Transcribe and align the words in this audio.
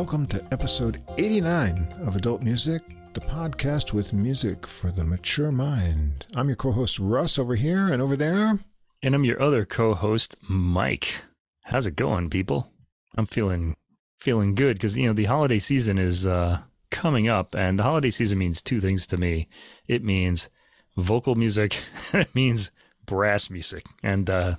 Welcome 0.00 0.24
to 0.28 0.42
episode 0.50 1.04
89 1.18 1.86
of 2.06 2.16
Adult 2.16 2.40
Music, 2.40 2.80
the 3.12 3.20
podcast 3.20 3.92
with 3.92 4.14
music 4.14 4.66
for 4.66 4.90
the 4.90 5.04
mature 5.04 5.52
mind. 5.52 6.24
I'm 6.34 6.48
your 6.48 6.56
co 6.56 6.72
host, 6.72 6.98
Russ, 6.98 7.38
over 7.38 7.54
here 7.54 7.92
and 7.92 8.00
over 8.00 8.16
there. 8.16 8.58
And 9.02 9.14
I'm 9.14 9.24
your 9.24 9.42
other 9.42 9.66
co-host, 9.66 10.38
Mike. 10.48 11.22
How's 11.64 11.86
it 11.86 11.96
going, 11.96 12.30
people? 12.30 12.72
I'm 13.18 13.26
feeling 13.26 13.76
feeling 14.18 14.54
good 14.54 14.78
because 14.78 14.96
you 14.96 15.06
know 15.06 15.12
the 15.12 15.26
holiday 15.26 15.58
season 15.58 15.98
is 15.98 16.26
uh, 16.26 16.60
coming 16.90 17.28
up, 17.28 17.54
and 17.54 17.78
the 17.78 17.82
holiday 17.82 18.10
season 18.10 18.38
means 18.38 18.62
two 18.62 18.80
things 18.80 19.06
to 19.08 19.18
me. 19.18 19.48
It 19.86 20.02
means 20.02 20.48
vocal 20.96 21.34
music, 21.34 21.78
and 22.14 22.22
it 22.22 22.34
means 22.34 22.70
brass 23.04 23.50
music. 23.50 23.84
And 24.02 24.30
uh, 24.30 24.54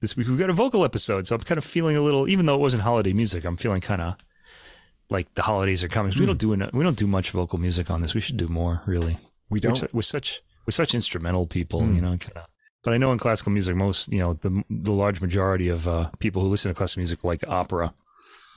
this 0.00 0.16
week 0.16 0.28
we've 0.28 0.38
got 0.38 0.48
a 0.48 0.52
vocal 0.52 0.84
episode, 0.84 1.26
so 1.26 1.34
I'm 1.34 1.42
kind 1.42 1.58
of 1.58 1.64
feeling 1.64 1.96
a 1.96 2.02
little. 2.02 2.28
Even 2.28 2.46
though 2.46 2.54
it 2.54 2.60
wasn't 2.60 2.84
holiday 2.84 3.12
music, 3.12 3.44
I'm 3.44 3.56
feeling 3.56 3.80
kind 3.80 4.00
of 4.00 4.14
like 5.10 5.32
the 5.34 5.42
holidays 5.42 5.82
are 5.84 5.88
coming. 5.88 6.12
We 6.18 6.26
don't 6.26 6.38
do 6.38 6.52
en- 6.52 6.70
we 6.72 6.84
don't 6.84 6.96
do 6.98 7.06
much 7.06 7.30
vocal 7.30 7.58
music 7.58 7.90
on 7.90 8.02
this. 8.02 8.14
We 8.14 8.20
should 8.20 8.36
do 8.36 8.48
more, 8.48 8.82
really. 8.86 9.16
We 9.50 9.56
We're, 9.56 9.60
don't. 9.60 9.76
su- 9.76 9.88
we're 9.92 10.02
such 10.02 10.42
we're 10.66 10.72
such 10.72 10.94
instrumental 10.94 11.46
people, 11.46 11.80
Hmm. 11.82 11.94
you 11.96 12.00
know. 12.02 12.16
Kind 12.18 12.36
of. 12.36 12.44
But 12.84 12.94
I 12.94 12.98
know 12.98 13.12
in 13.12 13.18
classical 13.18 13.52
music, 13.52 13.74
most 13.76 14.12
you 14.12 14.20
know 14.20 14.34
the 14.34 14.62
the 14.70 14.92
large 14.92 15.20
majority 15.20 15.68
of 15.68 15.88
uh, 15.88 16.10
people 16.18 16.42
who 16.42 16.48
listen 16.48 16.70
to 16.70 16.74
classical 16.76 17.00
music 17.00 17.24
like 17.24 17.42
opera, 17.48 17.92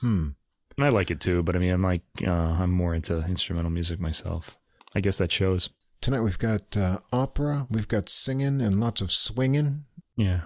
Hmm. 0.00 0.28
and 0.76 0.86
I 0.86 0.90
like 0.90 1.10
it 1.10 1.20
too. 1.20 1.42
But 1.42 1.56
I 1.56 1.58
mean, 1.58 1.72
I'm 1.72 1.82
like 1.82 2.02
uh, 2.26 2.30
I'm 2.30 2.70
more 2.70 2.94
into 2.94 3.18
instrumental 3.26 3.70
music 3.70 3.98
myself. 4.00 4.56
I 4.94 5.00
guess 5.00 5.18
that 5.18 5.32
shows. 5.32 5.70
Tonight 6.00 6.20
we've 6.20 6.38
got 6.38 6.76
uh, 6.76 6.98
opera, 7.12 7.66
we've 7.70 7.88
got 7.88 8.08
singing, 8.08 8.60
and 8.60 8.80
lots 8.80 9.00
of 9.00 9.10
swinging. 9.10 9.84
Yeah, 10.16 10.40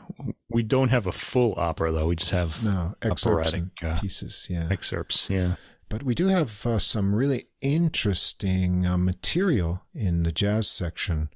we 0.49 0.63
don't 0.63 0.91
have 0.91 1.07
a 1.09 1.13
full 1.13 1.55
opera 1.57 1.91
though. 1.91 2.07
We 2.07 2.17
just 2.17 2.31
have 2.31 2.63
No, 2.63 2.95
excerpts 3.03 3.27
Operatic, 3.27 3.63
uh, 3.83 3.99
pieces, 4.01 4.47
yeah. 4.49 4.69
excerpts. 4.71 5.29
Yeah. 5.29 5.57
But 5.89 6.03
we 6.03 6.15
do 6.15 6.27
have 6.27 6.67
uh, 6.67 6.79
some 6.79 7.15
really 7.15 7.47
interesting 7.61 8.87
uh, 8.87 8.99
material 8.99 9.83
in 9.95 10.25
the 10.25 10.33
jazz 10.33 10.69
section 10.69 11.31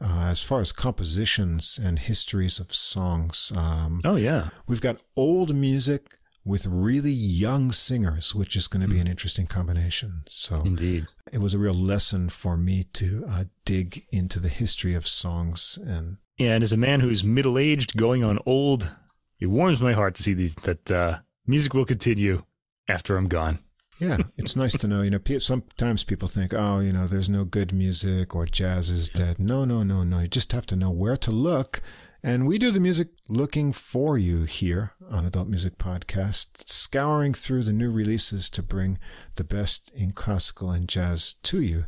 uh, 0.00 0.26
as 0.30 0.42
far 0.42 0.60
as 0.60 0.70
compositions 0.72 1.78
and 1.82 1.98
histories 1.98 2.60
of 2.60 2.74
songs. 2.74 3.52
Um, 3.56 4.00
Oh 4.04 4.16
yeah. 4.16 4.50
We've 4.66 4.80
got 4.80 5.02
old 5.16 5.54
music 5.54 6.14
with 6.44 6.66
really 6.66 7.10
young 7.10 7.72
singers, 7.72 8.34
which 8.34 8.56
is 8.56 8.68
going 8.68 8.82
to 8.82 8.88
be 8.88 9.00
an 9.00 9.06
interesting 9.06 9.46
combination. 9.46 10.22
So 10.28 10.62
Indeed. 10.64 11.06
it 11.30 11.38
was 11.38 11.52
a 11.52 11.58
real 11.58 11.74
lesson 11.74 12.28
for 12.28 12.56
me 12.56 12.84
to 12.94 13.24
uh, 13.28 13.44
dig 13.64 14.04
into 14.12 14.40
the 14.40 14.48
history 14.48 14.94
of 14.94 15.06
songs 15.06 15.78
and 15.84 16.18
Yeah, 16.38 16.54
and 16.54 16.64
as 16.64 16.72
a 16.72 16.78
man 16.78 17.00
who's 17.00 17.22
middle 17.24 17.58
aged, 17.58 17.96
going 17.96 18.24
on 18.24 18.38
old, 18.46 18.94
it 19.40 19.46
warms 19.46 19.82
my 19.82 19.92
heart 19.92 20.14
to 20.14 20.22
see 20.22 20.34
these, 20.34 20.54
that 20.54 20.90
uh, 20.90 21.18
music 21.46 21.74
will 21.74 21.84
continue 21.84 22.44
after 22.88 23.16
I'm 23.16 23.28
gone. 23.28 23.58
Yeah, 23.98 24.18
it's 24.36 24.54
nice 24.56 24.76
to 24.78 24.86
know. 24.86 25.02
You 25.02 25.10
know, 25.10 25.38
sometimes 25.38 26.04
people 26.04 26.28
think, 26.28 26.54
oh, 26.54 26.78
you 26.80 26.92
know, 26.92 27.06
there's 27.06 27.28
no 27.28 27.44
good 27.44 27.72
music 27.72 28.34
or 28.34 28.46
jazz 28.46 28.90
is 28.90 29.08
dead. 29.08 29.38
No, 29.40 29.64
no, 29.64 29.82
no, 29.82 30.04
no. 30.04 30.20
You 30.20 30.28
just 30.28 30.52
have 30.52 30.66
to 30.66 30.76
know 30.76 30.90
where 30.90 31.16
to 31.16 31.30
look. 31.30 31.80
And 32.22 32.46
we 32.46 32.58
do 32.58 32.70
the 32.70 32.80
music 32.80 33.08
looking 33.28 33.72
for 33.72 34.18
you 34.18 34.42
here 34.44 34.92
on 35.10 35.24
Adult 35.24 35.48
Music 35.48 35.78
Podcast, 35.78 36.68
scouring 36.68 37.32
through 37.34 37.62
the 37.62 37.72
new 37.72 37.90
releases 37.92 38.50
to 38.50 38.62
bring 38.62 38.98
the 39.36 39.44
best 39.44 39.92
in 39.94 40.12
classical 40.12 40.70
and 40.70 40.88
jazz 40.88 41.34
to 41.44 41.60
you. 41.62 41.86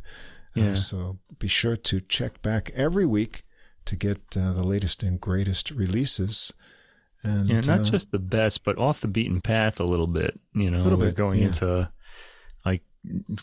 Uh, 0.55 0.61
Yeah. 0.61 0.73
so 0.75 1.19
be 1.39 1.47
sure 1.47 1.75
to 1.77 2.01
check 2.01 2.41
back 2.41 2.71
every 2.75 3.05
week 3.05 3.43
to 3.85 3.95
get 3.95 4.19
uh, 4.37 4.53
the 4.53 4.63
latest 4.63 5.03
and 5.03 5.19
greatest 5.19 5.71
releases. 5.71 6.53
And 7.23 7.49
Yeah, 7.49 7.61
not 7.61 7.81
uh, 7.81 7.83
just 7.83 8.11
the 8.11 8.19
best, 8.19 8.63
but 8.63 8.77
off 8.77 9.01
the 9.01 9.07
beaten 9.07 9.41
path 9.41 9.79
a 9.79 9.85
little 9.85 10.07
bit. 10.07 10.39
You 10.53 10.71
know, 10.71 10.81
a 10.81 10.83
Little 10.83 10.97
we're 10.99 11.07
bit, 11.07 11.15
going 11.15 11.39
yeah. 11.39 11.47
into 11.47 11.91
like 12.65 12.83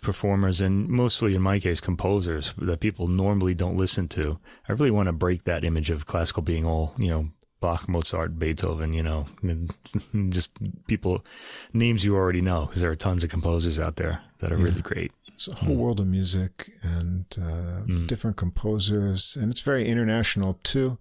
performers 0.02 0.60
and 0.60 0.88
mostly 0.88 1.34
in 1.34 1.42
my 1.42 1.58
case 1.58 1.80
composers 1.80 2.54
that 2.58 2.80
people 2.80 3.08
normally 3.08 3.54
don't 3.54 3.76
listen 3.76 4.08
to. 4.08 4.38
I 4.68 4.72
really 4.72 4.90
want 4.90 5.06
to 5.08 5.12
break 5.12 5.44
that 5.44 5.64
image 5.64 5.90
of 5.90 6.06
classical 6.06 6.42
being 6.42 6.64
all 6.64 6.94
you 6.98 7.08
know 7.08 7.28
Bach, 7.60 7.88
Mozart, 7.88 8.38
Beethoven. 8.38 8.92
You 8.92 9.02
know, 9.02 9.26
and 9.42 9.74
just 10.32 10.52
people 10.86 11.24
names 11.72 12.04
you 12.04 12.14
already 12.14 12.40
know 12.40 12.66
because 12.66 12.80
there 12.82 12.90
are 12.90 12.96
tons 12.96 13.24
of 13.24 13.30
composers 13.30 13.80
out 13.80 13.96
there 13.96 14.22
that 14.38 14.52
are 14.52 14.58
Yeah. 14.58 14.64
really 14.64 14.82
great. 14.82 15.12
It's 15.34 15.46
a 15.48 15.54
whole 15.54 15.76
world 15.76 16.00
of 16.00 16.06
music 16.08 16.72
and 16.82 17.24
uh, 17.40 17.82
different 18.06 18.36
composers, 18.36 19.36
and 19.40 19.50
it's 19.52 19.60
very 19.60 19.86
international 19.86 20.58
too. 20.64 20.98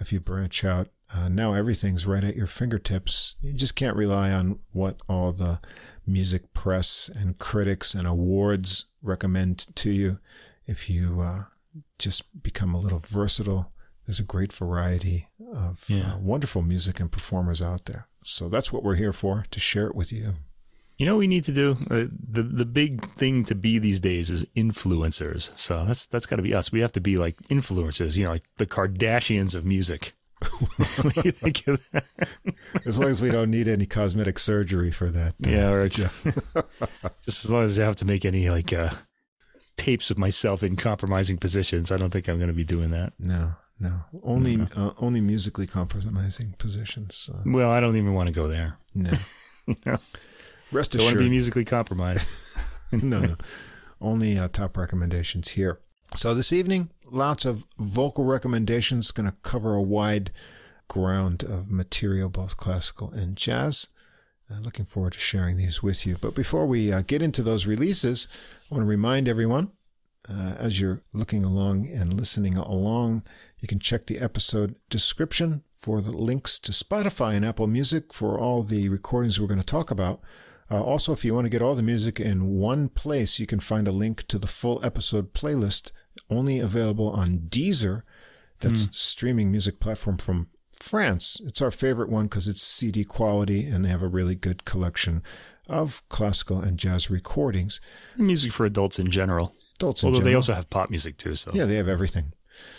If 0.00 0.12
you 0.12 0.18
branch 0.20 0.64
out, 0.64 0.88
uh, 1.14 1.28
now 1.28 1.54
everything's 1.54 2.06
right 2.06 2.22
at 2.24 2.36
your 2.36 2.46
fingertips. 2.48 3.34
You 3.40 3.52
just 3.52 3.74
can't 3.76 3.96
rely 3.96 4.30
on 4.32 4.58
what 4.72 5.00
all 5.08 5.32
the 5.32 5.60
music 6.08 6.52
press 6.54 7.08
and 7.14 7.38
critics 7.38 7.94
and 7.94 8.06
awards 8.08 8.86
recommend 9.02 9.66
to 9.76 9.90
you. 9.92 10.18
If 10.66 10.88
you 10.90 11.20
uh, 11.20 11.44
just 11.98 12.42
become 12.42 12.74
a 12.74 12.78
little 12.80 12.98
versatile, 12.98 13.72
there's 14.06 14.20
a 14.20 14.24
great 14.24 14.52
variety 14.52 15.28
of 15.54 15.84
Yeah. 15.88 16.14
uh, 16.14 16.18
wonderful 16.18 16.62
music 16.62 16.98
and 17.00 17.12
performers 17.12 17.60
out 17.62 17.84
there. 17.84 18.06
So 18.24 18.48
that's 18.48 18.72
what 18.72 18.82
we're 18.82 18.96
here 18.96 19.12
for 19.12 19.44
to 19.50 19.60
share 19.60 19.86
it 19.86 19.94
with 19.94 20.12
you. 20.12 20.34
You 20.98 21.06
know 21.06 21.14
what 21.14 21.20
we 21.20 21.28
need 21.28 21.44
to 21.44 21.52
do? 21.52 21.76
Uh, 21.88 22.06
the 22.10 22.42
the 22.42 22.64
big 22.66 23.02
thing 23.04 23.44
to 23.44 23.54
be 23.54 23.78
these 23.78 24.00
days 24.00 24.30
is 24.30 24.44
influencers. 24.56 25.56
So 25.56 25.84
that's 25.84 26.06
that's 26.06 26.26
got 26.26 26.36
to 26.36 26.42
be 26.42 26.54
us. 26.54 26.72
We 26.72 26.80
have 26.80 26.92
to 26.92 27.00
be 27.00 27.16
like 27.16 27.36
influencers, 27.48 28.16
you 28.18 28.24
know, 28.24 28.32
like 28.32 28.42
the 28.56 28.66
Kardashians 28.66 29.54
of 29.54 29.64
music. 29.64 30.12
What 31.02 31.14
do 31.14 31.22
you 31.24 31.30
think 31.32 31.66
of 31.66 31.90
that? 31.92 32.04
As 32.86 32.98
long 32.98 33.08
as 33.10 33.20
we 33.22 33.30
don't 33.30 33.50
need 33.50 33.66
any 33.68 33.86
cosmetic 33.86 34.38
surgery 34.38 34.90
for 34.90 35.06
that. 35.08 35.34
uh, 35.46 35.50
Yeah, 35.50 35.70
or 35.70 35.88
just, 35.88 36.24
just 37.24 37.44
as 37.44 37.52
long 37.52 37.64
as 37.64 37.78
I 37.78 37.84
have 37.84 37.96
to 37.96 38.04
make 38.04 38.24
any 38.24 38.48
like 38.50 38.72
uh, 38.72 38.90
tapes 39.76 40.10
of 40.10 40.18
myself 40.18 40.62
in 40.62 40.76
compromising 40.76 41.38
positions, 41.38 41.90
I 41.90 41.96
don't 41.96 42.10
think 42.10 42.28
I'm 42.28 42.36
going 42.38 42.48
to 42.48 42.54
be 42.54 42.64
doing 42.64 42.90
that. 42.90 43.12
No, 43.18 43.52
no. 43.80 44.00
Only 44.22 44.66
uh, 44.76 44.90
only 44.98 45.20
musically 45.20 45.66
compromising 45.66 46.54
positions. 46.58 47.28
Uh, 47.32 47.42
Well, 47.44 47.70
I 47.70 47.80
don't 47.80 47.96
even 47.96 48.14
want 48.14 48.28
to 48.28 48.34
go 48.34 48.46
there. 48.48 48.76
no. 48.94 49.12
No. 49.84 49.98
Rest 50.72 50.94
assured. 50.94 51.00
Don't 51.00 51.04
want 51.06 51.18
to 51.18 51.24
be 51.24 51.28
musically 51.30 51.64
compromised. 51.64 52.26
no, 52.92 53.20
no. 53.20 53.34
Only 54.00 54.38
uh, 54.38 54.48
top 54.48 54.76
recommendations 54.78 55.48
here. 55.50 55.78
So 56.16 56.32
this 56.34 56.52
evening, 56.54 56.88
lots 57.10 57.44
of 57.44 57.66
vocal 57.78 58.24
recommendations. 58.24 59.10
Going 59.10 59.30
to 59.30 59.36
cover 59.42 59.74
a 59.74 59.82
wide 59.82 60.30
ground 60.88 61.42
of 61.42 61.70
material, 61.70 62.28
both 62.28 62.56
classical 62.56 63.10
and 63.10 63.36
jazz. 63.36 63.88
Uh, 64.50 64.60
looking 64.60 64.86
forward 64.86 65.12
to 65.12 65.18
sharing 65.18 65.58
these 65.58 65.82
with 65.82 66.06
you. 66.06 66.16
But 66.20 66.34
before 66.34 66.66
we 66.66 66.90
uh, 66.90 67.02
get 67.06 67.20
into 67.20 67.42
those 67.42 67.66
releases, 67.66 68.28
I 68.70 68.74
want 68.74 68.82
to 68.82 68.88
remind 68.88 69.28
everyone, 69.28 69.72
uh, 70.28 70.54
as 70.58 70.80
you're 70.80 71.02
looking 71.12 71.44
along 71.44 71.86
and 71.86 72.14
listening 72.14 72.56
along, 72.56 73.24
you 73.58 73.68
can 73.68 73.78
check 73.78 74.06
the 74.06 74.18
episode 74.18 74.76
description 74.88 75.64
for 75.72 76.00
the 76.00 76.12
links 76.12 76.58
to 76.60 76.72
Spotify 76.72 77.34
and 77.34 77.44
Apple 77.44 77.66
Music 77.66 78.12
for 78.12 78.38
all 78.38 78.62
the 78.62 78.88
recordings 78.88 79.38
we're 79.38 79.46
going 79.46 79.60
to 79.60 79.66
talk 79.66 79.90
about. 79.90 80.20
Uh, 80.70 80.82
also, 80.82 81.12
if 81.12 81.24
you 81.24 81.34
want 81.34 81.44
to 81.44 81.50
get 81.50 81.62
all 81.62 81.74
the 81.74 81.82
music 81.82 82.18
in 82.18 82.56
one 82.58 82.88
place, 82.88 83.38
you 83.38 83.46
can 83.46 83.60
find 83.60 83.86
a 83.86 83.92
link 83.92 84.26
to 84.28 84.38
the 84.38 84.46
full 84.46 84.84
episode 84.84 85.32
playlist, 85.32 85.92
only 86.30 86.58
available 86.58 87.10
on 87.10 87.40
Deezer. 87.48 88.02
That's 88.60 88.88
streaming 88.98 89.52
music 89.52 89.78
platform 89.78 90.16
from 90.16 90.48
France. 90.72 91.40
It's 91.44 91.62
our 91.62 91.70
favorite 91.70 92.08
one 92.08 92.26
because 92.26 92.48
it's 92.48 92.62
CD 92.62 93.04
quality 93.04 93.64
and 93.64 93.84
they 93.84 93.88
have 93.88 94.02
a 94.02 94.08
really 94.08 94.34
good 94.34 94.64
collection 94.64 95.22
of 95.68 96.02
classical 96.08 96.60
and 96.60 96.78
jazz 96.78 97.08
recordings. 97.10 97.80
Music 98.16 98.52
for 98.52 98.66
adults 98.66 98.98
in 98.98 99.10
general. 99.10 99.54
Adults 99.76 100.02
in 100.02 100.08
Although 100.08 100.24
they 100.24 100.34
also 100.34 100.54
have 100.54 100.70
pop 100.70 100.90
music 100.90 101.18
too. 101.18 101.36
So 101.36 101.52
yeah, 101.54 101.66
they 101.66 101.76
have 101.76 101.88
everything. 101.88 102.32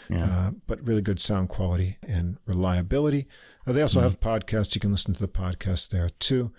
yeah. 0.10 0.26
Uh, 0.26 0.52
but 0.68 0.86
really 0.86 1.02
good 1.02 1.20
sound 1.22 1.48
quality 1.48 1.98
and 2.06 2.38
reliability. 2.46 3.28
Uh, 3.66 3.72
they 3.72 3.82
also 3.82 4.02
have 4.02 4.20
podcasts. 4.20 4.76
You 4.76 4.82
can 4.82 4.92
listen 4.92 5.14
to 5.14 5.20
the 5.20 5.28
podcast 5.30 5.90
there 5.90 6.10
too 6.20 6.52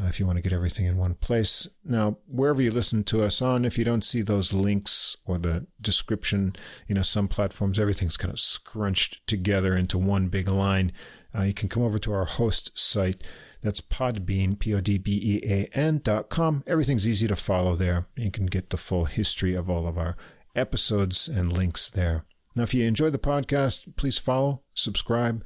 uh, 0.00 0.06
if 0.06 0.18
you 0.18 0.26
want 0.26 0.36
to 0.36 0.42
get 0.42 0.52
everything 0.52 0.86
in 0.86 0.96
one 0.96 1.14
place. 1.14 1.68
Now, 1.84 2.18
wherever 2.26 2.62
you 2.62 2.70
listen 2.70 3.04
to 3.04 3.22
us 3.22 3.42
on, 3.42 3.64
if 3.64 3.76
you 3.76 3.84
don't 3.84 4.04
see 4.04 4.22
those 4.22 4.52
links 4.52 5.16
or 5.26 5.38
the 5.38 5.66
description, 5.80 6.54
you 6.86 6.94
know, 6.94 7.02
some 7.02 7.28
platforms, 7.28 7.78
everything's 7.78 8.16
kind 8.16 8.32
of 8.32 8.40
scrunched 8.40 9.26
together 9.26 9.74
into 9.74 9.98
one 9.98 10.28
big 10.28 10.48
line. 10.48 10.92
Uh, 11.36 11.42
you 11.42 11.54
can 11.54 11.68
come 11.68 11.82
over 11.82 11.98
to 11.98 12.12
our 12.12 12.24
host 12.24 12.78
site. 12.78 13.22
That's 13.62 13.82
Podbean, 13.82 14.58
P-O-D-B-E-A-N 14.58 16.00
dot 16.02 16.30
com. 16.30 16.64
Everything's 16.66 17.06
easy 17.06 17.28
to 17.28 17.36
follow 17.36 17.74
there. 17.74 18.06
You 18.16 18.30
can 18.30 18.46
get 18.46 18.70
the 18.70 18.78
full 18.78 19.04
history 19.04 19.54
of 19.54 19.68
all 19.68 19.86
of 19.86 19.98
our 19.98 20.16
episodes 20.56 21.28
and 21.28 21.52
links 21.52 21.90
there. 21.90 22.24
Now, 22.56 22.62
if 22.62 22.72
you 22.72 22.86
enjoy 22.86 23.10
the 23.10 23.18
podcast, 23.18 23.96
please 23.96 24.18
follow, 24.18 24.62
subscribe 24.74 25.44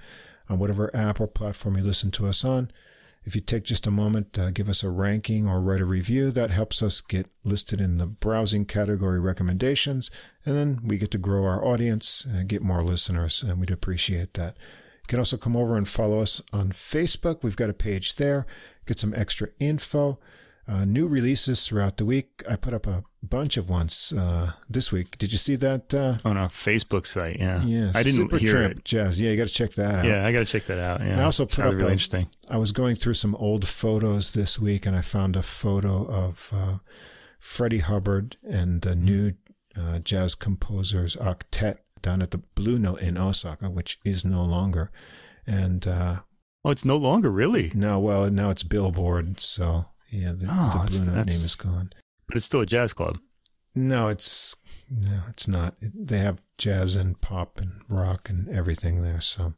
on 0.49 0.59
whatever 0.59 0.95
app 0.95 1.21
or 1.21 1.27
platform 1.27 1.77
you 1.77 1.83
listen 1.83 2.11
to 2.13 2.27
us 2.27 2.45
on. 2.45 2.71
If 3.25 3.35
you 3.35 3.41
take 3.41 3.65
just 3.65 3.87
a 3.87 3.91
moment, 3.91 4.39
uh, 4.39 4.51
give 4.51 4.69
us 4.69 4.83
a 4.83 4.91
ranking 4.91 5.49
or 5.49 5.61
write 5.61 5.81
a 5.81 5.87
review. 5.87 6.31
That 6.31 6.51
helps 6.51 6.83
us 6.83 7.01
get 7.01 7.29
listed 7.43 7.81
in 7.81 7.97
the 7.97 8.07
browsing 8.07 8.67
category 8.67 9.19
recommendations, 9.19 10.11
and 10.45 10.57
then 10.57 10.81
we 10.85 10.99
get 10.99 11.11
to 11.13 11.19
grow 11.19 11.45
our 11.45 11.65
audience 11.65 12.25
and 12.25 12.49
get 12.49 12.63
more 12.63 12.85
listeners, 12.85 13.43
and 13.43 13.59
we'd 13.59 13.71
appreciate 13.71 14.35
that. 14.35 14.57
You 15.03 15.09
can 15.09 15.19
also 15.19 15.37
come 15.37 15.57
over 15.57 15.77
and 15.77 15.89
follow 15.89 16.21
us 16.21 16.43
on 16.53 16.71
Facebook. 16.71 17.43
We've 17.43 17.57
got 17.57 17.71
a 17.71 17.75
page 17.75 18.17
there. 18.17 18.47
Get 18.87 19.01
some 19.01 19.15
extra 19.15 19.49
info. 19.59 20.19
Uh, 20.67 20.85
new 20.85 21.07
releases 21.07 21.67
throughout 21.67 21.97
the 21.99 22.05
week. 22.05 22.43
I 22.51 22.57
put 22.57 22.73
up 22.75 22.87
a 22.87 23.05
bunch 23.23 23.57
of 23.57 23.69
ones 23.69 24.13
uh, 24.17 24.53
this 24.69 24.91
week. 24.93 25.19
Did 25.19 25.33
you 25.33 25.39
see 25.39 25.57
that? 25.57 25.93
Uh, 25.95 26.17
on 26.25 26.37
our 26.37 26.49
Facebook 26.49 27.07
site, 27.07 27.39
yeah. 27.39 27.63
Yeah, 27.65 27.91
I 27.95 28.03
didn't 28.03 28.15
Super 28.31 28.39
hear 28.39 28.53
Tramp 28.53 28.79
it. 28.79 28.85
Jazz. 28.85 29.21
Yeah, 29.21 29.31
you 29.31 29.37
got 29.37 29.49
to 29.49 29.53
check 29.55 29.73
that 29.75 29.99
out. 30.01 30.05
Yeah, 30.05 30.27
I 30.27 30.33
got 30.33 30.39
to 30.41 30.45
check 30.45 30.67
that 30.67 30.79
out. 30.79 31.01
Yeah, 31.01 31.21
I 31.21 31.25
also 31.25 31.45
put 31.45 31.59
up 31.61 31.73
really 31.75 31.85
a- 31.89 31.93
interesting. 31.93 32.29
I 32.51 32.57
was 32.57 32.73
going 32.73 32.97
through 32.97 33.15
some 33.15 33.35
old 33.37 33.67
photos 33.67 34.33
this 34.35 34.59
week, 34.59 34.87
and 34.87 34.97
I 34.97 35.01
found 35.01 35.37
a 35.37 35.43
photo 35.43 36.05
of 36.07 36.51
uh, 36.55 36.79
Freddie 37.39 37.79
Hubbard 37.79 38.37
and 38.49 38.81
the 38.83 38.95
new 38.95 39.33
uh, 39.79 39.99
jazz 39.99 40.35
composers 40.35 41.17
octet 41.17 41.79
down 42.01 42.23
at 42.23 42.31
the 42.31 42.39
Blue 42.39 42.79
Note 42.79 43.01
in 43.03 43.17
Osaka, 43.19 43.69
which 43.71 43.99
is 44.05 44.25
no 44.25 44.43
longer. 44.45 44.91
And 45.47 45.87
uh, 45.87 46.21
Oh, 46.67 46.71
it's 46.71 46.85
no 46.87 46.97
longer 46.97 47.31
really, 47.31 47.71
now, 47.75 47.99
well, 47.99 48.31
now 48.31 48.49
it's 48.49 48.63
Billboard, 48.63 49.39
so 49.39 49.85
yeah, 50.15 50.33
the, 50.33 50.47
Oh, 50.51 50.85
the 50.87 50.91
Blue 51.05 51.07
Note 51.17 51.27
name 51.27 51.29
is 51.29 51.55
gone. 51.55 51.93
but 52.27 52.37
it's 52.37 52.47
still 52.47 52.61
a 52.61 52.67
jazz 52.67 52.93
club. 52.93 53.19
No, 53.75 54.09
it's 54.09 54.55
no, 54.91 55.21
it's 55.29 55.49
not. 55.49 55.75
They 55.81 56.19
have 56.19 56.41
jazz 56.59 56.97
and 56.97 57.21
pop 57.21 57.61
and 57.61 57.71
rock 57.89 58.29
and 58.31 58.49
everything 58.49 59.03
there. 59.03 59.21
So 59.21 59.55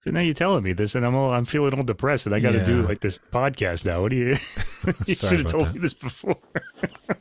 So 0.00 0.10
now 0.10 0.20
you're 0.20 0.34
telling 0.34 0.62
me 0.64 0.72
this, 0.72 0.94
and 0.94 1.04
I'm 1.04 1.14
all 1.14 1.32
I'm 1.32 1.44
feeling 1.44 1.74
all 1.74 1.82
depressed, 1.82 2.26
and 2.26 2.34
I 2.34 2.40
got 2.40 2.52
to 2.52 2.64
do 2.64 2.82
like 2.82 3.00
this 3.00 3.18
podcast 3.18 3.84
now. 3.84 4.00
What 4.02 4.10
do 4.10 4.16
you? 4.16 4.26
you 5.06 5.14
should 5.14 5.40
have 5.40 5.46
told 5.46 5.66
that. 5.66 5.74
me 5.74 5.80
this 5.80 5.94
before. 5.94 6.38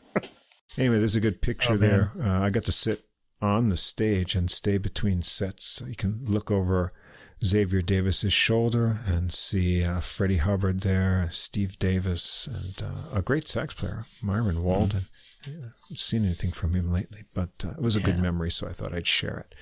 Anyway, 0.77 0.99
there's 0.99 1.15
a 1.15 1.19
good 1.19 1.41
picture 1.41 1.73
Oh, 1.73 1.77
there. 1.77 2.11
Uh, 2.23 2.39
I 2.41 2.51
got 2.51 2.63
to 2.65 2.71
sit 2.71 3.05
on 3.41 3.69
the 3.69 3.77
stage 3.77 4.35
and 4.35 4.49
stay 4.51 4.77
between 4.77 5.23
sets. 5.23 5.65
So 5.65 5.87
you 5.87 5.95
can 5.95 6.19
look 6.25 6.51
over 6.51 6.93
Xavier 7.45 7.81
Davis's 7.81 8.33
shoulder 8.33 8.99
and 9.05 9.31
see 9.31 9.83
uh, 9.83 9.99
Freddie 9.99 10.37
Hubbard 10.37 10.81
there, 10.81 11.29
Steve 11.31 11.77
Davis, 11.77 12.47
and 12.47 12.87
uh, 12.87 13.19
a 13.19 13.21
great 13.21 13.47
sax 13.47 13.73
player, 13.73 14.03
Myron 14.23 14.63
Walden. 14.63 15.01
I 15.45 15.49
haven't 15.49 15.99
seen 15.99 16.25
anything 16.25 16.51
from 16.51 16.73
him 16.73 16.91
lately, 16.91 17.23
but 17.33 17.63
uh, 17.63 17.71
it 17.71 17.81
was 17.81 17.95
a 17.95 18.01
good 18.01 18.19
memory, 18.19 18.51
so 18.51 18.67
I 18.67 18.71
thought 18.71 18.93
I'd 18.93 19.07
share 19.07 19.37
it. 19.37 19.55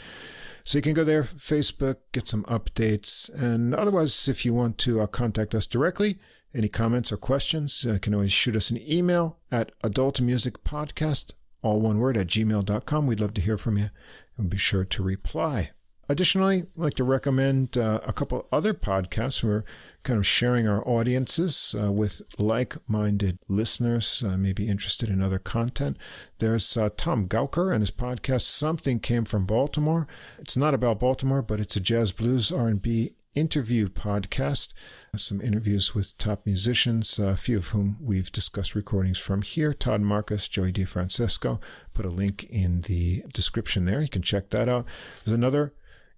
So 0.63 0.79
you 0.79 0.81
can 0.81 0.93
go 0.93 1.03
there, 1.03 1.21
Facebook, 1.23 1.97
get 2.11 2.27
some 2.27 2.43
updates. 2.45 3.31
And 3.33 3.75
otherwise, 3.75 4.27
if 4.27 4.45
you 4.45 4.53
want 4.53 4.79
to 4.79 5.01
uh, 5.01 5.07
contact 5.07 5.53
us 5.53 5.67
directly, 5.67 6.17
any 6.55 6.69
comments 6.69 7.11
or 7.11 7.17
questions, 7.17 7.85
uh, 7.87 7.93
you 7.93 7.99
can 7.99 8.15
always 8.15 8.31
shoot 8.31 8.55
us 8.55 8.71
an 8.71 8.79
email 8.81 9.37
at 9.51 9.77
adultmusicpodcast, 9.81 11.33
all 11.61 11.81
one 11.81 11.99
word, 11.99 12.17
at 12.17 12.27
gmail.com. 12.27 13.05
We'd 13.05 13.19
love 13.19 13.35
to 13.35 13.41
hear 13.41 13.57
from 13.57 13.77
you. 13.77 13.89
We'll 14.37 14.47
be 14.47 14.57
sure 14.57 14.85
to 14.85 15.03
reply. 15.03 15.71
Additionally, 16.07 16.57
I'd 16.57 16.77
like 16.77 16.93
to 16.95 17.03
recommend 17.03 17.77
uh, 17.77 17.99
a 18.05 18.13
couple 18.13 18.47
other 18.51 18.75
podcasts. 18.75 19.43
We're 19.43 19.63
kind 20.03 20.19
of 20.19 20.27
sharing 20.27 20.67
our 20.67 20.87
audiences 20.87 21.75
uh, 21.81 21.91
with 21.91 22.21
like-minded 22.37 23.39
listeners, 23.47 24.23
uh, 24.23 24.37
maybe 24.37 24.67
interested 24.67 25.09
in 25.09 25.23
other 25.23 25.39
content. 25.39 25.97
There's 26.37 26.77
uh, 26.77 26.89
Tom 26.95 27.27
Gauker 27.27 27.73
and 27.73 27.81
his 27.81 27.89
podcast 27.89 28.41
"Something 28.41 28.99
Came 28.99 29.25
from 29.25 29.47
Baltimore." 29.47 30.07
It's 30.37 30.55
not 30.55 30.75
about 30.75 30.99
Baltimore, 30.99 31.41
but 31.41 31.59
it's 31.59 31.75
a 31.75 31.79
jazz 31.79 32.11
blues 32.11 32.51
R&B 32.51 33.15
interview 33.33 33.89
podcast. 33.89 34.73
Some 35.15 35.41
interviews 35.41 35.95
with 35.95 36.17
top 36.17 36.45
musicians, 36.45 37.19
uh, 37.19 37.27
a 37.27 37.35
few 37.35 37.57
of 37.57 37.69
whom 37.69 37.97
we've 37.99 38.31
discussed 38.31 38.75
recordings 38.75 39.17
from 39.17 39.41
here. 39.41 39.73
Todd 39.73 40.01
Marcus, 40.01 40.47
Joey 40.47 40.71
DeFrancesco. 40.71 41.59
Put 41.93 42.05
a 42.05 42.09
link 42.09 42.43
in 42.43 42.81
the 42.81 43.23
description 43.33 43.85
there. 43.85 44.01
You 44.01 44.09
can 44.09 44.21
check 44.21 44.51
that 44.51 44.69
out. 44.69 44.85
There's 45.23 45.35
another 45.35 45.73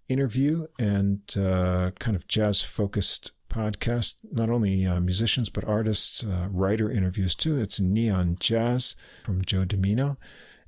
interview 0.09 0.67
and 0.79 1.21
uh, 1.37 1.91
kind 1.99 2.15
of 2.15 2.27
jazz 2.27 2.61
focused 2.61 3.31
podcast. 3.49 4.15
Not 4.31 4.49
only 4.49 4.85
uh, 4.85 4.99
musicians, 4.99 5.49
but 5.49 5.65
artists, 5.65 6.23
uh, 6.23 6.47
writer 6.51 6.89
interviews 6.89 7.35
too. 7.35 7.57
It's 7.59 7.79
Neon 7.79 8.37
Jazz 8.39 8.95
from 9.23 9.43
Joe 9.43 9.65
Dimino. 9.65 10.17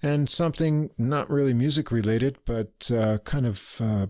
And 0.02 0.30
something 0.30 0.92
not 0.98 1.30
really 1.30 1.54
music 1.54 1.92
related, 1.92 2.38
but 2.46 2.90
uh, 2.94 3.18
kind 3.20 3.46
of 3.46 3.82
uh, 3.82 4.08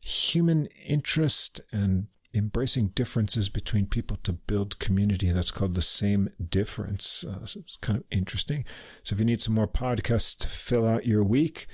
human 0.00 0.66
interest 0.84 1.60
and 1.70 2.08
embracing 2.34 2.88
differences 2.88 3.48
between 3.48 3.86
people 3.86 4.16
to 4.24 4.32
build 4.32 4.78
community. 4.78 5.30
That's 5.30 5.50
called 5.50 5.74
the 5.74 5.82
same 5.82 6.30
difference. 6.50 7.24
Uh, 7.24 7.46
so 7.46 7.60
it's 7.60 7.76
kind 7.76 7.98
of 7.98 8.04
interesting. 8.10 8.64
So 9.04 9.14
if 9.14 9.20
you 9.20 9.26
need 9.26 9.42
some 9.42 9.54
more 9.54 9.68
podcasts 9.68 10.36
to 10.38 10.48
fill 10.48 10.88
out 10.88 11.06
your 11.06 11.22
week 11.22 11.66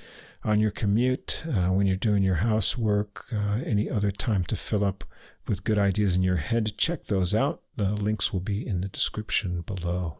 on 0.43 0.59
your 0.59 0.71
commute, 0.71 1.43
uh, 1.47 1.67
when 1.67 1.85
you're 1.87 1.95
doing 1.97 2.23
your 2.23 2.35
housework, 2.35 3.25
uh, 3.33 3.59
any 3.65 3.89
other 3.89 4.11
time 4.11 4.43
to 4.45 4.55
fill 4.55 4.83
up 4.85 5.03
with 5.47 5.63
good 5.63 5.77
ideas 5.77 6.15
in 6.15 6.23
your 6.23 6.37
head, 6.37 6.73
check 6.77 7.05
those 7.05 7.33
out. 7.33 7.61
The 7.75 7.91
links 7.93 8.31
will 8.31 8.39
be 8.39 8.65
in 8.65 8.81
the 8.81 8.87
description 8.87 9.61
below. 9.61 10.19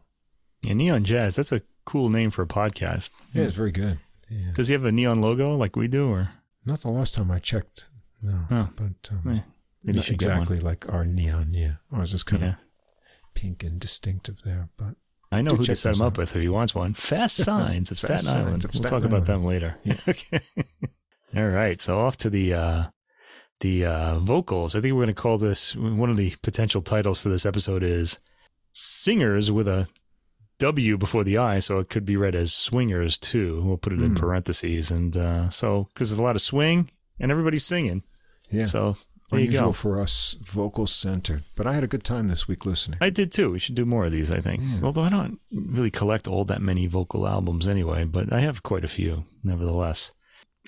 Yeah, 0.65 0.73
Neon 0.73 1.03
Jazz. 1.05 1.35
That's 1.37 1.51
a 1.51 1.61
cool 1.85 2.09
name 2.09 2.31
for 2.31 2.41
a 2.41 2.47
podcast. 2.47 3.11
Yeah, 3.33 3.43
it's 3.43 3.53
very 3.55 3.71
good. 3.71 3.99
Yeah. 4.29 4.51
Does 4.53 4.67
he 4.67 4.73
have 4.73 4.85
a 4.85 4.91
neon 4.91 5.21
logo 5.21 5.55
like 5.55 5.75
we 5.75 5.87
do, 5.87 6.09
or 6.09 6.31
Not 6.65 6.81
the 6.81 6.89
last 6.91 7.13
time 7.15 7.31
I 7.31 7.39
checked. 7.39 7.85
No, 8.21 8.45
Oh. 8.51 8.69
but 8.75 9.09
um, 9.11 9.37
Eh, 9.37 9.41
maybe 9.83 9.95
not 9.97 10.05
should 10.05 10.19
get 10.19 10.27
one. 10.29 10.37
exactly 10.39 10.59
like 10.59 10.91
our 10.91 11.05
neon. 11.05 11.53
Yeah, 11.53 11.75
ours 11.91 12.13
is 12.13 12.23
kind 12.23 12.43
Yeah. 12.43 12.49
of 12.49 12.55
pink 13.33 13.63
and 13.63 13.79
distinctive 13.79 14.41
there, 14.43 14.69
but 14.77 14.95
I 15.31 15.41
know 15.41 15.51
who 15.51 15.63
to 15.63 15.75
set 15.75 15.95
him 15.95 16.01
up 16.01 16.17
with 16.17 16.35
if 16.35 16.41
he 16.41 16.49
wants 16.49 16.73
one. 16.73 16.93
Fast 16.93 17.35
Signs 17.43 17.91
of 17.91 17.99
Fast 17.99 18.23
Staten 18.23 18.33
Signs 18.33 18.35
Island. 18.47 18.65
of 18.65 18.73
we'll 18.73 18.81
Staten 18.83 19.01
talk 19.01 19.07
about 19.09 19.25
them 19.27 19.43
later. 19.45 19.77
Yeah. 19.83 19.95
okay. 20.07 20.39
All 21.35 21.47
right. 21.47 21.79
So 21.79 21.99
off 21.99 22.17
to 22.17 22.29
the 22.29 22.53
uh, 22.53 22.83
the 23.59 23.85
uh, 23.85 24.19
vocals. 24.19 24.75
I 24.75 24.81
think 24.81 24.93
we're 24.95 25.03
going 25.05 25.15
to 25.15 25.21
call 25.21 25.37
this 25.37 25.75
one 25.75 26.09
of 26.09 26.17
the 26.17 26.33
potential 26.41 26.81
titles 26.81 27.19
for 27.19 27.29
this 27.29 27.45
episode 27.45 27.83
is 27.83 28.17
singers 28.71 29.51
with 29.51 29.67
a 29.67 29.87
W 30.59 30.97
before 30.97 31.23
the 31.23 31.37
I, 31.37 31.59
so 31.59 31.79
it 31.79 31.89
could 31.89 32.05
be 32.05 32.17
read 32.17 32.35
as 32.35 32.53
swingers 32.53 33.17
too. 33.17 33.61
We'll 33.63 33.77
put 33.77 33.93
it 33.93 34.01
in 34.01 34.09
Hmm. 34.09 34.15
parentheses, 34.15 34.91
and 34.91 35.15
uh, 35.15 35.49
so 35.49 35.87
because 35.93 36.09
there's 36.09 36.19
a 36.19 36.23
lot 36.23 36.35
of 36.35 36.41
swing 36.41 36.89
and 37.19 37.31
everybody's 37.31 37.65
singing. 37.65 38.03
yeah, 38.49 38.65
So 38.65 38.97
there 39.29 39.39
unusual 39.39 39.73
for 39.73 40.01
us, 40.01 40.35
vocal 40.41 40.87
centered. 40.87 41.43
But 41.55 41.67
I 41.67 41.73
had 41.73 41.83
a 41.83 41.87
good 41.87 42.03
time 42.03 42.27
this 42.27 42.47
week 42.47 42.65
listening. 42.65 42.97
I 43.01 43.09
did 43.09 43.31
too. 43.31 43.51
We 43.51 43.59
should 43.59 43.75
do 43.75 43.85
more 43.85 44.05
of 44.05 44.11
these, 44.11 44.31
I 44.31 44.39
think. 44.39 44.61
Yeah. 44.63 44.79
Although 44.83 45.03
I 45.03 45.09
don't 45.09 45.39
really 45.51 45.91
collect 45.91 46.27
all 46.27 46.45
that 46.45 46.61
many 46.61 46.87
vocal 46.87 47.27
albums 47.27 47.67
anyway, 47.67 48.03
but 48.03 48.31
I 48.33 48.39
have 48.39 48.63
quite 48.63 48.83
a 48.83 48.89
few 48.89 49.25
nevertheless. 49.43 50.11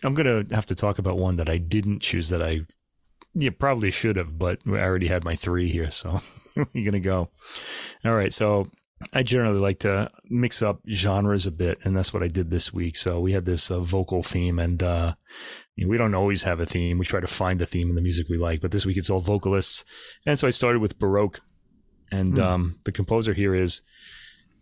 I'm 0.04 0.14
going 0.14 0.48
to 0.48 0.56
have 0.56 0.66
to 0.68 0.76
talk 0.76 1.00
about 1.00 1.18
one 1.18 1.36
that 1.36 1.50
I 1.50 1.58
didn't 1.58 2.02
choose 2.02 2.30
that 2.30 2.42
I 2.42 2.62
yeah, 3.34 3.52
probably 3.58 3.92
should 3.92 4.18
have, 4.18 4.38
but 4.38 4.60
I 4.68 4.80
already 4.80 5.08
had 5.08 5.24
my 5.24 5.36
three 5.36 5.70
here, 5.70 5.90
so 5.92 6.22
we're 6.56 6.66
going 6.74 6.92
to 6.92 7.00
go. 7.00 7.30
All 8.04 8.16
right, 8.16 8.34
so 8.34 8.68
I 9.14 9.24
generally 9.24 9.60
like 9.60 9.80
to 9.80 10.10
mix 10.30 10.62
up 10.62 10.80
genres 10.90 11.46
a 11.46 11.52
bit, 11.52 11.80
and 11.84 11.98
that's 11.98 12.14
what 12.14 12.24
I 12.24 12.28
did 12.28 12.50
this 12.50 12.74
week. 12.74 12.96
So 12.98 13.20
we 13.20 13.34
had 13.34 13.46
this 13.46 13.72
uh, 13.72 13.80
vocal 13.80 14.24
theme, 14.24 14.60
and 14.60 14.82
uh, 14.82 15.14
we 15.78 15.98
don't 15.98 16.14
always 16.16 16.44
have 16.44 16.60
a 16.60 16.66
theme. 16.66 16.98
We 16.98 17.06
try 17.06 17.20
to 17.20 17.28
find 17.28 17.60
the 17.60 17.66
theme 17.66 17.90
in 17.90 17.96
the 17.96 18.02
music 18.02 18.28
we 18.30 18.38
like, 18.38 18.62
but 18.62 18.72
this 18.72 18.86
week 18.86 18.98
it's 18.98 19.10
all 19.10 19.20
vocalists. 19.22 19.84
And 20.26 20.38
so 20.38 20.48
I 20.48 20.52
started 20.52 20.80
with 20.80 21.00
Baroque, 21.00 21.42
and 22.12 22.38
Hmm. 22.38 22.44
um, 22.44 22.76
the 22.86 22.92
composer 22.92 23.34
here 23.34 23.56
is 23.56 23.82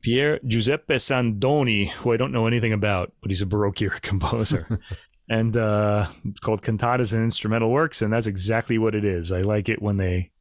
Pier 0.01 0.39
Giuseppe 0.45 0.95
Sandoni, 0.95 1.89
who 1.89 2.13
I 2.13 2.17
don't 2.17 2.31
know 2.31 2.47
anything 2.47 2.73
about, 2.73 3.11
but 3.21 3.31
he's 3.31 3.41
a 3.41 3.45
Baroque 3.45 3.81
era 3.81 3.99
composer. 4.01 4.79
and 5.29 5.55
uh, 5.57 6.07
it's 6.25 6.39
called 6.39 6.61
Cantatas 6.61 7.13
and 7.13 7.23
Instrumental 7.23 7.69
Works, 7.71 8.01
and 8.01 8.11
that's 8.13 8.27
exactly 8.27 8.77
what 8.77 8.95
it 8.95 9.03
is. 9.05 9.31
I 9.31 9.41
like 9.41 9.67
it 9.69 9.81
when 9.81 9.97
they, 9.97 10.31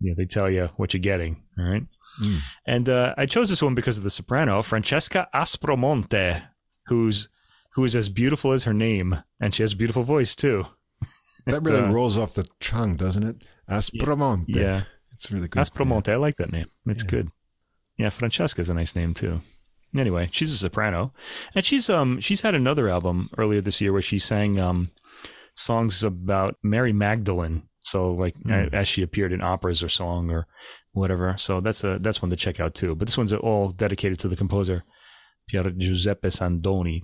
you 0.00 0.10
know, 0.10 0.14
they 0.16 0.26
tell 0.26 0.48
you 0.48 0.68
what 0.76 0.94
you're 0.94 1.00
getting. 1.00 1.42
All 1.58 1.64
right. 1.64 1.82
Mm. 2.22 2.38
And 2.66 2.88
uh, 2.88 3.14
I 3.16 3.26
chose 3.26 3.48
this 3.48 3.62
one 3.62 3.74
because 3.74 3.98
of 3.98 4.04
the 4.04 4.10
soprano, 4.10 4.62
Francesca 4.62 5.28
Aspromonte, 5.34 6.48
who's 6.86 7.28
who 7.74 7.84
is 7.84 7.96
as 7.96 8.08
beautiful 8.08 8.52
as 8.52 8.64
her 8.64 8.72
name, 8.74 9.22
and 9.40 9.52
she 9.54 9.62
has 9.64 9.72
a 9.72 9.76
beautiful 9.76 10.02
voice 10.02 10.34
too. 10.34 10.66
That 11.46 11.62
really 11.62 11.80
uh, 11.80 11.90
rolls 11.92 12.16
off 12.16 12.32
the 12.34 12.46
tongue, 12.60 12.96
doesn't 12.96 13.22
it? 13.22 13.44
Aspromonte. 13.68 14.44
Yeah, 14.48 14.82
it's 15.12 15.30
really 15.30 15.46
good. 15.48 15.60
Aspromonte. 15.60 16.08
I 16.10 16.16
like 16.16 16.36
that 16.36 16.52
name. 16.52 16.70
It's 16.86 17.04
Yeah. 17.04 17.10
good. 17.10 17.28
Yeah, 17.98 18.08
Francesca's 18.10 18.70
a 18.70 18.74
nice 18.74 18.96
name 18.96 19.12
too. 19.12 19.42
Anyway, 19.96 20.28
she's 20.32 20.52
a 20.52 20.56
soprano, 20.56 21.12
and 21.54 21.62
she's 21.64 21.90
um 21.90 22.18
she's 22.20 22.40
had 22.42 22.54
another 22.54 22.88
album 22.88 23.28
earlier 23.36 23.60
this 23.60 23.80
year 23.80 23.92
where 23.92 24.00
she 24.02 24.18
sang 24.18 24.58
um 24.58 24.90
songs 25.54 26.02
about 26.02 26.56
Mary 26.62 26.92
Magdalene. 26.92 27.64
So 27.84 28.10
like 28.24 28.34
a- 28.50 28.68
as 28.74 28.88
she 28.88 29.02
appeared 29.02 29.32
in 29.32 29.40
operas 29.42 29.82
or 29.84 29.88
song 29.88 30.30
or 30.30 30.46
whatever. 30.92 31.36
So 31.36 31.60
that's 31.60 31.84
a 31.84 31.98
that's 32.00 32.20
one 32.22 32.30
to 32.30 32.36
check 32.36 32.58
out 32.60 32.74
too. 32.74 32.94
But 32.96 33.06
this 33.08 33.18
one's 33.18 33.32
all 33.32 33.68
dedicated 33.70 34.18
to 34.20 34.28
the 34.28 34.36
composer 34.36 34.82
Pier 35.48 35.70
Giuseppe 35.70 36.28
Sandoni. 36.30 37.02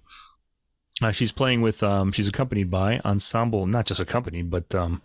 Uh, 1.02 1.10
she's 1.10 1.32
playing 1.32 1.60
with 1.62 1.82
um 1.82 2.12
she's 2.12 2.28
accompanied 2.28 2.70
by 2.70 3.00
ensemble 3.06 3.66
not 3.66 3.86
just 3.86 4.00
accompanied 4.00 4.50
but 4.50 4.74
um 4.74 5.00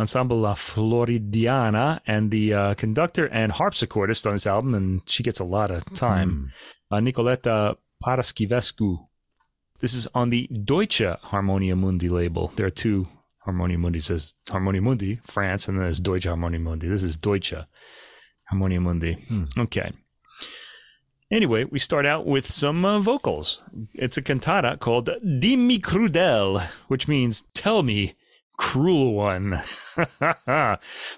ensemble 0.00 0.36
La 0.38 0.54
Floridiana 0.54 2.00
and 2.06 2.30
the 2.32 2.52
uh, 2.52 2.74
conductor 2.74 3.26
and 3.28 3.52
harpsichordist 3.52 4.26
on 4.26 4.32
this 4.32 4.46
album 4.46 4.74
and 4.74 5.02
she 5.06 5.22
gets 5.22 5.38
a 5.40 5.44
lot 5.44 5.70
of 5.70 5.84
time 5.94 6.50
Mm. 6.90 6.96
uh, 6.96 7.00
Nicoletta 7.00 7.76
Paraschivescu. 8.02 9.06
This 9.80 9.94
is 9.94 10.08
on 10.14 10.30
the 10.30 10.46
Deutsche 10.48 11.02
Harmonia 11.30 11.76
Mundi 11.76 12.08
label. 12.08 12.48
There 12.56 12.66
are 12.66 12.70
two 12.84 13.06
Harmonia 13.46 13.78
Mundi. 13.78 14.00
Says 14.00 14.34
Harmonia 14.50 14.82
Mundi, 14.82 15.20
France, 15.22 15.68
and 15.68 15.78
then 15.78 15.84
there's 15.84 16.00
Deutsche 16.00 16.24
Harmonia 16.26 16.58
Mundi. 16.60 16.88
This 16.88 17.04
is 17.04 17.16
Deutsche 17.16 17.54
Harmonia 18.50 18.80
Mundi. 18.80 19.14
Hmm. 19.14 19.44
Okay. 19.58 19.92
Anyway, 21.30 21.64
we 21.64 21.78
start 21.78 22.06
out 22.06 22.26
with 22.26 22.44
some 22.46 22.84
uh, 22.84 23.00
vocals. 23.00 23.62
It's 23.94 24.16
a 24.16 24.22
cantata 24.22 24.76
called 24.78 25.08
Dimmi 25.24 25.80
Crudel, 25.80 26.60
which 26.88 27.08
means 27.08 27.42
tell 27.52 27.82
me, 27.82 28.14
cruel 28.56 29.14
one. 29.14 29.58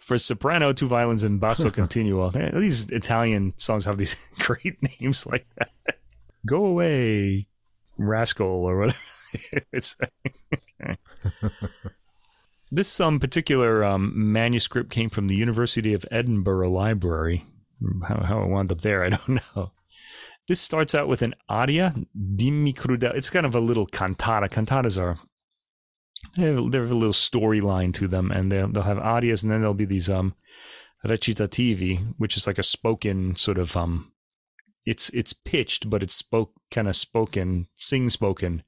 For 0.00 0.18
soprano, 0.18 0.72
two 0.72 0.86
violins, 0.88 1.24
and 1.24 1.40
basso 1.40 1.70
continuo. 1.80 2.30
These 2.30 2.90
Italian 2.90 3.54
songs 3.58 3.84
have 3.86 3.98
these 3.98 4.14
great 4.38 4.76
names 5.00 5.26
like 5.26 5.46
that. 5.56 5.70
Go 6.46 6.64
away, 6.64 7.48
rascal, 7.98 8.46
or 8.46 8.78
whatever. 8.78 8.98
it's 9.72 9.96
this 12.70 13.00
um, 13.00 13.18
particular 13.20 13.84
um, 13.84 14.12
manuscript 14.14 14.90
came 14.90 15.08
from 15.08 15.28
the 15.28 15.36
University 15.36 15.94
of 15.94 16.04
Edinburgh 16.10 16.70
Library. 16.70 17.44
How, 18.06 18.22
how 18.24 18.42
it 18.42 18.48
wound 18.48 18.72
up 18.72 18.80
there, 18.80 19.04
I 19.04 19.10
don't 19.10 19.40
know. 19.56 19.72
This 20.48 20.60
starts 20.60 20.94
out 20.94 21.08
with 21.08 21.22
an 21.22 21.34
aria, 21.48 21.94
Dimmi 22.16 22.74
Crudel. 22.74 23.14
It's 23.14 23.30
kind 23.30 23.46
of 23.46 23.54
a 23.54 23.60
little 23.60 23.86
cantata. 23.86 24.48
Cantatas 24.48 25.00
are 25.00 25.18
they 26.36 26.44
have, 26.44 26.72
they 26.72 26.78
have 26.78 26.90
a 26.90 26.94
little 26.94 27.12
storyline 27.12 27.92
to 27.94 28.08
them, 28.08 28.30
and 28.30 28.50
they'll, 28.50 28.68
they'll 28.68 28.82
have 28.82 28.98
arias, 28.98 29.42
and 29.42 29.52
then 29.52 29.60
there'll 29.60 29.74
be 29.74 29.84
these 29.84 30.10
um 30.10 30.34
recitativi, 31.04 32.14
which 32.18 32.36
is 32.36 32.46
like 32.46 32.58
a 32.58 32.62
spoken 32.62 33.36
sort 33.36 33.58
of 33.58 33.76
um, 33.76 34.12
it's 34.86 35.10
it's 35.10 35.32
pitched, 35.32 35.90
but 35.90 36.02
it's 36.02 36.14
spoke 36.14 36.52
kind 36.70 36.88
of 36.88 36.96
spoken, 36.96 37.66
sing 37.76 38.10
spoken 38.10 38.62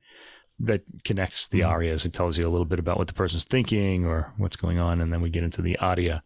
that 0.61 0.83
connects 1.05 1.49
the 1.49 1.61
mm-hmm. 1.61 1.71
arias. 1.71 2.05
It 2.05 2.13
tells 2.13 2.39
you 2.39 2.47
a 2.47 2.51
little 2.51 2.67
bit 2.67 2.79
about 2.79 2.99
what 2.99 3.09
the 3.09 3.15
person's 3.15 3.45
thinking 3.45 4.05
or 4.05 4.33
what's 4.37 4.57
going 4.57 4.79
on, 4.79 5.01
and 5.01 5.13
then 5.13 5.21
we 5.21 5.31
get 5.31 5.45
into 5.45 5.63
the 5.63 5.79
aria, 5.79 6.23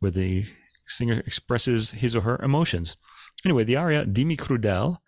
where 0.00 0.10
the 0.10 0.44
singer 0.86 1.22
expresses 1.26 1.92
his 1.92 2.16
or 2.16 2.22
her 2.22 2.36
emotions. 2.42 2.96
Anyway, 3.44 3.64
the 3.64 3.76
aria 3.76 4.04
Dimmi 4.04 4.36
Crudel 4.36 4.98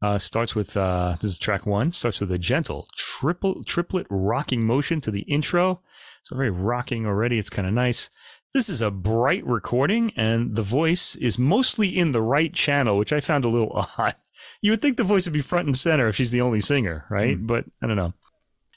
uh, 0.00 0.18
starts 0.18 0.54
with 0.54 0.76
uh, 0.76 1.16
this 1.20 1.32
is 1.32 1.38
track 1.38 1.66
one. 1.66 1.90
Starts 1.90 2.20
with 2.20 2.30
a 2.30 2.38
gentle 2.38 2.86
triple 2.96 3.62
triplet 3.64 4.06
rocking 4.10 4.64
motion 4.64 5.00
to 5.02 5.10
the 5.10 5.22
intro. 5.22 5.82
So 6.22 6.36
very 6.36 6.50
rocking 6.50 7.06
already. 7.06 7.38
It's 7.38 7.50
kind 7.50 7.66
of 7.66 7.74
nice. 7.74 8.10
This 8.54 8.68
is 8.70 8.80
a 8.80 8.90
bright 8.90 9.46
recording, 9.46 10.12
and 10.16 10.56
the 10.56 10.62
voice 10.62 11.14
is 11.16 11.38
mostly 11.38 11.88
in 11.88 12.12
the 12.12 12.22
right 12.22 12.52
channel, 12.52 12.96
which 12.96 13.12
I 13.12 13.20
found 13.20 13.44
a 13.44 13.48
little 13.48 13.86
odd. 13.98 14.14
You 14.60 14.72
would 14.72 14.82
think 14.82 14.96
the 14.96 15.04
voice 15.04 15.26
would 15.26 15.32
be 15.32 15.40
front 15.40 15.66
and 15.66 15.76
center 15.76 16.08
if 16.08 16.16
she's 16.16 16.32
the 16.32 16.40
only 16.40 16.60
singer, 16.60 17.04
right? 17.10 17.36
Mm. 17.36 17.46
But 17.46 17.64
I 17.82 17.86
don't 17.86 17.96
know. 17.96 18.12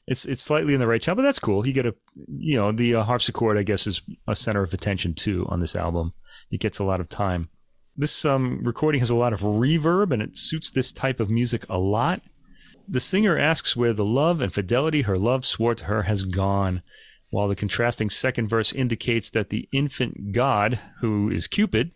It's 0.07 0.25
it's 0.25 0.41
slightly 0.41 0.73
in 0.73 0.79
the 0.79 0.87
right 0.87 1.01
channel, 1.01 1.17
but 1.17 1.23
that's 1.23 1.39
cool. 1.39 1.65
You 1.65 1.73
get 1.73 1.85
a 1.85 1.95
you 2.27 2.57
know 2.57 2.71
the 2.71 2.95
uh, 2.95 3.03
harpsichord, 3.03 3.57
I 3.57 3.63
guess, 3.63 3.87
is 3.87 4.01
a 4.27 4.35
center 4.35 4.63
of 4.63 4.73
attention 4.73 5.13
too 5.13 5.45
on 5.49 5.59
this 5.59 5.75
album. 5.75 6.13
It 6.51 6.59
gets 6.59 6.79
a 6.79 6.83
lot 6.83 6.99
of 6.99 7.09
time. 7.09 7.49
This 7.95 8.25
um, 8.25 8.61
recording 8.63 8.99
has 8.99 9.09
a 9.09 9.15
lot 9.15 9.33
of 9.33 9.41
reverb 9.41 10.11
and 10.11 10.21
it 10.21 10.37
suits 10.37 10.71
this 10.71 10.91
type 10.91 11.19
of 11.19 11.29
music 11.29 11.65
a 11.69 11.77
lot. 11.77 12.21
The 12.87 12.99
singer 12.99 13.37
asks 13.37 13.75
where 13.75 13.93
the 13.93 14.05
love 14.05 14.41
and 14.41 14.53
fidelity 14.53 15.03
her 15.03 15.17
love 15.17 15.45
swore 15.45 15.75
to 15.75 15.85
her 15.85 16.03
has 16.03 16.23
gone, 16.23 16.81
while 17.29 17.47
the 17.47 17.55
contrasting 17.55 18.09
second 18.09 18.47
verse 18.47 18.73
indicates 18.73 19.29
that 19.31 19.49
the 19.49 19.69
infant 19.71 20.31
god, 20.31 20.79
who 20.99 21.29
is 21.29 21.47
Cupid, 21.47 21.93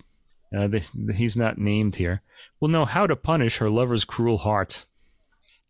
uh, 0.56 0.68
the, 0.68 0.90
the, 0.94 1.14
he's 1.14 1.38
not 1.38 1.58
named 1.58 1.96
here, 1.96 2.22
will 2.60 2.70
know 2.70 2.86
how 2.86 3.08
to 3.08 3.16
punish 3.16 3.58
her 3.58 3.70
lover's 3.70 4.06
cruel 4.06 4.38
heart. 4.38 4.86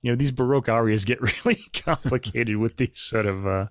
You 0.02 0.12
know, 0.12 0.16
these 0.16 0.32
Baroque 0.32 0.70
arias 0.70 1.06
get 1.06 1.22
really 1.46 1.60
complicated 1.74 2.58
with 2.58 2.78
these 2.78 2.98
sort 2.98 3.26
of 3.26 3.46
uh, 3.46 3.68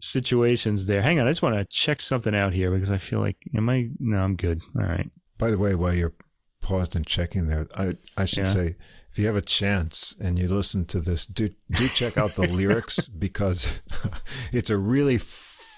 situations 0.00 0.86
there. 0.86 1.02
Hang 1.02 1.20
on, 1.20 1.26
I 1.26 1.30
just 1.30 1.42
want 1.42 1.56
to 1.56 1.64
check 1.64 2.00
something 2.00 2.34
out 2.34 2.52
here 2.52 2.70
because 2.70 2.90
I 2.90 2.98
feel 2.98 3.20
like, 3.20 3.36
am 3.54 3.68
I? 3.68 3.88
No, 3.98 4.18
I'm 4.18 4.36
good. 4.36 4.60
All 4.76 4.86
right. 4.86 5.10
By 5.38 5.50
the 5.50 5.58
way, 5.58 5.74
while 5.74 5.94
you're 5.94 6.14
paused 6.60 6.96
and 6.96 7.06
checking 7.06 7.46
there, 7.46 7.66
I, 7.76 7.92
I 8.16 8.24
should 8.24 8.38
yeah. 8.38 8.44
say, 8.46 8.76
if 9.10 9.18
you 9.18 9.26
have 9.26 9.36
a 9.36 9.42
chance 9.42 10.14
and 10.20 10.38
you 10.38 10.48
listen 10.48 10.84
to 10.86 11.00
this, 11.00 11.26
do 11.26 11.48
do 11.70 11.88
check 11.88 12.18
out 12.18 12.30
the 12.30 12.46
lyrics 12.52 13.06
because 13.06 13.80
it's 14.52 14.70
a 14.70 14.76
really 14.76 15.18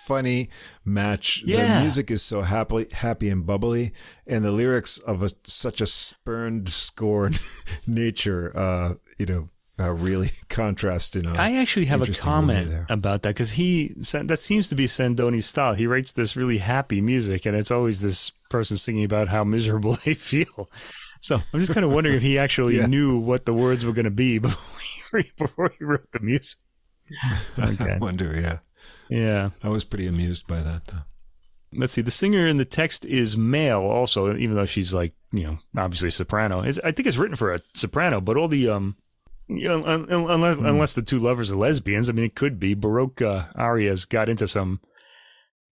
funny 0.09 0.49
match. 0.85 1.43
Yeah. 1.45 1.77
The 1.77 1.81
music 1.83 2.11
is 2.11 2.23
so 2.23 2.41
happy, 2.41 2.87
happy 2.93 3.29
and 3.29 3.47
bubbly, 3.47 3.93
and 4.27 4.43
the 4.43 4.51
lyrics 4.51 4.99
of 4.99 5.23
a, 5.23 5.29
such 5.45 5.83
a 5.83 5.87
spurned, 5.87 6.71
scorned 6.71 7.39
nature. 7.87 8.51
Uh, 8.57 8.95
you 9.19 9.27
know, 9.27 9.49
uh, 9.79 9.93
really 9.93 10.31
contrast 10.49 11.15
in 11.15 11.27
I 11.27 11.57
actually 11.57 11.87
have 11.87 12.03
a 12.03 12.13
comment 12.13 12.87
about 12.89 13.23
that 13.23 13.31
because 13.31 13.53
he 13.53 13.95
that 14.13 14.39
seems 14.39 14.71
to 14.71 14.75
be 14.75 14.87
Sandoni's 14.87 15.47
style. 15.47 15.75
He 15.75 15.87
writes 15.87 16.13
this 16.13 16.37
really 16.37 16.59
happy 16.59 17.01
music, 17.01 17.47
and 17.47 17.55
it's 17.55 17.71
always 17.71 18.01
this 18.01 18.31
person 18.51 18.77
singing 18.79 19.05
about 19.05 19.29
how 19.29 19.45
miserable 19.45 19.93
they 20.05 20.15
feel. 20.15 20.71
So 21.21 21.37
I'm 21.53 21.61
just 21.61 21.75
kind 21.75 21.85
of 21.85 21.93
wondering 21.93 22.17
if 22.17 22.23
he 22.23 22.39
actually 22.39 22.79
yeah. 22.79 22.87
knew 22.87 23.19
what 23.19 23.45
the 23.45 23.53
words 23.53 23.85
were 23.85 23.93
going 23.93 24.05
to 24.05 24.11
be 24.11 24.39
before 24.39 25.21
he, 25.21 25.31
before 25.37 25.75
he 25.77 25.85
wrote 25.85 26.11
the 26.13 26.21
music. 26.21 26.61
Okay. 27.59 27.95
I 27.95 27.99
wonder, 27.99 28.39
yeah. 28.41 28.59
Yeah. 29.09 29.51
I 29.63 29.69
was 29.69 29.85
pretty 29.85 30.07
amused 30.07 30.47
by 30.47 30.63
that, 30.63 30.87
though. 30.87 31.03
Let's 31.73 31.93
see. 31.93 32.03
The 32.03 32.11
singer 32.11 32.47
in 32.47 32.57
the 32.57 32.65
text 32.65 33.05
is 33.05 33.37
male, 33.37 33.81
also, 33.81 34.35
even 34.35 34.57
though 34.57 34.67
she's 34.67 34.95
like, 34.95 35.13
you 35.33 35.45
know, 35.45 35.59
obviously 35.77 36.09
a 36.09 36.13
soprano. 36.13 36.63
It's, 36.63 36.79
I 36.79 36.93
think 36.93 37.07
it's 37.07 37.19
written 37.19 37.37
for 37.37 37.53
a 37.53 37.59
soprano, 37.75 38.21
but 38.21 38.37
all 38.37 38.49
the 38.49 38.71
um, 38.71 38.97
you 39.49 39.69
know, 39.69 39.83
unless 39.85 40.57
mm. 40.57 40.69
unless 40.69 40.95
the 40.95 41.03
two 41.03 41.19
lovers 41.19 41.51
are 41.51 41.57
lesbians. 41.57 42.09
I 42.09 42.13
mean, 42.13 42.25
it 42.25 42.35
could 42.35 42.61
be. 42.61 42.75
Baroque 42.75 43.23
uh, 43.23 43.45
arias 43.55 44.05
got 44.05 44.29
into 44.29 44.47
some 44.47 44.81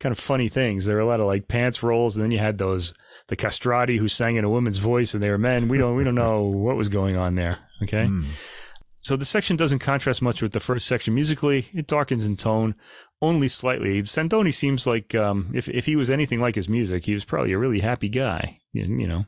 kind 0.01 0.13
of 0.13 0.19
funny 0.19 0.49
things. 0.49 0.87
There 0.87 0.97
were 0.97 1.03
a 1.03 1.07
lot 1.07 1.21
of 1.21 1.27
like 1.27 1.49
pants 1.49 1.83
rolls, 1.83 2.17
and 2.17 2.25
then 2.25 2.31
you 2.31 2.39
had 2.39 2.59
those 2.59 2.95
the 3.29 3.37
castrati 3.37 3.99
who 3.99 4.09
sang 4.09 4.37
in 4.37 4.45
a 4.45 4.51
woman's 4.51 4.79
voice, 4.79 5.15
and 5.15 5.23
they 5.23 5.31
were 5.31 5.39
men. 5.39 5.69
We 5.69 5.79
don't 5.79 5.97
we 5.97 6.05
don't 6.05 6.15
know 6.27 6.43
what 6.43 6.77
was 6.77 6.89
going 6.89 7.17
on 7.17 7.35
there. 7.35 7.59
Okay. 7.83 8.07
Mm. 8.07 8.27
So 9.07 9.15
the 9.15 9.25
section 9.25 9.55
doesn't 9.55 9.79
contrast 9.79 10.21
much 10.21 10.43
with 10.43 10.53
the 10.53 10.59
first 10.59 10.89
section 10.89 11.15
musically. 11.15 11.69
It 11.73 11.87
darkens 11.87 12.27
in 12.27 12.37
tone 12.37 12.75
only 13.23 13.47
slightly. 13.47 14.03
Sandoni 14.03 14.53
seems 14.53 14.85
like 14.85 15.15
um, 15.15 15.53
if 15.55 15.69
if 15.69 15.87
he 15.87 15.95
was 15.95 16.11
anything 16.11 16.41
like 16.41 16.57
his 16.57 16.69
music, 16.69 17.05
he 17.05 17.15
was 17.15 17.25
probably 17.25 17.53
a 17.53 17.59
really 17.59 17.79
happy 17.79 18.09
guy. 18.09 18.59
You, 18.73 18.83
you 18.83 19.07
know, 19.07 19.25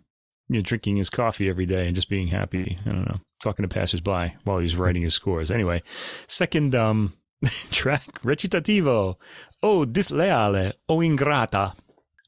you 0.48 0.56
know, 0.56 0.62
drinking 0.62 0.96
his 0.96 1.10
coffee 1.10 1.48
every 1.48 1.64
day 1.64 1.86
and 1.86 1.94
just 1.94 2.08
being 2.08 2.26
happy. 2.26 2.76
I 2.86 2.90
don't 2.90 3.06
know, 3.06 3.20
talking 3.40 3.62
to 3.62 3.68
passersby 3.68 4.34
while 4.42 4.58
he's 4.58 4.74
writing 4.74 5.02
his 5.02 5.14
scores. 5.14 5.48
Anyway, 5.48 5.84
second 6.26 6.74
um, 6.74 7.12
track, 7.70 8.02
recitativo, 8.22 9.14
oh 9.62 9.84
disleale, 9.84 10.72
O 10.88 10.98
ingrata. 10.98 11.76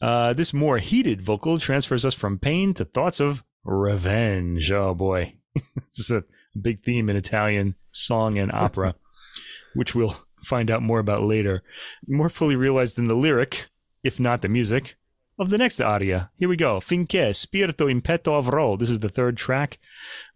Uh, 0.01 0.33
this 0.35 0.55
more 0.55 0.79
heated 0.79 1.21
vocal 1.21 1.59
transfers 1.59 2.05
us 2.05 2.15
from 2.15 2.39
pain 2.39 2.75
to 2.75 2.85
thoughts 2.85 3.19
of 3.19 3.43
revenge. 3.65 4.71
Oh 4.71 4.95
boy, 4.95 5.35
this 5.55 5.99
is 5.99 6.11
a 6.11 6.25
big 6.61 6.81
theme 6.81 7.09
in 7.09 7.17
Italian 7.17 7.75
song 7.91 8.39
and 8.39 8.53
opera, 8.53 8.95
which 9.75 9.95
we'll 9.95 10.17
find 10.43 10.71
out 10.71 10.83
more 10.83 10.99
about 10.99 11.23
later. 11.23 11.63
More 12.07 12.29
fully 12.29 12.57
realized 12.57 12.99
in 12.99 13.07
the 13.07 13.15
lyric, 13.15 13.67
if 14.03 14.19
not 14.21 14.43
the 14.43 14.49
music 14.49 14.97
of 15.41 15.49
the 15.49 15.59
next 15.59 15.81
aria. 15.81 16.31
Here 16.37 16.49
we 16.49 16.57
go. 16.57 16.81
Finché 16.81 17.35
spirito 17.35 17.87
in 17.87 18.03
petto 18.03 18.41
avrò. 18.41 18.79
This 18.79 18.91
is 18.91 19.01
the 19.01 19.09
third 19.09 19.39
track. 19.39 19.79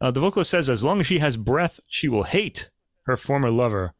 Uh, 0.00 0.10
the 0.10 0.20
vocalist 0.20 0.50
says, 0.50 0.70
as 0.70 0.82
long 0.82 1.00
as 1.00 1.06
she 1.06 1.18
has 1.18 1.36
breath, 1.36 1.78
she 1.88 2.08
will 2.08 2.22
hate 2.22 2.70
her 3.02 3.16
former 3.16 3.50
lover. 3.50 3.92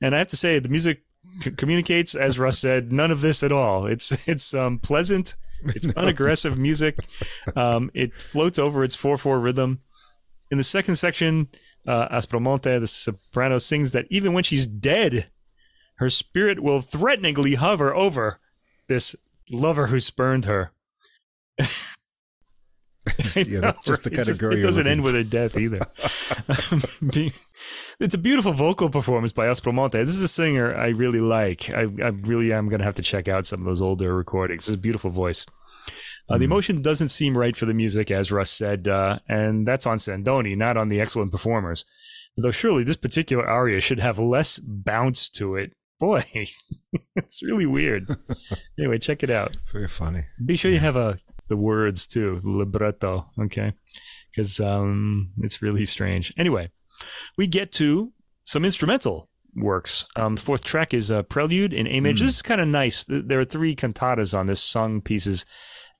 And 0.00 0.14
I 0.14 0.18
have 0.18 0.28
to 0.28 0.36
say, 0.36 0.60
the 0.60 0.68
music 0.68 1.02
c- 1.40 1.50
communicates, 1.50 2.14
as 2.14 2.38
Russ 2.38 2.60
said, 2.60 2.92
none 3.00 3.10
of 3.10 3.22
this 3.22 3.42
at 3.42 3.52
all. 3.52 3.86
It's 3.86 4.28
it's 4.28 4.54
um, 4.54 4.78
pleasant. 4.78 5.34
It's 5.64 5.88
unaggressive 5.88 6.56
music. 6.56 6.98
Um, 7.56 7.90
it 7.94 8.12
floats 8.12 8.58
over 8.58 8.84
its 8.84 8.94
four 8.94 9.18
four 9.18 9.40
rhythm. 9.40 9.80
In 10.50 10.58
the 10.58 10.64
second 10.64 10.94
section, 10.96 11.48
uh, 11.86 12.08
Aspromonte, 12.08 12.80
the 12.80 12.86
soprano, 12.86 13.58
sings 13.58 13.92
that 13.92 14.06
even 14.10 14.32
when 14.32 14.44
she's 14.44 14.66
dead, 14.66 15.30
her 15.96 16.10
spirit 16.10 16.60
will 16.60 16.80
threateningly 16.80 17.54
hover 17.54 17.94
over 17.94 18.40
this 18.86 19.16
lover 19.50 19.88
who 19.88 20.00
spurned 20.00 20.44
her. 20.44 20.72
yeah, 23.34 23.60
know, 23.60 23.72
just 23.84 24.04
the 24.04 24.10
kind 24.10 24.28
of 24.28 24.38
girl. 24.38 24.52
It 24.52 24.62
doesn't 24.62 24.86
end 24.86 25.02
with 25.02 25.14
her 25.14 25.22
death 25.22 25.56
either. 25.56 25.80
it's 28.00 28.14
a 28.14 28.18
beautiful 28.18 28.52
vocal 28.52 28.90
performance 28.90 29.32
by 29.32 29.46
Aspromonte. 29.46 29.92
This 29.92 30.14
is 30.14 30.22
a 30.22 30.28
singer 30.28 30.76
I 30.76 30.88
really 30.88 31.20
like. 31.20 31.70
I, 31.70 31.82
I 31.82 32.08
really 32.08 32.52
am 32.52 32.68
going 32.68 32.80
to 32.80 32.84
have 32.84 32.94
to 32.96 33.02
check 33.02 33.28
out 33.28 33.46
some 33.46 33.60
of 33.60 33.66
those 33.66 33.82
older 33.82 34.14
recordings. 34.14 34.68
It's 34.68 34.74
a 34.74 34.78
beautiful 34.78 35.10
voice. 35.10 35.46
Uh, 36.28 36.34
mm. 36.34 36.38
The 36.38 36.46
hmm. 36.46 36.52
emotion 36.52 36.82
doesn't 36.82 37.08
seem 37.08 37.36
right 37.36 37.56
for 37.56 37.66
the 37.66 37.74
music, 37.74 38.10
as 38.10 38.32
Russ 38.32 38.50
said, 38.50 38.88
uh, 38.88 39.18
and 39.28 39.66
that's 39.66 39.86
on 39.86 39.98
Sandoni, 39.98 40.56
not 40.56 40.76
on 40.76 40.88
the 40.88 41.00
excellent 41.00 41.32
performers. 41.32 41.84
Though 42.36 42.50
surely 42.50 42.84
this 42.84 42.96
particular 42.96 43.48
aria 43.48 43.80
should 43.80 44.00
have 44.00 44.18
less 44.18 44.58
bounce 44.58 45.30
to 45.30 45.56
it 45.56 45.72
boy, 45.98 46.22
it's 47.16 47.42
really 47.42 47.66
weird. 47.66 48.04
anyway, 48.78 48.98
check 48.98 49.22
it 49.22 49.30
out. 49.30 49.56
Very 49.72 49.88
funny. 49.88 50.20
Be 50.44 50.56
sure 50.56 50.70
you 50.70 50.78
have 50.78 50.96
a 50.96 51.00
uh, 51.00 51.14
the 51.48 51.56
words 51.56 52.08
too, 52.08 52.38
libretto, 52.42 53.30
okay? 53.38 53.72
Because 54.30 54.58
um, 54.58 55.30
it's 55.38 55.62
really 55.62 55.86
strange. 55.86 56.34
Anyway, 56.36 56.70
we 57.38 57.46
get 57.46 57.70
to 57.72 58.12
some 58.42 58.64
instrumental 58.64 59.30
works. 59.54 60.06
Um, 60.16 60.36
fourth 60.36 60.64
track 60.64 60.92
is 60.92 61.08
a 61.08 61.22
prelude 61.22 61.72
in 61.72 61.86
A 61.86 62.00
major. 62.00 62.24
Mm. 62.24 62.26
This 62.26 62.36
is 62.36 62.42
kind 62.42 62.60
of 62.60 62.66
nice. 62.66 63.04
There 63.08 63.38
are 63.38 63.44
three 63.44 63.76
cantatas 63.76 64.36
on 64.36 64.46
this 64.46 64.60
sung 64.60 65.00
pieces, 65.00 65.46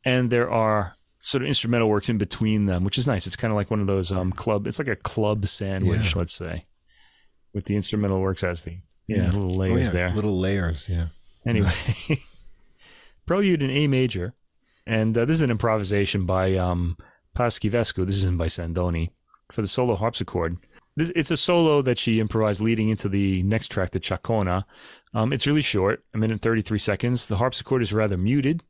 and 0.06 0.30
there 0.30 0.50
are 0.50 0.94
sort 1.20 1.42
of 1.42 1.48
instrumental 1.48 1.88
works 1.90 2.08
in 2.08 2.16
between 2.18 2.66
them, 2.66 2.84
which 2.84 2.96
is 2.98 3.06
nice. 3.06 3.26
It's 3.26 3.36
kind 3.36 3.50
of 3.52 3.56
like 3.56 3.70
one 3.70 3.80
of 3.80 3.86
those 3.88 4.12
um 4.12 4.30
club. 4.32 4.66
It's 4.66 4.78
like 4.78 4.88
a 4.88 4.96
club 4.96 5.46
sandwich, 5.46 6.12
Yeah. 6.14 6.18
let's 6.20 6.32
say, 6.34 6.64
with 7.52 7.64
the 7.66 7.74
instrumental 7.76 8.20
works 8.20 8.42
as 8.44 8.62
the 8.62 8.78
yeah, 9.08 9.16
Yeah. 9.18 9.24
little 9.32 9.52
Oh, 9.52 9.56
layers 9.56 9.84
yeah, 9.86 9.90
there. 9.90 10.10
Little 10.14 10.38
layers. 10.38 10.88
Yeah. 10.88 11.06
Anyway, 11.44 11.70
Prelude 13.26 13.62
in 13.62 13.70
A 13.70 13.86
major, 13.88 14.34
and 14.86 15.16
uh, 15.18 15.24
this 15.24 15.36
is 15.36 15.42
an 15.42 15.50
improvisation 15.50 16.26
by 16.26 16.54
um, 16.56 16.96
Paraschivescu. 17.36 18.06
This 18.06 18.16
isn't 18.18 18.36
by 18.38 18.46
Sandoni 18.46 19.10
for 19.52 19.62
the 19.62 19.68
solo 19.68 19.96
harpsichord. 19.96 20.58
This, 20.96 21.10
it's 21.16 21.30
a 21.32 21.36
solo 21.36 21.82
that 21.82 21.98
she 21.98 22.20
improvised 22.20 22.60
leading 22.60 22.88
into 22.88 23.08
the 23.08 23.42
next 23.42 23.68
track, 23.70 23.90
the 23.90 24.00
Chacona. 24.00 24.64
Um, 25.12 25.32
it's 25.32 25.46
really 25.46 25.62
short, 25.62 26.04
a 26.14 26.18
minute 26.18 26.40
33 26.40 26.78
seconds. 26.78 27.26
The 27.26 27.36
harpsichord 27.36 27.82
is 27.82 27.92
rather 27.92 28.16
muted, 28.16 28.62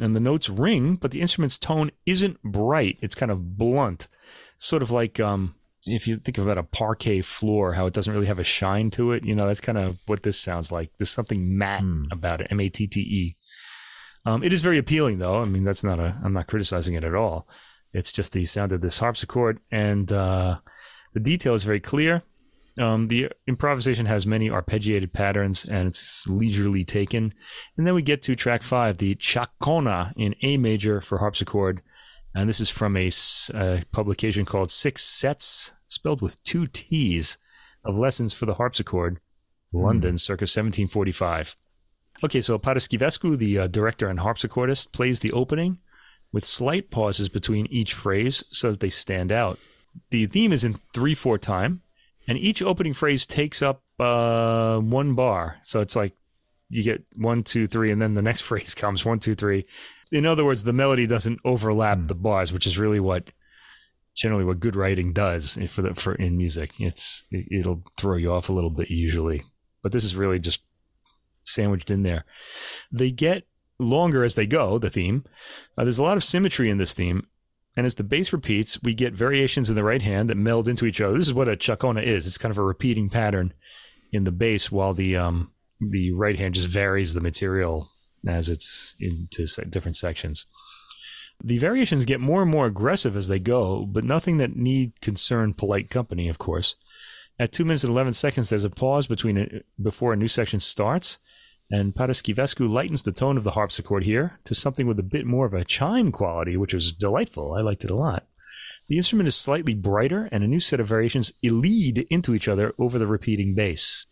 and 0.00 0.14
the 0.14 0.20
notes 0.20 0.48
ring, 0.48 0.96
but 0.96 1.10
the 1.10 1.20
instrument's 1.20 1.58
tone 1.58 1.90
isn't 2.04 2.42
bright. 2.42 2.98
It's 3.00 3.14
kind 3.14 3.30
of 3.32 3.56
blunt, 3.58 4.08
sort 4.56 4.82
of 4.82 4.90
like 4.90 5.18
um, 5.20 5.54
if 5.86 6.06
you 6.08 6.16
think 6.16 6.38
about 6.38 6.58
a 6.58 6.62
parquet 6.62 7.20
floor, 7.22 7.72
how 7.74 7.86
it 7.86 7.94
doesn't 7.94 8.12
really 8.12 8.26
have 8.26 8.38
a 8.38 8.44
shine 8.44 8.90
to 8.92 9.12
it. 9.12 9.24
You 9.24 9.34
know, 9.34 9.46
that's 9.46 9.60
kind 9.60 9.78
of 9.78 9.98
what 10.06 10.22
this 10.22 10.38
sounds 10.40 10.72
like. 10.72 10.90
There's 10.98 11.10
something 11.10 11.56
matte 11.56 11.80
Hmm. 11.82 12.04
about 12.10 12.40
it. 12.40 12.48
M 12.50 12.60
A 12.60 12.68
T 12.68 12.86
T 12.86 13.00
E. 13.00 13.36
Um, 14.24 14.42
it 14.42 14.52
is 14.52 14.62
very 14.62 14.78
appealing, 14.78 15.18
though. 15.18 15.40
I 15.40 15.44
mean, 15.44 15.62
that's 15.64 15.84
not 15.84 16.00
a. 16.00 16.16
I'm 16.24 16.32
not 16.32 16.48
criticizing 16.48 16.94
it 16.94 17.04
at 17.04 17.14
all. 17.14 17.46
It's 17.92 18.10
just 18.12 18.32
the 18.32 18.44
sound 18.44 18.72
of 18.72 18.80
this 18.80 18.98
harpsichord, 18.98 19.60
and 19.70 20.12
uh, 20.12 20.58
the 21.14 21.20
detail 21.20 21.54
is 21.54 21.64
very 21.64 21.80
clear. 21.80 22.22
Um, 22.78 23.08
the 23.08 23.30
improvisation 23.46 24.06
has 24.06 24.26
many 24.26 24.50
arpeggiated 24.50 25.12
patterns, 25.12 25.64
and 25.64 25.88
it's 25.88 26.26
leisurely 26.28 26.84
taken. 26.84 27.32
And 27.76 27.86
then 27.86 27.94
we 27.94 28.02
get 28.02 28.22
to 28.22 28.36
track 28.36 28.62
five, 28.62 28.98
the 28.98 29.14
Chacona 29.14 30.12
in 30.16 30.34
A 30.42 30.56
major 30.56 31.00
for 31.00 31.18
harpsichord, 31.18 31.82
and 32.34 32.48
this 32.48 32.60
is 32.60 32.68
from 32.68 32.96
a, 32.96 33.10
uh, 33.54 33.80
publication 33.92 34.44
called 34.44 34.70
Six 34.70 35.02
Sets, 35.02 35.72
spelled 35.88 36.20
with 36.20 36.42
two 36.42 36.66
T's, 36.66 37.38
of 37.82 37.96
lessons 37.96 38.34
for 38.34 38.44
the 38.46 38.54
harpsichord, 38.54 39.20
London, 39.72 40.18
circa 40.18 40.42
1745. 40.42 41.56
Okay, 42.24 42.40
so 42.40 42.58
Paraschivescu, 42.58 43.38
the 43.38 43.58
uh, 43.58 43.66
director 43.68 44.08
and 44.08 44.18
harpsichordist, 44.18 44.92
plays 44.92 45.20
the 45.20 45.32
opening 45.32 45.78
with 46.32 46.44
slight 46.44 46.90
pauses 46.90 47.28
between 47.28 47.66
each 47.66 47.94
phrase 47.94 48.44
so 48.50 48.70
that 48.70 48.80
they 48.80 48.90
stand 48.90 49.32
out. 49.32 49.58
The 50.10 50.26
theme 50.26 50.52
is 50.52 50.64
in 50.64 50.74
3 50.74 51.14
4 51.14 51.38
time, 51.38 51.82
and 52.28 52.38
each 52.38 52.62
opening 52.62 52.92
phrase 52.92 53.26
takes 53.26 53.62
up 53.62 53.82
uh, 54.00 54.78
one 54.78 55.14
bar. 55.14 55.58
So 55.62 55.80
it's 55.80 55.96
like 55.96 56.14
you 56.68 56.82
get 56.82 57.04
one, 57.14 57.42
two, 57.42 57.66
three, 57.66 57.90
and 57.90 58.00
then 58.00 58.14
the 58.14 58.22
next 58.22 58.40
phrase 58.42 58.74
comes 58.74 59.04
one, 59.04 59.18
two, 59.18 59.34
three. 59.34 59.64
In 60.12 60.26
other 60.26 60.44
words, 60.44 60.64
the 60.64 60.72
melody 60.72 61.06
doesn't 61.06 61.40
overlap 61.44 61.98
the 62.02 62.14
bars, 62.14 62.52
which 62.52 62.66
is 62.66 62.78
really 62.78 63.00
what 63.00 63.32
generally 64.14 64.44
what 64.44 64.60
good 64.60 64.76
writing 64.76 65.12
does 65.12 65.58
for 65.68 65.82
the 65.82 65.94
for 65.94 66.14
in 66.14 66.36
music. 66.36 66.72
It's 66.78 67.26
it, 67.30 67.46
it'll 67.50 67.82
throw 67.98 68.16
you 68.16 68.32
off 68.32 68.48
a 68.48 68.52
little 68.52 68.70
bit 68.70 68.90
usually, 68.90 69.42
but 69.82 69.92
this 69.92 70.04
is 70.04 70.16
really 70.16 70.38
just 70.38 70.62
sandwiched 71.42 71.90
in 71.90 72.02
there. 72.02 72.24
They 72.90 73.10
get 73.10 73.44
longer 73.78 74.24
as 74.24 74.34
they 74.34 74.46
go. 74.46 74.78
The 74.78 74.90
theme. 74.90 75.24
Uh, 75.76 75.84
there's 75.84 75.98
a 75.98 76.02
lot 76.02 76.16
of 76.16 76.24
symmetry 76.24 76.70
in 76.70 76.78
this 76.78 76.94
theme, 76.94 77.26
and 77.76 77.86
as 77.86 77.94
the 77.94 78.04
bass 78.04 78.32
repeats, 78.32 78.82
we 78.82 78.94
get 78.94 79.12
variations 79.12 79.68
in 79.68 79.76
the 79.76 79.84
right 79.84 80.02
hand 80.02 80.30
that 80.30 80.36
meld 80.36 80.68
into 80.68 80.86
each 80.86 81.00
other. 81.00 81.16
This 81.16 81.26
is 81.26 81.34
what 81.34 81.48
a 81.48 81.56
chacona 81.56 82.02
is. 82.02 82.26
It's 82.26 82.38
kind 82.38 82.50
of 82.50 82.58
a 82.58 82.62
repeating 82.62 83.10
pattern 83.10 83.52
in 84.12 84.24
the 84.24 84.32
bass, 84.32 84.72
while 84.72 84.94
the 84.94 85.16
um 85.16 85.52
the 85.80 86.12
right 86.12 86.38
hand 86.38 86.54
just 86.54 86.68
varies 86.68 87.12
the 87.12 87.20
material 87.20 87.90
as 88.26 88.48
it's 88.48 88.96
into 88.98 89.46
different 89.68 89.96
sections. 89.96 90.46
The 91.44 91.58
variations 91.58 92.06
get 92.06 92.18
more 92.18 92.40
and 92.40 92.50
more 92.50 92.66
aggressive 92.66 93.14
as 93.14 93.28
they 93.28 93.38
go, 93.38 93.84
but 93.84 94.04
nothing 94.04 94.38
that 94.38 94.56
need 94.56 95.00
concern 95.02 95.52
polite 95.52 95.90
company, 95.90 96.28
of 96.28 96.38
course. 96.38 96.76
At 97.38 97.52
two 97.52 97.66
minutes 97.66 97.84
and 97.84 97.90
eleven 97.90 98.14
seconds, 98.14 98.48
there's 98.48 98.64
a 98.64 98.70
pause 98.70 99.06
between 99.06 99.36
it 99.36 99.66
before 99.80 100.14
a 100.14 100.16
new 100.16 100.28
section 100.28 100.60
starts, 100.60 101.18
and 101.70 101.94
Paraschivescu 101.94 102.68
lightens 102.68 103.02
the 103.02 103.12
tone 103.12 103.36
of 103.36 103.44
the 103.44 103.52
harpsichord 103.52 104.04
here 104.04 104.38
to 104.44 104.54
something 104.54 104.86
with 104.86 104.98
a 104.98 105.04
bit 105.04 105.26
more 105.26 105.46
of 105.46 105.54
a 105.54 105.64
chime 105.64 106.12
quality, 106.12 106.56
which 106.56 106.74
was 106.74 106.92
delightful. 106.92 107.54
I 107.54 107.60
liked 107.60 107.84
it 107.84 107.90
a 107.90 107.96
lot. 107.96 108.26
The 108.88 108.96
instrument 108.96 109.26
is 109.26 109.34
slightly 109.34 109.74
brighter, 109.74 110.28
and 110.30 110.44
a 110.44 110.46
new 110.46 110.60
set 110.60 110.78
of 110.78 110.86
variations 110.86 111.32
lead 111.42 112.06
into 112.08 112.34
each 112.34 112.46
other 112.46 112.72
over 112.78 112.98
the 112.98 113.06
repeating 113.06 113.54
bass. 113.54 114.06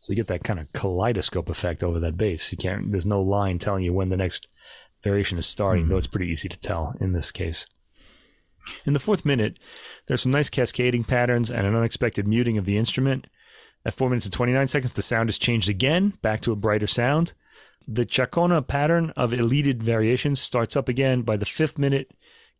So 0.00 0.12
you 0.12 0.16
get 0.16 0.28
that 0.28 0.44
kind 0.44 0.58
of 0.58 0.72
kaleidoscope 0.72 1.50
effect 1.50 1.82
over 1.82 2.00
that 2.00 2.16
bass. 2.16 2.50
You 2.50 2.56
can't. 2.56 2.90
There's 2.90 3.04
no 3.04 3.20
line 3.20 3.58
telling 3.58 3.84
you 3.84 3.92
when 3.92 4.08
the 4.08 4.16
next 4.16 4.48
variation 5.02 5.36
is 5.36 5.46
starting, 5.46 5.88
though 5.88 5.92
mm-hmm. 5.92 5.98
it's 5.98 6.06
pretty 6.06 6.30
easy 6.30 6.48
to 6.48 6.58
tell 6.58 6.94
in 7.00 7.12
this 7.12 7.30
case. 7.30 7.66
In 8.86 8.92
the 8.92 9.00
fourth 9.00 9.24
minute, 9.24 9.58
there's 10.06 10.22
some 10.22 10.32
nice 10.32 10.50
cascading 10.50 11.04
patterns 11.04 11.50
and 11.50 11.66
an 11.66 11.74
unexpected 11.74 12.26
muting 12.26 12.58
of 12.58 12.64
the 12.64 12.78
instrument. 12.78 13.26
At 13.84 13.94
4 13.94 14.10
minutes 14.10 14.26
and 14.26 14.32
29 14.32 14.68
seconds, 14.68 14.92
the 14.92 15.02
sound 15.02 15.28
is 15.28 15.38
changed 15.38 15.68
again, 15.68 16.14
back 16.20 16.40
to 16.40 16.52
a 16.52 16.56
brighter 16.56 16.86
sound. 16.86 17.32
The 17.86 18.04
Chacona 18.04 18.66
pattern 18.66 19.10
of 19.16 19.32
elided 19.32 19.82
variations 19.82 20.40
starts 20.40 20.76
up 20.76 20.88
again 20.88 21.22
by 21.22 21.36
the 21.36 21.46
fifth 21.46 21.78
minute, 21.78 22.10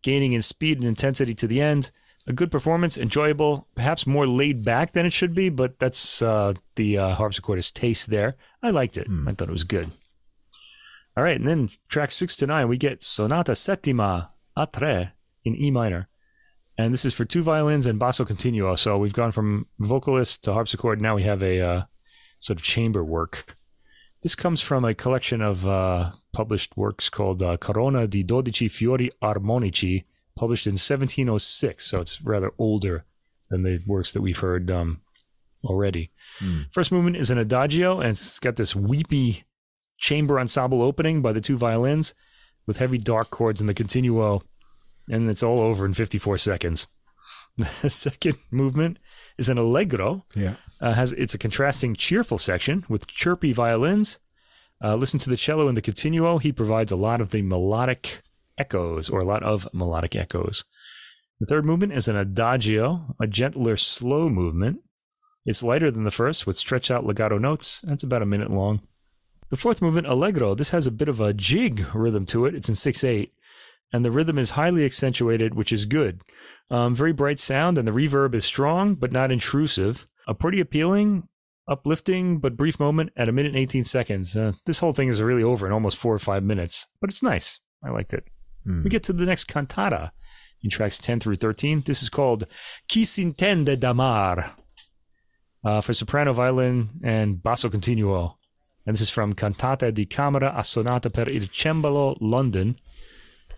gaining 0.03 0.33
in 0.33 0.43
speed 0.43 0.79
and 0.79 0.87
intensity 0.87 1.35
to 1.35 1.47
the 1.47 1.61
end. 1.61 1.91
A 2.27 2.33
good 2.33 2.51
performance, 2.51 2.97
enjoyable, 2.97 3.67
perhaps 3.75 4.07
more 4.07 4.27
laid 4.27 4.65
back 4.65 4.93
than 4.93 5.07
it 5.07 5.13
should 5.13 5.35
be, 5.35 5.49
but 5.49 5.79
that's 5.79 6.23
uh, 6.23 6.55
the 6.77 6.99
uh, 6.99 7.17
harpsichordist's 7.17 7.73
taste 7.73 8.11
there. 8.11 8.35
I 8.63 8.71
liked 8.71 8.97
it. 8.97 9.07
I 9.27 9.33
thought 9.33 9.49
it 9.49 9.53
was 9.53 9.65
good. 9.65 9.91
All 11.17 11.25
right, 11.25 11.39
and 11.39 11.49
then 11.49 11.69
track 11.89 12.11
six 12.11 12.37
to 12.37 12.47
nine, 12.47 12.69
we 12.69 12.77
get 12.77 13.03
Sonata 13.03 13.53
Settima 13.53 14.29
a 14.57 14.67
tre 14.67 15.11
in 15.45 15.57
E 15.57 15.71
minor. 15.71 16.09
And 16.79 16.95
this 16.95 17.05
is 17.05 17.13
for 17.13 17.25
two 17.25 17.43
violins 17.43 17.87
and 17.87 17.99
basso 17.99 18.25
continuo. 18.25 18.77
So 18.77 18.97
we've 18.97 19.13
gone 19.13 19.33
from 19.33 19.67
vocalist 19.81 20.45
to 20.45 20.53
harpsichord. 20.53 21.03
Now 21.03 21.17
we 21.17 21.25
have 21.25 21.43
a 21.43 21.61
uh, 21.61 21.83
sort 22.39 22.61
of 22.61 22.65
chamber 22.65 23.05
work. 23.05 23.57
This 24.23 24.37
comes 24.37 24.61
from 24.61 24.85
a 24.85 24.95
collection 24.95 25.43
of 25.43 25.67
uh, 25.67 26.13
published 26.33 26.77
works 26.77 27.11
called 27.11 27.43
uh, 27.43 27.57
Corona 27.57 28.07
di 28.07 28.23
Dodici 28.23 28.71
Fiori 28.71 29.11
Armonici, 29.21 30.05
published 30.37 30.67
in 30.67 30.73
1706. 30.75 31.85
So 31.85 32.01
it's 32.01 32.23
rather 32.23 32.53
older 32.59 33.05
than 33.51 33.63
the 33.63 33.81
works 33.87 34.13
that 34.13 34.23
we've 34.23 34.39
heard 34.39 34.71
um, 34.71 35.01
already. 35.65 36.11
First 36.71 36.93
movement 36.93 37.17
is 37.17 37.31
an 37.31 37.39
adagio, 37.39 38.01
and 38.01 38.11
it's 38.11 38.39
got 38.39 38.57
this 38.57 38.77
weepy 38.77 39.45
chamber 39.99 40.39
ensemble 40.39 40.83
opening 40.83 41.23
by 41.23 41.33
the 41.33 41.41
two 41.41 41.57
violins 41.57 42.15
with 42.67 42.77
heavy 42.77 42.99
dark 42.99 43.31
chords 43.31 43.61
in 43.61 43.67
the 43.67 43.75
continuo, 43.75 44.43
and 45.11 45.29
it's 45.31 45.43
all 45.43 45.61
over 45.61 45.85
in 45.87 45.95
54 45.95 46.39
seconds. 46.39 46.87
The 47.83 47.91
second 47.91 48.37
movement 48.53 48.99
is 49.37 49.49
an 49.49 49.59
allegro. 49.59 50.25
Yeah. 50.37 50.55
Uh, 50.81 50.95
has 50.95 51.13
it's 51.13 51.35
a 51.35 51.39
contrasting, 51.39 51.97
cheerful 51.97 52.39
section 52.39 52.85
with 52.89 53.09
chirpy 53.09 53.53
violins. 53.53 54.21
Uh, 54.83 54.95
listen 54.95 55.19
to 55.19 55.31
the 55.31 55.37
cello 55.37 55.67
in 55.67 55.75
the 55.75 55.83
continuo. 55.83 56.39
He 56.39 56.53
provides 56.53 56.93
a 56.93 56.97
lot 56.97 57.21
of 57.21 57.31
the 57.31 57.43
melodic 57.43 58.21
echoes, 58.57 59.09
or 59.09 59.19
a 59.19 59.25
lot 59.25 59.43
of 59.43 59.69
melodic 59.73 60.15
echoes. 60.15 60.65
The 61.41 61.47
third 61.47 61.65
movement 61.65 61.93
is 61.93 62.09
an 62.09 62.17
adagio, 62.17 63.17
a 63.21 63.27
gentler, 63.27 63.77
slow 63.77 64.29
movement. 64.29 64.81
It's 65.45 65.63
lighter 65.63 65.91
than 65.91 66.05
the 66.05 66.11
first, 66.11 66.47
with 66.47 66.57
stretched 66.57 66.91
out 66.91 67.07
legato 67.07 67.39
notes. 67.39 67.81
That's 67.83 68.05
about 68.05 68.23
a 68.23 68.27
minute 68.27 68.51
long. 68.51 68.83
The 69.51 69.57
fourth 69.57 69.81
movement, 69.81 70.07
allegro, 70.07 70.55
this 70.55 70.71
has 70.71 70.87
a 70.87 70.93
bit 70.93 71.09
of 71.09 71.21
a 71.21 71.33
jig 71.33 71.87
rhythm 71.95 72.27
to 72.27 72.45
it. 72.45 72.55
It's 72.55 72.69
in 72.69 72.75
6 72.75 73.03
8, 73.03 73.33
and 73.93 74.05
the 74.05 74.11
rhythm 74.11 74.39
is 74.39 74.51
highly 74.51 74.85
accentuated, 74.85 75.55
which 75.55 75.73
is 75.73 75.85
good. 75.85 76.21
Um, 76.71 76.95
very 76.95 77.13
bright 77.13 77.41
sound, 77.41 77.79
and 77.79 77.89
the 77.89 77.93
reverb 77.93 78.35
is 78.35 78.45
strong 78.45 78.95
but 78.95 79.13
not 79.13 79.31
intrusive. 79.31 80.07
A 80.27 80.35
pretty 80.35 80.61
appealing, 80.61 81.29
uplifting, 81.69 82.39
but 82.39 82.57
brief 82.57 82.79
moment 82.79 83.11
at 83.17 83.29
a 83.29 83.33
minute 83.33 83.53
and 83.53 83.59
18 83.59 83.85
seconds. 83.85 84.37
Uh, 84.37 84.53
this 84.67 84.81
whole 84.81 84.93
thing 84.93 85.09
is 85.09 85.23
really 85.23 85.43
over 85.43 85.67
in 85.67 85.73
almost 85.73 85.97
four 85.97 86.15
or 86.15 86.19
five 86.19 86.43
minutes, 86.43 86.87
but 87.01 87.11
it's 87.11 87.23
nice. 87.23 87.61
I 87.83 87.91
liked 87.91 88.13
it. 88.13 88.25
Hmm. 88.65 88.83
We 88.83 88.91
get 88.91 89.03
to 89.05 89.13
the 89.13 89.27
next 89.27 89.45
cantata 89.45 90.13
in 90.63 90.71
tracks 90.71 90.99
10 90.99 91.21
through 91.21 91.37
13. 91.37 91.83
This 91.87 92.03
is 92.03 92.09
called 92.09 92.45
Chi 92.93 93.01
s'intende 93.01 93.79
d'amar 93.79 94.53
uh, 95.65 95.81
for 95.81 95.93
soprano, 95.93 96.33
violin, 96.33 96.89
and 97.03 97.43
basso 97.43 97.69
continuo. 97.69 98.35
And 98.87 98.95
this 98.95 99.03
is 99.03 99.11
from 99.11 99.35
Cantata 99.35 99.93
di 99.93 100.07
Camera 100.07 100.55
a 100.57 100.65
Sonata 100.65 101.11
per 101.11 101.29
il 101.29 101.49
Cembalo, 101.49 102.17
London, 102.21 102.77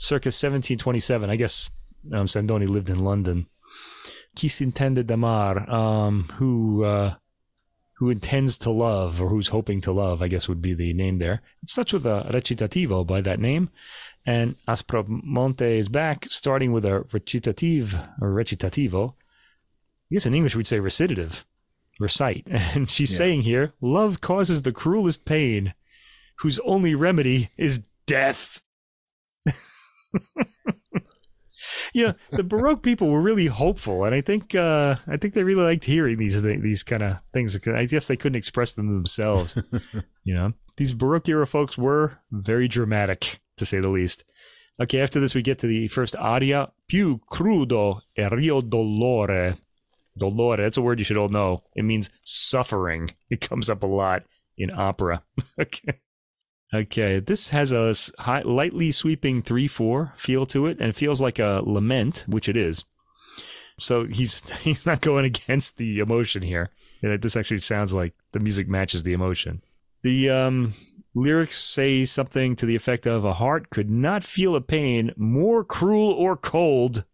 circa 0.01 0.29
1727. 0.29 1.29
I 1.31 1.37
guess 1.37 1.71
um, 2.13 2.27
Sandoni 2.27 2.67
lived 2.67 2.91
in 2.91 3.05
London. 3.05 3.47
S'intende 4.37 5.05
d'amar, 5.05 5.69
um, 5.69 6.25
who 6.39 6.85
uh, 6.85 7.15
who 7.99 8.09
intends 8.09 8.57
to 8.59 8.71
love 8.71 9.21
or 9.21 9.29
who's 9.29 9.49
hoping 9.49 9.81
to 9.83 9.93
love, 9.93 10.23
I 10.23 10.29
guess 10.29 10.49
would 10.49 10.63
be 10.63 10.73
the 10.73 10.95
name 10.95 11.19
there. 11.19 11.43
It 11.63 11.69
starts 11.69 11.93
with 11.93 12.07
a 12.07 12.27
recitativo 12.33 13.07
by 13.07 13.21
that 13.21 13.39
name, 13.41 13.69
and 14.25 14.55
Aspromonte 14.67 15.61
is 15.79 15.89
back, 15.91 16.27
starting 16.31 16.73
with 16.73 16.85
a 16.87 17.05
recitative 17.13 17.95
or 18.23 18.31
recitativo. 18.31 19.15
I 20.11 20.15
guess 20.15 20.27
in 20.27 20.35
English 20.35 20.57
we'd 20.57 20.67
say 20.67 20.81
recitative, 20.81 21.45
recite. 21.99 22.47
And 22.75 22.89
she's 22.89 23.13
Yeah. 23.13 23.19
saying 23.19 23.43
here, 23.43 23.73
love 23.83 24.21
causes 24.23 24.63
the 24.63 24.73
cruelest 24.73 25.27
pain, 25.27 25.75
whose 26.39 26.59
only 26.61 26.95
remedy 26.95 27.51
is 27.59 27.81
death. 28.07 28.63
know, 32.07 32.15
the 32.31 32.45
Baroque 32.45 32.83
people 32.83 33.09
were 33.09 33.21
really 33.21 33.47
hopeful, 33.47 34.05
and 34.05 34.15
I 34.15 34.21
think 34.21 34.55
uh, 34.55 34.97
I 35.07 35.17
think 35.17 35.35
they 35.35 35.43
really 35.43 35.63
liked 35.63 35.85
hearing 35.85 36.19
these 36.19 36.41
these 36.43 36.83
kind 36.83 37.03
of 37.03 37.21
things. 37.33 37.59
I 37.69 37.87
guess 37.87 38.07
they 38.07 38.17
couldn't 38.17 38.37
express 38.37 38.73
them 38.73 38.93
themselves. 38.93 39.57
you 40.25 40.35
know, 40.35 40.53
these 40.77 40.93
Baroque 40.93 41.29
era 41.29 41.47
folks 41.47 41.77
were 41.77 42.19
very 42.31 42.69
dramatic, 42.69 43.41
to 43.57 43.67
say 43.67 43.81
the 43.81 43.89
least. 43.89 44.25
Okay, 44.81 45.01
after 45.01 45.21
this, 45.21 45.35
we 45.35 45.43
get 45.43 45.59
to 45.59 45.67
the 45.67 45.89
first 45.89 46.17
aria, 46.17 46.73
più 46.91 47.19
crudo 47.31 48.01
e 48.17 48.27
rio 48.29 48.63
dolore. 48.63 49.59
Dolore, 50.19 50.57
that's 50.57 50.77
a 50.77 50.83
word 50.83 50.99
you 50.99 51.05
should 51.05 51.17
all 51.17 51.29
know. 51.29 51.63
It 51.75 51.85
means 51.85 52.11
suffering. 52.23 53.11
It 53.29 53.41
comes 53.41 53.71
up 53.71 53.83
a 53.83 53.87
lot 53.87 54.25
in 54.57 54.71
opera. 54.71 55.23
okay. 55.61 56.01
Okay, 56.73 57.19
this 57.19 57.51
has 57.51 57.73
a 57.73 57.93
high, 58.23 58.43
lightly 58.43 58.93
sweeping 58.93 59.43
3 59.43 59.67
4 59.67 60.13
feel 60.15 60.47
to 60.47 60.67
it, 60.67 60.79
and 60.79 60.89
it 60.89 60.97
feels 60.97 61.21
like 61.21 61.39
a 61.39 61.63
lament, 61.65 62.25
which 62.29 62.49
it 62.49 62.57
is. 62.57 62.85
So 63.79 64.07
he's 64.07 64.49
he's 64.63 64.87
not 64.87 65.01
going 65.01 65.25
against 65.25 65.77
the 65.79 65.99
emotion 65.99 66.43
here. 66.43 66.71
And 67.03 67.21
This 67.21 67.37
actually 67.37 67.59
sounds 67.59 67.95
like 67.95 68.15
the 68.33 68.41
music 68.41 68.69
matches 68.69 69.03
the 69.03 69.15
emotion. 69.15 69.63
The 70.03 70.31
um, 70.31 70.75
lyrics 71.15 71.59
say 71.59 72.05
something 72.05 72.55
to 72.57 72.67
the 72.67 72.77
effect 72.77 73.07
of 73.07 73.25
a 73.25 73.35
heart 73.35 73.71
could 73.71 73.91
not 73.91 74.23
feel 74.23 74.55
a 74.55 74.61
pain 74.61 75.13
more 75.17 75.65
cruel 75.65 76.13
or 76.13 76.37
cold 76.37 77.05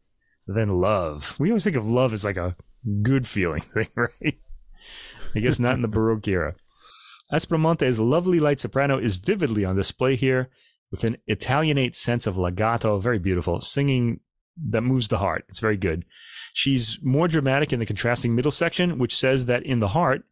than 0.46 0.68
love. 0.68 1.36
We 1.38 1.50
always 1.50 1.64
think 1.64 1.76
of 1.76 1.86
love 1.86 2.12
as 2.12 2.24
like 2.24 2.36
a 2.36 2.56
good 3.02 3.26
feeling 3.26 3.60
thing, 3.74 3.88
right? 3.96 4.38
I 5.34 5.38
guess 5.38 5.58
not 5.58 5.74
in 5.74 5.82
the 5.82 5.88
Baroque 5.88 6.28
era. 6.28 6.54
Aspromonte's 7.32 7.98
lovely 7.98 8.38
light 8.38 8.60
soprano 8.60 8.98
is 8.98 9.16
vividly 9.16 9.64
on 9.64 9.76
display 9.76 10.16
here 10.16 10.48
with 10.90 11.04
an 11.04 11.16
Italianate 11.26 11.96
sense 11.96 12.26
of 12.26 12.38
legato, 12.38 12.98
very 12.98 13.18
beautiful, 13.18 13.60
singing 13.60 14.20
that 14.56 14.82
moves 14.82 15.08
the 15.08 15.18
heart. 15.18 15.44
It's 15.48 15.60
very 15.60 15.76
good. 15.76 16.04
She's 16.52 16.98
more 17.02 17.28
dramatic 17.28 17.72
in 17.72 17.80
the 17.80 17.86
contrasting 17.86 18.34
middle 18.34 18.52
section, 18.52 18.98
which 18.98 19.16
says 19.16 19.46
that 19.46 19.64
in 19.64 19.80
the 19.80 19.88
heart, 19.88 20.24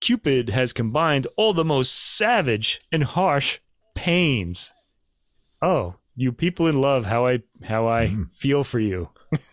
Cupid 0.00 0.50
has 0.50 0.72
combined 0.72 1.26
all 1.36 1.52
the 1.52 1.64
most 1.64 1.92
savage 2.16 2.80
and 2.92 3.02
harsh 3.02 3.58
pains. 3.94 4.72
Oh, 5.60 5.96
you 6.14 6.32
people 6.32 6.68
in 6.68 6.80
love, 6.80 7.04
how 7.06 7.26
I 7.26 7.42
how 7.64 7.88
I 7.88 8.06
mm. 8.06 8.32
feel 8.32 8.62
for 8.62 8.78
you. 8.78 9.10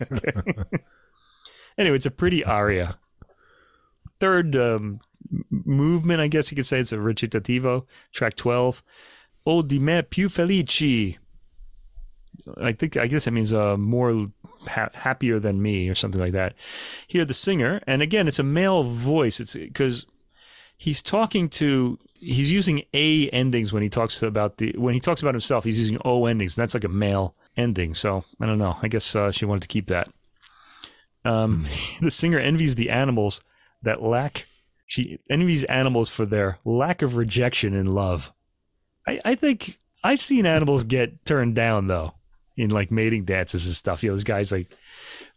anyway, 1.78 1.96
it's 1.96 2.06
a 2.06 2.10
pretty 2.10 2.44
aria. 2.44 2.98
Third 4.18 4.56
um, 4.56 5.00
movement, 5.66 6.20
I 6.20 6.28
guess 6.28 6.50
you 6.50 6.56
could 6.56 6.66
say 6.66 6.78
it's 6.78 6.92
a 6.92 6.96
recitativo, 6.96 7.86
track 8.12 8.36
12. 8.36 8.82
O 9.46 9.62
di 9.62 9.78
me 9.78 10.02
più 10.02 10.28
felici. 10.28 11.16
I 12.60 12.72
think 12.72 12.96
I 12.96 13.06
guess 13.06 13.24
that 13.24 13.30
means 13.30 13.52
uh, 13.52 13.76
more 13.76 14.26
ha- 14.68 14.90
happier 14.92 15.38
than 15.38 15.62
me 15.62 15.88
or 15.88 15.94
something 15.94 16.20
like 16.20 16.32
that. 16.32 16.54
Here 17.06 17.24
the 17.24 17.34
singer, 17.34 17.80
and 17.86 18.02
again 18.02 18.28
it's 18.28 18.38
a 18.38 18.44
male 18.44 18.82
voice. 18.82 19.40
It's 19.40 19.54
because 19.54 20.04
he's 20.76 21.00
talking 21.00 21.48
to 21.48 21.98
he's 22.14 22.52
using 22.52 22.82
a 22.94 23.28
endings 23.30 23.72
when 23.72 23.82
he 23.82 23.88
talks 23.88 24.22
about 24.22 24.58
the 24.58 24.74
when 24.76 24.94
he 24.94 25.00
talks 25.00 25.22
about 25.22 25.34
himself 25.34 25.64
he's 25.64 25.78
using 25.78 25.98
o 26.04 26.26
endings 26.26 26.56
and 26.56 26.62
that's 26.62 26.74
like 26.74 26.84
a 26.84 26.88
male 26.88 27.34
ending 27.56 27.94
so 27.94 28.24
i 28.40 28.46
don't 28.46 28.58
know 28.58 28.76
i 28.82 28.88
guess 28.88 29.14
uh, 29.16 29.30
she 29.30 29.44
wanted 29.44 29.62
to 29.62 29.68
keep 29.68 29.86
that 29.86 30.08
um, 31.24 31.64
the 32.00 32.10
singer 32.10 32.38
envies 32.38 32.76
the 32.76 32.90
animals 32.90 33.42
that 33.82 34.02
lack 34.02 34.46
she 34.86 35.18
envies 35.28 35.64
animals 35.64 36.08
for 36.08 36.24
their 36.24 36.58
lack 36.64 37.02
of 37.02 37.16
rejection 37.16 37.74
in 37.74 37.86
love. 37.86 38.32
I, 39.06 39.20
I 39.24 39.34
think 39.34 39.78
i've 40.02 40.20
seen 40.20 40.46
animals 40.46 40.84
get 40.84 41.24
turned 41.24 41.56
down 41.56 41.88
though 41.88 42.14
in 42.56 42.70
like 42.70 42.90
mating 42.90 43.24
dances 43.24 43.66
and 43.66 43.74
stuff. 43.74 44.02
You 44.02 44.10
know 44.10 44.14
this 44.14 44.24
guy's 44.24 44.52
like 44.52 44.70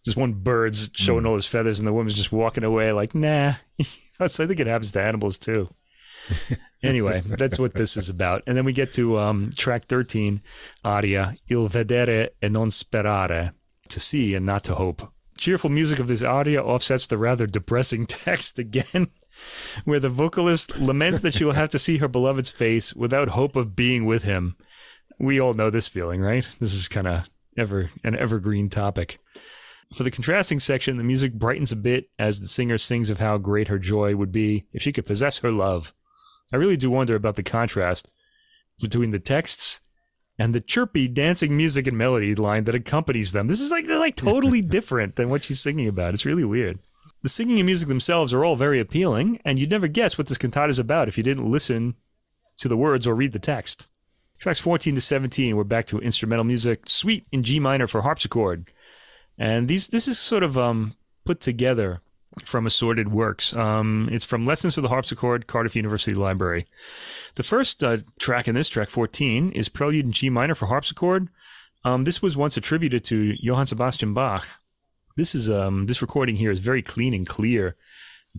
just 0.05 0.15
one 0.15 0.33
bird's 0.33 0.89
showing 0.93 1.23
mm. 1.23 1.27
all 1.27 1.33
his 1.33 1.47
feathers 1.47 1.79
and 1.79 1.87
the 1.87 1.93
woman's 1.93 2.15
just 2.15 2.31
walking 2.31 2.63
away 2.63 2.91
like 2.93 3.13
nah. 3.13 3.53
So 4.27 4.43
i 4.43 4.47
think 4.47 4.59
it 4.59 4.67
happens 4.67 4.91
to 4.93 5.01
animals 5.01 5.37
too. 5.37 5.69
Anyway 6.81 7.21
that's 7.25 7.59
what 7.59 7.73
this 7.73 7.97
is 7.97 8.07
about. 8.07 8.41
And 8.47 8.55
then 8.55 8.63
we 8.63 8.71
get 8.71 8.93
to 8.93 9.19
um, 9.19 9.51
track 9.57 9.83
13 9.83 10.41
aria 10.85 11.35
il 11.49 11.67
vedere 11.67 12.29
e 12.41 12.47
non 12.47 12.69
sperare 12.69 13.51
to 13.89 13.99
see 13.99 14.33
and 14.33 14.45
not 14.45 14.63
to 14.63 14.75
hope. 14.75 15.11
Cheerful 15.37 15.69
music 15.69 15.99
of 15.99 16.07
this 16.07 16.23
aria 16.23 16.63
offsets 16.63 17.05
the 17.07 17.17
rather 17.17 17.45
depressing 17.45 18.05
text 18.07 18.59
again 18.59 19.09
where 19.85 19.99
the 19.99 20.09
vocalist 20.09 20.77
laments 20.77 21.21
that 21.21 21.33
she 21.33 21.43
will 21.43 21.53
have 21.53 21.69
to 21.69 21.79
see 21.79 21.97
her 21.97 22.07
beloved's 22.07 22.49
face 22.49 22.93
without 22.93 23.29
hope 23.29 23.55
of 23.55 23.75
being 23.75 24.05
with 24.05 24.23
him 24.23 24.55
we 25.19 25.39
all 25.39 25.53
know 25.53 25.69
this 25.69 25.87
feeling 25.87 26.21
right 26.21 26.47
this 26.59 26.73
is 26.73 26.87
kind 26.87 27.07
of 27.07 27.29
ever 27.57 27.89
an 28.03 28.15
evergreen 28.15 28.69
topic 28.69 29.19
for 29.93 30.03
the 30.03 30.11
contrasting 30.11 30.59
section, 30.59 30.97
the 30.97 31.03
music 31.03 31.33
brightens 31.33 31.71
a 31.71 31.75
bit 31.75 32.09
as 32.19 32.39
the 32.39 32.47
singer 32.47 32.77
sings 32.77 33.09
of 33.09 33.19
how 33.19 33.37
great 33.37 33.69
her 33.69 33.79
joy 33.79 34.15
would 34.15 34.31
be 34.31 34.65
if 34.71 34.83
she 34.83 34.91
could 34.91 35.05
possess 35.05 35.39
her 35.39 35.51
love. 35.51 35.93
I 36.53 36.57
really 36.57 36.77
do 36.77 36.91
wonder 36.91 37.15
about 37.15 37.35
the 37.35 37.43
contrast 37.43 38.11
between 38.79 39.11
the 39.11 39.19
texts 39.19 39.81
and 40.37 40.53
the 40.53 40.61
chirpy 40.61 41.07
dancing 41.07 41.57
music 41.57 41.87
and 41.87 41.97
melody 41.97 42.35
line 42.35 42.63
that 42.65 42.75
accompanies 42.75 43.31
them. 43.31 43.47
This 43.47 43.61
is 43.61 43.71
like 43.71 43.87
they're 43.87 43.99
like 43.99 44.15
totally 44.15 44.61
different 44.77 45.15
than 45.15 45.29
what 45.29 45.43
she's 45.43 45.59
singing 45.59 45.87
about. 45.87 46.13
It's 46.13 46.25
really 46.25 46.45
weird. 46.45 46.79
The 47.21 47.29
singing 47.29 47.59
and 47.59 47.65
music 47.65 47.89
themselves 47.89 48.33
are 48.33 48.45
all 48.45 48.55
very 48.55 48.79
appealing, 48.79 49.41
and 49.43 49.59
you'd 49.59 49.69
never 49.69 49.87
guess 49.87 50.17
what 50.17 50.27
this 50.27 50.37
cantata 50.37 50.69
is 50.69 50.79
about 50.79 51.07
if 51.07 51.17
you 51.17 51.23
didn't 51.23 51.51
listen 51.51 51.95
to 52.57 52.67
the 52.67 52.77
words 52.77 53.05
or 53.05 53.15
read 53.15 53.33
the 53.33 53.39
text. 53.39 53.87
Tracks 54.37 54.59
14 54.59 54.95
to 54.95 55.01
17, 55.01 55.57
we're 55.57 55.65
back 55.65 55.85
to 55.87 55.99
instrumental 55.99 56.45
music, 56.45 56.89
suite 56.89 57.25
in 57.31 57.43
G 57.43 57.59
minor 57.59 57.87
for 57.87 58.03
harpsichord. 58.03 58.69
And 59.37 59.67
these 59.67 59.89
this 59.89 60.07
is 60.07 60.17
sort 60.17 60.43
of 60.43 60.57
um, 60.57 60.95
put 61.25 61.41
together 61.41 62.01
from 62.43 62.65
assorted 62.65 63.11
works. 63.11 63.53
Um, 63.53 64.07
it's 64.11 64.25
from 64.25 64.45
Lessons 64.45 64.75
for 64.75 64.81
the 64.81 64.89
Harpsichord, 64.89 65.47
Cardiff 65.47 65.75
University 65.75 66.13
Library. 66.13 66.67
The 67.35 67.43
first 67.43 67.83
uh, 67.83 67.97
track 68.19 68.47
in 68.47 68.55
this, 68.55 68.69
track 68.69 68.89
14, 68.89 69.51
is 69.51 69.67
Prelude 69.67 70.05
in 70.05 70.11
G 70.11 70.29
minor 70.29 70.55
for 70.55 70.67
harpsichord. 70.67 71.27
Um, 71.83 72.03
this 72.03 72.21
was 72.21 72.37
once 72.37 72.57
attributed 72.57 73.03
to 73.05 73.35
Johann 73.39 73.67
Sebastian 73.67 74.13
Bach. 74.13 74.47
This 75.19 75.35
is 75.35 75.49
um, 75.49 75.87
this 75.87 76.01
recording 76.01 76.37
here 76.37 76.49
is 76.49 76.59
very 76.59 76.81
clean 76.81 77.13
and 77.13 77.27
clear, 77.27 77.75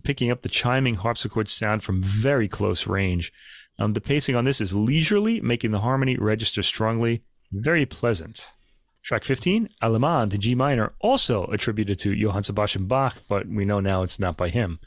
picking 0.03 0.31
up 0.31 0.41
the 0.41 0.49
chiming 0.49 0.95
harpsichord 0.95 1.47
sound 1.47 1.83
from 1.83 2.01
very 2.01 2.47
close 2.47 2.87
range. 2.87 3.31
Um, 3.77 3.93
the 3.93 4.01
pacing 4.01 4.35
on 4.35 4.45
this 4.45 4.59
is 4.59 4.73
leisurely, 4.73 5.39
making 5.41 5.69
the 5.69 5.81
harmony 5.81 6.17
register 6.17 6.63
strongly. 6.63 7.21
Very 7.51 7.85
pleasant. 7.85 8.51
Track 9.03 9.23
15, 9.25 9.69
Allemande 9.83 10.33
in 10.33 10.41
G 10.41 10.55
minor, 10.55 10.91
also 10.99 11.45
attributed 11.45 11.99
to 11.99 12.15
Johann 12.15 12.41
Sebastian 12.41 12.87
Bach, 12.87 13.15
but 13.29 13.45
we 13.45 13.63
know 13.63 13.79
now 13.79 14.01
it's 14.01 14.19
not 14.19 14.35
by 14.35 14.49
him. 14.49 14.79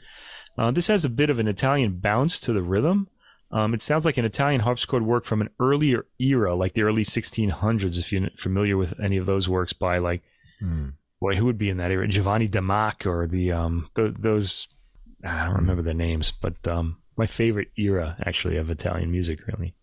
Uh, 0.57 0.71
this 0.71 0.87
has 0.87 1.05
a 1.05 1.09
bit 1.09 1.29
of 1.29 1.39
an 1.39 1.47
Italian 1.47 1.99
bounce 1.99 2.41
to 2.41 2.51
the 2.51 2.61
rhythm. 2.61 3.07
Um, 3.51 3.73
it 3.73 3.81
sounds 3.81 4.05
like 4.05 4.17
an 4.17 4.25
Italian 4.25 4.59
harpsichord 4.59 5.03
work 5.03 5.23
from 5.23 5.39
an 5.39 5.49
earlier 5.61 6.07
era, 6.19 6.55
like 6.55 6.73
the 6.73 6.83
early 6.83 7.05
1600s, 7.05 7.97
if 7.97 8.11
you're 8.11 8.29
familiar 8.35 8.75
with 8.75 8.99
any 8.99 9.15
of 9.15 9.27
those 9.27 9.47
works 9.47 9.71
by, 9.71 9.99
like, 9.99 10.23
mm. 10.61 10.91
Boy, 11.19 11.35
who 11.35 11.45
would 11.45 11.57
be 11.57 11.69
in 11.69 11.77
that 11.77 11.91
era? 11.91 12.07
Giovanni 12.07 12.47
Damach 12.47 13.05
or 13.05 13.27
the, 13.27 13.51
um, 13.51 13.89
the, 13.95 14.15
those, 14.17 14.67
I 15.23 15.45
don't 15.45 15.55
remember 15.55 15.81
the 15.81 15.93
names, 15.93 16.31
but 16.31 16.67
um, 16.67 16.97
my 17.17 17.25
favorite 17.25 17.69
era, 17.77 18.17
actually, 18.25 18.57
of 18.57 18.69
Italian 18.69 19.11
music, 19.11 19.45
really. 19.47 19.75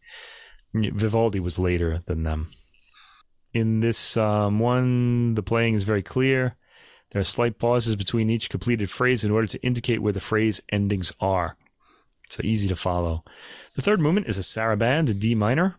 Vivaldi 0.74 1.40
was 1.40 1.58
later 1.58 2.00
than 2.06 2.22
them. 2.22 2.48
In 3.52 3.80
this 3.80 4.16
um, 4.16 4.58
one, 4.58 5.34
the 5.34 5.42
playing 5.42 5.74
is 5.74 5.84
very 5.84 6.02
clear. 6.02 6.56
There 7.10 7.20
are 7.20 7.24
slight 7.24 7.58
pauses 7.58 7.94
between 7.96 8.30
each 8.30 8.48
completed 8.48 8.88
phrase 8.88 9.22
in 9.22 9.30
order 9.30 9.46
to 9.46 9.62
indicate 9.62 10.00
where 10.00 10.14
the 10.14 10.20
phrase 10.20 10.62
endings 10.70 11.12
are. 11.20 11.58
So 12.28 12.40
easy 12.42 12.68
to 12.68 12.76
follow. 12.76 13.24
The 13.74 13.82
third 13.82 14.00
movement 14.00 14.26
is 14.26 14.38
a 14.38 14.40
saraband 14.40 15.10
in 15.10 15.18
D 15.18 15.34
minor. 15.34 15.76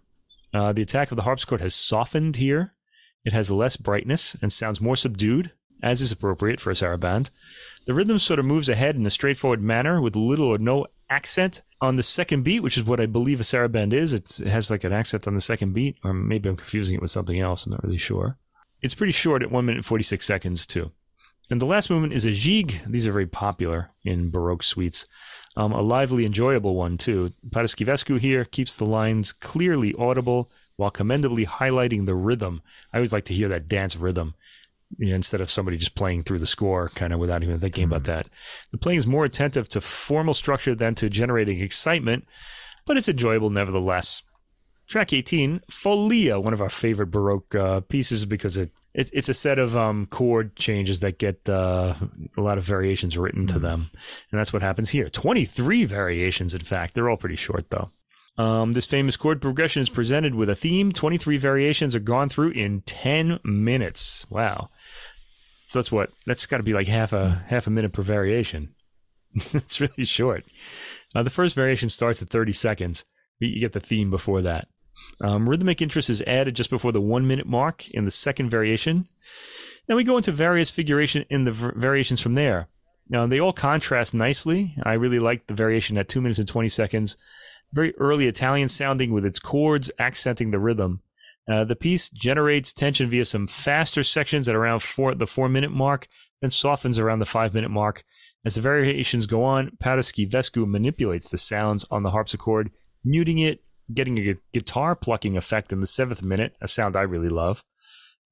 Uh, 0.54 0.72
the 0.72 0.84
attack 0.84 1.10
of 1.10 1.16
the 1.16 1.24
harpsichord 1.24 1.62
has 1.62 1.74
softened 1.74 2.36
here. 2.36 2.72
It 3.25 3.33
has 3.33 3.51
less 3.51 3.77
brightness 3.77 4.36
and 4.41 4.51
sounds 4.51 4.81
more 4.81 4.95
subdued, 4.95 5.51
as 5.81 6.01
is 6.01 6.12
appropriate 6.12 6.59
for 6.59 6.71
a 6.71 6.73
saraband. 6.73 7.29
The 7.86 7.93
rhythm 7.93 8.19
sort 8.19 8.39
of 8.39 8.45
moves 8.45 8.69
ahead 8.69 8.95
in 8.95 9.05
a 9.05 9.09
straightforward 9.09 9.62
manner 9.62 10.01
with 10.01 10.15
little 10.15 10.47
or 10.47 10.57
no 10.57 10.88
accent 11.09 11.62
on 11.81 11.95
the 11.95 12.03
second 12.03 12.43
beat, 12.43 12.62
which 12.62 12.77
is 12.77 12.86
what 12.86 12.99
I 12.99 13.05
believe 13.05 13.39
a 13.39 13.43
saraband 13.43 13.93
is. 13.93 14.13
It's, 14.13 14.39
it 14.39 14.47
has 14.47 14.71
like 14.71 14.83
an 14.83 14.93
accent 14.93 15.27
on 15.27 15.36
the 15.36 15.41
second 15.41 15.73
beat, 15.73 15.97
or 16.03 16.13
maybe 16.13 16.49
I'm 16.49 16.55
confusing 16.55 16.95
it 16.95 17.01
with 17.01 17.12
something 17.12 17.39
else. 17.39 17.65
I'm 17.65 17.71
not 17.71 17.83
really 17.83 17.97
sure. 17.97 18.38
It's 18.81 18.95
pretty 18.95 19.13
short 19.13 19.43
at 19.43 19.51
1 19.51 19.65
minute 19.65 19.86
46 19.86 20.25
seconds, 20.25 20.65
too. 20.65 20.91
And 21.51 21.62
the 21.62 21.65
last 21.65 21.89
movement 21.89 22.13
is 22.13 22.25
a 22.25 22.31
gigue. 22.31 22.83
These 22.86 23.05
are 23.05 23.12
very 23.12 23.27
popular 23.27 23.91
in 24.03 24.31
Baroque 24.31 24.63
suites. 24.63 25.05
Um, 25.55 25.71
a 25.71 25.81
lively, 25.81 26.25
enjoyable 26.25 26.75
one, 26.75 26.97
too. 26.97 27.29
Paraschivescu 27.49 28.19
here 28.19 28.45
keeps 28.45 28.75
the 28.75 28.86
lines 28.86 29.31
clearly 29.31 29.93
audible 29.99 30.49
while 30.75 30.91
commendably 30.91 31.45
highlighting 31.45 32.05
the 32.05 32.15
rhythm. 32.15 32.62
I 32.91 32.97
always 32.97 33.13
like 33.13 33.25
to 33.25 33.33
hear 33.33 33.49
that 33.49 33.67
dance 33.67 33.95
rhythm 33.95 34.36
you 34.97 35.09
know, 35.09 35.15
instead 35.15 35.41
of 35.41 35.49
somebody 35.49 35.77
just 35.77 35.95
playing 35.95 36.23
through 36.23 36.39
the 36.39 36.45
score 36.45 36.89
kind 36.89 37.13
of 37.13 37.19
without 37.19 37.43
even 37.43 37.59
thinking 37.59 37.86
mm-hmm. 37.86 37.93
about 37.93 38.05
that. 38.05 38.27
The 38.71 38.77
playing 38.77 38.99
is 38.99 39.07
more 39.07 39.25
attentive 39.25 39.69
to 39.69 39.81
formal 39.81 40.33
structure 40.33 40.75
than 40.75 40.95
to 40.95 41.09
generating 41.09 41.59
excitement, 41.59 42.25
but 42.86 42.97
it's 42.97 43.09
enjoyable 43.09 43.49
nevertheless. 43.49 44.23
Track 44.88 45.13
18, 45.13 45.62
Folia, 45.71 46.43
one 46.43 46.53
of 46.53 46.62
our 46.62 46.69
favorite 46.69 47.07
Baroque 47.07 47.55
uh, 47.55 47.79
pieces 47.81 48.25
because 48.25 48.57
it, 48.57 48.71
it, 48.93 49.09
it's 49.13 49.29
a 49.29 49.33
set 49.33 49.57
of 49.57 49.77
um, 49.77 50.05
chord 50.05 50.55
changes 50.57 50.99
that 50.99 51.17
get 51.17 51.49
uh, 51.49 51.93
a 52.38 52.41
lot 52.41 52.57
of 52.57 52.65
variations 52.65 53.17
written 53.17 53.47
to 53.47 53.59
them. 53.59 53.89
And 54.29 54.39
that's 54.39 54.51
what 54.51 54.62
happens 54.62 54.89
here. 54.89 55.09
23 55.09 55.86
variations, 55.86 56.53
in 56.53 56.62
fact. 56.62 56.93
They're 56.93 57.09
all 57.09 57.17
pretty 57.17 57.38
short, 57.38 57.69
though. 57.69 57.91
Um, 58.38 58.74
this 58.74 58.86
famous 58.86 59.15
chord 59.15 59.41
progression 59.41 59.82
is 59.82 59.89
presented 59.89 60.34
with 60.34 60.50
a 60.50 60.56
theme. 60.56 60.91
23 60.91 61.38
variations 61.38 61.96
are 61.96 62.00
gone 62.00 62.30
through 62.30 62.52
in 62.52 62.82
10 62.82 63.39
minutes. 63.43 64.26
Wow. 64.30 64.69
So 65.67 65.80
that's 65.80 65.91
what, 65.91 66.10
that's 66.26 66.46
got 66.46 66.58
to 66.58 66.63
be 66.63 66.74
like 66.74 66.88
half 66.88 67.13
a, 67.13 67.43
half 67.48 67.67
a 67.67 67.72
minute 67.72 67.93
per 67.93 68.02
variation. 68.02 68.74
it's 69.36 69.80
really 69.80 70.06
short. 70.06 70.43
Uh, 71.15 71.24
the 71.24 71.30
first 71.30 71.56
variation 71.56 71.89
starts 71.89 72.22
at 72.22 72.30
30 72.30 72.54
seconds. 72.54 73.06
You 73.39 73.60
get 73.60 73.74
the 73.74 73.80
theme 73.80 74.10
before 74.10 74.41
that. 74.41 74.67
Um, 75.22 75.50
rhythmic 75.50 75.82
interest 75.82 76.10
is 76.10 76.22
added 76.24 76.56
just 76.56 76.69
before 76.69 76.91
the 76.91 77.02
one 77.02 77.28
minute 77.28 77.48
mark 77.48 77.89
in 77.89 78.06
the 78.06 78.12
second 78.12 78.50
variation. 78.50 79.06
Then 79.88 79.98
we 79.98 80.04
go 80.04 80.17
into 80.17 80.32
various 80.32 80.72
figuration 80.72 81.26
in 81.30 81.43
the 81.43 81.52
v- 81.52 81.72
variations 81.76 82.22
from 82.22 82.36
there. 82.36 82.67
Now, 83.10 83.28
they 83.28 83.39
all 83.39 83.54
contrast 83.54 84.13
nicely. 84.13 84.76
I 84.84 84.93
really 84.93 85.19
like 85.19 85.48
the 85.48 85.54
variation 85.54 85.98
at 85.98 86.08
2 86.08 86.22
minutes 86.22 86.39
and 86.39 86.48
20 86.48 86.69
seconds. 86.69 87.17
Very 87.73 87.95
early 87.97 88.27
Italian 88.27 88.69
sounding 88.69 89.12
with 89.12 89.25
its 89.25 89.39
chords 89.39 89.91
accenting 89.97 90.51
the 90.51 90.59
rhythm. 90.59 91.01
Uh, 91.51 91.63
the 91.63 91.75
piece 91.75 92.07
generates 92.07 92.71
tension 92.71 93.09
via 93.09 93.25
some 93.25 93.47
faster 93.47 94.03
sections 94.03 94.47
at 94.47 94.55
around 94.55 94.81
four, 94.81 95.13
the 95.15 95.27
four 95.27 95.49
minute 95.49 95.71
mark, 95.71 96.07
then 96.39 96.51
softens 96.51 96.99
around 96.99 97.19
the 97.19 97.25
five 97.25 97.53
minute 97.53 97.71
mark. 97.71 98.03
As 98.45 98.55
the 98.55 98.62
variations 98.62 99.25
go 99.25 99.43
on, 99.43 99.71
Paraschivescu 99.83 100.67
manipulates 100.67 101.27
the 101.27 101.38
sounds 101.38 101.83
on 101.89 102.03
the 102.03 102.12
harpsichord, 102.12 102.69
muting 103.03 103.39
it, 103.39 103.63
getting 103.91 104.19
a 104.19 104.36
guitar 104.53 104.95
plucking 104.95 105.36
effect 105.36 105.73
in 105.73 105.79
the 105.79 105.88
seventh 105.88 106.21
minute, 106.21 106.55
a 106.62 106.67
sound 106.67 106.95
I 106.95 107.01
really 107.01 107.29
love. 107.29 107.63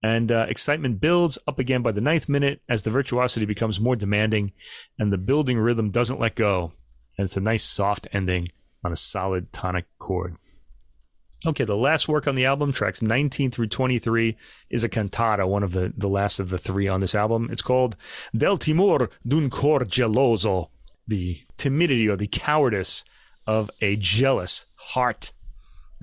And 0.03 0.31
uh, 0.31 0.45
excitement 0.49 1.01
builds 1.01 1.39
up 1.47 1.59
again 1.59 1.81
by 1.81 1.91
the 1.91 2.01
ninth 2.01 2.29
minute 2.29 2.61
as 2.69 2.83
the 2.83 2.91
virtuosity 2.91 3.45
becomes 3.45 3.79
more 3.79 3.95
demanding 3.95 4.53
and 4.99 5.11
the 5.11 5.17
building 5.17 5.57
rhythm 5.57 5.89
doesn't 5.91 6.19
let 6.19 6.35
go. 6.35 6.71
And 7.17 7.25
it's 7.25 7.37
a 7.37 7.41
nice 7.41 7.63
soft 7.63 8.07
ending 8.13 8.49
on 8.83 8.91
a 8.91 8.95
solid 8.95 9.51
tonic 9.51 9.85
chord. 9.99 10.35
Okay, 11.45 11.63
the 11.63 11.77
last 11.77 12.07
work 12.07 12.27
on 12.27 12.35
the 12.35 12.45
album, 12.45 12.71
tracks 12.71 13.01
19 13.01 13.49
through 13.49 13.67
23, 13.67 14.37
is 14.69 14.83
a 14.83 14.89
cantata, 14.89 15.47
one 15.47 15.63
of 15.63 15.71
the, 15.71 15.91
the 15.97 16.07
last 16.07 16.39
of 16.39 16.49
the 16.49 16.59
three 16.59 16.87
on 16.87 16.99
this 16.99 17.15
album. 17.15 17.49
It's 17.51 17.63
called 17.63 17.95
Del 18.35 18.57
Timor 18.57 19.09
d'un 19.27 19.49
cor 19.49 19.79
geloso, 19.79 20.69
the 21.07 21.39
timidity 21.57 22.07
or 22.07 22.15
the 22.15 22.27
cowardice 22.27 23.03
of 23.47 23.71
a 23.81 23.95
jealous 23.95 24.65
heart. 24.75 25.31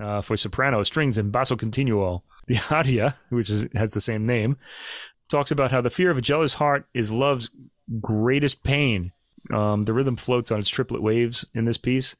Uh, 0.01 0.23
for 0.23 0.37
soprano, 0.37 0.85
strings, 0.85 1.19
and 1.19 1.33
basso 1.33 1.57
continuo. 1.57 2.23
The 2.47 2.61
aria, 2.71 3.17
which 3.31 3.51
is, 3.51 3.69
has 3.75 3.91
the 3.91 4.01
same 4.01 4.25
name, 4.25 4.57
talks 5.29 5.51
about 5.51 5.73
how 5.73 5.81
the 5.81 5.91
fear 5.91 6.11
of 6.11 6.19
a 6.19 6.23
jealous 6.23 6.55
heart 6.55 6.87
is 6.95 7.13
love's 7.13 7.51
greatest 8.01 8.63
pain. 8.63 9.13
Um, 9.53 9.83
the 9.83 9.93
rhythm 9.93 10.17
floats 10.17 10.51
on 10.51 10.59
its 10.61 10.69
triplet 10.69 11.03
waves 11.03 11.45
in 11.55 11.65
this 11.65 11.79
piece. 11.79 12.17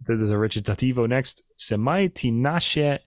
There's 0.00 0.30
a 0.30 0.36
recitativo 0.36 1.08
next. 1.08 1.42
Se 1.56 1.76
mai 1.76 2.08
ti 2.08 2.30
nasce 2.30 2.98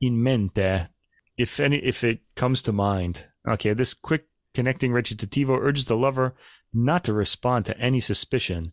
in 0.00 0.22
mente. 0.22 0.88
If 1.36 1.58
any, 1.58 1.78
if 1.78 2.04
it 2.04 2.20
comes 2.34 2.62
to 2.62 2.72
mind. 2.72 3.28
Okay, 3.46 3.72
this 3.72 3.94
quick 3.94 4.26
connecting 4.54 4.92
recitativo 4.92 5.58
urges 5.60 5.86
the 5.86 5.96
lover 5.96 6.34
not 6.72 7.04
to 7.04 7.12
respond 7.12 7.64
to 7.64 7.78
any 7.78 8.00
suspicion 8.00 8.72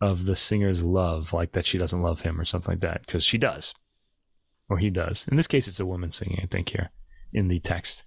of 0.00 0.26
the 0.26 0.36
singer's 0.36 0.84
love, 0.84 1.32
like 1.32 1.52
that 1.52 1.66
she 1.66 1.78
doesn't 1.78 2.02
love 2.02 2.20
him 2.20 2.40
or 2.40 2.44
something 2.44 2.72
like 2.72 2.80
that, 2.80 3.04
because 3.04 3.24
she 3.24 3.38
does, 3.38 3.74
or 4.68 4.78
he 4.78 4.90
does. 4.90 5.26
In 5.28 5.36
this 5.36 5.46
case, 5.46 5.66
it's 5.66 5.80
a 5.80 5.86
woman 5.86 6.12
singing, 6.12 6.40
I 6.42 6.46
think, 6.46 6.70
here 6.70 6.90
in 7.32 7.48
the 7.48 7.58
text. 7.58 8.04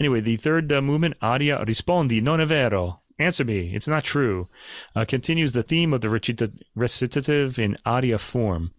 Anyway, 0.00 0.20
the 0.20 0.36
third 0.36 0.72
uh, 0.72 0.82
movement, 0.82 1.16
aria 1.22 1.64
rispondi, 1.64 2.20
non 2.20 2.40
è 2.40 2.46
vero. 2.46 3.00
Answer 3.18 3.44
me, 3.44 3.74
it's 3.74 3.88
not 3.88 4.04
true. 4.04 4.48
Uh, 4.94 5.04
continues 5.04 5.52
the 5.52 5.62
theme 5.62 5.92
of 5.92 6.00
the 6.00 6.08
recita- 6.08 6.60
recitative 6.76 7.58
in 7.58 7.76
aria 7.84 8.18
form. 8.18 8.72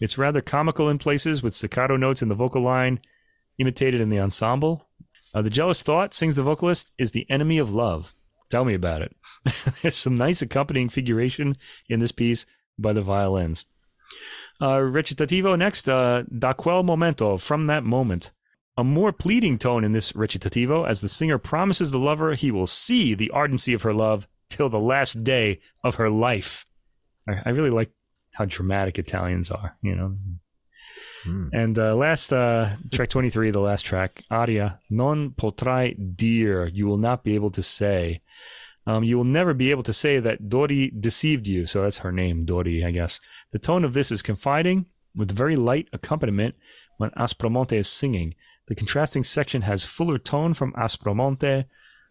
It's 0.00 0.18
rather 0.18 0.40
comical 0.40 0.88
in 0.88 0.98
places, 0.98 1.42
with 1.42 1.54
staccato 1.54 1.96
notes 1.96 2.22
in 2.22 2.28
the 2.28 2.34
vocal 2.34 2.62
line, 2.62 3.00
imitated 3.58 4.00
in 4.00 4.08
the 4.08 4.20
ensemble. 4.20 4.88
Uh, 5.34 5.42
the 5.42 5.50
jealous 5.50 5.82
thought, 5.82 6.14
sings 6.14 6.36
the 6.36 6.42
vocalist, 6.42 6.92
is 6.98 7.10
the 7.10 7.26
enemy 7.30 7.58
of 7.58 7.72
love. 7.72 8.12
Tell 8.50 8.64
me 8.64 8.74
about 8.74 9.02
it. 9.02 9.16
There's 9.82 9.96
some 9.96 10.14
nice 10.14 10.42
accompanying 10.42 10.88
figuration 10.88 11.56
in 11.88 12.00
this 12.00 12.12
piece 12.12 12.46
by 12.78 12.92
the 12.92 13.02
violins. 13.02 13.64
Uh, 14.60 14.76
recitativo 14.78 15.58
next, 15.58 15.88
uh, 15.88 16.22
da 16.36 16.52
quel 16.52 16.82
momento, 16.82 17.36
from 17.36 17.66
that 17.66 17.82
moment. 17.82 18.30
A 18.76 18.84
more 18.84 19.12
pleading 19.12 19.58
tone 19.58 19.84
in 19.84 19.92
this 19.92 20.12
recitativo 20.12 20.88
as 20.88 21.00
the 21.00 21.08
singer 21.08 21.38
promises 21.38 21.90
the 21.90 21.98
lover 21.98 22.34
he 22.34 22.50
will 22.50 22.66
see 22.66 23.14
the 23.14 23.30
ardency 23.30 23.74
of 23.74 23.82
her 23.82 23.92
love 23.92 24.26
till 24.48 24.68
the 24.68 24.80
last 24.80 25.24
day 25.24 25.60
of 25.84 25.96
her 25.96 26.08
life. 26.08 26.64
I, 27.28 27.34
I 27.46 27.50
really 27.50 27.70
like 27.70 27.90
how 28.34 28.46
dramatic 28.46 28.98
Italians 28.98 29.50
are, 29.50 29.76
you 29.82 29.94
know. 29.94 30.16
Mm. 31.24 31.50
And 31.52 31.78
uh, 31.78 31.94
last 31.94 32.32
uh, 32.32 32.70
track 32.90 33.08
23, 33.08 33.50
the 33.50 33.60
last 33.60 33.84
track, 33.84 34.22
aria, 34.30 34.80
non 34.90 35.30
potrai 35.30 35.94
dire, 36.16 36.66
you 36.66 36.86
will 36.86 36.98
not 36.98 37.24
be 37.24 37.34
able 37.34 37.50
to 37.50 37.62
say. 37.62 38.22
Um, 38.86 39.04
you 39.04 39.16
will 39.16 39.24
never 39.24 39.54
be 39.54 39.70
able 39.70 39.84
to 39.84 39.92
say 39.92 40.18
that 40.18 40.48
Dori 40.48 40.90
deceived 40.98 41.46
you. 41.46 41.66
So 41.66 41.82
that's 41.82 41.98
her 41.98 42.10
name, 42.10 42.44
Dori, 42.44 42.84
I 42.84 42.90
guess. 42.90 43.20
The 43.52 43.60
tone 43.60 43.84
of 43.84 43.94
this 43.94 44.10
is 44.10 44.22
confiding 44.22 44.86
with 45.14 45.30
very 45.30 45.54
light 45.54 45.88
accompaniment 45.92 46.56
when 46.96 47.10
Aspromonte 47.10 47.74
is 47.74 47.88
singing. 47.88 48.34
The 48.68 48.74
contrasting 48.74 49.22
section 49.22 49.62
has 49.62 49.84
fuller 49.84 50.18
tone 50.18 50.54
from 50.54 50.72
Aspromonte, 50.74 51.66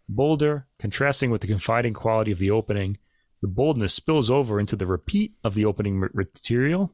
bolder, 0.07 0.67
contrasting 0.77 1.31
with 1.31 1.41
the 1.41 1.47
confiding 1.47 1.93
quality 1.93 2.31
of 2.31 2.39
the 2.39 2.51
opening. 2.51 2.97
The 3.41 3.47
boldness 3.47 3.93
spills 3.93 4.29
over 4.29 4.59
into 4.59 4.75
the 4.75 4.85
repeat 4.85 5.33
of 5.43 5.55
the 5.55 5.65
opening 5.65 5.99
material. 6.13 6.93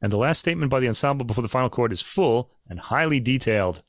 And 0.00 0.12
the 0.12 0.18
last 0.18 0.38
statement 0.38 0.70
by 0.70 0.80
the 0.80 0.88
ensemble 0.88 1.26
before 1.26 1.42
the 1.42 1.48
final 1.48 1.70
chord 1.70 1.92
is 1.92 2.02
full 2.02 2.52
and 2.68 2.78
highly 2.78 3.18
detailed. 3.18 3.82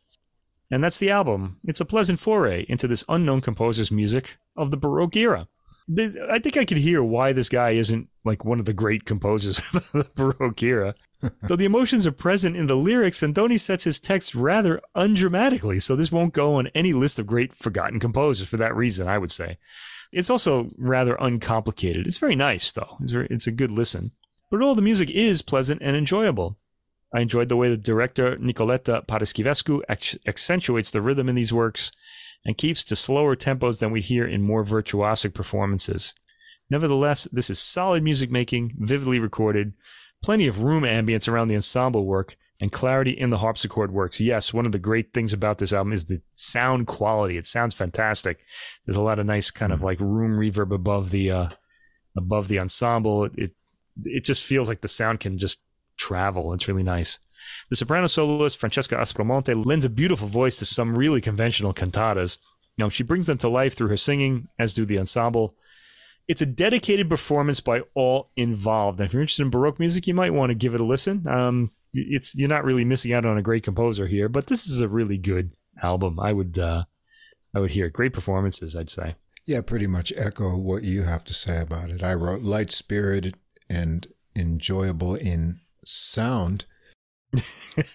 And 0.72 0.84
that's 0.84 1.00
the 1.00 1.12
album. 1.12 1.60
It's 1.66 1.82
a 1.82 1.86
pleasant 1.86 2.20
foray 2.20 2.66
into 2.70 2.88
this 2.88 3.06
unknown 3.10 3.42
composer's 3.42 3.92
music 3.92 4.38
of 4.56 4.72
the 4.72 4.78
Baroque 4.78 5.16
era. 5.16 5.48
I 5.98 6.40
think 6.40 6.56
I 6.56 6.66
could 6.66 6.78
hear 6.78 7.04
why 7.04 7.34
this 7.34 7.50
guy 7.50 7.72
isn't 7.72 8.10
like 8.24 8.46
one 8.46 8.60
of 8.60 8.66
the 8.66 8.74
great 8.74 9.06
composers 9.06 9.60
of 9.74 9.92
the 9.92 10.10
Baroque 10.16 10.62
era. 10.62 10.94
Though 11.44 11.56
the 11.56 11.66
emotions 11.66 12.06
are 12.06 12.12
present 12.12 12.56
in 12.56 12.68
the 12.68 12.76
lyrics, 12.76 13.22
Sandoni 13.22 13.60
sets 13.60 13.86
his 13.86 14.00
text 14.00 14.36
rather 14.36 14.82
undramatically, 14.96 15.82
so 15.82 15.96
this 15.96 16.12
won't 16.12 16.34
go 16.34 16.56
on 16.56 16.68
any 16.76 16.94
list 16.94 17.18
of 17.18 17.28
great 17.28 17.54
forgotten 17.56 18.00
composers 18.00 18.48
for 18.48 18.58
that 18.58 18.76
reason, 18.76 19.08
I 19.08 19.18
would 19.18 19.32
say. 19.32 19.58
It's 20.12 20.30
also 20.30 20.70
rather 20.78 21.16
uncomplicated. 21.16 22.08
It's 22.08 22.18
very 22.18 22.36
nice, 22.36 22.72
though. 22.72 22.98
It's, 23.02 23.12
very, 23.12 23.28
it's 23.30 23.48
a 23.48 23.52
good 23.52 23.72
listen. 23.72 24.12
But 24.50 24.62
all 24.62 24.76
the 24.76 24.82
music 24.82 25.10
is 25.10 25.42
pleasant 25.42 25.82
and 25.82 25.96
enjoyable. 25.96 26.58
I 27.14 27.22
enjoyed 27.22 27.50
the 27.50 27.58
way 27.58 27.70
the 27.70 27.78
director 27.78 28.38
Nicoletta 28.38 29.06
Paraschivescu 29.08 29.82
accentuates 30.28 30.92
the 30.92 31.02
rhythm 31.02 31.28
in 31.28 31.36
these 31.36 31.52
works 31.52 31.92
and 32.46 32.58
keeps 32.58 32.84
to 32.86 32.96
slower 32.96 33.36
tempos 33.36 33.80
than 33.80 33.92
we 33.92 34.02
hear 34.02 34.26
in 34.26 34.42
more 34.42 34.64
virtuosic 34.64 35.34
performances. 35.34 36.14
Nevertheless, 36.70 37.28
this 37.32 37.50
is 37.50 37.60
solid 37.60 38.04
music 38.04 38.32
making, 38.32 38.74
vividly 38.78 39.20
recorded, 39.20 39.74
plenty 40.24 40.48
of 40.48 40.64
room 40.64 40.84
ambience 40.84 41.28
around 41.28 41.48
the 41.48 41.56
ensemble 41.56 42.06
work, 42.06 42.38
and 42.62 42.72
clarity 42.72 43.12
in 43.12 43.30
the 43.30 43.38
harpsichord 43.38 43.92
works. 43.92 44.20
Yes, 44.20 44.54
one 44.54 44.66
of 44.66 44.72
the 44.72 44.80
great 44.80 45.14
things 45.14 45.32
about 45.32 45.60
this 45.60 45.72
album 45.72 45.94
is 45.94 46.06
the 46.06 46.20
sound 46.34 46.88
quality. 46.88 47.38
It 47.38 47.48
sounds 47.48 47.74
fantastic. 47.74 48.44
There's 48.86 48.98
a 48.98 49.02
lot 49.02 49.20
of 49.20 49.26
nice 49.26 49.50
kind 49.50 49.72
of 49.72 49.82
like 49.82 50.00
room 50.00 50.34
reverb 50.34 50.74
above 50.74 51.12
the 51.12 51.32
uh, 51.32 51.50
above 52.18 52.50
the 52.50 52.60
ensemble. 52.60 53.26
It, 53.26 53.38
it 53.38 53.52
it 54.04 54.26
just 54.26 54.44
feels 54.44 54.68
like 54.68 54.82
the 54.82 54.88
sound 54.88 55.22
can 55.22 55.38
just 55.38 55.62
travel. 55.98 56.54
It's 56.54 56.68
really 56.68 56.84
nice. 56.84 57.20
The 57.70 57.76
soprano 57.76 58.08
soloist 58.08 58.60
Francesca 58.60 58.96
Aspromonte 58.96 59.66
lends 59.66 59.86
a 59.86 59.90
beautiful 59.90 60.28
voice 60.28 60.58
to 60.60 60.66
some 60.66 60.96
really 60.96 61.22
conventional 61.22 61.74
cantatas. 61.74 62.38
Now, 62.78 62.90
she 62.90 63.04
brings 63.04 63.28
them 63.28 63.38
to 63.40 63.50
life 63.50 63.76
through 63.76 63.90
her 63.90 63.98
singing, 63.98 64.48
as 64.58 64.74
do 64.74 64.86
the 64.86 65.00
ensemble. 65.00 65.56
It's 66.28 66.42
a 66.42 66.46
dedicated 66.46 67.10
performance 67.10 67.60
by 67.60 67.82
all 67.96 68.30
involved. 68.36 69.00
And 69.00 69.08
if 69.08 69.14
you're 69.14 69.22
interested 69.22 69.44
in 69.44 69.50
Baroque 69.50 69.80
music, 69.80 70.08
you 70.08 70.14
might 70.14 70.34
want 70.34 70.52
to 70.52 70.56
give 70.56 70.76
it 70.76 70.82
a 70.82 70.86
listen. 70.86 71.28
Um, 71.28 71.72
it's 71.94 72.36
you're 72.36 72.50
not 72.50 72.64
really 72.64 72.86
missing 72.86 73.14
out 73.14 73.26
on 73.26 73.38
a 73.38 73.42
great 73.42 73.64
composer 73.64 74.08
here, 74.08 74.30
but 74.30 74.48
this 74.48 74.68
is 74.68 74.80
a 74.80 74.88
really 74.88 75.18
good 75.18 75.52
album. 75.82 76.20
I 76.20 76.34
would 76.34 76.60
uh, 76.60 76.84
I 77.56 77.60
would 77.60 77.72
hear 77.72 77.90
great 77.90 78.14
performances. 78.14 78.76
I'd 78.76 78.90
say. 78.90 79.16
Yeah, 79.46 79.62
pretty 79.62 79.88
much 79.88 80.14
echo 80.16 80.56
what 80.56 80.84
you 80.84 81.04
have 81.04 81.24
to 81.26 81.34
say 81.34 81.60
about 81.60 81.90
it. 81.90 82.04
I 82.04 82.14
wrote 82.14 82.44
light 82.44 82.72
spirited 82.72 83.36
and 83.68 84.08
enjoyable 84.36 85.16
in 85.16 85.62
sound. 85.84 86.66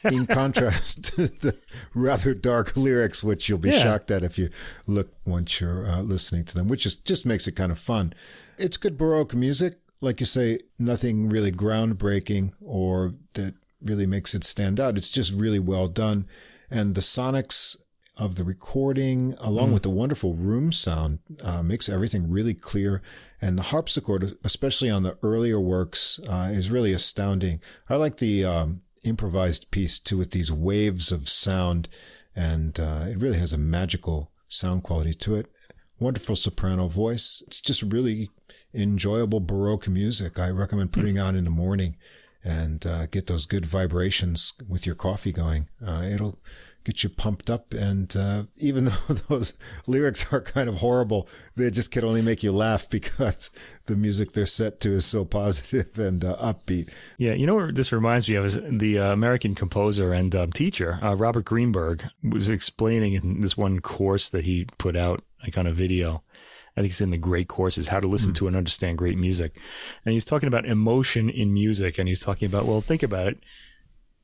In 0.04 0.26
contrast 0.26 1.04
to 1.16 1.28
the 1.28 1.56
rather 1.94 2.34
dark 2.34 2.76
lyrics, 2.76 3.24
which 3.24 3.48
you'll 3.48 3.58
be 3.58 3.70
yeah. 3.70 3.78
shocked 3.78 4.10
at 4.10 4.22
if 4.22 4.38
you 4.38 4.50
look 4.86 5.08
once 5.24 5.60
you're 5.60 5.86
uh, 5.86 6.00
listening 6.02 6.44
to 6.44 6.54
them, 6.54 6.68
which 6.68 6.86
is 6.86 6.94
just 6.94 7.26
makes 7.26 7.46
it 7.46 7.52
kind 7.52 7.72
of 7.72 7.78
fun. 7.78 8.12
It's 8.58 8.76
good 8.76 8.96
Baroque 8.96 9.34
music, 9.34 9.74
like 10.00 10.20
you 10.20 10.26
say, 10.26 10.58
nothing 10.78 11.28
really 11.28 11.50
groundbreaking 11.50 12.52
or 12.60 13.14
that 13.32 13.54
really 13.82 14.06
makes 14.06 14.34
it 14.34 14.44
stand 14.44 14.78
out. 14.78 14.96
It's 14.96 15.10
just 15.10 15.32
really 15.32 15.58
well 15.58 15.88
done. 15.88 16.26
And 16.70 16.94
the 16.94 17.00
sonics 17.00 17.76
of 18.16 18.36
the 18.36 18.44
recording, 18.44 19.34
along 19.40 19.70
mm. 19.70 19.74
with 19.74 19.82
the 19.82 19.90
wonderful 19.90 20.34
room 20.34 20.72
sound, 20.72 21.18
uh, 21.42 21.62
makes 21.62 21.88
everything 21.88 22.30
really 22.30 22.54
clear. 22.54 23.02
And 23.40 23.58
the 23.58 23.64
harpsichord, 23.64 24.36
especially 24.44 24.88
on 24.88 25.02
the 25.02 25.18
earlier 25.22 25.60
works, 25.60 26.20
uh, 26.28 26.50
is 26.52 26.70
really 26.70 26.92
astounding. 26.92 27.60
I 27.88 27.96
like 27.96 28.18
the 28.18 28.44
um, 28.44 28.82
improvised 29.04 29.70
piece 29.70 29.98
too, 29.98 30.18
with 30.18 30.30
these 30.30 30.50
waves 30.50 31.12
of 31.12 31.28
sound, 31.28 31.88
and 32.34 32.78
uh, 32.80 33.06
it 33.08 33.18
really 33.18 33.38
has 33.38 33.52
a 33.52 33.58
magical 33.58 34.30
sound 34.48 34.82
quality 34.82 35.14
to 35.14 35.36
it. 35.36 35.48
Wonderful 35.98 36.36
soprano 36.36 36.88
voice. 36.88 37.42
It's 37.46 37.60
just 37.60 37.82
really 37.82 38.28
enjoyable 38.72 39.40
Baroque 39.40 39.88
music. 39.88 40.38
I 40.38 40.50
recommend 40.50 40.90
hmm. 40.90 41.00
putting 41.00 41.18
on 41.18 41.36
in 41.36 41.44
the 41.44 41.50
morning 41.50 41.96
and 42.42 42.86
uh, 42.86 43.06
get 43.06 43.26
those 43.26 43.46
good 43.46 43.64
vibrations 43.64 44.52
with 44.68 44.84
your 44.84 44.94
coffee 44.94 45.32
going. 45.32 45.68
Uh, 45.84 46.02
it'll 46.04 46.38
get 46.84 47.02
you 47.02 47.08
pumped 47.08 47.50
up. 47.50 47.74
And 47.74 48.14
uh, 48.16 48.44
even 48.56 48.84
though 49.08 49.14
those 49.28 49.54
lyrics 49.86 50.32
are 50.32 50.40
kind 50.40 50.68
of 50.68 50.76
horrible, 50.76 51.28
they 51.56 51.70
just 51.70 51.90
can 51.90 52.04
only 52.04 52.22
make 52.22 52.42
you 52.42 52.52
laugh 52.52 52.88
because 52.88 53.50
the 53.86 53.96
music 53.96 54.32
they're 54.32 54.46
set 54.46 54.80
to 54.80 54.92
is 54.92 55.06
so 55.06 55.24
positive 55.24 55.98
and 55.98 56.24
uh, 56.24 56.36
upbeat. 56.36 56.92
Yeah, 57.18 57.32
you 57.32 57.46
know 57.46 57.56
what 57.56 57.74
this 57.74 57.92
reminds 57.92 58.28
me 58.28 58.36
of 58.36 58.44
is 58.44 58.60
the 58.62 58.98
uh, 58.98 59.12
American 59.12 59.54
composer 59.54 60.12
and 60.12 60.34
um, 60.34 60.52
teacher 60.52 60.98
uh, 61.02 61.14
Robert 61.14 61.44
Greenberg 61.44 62.04
was 62.22 62.50
explaining 62.50 63.14
in 63.14 63.40
this 63.40 63.56
one 63.56 63.80
course 63.80 64.28
that 64.30 64.44
he 64.44 64.66
put 64.78 64.96
out, 64.96 65.22
like 65.42 65.58
on 65.58 65.66
a 65.66 65.72
video. 65.72 66.22
I 66.76 66.80
think 66.80 66.90
it's 66.90 67.00
in 67.00 67.10
the 67.10 67.18
great 67.18 67.46
courses, 67.46 67.86
how 67.86 68.00
to 68.00 68.08
listen 68.08 68.32
mm. 68.32 68.36
to 68.36 68.48
and 68.48 68.56
understand 68.56 68.98
great 68.98 69.16
music. 69.16 69.60
And 70.04 70.12
he's 70.12 70.24
talking 70.24 70.48
about 70.48 70.66
emotion 70.66 71.30
in 71.30 71.54
music. 71.54 71.98
And 71.98 72.08
he's 72.08 72.18
talking 72.18 72.46
about, 72.46 72.66
well, 72.66 72.80
think 72.80 73.04
about 73.04 73.28
it 73.28 73.38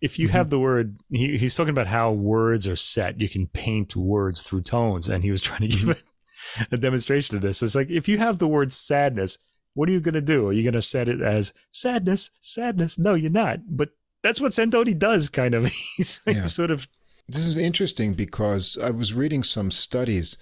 if 0.00 0.18
you 0.18 0.28
mm-hmm. 0.28 0.36
have 0.36 0.50
the 0.50 0.58
word, 0.58 0.96
he, 1.10 1.36
he's 1.36 1.54
talking 1.54 1.70
about 1.70 1.86
how 1.86 2.12
words 2.12 2.66
are 2.66 2.76
set. 2.76 3.20
You 3.20 3.28
can 3.28 3.46
paint 3.48 3.94
words 3.94 4.42
through 4.42 4.62
tones, 4.62 5.08
and 5.08 5.22
he 5.22 5.30
was 5.30 5.40
trying 5.40 5.60
to 5.60 5.68
give 5.68 5.88
mm-hmm. 5.88 6.74
a, 6.74 6.78
demonstration 6.78 7.36
of 7.36 7.42
this. 7.42 7.62
It's 7.62 7.74
like 7.74 7.90
if 7.90 8.08
you 8.08 8.18
have 8.18 8.38
the 8.38 8.48
word 8.48 8.72
sadness, 8.72 9.38
what 9.74 9.88
are 9.88 9.92
you 9.92 10.00
going 10.00 10.14
to 10.14 10.20
do? 10.20 10.48
Are 10.48 10.52
you 10.52 10.62
going 10.62 10.74
to 10.74 10.82
set 10.82 11.08
it 11.08 11.20
as 11.20 11.52
sadness, 11.70 12.30
sadness? 12.40 12.98
No, 12.98 13.14
you're 13.14 13.30
not. 13.30 13.60
But 13.68 13.90
that's 14.22 14.40
what 14.40 14.52
Sandoni 14.52 14.98
does, 14.98 15.28
kind 15.28 15.54
of. 15.54 15.66
he's 15.96 16.20
yeah. 16.26 16.46
sort 16.46 16.70
of. 16.70 16.88
This 17.28 17.46
is 17.46 17.56
interesting 17.56 18.14
because 18.14 18.76
I 18.82 18.90
was 18.90 19.14
reading 19.14 19.44
some 19.44 19.70
studies 19.70 20.36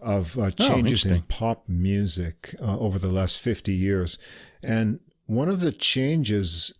of 0.00 0.38
uh, 0.38 0.42
oh, 0.42 0.50
changes 0.50 1.10
oh, 1.10 1.14
in 1.14 1.22
pop 1.22 1.68
music 1.68 2.54
uh, 2.62 2.78
over 2.78 2.98
the 2.98 3.10
last 3.10 3.38
50 3.38 3.72
years. 3.72 4.18
And 4.62 5.00
one 5.26 5.48
of 5.48 5.60
the 5.60 5.72
changes 5.72 6.72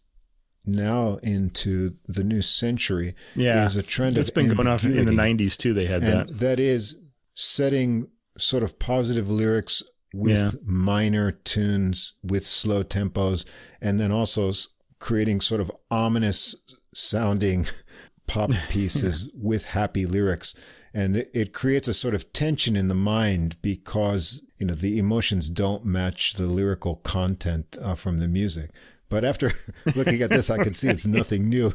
now 0.72 1.18
into 1.22 1.94
the 2.06 2.24
new 2.24 2.42
century 2.42 3.14
yeah, 3.34 3.64
is 3.64 3.76
a 3.76 3.82
trend 3.82 4.16
that's 4.16 4.30
been 4.30 4.54
going 4.54 4.66
off 4.66 4.84
in 4.84 5.06
the 5.06 5.12
90s 5.12 5.56
too 5.56 5.72
they 5.74 5.86
had 5.86 6.02
and 6.02 6.28
that. 6.28 6.38
that 6.38 6.60
is 6.60 7.00
setting 7.34 8.08
sort 8.38 8.62
of 8.62 8.78
positive 8.78 9.30
lyrics 9.30 9.82
with 10.12 10.38
yeah. 10.38 10.50
minor 10.64 11.30
tunes 11.30 12.14
with 12.22 12.44
slow 12.44 12.82
tempos 12.82 13.44
and 13.80 14.00
then 14.00 14.10
also 14.10 14.52
creating 14.98 15.40
sort 15.40 15.60
of 15.60 15.70
ominous 15.90 16.54
sounding 16.94 17.66
pop 18.26 18.50
pieces 18.68 19.30
with 19.34 19.66
happy 19.66 20.06
lyrics. 20.06 20.54
And 20.92 21.16
it, 21.16 21.30
it, 21.32 21.52
creates 21.52 21.86
a 21.86 21.94
sort 21.94 22.14
of 22.14 22.32
tension 22.32 22.74
in 22.74 22.88
the 22.88 22.94
mind 22.94 23.56
because 23.62 24.44
you 24.58 24.66
know 24.66 24.74
the 24.74 24.98
emotions 24.98 25.48
don't 25.48 25.84
match 25.84 26.34
the 26.34 26.46
lyrical 26.46 26.96
content 26.96 27.78
uh, 27.80 27.94
from 27.94 28.18
the 28.18 28.26
music 28.26 28.70
but 29.10 29.24
after 29.24 29.52
looking 29.96 30.22
at 30.22 30.30
this, 30.30 30.48
I 30.48 30.62
can 30.62 30.74
see 30.74 30.88
it's 30.88 31.06
nothing 31.06 31.48
new. 31.48 31.72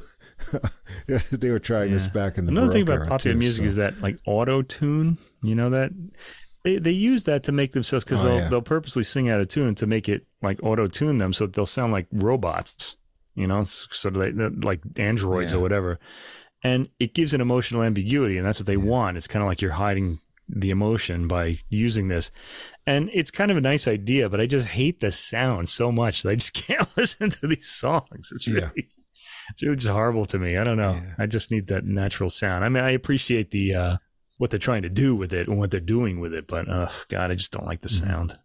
they 1.32 1.52
were 1.52 1.60
trying 1.60 1.90
yeah. 1.90 1.94
this 1.94 2.08
back 2.08 2.38
in 2.38 2.46
the 2.46 2.52
another 2.52 2.72
thing 2.72 2.82
about 2.82 3.08
popular 3.08 3.36
too, 3.36 3.40
music 3.40 3.64
so. 3.64 3.68
is 3.68 3.76
that 3.76 4.02
like 4.02 4.18
auto 4.26 4.62
tune. 4.62 5.18
You 5.44 5.56
know 5.56 5.70
that 5.70 5.92
they 6.64 6.78
they 6.78 6.92
use 6.92 7.26
that 7.26 7.44
to 7.44 7.52
make 7.52 7.74
themselves 7.74 8.04
because 8.04 8.24
oh, 8.24 8.28
they'll 8.28 8.40
yeah. 8.40 8.50
they'll 8.50 8.62
purposely 8.62 9.04
sing 9.04 9.30
out 9.30 9.40
of 9.40 9.48
tune 9.48 9.76
to 9.76 9.86
make 9.86 10.10
it 10.10 10.26
like 10.42 10.60
auto 10.64 10.88
tune 10.88 11.20
them 11.20 11.32
so 11.32 11.46
they'll 11.46 11.66
sound 11.66 11.94
like 11.94 12.08
robots. 12.12 12.96
You 13.36 13.48
know, 13.48 13.66
sort 13.66 14.16
of 14.16 14.22
like, 14.22 14.54
like 14.64 14.80
androids 14.98 15.52
yeah. 15.52 15.60
or 15.60 15.62
whatever, 15.62 16.00
and 16.64 16.88
it 17.00 17.14
gives 17.14 17.34
an 17.34 17.42
emotional 17.42 17.84
ambiguity, 17.84 18.38
and 18.38 18.48
that's 18.48 18.60
what 18.60 18.66
they 18.66 18.78
want. 18.78 19.18
It's 19.18 19.28
kind 19.28 19.44
of 19.44 19.48
like 19.48 19.62
you're 19.62 19.72
hiding 19.72 20.20
the 20.48 20.70
emotion 20.70 21.28
by 21.28 21.58
using 21.70 22.08
this. 22.08 22.32
And 22.88 23.10
it's 23.14 23.32
kind 23.32 23.50
of 23.50 23.58
a 23.58 23.62
nice 23.62 23.88
idea, 23.88 24.30
but 24.30 24.40
I 24.40 24.46
just 24.46 24.68
hate 24.68 25.00
the 25.00 25.12
sound 25.12 25.70
so 25.70 25.92
much 25.92 26.24
that 26.24 26.30
I 26.30 26.36
just 26.36 26.54
can't 26.68 26.88
listen 26.98 27.30
to 27.32 27.48
these 27.48 27.68
songs. 27.68 28.32
It's 28.34 28.48
really 28.48 28.62
yeah. 28.76 28.84
it's 29.50 29.64
really 29.64 29.76
just 29.76 29.88
horrible 29.88 30.26
to 30.26 30.40
me. 30.40 30.58
I 30.58 30.64
don't 30.64 30.78
know. 30.78 30.92
Yeah. 30.92 31.16
I 31.18 31.26
just 31.26 31.52
need 31.52 31.68
that 31.68 31.86
natural 31.86 32.30
sound. 32.30 32.64
I 32.64 32.70
mean, 32.70 32.84
I 32.84 32.92
appreciate 32.92 33.52
the 33.52 33.76
uh, 33.76 33.98
what 34.38 34.52
they're 34.52 34.60
trying 34.60 34.84
to 34.84 34.90
do 34.90 35.16
with 35.16 35.34
it 35.34 35.48
and 35.48 35.58
what 35.58 35.72
they're 35.72 35.80
doing 35.80 36.20
with 36.20 36.34
it, 36.34 36.48
but 36.48 36.70
oh 36.70 36.92
god, 37.10 37.32
I 37.32 37.36
just 37.36 37.52
don't 37.52 37.66
like 37.66 37.82
the 37.82 37.90
mm-hmm. 37.90 38.08
sound. 38.08 38.38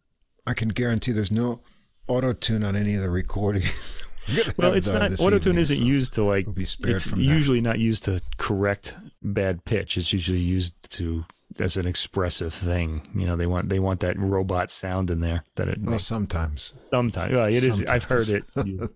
I 0.46 0.54
can 0.54 0.70
guarantee 0.70 1.12
there's 1.12 1.30
no 1.30 1.60
auto 2.06 2.32
tune 2.32 2.64
on 2.64 2.76
any 2.76 2.94
of 2.94 3.02
the 3.02 3.10
recordings. 3.10 4.06
well, 4.56 4.72
it's 4.72 4.90
not 4.90 5.20
auto 5.20 5.38
tune 5.38 5.58
isn't 5.58 5.76
so 5.76 5.82
used 5.82 6.14
to 6.14 6.24
like. 6.24 6.52
Be 6.54 6.62
it's 6.62 7.12
usually 7.12 7.60
not 7.60 7.78
used 7.78 8.04
to 8.04 8.22
correct 8.38 8.96
bad 9.22 9.64
pitch. 9.64 9.96
It's 9.96 10.12
usually 10.12 10.38
used 10.38 10.90
to 10.92 11.24
as 11.58 11.76
an 11.76 11.86
expressive 11.86 12.54
thing. 12.54 13.08
You 13.14 13.26
know, 13.26 13.36
they 13.36 13.46
want 13.46 13.68
they 13.68 13.78
want 13.78 14.00
that 14.00 14.18
robot 14.18 14.70
sound 14.70 15.10
in 15.10 15.20
there. 15.20 15.44
That 15.56 15.68
it 15.68 15.78
well, 15.80 15.92
makes, 15.92 16.04
sometimes, 16.04 16.74
sometimes, 16.90 17.32
well, 17.32 17.46
it 17.46 17.54
sometimes. 17.54 17.82
is. 17.82 17.86
I've 17.90 18.04
heard 18.04 18.28
it. 18.28 18.44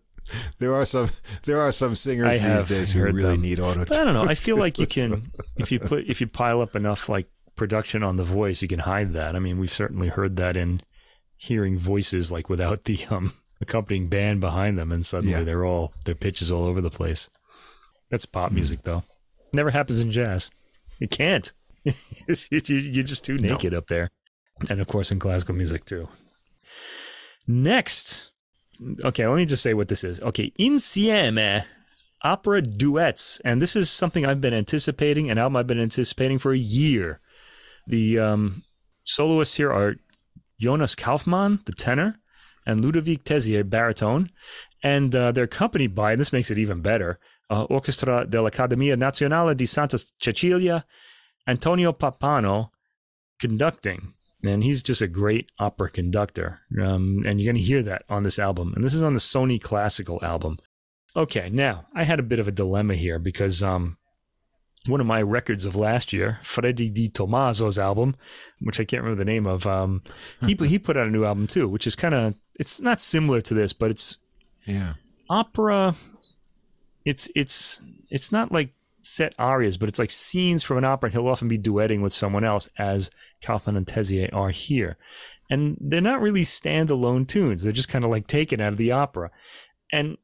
there 0.59 0.75
are 0.75 0.85
some 0.85 1.11
there 1.45 1.61
are 1.61 1.73
some 1.73 1.95
singers 1.95 2.43
these 2.43 2.65
days 2.65 2.93
who 2.93 3.03
really 3.03 3.23
them. 3.23 3.43
need 3.43 3.61
auto. 3.61 3.83
I 3.83 3.85
don't 3.85 4.15
know. 4.15 4.25
I 4.25 4.35
feel 4.35 4.57
like 4.57 4.79
you 4.79 4.87
can 4.87 5.31
if 5.57 5.71
you 5.71 5.81
put 5.81 6.07
if 6.07 6.21
you 6.21 6.27
pile 6.27 6.61
up 6.61 6.77
enough 6.77 7.09
like 7.09 7.27
production 7.57 8.03
on 8.03 8.17
the 8.17 8.25
voice, 8.25 8.63
you 8.63 8.69
can 8.69 8.81
hide 8.81 9.13
that. 9.13 9.37
I 9.37 9.39
mean, 9.39 9.59
we've 9.59 9.73
certainly 9.73 10.09
heard 10.09 10.37
that 10.37 10.57
in 10.57 10.81
hearing 11.37 11.79
voices 11.79 12.33
like 12.33 12.49
without 12.49 12.85
the 12.85 13.05
um 13.11 13.35
accompanying 13.61 14.09
band 14.09 14.41
behind 14.41 14.79
them, 14.79 14.93
and 14.93 15.05
suddenly 15.05 15.33
yeah. 15.33 15.43
they're 15.43 15.65
all 15.65 15.93
their 16.05 16.15
pitches 16.15 16.51
all 16.51 16.65
over 16.65 16.81
the 16.81 16.91
place. 16.91 17.31
That's 18.11 18.27
pop 18.27 18.51
mm. 18.51 18.55
music, 18.55 18.83
though. 18.83 19.03
Never 19.55 19.71
happens 19.71 20.01
in 20.01 20.11
jazz. 20.11 20.51
You 20.99 21.09
can't. 21.09 21.53
You're 21.85 23.05
just 23.05 23.25
too 23.25 23.37
naked 23.37 23.73
no. 23.73 23.79
up 23.79 23.87
there. 23.87 24.11
And 24.69 24.81
of 24.81 24.87
course, 24.87 25.11
in 25.11 25.19
classical 25.19 25.55
music, 25.55 25.85
too. 25.85 26.09
Next. 27.47 28.33
Okay, 29.05 29.27
let 29.27 29.37
me 29.37 29.45
just 29.45 29.63
say 29.63 29.75
what 29.75 29.89
this 29.89 30.05
is. 30.05 30.21
Okay, 30.21 30.53
Insieme 30.59 31.65
opera 32.25 32.63
duets. 32.63 33.39
And 33.45 33.61
this 33.63 33.77
is 33.77 33.91
something 33.91 34.27
I've 34.27 34.41
been 34.41 34.55
anticipating, 34.55 35.31
an 35.31 35.39
album 35.39 35.57
I've 35.57 35.67
been 35.67 35.81
anticipating 35.81 36.39
for 36.39 36.53
a 36.53 36.59
year. 36.59 37.21
The 37.87 38.19
um, 38.19 38.63
soloists 39.03 39.57
here 39.57 39.71
are 39.71 39.97
Jonas 40.59 40.95
Kaufmann, 40.95 41.61
the 41.67 41.73
tenor, 41.73 42.19
and 42.67 42.81
Ludovic 42.81 43.25
Tezier, 43.25 43.69
baritone. 43.69 44.31
And 44.83 45.15
uh, 45.15 45.33
they're 45.33 45.45
accompanied 45.45 45.95
by, 45.95 46.13
and 46.13 46.21
this 46.21 46.33
makes 46.33 46.51
it 46.51 46.59
even 46.59 46.81
better, 46.81 47.19
uh, 47.51 47.65
Orchestra 47.65 48.25
dell'Accademia 48.27 48.97
Nazionale 48.97 49.55
di 49.55 49.67
Santa 49.67 49.99
Cecilia 50.19 50.85
Antonio 51.47 51.93
Pappano 51.93 52.71
conducting. 53.39 54.15
And 54.45 54.63
he's 54.63 54.83
just 54.83 55.01
a 55.01 55.09
great 55.09 55.51
opera 55.59 55.89
conductor. 55.89 56.61
Um, 56.79 57.23
and 57.27 57.41
you're 57.41 57.51
going 57.51 57.63
to 57.63 57.67
hear 57.67 57.83
that 57.83 58.05
on 58.11 58.25
this 58.25 58.39
album. 58.39 58.73
And 58.75 58.85
this 58.85 58.95
is 58.95 59.03
on 59.03 59.15
the 59.15 59.21
Sony 59.21 59.61
Classical 59.61 60.23
album. 60.23 60.59
Okay, 61.17 61.49
now 61.49 61.87
I 61.95 62.05
had 62.05 62.19
a 62.19 62.25
bit 62.25 62.41
of 62.41 62.49
a 62.49 62.53
dilemma 62.53 62.95
here 62.95 63.19
because 63.19 63.63
um, 63.63 63.97
one 64.87 65.01
of 65.01 65.07
my 65.07 65.23
records 65.23 65.65
of 65.65 65.77
last 65.77 66.13
year, 66.13 66.41
Freddie 66.43 66.91
De 66.91 67.09
Tommaso's 67.09 67.79
album, 67.79 68.17
which 68.61 68.81
I 68.81 68.85
can't 68.85 69.03
remember 69.03 69.25
the 69.25 69.31
name 69.31 69.47
of, 69.47 69.67
um, 69.67 70.03
he 70.45 70.55
he 70.67 70.79
put 70.79 70.97
out 70.97 71.07
a 71.07 71.11
new 71.11 71.25
album 71.25 71.47
too, 71.47 71.69
which 71.69 71.87
is 71.87 71.95
kind 71.95 72.15
of 72.15 72.35
it's 72.59 72.81
not 72.81 73.01
similar 73.01 73.41
to 73.43 73.55
this, 73.55 73.73
but 73.73 73.91
it's 73.91 74.19
yeah 74.67 74.95
opera. 75.31 75.95
It's 77.05 77.29
it's 77.35 77.81
it's 78.11 78.33
not 78.33 78.53
like 78.53 78.71
set 79.07 79.35
arias, 79.39 79.77
but 79.77 79.89
it's 79.89 79.99
like 79.99 80.11
scenes 80.11 80.65
from 80.65 80.79
an 80.79 80.85
opera. 80.85 81.09
And 81.09 81.15
he'll 81.15 81.29
often 81.29 81.49
be 81.49 81.59
duetting 81.59 82.03
with 82.03 82.13
someone 82.13 82.45
else, 82.45 82.69
as 82.79 83.11
Kaufmann 83.43 83.77
and 83.77 83.87
Tezier 83.87 84.33
are 84.33 84.51
here. 84.51 84.97
And 85.51 85.77
they're 85.81 86.01
not 86.01 86.21
really 86.21 86.43
standalone 86.43 87.29
tunes. 87.29 87.63
They're 87.63 87.73
just 87.73 87.89
kind 87.89 88.05
of 88.05 88.11
like 88.11 88.27
taken 88.27 88.61
out 88.61 88.73
of 88.73 88.79
the 88.79 88.93
opera. 88.93 89.31
And 89.93 90.17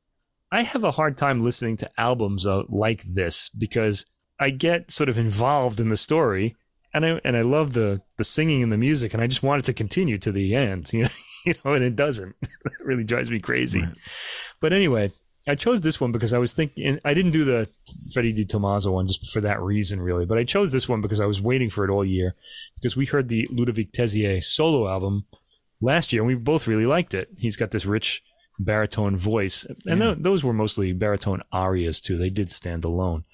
I 0.50 0.62
have 0.62 0.82
a 0.82 0.92
hard 0.92 1.16
time 1.16 1.40
listening 1.40 1.76
to 1.78 1.90
albums 1.98 2.46
like 2.68 3.04
this 3.04 3.48
because 3.50 4.06
I 4.38 4.50
get 4.50 4.90
sort 4.90 5.08
of 5.08 5.18
involved 5.18 5.80
in 5.80 5.88
the 5.88 5.96
story. 5.96 6.56
And 6.92 7.06
I 7.06 7.20
and 7.24 7.36
I 7.36 7.42
love 7.42 7.72
the 7.72 8.02
the 8.16 8.24
singing 8.24 8.64
and 8.64 8.72
the 8.72 8.76
music, 8.76 9.14
and 9.14 9.22
I 9.22 9.28
just 9.28 9.44
want 9.44 9.62
it 9.62 9.66
to 9.66 9.72
continue 9.72 10.18
to 10.18 10.32
the 10.32 10.56
end, 10.56 10.92
you 10.92 11.02
know, 11.04 11.08
you 11.46 11.54
know, 11.64 11.74
and 11.74 11.84
it 11.84 11.94
doesn't. 11.94 12.34
it 12.42 12.72
really 12.84 13.04
drives 13.04 13.30
me 13.30 13.38
crazy. 13.38 13.82
Right. 13.82 13.94
But 14.60 14.72
anyway, 14.72 15.12
I 15.48 15.54
chose 15.54 15.80
this 15.80 16.00
one 16.00 16.12
because 16.12 16.32
I 16.34 16.38
was 16.38 16.52
thinking 16.52 16.98
I 17.04 17.14
didn't 17.14 17.30
do 17.32 17.44
the 17.44 17.68
Freddie 18.12 18.32
De 18.32 18.44
Tommaso 18.44 18.92
one 18.92 19.06
just 19.06 19.32
for 19.32 19.40
that 19.40 19.60
reason, 19.60 20.00
really. 20.00 20.26
But 20.26 20.38
I 20.38 20.44
chose 20.44 20.70
this 20.70 20.88
one 20.88 21.00
because 21.00 21.20
I 21.20 21.26
was 21.26 21.40
waiting 21.40 21.70
for 21.70 21.84
it 21.84 21.90
all 21.90 22.04
year 22.04 22.34
because 22.74 22.96
we 22.96 23.06
heard 23.06 23.28
the 23.28 23.48
Ludovic 23.50 23.92
Tezier 23.92 24.42
solo 24.42 24.88
album 24.88 25.24
last 25.80 26.12
year 26.12 26.22
and 26.22 26.26
we 26.26 26.34
both 26.34 26.66
really 26.66 26.86
liked 26.86 27.14
it. 27.14 27.28
He's 27.38 27.56
got 27.56 27.70
this 27.70 27.86
rich 27.86 28.22
baritone 28.58 29.16
voice. 29.16 29.66
And 29.86 30.00
tho- 30.00 30.14
those 30.14 30.44
were 30.44 30.52
mostly 30.52 30.92
baritone 30.92 31.42
arias 31.50 32.00
too. 32.00 32.18
They 32.18 32.28
did 32.28 32.52
stand 32.52 32.84
alone. 32.84 33.24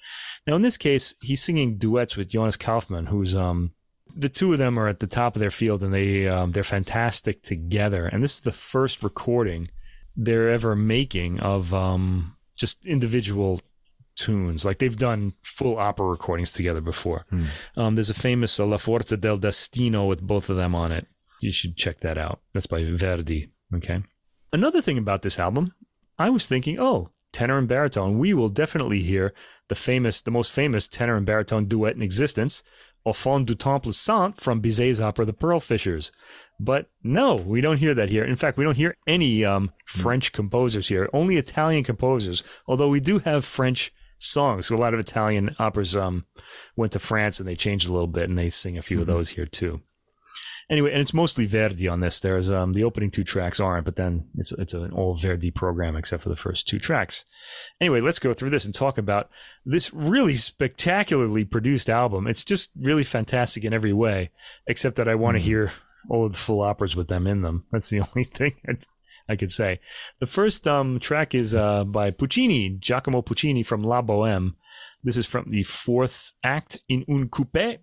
Now 0.45 0.55
in 0.55 0.61
this 0.61 0.77
case, 0.77 1.15
he's 1.21 1.43
singing 1.43 1.77
duets 1.77 2.15
with 2.15 2.29
Jonas 2.29 2.57
Kaufmann, 2.57 3.07
who's 3.07 3.35
um 3.35 3.71
the 4.15 4.29
two 4.29 4.53
of 4.53 4.59
them 4.59 4.79
are 4.79 4.87
at 4.87 4.99
the 4.99 5.07
top 5.07 5.35
of 5.35 5.41
their 5.41 5.51
field 5.51 5.83
and 5.83 5.93
they 5.93 6.27
um, 6.27 6.53
they're 6.53 6.63
fantastic 6.63 7.43
together. 7.43 8.07
And 8.07 8.23
this 8.23 8.35
is 8.35 8.41
the 8.41 8.51
first 8.51 9.03
recording 9.03 9.69
they're 10.17 10.49
ever 10.49 10.75
making 10.75 11.39
of 11.39 11.73
um 11.73 12.35
just 12.57 12.85
individual 12.85 13.61
tunes. 14.15 14.65
Like 14.65 14.79
they've 14.79 14.97
done 14.97 15.33
full 15.43 15.77
opera 15.77 16.07
recordings 16.07 16.51
together 16.51 16.81
before. 16.81 17.25
Hmm. 17.29 17.45
Um, 17.77 17.95
there's 17.95 18.09
a 18.09 18.15
famous 18.15 18.59
uh, 18.59 18.65
La 18.65 18.77
Forza 18.77 19.15
del 19.15 19.37
Destino 19.37 20.05
with 20.05 20.21
both 20.21 20.49
of 20.49 20.57
them 20.57 20.75
on 20.75 20.91
it. 20.91 21.07
You 21.39 21.51
should 21.51 21.77
check 21.77 21.99
that 21.99 22.17
out. 22.17 22.41
That's 22.53 22.65
by 22.65 22.83
Verdi. 22.83 23.51
Okay. 23.75 24.03
Another 24.51 24.81
thing 24.81 24.97
about 24.97 25.21
this 25.21 25.39
album, 25.39 25.73
I 26.17 26.31
was 26.31 26.47
thinking, 26.47 26.79
oh, 26.79 27.11
tenor 27.31 27.59
and 27.59 27.67
baritone. 27.67 28.17
We 28.17 28.33
will 28.33 28.49
definitely 28.49 29.01
hear 29.01 29.33
the 29.67 29.75
famous, 29.75 30.21
the 30.21 30.31
most 30.31 30.51
famous 30.51 30.87
tenor 30.87 31.15
and 31.15 31.25
baritone 31.25 31.65
duet 31.65 31.95
in 31.95 32.01
existence, 32.01 32.63
Au 33.05 33.13
fond 33.13 33.47
du 33.47 33.55
Temple 33.55 33.93
Saint 33.93 34.35
from 34.35 34.59
Bizet's 34.59 34.99
opera 34.99 35.25
The 35.25 35.31
Pearl 35.33 35.61
Fishers. 35.61 36.11
But 36.59 36.89
no, 37.03 37.35
we 37.35 37.61
don't 37.61 37.77
hear 37.77 37.93
that 37.93 38.09
here. 38.09 38.23
In 38.23 38.35
fact, 38.35 38.57
we 38.57 38.63
don't 38.63 38.77
hear 38.77 38.95
any 39.05 39.45
um, 39.45 39.71
French 39.85 40.31
composers 40.31 40.87
here, 40.87 41.09
only 41.13 41.37
Italian 41.37 41.83
composers, 41.83 42.43
although 42.65 42.89
we 42.89 42.99
do 42.99 43.19
have 43.19 43.45
French 43.45 43.93
songs. 44.17 44.67
So 44.67 44.75
A 44.75 44.77
lot 44.77 44.93
of 44.93 44.99
Italian 44.99 45.55
operas 45.59 45.95
um, 45.95 46.25
went 46.75 46.93
to 46.93 46.99
France 46.99 47.39
and 47.39 47.47
they 47.47 47.55
changed 47.55 47.87
a 47.87 47.91
little 47.91 48.07
bit 48.07 48.29
and 48.29 48.37
they 48.37 48.49
sing 48.49 48.77
a 48.77 48.81
few 48.81 49.01
of 49.01 49.07
those 49.07 49.29
here 49.29 49.45
too. 49.45 49.81
Anyway, 50.69 50.91
and 50.91 50.99
it's 50.99 51.13
mostly 51.13 51.45
Verdi 51.45 51.87
on 51.87 52.01
this. 52.01 52.19
There's 52.19 52.51
um, 52.51 52.73
the 52.73 52.83
opening 52.83 53.09
two 53.09 53.23
tracks 53.23 53.57
aren't, 53.57 53.85
but 53.85 53.95
then 53.95 54.27
it's 54.35 54.51
it's 54.51 54.73
an 54.73 54.91
all 54.91 55.15
Verdi 55.15 55.49
program 55.49 55.95
except 55.95 56.23
for 56.23 56.27
the 56.27 56.35
first 56.35 56.67
two 56.67 56.77
tracks. 56.77 57.23
Anyway, 57.79 58.01
let's 58.01 58.19
go 58.19 58.33
through 58.33 58.49
this 58.49 58.65
and 58.65 58.75
talk 58.75 58.97
about 58.97 59.29
this 59.65 59.93
really 59.93 60.35
spectacularly 60.35 61.45
produced 61.45 61.89
album. 61.89 62.27
It's 62.27 62.43
just 62.43 62.71
really 62.75 63.05
fantastic 63.05 63.63
in 63.63 63.73
every 63.73 63.93
way, 63.93 64.31
except 64.67 64.97
that 64.97 65.07
I 65.07 65.15
want 65.15 65.37
to 65.37 65.41
hear 65.41 65.71
the 66.09 66.37
full 66.37 66.61
operas 66.61 66.95
with 66.95 67.07
them 67.07 67.27
in 67.27 67.41
them. 67.41 67.65
That's 67.71 67.89
the 67.89 67.99
only 68.15 68.23
thing 68.23 68.53
I, 68.67 68.73
I 69.29 69.35
could 69.35 69.51
say. 69.51 69.79
The 70.19 70.27
first 70.27 70.67
um, 70.67 70.99
track 70.99 71.35
is 71.35 71.53
uh, 71.53 71.83
by 71.83 72.11
Puccini, 72.11 72.77
Giacomo 72.79 73.21
Puccini 73.21 73.63
from 73.63 73.81
La 73.81 74.01
Boheme. 74.01 74.55
This 75.03 75.17
is 75.17 75.25
from 75.25 75.45
the 75.49 75.63
fourth 75.63 76.31
act 76.43 76.79
in 76.87 77.05
Un 77.09 77.29
Coupé. 77.29 77.79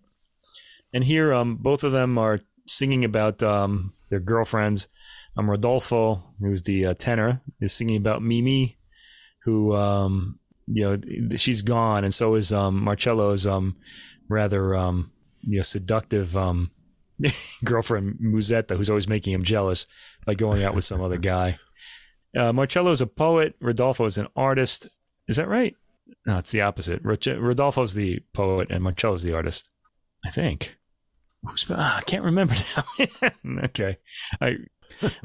And 0.93 1.05
here, 1.05 1.33
um, 1.33 1.57
both 1.57 1.83
of 1.83 1.93
them 1.93 2.18
are 2.18 2.39
singing 2.66 3.05
about 3.05 3.43
um, 3.43 3.93
their 4.11 4.20
girlfriends. 4.20 4.89
Um, 5.37 5.51
Rodolfo, 5.51 6.22
who's 6.39 6.62
the 6.62 6.87
uh, 6.87 6.95
tenor, 6.95 7.41
is 7.61 7.72
singing 7.72 7.97
about 7.97 8.22
Mimi, 8.22 8.79
who, 9.43 9.75
um, 9.75 10.39
you 10.66 10.85
know, 10.85 11.37
she's 11.37 11.62
gone, 11.62 12.05
and 12.05 12.14
so 12.14 12.37
is 12.37 12.53
um, 12.53 12.85
Marcello's 12.85 13.47
um, 13.47 13.77
rather, 14.29 14.77
um, 14.77 15.12
you 15.41 15.57
know, 15.57 15.62
seductive 15.62 16.37
um, 16.37 16.70
girlfriend 17.65 18.19
Musetta, 18.21 18.77
who's 18.77 18.91
always 18.91 19.09
making 19.09 19.33
him 19.33 19.43
jealous 19.43 19.87
by 20.27 20.35
going 20.35 20.65
out 20.65 20.75
with 20.75 20.85
some 20.85 21.01
other 21.01 21.19
guy. 21.19 21.59
Uh, 22.37 22.53
Marcello's 22.53 23.01
a 23.01 23.07
poet. 23.07 23.55
Rodolfo 23.61 24.05
is 24.05 24.19
an 24.19 24.29
artist. 24.35 24.89
Is 25.29 25.37
that 25.37 25.49
right? 25.49 25.75
No, 26.27 26.39
it's 26.39 26.51
the 26.51 26.62
opposite. 26.62 27.01
Rodolfo's 27.03 27.95
the 27.95 28.21
poet, 28.33 28.71
and 28.71 28.83
Marcello's 28.83 29.23
the 29.23 29.35
artist. 29.35 29.71
I 30.25 30.31
think. 30.31 30.77
Who's, 31.43 31.67
ah, 31.71 31.99
I 31.99 32.03
can't 32.03 32.25
remember 32.25 32.55
now. 33.45 33.62
okay. 33.65 33.99
I, 34.41 34.57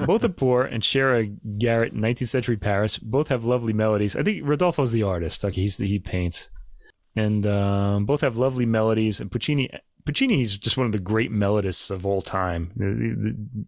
both 0.05 0.23
are 0.23 0.29
poor 0.29 0.63
and 0.63 0.83
share 0.83 1.15
a 1.15 1.25
garret 1.25 1.93
in 1.93 2.01
19th 2.01 2.27
century 2.27 2.57
Paris. 2.57 2.97
Both 2.97 3.29
have 3.29 3.45
lovely 3.45 3.73
melodies. 3.73 4.15
I 4.15 4.23
think 4.23 4.41
Rodolfo's 4.45 4.91
the 4.91 5.03
artist. 5.03 5.43
Okay, 5.45 5.61
he's 5.61 5.77
the, 5.77 5.87
he 5.87 5.99
paints, 5.99 6.49
and 7.15 7.45
um, 7.45 8.05
both 8.05 8.21
have 8.21 8.37
lovely 8.37 8.65
melodies. 8.65 9.21
And 9.21 9.31
Puccini, 9.31 9.69
Puccini, 10.09 10.37
he's 10.37 10.57
just 10.57 10.75
one 10.75 10.87
of 10.87 10.91
the 10.91 10.97
great 10.97 11.29
melodists 11.29 11.91
of 11.91 12.03
all 12.03 12.19
time. 12.19 12.71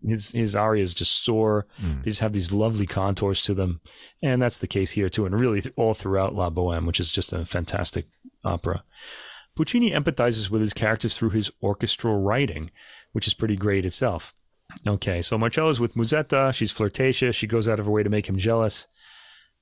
His 0.01 0.31
his 0.31 0.55
arias 0.55 0.91
just 0.91 1.23
soar. 1.23 1.67
Mm. 1.79 2.01
They 2.01 2.09
just 2.09 2.21
have 2.21 2.33
these 2.33 2.51
lovely 2.51 2.87
contours 2.87 3.43
to 3.43 3.53
them, 3.53 3.79
and 4.23 4.41
that's 4.41 4.57
the 4.57 4.65
case 4.65 4.89
here 4.89 5.07
too. 5.07 5.27
And 5.27 5.39
really, 5.39 5.61
all 5.77 5.93
throughout 5.93 6.33
La 6.33 6.49
Boheme, 6.49 6.87
which 6.87 6.99
is 6.99 7.11
just 7.11 7.31
a 7.31 7.45
fantastic 7.45 8.07
opera. 8.43 8.83
Puccini 9.55 9.91
empathizes 9.91 10.49
with 10.49 10.61
his 10.61 10.73
characters 10.73 11.15
through 11.15 11.29
his 11.29 11.51
orchestral 11.61 12.19
writing, 12.19 12.71
which 13.11 13.27
is 13.27 13.35
pretty 13.35 13.55
great 13.55 13.85
itself. 13.85 14.33
Okay, 14.87 15.21
so 15.21 15.37
Marcello's 15.37 15.79
with 15.79 15.93
Musetta. 15.93 16.55
She's 16.55 16.71
flirtatious. 16.71 17.35
She 17.35 17.45
goes 17.45 17.69
out 17.69 17.79
of 17.79 17.85
her 17.85 17.91
way 17.91 18.01
to 18.01 18.09
make 18.09 18.27
him 18.27 18.39
jealous. 18.39 18.87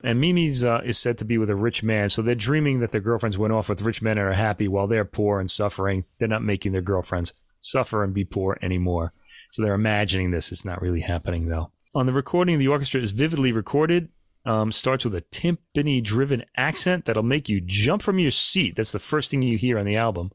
And 0.02 0.20
Mimi's 0.20 0.64
uh, 0.64 0.80
is 0.84 0.98
said 0.98 1.18
to 1.18 1.24
be 1.24 1.36
with 1.36 1.50
a 1.50 1.56
rich 1.56 1.82
man. 1.82 2.08
So 2.08 2.22
they're 2.22 2.34
dreaming 2.34 2.80
that 2.80 2.90
their 2.90 3.00
girlfriends 3.00 3.36
went 3.36 3.52
off 3.52 3.68
with 3.68 3.82
rich 3.82 4.00
men 4.00 4.18
and 4.18 4.28
are 4.28 4.32
happy 4.32 4.66
while 4.66 4.86
they're 4.86 5.04
poor 5.04 5.40
and 5.40 5.50
suffering. 5.50 6.04
They're 6.18 6.28
not 6.28 6.42
making 6.42 6.72
their 6.72 6.80
girlfriends 6.80 7.34
suffer 7.60 8.02
and 8.02 8.14
be 8.14 8.24
poor 8.24 8.58
anymore. 8.62 9.12
So 9.50 9.62
they're 9.62 9.74
imagining 9.74 10.30
this. 10.30 10.50
It's 10.52 10.64
not 10.64 10.80
really 10.80 11.00
happening, 11.00 11.48
though. 11.48 11.72
On 11.94 12.06
the 12.06 12.12
recording, 12.12 12.58
the 12.58 12.68
orchestra 12.68 13.00
is 13.00 13.10
vividly 13.10 13.52
recorded. 13.52 14.10
Um, 14.46 14.72
starts 14.72 15.04
with 15.04 15.14
a 15.14 15.20
timpani 15.20 16.02
driven 16.02 16.44
accent 16.56 17.04
that'll 17.04 17.22
make 17.22 17.50
you 17.50 17.60
jump 17.60 18.00
from 18.00 18.18
your 18.18 18.30
seat. 18.30 18.76
That's 18.76 18.92
the 18.92 18.98
first 18.98 19.30
thing 19.30 19.42
you 19.42 19.58
hear 19.58 19.78
on 19.78 19.84
the 19.84 19.96
album. 19.96 20.30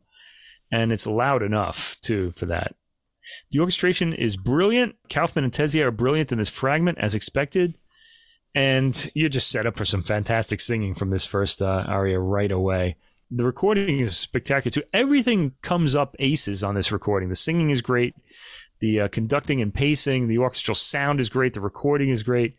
And 0.71 0.91
it's 0.91 1.07
loud 1.07 1.41
enough, 1.41 1.97
too, 2.01 2.31
for 2.31 2.45
that. 2.45 2.75
The 3.49 3.59
orchestration 3.59 4.13
is 4.13 4.37
brilliant. 4.37 4.95
Kaufmann 5.09 5.43
and 5.43 5.53
Tezier 5.53 5.87
are 5.87 5.91
brilliant 5.91 6.31
in 6.31 6.37
this 6.37 6.49
fragment, 6.49 6.99
as 6.99 7.15
expected. 7.15 7.77
And 8.55 9.11
you're 9.13 9.29
just 9.29 9.51
set 9.51 9.65
up 9.65 9.75
for 9.75 9.83
some 9.83 10.01
fantastic 10.01 10.61
singing 10.61 10.95
from 10.95 11.09
this 11.09 11.25
first 11.25 11.61
uh, 11.61 11.83
aria 11.87 12.19
right 12.19 12.51
away. 12.51 12.95
The 13.29 13.43
recording 13.43 13.99
is 13.99 14.17
spectacular 14.17 14.71
too. 14.71 14.83
Everything 14.93 15.55
comes 15.61 15.93
up 15.93 16.15
aces 16.19 16.63
on 16.63 16.73
this 16.73 16.91
recording. 16.91 17.27
The 17.27 17.35
singing 17.35 17.69
is 17.69 17.81
great. 17.81 18.15
The 18.79 19.01
uh, 19.01 19.07
conducting 19.09 19.61
and 19.61 19.73
pacing, 19.73 20.27
the 20.27 20.37
orchestral 20.37 20.75
sound 20.75 21.19
is 21.19 21.29
great. 21.29 21.53
The 21.53 21.59
recording 21.61 22.09
is 22.09 22.23
great. 22.23 22.55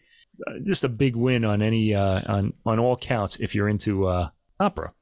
Uh, 0.47 0.59
just 0.67 0.85
a 0.85 0.89
big 0.91 1.17
win 1.17 1.45
on 1.45 1.63
any 1.63 1.95
uh, 1.95 2.21
on 2.27 2.53
on 2.67 2.79
all 2.79 2.97
counts 2.97 3.37
if 3.37 3.55
you're 3.55 3.69
into 3.69 4.07
uh, 4.07 4.29
opera. 4.61 4.93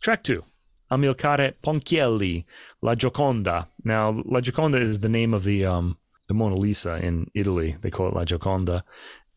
Track 0.00 0.22
two, 0.22 0.44
Amilcare 0.90 1.54
Ponchielli, 1.62 2.44
La 2.82 2.94
Gioconda. 2.94 3.68
Now, 3.84 4.22
La 4.26 4.40
Gioconda 4.40 4.80
is 4.80 5.00
the 5.00 5.08
name 5.08 5.32
of 5.32 5.44
the 5.44 5.64
um, 5.64 5.96
the 6.28 6.34
Mona 6.34 6.56
Lisa 6.56 6.96
in 6.96 7.30
Italy. 7.34 7.76
They 7.80 7.90
call 7.90 8.08
it 8.08 8.14
La 8.14 8.24
Gioconda, 8.24 8.82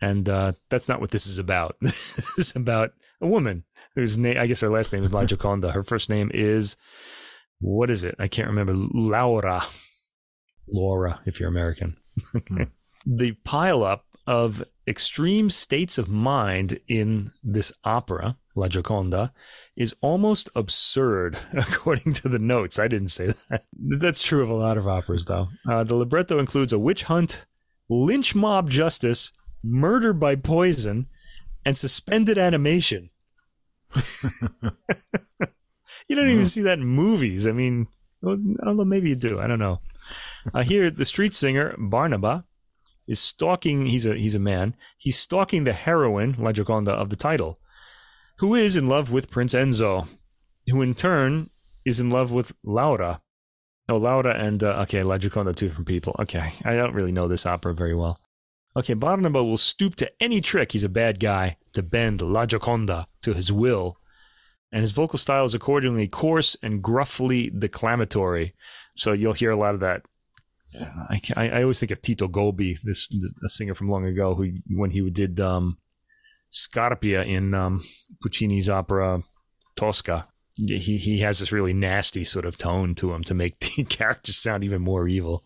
and 0.05 0.29
uh, 0.29 0.51
that's 0.69 0.87
not 0.87 1.01
what 1.01 1.09
this 1.09 1.25
is 1.25 1.39
about. 1.39 1.77
this 1.81 2.37
is 2.37 2.55
about 2.55 2.91
a 3.21 3.27
woman 3.27 3.63
whose 3.95 4.19
name, 4.19 4.37
I 4.37 4.45
guess, 4.45 4.61
her 4.61 4.69
last 4.69 4.93
name 4.93 5.03
is 5.03 5.11
La 5.11 5.23
Gioconda. 5.23 5.73
Her 5.73 5.83
first 5.83 6.11
name 6.11 6.29
is 6.31 6.75
what 7.59 7.89
is 7.89 8.03
it? 8.03 8.15
I 8.19 8.27
can't 8.27 8.47
remember. 8.47 8.73
Laura. 8.75 9.63
Laura, 10.67 11.21
if 11.25 11.39
you're 11.39 11.49
American. 11.49 11.97
okay. 12.35 12.67
The 13.07 13.33
pileup 13.45 13.99
of 14.25 14.63
extreme 14.87 15.51
states 15.51 15.99
of 15.99 16.09
mind 16.09 16.79
in 16.87 17.29
this 17.43 17.71
opera, 17.83 18.35
La 18.55 18.67
Gioconda, 18.67 19.31
is 19.75 19.95
almost 20.01 20.49
absurd, 20.55 21.37
according 21.53 22.13
to 22.13 22.29
the 22.29 22.39
notes. 22.39 22.79
I 22.79 22.87
didn't 22.87 23.09
say 23.09 23.27
that. 23.27 23.65
That's 23.73 24.23
true 24.23 24.41
of 24.41 24.49
a 24.49 24.55
lot 24.55 24.77
of 24.77 24.87
operas, 24.87 25.25
though. 25.25 25.49
Uh, 25.69 25.83
the 25.83 25.93
libretto 25.93 26.39
includes 26.39 26.73
a 26.73 26.79
witch 26.79 27.03
hunt, 27.03 27.45
lynch 27.89 28.33
mob 28.33 28.71
justice, 28.71 29.31
murder 29.65 30.13
by 30.13 30.35
poison, 30.35 31.07
and 31.65 31.77
suspended 31.77 32.37
animation. 32.37 33.09
you 36.07 36.15
don't 36.15 36.29
even 36.29 36.45
see 36.45 36.61
that 36.61 36.79
in 36.79 36.85
movies. 36.85 37.47
I 37.47 37.51
mean, 37.51 37.87
well, 38.21 38.37
although 38.65 38.85
maybe 38.85 39.09
you 39.09 39.15
do. 39.15 39.39
I 39.39 39.47
don't 39.47 39.59
know. 39.59 39.79
Uh, 40.53 40.63
here, 40.63 40.89
the 40.91 41.05
street 41.05 41.33
singer 41.33 41.75
Barnaba 41.77 42.45
is 43.07 43.19
stalking. 43.19 43.87
He's 43.87 44.05
a 44.05 44.15
he's 44.15 44.35
a 44.35 44.39
man. 44.39 44.75
He's 44.97 45.17
stalking 45.17 45.63
the 45.63 45.73
heroine 45.73 46.35
La 46.37 46.51
Gioconda 46.51 46.89
of 46.89 47.09
the 47.09 47.15
title, 47.15 47.59
who 48.37 48.55
is 48.55 48.75
in 48.75 48.87
love 48.87 49.11
with 49.11 49.31
Prince 49.31 49.53
Enzo, 49.53 50.07
who 50.67 50.81
in 50.81 50.93
turn 50.93 51.49
is 51.83 51.99
in 51.99 52.09
love 52.09 52.31
with 52.31 52.53
Laura. 52.63 53.21
Oh, 53.87 53.97
Laura 53.97 54.33
and 54.33 54.63
uh, 54.63 54.81
okay, 54.81 55.03
La 55.03 55.17
Gioconda, 55.17 55.55
two 55.55 55.67
different 55.67 55.87
people. 55.87 56.15
Okay, 56.19 56.53
I 56.63 56.75
don't 56.75 56.93
really 56.93 57.11
know 57.11 57.27
this 57.27 57.45
opera 57.45 57.73
very 57.73 57.95
well. 57.95 58.19
Okay, 58.77 58.93
Barnaba 58.93 59.43
will 59.43 59.57
stoop 59.57 59.95
to 59.95 60.11
any 60.19 60.41
trick. 60.41 60.73
He's 60.73 60.83
a 60.83 60.89
bad 60.89 61.19
guy 61.19 61.57
to 61.73 61.81
bend 61.81 62.21
La 62.21 62.45
Gioconda 62.45 63.05
to 63.21 63.33
his 63.33 63.51
will, 63.51 63.97
and 64.71 64.81
his 64.81 64.91
vocal 64.91 65.17
style 65.17 65.45
is 65.45 65.55
accordingly 65.55 66.07
coarse 66.07 66.57
and 66.61 66.83
gruffly 66.83 67.49
declamatory. 67.49 68.53
So 68.97 69.13
you'll 69.13 69.33
hear 69.33 69.51
a 69.51 69.55
lot 69.55 69.75
of 69.75 69.79
that 69.81 70.05
I, 71.09 71.21
I 71.37 71.49
I 71.49 71.61
always 71.61 71.79
think 71.79 71.91
of 71.91 72.01
Tito 72.01 72.27
Gobbi, 72.27 72.77
this, 72.81 73.09
a 73.43 73.49
singer 73.49 73.73
from 73.73 73.89
long 73.89 74.05
ago, 74.05 74.35
who 74.35 74.51
when 74.69 74.91
he 74.91 75.09
did 75.09 75.39
um, 75.39 75.77
Scarpia 76.51 77.25
in 77.25 77.53
um, 77.53 77.81
Puccini's 78.23 78.69
opera 78.69 79.21
Tosca, 79.75 80.27
he 80.55 80.97
he 80.97 81.19
has 81.19 81.39
this 81.39 81.51
really 81.51 81.73
nasty 81.73 82.23
sort 82.23 82.45
of 82.45 82.57
tone 82.57 82.95
to 82.95 83.13
him 83.13 83.23
to 83.23 83.33
make 83.33 83.59
the 83.77 83.83
characters 83.83 84.37
sound 84.37 84.63
even 84.63 84.81
more 84.81 85.07
evil. 85.07 85.43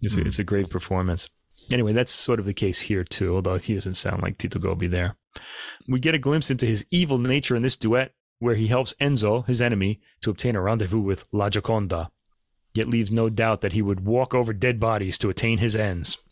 It's, 0.00 0.16
a, 0.16 0.20
Hmm. 0.20 0.26
it's 0.26 0.38
a 0.38 0.44
great 0.44 0.70
performance. 0.70 1.28
Anyway, 1.70 1.92
that's 1.92 2.12
sort 2.12 2.40
of 2.40 2.46
the 2.46 2.54
case 2.54 2.80
here 2.82 3.04
too, 3.04 3.34
although 3.34 3.58
he 3.58 3.74
doesn't 3.74 3.94
sound 3.94 4.22
like 4.22 4.38
Tito 4.38 4.58
Gobbi 4.58 4.90
there. 4.90 5.16
We 5.86 6.00
get 6.00 6.14
a 6.14 6.18
glimpse 6.18 6.50
into 6.50 6.66
his 6.66 6.86
evil 6.90 7.18
nature 7.18 7.54
in 7.54 7.62
this 7.62 7.76
duet, 7.76 8.12
where 8.38 8.54
he 8.54 8.68
helps 8.68 8.94
Enzo, 9.00 9.46
his 9.46 9.60
enemy, 9.60 10.00
to 10.22 10.30
obtain 10.30 10.56
a 10.56 10.62
rendezvous 10.62 11.00
with 11.00 11.24
La 11.32 11.50
Gioconda, 11.50 12.08
yet 12.72 12.88
leaves 12.88 13.12
no 13.12 13.28
doubt 13.28 13.60
that 13.60 13.72
he 13.72 13.82
would 13.82 14.06
walk 14.06 14.34
over 14.34 14.52
dead 14.52 14.80
bodies 14.80 15.18
to 15.18 15.28
attain 15.28 15.58
his 15.58 15.76
ends. 15.76 16.22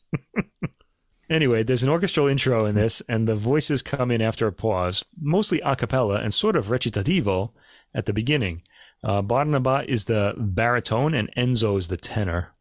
anyway, 1.30 1.62
there's 1.62 1.82
an 1.82 1.89
orchestral 1.89 2.28
intro 2.28 2.64
in 2.64 2.74
this, 2.74 3.03
and 3.09 3.26
the 3.26 3.34
voices 3.34 3.82
come 3.82 4.11
in 4.11 4.22
after 4.22 4.47
a 4.47 4.53
pause, 4.53 5.05
mostly 5.20 5.61
a 5.61 5.76
cappella 5.76 6.20
and 6.20 6.32
sort 6.32 6.57
of 6.57 6.66
recitativo 6.66 7.51
at 7.95 8.07
the 8.07 8.12
beginning. 8.12 8.62
Uh, 9.05 9.22
Barnaba 9.22 9.84
is 9.87 10.07
the 10.07 10.34
baritone, 10.39 11.14
and 11.14 11.30
Enzo 11.37 11.78
is 11.78 11.89
the 11.89 11.97
tenor. 11.97 12.55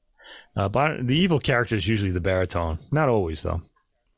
Uh, 0.56 0.70
Bar- 0.70 1.02
the 1.02 1.18
evil 1.18 1.40
character 1.40 1.76
is 1.76 1.88
usually 1.88 2.12
the 2.12 2.22
baritone. 2.22 2.80
Not 2.92 3.10
always, 3.10 3.44
though. 3.44 3.62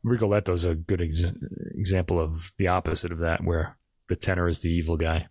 Rigoletto 0.03 0.53
is 0.53 0.65
a 0.65 0.75
good 0.75 1.01
ex- 1.01 1.33
example 1.75 2.19
of 2.19 2.51
the 2.57 2.67
opposite 2.67 3.11
of 3.11 3.19
that, 3.19 3.43
where 3.43 3.77
the 4.07 4.15
tenor 4.15 4.47
is 4.47 4.59
the 4.59 4.71
evil 4.71 4.97
guy. 4.97 5.27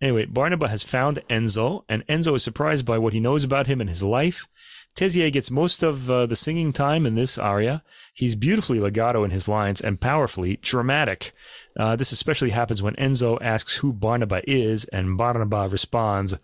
Anyway, 0.00 0.26
Barnaba 0.26 0.68
has 0.68 0.84
found 0.84 1.18
Enzo, 1.28 1.84
and 1.88 2.06
Enzo 2.06 2.36
is 2.36 2.44
surprised 2.44 2.86
by 2.86 2.98
what 2.98 3.12
he 3.12 3.20
knows 3.20 3.42
about 3.42 3.66
him 3.66 3.80
and 3.80 3.90
his 3.90 4.02
life. 4.02 4.46
Tezier 4.94 5.32
gets 5.32 5.50
most 5.50 5.82
of 5.82 6.10
uh, 6.10 6.26
the 6.26 6.36
singing 6.36 6.72
time 6.72 7.06
in 7.06 7.14
this 7.14 7.38
aria. 7.38 7.82
He's 8.14 8.34
beautifully 8.34 8.80
legato 8.80 9.24
in 9.24 9.30
his 9.30 9.48
lines 9.48 9.80
and 9.80 10.00
powerfully 10.00 10.58
dramatic. 10.62 11.32
Uh, 11.76 11.96
this 11.96 12.12
especially 12.12 12.50
happens 12.50 12.82
when 12.82 12.94
Enzo 12.94 13.38
asks 13.40 13.76
who 13.78 13.92
Barnaba 13.92 14.42
is, 14.48 14.84
and 14.86 15.16
Barnaba 15.16 15.68
responds, 15.68 16.36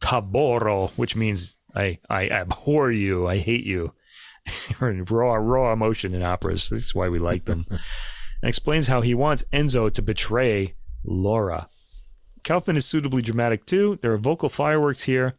Taboro, 0.00 0.90
which 0.96 1.14
means 1.16 1.56
I, 1.74 1.98
I 2.08 2.28
abhor 2.28 2.90
you, 2.90 3.26
I 3.26 3.38
hate 3.38 3.64
you. 3.64 3.94
raw, 4.80 5.34
raw 5.34 5.72
emotion 5.72 6.14
in 6.14 6.22
operas. 6.22 6.68
That's 6.70 6.94
why 6.94 7.08
we 7.08 7.18
like 7.18 7.44
them. 7.44 7.66
and 8.42 8.48
explains 8.48 8.88
how 8.88 9.00
he 9.00 9.14
wants 9.14 9.44
Enzo 9.52 9.92
to 9.92 10.02
betray 10.02 10.74
Laura. 11.04 11.68
Kaufmann 12.44 12.76
is 12.76 12.86
suitably 12.86 13.22
dramatic 13.22 13.66
too. 13.66 13.98
There 14.00 14.12
are 14.12 14.18
vocal 14.18 14.48
fireworks 14.48 15.04
here, 15.04 15.34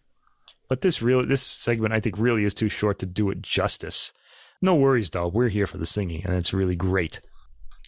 but 0.70 0.82
this 0.82 1.02
really 1.02 1.26
this 1.26 1.42
segment 1.42 1.94
I 1.94 2.00
think 2.00 2.18
really 2.18 2.44
is 2.44 2.54
too 2.54 2.70
short 2.70 3.00
to 3.00 3.06
do 3.06 3.30
it 3.32 3.42
justice. 3.42 4.14
No 4.62 4.76
worries 4.76 5.10
though. 5.10 5.28
We're 5.28 5.50
here 5.50 5.68
for 5.68 5.78
the 5.78 5.86
singing, 5.86 6.24
and 6.24 6.36
it's 6.36 6.54
really 6.54 6.76
great. 6.76 7.20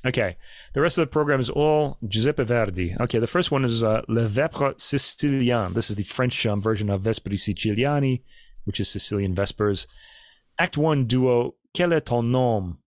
Okay, 0.06 0.36
the 0.74 0.82
rest 0.82 0.97
of 0.97 1.04
the 1.04 1.12
program 1.12 1.39
is 1.39 1.49
all 1.49 1.97
Giuseppe 2.06 2.43
Verdi. 2.43 2.93
Okay, 2.99 3.20
the 3.20 3.28
first 3.28 3.51
one 3.51 3.64
is 3.64 3.84
uh, 3.84 4.01
Les 4.10 4.28
Vêpres 4.28 4.76
siciliennes. 4.76 5.74
This 5.74 5.89
is 5.89 5.95
the 5.95 6.04
French 6.04 6.45
um, 6.45 6.62
version 6.62 6.89
of 6.89 7.04
Vespri 7.04 7.36
Siciliani, 7.36 8.22
which 8.66 8.82
is 8.82 8.89
Sicilian 8.89 9.34
Vespers. 9.34 9.88
Act 10.60 10.78
one 10.78 11.06
duo 11.06 11.56
Quel 11.74 11.93
est 11.93 12.06
ton 12.06 12.32
nom? 12.32 12.80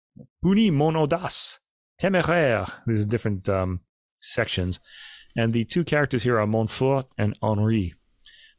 Puni 0.44 0.70
mon 0.70 0.96
audace. 0.96 1.60
Téméraire. 2.00 2.70
These 2.86 3.06
different 3.06 3.48
um, 3.48 3.80
sections. 4.18 4.80
And 5.38 5.54
the 5.54 5.66
two 5.66 5.84
characters 5.84 6.24
here 6.24 6.40
are 6.40 6.46
Montfort 6.46 7.08
and 7.18 7.38
Henri. 7.42 7.94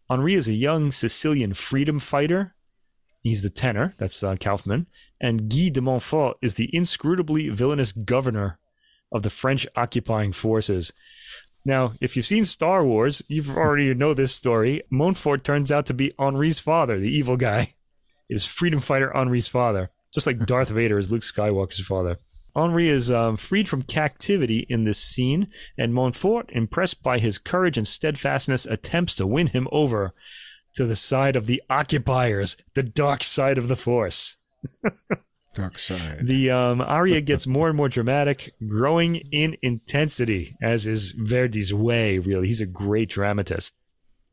Henri 0.09 0.35
is 0.35 0.49
a 0.49 0.55
young 0.55 0.93
Sicilian 0.93 1.55
freedom 1.55 2.01
fighter. 2.01 2.56
He's 3.27 3.43
the 3.43 3.51
tenor, 3.51 3.93
that's 3.99 4.23
uh, 4.23 4.37
Kaufmann. 4.37 4.87
And 5.21 5.51
Guy 5.51 5.69
de 5.71 5.81
Montfort 5.81 6.37
is 6.41 6.55
the 6.55 6.71
inscrutably 6.73 7.51
villainous 7.51 7.91
governor 7.91 8.61
of 9.11 9.25
the 9.25 9.31
French 9.31 9.67
occupying 9.75 10.33
forces. 10.33 10.93
Now, 11.65 11.95
if 12.01 12.15
you've 12.15 12.25
seen 12.25 12.45
Star 12.45 12.85
Wars, 12.85 13.23
you've 13.27 13.51
already 13.51 13.93
know 13.95 14.15
this 14.15 14.33
story. 14.33 14.83
Montfort 14.93 15.43
turns 15.43 15.73
out 15.73 15.87
to 15.87 15.93
be 15.93 16.15
Henri's 16.21 16.61
father, 16.61 17.01
the 17.01 17.11
evil 17.11 17.37
guy. 17.37 17.75
Is 18.31 18.47
freedom 18.47 18.79
fighter 18.79 19.11
Henri's 19.13 19.49
father, 19.49 19.91
just 20.15 20.29
like 20.29 20.39
Darth 20.47 20.69
Vader 20.69 20.97
is 20.97 21.11
Luke 21.11 21.23
Skywalker's 21.23 21.85
father. 21.85 22.19
Henri 22.55 22.89
is 22.89 23.11
um, 23.11 23.37
freed 23.37 23.69
from 23.69 23.83
captivity 23.83 24.67
in 24.69 24.85
this 24.85 25.03
scene, 25.03 25.49
and 25.77 25.93
Montfort, 25.93 26.49
impressed 26.53 27.03
by 27.03 27.19
his 27.19 27.39
courage 27.39 27.77
and 27.77 27.89
steadfastness, 27.89 28.67
attempts 28.67 29.17
to 29.17 29.27
win 29.27 29.49
him 29.49 29.67
over 29.73 30.13
to 30.77 30.87
the 30.87 30.97
side 30.97 31.37
of 31.37 31.47
the 31.47 31.63
occupiers, 31.69 32.57
the 32.75 32.83
dark 32.83 33.25
side 33.25 33.59
of 33.59 33.69
the 33.69 33.77
Force. 33.77 34.37
Dark 35.55 35.79
side. 35.79 36.27
The 36.27 36.51
um, 36.51 36.83
aria 36.83 37.23
gets 37.23 37.47
more 37.47 37.69
and 37.69 37.77
more 37.79 37.89
dramatic, 37.89 38.53
growing 38.69 39.17
in 39.33 39.57
intensity, 39.63 40.55
as 40.61 40.87
is 40.87 41.13
Verdi's 41.13 41.73
way, 41.73 42.19
really. 42.19 42.49
He's 42.49 42.61
a 42.61 42.67
great 42.67 43.09
dramatist. 43.09 43.75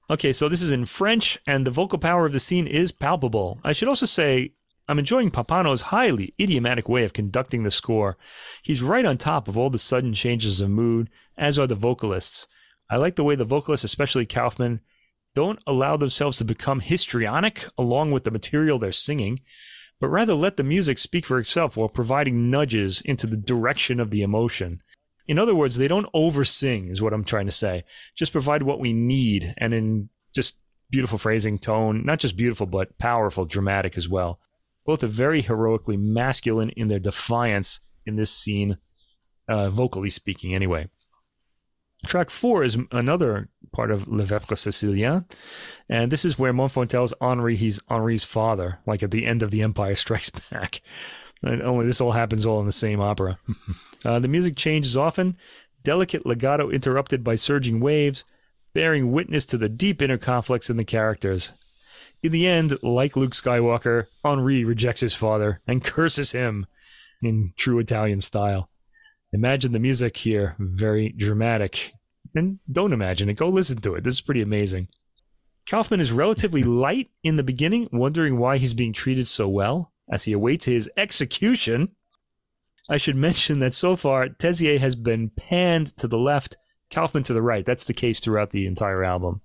Okay, 0.10 0.34
so 0.34 0.50
this 0.50 0.62
is 0.62 0.74
in 0.74 0.84
French, 0.84 1.38
and 1.48 1.66
the 1.66 1.72
vocal 1.72 1.98
power 1.98 2.26
of 2.26 2.34
the 2.34 2.41
scene 2.41 2.68
is 2.68 2.91
palpable. 2.91 3.62
I 3.64 3.72
should 3.72 3.88
also 3.88 4.06
say 4.06 4.52
I'm 4.89 5.00
enjoying 5.00 5.32
Pappano's 5.32 5.84
highly 5.84 6.34
idiomatic 6.41 6.89
way 6.89 7.06
of 7.06 7.14
conducting 7.14 7.64
the 7.64 7.72
score. 7.72 8.18
He's 8.62 8.84
right 8.84 9.06
on 9.06 9.18
top 9.18 9.48
of 9.48 9.58
all 9.58 9.70
the 9.70 9.80
sudden 9.80 10.14
changes 10.14 10.60
of 10.60 10.72
mood, 10.72 11.10
as 11.38 11.58
are 11.58 11.68
the 11.68 11.76
vocalists. 11.76 12.48
I 12.89 12.98
like 12.98 13.16
the 13.16 13.24
way 13.24 13.36
the 13.36 13.46
vocalists, 13.46 13.86
especially 13.86 14.26
Kaufmann, 14.26 14.82
don't 15.34 15.59
allow 15.65 15.97
themselves 15.97 16.38
to 16.38 16.45
become 16.45 16.79
histrionic 16.79 17.65
along 17.77 18.11
with 18.11 18.23
the 18.23 18.31
material 18.31 18.77
they're 18.77 18.91
singing, 18.91 19.39
but 19.99 20.09
rather 20.09 20.34
let 20.34 20.57
the 20.57 20.63
music 20.63 20.99
speak 20.99 21.25
for 21.25 21.39
itself 21.39 21.77
while 21.77 21.89
providing 21.89 22.51
nudges 22.51 23.01
into 23.01 23.27
the 23.27 23.38
direction 23.38 23.99
of 23.99 24.11
the 24.11 24.21
emotion. 24.21 24.81
In 25.27 25.39
other 25.39 25.55
words, 25.55 25.77
they 25.77 25.88
don't 25.88 26.09
oversing, 26.13 26.89
is 26.89 27.01
what 27.01 27.13
I'm 27.13 27.23
trying 27.23 27.45
to 27.45 27.51
say. 27.51 27.84
Just 28.15 28.34
provide 28.34 28.63
what 28.63 28.79
we 28.79 28.91
need 28.91 29.53
and 29.57 29.73
in 29.73 30.09
just 30.36 30.59
beautiful 30.91 31.17
phrasing, 31.17 31.57
tone, 31.57 32.05
not 32.05 32.19
just 32.19 32.38
beautiful, 32.38 32.65
but 32.65 32.97
powerful, 32.99 33.45
dramatic 33.45 33.97
as 33.97 34.09
well. 34.09 34.39
Both 34.86 35.03
are 35.03 35.07
very 35.07 35.41
heroically 35.41 35.97
masculine 35.97 36.69
in 36.71 36.89
their 36.89 36.99
defiance 36.99 37.79
in 38.05 38.17
this 38.17 38.31
scene, 38.31 38.77
uh, 39.47 39.69
vocally 39.69 40.09
speaking, 40.09 40.53
anyway. 40.53 40.89
Track 42.06 42.30
four 42.30 42.64
is 42.64 42.78
another 42.91 43.49
part 43.72 43.91
of 43.91 44.08
Les 44.08 44.26
Vêpres 44.26 44.58
siciliennes, 44.58 45.26
and 45.89 46.12
this 46.12 46.26
is 46.26 46.38
where 46.38 46.54
Montfort 46.54 46.89
tells 46.89 47.14
Henri 47.22 47.56
he's 47.56 47.80
Henri's 47.89 48.24
father, 48.24 48.80
like 48.86 49.04
at 49.04 49.12
the 49.12 49.26
end 49.26 49.41
of 49.41 49.51
The 49.51 49.62
Empire 49.62 49.95
Strikes 49.95 50.30
Back. 50.51 50.82
And 51.41 51.62
only 51.62 51.86
this 51.86 52.01
all 52.01 52.12
happens 52.12 52.45
all 52.45 52.60
in 52.60 52.66
the 52.66 52.72
same 52.72 53.01
opera. 53.01 53.38
uh, 54.06 54.20
the 54.20 54.28
music 54.28 54.56
changes 54.56 54.95
often, 54.95 55.38
delicate 55.84 56.26
legato 56.26 56.70
interrupted 56.70 57.24
by 57.24 57.36
surging 57.36 57.80
waves, 57.80 58.24
bearing 58.74 59.12
witness 59.12 59.45
to 59.47 59.58
the 59.58 59.70
deep 59.70 60.01
inner 60.01 60.18
conflicts 60.18 60.70
in 60.70 60.78
the 60.78 60.86
characters. 60.86 61.54
In 62.22 62.32
the 62.32 62.47
end, 62.47 62.82
like 62.82 63.18
Luke 63.18 63.34
Skywalker, 63.34 64.08
Henri 64.24 64.64
rejects 64.64 65.01
his 65.01 65.14
father 65.14 65.60
and 65.68 65.84
curses 65.84 66.32
him 66.32 66.66
in 67.22 67.51
true 67.58 67.80
Italian 67.80 68.22
style. 68.22 68.70
Imagine 69.34 69.71
the 69.71 69.79
music 69.79 70.17
here, 70.17 70.55
very 70.59 71.09
dramatic. 71.09 71.93
And 72.36 72.59
don't 72.71 72.93
imagine 72.93 73.29
it, 73.29 73.38
go 73.38 73.49
listen 73.49 73.81
to 73.81 73.95
it. 73.95 74.03
This 74.03 74.15
is 74.15 74.21
pretty 74.21 74.41
amazing. 74.41 74.89
Kaufmann 75.67 75.99
is 75.99 76.11
relatively 76.11 76.63
light 76.63 77.09
in 77.23 77.36
the 77.38 77.43
beginning, 77.43 77.89
wondering 77.91 78.38
why 78.38 78.57
he's 78.57 78.73
being 78.73 78.93
treated 78.93 79.27
so 79.27 79.47
well 79.47 79.91
as 80.11 80.25
he 80.25 80.34
awaits 80.34 80.65
his 80.65 80.89
execution. 80.97 81.95
I 82.89 82.97
should 82.97 83.15
mention 83.15 83.59
that 83.59 83.73
so 83.73 83.95
far, 83.95 84.27
Tezier 84.27 84.77
has 84.79 84.95
been 84.95 85.31
panned 85.31 85.95
to 85.97 86.07
the 86.07 86.17
left, 86.17 86.57
Kaufmann 86.91 87.23
to 87.23 87.34
the 87.34 87.41
right. 87.41 87.65
That's 87.65 87.86
the 87.86 87.93
case 87.93 88.19
throughout 88.19 88.51
the 88.51 88.67
entire 88.67 89.03
album. 89.03 89.39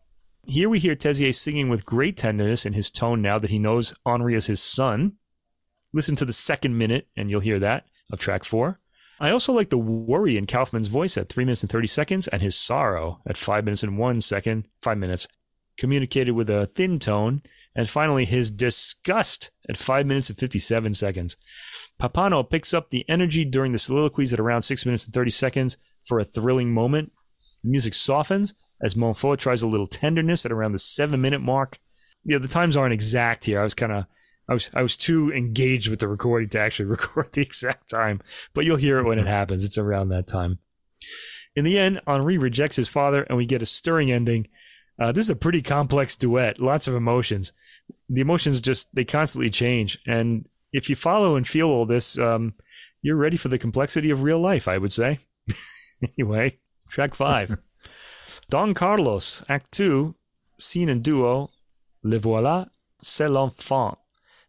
Here 0.44 0.68
we 0.68 0.80
hear 0.80 0.96
Tezier 0.96 1.34
singing 1.34 1.68
with 1.68 1.86
great 1.86 2.16
tenderness 2.16 2.66
in 2.66 2.72
his 2.72 2.90
tone 2.90 3.22
now 3.22 3.38
that 3.38 3.50
he 3.50 3.58
knows 3.58 3.94
Henri 4.04 4.34
is 4.34 4.46
his 4.46 4.62
son. 4.62 5.16
Listen 5.92 6.16
to 6.16 6.24
the 6.24 6.32
second 6.32 6.76
minute, 6.76 7.06
and 7.16 7.30
you'll 7.30 7.40
hear 7.40 7.58
that 7.60 7.86
of 8.12 8.18
track 8.18 8.44
four. 8.44 8.80
I 9.20 9.30
also 9.30 9.52
like 9.52 9.70
the 9.70 9.78
worry 9.78 10.36
in 10.36 10.46
Kaufmann's 10.46 10.88
voice 10.88 11.16
at 11.16 11.28
3 11.28 11.44
minutes 11.44 11.62
and 11.62 11.70
30 11.70 11.86
seconds 11.86 12.28
and 12.28 12.40
his 12.40 12.56
sorrow 12.56 13.20
at 13.26 13.36
5 13.36 13.64
minutes 13.64 13.82
and 13.82 13.98
1 13.98 14.20
second, 14.20 14.68
5 14.82 14.98
minutes, 14.98 15.26
communicated 15.76 16.32
with 16.32 16.48
a 16.50 16.66
thin 16.66 16.98
tone. 16.98 17.42
And 17.74 17.88
finally, 17.88 18.24
his 18.24 18.50
disgust 18.50 19.50
at 19.68 19.76
5 19.76 20.06
minutes 20.06 20.30
and 20.30 20.38
57 20.38 20.94
seconds. 20.94 21.36
Pappano 22.00 22.48
picks 22.48 22.72
up 22.72 22.90
the 22.90 23.04
energy 23.08 23.44
during 23.44 23.72
the 23.72 23.78
soliloquies 23.78 24.32
at 24.32 24.40
around 24.40 24.62
6 24.62 24.86
minutes 24.86 25.04
and 25.04 25.14
30 25.14 25.30
seconds 25.30 25.76
for 26.06 26.20
a 26.20 26.24
thrilling 26.24 26.72
moment. 26.72 27.12
The 27.64 27.70
music 27.70 27.94
softens 27.94 28.54
as 28.80 28.96
Montfort 28.96 29.40
tries 29.40 29.62
a 29.62 29.68
little 29.68 29.86
tenderness 29.86 30.46
at 30.46 30.52
around 30.52 30.72
the 30.72 30.78
seven 30.78 31.20
minute 31.20 31.40
mark. 31.40 31.78
Yeah, 32.24 32.38
the 32.38 32.48
times 32.48 32.76
aren't 32.76 32.94
exact 32.94 33.44
here. 33.44 33.60
I 33.60 33.64
was 33.64 33.74
kind 33.74 33.92
of, 33.92 34.06
I 34.48 34.54
was, 34.54 34.70
I 34.74 34.82
was 34.82 34.96
too 34.96 35.32
engaged 35.32 35.88
with 35.88 36.00
the 36.00 36.08
recording 36.08 36.48
to 36.50 36.60
actually 36.60 36.86
record 36.90 37.32
the 37.32 37.42
exact 37.42 37.90
time, 37.90 38.20
but 38.54 38.64
you'll 38.64 38.76
hear 38.76 38.98
it 38.98 39.06
when 39.06 39.18
it 39.18 39.26
happens. 39.26 39.64
It's 39.64 39.78
around 39.78 40.08
that 40.08 40.26
time. 40.26 40.58
In 41.54 41.64
the 41.64 41.78
end, 41.78 42.00
Henri 42.06 42.38
rejects 42.38 42.76
his 42.76 42.88
father, 42.88 43.24
and 43.24 43.36
we 43.36 43.46
get 43.46 43.62
a 43.62 43.66
stirring 43.66 44.10
ending. 44.10 44.48
Uh, 44.98 45.12
this 45.12 45.24
is 45.24 45.30
a 45.30 45.36
pretty 45.36 45.62
complex 45.62 46.16
duet, 46.16 46.60
lots 46.60 46.88
of 46.88 46.94
emotions. 46.94 47.52
The 48.08 48.20
emotions 48.20 48.60
just 48.60 48.94
they 48.94 49.04
constantly 49.04 49.50
change, 49.50 49.98
and 50.06 50.48
if 50.72 50.88
you 50.88 50.96
follow 50.96 51.36
and 51.36 51.46
feel 51.46 51.68
all 51.68 51.86
this, 51.86 52.18
um, 52.18 52.54
you're 53.02 53.16
ready 53.16 53.36
for 53.36 53.48
the 53.48 53.58
complexity 53.58 54.10
of 54.10 54.22
real 54.22 54.40
life. 54.40 54.66
I 54.68 54.78
would 54.78 54.92
say. 54.92 55.18
anyway, 56.18 56.58
track 56.88 57.14
five. 57.14 57.58
Don 58.50 58.72
Carlos, 58.72 59.44
Act 59.48 59.70
2, 59.72 60.14
scene 60.58 60.88
and 60.88 61.02
duo, 61.02 61.50
Le 62.02 62.18
voilà, 62.18 62.68
c'est 63.02 63.28
l'enfant. 63.28 63.98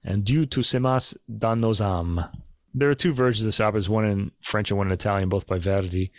And 0.04 0.24
Dieu 0.24 0.46
tu 0.46 0.62
semas 0.62 1.16
dans 1.28 1.60
nos 1.60 1.82
âmes. 1.82 2.30
There 2.74 2.90
are 2.90 2.96
two 2.96 3.14
versions 3.14 3.44
of 3.44 3.48
this 3.48 3.60
opera, 3.60 3.82
one 3.84 4.06
in 4.06 4.32
French 4.42 4.72
and 4.72 4.78
one 4.78 4.88
in 4.88 4.94
Italian, 4.94 5.30
both 5.30 5.48
by 5.48 5.58
Verdi. 5.58 6.12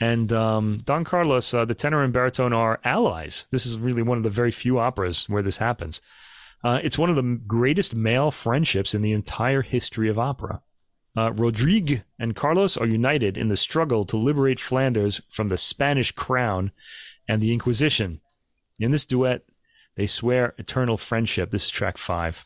And 0.00 0.32
um, 0.32 0.82
Don 0.84 1.04
Carlos, 1.04 1.54
uh, 1.54 1.64
the 1.64 1.74
tenor 1.74 2.02
and 2.02 2.12
baritone 2.12 2.52
are 2.52 2.80
allies. 2.84 3.46
This 3.50 3.64
is 3.64 3.78
really 3.78 4.02
one 4.02 4.18
of 4.18 4.24
the 4.24 4.30
very 4.30 4.50
few 4.50 4.78
operas 4.78 5.28
where 5.28 5.42
this 5.42 5.58
happens. 5.58 6.00
Uh, 6.64 6.80
it's 6.82 6.98
one 6.98 7.10
of 7.10 7.16
the 7.16 7.40
greatest 7.46 7.94
male 7.94 8.30
friendships 8.30 8.94
in 8.94 9.02
the 9.02 9.12
entire 9.12 9.62
history 9.62 10.08
of 10.08 10.18
opera. 10.18 10.62
Uh, 11.16 11.32
Rodrigue 11.32 12.02
and 12.18 12.34
Carlos 12.34 12.76
are 12.76 12.86
united 12.86 13.38
in 13.38 13.48
the 13.48 13.56
struggle 13.56 14.02
to 14.04 14.16
liberate 14.16 14.58
Flanders 14.58 15.20
from 15.28 15.48
the 15.48 15.58
Spanish 15.58 16.10
crown 16.10 16.72
and 17.28 17.40
the 17.40 17.52
Inquisition. 17.52 18.20
In 18.80 18.90
this 18.90 19.04
duet, 19.04 19.42
they 19.94 20.06
swear 20.06 20.54
eternal 20.58 20.96
friendship. 20.96 21.52
This 21.52 21.66
is 21.66 21.70
track 21.70 21.98
five. 21.98 22.44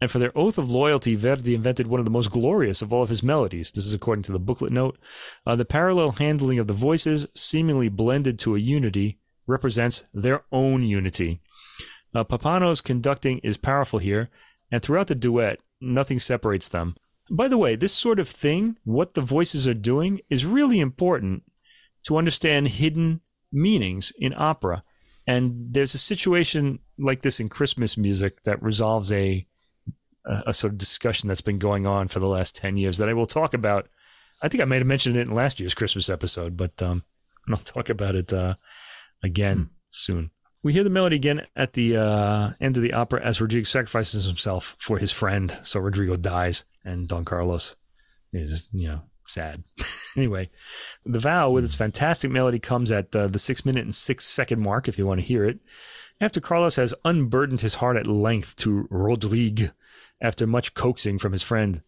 And 0.00 0.10
for 0.10 0.18
their 0.18 0.36
oath 0.36 0.58
of 0.58 0.70
loyalty, 0.70 1.16
Verdi 1.16 1.54
invented 1.54 1.88
one 1.88 1.98
of 1.98 2.04
the 2.06 2.12
most 2.12 2.30
glorious 2.30 2.82
of 2.82 2.92
all 2.92 3.02
of 3.02 3.08
his 3.08 3.22
melodies. 3.22 3.72
This 3.72 3.84
is 3.84 3.94
according 3.94 4.22
to 4.24 4.32
the 4.32 4.38
booklet 4.38 4.72
note. 4.72 4.96
Uh, 5.44 5.56
the 5.56 5.64
parallel 5.64 6.12
handling 6.12 6.58
of 6.58 6.68
the 6.68 6.72
voices, 6.72 7.26
seemingly 7.34 7.88
blended 7.88 8.38
to 8.40 8.54
a 8.54 8.60
unity, 8.60 9.18
represents 9.48 10.04
their 10.14 10.44
own 10.52 10.84
unity. 10.84 11.40
Uh, 12.14 12.22
Pappano's 12.22 12.80
conducting 12.80 13.38
is 13.38 13.56
powerful 13.56 13.98
here, 13.98 14.30
and 14.70 14.82
throughout 14.82 15.08
the 15.08 15.14
duet, 15.14 15.60
nothing 15.80 16.18
separates 16.18 16.68
them. 16.68 16.94
By 17.30 17.48
the 17.48 17.58
way, 17.58 17.74
this 17.74 17.92
sort 17.92 18.20
of 18.20 18.28
thing, 18.28 18.78
what 18.84 19.14
the 19.14 19.20
voices 19.20 19.66
are 19.66 19.74
doing, 19.74 20.20
is 20.30 20.46
really 20.46 20.80
important 20.80 21.42
to 22.04 22.16
understand 22.16 22.68
hidden 22.68 23.20
meanings 23.52 24.12
in 24.18 24.32
opera. 24.36 24.84
And 25.26 25.74
there's 25.74 25.94
a 25.94 25.98
situation 25.98 26.78
like 26.98 27.22
this 27.22 27.40
in 27.40 27.48
Christmas 27.48 27.98
music 27.98 28.42
that 28.44 28.62
resolves 28.62 29.12
a, 29.12 29.46
a, 30.28 30.42
a 30.48 30.54
sort 30.54 30.72
of 30.72 30.78
discussion 30.78 31.28
that's 31.28 31.40
been 31.40 31.58
going 31.58 31.86
on 31.86 32.08
for 32.08 32.20
the 32.20 32.28
last 32.28 32.54
10 32.54 32.76
years 32.76 32.98
that 32.98 33.08
I 33.08 33.14
will 33.14 33.26
talk 33.26 33.54
about. 33.54 33.88
I 34.40 34.48
think 34.48 34.62
I 34.62 34.66
might 34.66 34.76
have 34.76 34.86
mentioned 34.86 35.16
it 35.16 35.26
in 35.26 35.34
last 35.34 35.58
year's 35.58 35.74
Christmas 35.74 36.08
episode, 36.08 36.56
but 36.56 36.80
um, 36.82 37.02
I'll 37.48 37.56
talk 37.56 37.88
about 37.88 38.14
it 38.14 38.32
uh, 38.32 38.54
again 39.22 39.56
hmm. 39.56 39.64
soon. 39.88 40.30
We 40.64 40.72
hear 40.72 40.84
the 40.84 40.90
melody 40.90 41.16
again 41.16 41.46
at 41.54 41.74
the 41.74 41.96
uh, 41.96 42.50
end 42.60 42.76
of 42.76 42.82
the 42.82 42.92
opera 42.92 43.22
as 43.22 43.40
Rodrigo 43.40 43.64
sacrifices 43.64 44.26
himself 44.26 44.74
for 44.78 44.98
his 44.98 45.12
friend. 45.12 45.56
So 45.62 45.78
Rodrigo 45.78 46.16
dies, 46.16 46.64
and 46.84 47.06
Don 47.06 47.24
Carlos 47.24 47.76
is, 48.32 48.68
you 48.72 48.88
know, 48.88 49.02
sad. 49.24 49.62
anyway, 50.16 50.50
the 51.04 51.20
vow 51.20 51.50
with 51.50 51.64
its 51.64 51.76
fantastic 51.76 52.32
melody 52.32 52.58
comes 52.58 52.90
at 52.90 53.14
uh, 53.14 53.28
the 53.28 53.38
six 53.38 53.64
minute 53.64 53.84
and 53.84 53.94
six 53.94 54.26
second 54.26 54.60
mark, 54.60 54.88
if 54.88 54.98
you 54.98 55.06
want 55.06 55.20
to 55.20 55.26
hear 55.26 55.44
it. 55.44 55.60
After 56.20 56.40
Carlos 56.40 56.74
has 56.74 56.92
unburdened 57.04 57.60
his 57.60 57.76
heart 57.76 57.96
at 57.96 58.08
length 58.08 58.56
to 58.56 58.88
Rodrigue 58.90 59.70
after 60.20 60.46
much 60.46 60.74
coaxing 60.74 61.18
from 61.18 61.32
his 61.32 61.42
friend. 61.42 61.82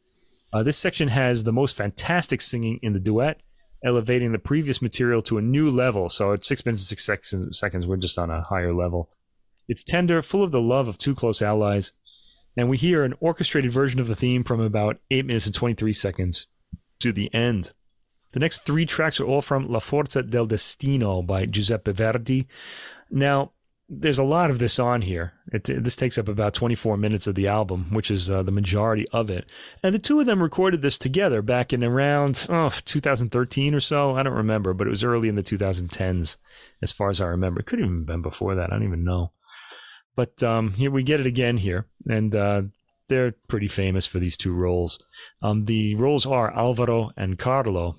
Uh, 0.52 0.62
this 0.62 0.78
section 0.78 1.08
has 1.08 1.44
the 1.44 1.52
most 1.52 1.76
fantastic 1.76 2.40
singing 2.40 2.78
in 2.82 2.92
the 2.92 3.00
duet 3.00 3.40
elevating 3.84 4.32
the 4.32 4.38
previous 4.38 4.82
material 4.82 5.22
to 5.22 5.38
a 5.38 5.42
new 5.42 5.70
level. 5.70 6.08
So 6.08 6.32
at 6.32 6.44
six 6.44 6.64
minutes 6.64 6.90
and 6.90 7.00
six 7.00 7.34
seconds, 7.58 7.86
we're 7.86 7.96
just 7.96 8.18
on 8.18 8.30
a 8.30 8.42
higher 8.42 8.74
level. 8.74 9.10
It's 9.68 9.84
tender, 9.84 10.20
full 10.22 10.42
of 10.42 10.52
the 10.52 10.60
love 10.60 10.88
of 10.88 10.98
two 10.98 11.14
close 11.14 11.40
allies, 11.40 11.92
and 12.56 12.68
we 12.68 12.76
hear 12.76 13.04
an 13.04 13.14
orchestrated 13.20 13.70
version 13.70 14.00
of 14.00 14.08
the 14.08 14.16
theme 14.16 14.42
from 14.42 14.60
about 14.60 14.98
eight 15.10 15.24
minutes 15.24 15.46
and 15.46 15.54
23 15.54 15.92
seconds 15.92 16.46
to 16.98 17.12
the 17.12 17.32
end. 17.32 17.72
The 18.32 18.40
next 18.40 18.64
three 18.64 18.86
tracks 18.86 19.20
are 19.20 19.24
all 19.24 19.42
from 19.42 19.68
La 19.68 19.78
Forza 19.78 20.22
del 20.22 20.46
Destino 20.46 21.22
by 21.22 21.46
Giuseppe 21.46 21.92
Verdi. 21.92 22.46
Now, 23.10 23.52
there's 23.92 24.20
a 24.20 24.24
lot 24.24 24.50
of 24.50 24.60
this 24.60 24.78
on 24.78 25.02
here. 25.02 25.32
It, 25.52 25.64
this 25.64 25.96
takes 25.96 26.16
up 26.16 26.28
about 26.28 26.54
24 26.54 26.96
minutes 26.96 27.26
of 27.26 27.34
the 27.34 27.48
album, 27.48 27.86
which 27.90 28.08
is 28.08 28.30
uh, 28.30 28.44
the 28.44 28.52
majority 28.52 29.04
of 29.12 29.30
it. 29.30 29.50
And 29.82 29.92
the 29.92 29.98
two 29.98 30.20
of 30.20 30.26
them 30.26 30.40
recorded 30.40 30.80
this 30.80 30.96
together 30.96 31.42
back 31.42 31.72
in 31.72 31.82
around 31.82 32.46
oh, 32.48 32.70
2013 32.84 33.74
or 33.74 33.80
so. 33.80 34.14
I 34.14 34.22
don't 34.22 34.32
remember, 34.32 34.72
but 34.74 34.86
it 34.86 34.90
was 34.90 35.02
early 35.02 35.28
in 35.28 35.34
the 35.34 35.42
2010s, 35.42 36.36
as 36.80 36.92
far 36.92 37.10
as 37.10 37.20
I 37.20 37.26
remember. 37.26 37.60
It 37.60 37.66
could 37.66 37.80
have 37.80 37.88
even 37.88 38.04
been 38.04 38.22
before 38.22 38.54
that. 38.54 38.70
I 38.70 38.76
don't 38.76 38.86
even 38.86 39.02
know. 39.02 39.32
But 40.14 40.40
um, 40.40 40.74
here 40.74 40.92
we 40.92 41.02
get 41.02 41.20
it 41.20 41.26
again 41.26 41.56
here, 41.56 41.86
and 42.08 42.34
uh, 42.34 42.62
they're 43.08 43.34
pretty 43.48 43.68
famous 43.68 44.06
for 44.06 44.20
these 44.20 44.36
two 44.36 44.54
roles. 44.54 44.98
Um, 45.42 45.64
the 45.64 45.96
roles 45.96 46.26
are 46.26 46.56
Alvaro 46.56 47.10
and 47.16 47.38
Carlo. 47.38 47.96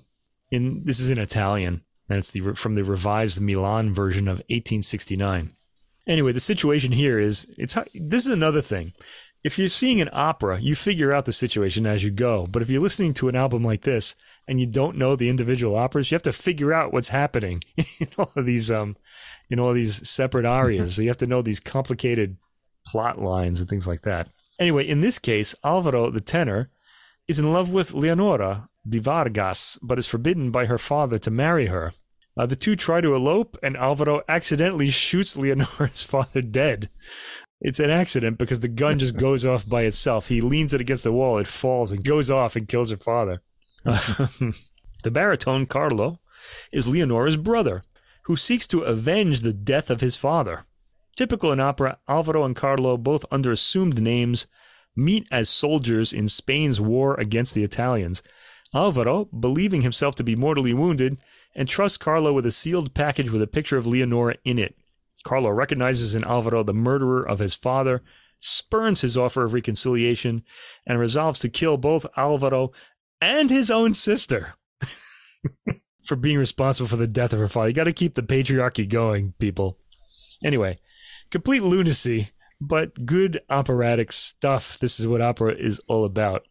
In 0.50 0.84
this 0.84 1.00
is 1.00 1.10
in 1.10 1.18
Italian, 1.18 1.82
and 2.08 2.18
it's 2.18 2.30
the 2.30 2.54
from 2.54 2.74
the 2.74 2.84
revised 2.84 3.40
Milan 3.40 3.92
version 3.92 4.28
of 4.28 4.38
1869. 4.48 5.52
Anyway, 6.06 6.32
the 6.32 6.40
situation 6.40 6.92
here 6.92 7.18
is 7.18 7.46
it's 7.56 7.76
this 7.94 8.26
is 8.26 8.32
another 8.32 8.62
thing. 8.62 8.92
If 9.44 9.58
you're 9.58 9.68
seeing 9.68 10.00
an 10.00 10.10
opera, 10.12 10.60
you 10.60 10.76
figure 10.76 11.12
out 11.12 11.26
the 11.26 11.32
situation 11.32 11.84
as 11.84 12.04
you 12.04 12.10
go. 12.10 12.46
But 12.46 12.62
if 12.62 12.70
you're 12.70 12.82
listening 12.82 13.12
to 13.14 13.28
an 13.28 13.34
album 13.34 13.64
like 13.64 13.82
this 13.82 14.14
and 14.46 14.60
you 14.60 14.66
don't 14.66 14.96
know 14.96 15.16
the 15.16 15.28
individual 15.28 15.76
operas, 15.76 16.10
you 16.10 16.14
have 16.14 16.22
to 16.22 16.32
figure 16.32 16.72
out 16.72 16.92
what's 16.92 17.08
happening 17.08 17.62
in 17.76 18.08
all 18.18 18.30
of 18.36 18.46
these 18.46 18.70
um 18.70 18.96
in 19.50 19.58
all 19.58 19.72
these 19.72 20.08
separate 20.08 20.46
arias. 20.46 20.96
so 20.96 21.02
you 21.02 21.08
have 21.08 21.16
to 21.18 21.26
know 21.26 21.42
these 21.42 21.60
complicated 21.60 22.36
plot 22.86 23.20
lines 23.20 23.60
and 23.60 23.68
things 23.68 23.86
like 23.86 24.02
that. 24.02 24.28
Anyway, 24.58 24.86
in 24.86 25.00
this 25.00 25.18
case, 25.18 25.54
Alvaro, 25.64 26.10
the 26.10 26.20
tenor, 26.20 26.70
is 27.28 27.38
in 27.38 27.52
love 27.52 27.70
with 27.70 27.94
Leonora 27.94 28.68
de 28.88 28.98
Vargas, 28.98 29.78
but 29.82 29.98
is 29.98 30.06
forbidden 30.06 30.50
by 30.50 30.66
her 30.66 30.78
father 30.78 31.18
to 31.18 31.30
marry 31.30 31.66
her. 31.66 31.92
Uh, 32.36 32.46
the 32.46 32.56
two 32.56 32.76
try 32.76 33.00
to 33.00 33.14
elope, 33.14 33.58
and 33.62 33.76
Alvaro 33.76 34.22
accidentally 34.28 34.88
shoots 34.88 35.36
Leonora's 35.36 36.02
father 36.02 36.40
dead. 36.40 36.88
It's 37.60 37.80
an 37.80 37.90
accident 37.90 38.38
because 38.38 38.60
the 38.60 38.68
gun 38.68 38.98
just 38.98 39.16
goes 39.18 39.44
off 39.44 39.68
by 39.68 39.82
itself. 39.82 40.28
He 40.28 40.40
leans 40.40 40.74
it 40.74 40.80
against 40.80 41.04
the 41.04 41.12
wall, 41.12 41.38
it 41.38 41.46
falls 41.46 41.92
and 41.92 42.04
goes 42.04 42.30
off 42.30 42.56
and 42.56 42.68
kills 42.68 42.90
her 42.90 42.96
father. 42.96 43.42
the 43.84 45.10
baritone, 45.10 45.66
Carlo, 45.66 46.20
is 46.72 46.88
Leonora's 46.88 47.36
brother, 47.36 47.82
who 48.24 48.36
seeks 48.36 48.66
to 48.68 48.80
avenge 48.80 49.40
the 49.40 49.52
death 49.52 49.90
of 49.90 50.00
his 50.00 50.16
father. 50.16 50.64
Typical 51.16 51.52
in 51.52 51.60
opera, 51.60 51.98
Alvaro 52.08 52.44
and 52.44 52.56
Carlo, 52.56 52.96
both 52.96 53.24
under 53.30 53.52
assumed 53.52 54.00
names, 54.00 54.46
meet 54.96 55.26
as 55.30 55.48
soldiers 55.48 56.12
in 56.12 56.28
Spain's 56.28 56.80
war 56.80 57.18
against 57.18 57.54
the 57.54 57.64
Italians. 57.64 58.22
Alvaro, 58.74 59.26
believing 59.26 59.82
himself 59.82 60.14
to 60.14 60.24
be 60.24 60.34
mortally 60.34 60.72
wounded, 60.72 61.18
entrusts 61.56 61.98
Carlo 61.98 62.32
with 62.32 62.46
a 62.46 62.50
sealed 62.50 62.94
package 62.94 63.30
with 63.30 63.42
a 63.42 63.46
picture 63.46 63.76
of 63.76 63.86
Leonora 63.86 64.36
in 64.44 64.58
it. 64.58 64.76
Carlo 65.24 65.50
recognizes 65.50 66.14
in 66.14 66.24
Alvaro 66.24 66.62
the 66.62 66.74
murderer 66.74 67.26
of 67.26 67.38
his 67.38 67.54
father, 67.54 68.02
spurns 68.38 69.02
his 69.02 69.16
offer 69.16 69.44
of 69.44 69.54
reconciliation, 69.54 70.42
and 70.86 70.98
resolves 70.98 71.38
to 71.40 71.48
kill 71.48 71.76
both 71.76 72.06
Alvaro 72.16 72.72
and 73.20 73.50
his 73.50 73.70
own 73.70 73.94
sister 73.94 74.54
for 76.04 76.16
being 76.16 76.38
responsible 76.38 76.88
for 76.88 76.96
the 76.96 77.06
death 77.06 77.32
of 77.32 77.38
her 77.38 77.48
father. 77.48 77.68
You 77.68 77.74
got 77.74 77.84
to 77.84 77.92
keep 77.92 78.14
the 78.14 78.22
patriarchy 78.22 78.88
going, 78.88 79.34
people. 79.38 79.76
Anyway, 80.44 80.76
complete 81.30 81.62
lunacy, 81.62 82.30
but 82.60 83.06
good 83.06 83.40
operatic 83.48 84.10
stuff. 84.12 84.78
This 84.78 84.98
is 84.98 85.06
what 85.06 85.20
opera 85.20 85.54
is 85.54 85.80
all 85.86 86.04
about. 86.04 86.48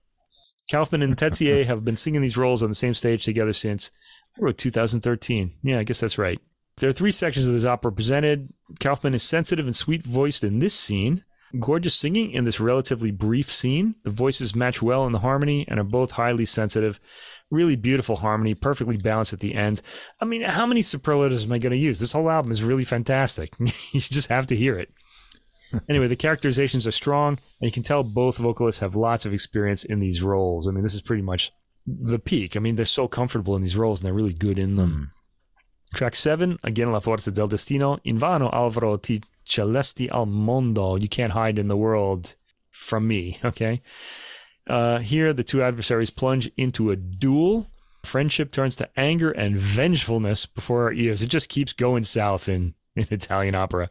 Kaufmann 0.70 1.02
and 1.02 1.18
Tezier 1.18 1.66
have 1.66 1.84
been 1.84 1.98
singing 1.98 2.22
these 2.22 2.38
roles 2.38 2.64
on 2.64 2.70
the 2.70 2.76
same 2.76 2.94
stage 2.94 3.26
together 3.26 3.54
since 3.54 3.92
I 4.38 4.44
wrote 4.44 4.58
2013. 4.58 5.54
Yeah, 5.64 5.80
I 5.80 5.84
guess 5.84 6.00
that's 6.00 6.18
right. 6.18 6.40
There 6.78 6.90
are 6.90 6.94
three 6.94 7.12
sections 7.12 7.48
of 7.48 7.54
this 7.54 7.66
opera 7.66 7.92
presented. 7.92 8.50
Kaufmann 8.80 9.14
is 9.14 9.24
sensitive 9.24 9.66
and 9.66 9.76
sweet 9.76 10.04
voiced 10.04 10.44
in 10.44 10.60
this 10.60 10.74
scene. 10.74 11.24
Gorgeous 11.60 11.94
singing 11.96 12.32
in 12.32 12.46
this 12.46 12.62
relatively 12.62 13.12
brief 13.12 13.52
scene. 13.52 13.96
The 14.04 14.10
voices 14.10 14.56
match 14.56 14.82
well 14.82 15.06
in 15.06 15.12
the 15.12 15.20
harmony 15.20 15.66
and 15.68 15.80
are 15.80 15.84
both 15.84 16.12
highly 16.12 16.46
sensitive. 16.46 17.00
Really 17.50 17.76
beautiful 17.76 18.16
harmony, 18.16 18.56
perfectly 18.56 18.96
balanced 18.96 19.34
at 19.34 19.42
the 19.42 19.54
end. 19.54 19.82
I 20.22 20.26
mean, 20.26 20.44
how 20.44 20.66
many 20.66 20.82
superlatives 20.82 21.46
am 21.46 21.52
I 21.52 21.58
going 21.58 21.72
to 21.72 21.78
use? 21.78 22.00
This 22.00 22.14
whole 22.14 22.30
album 22.30 22.52
is 22.52 22.64
really 22.64 22.86
fantastic. 22.86 23.54
you 23.60 24.00
just 24.00 24.30
have 24.30 24.48
to 24.48 24.56
hear 24.56 24.80
it. 24.80 24.94
anyway, 25.90 26.08
the 26.08 26.16
characterizations 26.16 26.88
are 26.88 26.92
strong, 26.92 27.38
and 27.60 27.68
you 27.68 27.72
can 27.72 27.84
tell 27.84 28.04
both 28.04 28.38
vocalists 28.38 28.80
have 28.80 28.96
lots 28.96 29.26
of 29.26 29.34
experience 29.34 29.84
in 29.84 30.00
these 30.00 30.24
roles. 30.24 30.68
I 30.68 30.72
mean, 30.72 30.84
this 30.84 30.94
is 30.94 31.02
pretty 31.02 31.22
much 31.22 31.52
the 31.86 32.20
peak. 32.20 32.56
I 32.56 32.60
mean, 32.60 32.76
they're 32.76 32.86
so 32.86 33.08
comfortable 33.08 33.56
in 33.56 33.62
these 33.62 33.78
roles 33.78 34.02
and 34.02 34.06
they're 34.06 34.14
really 34.14 34.34
good 34.34 34.60
in 34.60 34.76
them. 34.76 35.10
Mm. 35.12 35.96
Track 35.96 36.16
seven, 36.16 36.58
again, 36.64 36.92
La 36.92 37.00
Forza 37.00 37.32
del 37.32 37.48
Destino. 37.48 37.98
Invano 38.06 38.52
Alvaro 38.54 38.98
ti 38.98 39.22
celasti 39.46 40.10
al 40.10 40.26
mondo. 40.26 40.96
You 40.96 41.10
can't 41.10 41.34
hide 41.34 41.60
in 41.60 41.68
the 41.68 41.78
world 41.78 42.36
from 42.70 43.08
me. 43.08 43.40
Okay. 43.46 43.82
Uh, 44.68 45.00
here, 45.00 45.34
the 45.34 45.44
two 45.44 45.62
adversaries 45.62 46.12
plunge 46.12 46.50
into 46.56 46.92
a 46.92 46.96
duel. 46.96 47.68
Friendship 48.04 48.52
turns 48.52 48.76
to 48.78 48.88
anger 48.96 49.32
and 49.32 49.58
vengefulness 49.58 50.46
before 50.46 50.84
our 50.84 50.94
ears. 50.94 51.22
It 51.22 51.30
just 51.30 51.50
keeps 51.50 51.74
going 51.74 52.04
south 52.04 52.48
in, 52.48 52.76
in 52.96 53.08
Italian 53.10 53.56
opera. 53.56 53.90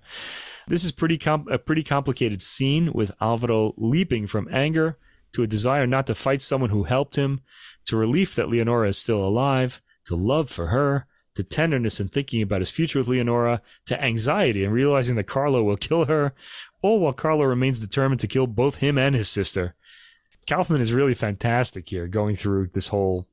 This 0.68 0.84
is 0.84 0.92
pretty 0.92 1.18
com- 1.18 1.48
a 1.50 1.58
pretty 1.58 1.82
complicated 1.82 2.40
scene 2.40 2.92
with 2.92 3.12
Alvaro 3.20 3.74
leaping 3.76 4.28
from 4.28 4.48
anger 4.50 4.96
to 5.32 5.42
a 5.42 5.46
desire 5.46 5.86
not 5.86 6.06
to 6.06 6.14
fight 6.14 6.40
someone 6.40 6.70
who 6.70 6.84
helped 6.84 7.16
him, 7.16 7.40
to 7.86 7.96
relief 7.96 8.34
that 8.34 8.48
Leonora 8.48 8.88
is 8.88 8.98
still 8.98 9.24
alive, 9.24 9.80
to 10.04 10.14
love 10.16 10.50
for 10.50 10.68
her, 10.68 11.06
to 11.34 11.42
tenderness 11.42 12.00
in 12.00 12.08
thinking 12.08 12.42
about 12.42 12.60
his 12.60 12.70
future 12.70 12.98
with 12.98 13.08
Leonora, 13.08 13.62
to 13.86 14.02
anxiety 14.02 14.64
in 14.64 14.70
realizing 14.70 15.16
that 15.16 15.24
Carlo 15.24 15.62
will 15.62 15.76
kill 15.76 16.06
her, 16.06 16.34
all 16.82 17.00
while 17.00 17.12
Carlo 17.12 17.44
remains 17.44 17.80
determined 17.80 18.20
to 18.20 18.26
kill 18.26 18.46
both 18.46 18.76
him 18.76 18.98
and 18.98 19.14
his 19.14 19.28
sister. 19.28 19.74
Kaufmann 20.48 20.80
is 20.80 20.92
really 20.92 21.14
fantastic 21.14 21.88
here, 21.88 22.08
going 22.08 22.34
through 22.34 22.70
this 22.74 22.88
whole 22.88 23.28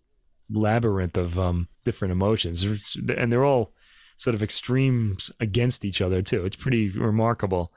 labyrinth 0.50 1.18
of 1.18 1.40
um, 1.40 1.68
different 1.84 2.12
emotions, 2.12 2.96
and 3.18 3.32
they're 3.32 3.46
all 3.46 3.74
sort 4.18 4.36
of 4.36 4.44
extremes 4.44 5.32
against 5.40 5.86
each 5.86 6.02
other 6.02 6.22
too. 6.22 6.46
It's 6.46 6.56
pretty 6.56 6.90
remarkable. 6.90 7.72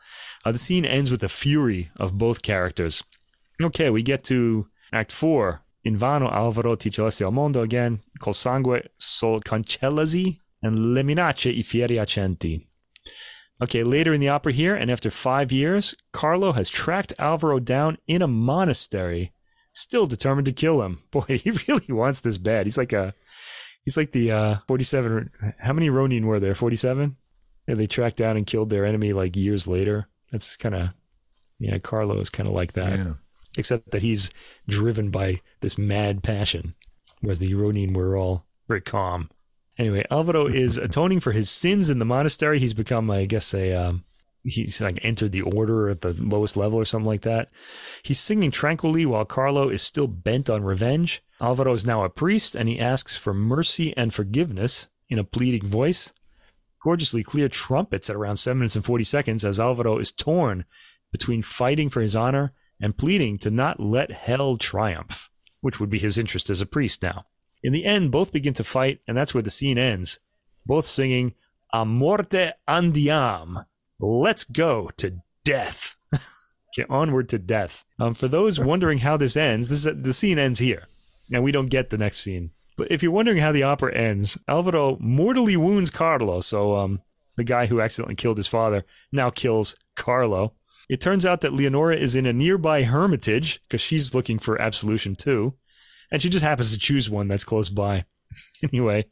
Uh, 0.45 0.53
the 0.53 0.59
scene 0.59 0.85
ends 0.85 1.11
with 1.11 1.21
the 1.21 1.29
fury 1.29 1.91
of 1.99 2.18
both 2.18 2.43
characters. 2.43 3.05
Okay, 3.61 3.91
we 3.91 4.03
get 4.03 4.25
to 4.25 4.68
Act 4.93 5.12
Four. 5.12 5.62
Invano 5.87 6.31
Alvaro 6.31 6.74
ti 6.74 6.91
celasti 6.91 7.22
al 7.22 7.33
mondo 7.33 7.62
again, 7.62 8.01
col 8.18 8.35
sangue 8.35 8.91
sol 8.99 9.41
cancellasi 9.41 10.39
and 10.62 10.95
le 10.95 11.03
minacce 11.03 11.51
i 11.51 11.62
fieri 11.62 11.97
accenti. 11.97 12.66
Okay, 13.62 13.83
later 13.83 14.12
in 14.12 14.20
the 14.20 14.28
opera 14.28 14.53
here, 14.53 14.74
and 14.74 14.91
after 14.91 15.11
five 15.11 15.53
years, 15.53 15.95
Carlo 16.12 16.53
has 16.53 16.70
tracked 16.70 17.12
Alvaro 17.18 17.59
down 17.59 17.99
in 18.07 18.22
a 18.22 18.26
monastery, 18.26 19.33
still 19.72 20.07
determined 20.07 20.47
to 20.47 20.53
kill 20.53 20.81
him. 20.83 20.99
Boy, 21.11 21.39
he 21.39 21.51
really 21.68 21.87
wants 21.93 22.20
this 22.20 22.39
bad. 22.39 22.64
He's 22.66 22.78
like 22.78 22.95
a, 22.95 23.14
he's 23.85 23.97
like 23.99 24.12
the 24.12 24.31
uh, 24.33 24.57
forty-seven. 24.66 25.31
How 25.59 25.74
many 25.74 25.91
Ronin 25.91 26.26
were 26.26 26.41
there? 26.41 26.55
Forty-seven. 26.55 27.16
Yeah, 27.68 27.74
they 27.74 27.87
tracked 27.87 28.16
down 28.16 28.37
and 28.39 28.47
killed 28.47 28.70
their 28.70 28.87
enemy 28.87 29.12
like 29.12 29.37
years 29.37 29.68
later. 29.68 30.09
That's 30.33 30.57
kind 30.57 30.74
of, 30.74 30.89
yeah. 31.59 31.78
Carlo 31.78 32.18
is 32.20 32.31
kind 32.31 32.49
of 32.49 32.55
like 32.55 32.72
that, 32.72 32.99
Yeah. 32.99 33.12
Except 33.57 33.90
that 33.90 34.03
he's 34.03 34.30
driven 34.68 35.11
by 35.11 35.40
this 35.61 35.76
mad 35.76 36.22
passion, 36.22 36.74
whereas 37.20 37.38
the 37.38 37.55
Ronin 37.55 37.92
were 37.92 38.16
all 38.16 38.46
very 38.68 38.80
calm. 38.80 39.28
Anyway, 39.78 40.05
Alvaro 40.11 40.46
is 40.48 40.76
atoning 40.76 41.20
for 41.20 41.32
his 41.32 41.51
sins 41.51 41.90
in 41.90 41.98
the 41.98 42.05
monastery. 42.05 42.59
He's 42.59 42.74
become, 42.74 43.11
I 43.11 43.24
guess, 43.24 43.55
a 43.55 43.72
um, 43.72 44.05
he's 44.42 44.80
like 44.80 44.98
entered 45.03 45.32
the 45.32 45.42
order 45.42 45.88
at 45.88 46.01
the 46.01 46.12
lowest 46.12 46.57
level 46.57 46.78
or 46.78 46.84
something 46.84 47.09
like 47.09 47.22
that. 47.22 47.51
He's 48.03 48.20
singing 48.20 48.51
tranquilly 48.51 49.07
while 49.07 49.24
Carlo 49.24 49.68
is 49.68 49.82
still 49.82 50.07
bent 50.07 50.48
on 50.48 50.62
revenge. 50.62 51.22
Alvaro 51.40 51.72
is 51.72 51.86
now 51.86 52.05
a 52.05 52.11
priest 52.11 52.55
and 52.55 52.68
he 52.68 52.80
asks 52.80 53.16
for 53.16 53.34
mercy 53.34 53.94
and 53.96 54.12
forgiveness 54.12 54.88
in 55.09 55.18
a 55.18 55.24
pleading 55.24 55.66
voice. 55.68 56.12
Gorgeously 56.82 57.22
clear 57.22 57.48
trumpets 57.48 58.09
at 58.09 58.16
around 58.16 58.38
7 58.38 58.59
minutes 58.59 58.76
and 58.76 58.84
40 58.84 59.05
seconds 59.05 59.44
as 59.44 59.61
Alvaro 59.61 59.98
is 59.98 60.12
torn 60.12 60.64
between 61.12 61.42
fighting 61.42 61.90
for 61.90 62.01
his 62.01 62.16
honor 62.16 62.53
and 62.81 62.97
pleading 62.97 63.39
to 63.39 63.51
not 63.51 63.78
let 63.81 64.11
hell 64.11 64.57
triumph, 64.57 65.28
which 65.61 65.78
would 65.81 65.91
be 65.91 65.99
his 65.99 66.18
interest 66.18 66.51
as 66.51 66.61
a 66.61 66.66
priest 66.66 67.03
now. 67.03 67.26
In 67.62 67.72
the 67.72 67.85
end, 67.85 68.11
both 68.11 68.33
begin 68.33 68.55
to 68.55 68.64
fight, 68.64 69.01
and 69.07 69.16
that's 69.16 69.35
where 69.35 69.43
the 69.43 69.51
scene 69.51 69.78
ends. 69.78 70.18
Both 70.64 70.87
singing, 70.87 71.35
A 71.72 71.85
morte 71.85 72.53
andiam. 72.66 73.66
Let's 73.99 74.45
go 74.45 74.91
to 74.97 75.20
death. 75.45 75.97
Get 76.76 76.89
onward 76.89 77.28
to 77.31 77.39
death. 77.39 77.85
Um, 77.99 78.14
for 78.14 78.28
those 78.28 78.59
wondering 78.59 78.99
how 78.99 79.16
this 79.16 79.37
ends, 79.37 79.68
this 79.68 79.85
is, 79.85 80.03
the 80.03 80.12
scene 80.12 80.39
ends 80.39 80.59
here. 80.59 80.85
and 81.33 81.45
we 81.45 81.53
don't 81.53 81.68
get 81.68 81.91
the 81.91 81.99
next 81.99 82.18
scene. 82.20 82.51
But 82.78 82.91
if 82.91 83.03
you're 83.03 83.12
wondering 83.12 83.39
how 83.39 83.53
the 83.53 83.62
opera 83.64 83.95
ends, 83.95 84.39
Alvaro 84.49 84.97
mortally 85.01 85.57
wounds 85.57 85.91
Carlo. 85.91 86.41
So, 86.41 86.76
um, 86.76 87.03
the 87.37 87.45
guy 87.45 87.66
who 87.66 87.81
accidentally 87.81 88.14
killed 88.16 88.37
his 88.37 88.49
father 88.49 88.85
now 89.12 89.31
kills 89.31 89.76
Carlo. 89.97 90.55
It 90.91 91.01
turns 91.01 91.24
out 91.24 91.41
that 91.41 91.53
Leonora 91.53 91.97
is 91.97 92.16
in 92.16 92.26
a 92.26 92.32
nearby 92.32 92.82
hermitage 92.82 93.62
because 93.66 93.80
she's 93.80 94.14
looking 94.14 94.38
for 94.38 94.61
absolution 94.61 95.14
too 95.14 95.55
and 96.11 96.20
she 96.20 96.28
just 96.28 96.45
happens 96.45 96.72
to 96.72 96.78
choose 96.78 97.09
one 97.09 97.28
that's 97.28 97.45
close 97.45 97.68
by. 97.68 98.05
anyway, 98.62 99.05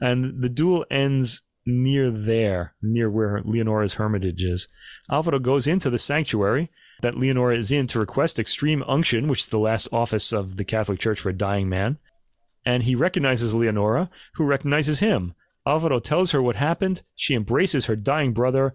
and 0.00 0.42
the 0.42 0.48
duel 0.48 0.84
ends 0.90 1.42
near 1.66 2.10
there, 2.10 2.74
near 2.80 3.10
where 3.10 3.42
Leonora's 3.42 3.94
hermitage 3.94 4.44
is. 4.44 4.68
Alvaro 5.10 5.38
goes 5.38 5.66
into 5.66 5.90
the 5.90 5.98
sanctuary 5.98 6.70
that 7.02 7.16
Leonora 7.16 7.56
is 7.56 7.70
in 7.70 7.86
to 7.88 7.98
request 7.98 8.38
extreme 8.38 8.82
unction, 8.86 9.28
which 9.28 9.40
is 9.40 9.48
the 9.48 9.58
last 9.58 9.88
office 9.92 10.32
of 10.32 10.56
the 10.56 10.64
Catholic 10.64 10.98
Church 10.98 11.20
for 11.20 11.28
a 11.28 11.34
dying 11.34 11.68
man. 11.68 11.98
And 12.64 12.84
he 12.84 12.94
recognizes 12.94 13.54
Leonora, 13.54 14.10
who 14.34 14.44
recognizes 14.44 15.00
him. 15.00 15.34
Alvaro 15.66 15.98
tells 15.98 16.30
her 16.30 16.40
what 16.40 16.56
happened. 16.56 17.02
She 17.14 17.34
embraces 17.34 17.86
her 17.86 17.96
dying 17.96 18.32
brother, 18.32 18.74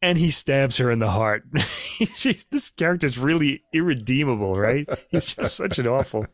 and 0.00 0.18
he 0.18 0.30
stabs 0.30 0.78
her 0.78 0.90
in 0.90 0.98
the 0.98 1.10
heart. 1.10 1.44
this 1.52 2.70
character's 2.76 3.18
really 3.18 3.62
irredeemable, 3.72 4.58
right? 4.58 4.88
He's 5.10 5.34
just 5.34 5.56
such 5.56 5.78
an 5.78 5.88
awful. 5.88 6.26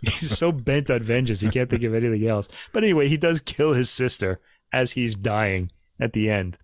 He's 0.00 0.36
so 0.36 0.52
bent 0.52 0.90
on 0.90 1.02
vengeance, 1.02 1.40
he 1.40 1.50
can't 1.50 1.70
think 1.70 1.82
of 1.84 1.94
anything 1.94 2.26
else. 2.26 2.48
But 2.72 2.84
anyway, 2.84 3.08
he 3.08 3.16
does 3.16 3.40
kill 3.40 3.72
his 3.72 3.90
sister 3.90 4.40
as 4.72 4.92
he's 4.92 5.16
dying 5.16 5.70
at 6.00 6.12
the 6.12 6.30
end. 6.30 6.58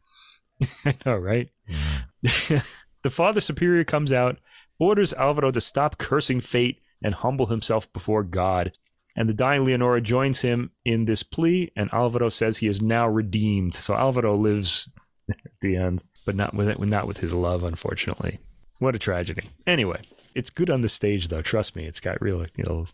I 0.84 0.94
know, 1.04 1.16
right? 1.16 1.48
the 2.22 3.10
Father 3.10 3.40
Superior 3.40 3.84
comes 3.84 4.12
out, 4.12 4.38
orders 4.78 5.14
Alvaro 5.14 5.50
to 5.50 5.60
stop 5.60 5.98
cursing 5.98 6.40
fate 6.40 6.80
and 7.02 7.14
humble 7.14 7.46
himself 7.46 7.92
before 7.92 8.22
God. 8.22 8.72
And 9.16 9.28
the 9.28 9.34
dying 9.34 9.64
Leonora 9.64 10.00
joins 10.00 10.40
him 10.40 10.72
in 10.84 11.04
this 11.04 11.22
plea, 11.22 11.70
and 11.76 11.92
Alvaro 11.92 12.28
says 12.28 12.58
he 12.58 12.66
is 12.66 12.82
now 12.82 13.08
redeemed. 13.08 13.74
So 13.74 13.94
Alvaro 13.94 14.34
lives 14.34 14.88
at 15.28 15.36
the 15.60 15.76
end, 15.76 16.02
but 16.24 16.34
not 16.34 16.54
with 16.54 16.68
it, 16.68 16.80
not 16.80 17.06
with 17.06 17.18
his 17.18 17.34
love, 17.34 17.62
unfortunately. 17.62 18.38
What 18.78 18.94
a 18.94 18.98
tragedy. 18.98 19.50
Anyway, 19.66 20.00
it's 20.34 20.50
good 20.50 20.70
on 20.70 20.80
the 20.80 20.88
stage, 20.88 21.28
though. 21.28 21.42
Trust 21.42 21.76
me, 21.76 21.86
it's 21.86 22.00
got 22.00 22.20
real, 22.20 22.44
It'll 22.58 22.88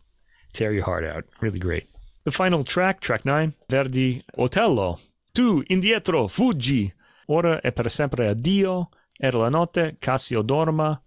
tear 0.52 0.72
your 0.72 0.84
heart 0.84 1.04
out. 1.04 1.24
Really 1.40 1.58
great. 1.58 1.88
The 2.24 2.30
final 2.30 2.62
track, 2.62 3.00
track 3.00 3.24
nine, 3.24 3.54
Verdi, 3.70 4.22
Otello. 4.36 4.98
Tu 5.34 5.62
indietro, 5.70 6.28
fuggi. 6.28 6.92
Ora 7.28 7.60
e 7.64 7.70
per 7.70 7.88
sempre 7.88 8.28
addio. 8.28 8.90
Era 9.18 9.38
la 9.38 9.48
notte, 9.48 9.96
Cassio 10.00 10.42
dormia. 10.42 11.00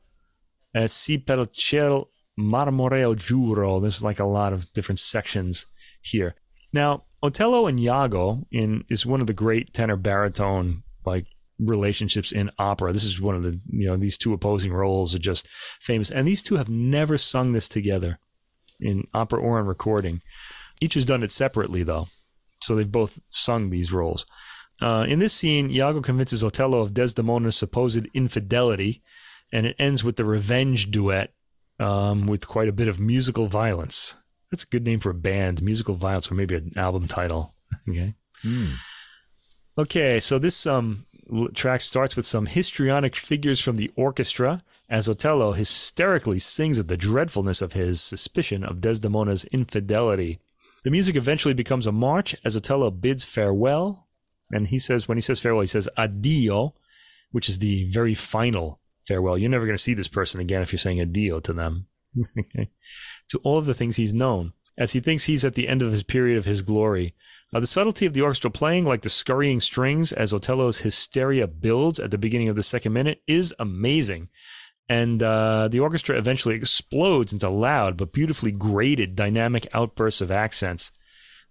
Eh, 0.74 0.84
e 0.84 0.88
si 0.88 1.19
per 1.19 1.49
ciel 1.51 2.09
marmoreo 2.39 3.15
giuro. 3.15 3.80
There's 3.80 4.03
like 4.03 4.19
a 4.19 4.26
lot 4.26 4.53
of 4.53 4.71
different 4.74 4.99
sections 4.99 5.67
here. 6.01 6.36
Now, 6.71 7.03
Otello 7.21 7.67
and 7.67 7.80
Iago 7.80 8.43
in 8.51 8.84
is 8.89 9.05
one 9.05 9.21
of 9.21 9.28
the 9.28 9.34
great 9.34 9.74
tenor 9.74 9.97
baritone 9.97 10.84
like 11.05 11.26
relationships 11.66 12.32
in 12.32 12.51
opera. 12.57 12.93
This 12.93 13.03
is 13.03 13.22
one 13.22 13.36
of 13.36 13.43
the 13.43 13.59
you 13.70 13.88
know 13.88 13.97
these 13.97 14.18
two 14.18 14.34
opposing 14.34 14.74
roles 14.74 15.14
are 15.16 15.20
just 15.20 15.47
famous, 15.82 16.11
and 16.11 16.28
these 16.28 16.43
two 16.43 16.55
have 16.55 16.70
never 16.70 17.18
sung 17.18 17.51
this 17.51 17.70
together 17.70 18.20
in 18.80 19.03
opera 19.14 19.39
or 19.39 19.59
in 19.59 19.66
recording. 19.66 20.22
Each 20.82 20.95
has 20.95 21.05
done 21.05 21.24
it 21.24 21.32
separately 21.32 21.84
though, 21.84 22.07
so 22.61 22.76
they've 22.76 22.91
both 22.91 23.20
sung 23.30 23.70
these 23.70 23.91
roles. 23.91 24.26
Uh, 24.82 25.05
in 25.07 25.20
this 25.20 25.34
scene, 25.34 25.70
Iago 25.70 26.01
convinces 26.01 26.43
Otello 26.43 26.82
of 26.82 26.93
Desdemona's 26.93 27.55
supposed 27.55 28.07
infidelity, 28.14 29.01
and 29.51 29.66
it 29.66 29.76
ends 29.80 30.03
with 30.03 30.16
the 30.16 30.26
revenge 30.26 30.91
duet 30.91 31.32
um, 31.80 32.28
with 32.28 32.47
quite 32.47 32.68
a 32.68 32.74
bit 32.74 32.88
of 32.88 32.99
musical 32.99 33.47
violence. 33.47 34.16
That's 34.51 34.64
a 34.64 34.68
good 34.68 34.86
name 34.86 34.99
for 34.99 35.11
a 35.11 35.16
band, 35.16 35.61
musical 35.61 35.95
violence, 35.95 36.32
or 36.32 36.36
maybe 36.36 36.55
an 36.55 36.72
album 36.76 37.07
title. 37.07 37.53
okay. 37.89 38.14
Hmm. 38.41 38.74
Okay, 39.78 40.20
so 40.20 40.38
this 40.38 40.68
um, 40.68 41.05
track 41.53 41.81
starts 41.81 42.15
with 42.15 42.25
some 42.25 42.45
histrionic 42.45 43.15
figures 43.15 43.59
from 43.59 43.75
the 43.75 43.91
orchestra 43.95 44.63
as 44.89 45.09
Otello 45.09 45.53
hysterically 45.53 46.39
sings 46.39 46.77
of 46.77 46.88
the 46.88 46.97
dreadfulness 46.97 47.61
of 47.61 47.73
his 47.73 48.01
suspicion 48.01 48.63
of 48.63 48.81
Desdemona's 48.81 49.45
infidelity. 49.45 50.39
The 50.84 50.91
music 50.91 51.15
eventually 51.15 51.53
becomes 51.53 51.88
a 51.88 51.91
march 51.91 52.36
as 52.43 52.55
Otello 52.55 52.91
bids 52.91 53.23
farewell, 53.23 54.07
and 54.51 54.67
he 54.67 54.77
says, 54.77 55.07
when 55.07 55.17
he 55.17 55.21
says 55.21 55.39
farewell, 55.39 55.61
he 55.61 55.67
says 55.67 55.89
addio, 55.97 56.73
which 57.31 57.49
is 57.49 57.59
the 57.59 57.89
very 57.89 58.13
final 58.13 58.79
farewell. 59.01 59.38
You're 59.38 59.49
never 59.49 59.65
going 59.65 59.77
to 59.77 59.81
see 59.81 59.93
this 59.93 60.07
person 60.07 60.39
again 60.41 60.61
if 60.61 60.71
you're 60.71 60.77
saying 60.77 60.99
addio 60.99 61.41
to 61.43 61.53
them. 61.53 61.88
to 63.29 63.39
all 63.43 63.57
of 63.57 63.65
the 63.65 63.73
things 63.73 63.95
he's 63.95 64.13
known, 64.13 64.53
as 64.77 64.91
he 64.91 64.99
thinks 64.99 65.25
he's 65.25 65.45
at 65.45 65.55
the 65.55 65.67
end 65.67 65.81
of 65.81 65.91
his 65.91 66.03
period 66.03 66.38
of 66.38 66.45
his 66.45 66.61
glory. 66.61 67.15
Uh, 67.54 67.60
the 67.60 67.68
subtlety 67.68 68.08
of 68.08 68.14
the 68.14 68.22
orchestral 68.22 68.51
playing, 68.51 68.84
like 68.84 69.04
the 69.04 69.10
scurrying 69.10 69.60
strings 69.60 70.12
as 70.12 70.34
Otello's 70.34 70.80
hysteria 70.80 71.45
builds 71.45 71.99
at 71.99 72.10
the 72.10 72.18
beginning 72.18 72.49
of 72.49 72.56
the 72.56 72.64
second 72.64 72.93
minute, 72.93 73.22
is 73.28 73.54
amazing. 73.60 74.30
And 74.89 75.22
uh, 75.22 75.68
the 75.68 75.80
orchestra 75.80 76.18
eventually 76.18 76.56
explodes 76.56 77.32
into 77.32 77.49
loud 77.49 77.95
but 77.95 78.12
beautifully 78.12 78.51
graded 78.51 79.16
dynamic 79.16 79.68
outbursts 79.74 80.20
of 80.20 80.32
accents. 80.32 80.91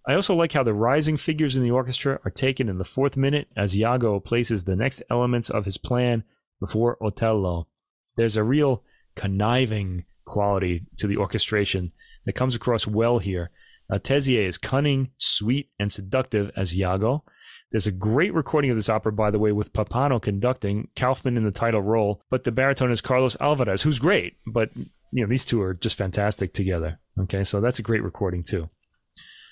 I 0.06 0.14
also 0.14 0.34
like 0.34 0.52
how 0.52 0.64
the 0.64 0.74
rising 0.74 1.16
figures 1.16 1.56
in 1.56 1.62
the 1.62 1.70
orchestra 1.70 2.18
are 2.24 2.30
taken 2.32 2.68
in 2.68 2.78
the 2.78 2.84
fourth 2.84 3.16
minute 3.16 3.48
as 3.56 3.76
Iago 3.76 4.18
places 4.18 4.64
the 4.64 4.74
next 4.74 5.02
elements 5.08 5.50
of 5.50 5.64
his 5.64 5.78
plan 5.78 6.24
before 6.58 6.98
Otello. 7.00 7.68
There's 8.16 8.36
a 8.36 8.42
real 8.42 8.82
conniving 9.14 10.04
quality 10.24 10.82
to 10.98 11.06
the 11.06 11.16
orchestration 11.16 11.92
that 12.24 12.32
comes 12.32 12.56
across 12.56 12.86
well 12.86 13.20
here. 13.20 13.50
Uh, 13.92 13.98
Tezier 13.98 14.46
is 14.46 14.56
cunning, 14.56 15.10
sweet, 15.18 15.68
and 15.78 15.92
seductive 15.92 16.50
as 16.56 16.74
Iago. 16.74 17.24
There's 17.70 17.86
a 17.86 17.92
great 17.92 18.32
recording 18.32 18.70
of 18.70 18.76
this 18.76 18.88
opera, 18.88 19.12
by 19.12 19.30
the 19.30 19.38
way, 19.38 19.52
with 19.52 19.74
Pappano 19.74 20.20
conducting, 20.20 20.88
Kaufmann 20.96 21.36
in 21.36 21.44
the 21.44 21.50
title 21.50 21.82
role, 21.82 22.22
but 22.30 22.44
the 22.44 22.52
baritone 22.52 22.90
is 22.90 23.02
Carlos 23.02 23.36
Alvarez, 23.38 23.82
who's 23.82 23.98
great. 23.98 24.36
But 24.46 24.70
you 25.10 25.22
know, 25.22 25.26
these 25.26 25.44
two 25.44 25.60
are 25.60 25.74
just 25.74 25.98
fantastic 25.98 26.54
together. 26.54 27.00
Okay, 27.20 27.44
so 27.44 27.60
that's 27.60 27.78
a 27.78 27.82
great 27.82 28.02
recording 28.02 28.42
too. 28.42 28.70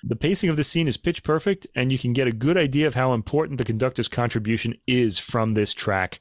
The 0.02 0.16
pacing 0.16 0.48
of 0.48 0.56
the 0.56 0.64
scene 0.64 0.88
is 0.88 0.96
pitch 0.96 1.22
perfect, 1.22 1.66
and 1.74 1.92
you 1.92 1.98
can 1.98 2.14
get 2.14 2.26
a 2.26 2.32
good 2.32 2.56
idea 2.56 2.86
of 2.86 2.94
how 2.94 3.12
important 3.12 3.58
the 3.58 3.64
conductor's 3.64 4.08
contribution 4.08 4.74
is 4.86 5.18
from 5.18 5.52
this 5.52 5.74
track. 5.74 6.18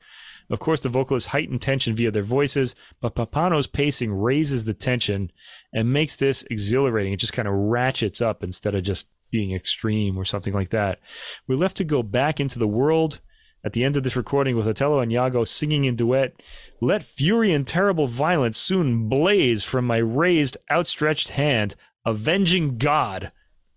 Of 0.49 0.59
course, 0.59 0.79
the 0.79 0.89
vocalists 0.89 1.29
heighten 1.29 1.59
tension 1.59 1.95
via 1.95 2.11
their 2.11 2.23
voices, 2.23 2.75
but 3.01 3.15
Pappano's 3.15 3.67
pacing 3.67 4.11
raises 4.13 4.63
the 4.63 4.73
tension 4.73 5.31
and 5.73 5.93
makes 5.93 6.15
this 6.15 6.43
exhilarating. 6.43 7.13
It 7.13 7.19
just 7.19 7.33
kind 7.33 7.47
of 7.47 7.53
ratchets 7.53 8.21
up 8.21 8.43
instead 8.43 8.73
of 8.75 8.83
just 8.83 9.09
being 9.31 9.53
extreme 9.53 10.17
or 10.17 10.25
something 10.25 10.53
like 10.53 10.69
that. 10.69 10.99
We're 11.47 11.55
left 11.55 11.77
to 11.77 11.83
go 11.83 12.01
back 12.01 12.39
into 12.39 12.57
the 12.57 12.67
world 12.67 13.19
at 13.63 13.73
the 13.73 13.83
end 13.83 13.97
of 13.97 14.03
this 14.03 14.15
recording 14.15 14.55
with 14.55 14.67
Otello 14.67 14.99
and 14.99 15.11
Iago 15.11 15.43
singing 15.43 15.85
in 15.85 15.95
duet, 15.95 16.33
Let 16.79 17.03
fury 17.03 17.51
and 17.51 17.67
terrible 17.67 18.07
violence 18.07 18.57
soon 18.57 19.09
blaze 19.09 19.63
from 19.63 19.85
my 19.85 19.97
raised, 19.97 20.57
outstretched 20.71 21.29
hand, 21.29 21.75
avenging 22.05 22.77
God. 22.77 23.31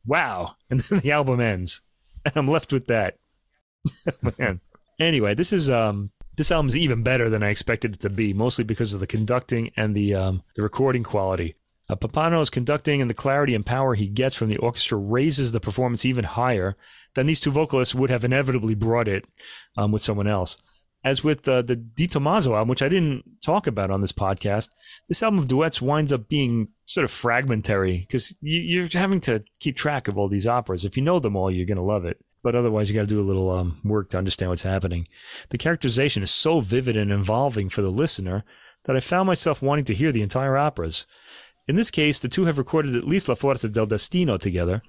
Wow. 0.06 0.56
And 0.70 0.80
then 0.80 1.00
the 1.00 1.12
album 1.12 1.40
ends. 1.40 1.82
And 2.24 2.34
I'm 2.36 2.48
left 2.48 2.72
with 2.72 2.86
that. 2.86 3.18
Man. 4.38 4.60
Anyway, 4.98 5.34
this 5.34 5.52
is 5.52 5.68
um 5.68 6.12
this 6.36 6.50
album's 6.50 6.76
even 6.76 7.02
better 7.02 7.28
than 7.28 7.42
I 7.42 7.50
expected 7.50 7.94
it 7.94 8.00
to 8.00 8.10
be, 8.10 8.32
mostly 8.32 8.64
because 8.64 8.92
of 8.92 9.00
the 9.00 9.06
conducting 9.06 9.70
and 9.76 9.94
the 9.94 10.14
um, 10.14 10.42
the 10.56 10.62
recording 10.62 11.02
quality. 11.02 11.56
Uh, 11.88 11.96
Pappano's 11.96 12.48
conducting 12.48 13.00
and 13.00 13.10
the 13.10 13.14
clarity 13.14 13.54
and 13.54 13.66
power 13.66 13.94
he 13.94 14.08
gets 14.08 14.34
from 14.34 14.48
the 14.48 14.56
orchestra 14.56 14.96
raises 14.96 15.52
the 15.52 15.60
performance 15.60 16.04
even 16.04 16.24
higher 16.24 16.76
than 17.14 17.26
these 17.26 17.40
two 17.40 17.50
vocalists 17.50 17.94
would 17.94 18.08
have 18.08 18.24
inevitably 18.24 18.74
brought 18.74 19.08
it 19.08 19.26
um, 19.76 19.92
with 19.92 20.00
someone 20.00 20.28
else. 20.28 20.56
As 21.04 21.24
with 21.24 21.46
uh, 21.48 21.62
the 21.62 21.74
De 21.74 22.06
Tommaso 22.06 22.54
album, 22.54 22.68
which 22.68 22.80
I 22.80 22.88
didn't 22.88 23.24
talk 23.44 23.66
about 23.66 23.90
on 23.90 24.00
this 24.00 24.12
podcast, 24.12 24.68
this 25.08 25.22
album 25.22 25.40
of 25.40 25.48
duets 25.48 25.82
winds 25.82 26.12
up 26.12 26.28
being 26.28 26.68
sort 26.84 27.04
of 27.04 27.10
fragmentary 27.10 28.06
because 28.06 28.34
you, 28.40 28.84
are 28.84 28.88
having 28.92 29.20
to 29.22 29.42
keep 29.58 29.76
track 29.76 30.06
of 30.06 30.16
all 30.16 30.28
these 30.28 30.46
operas. 30.46 30.84
If 30.84 30.96
you 30.96 31.02
know 31.02 31.18
them 31.18 31.34
all, 31.34 31.50
you're 31.50 31.66
going 31.66 31.76
to 31.76 31.82
love 31.82 32.04
it 32.04 32.24
but 32.43 32.55
otherwise 32.55 32.88
you 32.88 32.95
got 32.95 33.03
to 33.03 33.07
do 33.07 33.20
a 33.20 33.22
little 33.22 33.51
um, 33.51 33.78
work 33.84 34.09
to 34.11 34.18
understand 34.18 34.51
what's 34.51 34.62
happening. 34.62 35.09
The 35.51 35.59
characterization 35.59 36.22
is 36.22 36.30
so 36.30 36.61
vivid 36.61 36.97
and 36.97 37.12
involving 37.12 37.68
for 37.68 37.82
the 37.82 37.90
listener 37.90 38.45
that 38.84 38.97
I 38.97 39.01
found 39.01 39.26
myself 39.26 39.62
wanting 39.62 39.84
to 39.84 39.95
hear 39.95 40.12
the 40.12 40.22
entire 40.22 40.57
operas. 40.57 41.07
In 41.68 41.76
this 41.76 41.93
case, 41.93 42.18
the 42.18 42.28
two 42.28 42.47
have 42.47 42.59
recorded 42.59 42.97
at 42.97 43.07
least 43.07 43.28
La 43.28 43.36
Forza 43.36 43.68
del 43.68 43.86
Destino 43.86 44.36
together, 44.36 44.82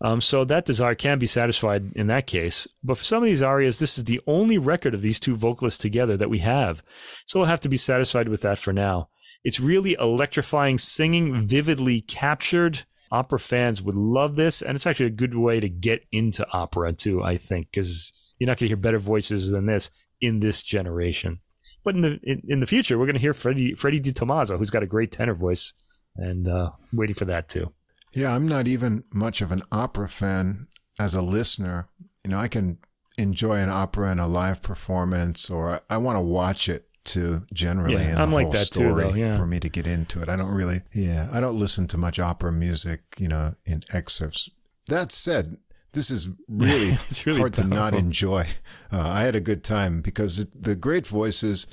um, 0.00 0.20
so 0.20 0.44
that 0.44 0.64
desire 0.64 0.94
can 0.94 1.18
be 1.18 1.26
satisfied 1.26 1.84
in 1.96 2.06
that 2.06 2.28
case. 2.28 2.68
But 2.84 2.98
for 2.98 3.04
some 3.04 3.22
of 3.22 3.26
these 3.26 3.42
arias, 3.42 3.80
this 3.80 3.98
is 3.98 4.04
the 4.04 4.20
only 4.28 4.56
record 4.56 4.94
of 4.94 5.02
these 5.02 5.18
two 5.18 5.34
vocalists 5.34 5.80
together 5.80 6.16
that 6.16 6.30
we 6.30 6.38
have, 6.38 6.84
so 7.26 7.40
we'll 7.40 7.48
have 7.48 7.60
to 7.60 7.68
be 7.68 7.76
satisfied 7.76 8.28
with 8.28 8.42
that 8.42 8.60
for 8.60 8.72
now. 8.72 9.08
It's 9.42 9.58
really 9.58 9.96
electrifying 9.98 10.78
singing, 10.78 11.40
vividly 11.40 12.00
captured, 12.02 12.84
opera 13.10 13.38
fans 13.38 13.82
would 13.82 13.96
love 13.96 14.36
this, 14.36 14.62
and 14.62 14.74
it's 14.74 14.86
actually 14.86 15.06
a 15.06 15.10
good 15.10 15.34
way 15.34 15.60
to 15.60 15.68
get 15.68 16.04
into 16.12 16.46
opera 16.52 16.92
too. 16.92 17.22
I 17.22 17.36
think 17.36 17.68
because 17.70 18.12
you're 18.38 18.46
not 18.46 18.58
going 18.58 18.66
to 18.66 18.68
hear 18.68 18.76
better 18.76 18.98
voices 18.98 19.50
than 19.50 19.66
this 19.66 19.90
in 20.20 20.40
this 20.40 20.62
generation. 20.62 21.40
But 21.84 21.94
in 21.94 22.00
the 22.02 22.20
in, 22.22 22.42
in 22.48 22.60
the 22.60 22.66
future, 22.66 22.98
we're 22.98 23.06
going 23.06 23.14
to 23.14 23.20
hear 23.20 23.34
Freddie 23.34 23.74
Freddie 23.74 24.00
De 24.00 24.12
Tommaso, 24.12 24.58
who's 24.58 24.70
got 24.70 24.82
a 24.82 24.86
great 24.86 25.12
tenor 25.12 25.34
voice, 25.34 25.72
and 26.16 26.48
uh, 26.48 26.70
waiting 26.92 27.14
for 27.14 27.24
that 27.26 27.48
too. 27.48 27.72
Yeah, 28.14 28.34
I'm 28.34 28.46
not 28.46 28.66
even 28.66 29.04
much 29.12 29.40
of 29.40 29.52
an 29.52 29.62
opera 29.70 30.08
fan 30.08 30.66
as 30.98 31.14
a 31.14 31.22
listener. 31.22 31.88
You 32.24 32.32
know, 32.32 32.38
I 32.38 32.48
can 32.48 32.78
enjoy 33.16 33.56
an 33.56 33.70
opera 33.70 34.10
in 34.12 34.18
a 34.18 34.26
live 34.26 34.62
performance, 34.62 35.48
or 35.48 35.80
I 35.88 35.96
want 35.98 36.16
to 36.16 36.22
watch 36.22 36.68
it 36.68 36.89
to 37.04 37.42
generally 37.52 37.94
yeah, 37.94 38.10
in 38.10 38.14
the 38.16 38.22
I'm 38.22 38.32
like 38.32 38.44
whole 38.44 38.52
that 38.52 38.66
story 38.66 39.04
too, 39.04 39.10
though, 39.10 39.14
yeah. 39.14 39.36
for 39.36 39.46
me 39.46 39.60
to 39.60 39.68
get 39.68 39.86
into 39.86 40.22
it. 40.22 40.28
I 40.28 40.36
don't 40.36 40.54
really, 40.54 40.82
yeah, 40.92 41.28
I 41.32 41.40
don't 41.40 41.58
listen 41.58 41.86
to 41.88 41.98
much 41.98 42.18
opera 42.18 42.52
music, 42.52 43.00
you 43.18 43.28
know, 43.28 43.54
in 43.64 43.80
excerpts. 43.92 44.50
That 44.86 45.12
said, 45.12 45.58
this 45.92 46.10
is 46.10 46.28
really, 46.48 46.88
it's 47.08 47.26
really 47.26 47.38
hard 47.38 47.54
powerful. 47.54 47.70
to 47.70 47.76
not 47.76 47.94
enjoy. 47.94 48.46
Uh, 48.92 49.08
I 49.08 49.22
had 49.22 49.34
a 49.36 49.40
good 49.40 49.64
time 49.64 50.00
because 50.00 50.46
the 50.50 50.74
great 50.74 51.06
voices 51.06 51.66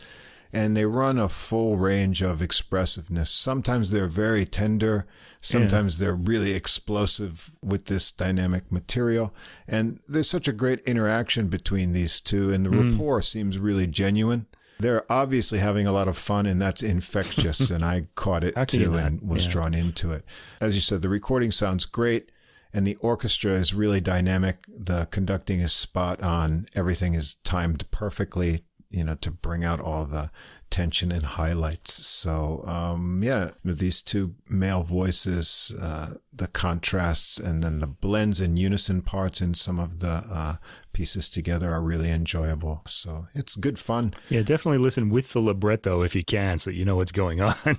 and 0.53 0.75
they 0.75 0.85
run 0.85 1.17
a 1.17 1.29
full 1.29 1.77
range 1.77 2.21
of 2.21 2.41
expressiveness. 2.41 3.29
Sometimes 3.29 3.91
they're 3.91 4.07
very 4.07 4.45
tender. 4.45 5.05
Sometimes 5.41 5.99
yeah. 5.99 6.07
they're 6.07 6.15
really 6.15 6.53
explosive 6.53 7.51
with 7.61 7.85
this 7.85 8.11
dynamic 8.11 8.71
material. 8.71 9.33
And 9.67 9.99
there's 10.07 10.29
such 10.29 10.47
a 10.47 10.53
great 10.53 10.79
interaction 10.81 11.47
between 11.47 11.91
these 11.91 12.21
two, 12.21 12.51
and 12.51 12.65
the 12.65 12.69
mm. 12.69 12.91
rapport 12.91 13.21
seems 13.21 13.59
really 13.59 13.87
genuine. 13.87 14.47
They're 14.79 15.11
obviously 15.11 15.59
having 15.59 15.87
a 15.87 15.91
lot 15.91 16.07
of 16.07 16.17
fun, 16.17 16.45
and 16.45 16.61
that's 16.61 16.83
infectious. 16.83 17.69
and 17.71 17.83
I 17.83 18.07
caught 18.15 18.43
it 18.43 18.55
too 18.67 18.95
and 18.95 19.21
was 19.21 19.45
yeah. 19.45 19.51
drawn 19.51 19.73
into 19.73 20.11
it. 20.11 20.23
As 20.61 20.75
you 20.75 20.81
said, 20.81 21.01
the 21.01 21.09
recording 21.09 21.51
sounds 21.51 21.85
great, 21.85 22.31
and 22.73 22.85
the 22.85 22.95
orchestra 22.97 23.51
is 23.53 23.73
really 23.73 24.01
dynamic. 24.01 24.59
The 24.67 25.07
conducting 25.11 25.59
is 25.59 25.73
spot 25.73 26.21
on. 26.21 26.67
Everything 26.75 27.13
is 27.13 27.35
timed 27.43 27.89
perfectly, 27.91 28.61
you 28.89 29.03
know, 29.03 29.15
to 29.15 29.31
bring 29.31 29.63
out 29.63 29.79
all 29.79 30.05
the 30.05 30.31
tension 30.69 31.11
and 31.11 31.23
highlights. 31.23 32.05
So, 32.05 32.63
um, 32.65 33.21
yeah, 33.23 33.51
these 33.63 34.01
two 34.01 34.35
male 34.49 34.83
voices, 34.83 35.73
uh, 35.81 36.15
the 36.33 36.47
contrasts, 36.47 37.39
and 37.39 37.63
then 37.63 37.79
the 37.79 37.87
blends 37.87 38.39
and 38.39 38.59
unison 38.59 39.01
parts 39.01 39.41
in 39.41 39.53
some 39.53 39.79
of 39.79 39.99
the 39.99 40.23
uh, 40.29 40.55
pieces 40.93 41.29
together 41.29 41.71
are 41.71 41.81
really 41.81 42.09
enjoyable. 42.09 42.81
So 42.85 43.27
it's 43.33 43.55
good 43.55 43.79
fun. 43.79 44.13
Yeah, 44.29 44.41
definitely 44.41 44.79
listen 44.79 45.09
with 45.09 45.33
the 45.33 45.39
libretto 45.39 46.01
if 46.01 46.15
you 46.15 46.23
can, 46.23 46.59
so 46.59 46.69
that 46.69 46.75
you 46.75 46.85
know 46.85 46.95
what's 46.95 47.11
going 47.11 47.41
on. 47.41 47.55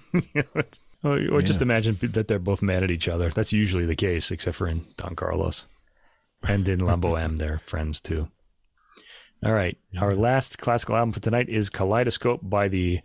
or, 1.05 1.13
or 1.13 1.19
yeah. 1.19 1.41
just 1.41 1.63
imagine 1.63 1.99
that 2.01 2.29
they're 2.29 2.39
both 2.39 2.63
mad 2.63 2.83
at 2.83 2.91
each 2.91 3.09
other. 3.09 3.29
That's 3.31 3.53
usually 3.53 3.87
the 3.87 3.97
case, 3.97 4.31
except 4.31 4.57
for 4.57 4.67
in 4.67 4.85
Don 4.97 5.15
Carlos. 5.15 5.67
And 6.47 6.69
in 6.69 6.81
La 6.81 6.97
Boheme, 6.97 7.39
they're 7.39 7.59
friends 7.59 8.01
too. 8.01 8.29
All 9.45 9.53
right. 9.53 9.79
Our 9.97 10.15
last 10.15 10.59
classical 10.59 10.97
album 10.97 11.13
for 11.13 11.21
tonight 11.21 11.49
is 11.49 11.71
Kaleidoscope 11.71 12.41
by 12.43 12.67
the 12.67 13.01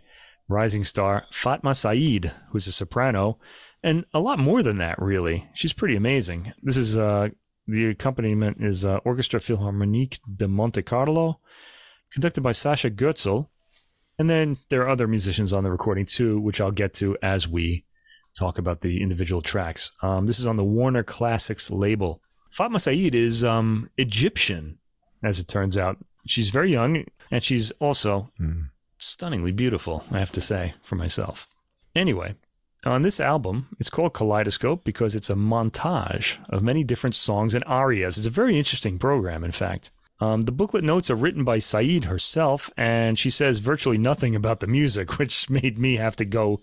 rising 0.48 0.82
star 0.82 1.26
Fatma 1.30 1.74
Said, 1.74 2.32
who's 2.50 2.66
a 2.66 2.72
soprano, 2.72 3.38
and 3.84 4.04
a 4.12 4.20
lot 4.20 4.38
more 4.38 4.62
than 4.62 4.78
that, 4.78 5.00
really. 5.00 5.48
She's 5.54 5.72
pretty 5.72 5.94
amazing. 5.94 6.52
This 6.60 6.76
is 6.76 6.98
uh, 6.98 7.28
the 7.68 7.86
accompaniment 7.86 8.58
is 8.60 8.84
uh, 8.84 8.96
Orchestra 9.04 9.38
Philharmonique 9.38 10.18
de 10.36 10.48
Monte 10.48 10.82
Carlo, 10.82 11.38
conducted 12.10 12.40
by 12.40 12.52
Sascha 12.52 12.94
Goetzel. 12.94 13.48
And 14.18 14.28
then 14.28 14.56
there 14.70 14.82
are 14.82 14.88
other 14.88 15.06
musicians 15.06 15.52
on 15.52 15.64
the 15.64 15.70
recording 15.70 16.04
too, 16.04 16.40
which 16.40 16.60
I'll 16.60 16.72
get 16.72 16.94
to 16.94 17.16
as 17.22 17.46
we 17.46 17.84
talk 18.36 18.58
about 18.58 18.80
the 18.80 19.02
individual 19.02 19.40
tracks. 19.40 19.92
Um, 20.02 20.26
this 20.26 20.40
is 20.40 20.46
on 20.46 20.56
the 20.56 20.64
Warner 20.64 21.04
Classics 21.04 21.70
label. 21.70 22.20
Fatma 22.50 22.80
Said 22.80 23.14
is 23.14 23.44
um, 23.44 23.88
Egyptian, 23.98 24.78
as 25.22 25.38
it 25.38 25.46
turns 25.46 25.78
out. 25.78 25.98
She's 26.26 26.50
very 26.50 26.72
young, 26.72 27.04
and 27.30 27.42
she's 27.42 27.70
also 27.72 28.28
mm. 28.40 28.70
stunningly 28.98 29.52
beautiful, 29.52 30.04
I 30.10 30.18
have 30.18 30.32
to 30.32 30.40
say, 30.40 30.74
for 30.82 30.96
myself. 30.96 31.46
Anyway, 31.94 32.34
on 32.84 33.02
this 33.02 33.20
album, 33.20 33.68
it's 33.78 33.90
called 33.90 34.14
Kaleidoscope 34.14 34.84
because 34.84 35.14
it's 35.14 35.30
a 35.30 35.34
montage 35.34 36.38
of 36.48 36.62
many 36.62 36.84
different 36.84 37.14
songs 37.14 37.54
and 37.54 37.64
arias. 37.66 38.18
It's 38.18 38.26
a 38.26 38.30
very 38.30 38.58
interesting 38.58 38.98
program, 38.98 39.44
in 39.44 39.52
fact. 39.52 39.90
Um, 40.20 40.42
the 40.42 40.52
booklet 40.52 40.84
notes 40.84 41.10
are 41.10 41.16
written 41.16 41.44
by 41.44 41.58
Said 41.58 42.04
herself, 42.04 42.70
and 42.76 43.18
she 43.18 43.30
says 43.30 43.58
virtually 43.58 43.98
nothing 43.98 44.36
about 44.36 44.60
the 44.60 44.66
music, 44.66 45.18
which 45.18 45.50
made 45.50 45.78
me 45.78 45.96
have 45.96 46.16
to 46.16 46.24
go 46.24 46.60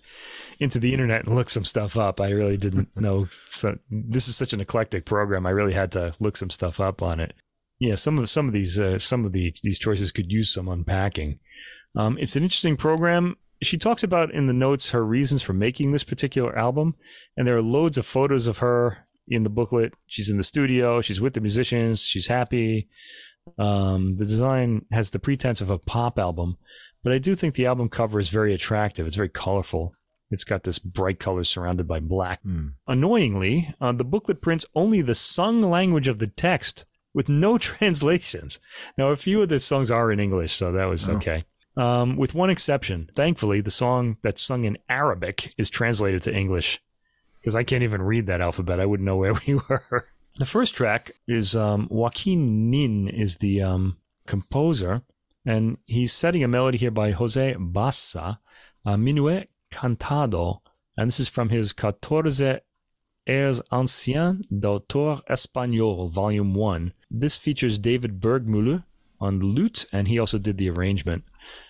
into 0.60 0.80
the 0.80 0.94
internet 0.94 1.26
and 1.26 1.36
look 1.36 1.50
some 1.50 1.66
stuff 1.66 1.98
up. 1.98 2.22
I 2.22 2.30
really 2.30 2.58
didn't 2.58 2.96
know. 3.00 3.28
So 3.32 3.78
this 3.90 4.28
is 4.28 4.36
such 4.36 4.54
an 4.54 4.62
eclectic 4.62 5.06
program. 5.06 5.46
I 5.46 5.52
really 5.52 5.74
had 5.74 5.92
to 5.94 6.14
look 6.20 6.38
some 6.38 6.50
stuff 6.50 6.80
up 6.80 7.02
on 7.02 7.20
it. 7.20 7.34
Yeah, 7.82 7.96
some 7.96 8.20
of 8.20 8.30
some 8.30 8.46
of 8.46 8.54
these 8.54 8.80
uh, 8.80 9.00
some 9.00 9.26
of 9.26 9.34
the 9.34 9.54
these 9.64 9.80
choices 9.80 10.12
could 10.12 10.32
use 10.32 10.54
some 10.54 10.68
unpacking. 10.68 11.40
Um, 11.96 12.18
it's 12.20 12.36
an 12.36 12.44
interesting 12.44 12.78
program 12.78 13.36
she 13.64 13.78
talks 13.78 14.04
about 14.04 14.32
in 14.32 14.48
the 14.48 14.54
notes 14.54 14.92
her 14.92 15.06
reasons 15.06 15.42
for 15.44 15.54
making 15.54 15.92
this 15.92 16.04
particular 16.04 16.58
album, 16.58 16.96
and 17.38 17.48
there 17.48 17.56
are 17.56 17.62
loads 17.62 17.98
of 17.98 18.06
photos 18.06 18.48
of 18.48 18.60
her 18.60 19.08
in 19.28 19.44
the 19.44 19.50
booklet. 19.50 19.94
She's 20.08 20.30
in 20.30 20.38
the 20.38 20.44
studio, 20.44 21.02
she's 21.02 21.22
with 21.22 21.34
the 21.34 21.42
musicians, 21.42 22.04
she's 22.04 22.28
happy. 22.28 22.88
Um, 23.58 24.16
the 24.16 24.26
design 24.26 24.86
has 24.92 25.12
the 25.12 25.20
pretense 25.20 25.62
of 25.62 25.70
a 25.70 25.80
pop 25.80 26.20
album, 26.20 26.58
but 27.04 27.14
I 27.14 27.18
do 27.18 27.36
think 27.36 27.56
the 27.56 27.66
album 27.66 27.90
cover 27.90 28.20
is 28.20 28.30
very 28.30 28.54
attractive. 28.54 29.08
It's 29.08 29.16
very 29.16 29.30
colorful. 29.30 29.94
It's 30.30 30.44
got 30.44 30.64
this 30.64 30.80
bright 30.80 31.20
color 31.20 31.44
surrounded 31.44 31.88
by 31.88 32.00
black. 32.00 32.42
Mm. 32.44 32.74
Annoyingly, 32.88 33.74
uh, 33.82 33.92
the 33.92 34.06
booklet 34.06 34.42
prints 34.42 34.66
only 34.76 35.02
the 35.02 35.16
sung 35.16 35.62
language 35.62 36.08
of 36.08 36.20
the 36.20 36.28
text 36.28 36.86
with 37.14 37.30
no 37.30 37.58
translations. 37.70 38.60
Now, 38.98 39.10
a 39.10 39.16
few 39.16 39.42
of 39.42 39.50
the 39.50 39.60
songs 39.60 39.92
are 39.92 40.12
in 40.12 40.20
English, 40.20 40.54
so 40.54 40.72
that 40.72 40.90
was 40.90 41.10
oh. 41.10 41.16
okay 41.16 41.46
um, 41.78 42.18
with 42.18 42.36
one 42.36 42.50
exception. 42.50 43.10
Thankfully, 43.16 43.62
the 43.62 43.72
song 43.72 44.18
that's 44.22 44.42
sung 44.42 44.64
in 44.64 44.78
Arabic 44.90 45.54
is 45.58 45.70
translated 45.70 46.22
to 46.24 46.36
English 46.36 46.82
because 47.40 47.56
I 47.56 47.64
can't 47.64 47.84
even 47.84 48.02
read 48.02 48.28
that 48.28 48.42
alphabet. 48.42 48.80
I 48.80 48.86
wouldn't 48.86 49.06
know 49.06 49.18
where 49.18 49.34
we 49.48 49.56
were. 49.56 50.06
The 50.38 50.46
first 50.46 50.76
track 50.76 51.12
is 51.28 51.56
um, 51.56 51.88
Joaquin 51.90 52.70
Nin 52.70 53.08
is 53.08 53.38
the 53.38 53.62
um, 53.62 53.98
composer, 54.28 55.02
and 55.46 55.78
he's 55.86 56.14
setting 56.14 56.44
a 56.44 56.48
melody 56.48 56.78
here 56.78 56.92
by 56.92 57.12
Jose 57.12 57.56
Bassa, 57.60 58.40
uh, 58.86 58.98
Minuet 58.98 59.48
Cantado, 59.72 60.60
and 60.98 61.08
this 61.08 61.20
is 61.20 61.28
from 61.28 61.50
his 61.50 61.74
Catorce 61.74 62.62
Airs 63.28 63.62
Anciens 63.72 64.42
d'auteur 64.50 65.22
espagnol, 65.30 66.10
Volume 66.10 66.54
1. 66.54 66.94
This 67.10 67.38
features 67.38 67.78
David 67.78 68.20
Bergmuller 68.20 68.84
on 69.20 69.40
lute, 69.40 69.86
and 69.92 70.08
he 70.08 70.18
also 70.18 70.40
did 70.40 70.58
the 70.58 70.70
arrangement. 70.70 71.24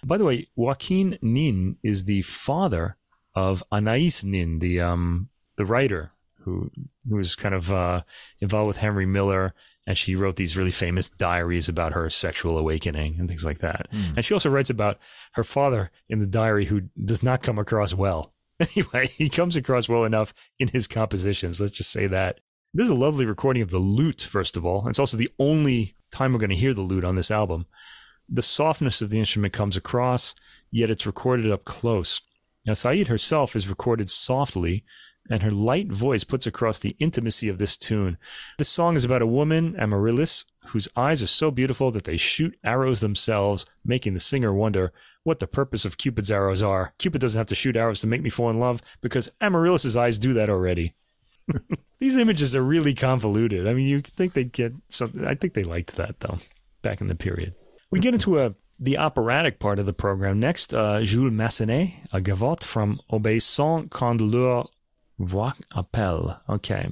By 0.04 0.18
the 0.18 0.26
way, 0.26 0.48
Joaquin 0.56 1.18
Nin 1.22 1.78
is 1.84 2.06
the 2.06 2.22
father 2.22 2.96
of 3.36 3.64
Anais 3.72 4.24
Nin, 4.24 4.60
the 4.60 4.80
um, 4.80 5.30
the 5.58 5.66
writer 5.66 6.12
who 6.44 6.72
who 7.08 7.18
was 7.18 7.36
kind 7.36 7.54
of 7.54 7.72
uh, 7.72 8.02
involved 8.40 8.68
with 8.68 8.78
Henry 8.78 9.06
Miller, 9.06 9.54
and 9.86 9.98
she 9.98 10.16
wrote 10.16 10.38
these 10.38 10.58
really 10.58 10.72
famous 10.72 11.10
diaries 11.10 11.68
about 11.68 11.94
her 11.94 12.10
sexual 12.10 12.58
awakening 12.58 13.20
and 13.20 13.28
things 13.28 13.46
like 13.46 13.60
that. 13.60 13.88
Mm. 13.92 14.18
And 14.18 14.26
she 14.26 14.34
also 14.34 14.50
writes 14.50 14.70
about 14.70 14.98
her 15.34 15.44
father 15.44 15.92
in 16.10 16.20
the 16.20 16.28
diary, 16.28 16.66
who 16.66 16.82
does 17.04 17.22
not 17.22 17.44
come 17.44 17.60
across 17.60 17.94
well. 17.94 18.34
Anyway, 18.76 19.08
he 19.08 19.30
comes 19.30 19.56
across 19.56 19.90
well 19.90 20.04
enough 20.06 20.34
in 20.60 20.68
his 20.68 20.88
compositions. 20.88 21.60
Let's 21.60 21.74
just 21.74 21.92
say 21.92 22.08
that. 22.08 22.40
This 22.74 22.86
is 22.86 22.92
a 22.92 22.96
lovely 22.96 23.26
recording 23.26 23.64
of 23.64 23.70
the 23.70 23.80
lute, 23.80 24.22
first 24.22 24.56
of 24.56 24.66
all. 24.66 24.88
It's 24.88 25.00
also 25.00 25.18
the 25.18 25.32
only 25.40 25.96
time 26.12 26.32
we're 26.32 26.40
going 26.40 26.52
to 26.52 26.56
hear 26.56 26.74
the 26.74 26.82
lute 26.82 27.04
on 27.04 27.16
this 27.16 27.32
album. 27.32 27.66
The 28.30 28.42
softness 28.42 29.02
of 29.02 29.10
the 29.10 29.20
instrument 29.20 29.54
comes 29.54 29.76
across, 29.76 30.36
yet 30.72 30.90
it's 30.90 31.06
recorded 31.06 31.52
up 31.52 31.66
close. 31.66 32.22
Now, 32.66 32.76
Said 32.76 33.08
herself 33.08 33.56
is 33.56 33.68
recorded 33.68 34.10
softly, 34.10 34.86
and 35.32 35.42
her 35.42 35.50
light 35.50 35.90
voice 35.90 36.26
puts 36.26 36.46
across 36.46 36.78
the 36.78 36.96
intimacy 37.00 37.48
of 37.48 37.58
this 37.58 37.78
tune. 37.78 38.18
This 38.58 38.68
song 38.68 38.98
is 38.98 39.06
about 39.06 39.22
a 39.22 39.28
woman, 39.28 39.76
Amaryllis, 39.80 40.46
whose 40.68 40.90
eyes 40.96 41.24
are 41.24 41.28
so 41.28 41.50
beautiful 41.50 41.90
that 41.92 42.04
they 42.04 42.18
shoot 42.18 42.60
arrows 42.66 43.00
themselves, 43.00 43.66
making 43.86 44.14
the 44.14 44.20
singer 44.20 44.54
wonder 44.54 44.92
what 45.24 45.40
the 45.40 45.48
purpose 45.48 45.86
of 45.86 45.98
Cupid's 45.98 46.30
arrows 46.30 46.62
are. 46.62 46.94
Cupid 46.98 47.22
doesn't 47.22 47.40
have 47.40 47.48
to 47.48 47.56
shoot 47.56 47.78
arrows 47.78 48.02
to 48.02 48.08
make 48.08 48.22
me 48.22 48.30
fall 48.30 48.50
in 48.50 48.60
love 48.60 48.82
because 49.00 49.32
Amaryllis's 49.40 49.96
eyes 49.96 50.20
do 50.20 50.34
that 50.34 50.50
already. 50.50 50.94
These 52.00 52.18
images 52.18 52.54
are 52.54 52.62
really 52.62 52.94
convoluted. 52.94 53.68
I 53.68 53.74
mean, 53.74 53.88
you 53.88 54.02
think 54.02 54.34
they'd 54.34 54.52
get 54.52 54.74
something. 54.90 55.26
I 55.26 55.36
think 55.36 55.54
they 55.54 55.64
liked 55.64 55.96
that 55.96 56.20
though, 56.20 56.40
back 56.82 57.00
in 57.00 57.08
the 57.08 57.16
period. 57.16 57.54
We 57.90 58.02
get 58.02 58.14
into 58.14 58.40
a 58.40 58.54
the 58.82 58.98
operatic 58.98 59.60
part 59.60 59.78
of 59.78 59.86
the 59.86 59.94
program 59.94 60.40
next. 60.40 60.74
Uh, 60.74 61.02
Jules 61.04 61.32
Massenet, 61.32 61.94
a 62.12 62.20
gavotte 62.20 62.64
from 62.64 63.00
Obéissant 63.12 63.90
quand 63.92 64.20
leur 64.20 64.70
voix 65.26 65.54
appelle. 65.74 66.40
Okay, 66.50 66.90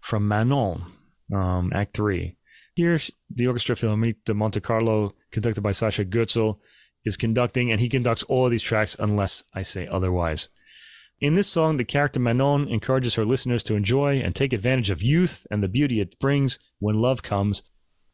from 0.00 0.26
Manon, 0.28 0.82
um, 1.32 1.72
Act 1.74 1.94
Three. 1.94 2.36
Here, 2.74 2.98
the 3.28 3.46
Orchestra 3.46 3.76
Philharmonique 3.76 4.24
de 4.24 4.32
Monte 4.32 4.60
Carlo, 4.60 5.14
conducted 5.32 5.60
by 5.60 5.72
Sascha 5.72 6.08
Goetzel, 6.08 6.60
is 7.04 7.16
conducting, 7.16 7.70
and 7.70 7.80
he 7.80 7.88
conducts 7.88 8.22
all 8.24 8.46
of 8.46 8.50
these 8.50 8.62
tracks 8.62 8.96
unless 8.98 9.44
I 9.54 9.62
say 9.62 9.86
otherwise. 9.86 10.48
In 11.20 11.34
this 11.34 11.48
song, 11.48 11.76
the 11.76 11.84
character 11.84 12.18
Manon 12.18 12.66
encourages 12.68 13.16
her 13.16 13.26
listeners 13.26 13.62
to 13.64 13.74
enjoy 13.74 14.20
and 14.20 14.34
take 14.34 14.54
advantage 14.54 14.88
of 14.88 15.02
youth 15.02 15.46
and 15.50 15.62
the 15.62 15.68
beauty 15.68 16.00
it 16.00 16.18
brings 16.18 16.58
when 16.78 16.98
love 16.98 17.22
comes, 17.22 17.62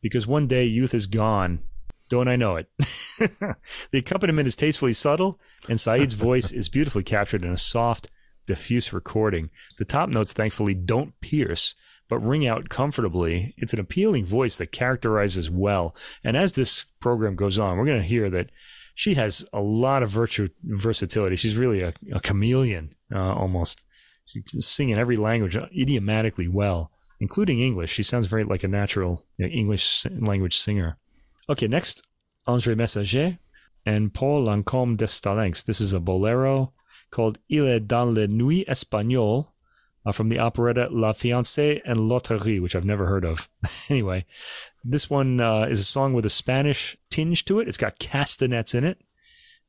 because 0.03 0.27
one 0.27 0.49
day 0.49 0.65
youth 0.65 0.93
is 0.93 1.07
gone. 1.07 1.61
Don't 2.09 2.29
I 2.29 2.37
know 2.37 2.57
it? 2.57 2.69
the 2.79 3.57
accompaniment 3.99 4.49
is 4.49 4.57
tastefully 4.57 4.93
subtle, 4.93 5.41
and 5.69 5.81
Said's 5.81 6.15
voice 6.29 6.51
is 6.51 6.69
beautifully 6.69 7.05
captured 7.05 7.45
in 7.45 7.53
a 7.53 7.57
soft, 7.57 8.09
diffuse 8.47 8.93
recording. 8.93 9.51
The 9.79 9.85
top 9.85 10.09
notes, 10.09 10.33
thankfully, 10.33 10.75
don't 10.75 11.19
pierce, 11.21 11.75
but 12.09 12.19
ring 12.21 12.47
out 12.47 12.69
comfortably. 12.69 13.55
It's 13.57 13.73
an 13.73 13.81
appealing 13.81 14.25
voice 14.25 14.57
that 14.57 14.73
characterizes 14.73 15.51
well. 15.51 15.95
And 16.25 16.37
as 16.37 16.53
this 16.53 16.87
program 17.01 17.37
goes 17.37 17.59
on, 17.59 17.77
we're 17.77 17.87
going 17.87 17.97
to 17.99 18.03
hear 18.03 18.31
that 18.31 18.51
she 18.95 19.15
has 19.15 19.45
a 19.53 19.61
lot 19.61 20.03
of 20.03 20.11
virtue 20.11 20.49
versatility. 20.65 21.37
She's 21.37 21.57
really 21.57 21.83
a, 21.83 21.93
a 22.13 22.21
chameleon 22.21 22.95
uh, 23.15 23.35
almost. 23.35 23.85
She 24.25 24.43
can 24.43 24.61
sing 24.61 24.89
in 24.89 24.99
every 24.99 25.17
language 25.17 25.57
uh, 25.57 25.67
idiomatically 25.79 26.49
well, 26.49 26.91
including 27.21 27.61
English. 27.61 27.93
She 27.93 28.03
sounds 28.03 28.27
very 28.27 28.45
like 28.45 28.65
a 28.65 28.69
natural 28.69 29.25
English 29.39 30.07
language 30.19 30.57
singer. 30.57 30.97
Okay, 31.49 31.69
next, 31.69 32.03
André 32.49 32.77
Messager 32.77 33.39
and 33.85 34.13
Paul 34.13 34.47
Lacôme 34.47 34.97
d'Estalenx. 34.97 35.65
This 35.65 35.81
is 35.81 35.93
a 35.93 36.01
bolero 36.01 36.73
called 37.11 37.39
Il 37.49 37.67
est 37.67 37.87
dans 37.87 38.15
les 38.15 38.29
nuits 38.29 38.65
espagnoles 38.69 39.47
uh, 40.07 40.13
from 40.13 40.29
the 40.29 40.39
operetta 40.39 40.89
La 40.91 41.13
Fiancée 41.13 41.81
en 41.87 41.97
Loterie, 41.97 42.61
which 42.61 42.77
I've 42.77 42.85
never 42.85 43.07
heard 43.07 43.25
of. 43.25 43.49
anyway, 43.89 44.25
this 44.85 45.11
one 45.11 45.41
uh, 45.41 45.67
is 45.69 45.81
a 45.81 45.85
song 45.85 46.15
with 46.15 46.25
a 46.25 46.31
Spanish 46.31 46.97
tinge 47.11 47.45
to 47.47 47.61
it. 47.61 47.69
It's 47.69 47.77
got 47.77 47.99
castanets 47.99 48.75
in 48.75 48.85
it. 48.85 48.99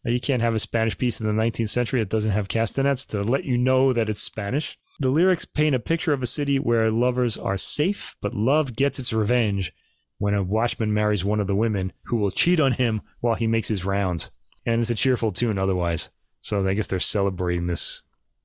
Now, 0.04 0.12
you 0.12 0.20
can't 0.20 0.42
have 0.42 0.54
a 0.54 0.60
Spanish 0.60 0.98
piece 0.98 1.20
in 1.20 1.26
the 1.26 1.42
19th 1.42 1.70
century 1.70 2.00
that 2.00 2.10
doesn't 2.10 2.32
have 2.32 2.48
castanets 2.48 3.06
to 3.08 3.24
let 3.24 3.44
you 3.44 3.58
know 3.58 3.94
that 3.94 4.10
it's 4.10 4.22
Spanish. 4.22 4.78
The 5.00 5.10
lyrics 5.10 5.46
paint 5.46 5.76
a 5.76 5.80
picture 5.80 6.14
of 6.14 6.24
a 6.24 6.28
city 6.28 6.60
where 6.60 6.90
lovers 6.92 7.38
are 7.38 7.58
safe, 7.58 8.16
but 8.22 8.34
love 8.34 8.76
gets 8.76 9.00
its 9.00 9.14
revenge 9.14 9.74
when 10.18 10.34
a 10.34 10.44
watchman 10.44 10.94
marries 10.94 11.26
one 11.26 11.40
of 11.40 11.48
the 11.48 11.56
women 11.56 11.94
who 12.06 12.18
will 12.18 12.32
cheat 12.32 12.60
on 12.60 12.74
him 12.74 13.02
while 13.20 13.36
he 13.36 13.48
makes 13.48 13.68
his 13.68 13.86
rounds. 13.86 14.32
And 14.66 14.82
it's 14.82 14.90
a 14.90 14.96
cheerful 14.96 15.32
tune 15.32 15.60
otherwise. 15.60 16.10
So 16.48 16.66
I 16.66 16.74
guess 16.74 16.88
they're 16.88 17.00
celebrating 17.00 17.68
this 17.68 18.04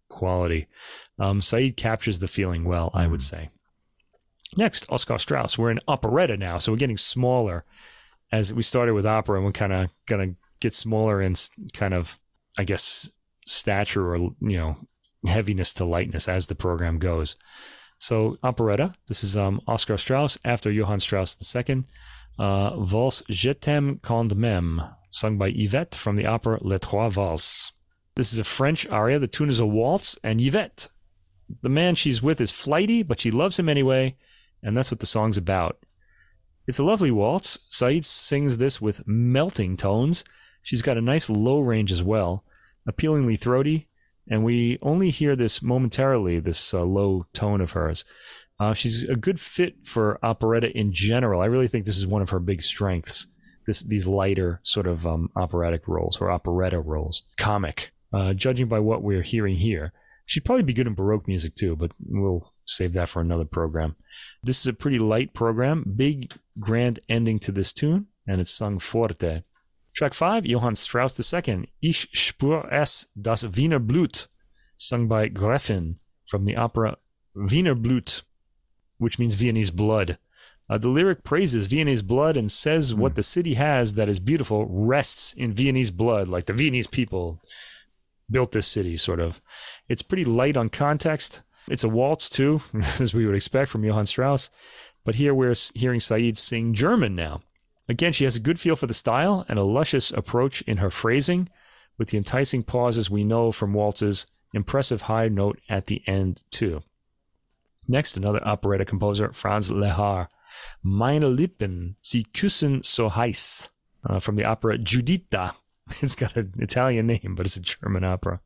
quality. 0.09 0.66
Um, 1.20 1.40
Said 1.40 1.76
captures 1.76 2.18
the 2.18 2.26
feeling 2.26 2.64
well, 2.64 2.90
I 2.92 3.07
would 3.07 3.20
mm. 3.20 3.30
say. 3.30 3.50
Next, 4.57 4.90
Oscar 4.90 5.18
Strauss. 5.18 5.57
We're 5.57 5.70
in 5.70 5.78
operetta 5.86 6.36
now, 6.36 6.59
so 6.59 6.72
we're 6.72 6.78
getting 6.78 6.98
smaller. 6.98 7.64
As 8.32 8.53
we 8.53 8.64
started 8.64 8.94
with 8.94 9.07
opera, 9.07 9.36
and 9.36 9.44
we're 9.44 9.53
kind 9.53 9.72
of 9.72 9.90
gonna 10.09 10.34
get 10.61 10.74
smaller 10.74 11.22
in 11.22 11.36
kind 11.74 11.94
of, 11.94 12.18
I 12.59 12.64
guess, 12.64 13.09
stature 13.46 14.12
or 14.12 14.16
you 14.16 14.34
know, 14.40 14.76
heaviness 15.24 15.72
to 15.74 15.84
lightness 15.84 16.28
as 16.28 16.48
the 16.48 16.57
program 16.57 16.98
goes. 16.98 17.36
So 17.98 18.36
operetta. 18.42 18.94
This 19.07 19.22
is 19.22 19.36
um, 19.36 19.61
Oskar 19.68 19.96
Strauss 19.96 20.38
after 20.44 20.72
Johann 20.72 20.98
Strauss 20.98 21.36
II. 21.55 21.84
Uh, 22.36 22.76
Valse 22.80 23.22
Je 23.28 23.53
t'aime 23.53 24.00
quand 24.03 24.34
même, 24.34 24.82
sung 25.11 25.38
by 25.38 25.53
Yvette 25.55 25.94
from 25.94 26.16
the 26.16 26.26
opera 26.26 26.59
Les 26.62 26.80
Trois 26.80 27.11
Valses. 27.11 27.70
This 28.14 28.32
is 28.32 28.38
a 28.38 28.44
French 28.44 28.86
aria. 28.88 29.18
The 29.18 29.26
tune 29.26 29.48
is 29.48 29.60
a 29.60 29.66
waltz, 29.66 30.18
and 30.22 30.40
Yvette, 30.40 30.88
the 31.62 31.68
man 31.68 31.94
she's 31.94 32.22
with, 32.22 32.40
is 32.40 32.52
flighty, 32.52 33.02
but 33.02 33.20
she 33.20 33.30
loves 33.30 33.58
him 33.58 33.68
anyway, 33.68 34.16
and 34.62 34.76
that's 34.76 34.90
what 34.90 35.00
the 35.00 35.06
song's 35.06 35.38
about. 35.38 35.78
It's 36.66 36.78
a 36.78 36.84
lovely 36.84 37.10
waltz. 37.10 37.58
Said 37.70 38.04
sings 38.04 38.58
this 38.58 38.80
with 38.80 39.06
melting 39.06 39.76
tones. 39.76 40.24
She's 40.62 40.82
got 40.82 40.98
a 40.98 41.02
nice 41.02 41.28
low 41.28 41.60
range 41.60 41.90
as 41.90 42.02
well, 42.02 42.44
appealingly 42.86 43.36
throaty, 43.36 43.88
and 44.28 44.44
we 44.44 44.78
only 44.82 45.10
hear 45.10 45.34
this 45.34 45.62
momentarily, 45.62 46.38
this 46.38 46.72
uh, 46.72 46.84
low 46.84 47.24
tone 47.34 47.60
of 47.60 47.72
hers. 47.72 48.04
Uh, 48.60 48.74
she's 48.74 49.02
a 49.08 49.16
good 49.16 49.40
fit 49.40 49.84
for 49.84 50.24
operetta 50.24 50.70
in 50.78 50.92
general. 50.92 51.40
I 51.40 51.46
really 51.46 51.66
think 51.66 51.84
this 51.84 51.98
is 51.98 52.06
one 52.06 52.22
of 52.22 52.30
her 52.30 52.38
big 52.38 52.62
strengths. 52.62 53.26
This 53.66 53.82
these 53.82 54.06
lighter 54.06 54.60
sort 54.62 54.86
of 54.86 55.06
um, 55.06 55.30
operatic 55.34 55.88
roles 55.88 56.20
or 56.20 56.30
operetta 56.30 56.80
roles, 56.80 57.22
comic. 57.36 57.92
Uh, 58.12 58.34
judging 58.34 58.66
by 58.66 58.78
what 58.78 59.02
we're 59.02 59.22
hearing 59.22 59.56
here, 59.56 59.92
she'd 60.26 60.44
probably 60.44 60.62
be 60.62 60.72
good 60.72 60.86
in 60.86 60.94
baroque 60.94 61.26
music 61.26 61.54
too, 61.54 61.74
but 61.76 61.92
we'll 62.06 62.42
save 62.64 62.92
that 62.92 63.08
for 63.08 63.20
another 63.20 63.44
program. 63.44 63.96
This 64.42 64.60
is 64.60 64.66
a 64.66 64.72
pretty 64.72 64.98
light 64.98 65.34
program, 65.34 65.84
big 65.96 66.32
grand 66.60 67.00
ending 67.08 67.38
to 67.40 67.52
this 67.52 67.72
tune, 67.72 68.08
and 68.26 68.40
it's 68.40 68.50
sung 68.50 68.78
forte. 68.78 69.42
Track 69.94 70.14
5, 70.14 70.46
Johann 70.46 70.74
Strauss 70.74 71.18
II, 71.18 71.68
Ich 71.82 72.08
spür 72.14 72.70
es, 72.72 73.06
das 73.20 73.44
Wiener 73.44 73.78
Blut, 73.78 74.26
sung 74.76 75.06
by 75.06 75.28
Gräfin 75.28 75.96
from 76.26 76.44
the 76.44 76.56
opera 76.56 76.96
Wiener 77.34 77.74
Blut, 77.74 78.22
which 78.98 79.18
means 79.18 79.34
Viennese 79.34 79.70
blood. 79.70 80.18
Uh, 80.68 80.78
the 80.78 80.88
lyric 80.88 81.22
praises 81.24 81.66
Viennese 81.66 82.02
blood 82.02 82.36
and 82.36 82.50
says 82.50 82.94
mm. 82.94 82.98
what 82.98 83.14
the 83.14 83.22
city 83.22 83.54
has 83.54 83.94
that 83.94 84.08
is 84.08 84.18
beautiful 84.18 84.64
rests 84.70 85.34
in 85.34 85.52
Viennese 85.52 85.90
blood, 85.90 86.28
like 86.28 86.46
the 86.46 86.52
Viennese 86.54 86.86
people 86.86 87.42
built 88.33 88.53
this 88.53 88.66
city, 88.66 88.97
sort 88.97 89.20
of. 89.20 89.41
It's 89.89 90.03
pretty 90.03 90.24
light 90.24 90.57
on 90.57 90.68
context. 90.70 91.43
It's 91.68 91.85
a 91.85 91.89
waltz, 91.89 92.28
too, 92.28 92.62
as 93.01 93.14
we 93.14 93.26
would 93.26 93.37
expect 93.37 93.70
from 93.70 93.85
Johann 93.85 94.07
Strauss. 94.07 94.51
But 95.05 95.16
here 95.16 95.35
we're 95.35 95.55
hearing 95.74 96.01
Said 96.01 96.39
sing 96.39 96.74
German 96.74 97.14
now. 97.14 97.43
Again, 97.89 98.12
she 98.12 98.24
has 98.24 98.37
a 98.37 98.41
good 98.41 98.59
feel 98.59 98.76
for 98.76 98.87
the 98.87 98.95
style 98.95 99.45
and 99.49 99.59
a 99.59 99.64
luscious 99.64 100.12
approach 100.12 100.62
in 100.62 100.78
her 100.78 100.91
phrasing, 100.91 101.49
with 101.99 102.09
the 102.09 102.16
enticing 102.16 102.62
pauses 102.62 103.11
we 103.11 103.24
know 103.24 103.53
from 103.53 103.74
waltzes, 103.74 104.26
impressive 104.55 105.03
high 105.03 105.28
note 105.28 105.61
at 105.68 105.87
the 105.87 106.03
end, 106.07 106.45
too. 106.51 106.83
Next, 107.89 108.16
another 108.16 108.41
operetta 108.47 108.85
composer, 108.85 109.33
Franz 109.33 109.70
Lehár. 109.70 110.28
Meine 110.83 111.28
Lippen, 111.28 111.97
sie 112.01 112.24
küssen 112.24 112.85
so 112.85 113.11
heiß, 113.11 113.68
uh, 114.09 114.20
from 114.20 114.37
the 114.37 114.45
opera 114.45 114.78
Giuditta. 114.78 115.55
It's 116.03 116.14
got 116.14 116.37
an 116.37 116.53
Italian 116.59 117.07
name, 117.07 117.35
but 117.37 117.47
it's 117.47 117.57
a 117.57 117.62
German 117.62 118.05
opera. 118.05 118.41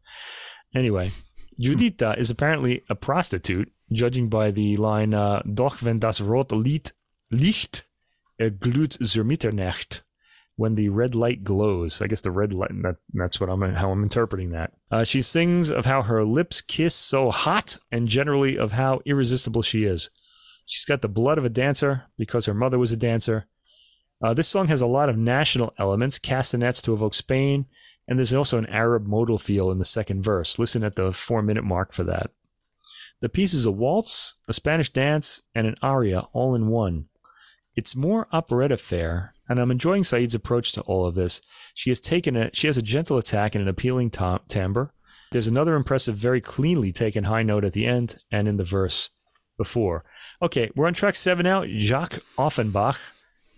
Anyway, 0.74 1.10
Giuditta 1.60 2.16
is 2.18 2.30
apparently 2.30 2.82
a 2.88 2.94
prostitute, 2.94 3.70
judging 3.92 4.28
by 4.28 4.50
the 4.50 4.76
line, 4.76 5.14
uh, 5.14 5.42
Doch 5.42 5.82
wenn 5.82 6.00
das 6.00 6.20
rote 6.20 6.52
Lied, 6.52 6.92
Licht 7.30 7.84
er 8.38 8.50
glüht 8.50 8.98
zur 9.02 9.24
Mitternacht. 9.24 10.02
when 10.56 10.74
the 10.74 10.88
red 10.88 11.14
light 11.14 11.44
glows. 11.44 12.00
I 12.02 12.06
guess 12.06 12.22
the 12.22 12.30
red 12.30 12.52
light, 12.52 12.70
that, 12.82 12.96
that's 13.12 13.38
what 13.38 13.50
I'm, 13.50 13.60
how 13.74 13.90
I'm 13.90 14.02
interpreting 14.02 14.50
that. 14.50 14.72
Uh, 14.90 15.04
she 15.04 15.22
sings 15.22 15.70
of 15.70 15.84
how 15.84 16.02
her 16.02 16.24
lips 16.24 16.62
kiss 16.62 16.94
so 16.94 17.30
hot 17.30 17.78
and 17.92 18.08
generally 18.08 18.58
of 18.58 18.72
how 18.72 19.00
irresistible 19.04 19.62
she 19.62 19.84
is. 19.84 20.10
She's 20.64 20.84
got 20.84 21.02
the 21.02 21.08
blood 21.08 21.38
of 21.38 21.44
a 21.44 21.50
dancer 21.50 22.04
because 22.18 22.46
her 22.46 22.54
mother 22.54 22.78
was 22.78 22.90
a 22.90 22.96
dancer. 22.96 23.46
Uh, 24.22 24.32
this 24.34 24.48
song 24.48 24.68
has 24.68 24.80
a 24.80 24.86
lot 24.86 25.08
of 25.08 25.18
national 25.18 25.74
elements, 25.78 26.18
castanets 26.18 26.80
to 26.82 26.92
evoke 26.92 27.14
Spain, 27.14 27.66
and 28.08 28.18
there's 28.18 28.34
also 28.34 28.58
an 28.58 28.66
Arab 28.66 29.06
modal 29.06 29.38
feel 29.38 29.70
in 29.70 29.78
the 29.78 29.84
second 29.84 30.22
verse. 30.22 30.58
Listen 30.58 30.82
at 30.84 30.96
the 30.96 31.12
four 31.12 31.42
minute 31.42 31.64
mark 31.64 31.92
for 31.92 32.04
that. 32.04 32.30
The 33.20 33.28
piece 33.28 33.54
is 33.54 33.66
a 33.66 33.70
waltz, 33.70 34.36
a 34.48 34.52
Spanish 34.52 34.90
dance, 34.90 35.42
and 35.54 35.66
an 35.66 35.76
aria 35.82 36.20
all 36.32 36.54
in 36.54 36.68
one. 36.68 37.06
It's 37.74 37.96
more 37.96 38.26
operetta 38.32 38.76
fare, 38.76 39.34
and 39.48 39.58
I'm 39.58 39.70
enjoying 39.70 40.04
Said's 40.04 40.34
approach 40.34 40.72
to 40.72 40.82
all 40.82 41.06
of 41.06 41.14
this. 41.14 41.42
She 41.74 41.90
has 41.90 42.00
taken 42.00 42.36
a 42.36 42.50
she 42.54 42.66
has 42.68 42.78
a 42.78 42.82
gentle 42.82 43.18
attack 43.18 43.54
and 43.54 43.62
an 43.62 43.68
appealing 43.68 44.10
tom- 44.10 44.40
timbre. 44.48 44.92
There's 45.32 45.46
another 45.46 45.74
impressive, 45.74 46.14
very 46.14 46.40
cleanly 46.40 46.92
taken 46.92 47.24
high 47.24 47.42
note 47.42 47.64
at 47.64 47.72
the 47.72 47.86
end 47.86 48.16
and 48.30 48.48
in 48.48 48.56
the 48.56 48.64
verse 48.64 49.10
before. 49.58 50.04
Okay, 50.40 50.70
we're 50.74 50.86
on 50.86 50.94
track 50.94 51.16
seven 51.16 51.44
now. 51.44 51.64
Jacques 51.66 52.20
Offenbach, 52.38 52.98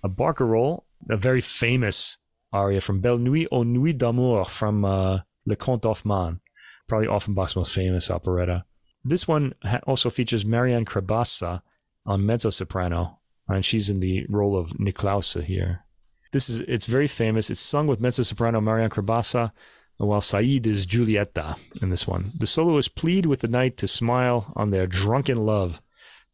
a 0.03 0.09
barcarolle, 0.09 0.85
a 1.09 1.17
very 1.17 1.41
famous 1.41 2.19
aria 2.53 2.81
from 2.81 3.01
Belle 3.01 3.19
Nuit 3.19 3.49
aux 3.53 3.65
Nuits 3.65 3.99
d'Amour 3.99 4.47
from 4.47 4.85
uh, 4.85 5.21
Les 5.47 5.57
Contes 5.57 5.83
d'Hoffmann, 5.83 6.41
probably 6.89 7.07
Offenbach's 7.07 7.57
most 7.57 7.75
famous 7.75 8.11
operetta. 8.11 8.65
This 9.05 9.29
one 9.29 9.55
ha- 9.63 9.81
also 9.87 10.11
features 10.11 10.45
Marianne 10.45 10.85
Crebassa 10.85 11.63
on 12.07 12.27
mezzo 12.27 12.51
soprano, 12.51 13.19
and 13.49 13.65
she's 13.65 13.91
in 13.91 14.01
the 14.01 14.27
role 14.29 14.57
of 14.57 14.79
Nicklausse 14.79 15.43
here. 15.45 15.85
This 16.33 16.49
is 16.49 16.61
it's 16.61 16.87
very 16.87 17.07
famous. 17.07 17.51
It's 17.51 17.61
sung 17.61 17.87
with 17.87 18.01
mezzo 18.01 18.23
soprano 18.23 18.61
Marianne 18.61 18.91
Crebassa, 18.91 19.53
while 19.97 20.21
Said 20.21 20.67
is 20.67 20.87
Giulietta 20.87 21.57
in 21.81 21.91
this 21.91 22.07
one. 22.07 22.31
The 22.37 22.47
soloists 22.47 22.89
plead 22.89 23.27
with 23.27 23.41
the 23.41 23.49
night 23.49 23.77
to 23.79 23.89
smile 23.89 24.53
on 24.55 24.71
their 24.71 24.87
drunken 24.87 25.45
love. 25.45 25.81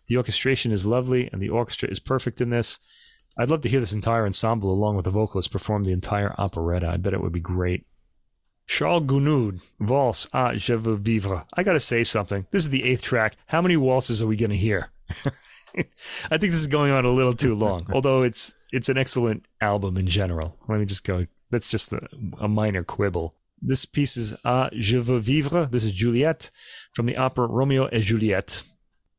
The 0.07 0.17
orchestration 0.17 0.71
is 0.71 0.85
lovely, 0.85 1.31
and 1.33 1.41
the 1.41 1.49
orchestra 1.49 1.89
is 1.89 2.01
perfect 2.01 2.41
in 2.41 2.51
this. 2.51 2.79
I'd 3.37 3.51
love 3.51 3.63
to 3.63 3.69
hear 3.69 3.81
this 3.81 3.93
entire 3.93 4.27
ensemble 4.27 4.71
along 4.71 4.97
with 4.97 5.05
the 5.05 5.11
vocalists 5.11 5.51
perform 5.51 5.85
the 5.85 5.93
entire 5.93 6.35
operetta. 6.39 6.89
I 6.89 6.97
bet 6.97 7.15
it 7.15 7.21
would 7.21 7.33
be 7.33 7.41
great. 7.41 7.85
Charles 8.67 9.03
Gounod, 9.03 9.61
Valse 9.81 10.27
à 10.33 10.55
Je 10.55 10.75
veux 10.75 10.97
vivre. 10.97 11.45
I 11.55 11.63
gotta 11.63 11.81
say 11.81 12.05
something. 12.05 12.47
This 12.51 12.63
is 12.63 12.71
the 12.71 12.85
eighth 12.85 13.03
track. 13.03 13.37
How 13.47 13.61
many 13.61 13.77
waltzes 13.77 14.23
are 14.23 14.27
we 14.27 14.37
gonna 14.37 14.55
hear? 14.55 14.91
I 15.77 16.39
think 16.39 16.53
this 16.53 16.61
is 16.61 16.69
going 16.69 16.93
on 16.93 17.05
a 17.05 17.11
little 17.11 17.35
too 17.35 17.55
long. 17.55 17.87
Although 17.93 18.23
it's 18.23 18.55
it's 18.73 18.89
an 18.89 18.97
excellent 18.97 19.47
album 19.61 19.97
in 19.97 20.07
general. 20.07 20.57
Let 20.69 20.79
me 20.81 20.87
just 20.87 21.05
go. 21.05 21.27
That's 21.51 21.69
just 21.69 21.93
a, 21.93 22.09
a 22.41 22.49
minor 22.49 22.85
quibble. 22.85 23.35
This 23.61 23.85
piece 23.85 24.17
is 24.17 24.35
Ah 24.45 24.71
Je 24.73 24.99
veux 24.99 25.19
vivre. 25.19 25.67
This 25.67 25.85
is 25.85 25.93
Juliet 25.93 26.51
from 26.93 27.07
the 27.07 27.17
opera 27.17 27.47
Romeo 27.47 27.87
et 27.87 28.03
Juliette. 28.03 28.63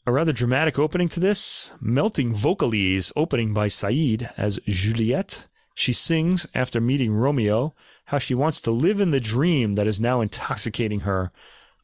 A 0.08 0.12
rather 0.12 0.34
dramatic 0.34 0.78
opening 0.78 1.10
to 1.10 1.20
this. 1.20 1.74
Melting 1.82 2.32
vocalise 2.32 3.12
opening 3.16 3.56
by 3.56 3.68
Said 3.68 4.30
as 4.38 4.60
Juliette. 4.68 5.48
She 5.74 5.94
sings 5.94 6.46
after 6.54 6.80
meeting 6.80 7.12
Romeo 7.12 7.74
how 8.06 8.20
she 8.20 8.36
wants 8.36 8.62
to 8.62 8.72
live 8.72 9.02
in 9.02 9.10
the 9.10 9.20
dream 9.20 9.74
that 9.74 9.88
is 9.88 10.00
now 10.00 10.22
intoxicating 10.22 11.02
her, 11.02 11.32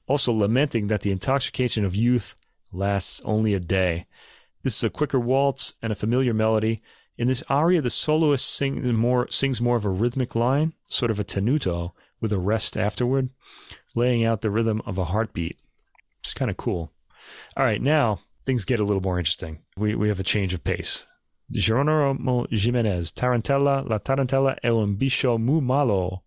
also 0.05 0.31
lamenting 0.31 0.85
that 0.85 1.01
the 1.01 1.11
intoxication 1.11 1.83
of 1.83 1.95
youth 1.95 2.35
lasts 2.71 3.21
only 3.25 3.55
a 3.55 3.59
day. 3.59 4.05
This 4.61 4.77
is 4.77 4.83
a 4.83 4.91
quicker 4.91 5.19
waltz 5.19 5.73
and 5.81 5.91
a 5.91 5.95
familiar 5.95 6.33
melody. 6.33 6.83
In 7.17 7.27
this 7.27 7.43
aria, 7.49 7.81
the 7.81 7.89
soloist 7.89 8.47
sing 8.47 8.85
more, 8.93 9.31
sings 9.31 9.59
more 9.59 9.77
of 9.77 9.85
a 9.85 9.89
rhythmic 9.89 10.35
line, 10.35 10.73
sort 10.87 11.09
of 11.09 11.19
a 11.19 11.23
tenuto, 11.23 11.93
with 12.19 12.31
a 12.31 12.37
rest 12.37 12.77
afterward, 12.77 13.29
laying 13.95 14.23
out 14.23 14.43
the 14.43 14.51
rhythm 14.51 14.79
of 14.85 14.99
a 14.99 15.05
heartbeat. 15.05 15.57
It's 16.19 16.35
kind 16.35 16.51
of 16.51 16.57
cool. 16.57 16.93
All 17.57 17.65
right, 17.65 17.81
now 17.81 18.19
things 18.43 18.65
get 18.65 18.79
a 18.79 18.83
little 18.83 19.01
more 19.01 19.17
interesting. 19.17 19.59
We, 19.77 19.95
we 19.95 20.07
have 20.07 20.19
a 20.19 20.23
change 20.23 20.53
of 20.53 20.63
pace. 20.63 21.05
Geronimo 21.53 22.45
Jimenez, 22.49 23.11
Tarantella, 23.11 23.87
La 23.89 23.99
Tarantella 23.99 24.57
è 24.63 24.69
un 24.69 24.95
bicho 24.95 25.37
muy 25.37 25.59
malo. 25.59 26.23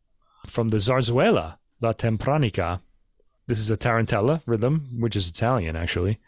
From 0.47 0.69
the 0.69 0.77
Zarzuela, 0.77 1.57
La 1.81 1.93
Tempranica. 1.93 2.81
This 3.47 3.59
is 3.59 3.71
a 3.71 3.77
Tarantella 3.77 4.43
rhythm, 4.47 5.01
which 5.01 5.17
is 5.17 5.29
Italian, 5.29 5.77
actually 5.77 6.19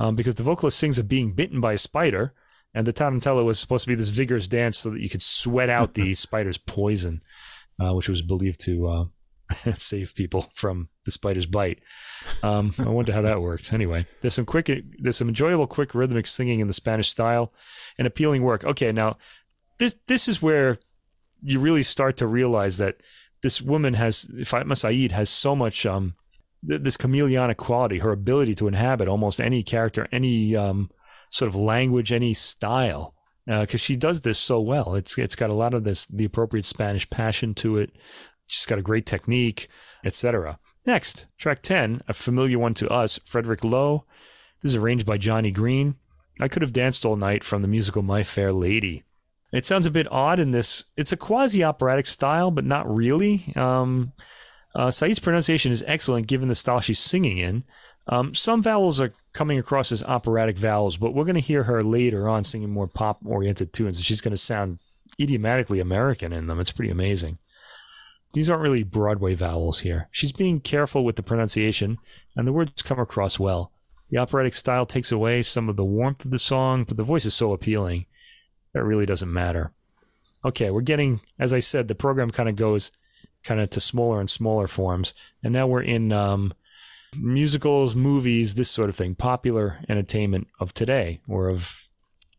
um, 0.00 0.16
because 0.16 0.34
the 0.36 0.42
vocalist 0.42 0.78
sings 0.78 0.98
of 0.98 1.08
being 1.08 1.30
bitten 1.30 1.60
by 1.60 1.74
a 1.74 1.78
spider, 1.78 2.32
and 2.72 2.86
the 2.86 2.92
tarantella 2.92 3.44
was 3.44 3.60
supposed 3.60 3.84
to 3.84 3.88
be 3.88 3.94
this 3.94 4.08
vigorous 4.08 4.48
dance 4.48 4.78
so 4.78 4.90
that 4.90 5.02
you 5.02 5.10
could 5.10 5.22
sweat 5.22 5.68
out 5.68 5.94
the 5.94 6.14
spider's 6.26 6.58
poison, 6.58 7.20
uh, 7.78 7.92
which 7.92 8.08
was 8.08 8.22
believed 8.22 8.58
to 8.60 8.88
uh, 8.88 9.04
save 9.74 10.14
people 10.14 10.42
from 10.54 10.88
the 11.04 11.10
spider's 11.10 11.46
bite. 11.46 11.80
Um, 12.42 12.74
I 12.78 12.88
wonder 12.88 13.12
how 13.12 13.22
that 13.22 13.40
works. 13.40 13.72
Anyway, 13.72 14.06
there's 14.20 14.34
some 14.34 14.46
quick, 14.46 14.70
there's 14.98 15.16
some 15.16 15.28
enjoyable, 15.28 15.66
quick 15.66 15.94
rhythmic 15.94 16.26
singing 16.26 16.60
in 16.60 16.66
the 16.66 16.72
Spanish 16.72 17.08
style, 17.08 17.52
and 17.98 18.06
appealing 18.06 18.42
work. 18.42 18.64
Okay, 18.64 18.92
now 18.92 19.16
this 19.78 19.96
this 20.06 20.28
is 20.28 20.40
where 20.40 20.78
you 21.42 21.58
really 21.58 21.82
start 21.82 22.16
to 22.18 22.26
realize 22.26 22.78
that 22.78 22.96
this 23.42 23.60
woman 23.60 23.94
has 23.94 24.28
Fatma 24.44 24.76
Said 24.76 25.12
has 25.12 25.30
so 25.30 25.56
much 25.56 25.86
um, 25.86 26.14
this 26.62 26.96
chameleonic 26.96 27.56
quality, 27.56 27.98
her 27.98 28.12
ability 28.12 28.54
to 28.56 28.68
inhabit 28.68 29.08
almost 29.08 29.40
any 29.40 29.62
character, 29.62 30.06
any 30.12 30.54
um, 30.54 30.90
sort 31.30 31.48
of 31.48 31.56
language, 31.56 32.12
any 32.12 32.34
style, 32.34 33.14
because 33.46 33.74
uh, 33.74 33.78
she 33.78 33.96
does 33.96 34.20
this 34.20 34.38
so 34.38 34.60
well. 34.60 34.94
It's 34.94 35.18
it's 35.18 35.36
got 35.36 35.50
a 35.50 35.54
lot 35.54 35.74
of 35.74 35.84
this 35.84 36.06
the 36.06 36.24
appropriate 36.24 36.66
Spanish 36.66 37.08
passion 37.08 37.54
to 37.54 37.78
it. 37.78 37.92
She's 38.50 38.66
got 38.66 38.78
a 38.78 38.82
great 38.82 39.06
technique, 39.06 39.68
etc. 40.04 40.58
Next, 40.84 41.26
track 41.38 41.62
ten, 41.62 42.00
a 42.08 42.12
familiar 42.12 42.58
one 42.58 42.74
to 42.74 42.88
us, 42.88 43.20
Frederick 43.24 43.62
Loewe. 43.62 44.04
This 44.60 44.72
is 44.72 44.76
arranged 44.76 45.06
by 45.06 45.18
Johnny 45.18 45.50
Green. 45.50 45.96
I 46.40 46.48
could 46.48 46.62
have 46.62 46.72
danced 46.72 47.06
all 47.06 47.16
night 47.16 47.44
from 47.44 47.62
the 47.62 47.68
musical 47.68 48.02
My 48.02 48.22
Fair 48.22 48.52
Lady. 48.52 49.04
It 49.52 49.66
sounds 49.66 49.86
a 49.86 49.90
bit 49.90 50.10
odd 50.10 50.38
in 50.38 50.50
this. 50.50 50.84
It's 50.96 51.12
a 51.12 51.16
quasi 51.16 51.62
operatic 51.62 52.06
style, 52.06 52.50
but 52.50 52.64
not 52.64 52.92
really. 52.92 53.52
Um, 53.54 54.12
uh, 54.74 54.90
Said's 54.90 55.18
pronunciation 55.18 55.70
is 55.70 55.84
excellent 55.86 56.26
given 56.26 56.48
the 56.48 56.54
style 56.54 56.80
she's 56.80 57.00
singing 57.00 57.38
in. 57.38 57.64
Um, 58.06 58.34
some 58.34 58.62
vowels 58.62 59.00
are 59.00 59.12
coming 59.32 59.58
across 59.58 59.92
as 59.92 60.02
operatic 60.02 60.58
vowels, 60.58 60.96
but 60.96 61.14
we're 61.14 61.24
going 61.24 61.34
to 61.34 61.40
hear 61.40 61.64
her 61.64 61.82
later 61.82 62.28
on 62.28 62.42
singing 62.42 62.70
more 62.70 62.88
pop 62.88 63.18
oriented 63.24 63.72
tunes, 63.72 63.98
and 63.98 64.04
she's 64.04 64.20
going 64.20 64.32
to 64.32 64.36
sound 64.36 64.78
idiomatically 65.20 65.80
American 65.80 66.32
in 66.32 66.46
them. 66.46 66.58
It's 66.58 66.72
pretty 66.72 66.90
amazing. 66.90 67.38
These 68.32 68.48
aren't 68.48 68.62
really 68.62 68.84
Broadway 68.84 69.34
vowels 69.34 69.80
here. 69.80 70.08
She's 70.12 70.32
being 70.32 70.60
careful 70.60 71.04
with 71.04 71.16
the 71.16 71.22
pronunciation, 71.22 71.98
and 72.36 72.46
the 72.46 72.52
words 72.52 72.82
come 72.82 72.98
across 72.98 73.38
well. 73.40 73.72
The 74.08 74.18
operatic 74.18 74.54
style 74.54 74.86
takes 74.86 75.10
away 75.10 75.42
some 75.42 75.68
of 75.68 75.76
the 75.76 75.84
warmth 75.84 76.24
of 76.24 76.30
the 76.30 76.38
song, 76.38 76.84
but 76.84 76.96
the 76.96 77.02
voice 77.02 77.24
is 77.24 77.34
so 77.34 77.52
appealing 77.52 78.06
that 78.72 78.84
really 78.84 79.06
doesn't 79.06 79.32
matter. 79.32 79.72
Okay, 80.44 80.70
we're 80.70 80.80
getting, 80.80 81.20
as 81.38 81.52
I 81.52 81.58
said, 81.58 81.88
the 81.88 81.94
program 81.94 82.30
kind 82.30 82.48
of 82.48 82.56
goes 82.56 82.92
kind 83.42 83.60
of 83.60 83.70
to 83.70 83.80
smaller 83.80 84.20
and 84.20 84.30
smaller 84.30 84.68
forms. 84.68 85.14
And 85.42 85.52
now 85.52 85.66
we're 85.66 85.82
in 85.82 86.12
um, 86.12 86.54
musicals, 87.16 87.94
movies, 87.94 88.54
this 88.54 88.70
sort 88.70 88.88
of 88.88 88.96
thing, 88.96 89.14
popular 89.14 89.80
entertainment 89.88 90.48
of 90.58 90.72
today 90.72 91.20
or 91.28 91.48
of 91.48 91.88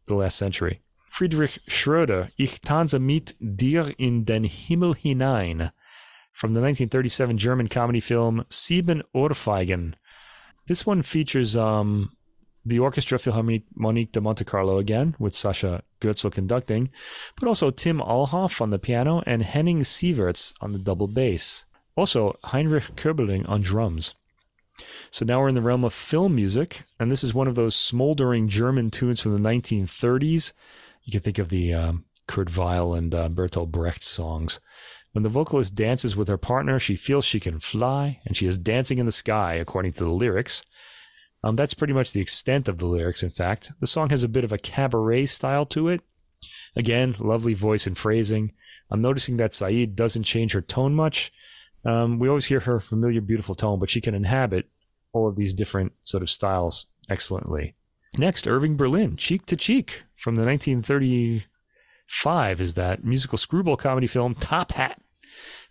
the 0.08 0.16
last 0.16 0.38
century. 0.38 0.82
Friedrich 1.10 1.60
Schroeder, 1.68 2.32
Ich 2.38 2.62
tanze 2.62 3.00
mit 3.00 3.34
dir 3.40 3.94
in 3.98 4.24
den 4.24 4.46
Himmel 4.46 4.96
hinein, 4.96 5.72
from 6.32 6.54
the 6.54 6.62
1937 6.62 7.38
German 7.38 7.68
comedy 7.68 8.00
film 8.00 8.46
Sieben 8.50 9.04
Ohrfeigen. 9.16 9.94
This 10.68 10.86
one 10.86 11.02
features 11.02 11.56
um, 11.56 12.12
the 12.66 12.80
Orchestra 12.80 13.18
Philharmonique 13.18 14.12
de 14.12 14.22
Monte 14.22 14.46
Carlo 14.46 14.78
again, 14.78 15.16
with 15.20 15.34
Sascha 15.34 15.82
Goetzel 16.00 16.32
conducting, 16.32 16.90
but 17.40 17.48
also 17.48 17.72
Tim 17.72 18.00
Allhoff 18.00 18.62
on 18.62 18.70
the 18.70 18.80
piano 18.80 19.24
and 19.26 19.44
Henning 19.44 19.82
Sieverts 19.82 20.54
on 20.62 20.72
the 20.72 20.80
double 20.80 21.08
bass. 21.08 21.66
Also, 21.96 22.38
Heinrich 22.46 22.96
Köbberling 22.96 23.48
on 23.50 23.62
drums. 23.62 24.14
So 25.10 25.26
now 25.26 25.40
we're 25.40 25.50
in 25.50 25.56
the 25.56 25.62
realm 25.62 25.84
of 25.84 25.94
film 25.94 26.36
music, 26.36 26.84
and 27.00 27.12
this 27.12 27.24
is 27.24 27.34
one 27.34 27.48
of 27.48 27.56
those 27.56 27.76
smoldering 27.76 28.48
German 28.48 28.90
tunes 28.90 29.22
from 29.22 29.36
the 29.36 29.50
1930s. 29.50 30.54
You 31.04 31.12
can 31.12 31.22
think 31.22 31.38
of 31.38 31.50
the 31.50 31.74
um, 31.74 32.06
Kurt 32.28 32.56
Weill 32.56 32.94
and 32.94 33.14
uh, 33.14 33.30
Bertolt 33.30 33.72
Brecht 33.72 34.04
songs. 34.04 34.62
When 35.14 35.24
the 35.24 35.30
vocalist 35.30 35.76
dances 35.76 36.16
with 36.16 36.30
her 36.30 36.38
partner, 36.38 36.80
she 36.80 36.96
feels 36.96 37.26
she 37.26 37.40
can 37.40 37.60
fly, 37.60 38.22
and 38.26 38.38
she 38.38 38.48
is 38.48 38.58
dancing 38.58 38.98
in 38.98 39.06
the 39.06 39.12
sky, 39.12 39.56
according 39.56 39.92
to 39.94 40.06
the 40.06 40.12
lyrics. 40.12 40.64
Um, 41.44 41.56
that's 41.56 41.74
pretty 41.74 41.94
much 41.94 42.14
the 42.14 42.22
extent 42.22 42.70
of 42.70 42.78
the 42.78 42.86
lyrics, 42.86 43.24
in 43.24 43.30
fact. 43.30 43.72
The 43.80 43.88
song 43.88 44.10
has 44.12 44.24
a 44.24 44.30
bit 44.30 44.44
of 44.44 44.52
a 44.52 44.58
cabaret 44.58 45.26
style 45.26 45.66
to 45.66 45.90
it. 45.90 46.02
Again, 46.76 47.16
lovely 47.20 47.54
voice 47.54 47.86
and 47.88 47.98
phrasing. 47.98 48.54
I'm 48.90 49.02
noticing 49.02 49.38
that 49.38 49.54
Said 49.54 49.96
doesn't 49.96 50.24
change 50.24 50.54
her 50.54 50.62
tone 50.62 50.94
much. 50.96 51.32
Um, 51.84 52.20
we 52.20 52.30
always 52.30 52.46
hear 52.46 52.62
her 52.62 52.80
familiar, 52.80 53.22
beautiful 53.22 53.56
tone, 53.56 53.80
but 53.80 53.90
she 53.90 54.02
can 54.02 54.16
inhabit 54.16 54.70
all 55.14 55.28
of 55.28 55.36
these 55.36 55.54
different 55.54 55.94
sort 56.04 56.24
of 56.24 56.30
styles 56.30 56.86
excellently. 57.10 57.76
Next, 58.18 58.48
Irving 58.48 58.78
Berlin, 58.78 59.18
Cheek 59.18 59.46
to 59.48 59.56
Cheek 59.56 60.04
from 60.16 60.36
the 60.36 60.44
1935 60.44 61.48
Five 62.12 62.60
is 62.60 62.76
that 62.76 63.06
musical 63.06 63.38
screwball 63.38 63.78
comedy 63.78 64.06
film 64.06 64.36
Top 64.36 64.74
Hat. 64.74 65.02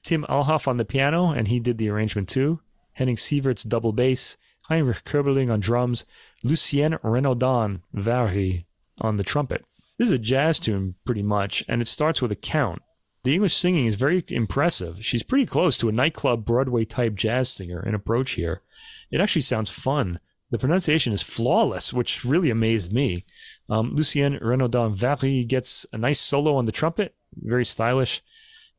Tim 0.02 0.24
Allhoff 0.24 0.66
on 0.66 0.78
the 0.78 0.86
piano, 0.86 1.28
and 1.28 1.46
he 1.46 1.60
did 1.60 1.78
the 1.78 1.90
arrangement 1.90 2.28
too. 2.28 2.60
Henning 2.94 3.16
Sieverts 3.16 3.68
double 3.68 3.92
bass, 3.92 4.36
Heinrich 4.64 5.04
Köbberling 5.04 5.52
on 5.52 5.60
drums, 5.60 6.06
Lucienne 6.42 6.98
Renaudin 7.04 7.82
Vary 7.92 8.66
on 9.00 9.16
the 9.16 9.22
trumpet. 9.22 9.64
This 9.98 10.08
is 10.08 10.14
a 10.14 10.18
jazz 10.18 10.58
tune, 10.58 10.94
pretty 11.04 11.22
much, 11.22 11.62
and 11.68 11.82
it 11.82 11.86
starts 11.86 12.22
with 12.22 12.32
a 12.32 12.36
count. 12.36 12.82
The 13.22 13.34
English 13.34 13.54
singing 13.54 13.86
is 13.86 13.94
very 13.94 14.24
impressive. 14.30 15.04
She's 15.04 15.22
pretty 15.22 15.46
close 15.46 15.76
to 15.76 15.90
a 15.90 15.92
nightclub 15.92 16.46
Broadway 16.46 16.86
type 16.86 17.14
jazz 17.14 17.50
singer 17.50 17.80
in 17.86 17.94
approach 17.94 18.32
here. 18.32 18.62
It 19.10 19.20
actually 19.20 19.42
sounds 19.42 19.70
fun. 19.70 20.18
The 20.50 20.58
pronunciation 20.58 21.12
is 21.12 21.22
flawless, 21.22 21.92
which 21.92 22.24
really 22.24 22.50
amazed 22.50 22.92
me. 22.92 23.24
Um, 23.70 23.94
Lucienne 23.94 24.38
Renaudin 24.40 24.92
Vary 24.92 25.44
gets 25.44 25.86
a 25.92 25.98
nice 25.98 26.20
solo 26.20 26.56
on 26.56 26.66
the 26.66 26.72
trumpet, 26.72 27.14
very 27.34 27.64
stylish. 27.64 28.22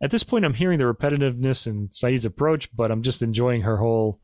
At 0.04 0.12
this 0.12 0.24
point, 0.24 0.46
I'm 0.46 0.54
hearing 0.54 0.80
the 0.80 0.86
repetitiveness 0.86 1.68
in 1.68 1.90
Said's 1.92 2.26
approach, 2.26 2.72
but 2.76 2.92
I'm 2.92 3.02
just 3.02 3.22
enjoying 3.22 3.62
her 3.62 3.78
whole, 3.78 4.20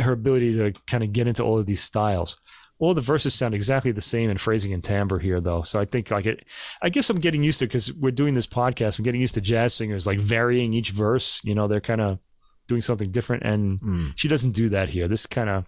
her 0.00 0.12
ability 0.12 0.54
to 0.54 0.72
kind 0.86 1.04
of 1.04 1.12
get 1.12 1.26
into 1.26 1.44
all 1.44 1.58
of 1.58 1.66
these 1.66 1.82
styles 1.82 2.40
all 2.82 2.94
the 2.94 3.00
verses 3.00 3.32
sound 3.32 3.54
exactly 3.54 3.92
the 3.92 4.00
same 4.00 4.28
in 4.28 4.36
phrasing 4.36 4.72
and 4.72 4.82
timbre 4.82 5.20
here, 5.20 5.40
though. 5.40 5.62
So 5.62 5.78
I 5.78 5.84
think 5.84 6.10
like 6.10 6.26
it. 6.26 6.44
I 6.82 6.88
guess 6.88 7.08
I'm 7.08 7.20
getting 7.20 7.44
used 7.44 7.60
to 7.60 7.66
because 7.66 7.92
we're 7.92 8.10
doing 8.10 8.34
this 8.34 8.48
podcast. 8.48 8.98
I'm 8.98 9.04
getting 9.04 9.20
used 9.20 9.34
to 9.34 9.40
jazz 9.40 9.72
singers 9.72 10.04
like 10.04 10.18
varying 10.18 10.74
each 10.74 10.90
verse. 10.90 11.40
You 11.44 11.54
know, 11.54 11.68
they're 11.68 11.80
kind 11.80 12.00
of 12.00 12.18
doing 12.66 12.80
something 12.80 13.08
different, 13.08 13.44
and 13.44 13.80
mm. 13.80 14.12
she 14.16 14.26
doesn't 14.26 14.56
do 14.56 14.68
that 14.70 14.88
here. 14.88 15.06
This 15.06 15.26
kind 15.26 15.48
of 15.48 15.64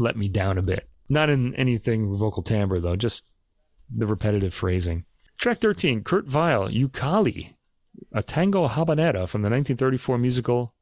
let 0.00 0.16
me 0.16 0.28
down 0.28 0.58
a 0.58 0.62
bit. 0.62 0.87
Not 1.10 1.30
in 1.30 1.54
anything 1.54 2.16
vocal 2.16 2.42
timbre 2.42 2.80
though, 2.80 2.96
just 2.96 3.24
the 3.90 4.06
repetitive 4.06 4.54
phrasing. 4.54 5.04
Track 5.38 5.58
13, 5.58 6.02
Kurt 6.02 6.26
Weill, 6.26 6.68
Youkali, 6.68 7.54
a 8.12 8.22
tango 8.22 8.68
habanera 8.68 9.28
from 9.28 9.42
the 9.42 9.50
1934 9.50 10.18
musical 10.18 10.74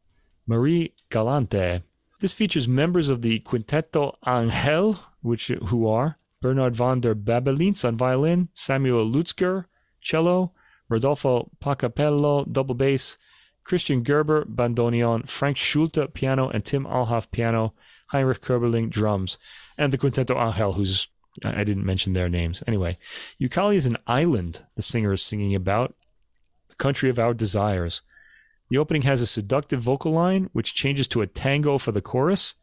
Marie 0.46 0.94
Galante. 1.10 1.82
This 2.20 2.32
features 2.32 2.66
members 2.66 3.08
of 3.08 3.22
the 3.22 3.40
Quinteto 3.40 4.16
Angel, 4.26 4.98
which 5.20 5.48
who 5.48 5.86
are 5.86 6.18
Bernard 6.40 6.74
von 6.74 7.00
der 7.00 7.14
Babelins 7.14 7.84
on 7.84 7.96
violin, 7.96 8.48
Samuel 8.54 9.04
Lutzker, 9.10 9.66
cello, 10.00 10.52
Rodolfo 10.88 11.50
Pacapello, 11.60 12.50
double 12.50 12.74
bass, 12.74 13.18
Christian 13.64 14.02
Gerber, 14.02 14.44
bandoneon, 14.44 15.28
Frank 15.28 15.56
Schulte, 15.56 16.14
piano, 16.14 16.48
and 16.48 16.64
Tim 16.64 16.84
Allhoff, 16.84 17.30
piano, 17.32 17.74
Heinrich 18.08 18.40
Köbberling, 18.40 18.88
drums, 18.88 19.38
and 19.78 19.92
the 19.92 19.98
Quinteto 19.98 20.36
Angel, 20.36 20.72
who's 20.72 21.08
I 21.44 21.64
didn't 21.64 21.84
mention 21.84 22.12
their 22.12 22.28
names. 22.28 22.62
Anyway, 22.66 22.96
Youkali 23.40 23.74
is 23.74 23.86
an 23.86 23.98
island 24.06 24.62
the 24.74 24.82
singer 24.82 25.12
is 25.12 25.22
singing 25.22 25.54
about, 25.54 25.94
the 26.68 26.74
country 26.76 27.10
of 27.10 27.18
our 27.18 27.34
desires. 27.34 28.02
The 28.70 28.78
opening 28.78 29.02
has 29.02 29.20
a 29.20 29.26
seductive 29.26 29.80
vocal 29.80 30.12
line, 30.12 30.48
which 30.52 30.74
changes 30.74 31.06
to 31.08 31.20
a 31.20 31.26
tango 31.26 31.78
for 31.78 31.92
the 31.92 32.00
chorus. 32.00 32.54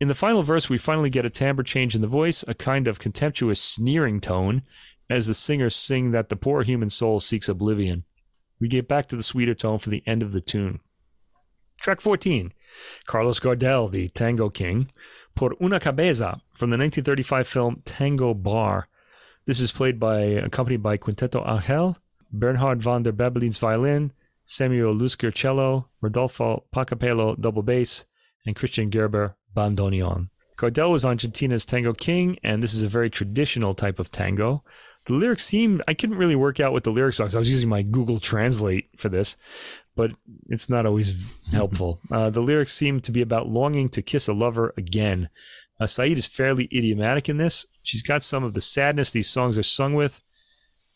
In 0.00 0.08
the 0.08 0.14
final 0.14 0.42
verse, 0.42 0.68
we 0.68 0.78
finally 0.78 1.10
get 1.10 1.24
a 1.24 1.30
timbre 1.30 1.62
change 1.62 1.94
in 1.94 2.00
the 2.00 2.08
voice, 2.08 2.44
a 2.48 2.54
kind 2.54 2.88
of 2.88 2.98
contemptuous 2.98 3.60
sneering 3.60 4.20
tone, 4.20 4.62
as 5.08 5.26
the 5.26 5.34
singers 5.34 5.76
sing 5.76 6.10
that 6.10 6.28
the 6.28 6.36
poor 6.36 6.62
human 6.64 6.90
soul 6.90 7.20
seeks 7.20 7.48
oblivion. 7.48 8.04
We 8.60 8.68
get 8.68 8.88
back 8.88 9.06
to 9.06 9.16
the 9.16 9.22
sweeter 9.22 9.54
tone 9.54 9.78
for 9.78 9.90
the 9.90 10.02
end 10.06 10.22
of 10.22 10.32
the 10.32 10.40
tune. 10.40 10.80
Track 11.80 12.00
14 12.00 12.52
Carlos 13.06 13.40
Gardel, 13.40 13.90
the 13.90 14.08
tango 14.08 14.50
king, 14.50 14.88
Por 15.34 15.56
una 15.60 15.80
cabeza 15.80 16.40
from 16.50 16.70
the 16.70 16.78
1935 16.78 17.46
film 17.46 17.82
Tango 17.84 18.34
Bar. 18.34 18.88
This 19.44 19.60
is 19.60 19.72
played 19.72 19.98
by, 19.98 20.20
accompanied 20.20 20.82
by 20.82 20.98
Quinteto 20.98 21.42
Angel, 21.46 21.96
Bernhard 22.32 22.80
van 22.80 23.02
der 23.02 23.12
Babelins 23.12 23.58
violin, 23.58 24.12
Samuel 24.44 24.94
Lutzker 24.94 25.32
cello, 25.32 25.88
Rodolfo 26.00 26.64
Pacapello 26.74 27.40
double 27.40 27.62
bass, 27.62 28.06
and 28.46 28.56
Christian 28.56 28.90
Gerber 28.90 29.36
bandoneon. 29.54 30.28
Gardel 30.56 30.92
was 30.92 31.04
Argentina's 31.04 31.64
Tango 31.64 31.92
King, 31.92 32.38
and 32.44 32.62
this 32.62 32.74
is 32.74 32.82
a 32.82 32.88
very 32.88 33.10
traditional 33.10 33.74
type 33.74 33.98
of 33.98 34.10
tango. 34.10 34.62
The 35.06 35.14
lyrics 35.14 35.44
seem, 35.44 35.80
I 35.88 35.94
couldn't 35.94 36.18
really 36.18 36.36
work 36.36 36.60
out 36.60 36.72
what 36.72 36.84
the 36.84 36.92
lyrics 36.92 37.18
are 37.18 37.24
because 37.24 37.34
I 37.34 37.40
was 37.40 37.50
using 37.50 37.68
my 37.68 37.82
Google 37.82 38.20
Translate 38.20 38.88
for 38.96 39.08
this, 39.08 39.36
but 39.94 40.12
it's 40.48 40.70
not 40.70 40.86
always 40.86 41.14
helpful. 41.52 42.00
Uh, 42.10 42.28
the 42.28 42.42
lyrics 42.42 42.74
seem 42.74 43.00
to 43.00 43.10
be 43.10 43.22
about 43.22 43.48
longing 43.48 43.88
to 43.88 44.02
kiss 44.02 44.28
a 44.28 44.34
lover 44.34 44.74
again. 44.76 45.30
Uh, 45.80 45.86
Said 45.86 46.18
is 46.18 46.26
fairly 46.26 46.64
idiomatic 46.66 47.28
in 47.28 47.38
this. 47.38 47.64
She's 47.82 48.02
got 48.02 48.22
some 48.22 48.44
of 48.44 48.52
the 48.52 48.60
sadness 48.60 49.10
these 49.10 49.30
songs 49.30 49.56
are 49.56 49.62
sung 49.62 49.94
with, 49.94 50.20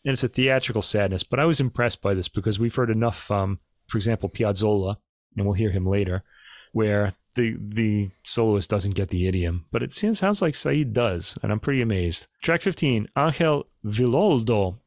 and 0.05 0.13
it's 0.13 0.23
a 0.23 0.27
theatrical 0.27 0.83
sadness. 0.83 1.23
But 1.23 1.39
I 1.39 1.45
was 1.45 1.59
impressed 1.59 2.01
by 2.01 2.13
this 2.13 2.29
because 2.29 2.59
we've 2.59 2.75
heard 2.75 2.91
enough, 2.91 3.31
um, 3.31 3.59
for 3.87 3.97
example, 3.97 4.29
Piazzolla, 4.29 4.97
and 5.35 5.45
we'll 5.45 5.55
hear 5.55 5.71
him 5.71 5.87
later, 5.87 6.23
where 6.71 7.13
the 7.35 7.57
the 7.59 8.09
soloist 8.23 8.69
doesn't 8.69 8.95
get 8.95 9.09
the 9.09 9.27
idiom, 9.27 9.65
but 9.71 9.81
it 9.81 9.93
seems, 9.93 10.19
sounds 10.19 10.41
like 10.41 10.55
Said 10.55 10.93
does, 10.93 11.37
and 11.41 11.51
I'm 11.51 11.59
pretty 11.59 11.81
amazed. 11.81 12.27
Track 12.41 12.61
15, 12.61 13.07
Angel 13.17 13.67
Villoldo, 13.85 14.77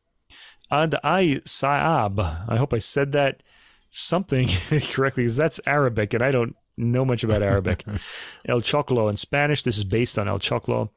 Ad 0.71 0.95
Ay 1.03 1.41
Saab. 1.45 2.19
I 2.49 2.57
hope 2.57 2.75
I 2.75 2.79
said 2.79 3.13
that 3.13 3.43
something 3.91 4.49
correctly, 4.93 5.25
because 5.25 5.37
that's 5.37 5.61
Arabic, 5.67 6.15
and 6.15 6.23
I 6.23 6.31
don't 6.31 6.57
know 6.77 7.05
much 7.05 7.23
about 7.23 7.43
Arabic. 7.43 7.85
El 8.47 8.63
Choclo 8.63 9.11
in 9.11 9.17
Spanish. 9.17 9.63
This 9.63 9.77
is 9.77 9.85
based 9.85 10.19
on 10.19 10.29
El 10.29 10.39
Choclo. 10.39 10.91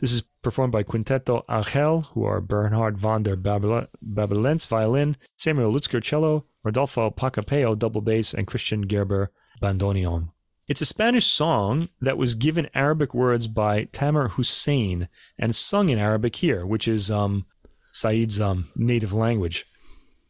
This 0.00 0.12
is 0.12 0.22
performed 0.42 0.72
by 0.72 0.82
Quinteto 0.82 1.44
Angel, 1.50 2.00
who 2.14 2.24
are 2.24 2.40
Bernhard 2.40 2.98
von 2.98 3.22
der 3.22 3.36
Babelens 3.36 4.66
violin, 4.66 5.16
Samuel 5.36 5.72
Lutzker 5.72 6.02
cello, 6.02 6.46
Rodolfo 6.64 7.10
Pacapeo 7.10 7.78
double 7.78 8.00
bass, 8.00 8.32
and 8.32 8.46
Christian 8.46 8.86
Gerber 8.86 9.30
bandoneon. 9.60 10.30
It's 10.68 10.82
a 10.82 10.86
Spanish 10.86 11.26
song 11.26 11.88
that 12.00 12.18
was 12.18 12.34
given 12.34 12.68
Arabic 12.74 13.14
words 13.14 13.48
by 13.48 13.84
Tamer 13.84 14.28
Hussein 14.28 15.08
and 15.38 15.56
sung 15.56 15.88
in 15.88 15.98
Arabic 15.98 16.36
here, 16.36 16.66
which 16.66 16.86
is 16.86 17.10
um, 17.10 17.46
Said's 17.90 18.40
um, 18.40 18.68
native 18.76 19.12
language. 19.14 19.64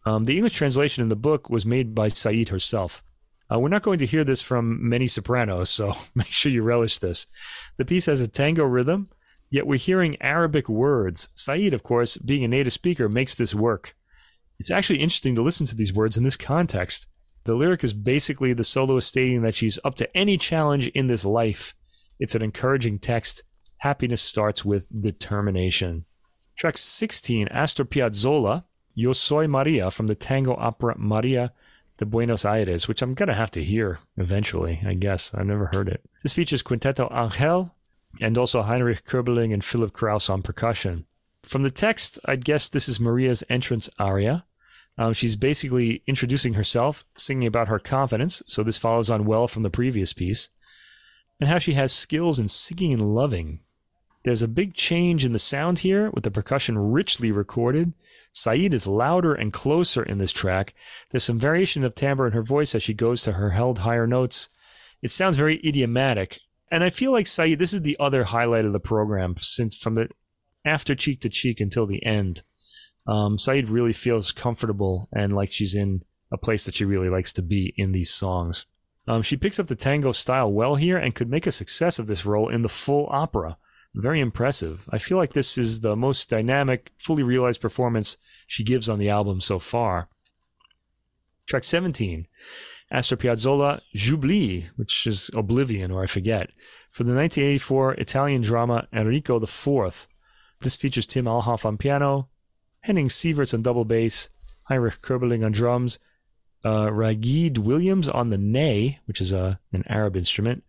Um, 0.09 0.25
the 0.25 0.37
English 0.37 0.55
translation 0.55 1.03
in 1.03 1.09
the 1.09 1.17
book 1.17 1.51
was 1.51 1.67
made 1.67 1.95
by 1.95 2.09
Said 2.09 2.49
herself. 2.49 3.03
Uh, 3.53 3.59
we're 3.59 3.69
not 3.69 3.83
going 3.83 3.99
to 3.99 4.07
hear 4.07 4.25
this 4.25 4.43
from 4.43 4.89
many 4.89 5.07
sopranos, 5.07 5.71
so 5.71 5.95
make 6.15 6.27
sure 6.27 6.53
you 6.53 6.63
relish 6.63 6.99
this. 6.99 7.27
The 7.77 7.85
piece 7.85 8.07
has 8.07 8.21
a 8.21 8.29
tango 8.29 8.65
rhythm 8.65 9.11
Yet 9.51 9.67
we're 9.67 9.79
hearing 9.79 10.21
Arabic 10.21 10.69
words. 10.69 11.29
Said, 11.35 11.73
of 11.73 11.83
course, 11.83 12.17
being 12.19 12.45
a 12.45 12.49
native 12.49 12.73
speaker, 12.73 13.09
makes 13.09 13.35
this 13.35 13.55
work. 13.55 13.95
It's 14.59 14.71
actually 14.71 14.99
interesting 14.99 15.35
to 15.37 15.43
listen 15.43 15.67
to 15.67 15.77
these 15.77 15.93
words 15.93 16.17
in 16.17 16.25
this 16.25 16.37
context. 16.37 17.07
The 17.45 17.55
lyric 17.55 17.83
is 17.83 17.95
basically 17.95 18.53
the 18.53 18.65
soloist 18.65 19.09
stating 19.09 19.43
that 19.43 19.55
she's 19.55 19.79
up 19.85 19.95
to 19.97 20.17
any 20.17 20.37
challenge 20.37 20.89
in 20.89 21.07
this 21.07 21.25
life. 21.25 21.75
It's 22.19 22.35
an 22.35 22.43
encouraging 22.43 22.99
text. 22.99 23.43
Happiness 23.79 24.21
starts 24.21 24.65
with 24.65 24.89
determination. 25.01 26.05
Track 26.59 26.77
16, 26.77 27.49
Astor 27.49 27.85
Piazzolla, 27.85 28.65
Yo 28.99 29.13
Soy 29.13 29.47
Maria 29.47 29.93
from 29.93 30.09
the 30.09 30.17
tango 30.17 30.57
opera 30.57 30.97
Maria 30.99 31.53
de 31.99 32.05
Buenos 32.05 32.45
Aires, 32.45 32.89
which 32.89 33.01
I'm 33.01 33.15
going 33.15 33.29
to 33.29 33.35
have 33.35 33.53
to 33.53 33.63
hear 33.63 34.01
eventually, 34.17 34.81
I 34.85 34.95
guess. 34.95 35.33
I've 35.33 35.47
never 35.47 35.67
heard 35.67 35.89
it. 35.89 36.05
This 36.25 36.33
features 36.33 36.65
Quinteto 36.65 37.09
Angel, 37.13 37.77
and 38.21 38.37
also 38.37 38.63
Heinrich 38.63 39.05
Köbberling 39.05 39.55
and 39.55 39.65
Philip 39.65 39.93
Kraus 39.93 40.29
on 40.29 40.43
percussion. 40.43 41.07
From 41.45 41.63
the 41.63 41.71
text, 41.71 42.19
I'd 42.25 42.45
guess 42.45 42.69
this 42.69 42.89
is 42.89 42.99
Maria's 42.99 43.45
entrance 43.49 43.89
aria. 44.01 44.43
Um, 44.99 45.13
she's 45.13 45.37
basically 45.37 46.03
introducing 46.09 46.55
herself, 46.55 47.05
singing 47.17 47.47
about 47.47 47.69
her 47.69 47.79
confidence, 47.79 48.43
so 48.49 48.65
this 48.65 48.79
follows 48.79 49.11
on 49.11 49.27
well 49.27 49.47
from 49.47 49.63
the 49.63 49.71
previous 49.71 50.13
piece, 50.13 50.49
and 51.39 51.49
how 51.49 51.61
she 51.61 51.75
has 51.75 51.93
skills 51.93 52.41
in 52.41 52.49
singing 52.49 52.95
and 52.95 53.15
loving. 53.15 53.61
There's 54.29 54.43
a 54.43 54.49
big 54.49 54.75
change 54.75 55.25
in 55.25 55.33
the 55.33 55.39
sound 55.39 55.79
here, 55.79 56.11
with 56.11 56.23
the 56.23 56.31
percussion 56.31 56.93
richly 56.93 57.33
recorded. 57.33 57.95
Said 58.31 58.75
is 58.75 58.87
louder 58.87 59.33
and 59.33 59.55
closer 59.55 60.03
in 60.03 60.19
this 60.19 60.33
track. 60.33 60.75
There's 61.11 61.25
some 61.25 61.39
variation 61.39 61.83
of 61.83 61.95
timbre 61.95 62.27
in 62.27 62.35
her 62.35 62.43
voice 62.43 62.75
as 62.75 62.83
she 62.83 62.93
goes 62.93 63.23
to 63.23 63.33
her 63.33 63.53
held 63.53 63.79
higher 63.79 64.07
notes. 64.07 64.51
It 65.01 65.13
sounds 65.13 65.39
very 65.39 65.67
idiomatic, 65.67 66.41
and 66.71 66.85
I 66.85 66.91
feel 66.91 67.11
like 67.11 67.27
Said, 67.27 67.59
this 67.59 67.73
is 67.73 67.81
the 67.81 67.97
other 67.99 68.25
highlight 68.25 68.67
of 68.67 68.75
the 68.75 68.81
program 68.81 69.35
since 69.39 69.75
from 69.75 69.95
the 69.95 70.11
after 70.63 70.95
cheek 70.95 71.23
to 71.23 71.31
cheek 71.31 71.59
until 71.59 71.87
the 71.87 72.05
end. 72.05 72.43
Um, 73.07 73.39
Said 73.39 73.71
really 73.71 73.95
feels 73.95 74.31
comfortable 74.31 75.09
and 75.11 75.33
like 75.33 75.51
she's 75.51 75.75
in 75.75 76.03
a 76.31 76.37
place 76.37 76.67
that 76.67 76.75
she 76.75 76.85
really 76.85 77.09
likes 77.09 77.33
to 77.33 77.41
be 77.41 77.73
in 77.79 77.93
these 77.93 78.11
songs. 78.11 78.67
Um, 79.07 79.23
she 79.23 79.39
picks 79.39 79.59
up 79.59 79.69
the 79.69 79.75
tango 79.75 80.13
style 80.13 80.53
well 80.53 80.75
here 80.75 80.99
and 80.99 81.15
could 81.15 81.31
make 81.31 81.47
a 81.47 81.51
success 81.51 81.99
of 81.99 82.09
this 82.09 82.27
role 82.27 82.51
in 82.51 82.61
the 82.61 82.69
full 82.69 83.09
opera. 83.11 83.57
Very 83.99 84.21
impressive. 84.21 84.89
I 84.93 84.99
feel 84.99 85.19
like 85.19 85.33
this 85.33 85.59
is 85.59 85.81
the 85.81 85.97
most 85.97 86.31
dynamic, 86.31 86.93
fully 86.99 87.25
realized 87.25 87.61
performance 87.61 88.17
she 88.47 88.63
gives 88.63 88.89
on 88.89 89.01
the 89.01 89.11
album 89.11 89.41
so 89.41 89.59
far. 89.59 90.09
Track 91.47 91.65
17 91.65 92.29
Astor 92.93 93.17
Piazzolla, 93.17 93.81
J'oublie, 93.97 94.67
which 94.77 95.05
is 95.05 95.33
Oblivion 95.35 95.91
or 95.91 96.05
I 96.05 96.07
forget, 96.07 96.51
for 96.93 97.03
the 97.03 97.13
1984 97.13 97.95
Italian 97.95 98.41
drama 98.41 98.87
Enrico 98.93 99.43
IV. 99.43 100.07
This 100.61 100.77
features 100.77 101.07
Tim 101.07 101.25
Allhoff 101.25 101.67
on 101.67 101.77
piano, 101.77 102.29
Henning 102.83 103.09
Sieverts 103.09 103.53
on 103.53 103.63
double 103.63 103.85
bass, 103.85 104.29
Heinrich 104.69 105.03
Köbberling 105.03 105.45
on 105.45 105.51
drums, 105.51 105.99
uh, 106.65 106.87
Ragid 106.87 107.59
Williams 107.59 108.09
on 108.09 108.31
the 108.31 108.39
ney, 108.39 109.01
which 109.07 109.21
is 109.21 109.33
a, 109.33 109.59
an 109.73 109.83
Arab 109.89 110.17
instrument, 110.17 110.63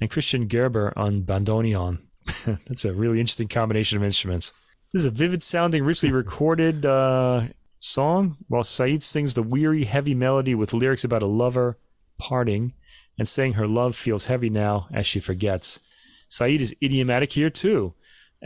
and 0.00 0.10
Christian 0.10 0.46
Gerber 0.46 0.92
on 0.96 1.22
bandoneon. 1.22 2.02
That's 2.66 2.84
a 2.84 2.92
really 2.92 3.20
interesting 3.20 3.48
combination 3.48 3.98
of 3.98 4.04
instruments. 4.04 4.52
This 4.92 5.00
is 5.00 5.06
a 5.06 5.10
vivid 5.10 5.42
sounding, 5.42 5.84
richly 5.84 6.12
recorded 6.12 6.86
uh, 6.86 7.48
song, 7.78 8.36
while 8.48 8.64
Said 8.64 9.02
sings 9.02 9.34
the 9.34 9.42
weary, 9.42 9.84
heavy 9.84 10.14
melody 10.14 10.54
with 10.54 10.72
lyrics 10.72 11.04
about 11.04 11.22
a 11.22 11.26
lover 11.26 11.76
parting 12.18 12.72
and 13.18 13.26
saying 13.26 13.54
her 13.54 13.66
love 13.66 13.96
feels 13.96 14.26
heavy 14.26 14.50
now 14.50 14.88
as 14.92 15.06
she 15.06 15.20
forgets. 15.20 15.80
Said 16.28 16.60
is 16.60 16.74
idiomatic 16.82 17.32
here 17.32 17.50
too. 17.50 17.94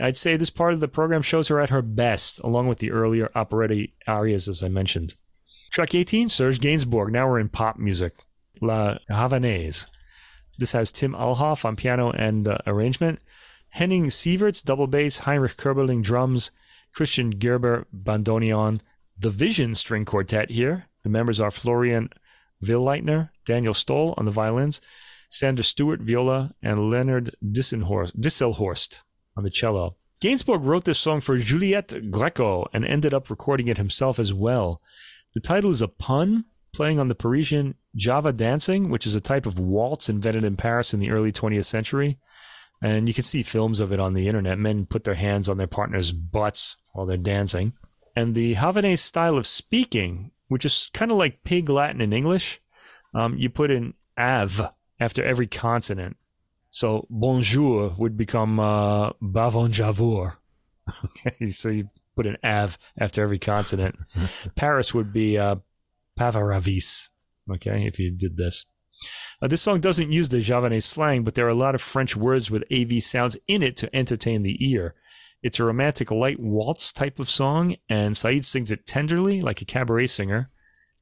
I'd 0.01 0.17
say 0.17 0.37
this 0.37 0.49
part 0.49 0.73
of 0.73 0.79
the 0.79 0.87
program 0.87 1.21
shows 1.21 1.49
her 1.49 1.59
at 1.59 1.69
her 1.69 1.83
best, 1.83 2.39
along 2.39 2.67
with 2.67 2.79
the 2.79 2.91
earlier 2.91 3.29
operetta 3.35 3.87
arias, 4.07 4.47
as 4.47 4.63
I 4.63 4.67
mentioned. 4.67 5.13
Track 5.71 5.93
18, 5.93 6.29
Serge 6.29 6.59
Gainsbourg. 6.59 7.11
Now 7.11 7.29
we're 7.29 7.39
in 7.39 7.49
pop 7.49 7.77
music. 7.77 8.13
La 8.61 8.97
Javanaise. 9.09 9.87
This 10.57 10.71
has 10.71 10.91
Tim 10.91 11.13
Allhoff 11.13 11.65
on 11.65 11.75
piano 11.75 12.11
and 12.11 12.47
uh, 12.47 12.57
arrangement, 12.65 13.19
Henning 13.73 14.05
Sieverts 14.05 14.63
double 14.63 14.85
bass, 14.85 15.19
Heinrich 15.19 15.57
Köbberling 15.57 16.03
drums, 16.03 16.51
Christian 16.93 17.31
Gerber 17.31 17.87
bandoneon, 17.91 18.81
the 19.19 19.31
Vision 19.31 19.73
string 19.73 20.05
quartet 20.05 20.51
here. 20.51 20.85
The 21.01 21.09
members 21.09 21.41
are 21.41 21.49
Florian 21.49 22.09
Willeitner, 22.63 23.31
Daniel 23.45 23.73
Stoll 23.73 24.13
on 24.15 24.25
the 24.25 24.31
violins, 24.31 24.79
Sander 25.27 25.63
Stuart 25.63 26.01
viola, 26.01 26.53
and 26.61 26.91
Leonard 26.91 27.35
Disselhorst 27.43 29.01
on 29.35 29.43
the 29.43 29.49
cello. 29.49 29.95
Gainsbourg 30.21 30.63
wrote 30.63 30.85
this 30.85 30.99
song 30.99 31.19
for 31.19 31.39
Juliette 31.39 31.87
Gréco 32.11 32.67
and 32.73 32.85
ended 32.85 33.11
up 33.11 33.31
recording 33.31 33.69
it 33.69 33.77
himself 33.77 34.19
as 34.19 34.31
well. 34.31 34.83
The 35.33 35.39
title 35.39 35.71
is 35.71 35.81
a 35.81 35.87
pun 35.87 36.45
playing 36.73 36.99
on 36.99 37.07
the 37.07 37.15
Parisian 37.15 37.73
Java 37.95 38.33
dancing, 38.33 38.91
which 38.91 39.07
is 39.07 39.15
a 39.15 39.19
type 39.19 39.47
of 39.47 39.57
waltz 39.57 40.09
invented 40.09 40.43
in 40.43 40.57
Paris 40.57 40.93
in 40.93 40.99
the 40.99 41.09
early 41.09 41.31
20th 41.31 41.65
century. 41.65 42.19
And 42.83 43.07
you 43.07 43.13
can 43.13 43.23
see 43.23 43.43
films 43.43 43.79
of 43.79 43.93
it 43.93 43.99
on 44.01 44.13
the 44.13 44.27
internet. 44.27 44.59
Men 44.59 44.85
put 44.85 45.05
their 45.05 45.15
hands 45.15 45.47
on 45.47 45.55
their 45.55 45.67
partner's 45.67 46.11
butts 46.11 46.75
while 46.91 47.05
they're 47.05 47.15
dancing. 47.15 47.73
And 48.13 48.35
the 48.35 48.55
Havanaise 48.55 48.99
style 48.99 49.37
of 49.37 49.47
speaking, 49.47 50.31
which 50.49 50.65
is 50.65 50.89
kind 50.93 51.09
of 51.09 51.17
like 51.17 51.45
pig 51.45 51.69
Latin 51.69 52.01
in 52.01 52.11
English, 52.11 52.59
um, 53.15 53.37
you 53.37 53.49
put 53.49 53.71
an 53.71 53.93
av 54.17 54.61
after 54.99 55.23
every 55.23 55.47
consonant. 55.47 56.17
So 56.69 57.07
bonjour 57.09 57.93
would 57.97 58.17
become 58.17 58.59
uh, 58.59 59.13
bavonjavour. 59.13 60.35
okay, 61.05 61.49
so 61.51 61.69
you 61.69 61.89
put 62.17 62.25
an 62.25 62.37
av 62.43 62.77
after 62.97 63.23
every 63.23 63.39
consonant. 63.39 63.95
Paris 64.55 64.93
would 64.93 65.13
be 65.13 65.37
uh, 65.37 65.55
pavaravis. 66.19 67.09
Okay, 67.49 67.87
if 67.87 67.97
you 67.97 68.11
did 68.11 68.35
this. 68.35 68.65
Uh, 69.43 69.47
this 69.47 69.61
song 69.61 69.81
doesn't 69.81 70.13
use 70.13 70.29
the 70.29 70.39
Javanese 70.39 70.85
slang, 70.85 71.23
but 71.23 71.35
there 71.35 71.45
are 71.45 71.49
a 71.49 71.53
lot 71.53 71.75
of 71.75 71.81
French 71.81 72.15
words 72.15 72.49
with 72.49 72.63
AV 72.71 73.03
sounds 73.03 73.35
in 73.45 73.61
it 73.61 73.75
to 73.75 73.93
entertain 73.93 74.41
the 74.41 74.55
ear. 74.65 74.95
It's 75.41 75.59
a 75.59 75.65
romantic 75.65 76.11
light 76.11 76.39
waltz 76.39 76.93
type 76.93 77.19
of 77.19 77.29
song, 77.29 77.75
and 77.89 78.15
Said 78.15 78.45
sings 78.45 78.71
it 78.71 78.85
tenderly, 78.85 79.41
like 79.41 79.61
a 79.61 79.65
cabaret 79.65 80.07
singer, 80.07 80.49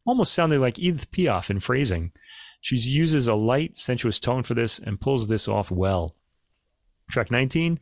almost 0.06 0.34
sounding 0.34 0.60
like 0.60 0.80
Edith 0.80 1.12
Piaf 1.12 1.52
in 1.52 1.60
phrasing. 1.60 2.12
She 2.62 2.78
uses 2.78 3.28
a 3.28 3.36
light, 3.36 3.78
sensuous 3.78 4.20
tone 4.20 4.42
for 4.42 4.56
this 4.56 4.80
and 4.80 5.00
pulls 5.00 5.28
this 5.28 5.48
off 5.48 5.70
well. 5.70 6.16
Track 7.12 7.30
19, 7.30 7.80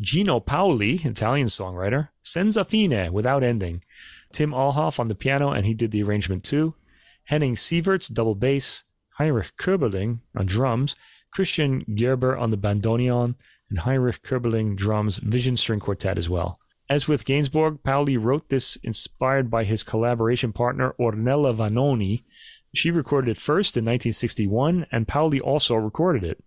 Gino 0.00 0.38
Paoli, 0.38 1.00
Italian 1.02 1.48
songwriter, 1.48 2.10
Senza 2.22 2.64
fine, 2.64 3.12
without 3.12 3.42
ending. 3.42 3.82
Tim 4.30 4.52
Allhoff 4.52 5.00
on 5.00 5.08
the 5.08 5.16
piano, 5.16 5.50
and 5.50 5.66
he 5.66 5.74
did 5.74 5.90
the 5.90 6.04
arrangement 6.04 6.44
too. 6.44 6.76
Henning 7.24 7.56
Sieverts, 7.56 8.12
double 8.12 8.36
bass. 8.36 8.84
Heinrich 9.18 9.52
Köbberling 9.58 10.20
on 10.36 10.46
drums. 10.46 10.96
Christian 11.32 11.84
Gerber 11.94 12.36
on 12.36 12.50
the 12.50 12.56
bandoneon. 12.56 13.34
And 13.70 13.80
Heinrich 13.80 14.22
Köbberling 14.22 14.76
drums 14.76 15.18
Vision 15.18 15.56
String 15.56 15.80
Quartet 15.80 16.18
as 16.18 16.30
well. 16.30 16.58
As 16.88 17.08
with 17.08 17.24
Gainsbourg, 17.24 17.82
Paoli 17.82 18.16
wrote 18.16 18.48
this 18.48 18.76
inspired 18.76 19.50
by 19.50 19.64
his 19.64 19.82
collaboration 19.82 20.52
partner 20.52 20.94
Ornella 21.00 21.52
Vanoni, 21.52 22.22
she 22.76 22.90
recorded 22.90 23.30
it 23.30 23.38
first 23.38 23.76
in 23.76 23.84
1961, 23.84 24.86
and 24.92 25.08
Paoli 25.08 25.40
also 25.40 25.74
recorded 25.74 26.22
it. 26.22 26.44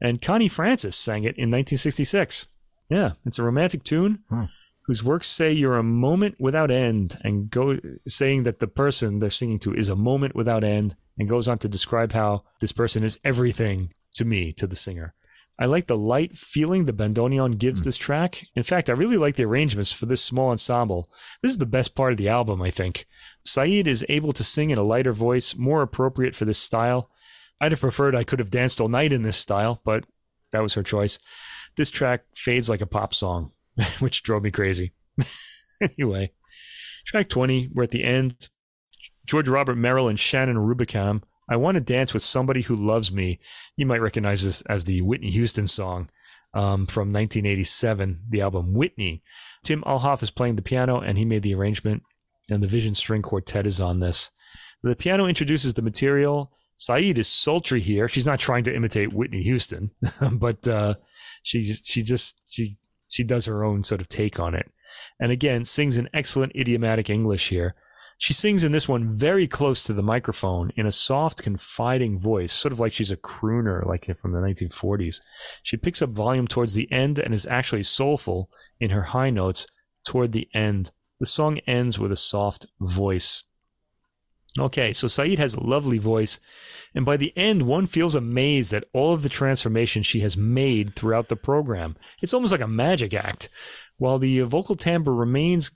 And 0.00 0.22
Connie 0.22 0.48
Francis 0.48 0.96
sang 0.96 1.24
it 1.24 1.36
in 1.36 1.50
1966. 1.50 2.46
Yeah, 2.88 3.12
it's 3.24 3.38
a 3.38 3.42
romantic 3.42 3.82
tune 3.82 4.20
huh. 4.30 4.46
Whose 4.86 5.02
works 5.02 5.28
say 5.28 5.52
you're 5.52 5.78
a 5.78 5.82
moment 5.82 6.36
without 6.38 6.70
end, 6.70 7.18
and 7.22 7.50
go 7.50 7.78
saying 8.06 8.42
that 8.44 8.58
the 8.58 8.68
person 8.68 9.18
they're 9.18 9.30
singing 9.30 9.58
to 9.60 9.74
is 9.74 9.88
a 9.88 9.96
moment 9.96 10.34
without 10.34 10.62
end, 10.64 10.94
and 11.18 11.28
goes 11.28 11.48
on 11.48 11.58
to 11.58 11.68
describe 11.68 12.12
how 12.12 12.44
this 12.60 12.72
person 12.72 13.02
is 13.02 13.18
everything 13.24 13.92
to 14.14 14.24
me, 14.24 14.52
to 14.52 14.66
the 14.66 14.76
singer. 14.76 15.14
I 15.58 15.66
like 15.66 15.86
the 15.86 15.96
light 15.96 16.36
feeling 16.36 16.84
the 16.84 16.92
bandoneon 16.92 17.58
gives 17.58 17.82
mm. 17.82 17.84
this 17.84 17.96
track. 17.96 18.46
In 18.56 18.64
fact, 18.64 18.90
I 18.90 18.94
really 18.94 19.16
like 19.16 19.36
the 19.36 19.44
arrangements 19.44 19.92
for 19.92 20.06
this 20.06 20.22
small 20.22 20.50
ensemble. 20.50 21.08
This 21.42 21.52
is 21.52 21.58
the 21.58 21.66
best 21.66 21.94
part 21.94 22.12
of 22.12 22.18
the 22.18 22.28
album, 22.28 22.60
I 22.60 22.70
think. 22.70 23.06
Said 23.44 23.86
is 23.86 24.04
able 24.08 24.32
to 24.32 24.42
sing 24.42 24.70
in 24.70 24.78
a 24.78 24.82
lighter 24.82 25.12
voice, 25.12 25.54
more 25.56 25.82
appropriate 25.82 26.34
for 26.34 26.44
this 26.44 26.58
style. 26.58 27.10
I'd 27.60 27.72
have 27.72 27.80
preferred 27.80 28.16
I 28.16 28.24
could 28.24 28.40
have 28.40 28.50
danced 28.50 28.80
all 28.80 28.88
night 28.88 29.12
in 29.12 29.22
this 29.22 29.36
style, 29.36 29.80
but 29.84 30.04
that 30.50 30.62
was 30.62 30.74
her 30.74 30.82
choice. 30.82 31.18
This 31.76 31.90
track 31.90 32.24
fades 32.34 32.68
like 32.68 32.80
a 32.80 32.86
pop 32.86 33.14
song, 33.14 33.52
which 33.98 34.22
drove 34.22 34.42
me 34.42 34.50
crazy. 34.50 34.92
anyway, 35.80 36.32
track 37.06 37.28
20, 37.28 37.70
we're 37.72 37.84
at 37.84 37.90
the 37.90 38.04
end. 38.04 38.48
George 39.26 39.48
Robert 39.48 39.76
Merrill 39.76 40.08
and 40.08 40.18
Shannon 40.18 40.56
Rubicam 40.56 41.22
I 41.48 41.56
want 41.56 41.76
to 41.76 41.80
dance 41.80 42.14
with 42.14 42.22
somebody 42.22 42.62
who 42.62 42.76
loves 42.76 43.12
me. 43.12 43.38
You 43.76 43.86
might 43.86 44.00
recognize 44.00 44.44
this 44.44 44.62
as 44.62 44.84
the 44.84 45.02
Whitney 45.02 45.30
Houston 45.30 45.66
song 45.66 46.08
um, 46.54 46.86
from 46.86 47.08
1987, 47.08 48.24
the 48.28 48.40
album 48.40 48.74
Whitney. 48.74 49.22
Tim 49.62 49.82
Allhoff 49.82 50.22
is 50.22 50.30
playing 50.30 50.56
the 50.56 50.62
piano, 50.62 51.00
and 51.00 51.18
he 51.18 51.24
made 51.24 51.42
the 51.42 51.54
arrangement, 51.54 52.02
and 52.48 52.62
the 52.62 52.66
Vision 52.66 52.94
String 52.94 53.22
Quartet 53.22 53.66
is 53.66 53.80
on 53.80 54.00
this. 54.00 54.30
The 54.82 54.96
piano 54.96 55.26
introduces 55.26 55.74
the 55.74 55.82
material. 55.82 56.52
Said 56.76 57.18
is 57.18 57.28
sultry 57.28 57.80
here. 57.80 58.08
She's 58.08 58.26
not 58.26 58.40
trying 58.40 58.64
to 58.64 58.74
imitate 58.74 59.12
Whitney 59.12 59.42
Houston, 59.42 59.92
but 60.40 60.66
uh, 60.66 60.94
she 61.44 61.62
she 61.62 62.02
just 62.02 62.52
she 62.52 62.76
she 63.14 63.24
does 63.24 63.46
her 63.46 63.64
own 63.64 63.84
sort 63.84 64.00
of 64.00 64.08
take 64.08 64.40
on 64.40 64.54
it, 64.54 64.70
and 65.20 65.30
again 65.30 65.64
sings 65.64 65.96
in 65.96 66.08
excellent 66.12 66.54
idiomatic 66.56 67.08
English 67.08 67.48
here. 67.48 67.74
She 68.18 68.32
sings 68.32 68.64
in 68.64 68.72
this 68.72 68.88
one 68.88 69.08
very 69.08 69.46
close 69.46 69.84
to 69.84 69.92
the 69.92 70.02
microphone 70.02 70.70
in 70.76 70.86
a 70.86 70.92
soft, 70.92 71.42
confiding 71.42 72.18
voice, 72.18 72.52
sort 72.52 72.72
of 72.72 72.80
like 72.80 72.92
she's 72.92 73.10
a 73.10 73.16
crooner, 73.16 73.84
like 73.84 74.04
from 74.16 74.32
the 74.32 74.38
1940s. 74.38 75.20
She 75.62 75.76
picks 75.76 76.00
up 76.00 76.10
volume 76.10 76.46
towards 76.46 76.74
the 76.74 76.90
end 76.92 77.18
and 77.18 77.34
is 77.34 77.46
actually 77.46 77.82
soulful 77.82 78.50
in 78.78 78.90
her 78.90 79.02
high 79.02 79.30
notes 79.30 79.66
toward 80.04 80.32
the 80.32 80.48
end. 80.54 80.92
The 81.20 81.26
song 81.26 81.58
ends 81.66 81.98
with 81.98 82.12
a 82.12 82.16
soft 82.16 82.66
voice. 82.80 83.44
Okay, 84.58 84.92
so 84.92 85.08
Said 85.08 85.38
has 85.38 85.54
a 85.54 85.60
lovely 85.60 85.98
voice, 85.98 86.38
and 86.94 87.04
by 87.04 87.16
the 87.16 87.32
end, 87.36 87.62
one 87.62 87.86
feels 87.86 88.14
amazed 88.14 88.72
at 88.72 88.84
all 88.92 89.12
of 89.12 89.22
the 89.22 89.28
transformation 89.28 90.02
she 90.02 90.20
has 90.20 90.36
made 90.36 90.94
throughout 90.94 91.28
the 91.28 91.36
program. 91.36 91.96
It's 92.22 92.32
almost 92.32 92.52
like 92.52 92.60
a 92.60 92.68
magic 92.68 93.14
act. 93.14 93.48
While 93.96 94.20
the 94.20 94.40
vocal 94.42 94.76
timbre 94.76 95.12
remains 95.12 95.72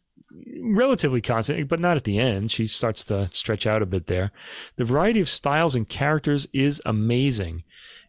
relatively 0.60 1.20
constant, 1.20 1.68
but 1.68 1.80
not 1.80 1.96
at 1.96 2.04
the 2.04 2.18
end. 2.18 2.50
She 2.50 2.66
starts 2.66 3.04
to 3.04 3.28
stretch 3.32 3.66
out 3.66 3.82
a 3.82 3.86
bit 3.86 4.06
there. 4.06 4.30
The 4.76 4.84
variety 4.84 5.20
of 5.20 5.28
styles 5.28 5.74
and 5.74 5.88
characters 5.88 6.46
is 6.52 6.82
amazing. 6.84 7.64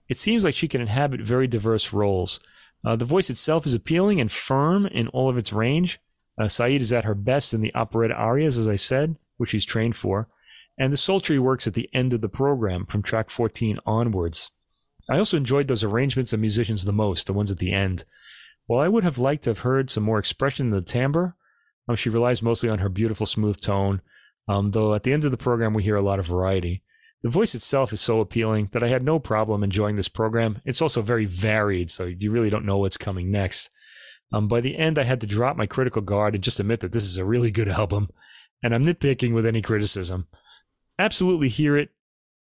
It 0.07 0.17
seems 0.17 0.43
like 0.43 0.55
she 0.55 0.67
can 0.67 0.81
inhabit 0.81 1.21
very 1.21 1.47
diverse 1.47 1.93
roles. 1.93 2.39
Uh, 2.83 2.95
the 2.95 3.05
voice 3.05 3.29
itself 3.29 3.65
is 3.65 3.73
appealing 3.73 4.19
and 4.19 4.31
firm 4.31 4.85
in 4.85 5.07
all 5.09 5.29
of 5.29 5.37
its 5.37 5.53
range. 5.53 5.99
Uh, 6.39 6.47
Said 6.47 6.81
is 6.81 6.93
at 6.93 7.03
her 7.03 7.15
best 7.15 7.53
in 7.53 7.59
the 7.59 7.73
operetta 7.75 8.13
arias, 8.13 8.57
as 8.57 8.69
I 8.69 8.77
said, 8.77 9.17
which 9.37 9.49
she's 9.49 9.65
trained 9.65 9.95
for. 9.95 10.27
And 10.79 10.93
the 10.93 10.97
sultry 10.97 11.37
works 11.37 11.67
at 11.67 11.73
the 11.73 11.89
end 11.93 12.13
of 12.13 12.21
the 12.21 12.29
program 12.29 12.85
from 12.85 13.03
track 13.03 13.29
14 13.29 13.79
onwards. 13.85 14.49
I 15.09 15.17
also 15.17 15.35
enjoyed 15.35 15.67
those 15.67 15.83
arrangements 15.83 16.31
of 16.31 16.39
musicians 16.39 16.85
the 16.85 16.93
most, 16.93 17.27
the 17.27 17.33
ones 17.33 17.51
at 17.51 17.57
the 17.57 17.73
end. 17.73 18.05
While 18.65 18.79
I 18.79 18.87
would 18.87 19.03
have 19.03 19.17
liked 19.17 19.43
to 19.43 19.49
have 19.49 19.59
heard 19.59 19.89
some 19.89 20.03
more 20.03 20.19
expression 20.19 20.67
in 20.67 20.71
the 20.71 20.81
timbre, 20.81 21.35
um, 21.87 21.95
she 21.95 22.09
relies 22.09 22.41
mostly 22.41 22.69
on 22.69 22.79
her 22.79 22.87
beautiful, 22.87 23.25
smooth 23.25 23.59
tone, 23.59 24.01
um, 24.47 24.71
though 24.71 24.93
at 24.93 25.03
the 25.03 25.11
end 25.11 25.25
of 25.25 25.31
the 25.31 25.37
program, 25.37 25.73
we 25.73 25.83
hear 25.83 25.95
a 25.95 26.01
lot 26.01 26.19
of 26.19 26.27
variety. 26.27 26.83
The 27.21 27.29
voice 27.29 27.55
itself 27.55 27.91
is 27.91 27.99
so 27.99 28.21
appealing 28.21 28.69
that 28.71 28.83
I 28.83 28.87
had 28.87 29.03
no 29.03 29.19
problem 29.19 29.63
enjoying 29.63 29.95
this 29.95 30.07
program. 30.07 30.61
It's 30.63 30.81
also 30.81 31.01
very 31.01 31.25
varied, 31.25 31.91
so 31.91 32.05
you 32.05 32.31
really 32.31 32.49
don't 32.49 32.65
know 32.65 32.77
what's 32.77 32.95
coming 32.95 33.29
next. 33.31 33.69
Um, 34.31 34.47
by 34.47 34.61
the 34.61 34.77
end, 34.77 34.97
I 34.97 35.03
had 35.03 35.19
to 35.21 35.27
drop 35.27 35.57
my 35.57 35.65
critical 35.65 36.01
guard 36.01 36.35
and 36.35 36.43
just 36.43 36.59
admit 36.59 36.79
that 36.81 36.91
this 36.91 37.03
is 37.03 37.17
a 37.17 37.25
really 37.25 37.51
good 37.51 37.69
album, 37.79 38.09
and 38.63 38.73
I'm 38.73 38.85
nitpicking 38.85 39.33
with 39.33 39.45
any 39.45 39.61
criticism. 39.61 40.27
Absolutely 40.99 41.47
hear 41.47 41.75
it 41.77 41.89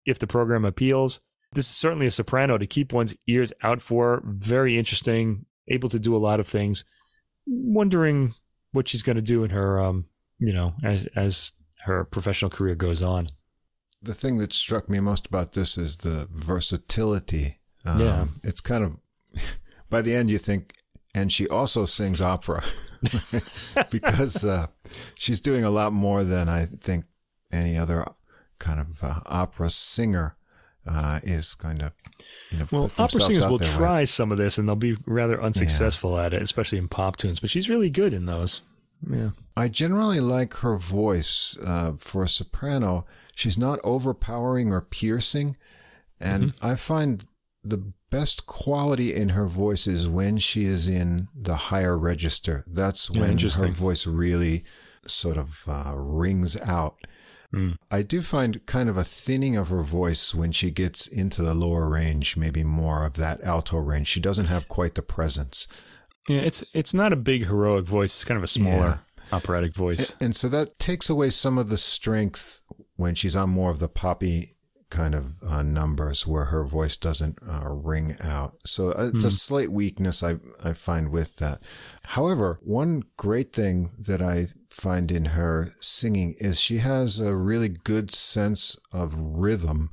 if 0.04 0.18
the 0.18 0.26
program 0.26 0.64
appeals. 0.64 1.20
This 1.52 1.64
is 1.64 1.74
certainly 1.74 2.06
a 2.06 2.10
soprano 2.10 2.58
to 2.58 2.66
keep 2.66 2.92
one's 2.92 3.14
ears 3.26 3.52
out 3.62 3.80
for. 3.80 4.22
Very 4.24 4.76
interesting, 4.76 5.46
able 5.68 5.88
to 5.88 5.98
do 5.98 6.14
a 6.14 6.18
lot 6.18 6.40
of 6.40 6.46
things. 6.46 6.84
Wondering 7.46 8.34
what 8.72 8.88
she's 8.88 9.02
going 9.02 9.16
to 9.16 9.22
do 9.22 9.44
in 9.44 9.50
her 9.50 9.80
um, 9.80 10.04
you 10.38 10.52
know, 10.52 10.74
as 10.84 11.06
as 11.16 11.52
her 11.84 12.04
professional 12.04 12.50
career 12.50 12.74
goes 12.74 13.02
on. 13.02 13.28
The 14.00 14.14
thing 14.14 14.38
that 14.38 14.52
struck 14.52 14.88
me 14.88 15.00
most 15.00 15.26
about 15.26 15.52
this 15.52 15.76
is 15.76 15.98
the 15.98 16.28
versatility. 16.30 17.58
Um, 17.84 18.00
Yeah. 18.00 18.26
It's 18.44 18.60
kind 18.60 18.84
of, 18.84 19.00
by 19.90 20.02
the 20.02 20.14
end, 20.14 20.30
you 20.30 20.38
think, 20.38 20.74
and 21.14 21.32
she 21.32 21.48
also 21.48 21.84
sings 21.84 22.20
opera 22.20 22.62
because 23.90 24.44
uh, 24.44 24.66
she's 25.16 25.40
doing 25.40 25.64
a 25.64 25.70
lot 25.70 25.92
more 25.92 26.22
than 26.22 26.48
I 26.48 26.64
think 26.64 27.06
any 27.50 27.76
other 27.76 28.04
kind 28.58 28.80
of 28.80 29.02
uh, 29.02 29.20
opera 29.26 29.70
singer 29.70 30.36
uh, 30.86 31.20
is 31.22 31.54
going 31.54 31.78
to, 31.78 31.92
you 32.50 32.58
know, 32.58 32.66
Well, 32.70 32.90
opera 32.98 33.20
singers 33.20 33.40
will 33.40 33.58
there 33.58 33.68
with. 33.68 33.76
try 33.76 34.04
some 34.04 34.32
of 34.32 34.38
this, 34.38 34.58
and 34.58 34.66
they'll 34.68 34.76
be 34.76 34.96
rather 35.06 35.42
unsuccessful 35.42 36.18
at 36.18 36.32
it, 36.34 36.42
especially 36.42 36.78
in 36.78 36.88
pop 36.88 37.16
tunes. 37.16 37.40
But 37.40 37.50
she's 37.50 37.68
really 37.68 37.90
good 37.90 38.14
in 38.14 38.26
those. 38.26 38.62
Yeah. 39.08 39.30
I 39.56 39.68
generally 39.68 40.20
like 40.20 40.54
her 40.54 40.76
voice 40.76 41.56
uh, 41.64 41.92
for 41.98 42.24
a 42.24 42.28
soprano. 42.28 43.06
She's 43.34 43.56
not 43.58 43.78
overpowering 43.84 44.72
or 44.72 44.80
piercing. 44.80 45.56
And 46.20 46.52
Mm-hmm. 46.54 46.66
I 46.66 46.74
find 46.74 47.24
the 47.62 47.92
best 48.10 48.46
quality 48.46 49.14
in 49.14 49.30
her 49.30 49.46
voice 49.46 49.86
is 49.86 50.08
when 50.08 50.38
she 50.38 50.64
is 50.64 50.88
in 50.88 51.28
the 51.32 51.54
higher 51.56 51.96
register. 51.98 52.64
That's 52.66 53.08
Yeah, 53.10 53.20
when 53.20 53.38
her 53.38 53.68
voice 53.68 54.06
really 54.06 54.64
sort 55.06 55.36
of 55.36 55.62
uh, 55.68 55.92
rings 55.94 56.58
out. 56.62 56.96
Mm. 57.52 57.76
I 57.90 58.02
do 58.02 58.20
find 58.20 58.64
kind 58.66 58.88
of 58.88 58.96
a 58.96 59.04
thinning 59.04 59.56
of 59.56 59.68
her 59.68 59.82
voice 59.82 60.34
when 60.34 60.52
she 60.52 60.70
gets 60.70 61.06
into 61.06 61.42
the 61.42 61.54
lower 61.54 61.88
range, 61.88 62.36
maybe 62.36 62.62
more 62.62 63.06
of 63.06 63.14
that 63.14 63.42
alto 63.42 63.78
range. 63.78 64.08
She 64.08 64.20
doesn't 64.20 64.46
have 64.46 64.68
quite 64.68 64.94
the 64.94 65.02
presence. 65.02 65.66
Yeah, 66.28 66.40
it's 66.40 66.62
it's 66.74 66.92
not 66.92 67.12
a 67.12 67.16
big 67.16 67.46
heroic 67.46 67.86
voice. 67.86 68.14
It's 68.14 68.24
kind 68.24 68.36
of 68.36 68.44
a 68.44 68.48
smaller 68.48 69.00
operatic 69.32 69.74
voice. 69.74 70.16
And 70.20 70.36
so 70.36 70.48
that 70.48 70.78
takes 70.78 71.08
away 71.08 71.30
some 71.30 71.56
of 71.56 71.70
the 71.70 71.78
strength 71.78 72.60
when 72.96 73.14
she's 73.14 73.36
on 73.36 73.50
more 73.50 73.70
of 73.70 73.78
the 73.78 73.88
poppy 73.88 74.56
kind 74.90 75.14
of 75.14 75.42
uh, 75.42 75.62
numbers 75.62 76.26
where 76.26 76.46
her 76.46 76.64
voice 76.64 76.96
doesn't 76.96 77.38
uh, 77.46 77.68
ring 77.68 78.16
out. 78.22 78.54
So 78.64 78.92
uh, 78.92 79.10
it's 79.12 79.24
a 79.24 79.30
slight 79.30 79.70
weakness 79.70 80.22
I, 80.22 80.36
I 80.64 80.72
find 80.72 81.10
with 81.10 81.36
that. 81.36 81.60
However, 82.04 82.58
one 82.62 83.02
great 83.16 83.52
thing 83.52 83.90
that 83.98 84.22
I 84.22 84.46
find 84.80 85.10
in 85.10 85.26
her 85.26 85.70
singing 85.80 86.34
is 86.38 86.60
she 86.60 86.78
has 86.78 87.18
a 87.20 87.34
really 87.34 87.68
good 87.68 88.10
sense 88.12 88.76
of 88.92 89.14
rhythm 89.18 89.90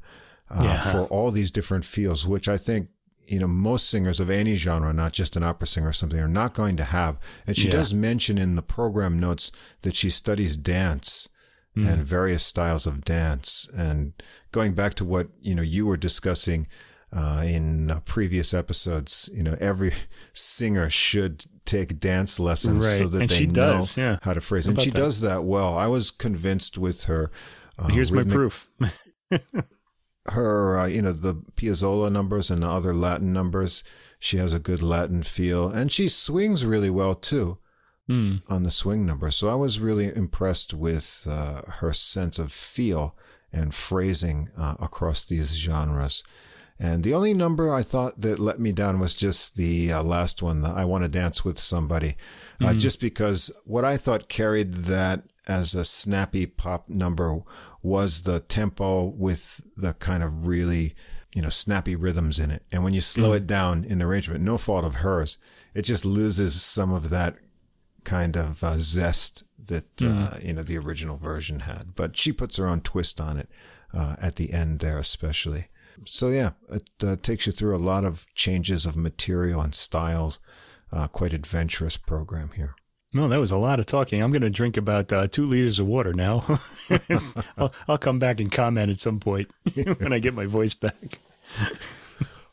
uh, 0.49 0.61
Yeah. 0.63 0.91
for 0.91 1.01
all 1.07 1.31
these 1.31 1.51
different 1.51 1.85
feels, 1.85 2.25
which 2.27 2.47
I 2.47 2.57
think 2.57 2.89
you 3.27 3.39
know 3.39 3.47
most 3.47 3.89
singers 3.89 4.19
of 4.19 4.29
any 4.29 4.55
genre, 4.55 4.93
not 4.93 5.11
just 5.11 5.35
an 5.35 5.43
opera 5.43 5.67
singer 5.67 5.89
or 5.89 5.93
something, 5.93 6.19
are 6.19 6.27
not 6.27 6.53
going 6.53 6.77
to 6.77 6.83
have. 6.83 7.17
And 7.47 7.57
she 7.57 7.65
Yeah. 7.67 7.73
does 7.77 7.93
mention 7.93 8.37
in 8.37 8.55
the 8.55 8.61
program 8.61 9.19
notes 9.19 9.51
that 9.81 9.95
she 9.95 10.09
studies 10.11 10.55
dance 10.57 11.27
Hmm. 11.73 11.87
and 11.87 12.03
various 12.05 12.43
styles 12.45 12.85
of 12.87 13.03
dance. 13.03 13.67
And 13.75 14.13
going 14.51 14.73
back 14.73 14.93
to 14.95 15.05
what 15.05 15.29
you 15.41 15.55
know 15.55 15.63
you 15.63 15.87
were 15.87 15.97
discussing 15.97 16.67
uh, 17.13 17.43
in 17.45 17.91
uh, 17.91 17.99
previous 18.05 18.53
episodes, 18.53 19.29
you 19.33 19.43
know 19.43 19.55
every 19.59 19.93
singer 20.33 20.89
should 20.89 21.45
take 21.65 21.99
dance 21.99 22.39
lessons 22.39 22.85
so 22.97 23.07
that 23.07 23.21
And 23.21 23.29
they 23.29 23.45
know 23.47 23.53
does, 23.53 23.97
yeah. 23.97 24.19
how 24.21 24.33
to 24.33 24.41
phrase. 24.41 24.65
How 24.65 24.71
And 24.71 24.81
she 24.81 24.91
that? 24.91 24.97
does 24.99 25.21
that 25.21 25.43
well. 25.43 25.75
I 25.77 25.87
was 25.87 26.11
convinced 26.11 26.77
with 26.77 27.05
her. 27.05 27.31
Uh, 27.79 27.87
Here's 27.89 28.11
my 28.11 28.23
proof. 28.23 28.67
her, 30.27 30.77
uh, 30.79 30.85
you 30.87 31.01
know, 31.01 31.11
the 31.11 31.35
Piazzolla 31.55 32.11
numbers 32.11 32.49
and 32.49 32.63
the 32.63 32.67
other 32.69 32.93
Latin 32.93 33.31
numbers. 33.33 33.83
She 34.19 34.37
has 34.37 34.53
a 34.53 34.59
good 34.59 34.81
Latin 34.81 35.23
feel, 35.23 35.67
and 35.69 35.91
she 35.91 36.07
swings 36.07 36.65
really 36.65 36.89
well 36.89 37.15
too 37.15 37.57
Mm. 38.07 38.43
on 38.47 38.61
the 38.61 38.69
swing 38.69 39.03
number. 39.03 39.31
So 39.31 39.47
I 39.49 39.55
was 39.55 39.79
really 39.79 40.15
impressed 40.15 40.75
with 40.75 41.25
uh, 41.27 41.61
her 41.79 41.91
sense 41.91 42.37
of 42.37 42.51
feel 42.51 43.17
and 43.51 43.73
phrasing 43.73 44.49
uh, 44.55 44.75
across 44.79 45.25
these 45.25 45.55
genres. 45.55 46.23
And 46.79 47.03
the 47.03 47.13
only 47.13 47.33
number 47.33 47.73
I 47.73 47.83
thought 47.83 48.21
that 48.21 48.37
let 48.37 48.59
me 48.59 48.71
down 48.71 48.99
was 48.99 49.13
just 49.13 49.55
the 49.55 49.93
uh, 49.93 50.03
last 50.03 50.41
one, 50.41 50.61
the 50.61 50.69
I 50.69 50.83
Want 50.83 51.03
to 51.03 51.07
Dance 51.07 51.45
with 51.45 51.57
Somebody, 51.57 52.17
uh, 52.61 52.73
just 52.73 52.99
because 52.99 53.49
what 53.63 53.85
I 53.85 53.95
thought 53.95 54.27
carried 54.27 54.73
that 54.73 55.23
as 55.47 55.73
a 55.73 55.85
snappy 55.85 56.45
pop 56.45 56.89
number 56.89 57.39
was 57.81 58.23
the 58.23 58.41
tempo 58.41 59.05
with 59.05 59.65
the 59.77 59.93
kind 59.93 60.21
of 60.23 60.47
really, 60.47 60.95
you 61.33 61.41
know, 61.41 61.49
snappy 61.49 61.95
rhythms 61.95 62.39
in 62.39 62.51
it. 62.51 62.63
And 62.71 62.83
when 62.83 62.93
you 62.93 63.01
slow 63.01 63.31
it 63.33 63.47
down 63.47 63.85
in 63.85 63.99
the 63.99 64.05
arrangement, 64.05 64.43
no 64.43 64.57
fault 64.57 64.83
of 64.83 64.95
hers, 64.95 65.37
it 65.73 65.83
just 65.83 66.03
loses 66.03 66.61
some 66.61 66.91
of 66.91 67.09
that 67.09 67.35
kind 68.03 68.35
of 68.35 68.63
uh, 68.63 68.75
zest 68.79 69.43
that 69.67 70.01
uh, 70.01 70.37
you 70.41 70.53
know 70.53 70.63
the 70.63 70.77
original 70.77 71.17
version 71.17 71.61
had. 71.61 71.95
But 71.95 72.17
she 72.17 72.31
puts 72.31 72.57
her 72.57 72.67
own 72.67 72.81
twist 72.81 73.19
on 73.19 73.37
it 73.37 73.49
uh, 73.93 74.15
at 74.21 74.35
the 74.35 74.53
end 74.53 74.79
there, 74.79 74.97
especially. 74.97 75.67
So 76.05 76.29
yeah, 76.29 76.51
it 76.69 76.89
uh, 77.03 77.15
takes 77.15 77.45
you 77.45 77.51
through 77.51 77.75
a 77.75 77.77
lot 77.77 78.03
of 78.03 78.25
changes 78.35 78.85
of 78.85 78.95
material 78.95 79.61
and 79.61 79.75
styles. 79.75 80.39
Uh, 80.91 81.07
quite 81.07 81.33
adventurous 81.33 81.97
program 81.97 82.51
here. 82.55 82.75
No, 83.13 83.29
that 83.29 83.39
was 83.39 83.51
a 83.51 83.57
lot 83.57 83.79
of 83.79 83.85
talking. 83.85 84.21
I'm 84.21 84.31
going 84.31 84.41
to 84.41 84.49
drink 84.49 84.75
about 84.75 85.11
uh, 85.13 85.27
two 85.27 85.45
liters 85.45 85.79
of 85.79 85.87
water 85.87 86.13
now. 86.13 86.43
I'll, 87.57 87.73
I'll 87.87 87.97
come 87.97 88.19
back 88.19 88.41
and 88.41 88.51
comment 88.51 88.91
at 88.91 88.99
some 88.99 89.19
point 89.19 89.49
when 89.99 90.11
I 90.11 90.19
get 90.19 90.33
my 90.33 90.45
voice 90.45 90.73
back. 90.73 91.19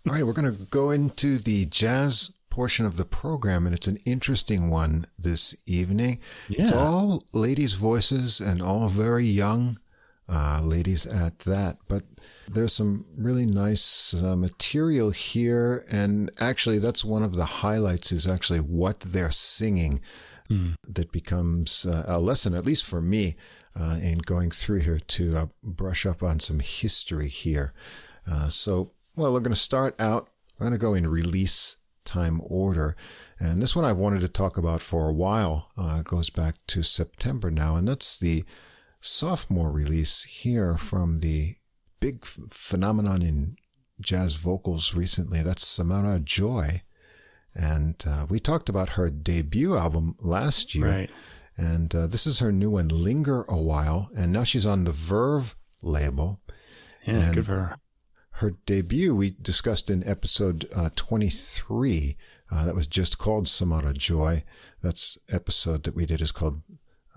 All 0.09 0.15
right, 0.15 0.25
we're 0.25 0.33
going 0.33 0.55
to 0.55 0.65
go 0.65 0.91
into 0.91 1.39
the 1.39 1.65
jazz 1.67 2.33
portion 2.49 2.87
of 2.87 2.97
the 2.97 3.05
program, 3.05 3.67
and 3.67 3.75
it's 3.75 3.87
an 3.87 3.99
interesting 4.05 4.71
one 4.71 5.07
this 5.19 5.57
evening. 5.67 6.21
Yeah. 6.49 6.63
It's 6.63 6.73
all 6.73 7.23
ladies' 7.33 7.75
voices 7.75 8.41
and 8.41 8.61
all 8.61 8.89
very 8.89 9.25
young 9.25 9.79
uh, 10.29 10.61
ladies 10.63 11.07
at 11.07 11.41
that. 11.41 11.79
But 11.89 12.05
there's 12.49 12.73
some 12.73 13.07
really 13.17 13.47
nice 13.47 14.15
uh, 14.15 14.37
material 14.37 15.11
here, 15.11 15.83
and 15.91 16.31
actually, 16.41 16.79
that's 16.79 17.05
one 17.05 17.23
of 17.23 17.35
the 17.35 17.45
highlights. 17.45 18.13
Is 18.13 18.27
actually 18.27 18.61
what 18.61 19.01
they're 19.01 19.31
singing 19.31 20.01
that 20.87 21.13
becomes 21.13 21.87
uh, 21.87 22.05
a 22.07 22.21
lesson, 22.21 22.55
at 22.55 22.67
least 22.67 22.85
for 22.85 23.01
me, 23.01 23.35
uh, 23.79 23.99
in 24.03 24.19
going 24.19 24.51
through 24.51 24.81
here 24.81 24.99
to 24.99 25.37
uh, 25.37 25.47
brush 25.63 26.05
up 26.05 26.23
on 26.23 26.41
some 26.41 26.61
history 26.61 27.29
here. 27.29 27.73
Uh, 28.31 28.49
so, 28.49 28.93
well, 29.17 29.33
we're 29.33 29.41
going 29.41 29.55
to 29.55 29.61
start 29.61 29.99
out. 30.01 30.29
I'm 30.61 30.67
going 30.67 30.73
to 30.73 30.79
go 30.79 30.95
in 30.95 31.07
release 31.09 31.77
time 32.05 32.43
order. 32.45 32.97
And 33.39 33.63
this 33.63 33.75
one 33.75 33.85
I've 33.85 33.97
wanted 33.97 34.21
to 34.21 34.29
talk 34.29 34.57
about 34.57 34.83
for 34.83 35.09
a 35.09 35.13
while. 35.13 35.71
Uh, 35.77 36.03
goes 36.03 36.31
back 36.31 36.57
to 36.69 36.83
September 36.83 37.51
now, 37.51 37.77
and 37.77 37.89
that's 37.89 38.19
the 38.19 38.45
sophomore 39.03 39.71
release 39.73 40.23
here 40.23 40.77
from 40.79 41.21
the 41.21 41.57
big 42.01 42.21
f- 42.23 42.39
phenomenon 42.49 43.21
in 43.23 43.57
jazz 44.01 44.37
vocals 44.37 44.95
recently. 44.95 45.43
That's 45.43 45.67
Samara 45.67 46.19
Joy. 46.21 46.83
And 47.55 48.03
uh, 48.09 48.27
we 48.31 48.41
talked 48.41 48.69
about 48.69 48.91
her 48.91 49.11
debut 49.11 49.77
album 49.77 50.17
last 50.21 50.75
year. 50.75 50.89
Right. 50.89 51.11
And 51.57 51.95
uh, 51.95 52.07
this 52.07 52.27
is 52.27 52.39
her 52.39 52.51
new 52.51 52.71
one, 52.71 52.89
Linger 52.89 53.43
a 53.49 53.59
While. 53.59 54.09
And 54.17 54.33
now 54.33 54.45
she's 54.45 54.65
on 54.65 54.85
the 54.85 54.93
Verve 54.93 55.55
label. 55.83 56.41
Yeah, 57.07 57.15
And- 57.15 57.35
good 57.35 57.47
for 57.47 57.53
her. 57.57 57.77
Her 58.37 58.53
debut 58.65 59.15
we 59.15 59.37
discussed 59.43 59.91
in 59.91 60.03
episode 60.09 60.65
uh, 60.75 60.89
23. 60.97 62.17
Uh, 62.51 62.65
that 62.65 62.75
was 62.75 62.87
just 62.87 63.19
called 63.19 63.47
Samara 63.47 63.93
Joy. 63.93 64.43
That's 64.83 65.19
episode 65.29 65.83
that 65.85 65.95
we 65.95 66.07
did 66.07 66.21
is 66.23 66.33
called, 66.33 66.63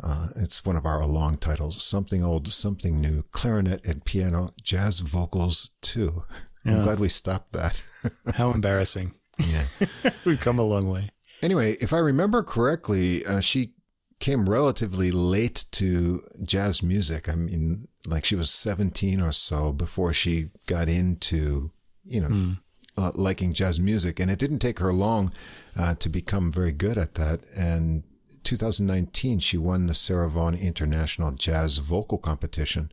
uh, 0.01 0.27
it's 0.35 0.65
one 0.65 0.76
of 0.76 0.85
our 0.85 1.05
long 1.05 1.38
titles, 1.38 1.84
Something 1.84 2.23
Old, 2.23 2.51
Something 2.51 2.99
New, 3.01 3.23
Clarinet 3.31 3.85
and 3.85 4.03
Piano, 4.03 4.51
Jazz 4.61 4.99
Vocals 4.99 5.72
too. 5.81 6.23
I'm 6.65 6.81
glad 6.81 6.99
we 6.99 7.09
stopped 7.09 7.51
that. 7.53 7.80
How 8.35 8.51
embarrassing. 8.51 9.13
yeah. 9.38 9.63
We've 10.26 10.39
come 10.39 10.57
a 10.57 10.63
long 10.63 10.89
way. 10.89 11.09
Anyway, 11.41 11.73
if 11.73 11.93
I 11.93 11.99
remember 11.99 12.41
correctly, 12.41 13.23
uh, 13.26 13.39
she 13.39 13.73
came 14.19 14.49
relatively 14.49 15.11
late 15.11 15.65
to 15.73 16.23
jazz 16.43 16.81
music. 16.81 17.30
I 17.30 17.35
mean, 17.35 17.88
like 18.07 18.26
she 18.26 18.35
was 18.35 18.49
17 18.49 19.22
or 19.22 19.31
so 19.31 19.72
before 19.72 20.11
she 20.13 20.49
got 20.65 20.89
into, 20.89 21.72
you 22.03 22.22
know, 22.22 22.55
uh, 22.97 23.11
liking 23.13 23.53
jazz 23.53 23.80
music. 23.80 24.19
And 24.19 24.31
it 24.31 24.39
didn't 24.39 24.59
take 24.59 24.80
her 24.80 24.93
long 24.93 25.34
uh, 25.77 25.95
to 25.95 26.09
become 26.09 26.51
very 26.51 26.72
good 26.72 26.97
at 26.97 27.15
that. 27.15 27.41
And 27.55 28.03
2019, 28.45 29.39
she 29.39 29.57
won 29.57 29.88
the 29.88 29.93
Sarah 29.93 30.30
Vaughan 30.30 30.55
International 30.55 31.31
Jazz 31.34 31.80
Vocal 31.80 32.17
Competition. 32.17 32.89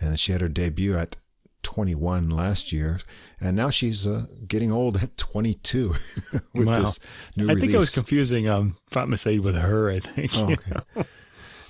And 0.00 0.18
she 0.20 0.32
had 0.32 0.40
her 0.40 0.48
debut 0.48 0.96
at 0.96 1.16
21 1.62 2.30
last 2.30 2.72
year. 2.72 3.00
And 3.40 3.56
now 3.56 3.70
she's 3.70 4.06
uh, 4.06 4.26
getting 4.46 4.70
old 4.72 5.02
at 5.02 5.16
22 5.16 5.88
with 6.54 6.66
Wow. 6.66 6.80
this 6.82 6.98
new 7.36 7.44
I 7.44 7.48
release. 7.48 7.60
think 7.62 7.74
I 7.74 7.78
was 7.78 7.90
confusing 7.94 8.48
um, 8.48 8.76
Fatma 8.90 9.16
Said 9.16 9.40
with 9.40 9.56
her, 9.56 9.90
I 9.90 9.98
think. 10.00 10.30
Oh, 10.36 10.52
okay. 10.52 11.04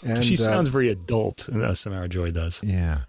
And, 0.02 0.24
she 0.24 0.32
uh, 0.35 0.39
sounds 0.39 0.69
very 0.69 0.89
adult, 0.89 1.47
uh, 1.51 1.74
Samara 1.74 2.09
Joy 2.09 2.31
does. 2.31 2.62
yeah. 2.65 3.01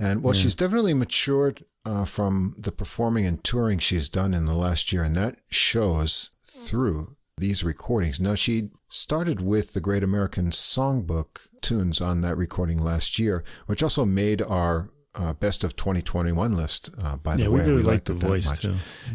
And 0.00 0.20
well, 0.24 0.32
she's 0.32 0.56
definitely 0.56 0.94
matured 0.94 1.62
uh, 1.84 2.04
from 2.06 2.54
the 2.58 2.72
performing 2.72 3.24
and 3.24 3.44
touring 3.44 3.78
she's 3.78 4.08
done 4.08 4.34
in 4.34 4.46
the 4.46 4.54
last 4.54 4.92
year, 4.92 5.04
and 5.04 5.14
that 5.14 5.36
shows 5.48 6.30
through 6.42 7.14
these 7.40 7.64
recordings. 7.64 8.20
Now, 8.20 8.34
she 8.34 8.70
started 8.88 9.40
with 9.40 9.72
the 9.72 9.80
Great 9.80 10.04
American 10.04 10.50
Songbook 10.50 11.48
tunes 11.60 12.00
on 12.00 12.20
that 12.20 12.36
recording 12.36 12.78
last 12.78 13.18
year, 13.18 13.44
which 13.66 13.82
also 13.82 14.04
made 14.04 14.40
our 14.42 14.88
uh, 15.14 15.32
best 15.32 15.64
of 15.64 15.76
2021 15.76 16.54
list, 16.54 16.90
uh, 17.02 17.16
by 17.16 17.34
yeah, 17.34 17.44
the 17.44 17.50
way. 17.50 17.60
we 17.60 17.70
really 17.70 17.82
liked 17.82 18.08
liked 18.08 18.20
the 18.20 18.26
voice 18.26 18.46
much. 18.46 18.60
too. 18.60 18.74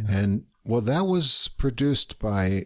And 0.09 0.45
well, 0.65 0.81
that 0.81 1.05
was 1.05 1.47
produced 1.57 2.19
by 2.19 2.65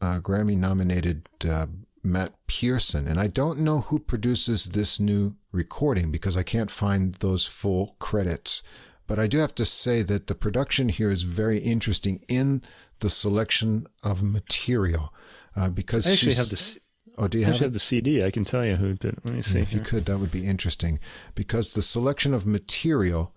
uh, 0.00 0.20
Grammy 0.20 0.56
nominated 0.56 1.28
uh, 1.48 1.66
Matt 2.02 2.34
Pierson. 2.46 3.06
And 3.06 3.20
I 3.20 3.26
don't 3.26 3.60
know 3.60 3.80
who 3.80 3.98
produces 3.98 4.66
this 4.66 4.98
new 4.98 5.36
recording 5.52 6.10
because 6.10 6.36
I 6.36 6.42
can't 6.42 6.70
find 6.70 7.14
those 7.16 7.46
full 7.46 7.96
credits. 7.98 8.62
But 9.06 9.18
I 9.18 9.26
do 9.26 9.38
have 9.38 9.54
to 9.56 9.64
say 9.64 10.02
that 10.02 10.26
the 10.26 10.34
production 10.34 10.88
here 10.88 11.10
is 11.10 11.22
very 11.22 11.58
interesting 11.58 12.24
in 12.28 12.62
the 13.00 13.08
selection 13.08 13.86
of 14.02 14.22
material. 14.22 15.12
Uh, 15.54 15.70
because 15.70 16.06
I 16.06 16.12
actually 16.12 16.34
have 16.34 16.50
the 16.50 16.80
Oh, 17.18 17.28
do 17.28 17.38
you 17.38 17.44
I 17.44 17.48
have 17.48 17.60
have 17.60 17.72
the 17.72 17.78
CD. 17.78 18.22
I 18.24 18.30
can 18.30 18.44
tell 18.44 18.64
you 18.64 18.76
who 18.76 18.94
did. 18.94 19.16
Let 19.24 19.34
me 19.34 19.42
see. 19.42 19.58
if 19.60 19.72
you 19.72 19.80
could, 19.80 20.04
that 20.04 20.18
would 20.18 20.30
be 20.30 20.46
interesting 20.46 20.98
because 21.34 21.72
the 21.72 21.80
selection 21.80 22.34
of 22.34 22.44
material 22.44 23.34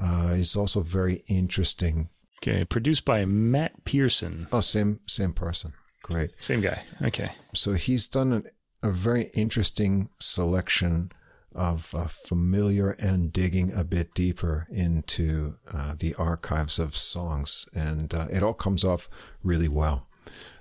uh, 0.00 0.34
is 0.36 0.54
also 0.54 0.80
very 0.80 1.24
interesting. 1.26 2.10
Okay, 2.42 2.64
produced 2.64 3.04
by 3.04 3.24
Matt 3.24 3.84
Pierson. 3.84 4.46
Oh, 4.52 4.60
same 4.60 5.00
same 5.06 5.32
person. 5.32 5.72
Great. 6.02 6.30
Same 6.38 6.60
guy. 6.60 6.84
Okay. 7.02 7.32
So 7.52 7.72
he's 7.72 8.06
done 8.06 8.32
an, 8.32 8.44
a 8.82 8.90
very 8.90 9.30
interesting 9.34 10.10
selection 10.20 11.10
of 11.56 11.94
uh, 11.94 12.06
familiar 12.06 12.90
and 12.90 13.32
digging 13.32 13.72
a 13.72 13.82
bit 13.82 14.14
deeper 14.14 14.66
into 14.70 15.56
uh, 15.72 15.94
the 15.98 16.14
archives 16.14 16.78
of 16.78 16.96
songs, 16.96 17.66
and 17.74 18.14
uh, 18.14 18.26
it 18.30 18.42
all 18.42 18.54
comes 18.54 18.84
off 18.84 19.08
really 19.42 19.68
well. 19.68 20.06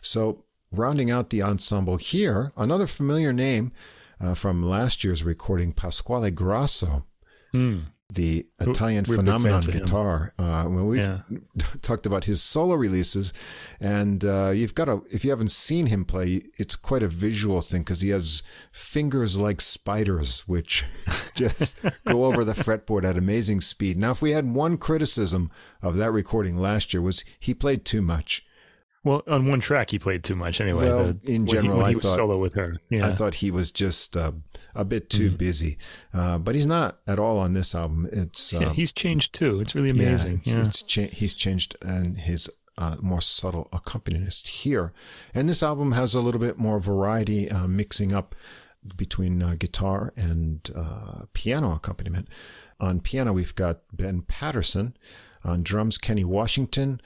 So, 0.02 0.46
rounding 0.72 1.12
out 1.12 1.30
the 1.30 1.44
ensemble 1.44 1.98
here, 1.98 2.52
another 2.58 2.88
familiar 2.88 3.34
name 3.34 3.72
uh, 4.20 4.34
from 4.34 4.64
last 4.64 5.04
year's 5.04 5.24
recording, 5.24 5.74
Pasquale 5.74 6.32
Grasso, 6.32 7.06
Hmm. 7.56 7.80
The 8.12 8.46
Italian 8.60 9.04
we're 9.08 9.16
phenomenon 9.16 9.56
fans 9.62 9.68
of 9.68 9.74
him. 9.74 9.80
guitar. 9.82 10.32
Uh, 10.38 10.66
when 10.66 10.88
we've 10.88 11.00
Yeah. 11.02 11.22
talked 11.82 12.06
about 12.06 12.26
his 12.26 12.42
solo 12.42 12.76
releases, 12.76 13.34
and 13.80 14.24
uh, 14.24 14.52
you've 14.54 14.76
got 14.76 14.86
to, 14.86 15.04
if 15.12 15.24
you 15.26 15.32
haven't 15.32 15.52
seen 15.52 15.88
him 15.88 16.06
play, 16.06 16.44
it's 16.58 16.76
quite 16.76 17.02
a 17.02 17.08
visual 17.08 17.62
thing 17.62 17.82
because 17.82 18.02
he 18.02 18.10
has 18.10 18.44
fingers 18.72 19.38
like 19.38 19.60
spiders, 19.60 20.48
which 20.48 20.86
just 21.34 21.80
go 22.06 22.26
over 22.26 22.44
the 22.44 22.54
fretboard 22.54 23.04
at 23.04 23.18
amazing 23.18 23.62
speed. 23.62 23.98
Now, 23.98 24.12
if 24.12 24.22
we 24.22 24.32
had 24.32 24.46
one 24.54 24.78
criticism 24.78 25.50
of 25.82 25.98
that 25.98 26.12
recording 26.12 26.58
last 26.58 26.94
year, 26.94 27.02
was 27.02 27.24
he 27.40 27.54
played 27.54 27.86
too 27.86 28.02
much. 28.04 28.46
Well, 29.06 29.24
on 29.28 29.46
one 29.46 29.60
track 29.62 29.92
he 29.92 30.00
played 30.00 30.24
too 30.24 30.36
much 30.36 30.60
anyway. 30.60 30.86
Well, 30.88 31.14
the- 31.14 31.32
in 31.34 31.46
general, 31.48 31.78
he, 31.80 31.92
I 31.92 31.94
was 31.94 32.04
thought- 32.04 32.16
solo 32.16 32.38
with 32.40 32.56
her. 32.56 32.74
Yeah. 32.90 33.08
I 33.08 33.14
thought 33.14 33.36
he 33.36 33.52
was 33.52 33.72
just 33.72 34.18
uh, 34.18 34.34
a 34.74 34.84
bit 34.84 35.10
too 35.10 35.28
Mm-hmm. 35.30 35.36
busy, 35.38 35.78
uh, 36.14 36.38
but 36.40 36.56
he's 36.56 36.66
not 36.66 36.98
at 37.08 37.20
all 37.20 37.38
on 37.40 37.54
this 37.54 37.74
album. 37.74 38.10
It's 38.12 38.52
yeah, 38.52 38.68
um, 38.68 38.74
he's 38.74 38.92
changed 38.92 39.34
too. 39.34 39.62
It's 39.62 39.74
really 39.76 39.92
amazing. 39.92 40.42
Yeah, 40.44 40.56
Yeah. 40.56 40.60
it's, 40.62 40.68
it's 40.68 40.82
cha- 40.82 41.16
he's 41.16 41.34
changed 41.34 41.78
and 41.82 42.18
his 42.18 42.50
uh, 42.78 42.98
more 43.02 43.22
subtle 43.22 43.70
accompanist 43.72 44.48
here. 44.48 44.92
And 45.34 45.48
this 45.48 45.64
album 45.64 45.94
has 45.94 46.14
a 46.14 46.20
little 46.20 46.42
bit 46.42 46.58
more 46.58 46.80
variety, 46.82 47.50
uh, 47.50 47.68
mixing 47.68 48.12
up 48.14 48.36
between 48.98 49.42
uh, 49.42 49.56
guitar 49.58 50.12
and 50.18 50.70
uh, 50.76 51.22
piano 51.34 51.72
accompaniment. 51.74 52.28
On 52.80 53.00
piano, 53.00 53.32
we've 53.34 53.56
got 53.56 53.80
Ben 53.94 54.22
Patterson. 54.22 54.98
On 55.46 55.64
drums, 55.64 55.98
Kenny 55.98 56.24
Washington. 56.26 57.00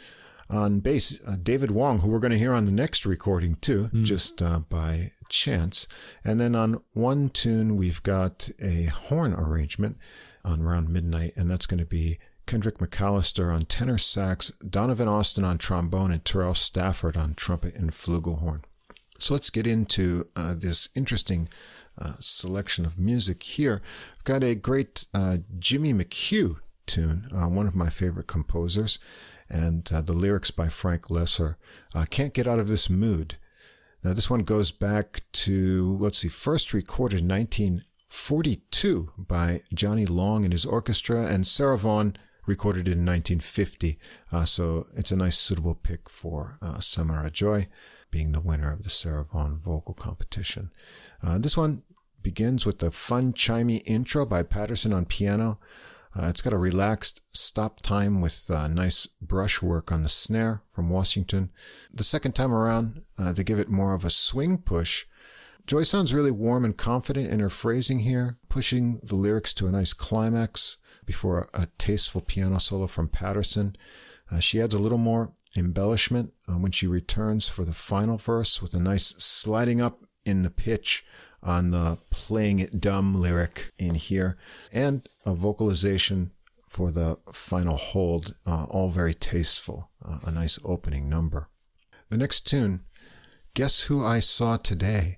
On 0.50 0.80
bass, 0.80 1.20
uh, 1.28 1.36
David 1.42 1.70
Wong, 1.70 2.00
who 2.00 2.10
we're 2.10 2.20
going 2.20 2.32
to 2.32 2.38
hear 2.38 2.54
on 2.54 2.66
the 2.66 2.72
next 2.72 3.06
recording 3.06 3.56
too, 3.56 3.90
just 4.04 4.42
uh, 4.42 4.60
by 4.68 5.12
chance. 5.30 5.88
And 6.24 6.40
then 6.40 6.56
on 6.56 6.82
one 6.94 7.30
tune, 7.30 7.76
we've 7.76 8.02
got 8.02 8.50
a 8.60 8.86
horn 8.86 9.34
arrangement 9.36 9.98
on 10.44 10.62
Around 10.62 10.90
Midnight, 10.90 11.34
and 11.36 11.52
that's 11.52 11.68
going 11.68 11.80
to 11.80 11.86
be 11.86 12.18
Kendric 12.48 12.80
McCallister 12.80 13.54
on 13.54 13.62
tenor 13.64 14.00
sax, 14.00 14.50
Donovan 14.68 15.08
Austin 15.08 15.44
on 15.44 15.60
trombone, 15.60 16.12
and 16.12 16.26
Terrell 16.26 16.56
Stafford 16.56 17.16
on 17.16 17.36
trumpet 17.36 17.76
and 17.76 17.92
flugelhorn. 17.92 18.64
So 19.20 19.36
let's 19.36 19.52
get 19.52 19.68
into 19.68 20.30
uh, 20.36 20.56
this 20.58 20.90
interesting 20.96 21.48
uh, 22.02 22.14
selection 22.20 22.86
of 22.86 22.98
music 22.98 23.44
here. 23.44 23.84
I've 24.18 24.24
got 24.24 24.44
a 24.44 24.56
great 24.56 25.06
uh, 25.14 25.38
Jimmy 25.60 25.94
McHugh 25.94 26.56
tune, 26.90 27.28
uh, 27.32 27.48
one 27.48 27.68
of 27.68 27.76
my 27.76 27.88
favorite 27.88 28.28
composers, 28.28 28.98
and 29.48 29.90
uh, 29.94 30.02
the 30.02 30.14
lyrics 30.14 30.49
by 30.49 30.68
Frank 30.68 31.03
Loesser. 31.03 31.56
Uh, 31.94 32.06
Can't 32.10 32.34
Get 32.34 32.48
Out 32.48 32.60
of 32.60 32.68
This 32.68 32.90
Mood. 32.90 33.38
Now, 34.03 34.14
this 34.14 34.30
one 34.30 34.41
goes 34.41 34.72
back 34.72 35.22
to, 35.34 35.98
let's 35.99 36.20
see, 36.20 36.30
first 36.30 36.74
recorded 36.74 37.20
in 37.20 37.28
1942 37.28 39.11
by 39.18 39.61
Johnny 39.72 40.06
Long 40.06 40.44
and 40.44 40.53
his 40.53 40.66
orchestra, 40.66 41.26
and 41.28 41.45
Sarah 41.45 41.78
Vaughan 41.78 42.16
recorded 42.48 42.88
in 42.88 43.06
1950. 43.06 43.99
Uh, 44.32 44.45
so 44.45 44.88
it's 44.95 45.11
a 45.11 45.16
nice, 45.16 45.38
suitable 45.38 45.76
pick 45.76 46.10
for 46.10 46.57
uh, 46.61 46.80
Samara 46.80 47.30
Joy, 47.30 47.68
being 48.10 48.32
the 48.32 48.41
winner 48.41 48.74
of 48.74 48.84
the 48.84 48.90
Sarah 48.90 49.26
Vaughan 49.26 49.60
vocal 49.64 49.94
competition. 49.94 50.72
Uh, 51.22 51.38
this 51.38 51.56
one 51.56 51.84
begins 52.24 52.66
with 52.66 52.82
a 52.82 52.90
fun, 52.90 53.34
chimey 53.34 53.84
intro 53.86 54.26
by 54.26 54.41
Patterson 54.41 54.91
on 54.91 55.06
piano. 55.06 55.60
Uh, 56.15 56.27
it's 56.27 56.41
got 56.41 56.53
a 56.53 56.57
relaxed 56.57 57.22
stop 57.31 57.81
time 57.81 58.19
with 58.19 58.49
uh, 58.49 58.68
nice 58.68 59.06
brushwork 59.22 59.91
on 59.91 60.02
the 60.02 60.10
snare 60.10 60.64
from 60.68 60.90
Washington. 60.90 61.52
The 61.94 62.03
second 62.03 62.34
time 62.34 62.53
around, 62.53 63.03
uh, 63.18 63.34
to 63.34 63.44
give 63.44 63.60
it 63.60 63.69
more 63.69 63.94
of 63.94 64.03
a 64.03 64.10
swing 64.10 64.57
push, 64.57 65.06
Joy 65.68 65.84
sounds 65.84 66.15
really 66.15 66.31
warm 66.31 66.65
and 66.65 66.76
confident 66.76 67.31
in 67.31 67.40
her 67.40 67.49
phrasing 67.49 67.99
here, 67.99 68.40
pushing 68.49 68.99
the 69.03 69.15
lyrics 69.15 69.53
to 69.53 69.68
a 69.68 69.72
nice 69.72 69.94
climax 69.94 70.77
before 71.06 71.48
a, 71.53 71.61
a 71.61 71.68
tasteful 71.77 72.22
piano 72.22 72.60
solo 72.60 72.88
from 72.88 73.07
Patterson. 73.07 73.76
Uh, 74.31 74.40
she 74.40 74.60
adds 74.60 74.73
a 74.73 74.80
little 74.80 74.98
more 74.98 75.34
embellishment 75.56 76.34
uh, 76.48 76.53
when 76.53 76.72
she 76.72 76.88
returns 76.88 77.48
for 77.48 77.65
the 77.65 77.73
final 77.73 78.18
verse 78.18 78.64
with 78.64 78.73
a 78.73 78.80
nice 78.80 79.14
sliding 79.19 79.80
up 79.80 79.99
in 80.26 80.41
the 80.41 80.49
pitch 80.49 81.06
on 81.41 81.72
the 81.72 81.98
playing 82.10 82.60
it 82.60 82.82
dumb 82.82 83.20
lyric 83.20 83.72
in 83.78 83.95
here 83.95 84.38
and 84.72 85.07
a 85.26 85.34
vocalization 85.34 86.32
for 86.68 86.91
the 86.91 87.18
final 87.34 87.78
hold, 87.78 88.36
uh, 88.45 88.66
all 88.70 88.90
very 88.90 89.14
tasteful, 89.14 89.90
uh, 90.06 90.20
a 90.26 90.32
nice 90.32 90.60
opening 90.64 91.10
number. 91.10 91.49
The 92.10 92.18
next 92.18 92.41
tune, 92.41 92.82
Guess 93.56 93.82
Who 93.84 94.06
I 94.06 94.20
Saw 94.20 94.57
Today? 94.57 95.18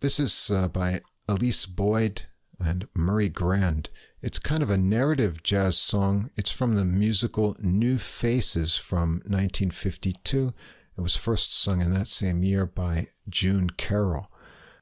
This 0.00 0.18
is 0.18 0.50
uh, 0.50 0.68
by 0.68 1.00
Elisse 1.28 1.66
Boyd 1.66 2.22
and 2.58 2.88
Murray 2.94 3.28
Grand. 3.28 3.90
It's 4.20 4.40
kind 4.40 4.62
of 4.62 4.70
a 4.70 4.76
narrative 4.76 5.42
jazz 5.44 5.78
song. 5.78 6.30
It's 6.36 6.50
from 6.50 6.74
the 6.74 6.84
musical 6.84 7.56
New 7.60 7.98
Faces 7.98 8.76
from 8.76 9.20
1952. 9.26 10.52
It 10.96 11.00
was 11.00 11.14
first 11.14 11.56
sung 11.56 11.80
in 11.80 11.94
that 11.94 12.08
same 12.08 12.42
year 12.42 12.66
by 12.66 13.06
June 13.28 13.70
Carroll. 13.70 14.32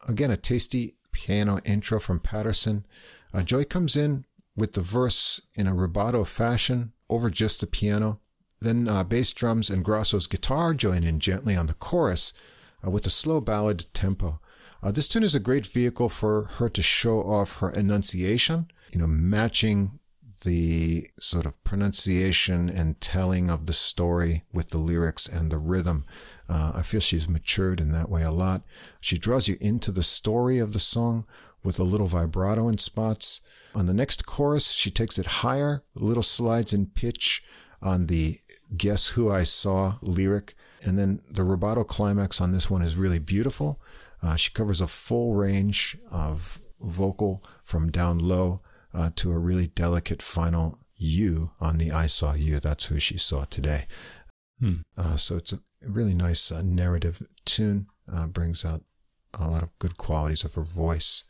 Again, 0.06 0.30
a 0.30 0.36
tasty 0.36 0.94
piano 1.12 1.60
intro 1.64 1.98
from 1.98 2.20
Patterson. 2.20 2.86
Uh, 3.34 3.42
Joy 3.42 3.64
comes 3.64 3.96
in 3.96 4.24
with 4.56 4.72
the 4.72 4.80
verse 4.80 5.40
in 5.54 5.66
a 5.66 5.74
rubato 5.74 6.26
fashion 6.26 6.92
over 7.10 7.28
just 7.30 7.60
the 7.60 7.66
piano. 7.66 8.20
Then 8.60 8.88
uh, 8.88 9.04
bass 9.04 9.32
drums 9.32 9.68
and 9.68 9.84
Grasso's 9.84 10.26
guitar 10.26 10.74
join 10.74 11.04
in 11.04 11.20
gently 11.20 11.56
on 11.56 11.66
the 11.66 11.74
chorus 11.74 12.32
uh, 12.86 12.90
with 12.90 13.06
a 13.06 13.10
slow 13.10 13.40
ballad 13.40 13.86
tempo. 13.92 14.40
Uh, 14.82 14.92
this 14.92 15.08
tune 15.08 15.22
is 15.22 15.34
a 15.34 15.40
great 15.40 15.66
vehicle 15.66 16.08
for 16.08 16.44
her 16.58 16.68
to 16.68 16.82
show 16.82 17.20
off 17.20 17.58
her 17.58 17.70
enunciation, 17.70 18.70
you 18.92 19.00
know, 19.00 19.06
matching 19.06 19.98
the 20.44 21.06
sort 21.18 21.46
of 21.46 21.62
pronunciation 21.64 22.68
and 22.68 23.00
telling 23.00 23.50
of 23.50 23.66
the 23.66 23.72
story 23.72 24.44
with 24.52 24.70
the 24.70 24.78
lyrics 24.78 25.26
and 25.26 25.50
the 25.50 25.58
rhythm. 25.58 26.04
Uh, 26.48 26.72
I 26.74 26.82
feel 26.82 27.00
she's 27.00 27.28
matured 27.28 27.80
in 27.80 27.90
that 27.92 28.08
way 28.08 28.22
a 28.22 28.30
lot. 28.30 28.62
She 29.00 29.18
draws 29.18 29.48
you 29.48 29.56
into 29.60 29.90
the 29.90 30.02
story 30.02 30.58
of 30.58 30.72
the 30.72 30.78
song 30.78 31.26
with 31.62 31.78
a 31.78 31.84
little 31.84 32.06
vibrato 32.06 32.68
in 32.68 32.78
spots. 32.78 33.40
On 33.74 33.86
the 33.86 33.94
next 33.94 34.26
chorus, 34.26 34.70
she 34.70 34.90
takes 34.90 35.18
it 35.18 35.26
higher, 35.26 35.82
little 35.94 36.22
slides 36.22 36.72
in 36.72 36.86
pitch 36.86 37.42
on 37.82 38.06
the 38.06 38.38
Guess 38.76 39.08
Who 39.10 39.30
I 39.30 39.42
Saw 39.42 39.94
lyric. 40.00 40.54
And 40.82 40.98
then 40.98 41.20
the 41.28 41.42
rubato 41.42 41.86
climax 41.86 42.40
on 42.40 42.52
this 42.52 42.70
one 42.70 42.82
is 42.82 42.96
really 42.96 43.18
beautiful. 43.18 43.80
Uh, 44.22 44.36
she 44.36 44.52
covers 44.52 44.80
a 44.80 44.86
full 44.86 45.34
range 45.34 45.98
of 46.10 46.60
vocal 46.80 47.42
from 47.64 47.90
down 47.90 48.18
low 48.18 48.60
uh, 48.94 49.10
to 49.16 49.32
a 49.32 49.38
really 49.38 49.66
delicate 49.66 50.22
final 50.22 50.78
you 50.94 51.50
on 51.60 51.78
the 51.78 51.90
I 51.90 52.06
Saw 52.06 52.34
You. 52.34 52.60
That's 52.60 52.86
who 52.86 52.98
she 52.98 53.18
saw 53.18 53.44
today. 53.44 53.86
Hmm. 54.60 54.76
Uh, 54.96 55.16
so 55.16 55.36
it's 55.36 55.52
a 55.52 55.58
really 55.82 56.14
nice 56.14 56.50
uh, 56.50 56.62
narrative 56.62 57.22
tune, 57.44 57.86
uh, 58.12 58.26
brings 58.26 58.64
out 58.64 58.82
a 59.34 59.48
lot 59.48 59.62
of 59.62 59.78
good 59.78 59.96
qualities 59.96 60.44
of 60.44 60.54
her 60.54 60.62
voice. 60.62 61.24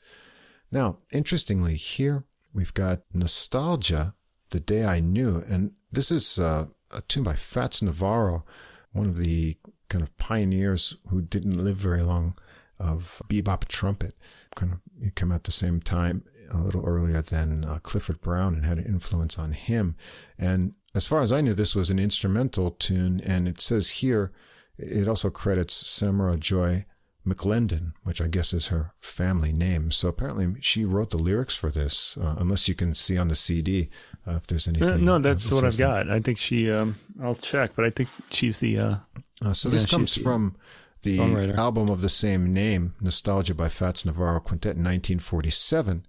Now, 0.71 0.99
interestingly, 1.13 1.75
here 1.75 2.25
we've 2.53 2.75
got 2.75 3.03
Nostalgia, 3.13 4.15
The 4.51 4.61
Day 4.61 4.85
I 4.85 5.01
Knew, 5.01 5.43
and 5.49 5.73
this 5.91 6.11
is 6.11 6.39
uh, 6.39 6.67
a 6.91 7.03
tune 7.03 7.25
by 7.25 7.35
Fats 7.35 7.83
Navarro, 7.83 8.45
one 8.93 9.07
of 9.07 9.17
the 9.17 9.57
kind 9.89 10.03
of 10.03 10.17
pioneers 10.17 10.97
who 11.11 11.23
didn't 11.23 11.63
live 11.63 11.77
very 11.77 12.03
long 12.03 12.37
of 12.79 13.23
bebop 13.29 13.69
trumpet. 13.69 14.15
Kind 14.55 14.73
of 14.73 14.83
he 15.03 15.11
came 15.11 15.33
out 15.33 15.45
the 15.45 15.53
same 15.53 15.81
time, 15.81 16.25
a 16.51 16.59
little 16.59 16.85
earlier 16.85 17.23
than 17.23 17.65
uh, 17.65 17.79
Clifford 17.83 18.21
Brown, 18.21 18.55
and 18.55 18.65
had 18.65 18.79
an 18.79 18.87
influence 18.87 19.39
on 19.39 19.53
him. 19.53 19.97
And 20.39 20.75
as 20.97 21.07
far 21.07 21.21
as 21.21 21.31
I 21.31 21.43
knew, 21.43 21.53
this 21.53 21.77
was 21.77 21.91
an 21.91 21.99
instrumental 21.99 22.71
tune, 22.71 23.21
and 23.25 23.47
it 23.47 23.61
says 23.61 23.91
here 24.01 24.33
it 24.79 25.07
also 25.07 25.29
credits 25.29 25.75
Samara 25.75 26.39
Joy 26.39 26.87
McLendon, 27.27 27.93
which 28.03 28.21
I 28.21 28.29
guess 28.29 28.55
is 28.55 28.69
her 28.69 28.93
family 29.01 29.53
name. 29.53 29.91
So 29.91 30.09
apparently 30.09 30.55
she 30.61 30.85
wrote 30.85 31.11
the 31.11 31.19
lyrics 31.19 31.55
for 31.55 31.71
this, 31.71 32.17
uh, 32.17 32.37
unless 32.39 32.67
you 32.67 32.75
can 32.75 32.95
see 32.95 33.19
on 33.19 33.29
the 33.29 33.35
CD 33.35 33.91
uh, 34.27 34.37
if 34.37 34.47
there's 34.47 34.67
anything. 34.67 34.89
Uh, 34.89 34.97
no, 34.97 35.19
that's 35.19 35.53
what 35.53 35.65
I've 35.65 35.77
got. 35.77 36.09
I 36.11 36.21
think 36.21 36.39
she, 36.39 36.71
um, 36.71 36.97
I'll 37.23 37.35
check, 37.35 37.73
but 37.77 37.85
I 37.85 37.91
think 37.91 38.09
she's 38.31 38.61
the. 38.61 38.79
Uh, 38.79 38.97
uh, 39.45 39.53
so 39.53 39.69
this 39.69 39.85
comes 39.85 40.17
from 40.17 40.57
the 41.03 41.21
album 41.57 41.91
of 41.91 42.01
the 42.01 42.09
same 42.09 42.55
name, 42.55 42.95
Nostalgia 43.01 43.55
by 43.55 43.69
Fats 43.69 44.07
Navarro 44.07 44.41
Quintet 44.41 44.77
in 44.77 44.83
1947. 44.83 46.07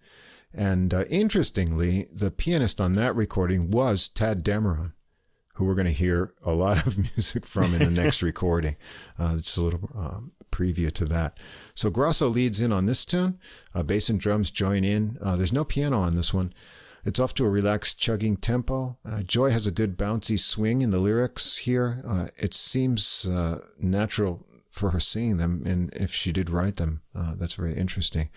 And 0.53 0.94
uh, 0.94 1.06
interestingly, 1.10 2.07
the 2.11 2.32
pianist 2.32 2.82
on 2.82 2.94
that 2.94 3.15
recording 3.15 3.69
was 3.69 4.07
Tadd 4.07 4.41
Dameron 4.41 4.94
who 5.57 5.65
we're 5.65 5.74
going 5.74 5.88
to 5.88 5.91
hear 5.91 6.32
a 6.44 6.52
lot 6.52 6.86
of 6.86 6.98
music 7.18 7.45
from 7.45 7.74
in 7.74 7.84
the 7.84 8.03
next 8.03 8.22
recording. 8.22 8.78
Uh, 9.18 9.38
just 9.38 9.57
a 9.57 9.61
little 9.61 9.90
um, 9.95 10.32
preview 10.52 10.91
to 10.91 11.03
that. 11.06 11.40
So 11.74 11.90
Grasso 11.90 12.28
leads 12.28 12.61
in 12.61 12.72
on 12.72 12.86
this 12.86 13.03
tune. 13.03 13.40
Uh, 13.74 13.82
bass 13.82 14.07
and 14.07 14.19
drums 14.19 14.52
join 14.52 14.84
in. 14.84 15.18
Uh, 15.19 15.36
there's 15.36 15.53
no 15.53 15.65
piano 15.65 15.99
on 15.99 16.15
this 16.15 16.32
one. 16.32 16.53
It's 17.03 17.19
off 17.19 17.34
to 17.36 17.45
a 17.45 17.49
relaxed 17.49 17.99
chugging 17.99 18.38
tempo. 18.38 18.98
Uh, 19.03 19.24
Joy 19.24 19.49
has 19.49 19.65
a 19.65 19.72
good 19.72 19.98
bouncy 19.98 20.40
swing 20.40 20.84
in 20.84 20.91
the 20.91 20.99
lyrics 20.99 21.57
here. 21.57 22.03
Uh, 22.07 22.28
it 22.38 22.53
seems 22.53 23.28
uh, 23.28 23.61
natural 23.80 24.45
for 24.78 24.91
her 24.91 24.99
seeing 24.99 25.38
them, 25.38 25.64
and 25.66 25.94
if 25.94 26.14
she 26.14 26.32
did 26.32 26.49
write 26.49 26.78
them, 26.78 27.02
uh, 27.16 27.34
that's 27.36 27.56
very 27.56 27.76
interesting. 27.76 28.30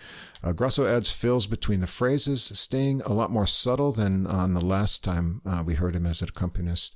Uh, 0.43 0.51
Grasso 0.51 0.85
adds 0.85 1.11
fills 1.11 1.47
between 1.47 1.79
the 1.79 1.87
phrases, 1.87 2.43
staying 2.43 3.01
a 3.01 3.13
lot 3.13 3.31
more 3.31 3.47
subtle 3.47 3.91
than 3.91 4.27
on 4.27 4.53
the 4.53 4.65
last 4.65 5.03
time 5.03 5.41
uh, 5.45 5.63
we 5.65 5.75
heard 5.75 5.95
him 5.95 6.05
as 6.05 6.21
an 6.21 6.29
accompanist. 6.29 6.95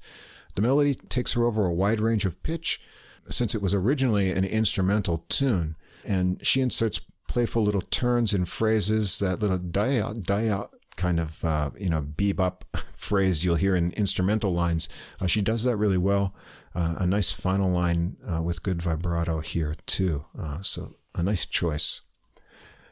The 0.56 0.62
melody 0.62 0.96
takes 0.96 1.34
her 1.34 1.44
over 1.44 1.66
a 1.66 1.74
wide 1.74 2.00
range 2.00 2.26
of 2.26 2.42
pitch, 2.44 2.82
since 3.30 3.56
it 3.56 3.62
was 3.62 3.74
originally 3.74 4.32
an 4.32 4.46
instrumental 4.46 5.26
tune. 5.30 5.76
And 6.08 6.46
she 6.46 6.62
inserts 6.62 7.02
playful 7.28 7.64
little 7.64 7.82
turns 7.82 8.34
in 8.34 8.46
phrases, 8.46 9.20
that 9.20 9.40
little 9.40 9.58
die 9.58 10.00
out, 10.00 10.24
die 10.24 10.48
out 10.48 10.72
kind 10.96 11.20
of, 11.20 11.44
uh, 11.44 11.72
you 11.78 11.90
know, 11.90 12.02
bebop 12.02 12.62
phrase 12.96 13.44
you'll 13.44 13.56
hear 13.56 13.76
in 13.76 13.92
instrumental 13.92 14.54
lines. 14.54 14.88
Uh, 15.22 15.28
she 15.28 15.42
does 15.42 15.64
that 15.64 15.76
really 15.78 15.98
well. 15.98 16.34
Uh, 16.76 16.96
a 17.00 17.06
nice 17.06 17.32
final 17.32 17.72
line 17.72 18.18
uh, 18.28 18.42
with 18.42 18.64
good 18.64 18.82
vibrato 18.82 19.40
here, 19.40 19.76
too. 19.86 20.26
Uh, 20.38 20.62
so 20.62 20.98
a 21.16 21.24
nice 21.24 21.46
choice. 21.46 22.02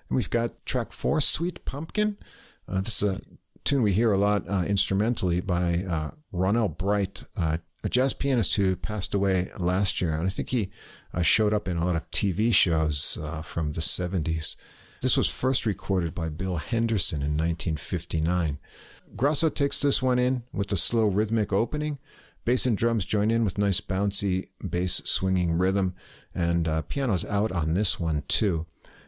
And 0.09 0.15
we've 0.15 0.29
got 0.29 0.65
track 0.65 0.91
four, 0.91 1.19
Sweet 1.19 1.65
Pumpkin. 1.65 2.17
Uh, 2.67 2.81
this 2.81 3.01
is 3.01 3.09
a 3.09 3.21
tune 3.65 3.83
we 3.83 3.91
hear 3.91 4.13
a 4.13 4.17
lot 4.17 4.47
instrumentally 4.65 5.41
by 5.41 6.11
Ronnell 6.31 6.77
Bright, 6.77 7.23
a 7.83 7.89
jazz 7.89 8.13
pianist 8.13 8.55
who 8.55 8.75
passed 8.75 9.13
away 9.13 9.49
last 9.59 10.01
year. 10.01 10.13
And 10.13 10.25
I 10.25 10.29
think 10.29 10.49
he 10.49 10.71
uh, 11.13 11.21
showed 11.21 11.53
up 11.53 11.67
in 11.67 11.77
a 11.77 11.85
lot 11.85 11.95
of 11.95 12.09
TV 12.11 12.53
shows 12.53 13.17
uh, 13.21 13.41
from 13.41 13.73
the 13.73 13.81
70s. 13.81 14.55
This 15.01 15.17
was 15.17 15.27
first 15.27 15.65
recorded 15.65 16.15
by 16.15 16.29
Bill 16.29 16.57
Henderson 16.57 17.17
in 17.17 17.37
1959. 17.37 18.59
Grasso 19.15 19.49
takes 19.49 19.79
this 19.81 20.01
one 20.01 20.17
in 20.17 20.43
with 20.53 20.71
a 20.71 20.77
slow 20.77 21.07
rhythmic 21.07 21.51
opening. 21.51 21.99
Bass 22.45 22.65
and 22.65 22.77
drums 22.77 23.05
join 23.05 23.31
in 23.31 23.45
with 23.45 23.57
nice 23.57 23.79
bouncy 23.79 24.47
bass 24.67 25.01
swinging 25.05 25.57
rhythm, 25.57 25.95
and 26.35 26.67
uh, 26.67 26.81
piano's 26.83 27.25
out 27.25 27.51
on 27.51 27.73
this 27.73 27.99
one 27.99 28.23
too. 28.27 28.65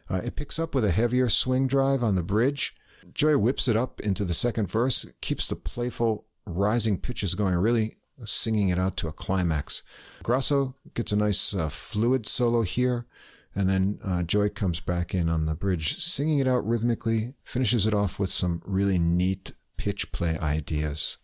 Uh, 0.09 0.21
it 0.23 0.35
picks 0.35 0.59
up 0.59 0.73
with 0.73 0.85
a 0.85 0.91
heavier 0.91 1.27
swing 1.27 1.67
drive 1.67 2.03
on 2.03 2.15
the 2.15 2.23
bridge. 2.23 2.75
Joy 3.13 3.37
whips 3.37 3.67
it 3.67 3.75
up 3.75 3.99
into 3.99 4.23
the 4.23 4.33
second 4.33 4.69
verse, 4.69 5.05
keeps 5.21 5.47
the 5.47 5.55
playful 5.55 6.25
rising 6.45 6.97
pitches 6.97 7.35
going, 7.35 7.55
really 7.55 7.93
singing 8.23 8.69
it 8.69 8.79
out 8.79 8.95
to 8.97 9.07
a 9.07 9.13
climax. 9.13 9.83
Grasso 10.23 10.75
gets 10.93 11.11
a 11.11 11.17
nice 11.17 11.53
uh, 11.53 11.69
fluid 11.69 12.25
solo 12.25 12.61
here, 12.61 13.05
and 13.53 13.69
then 13.69 13.99
uh, 14.03 14.23
Joy 14.23 14.49
comes 14.49 14.79
back 14.79 15.13
in 15.13 15.29
on 15.29 15.45
the 15.45 15.55
bridge, 15.55 15.97
singing 15.97 16.39
it 16.39 16.47
out 16.47 16.65
rhythmically, 16.65 17.35
finishes 17.43 17.85
it 17.85 17.93
off 17.93 18.19
with 18.19 18.29
some 18.29 18.61
really 18.65 18.97
neat 18.97 19.51
pitch 19.77 20.11
play 20.11 20.37
ideas. 20.39 21.17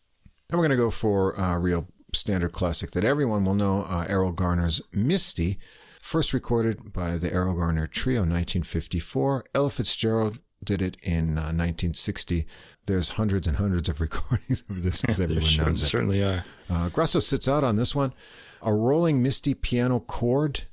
And 0.50 0.58
we're 0.58 0.68
going 0.68 0.78
to 0.78 0.84
go 0.84 0.92
for 0.92 1.32
a 1.32 1.60
real 1.60 1.88
standard 2.16 2.54
classic 2.54 2.92
that 2.92 3.04
everyone 3.04 3.46
will 3.46 3.56
know 3.56 3.86
uh, 3.88 4.06
Erroll 4.06 4.36
Garner's 4.36 4.82
Misty, 4.94 5.58
first 6.00 6.34
recorded 6.34 6.94
by 6.94 7.18
the 7.18 7.30
Erroll 7.30 7.56
Garner 7.56 7.88
Trio 7.88 8.22
1954. 8.22 9.44
Ella 9.54 9.70
Fitzgerald 9.70 10.40
did 10.64 10.82
it 10.82 10.98
in 11.02 11.38
uh, 11.38 11.52
1960. 11.54 12.46
There's 12.86 13.10
hundreds 13.10 13.48
and 13.48 13.58
hundreds 13.58 13.90
of 13.90 14.02
recordings 14.02 14.64
of 14.70 14.84
this, 14.84 15.04
as 15.06 15.20
everyone 15.20 15.46
sure, 15.46 15.66
knows. 15.66 15.82
Certainly 15.82 16.24
are. 16.24 16.46
Uh, 16.70 16.90
Grasso 16.90 17.20
sits 17.20 17.48
out 17.48 17.64
on 17.64 17.76
this 17.76 17.96
one. 17.96 18.14
A 18.62 18.74
rolling 18.74 19.24
misty 19.24 19.54
piano 19.54 20.00
chord, 20.00 20.64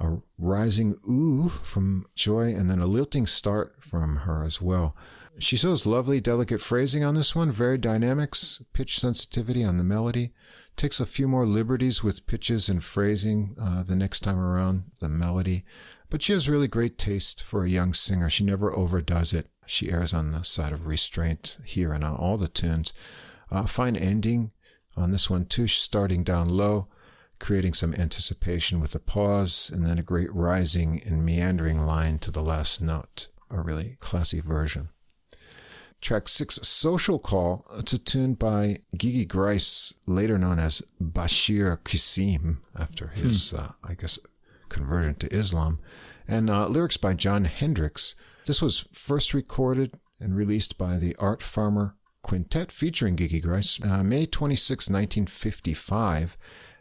a 0.00 0.16
rising 0.38 0.96
ooh 1.08 1.48
from 1.48 2.06
Joy, 2.14 2.54
and 2.54 2.70
then 2.70 2.78
a 2.78 2.86
lilting 2.86 3.26
start 3.26 3.82
from 3.82 4.18
her 4.18 4.42
as 4.44 4.62
well. 4.62 4.96
She 5.38 5.56
shows 5.56 5.84
lovely, 5.84 6.20
delicate 6.20 6.60
phrasing 6.60 7.02
on 7.04 7.14
this 7.14 7.34
one, 7.34 7.50
very 7.50 7.76
dynamics, 7.76 8.62
pitch 8.72 8.98
sensitivity 8.98 9.64
on 9.64 9.78
the 9.78 9.84
melody. 9.84 10.32
Takes 10.76 11.00
a 11.00 11.06
few 11.06 11.28
more 11.28 11.46
liberties 11.46 12.02
with 12.02 12.26
pitches 12.26 12.68
and 12.68 12.82
phrasing 12.82 13.56
uh, 13.60 13.82
the 13.84 13.96
next 13.96 14.20
time 14.20 14.38
around, 14.38 14.90
the 15.00 15.08
melody. 15.08 15.64
But 16.10 16.22
she 16.22 16.32
has 16.32 16.48
really 16.48 16.68
great 16.68 16.98
taste 16.98 17.42
for 17.42 17.64
a 17.64 17.70
young 17.70 17.92
singer. 17.92 18.28
She 18.28 18.44
never 18.44 18.72
overdoes 18.72 19.32
it. 19.32 19.48
She 19.66 19.90
errs 19.90 20.12
on 20.12 20.32
the 20.32 20.42
side 20.42 20.72
of 20.72 20.86
restraint 20.86 21.58
here 21.64 21.92
and 21.92 22.04
on 22.04 22.16
all 22.16 22.36
the 22.36 22.48
tunes. 22.48 22.92
Uh, 23.50 23.66
fine 23.66 23.96
ending 23.96 24.52
on 24.96 25.10
this 25.10 25.30
one 25.30 25.44
too. 25.44 25.66
She's 25.66 25.82
starting 25.82 26.24
down 26.24 26.48
low, 26.48 26.88
creating 27.38 27.74
some 27.74 27.94
anticipation 27.94 28.80
with 28.80 28.94
a 28.94 29.00
pause, 29.00 29.70
and 29.72 29.84
then 29.84 29.98
a 29.98 30.02
great 30.02 30.32
rising 30.34 31.00
and 31.04 31.24
meandering 31.24 31.78
line 31.80 32.18
to 32.20 32.30
the 32.30 32.42
last 32.42 32.80
note. 32.80 33.28
A 33.50 33.60
really 33.60 33.96
classy 34.00 34.40
version. 34.40 34.90
Track 36.04 36.28
six, 36.28 36.56
Social 36.62 37.18
Call. 37.18 37.64
It's 37.78 37.94
a 37.94 37.98
tune 37.98 38.34
by 38.34 38.76
Gigi 38.94 39.24
Gryce, 39.24 39.94
later 40.06 40.36
known 40.36 40.58
as 40.58 40.82
Basheer 41.02 41.78
Qusim, 41.78 42.58
after 42.78 43.06
his, 43.08 43.52
hmm. 43.52 43.56
uh, 43.56 43.68
I 43.82 43.94
guess, 43.94 44.18
conversion 44.68 45.14
to 45.14 45.34
Islam, 45.34 45.80
and 46.28 46.50
uh, 46.50 46.66
lyrics 46.66 46.98
by 46.98 47.14
Jon 47.14 47.46
Hendricks. 47.46 48.16
This 48.44 48.60
was 48.60 48.86
first 48.92 49.32
recorded 49.32 49.98
and 50.20 50.36
released 50.36 50.76
by 50.76 50.98
the 50.98 51.16
Art 51.18 51.42
Farmer 51.42 51.96
Quintet 52.22 52.70
featuring 52.70 53.16
Gigi 53.16 53.40
Gryce, 53.40 53.80
uh, 53.82 54.04
May 54.04 54.26
26, 54.26 54.90
1955. 54.90 56.36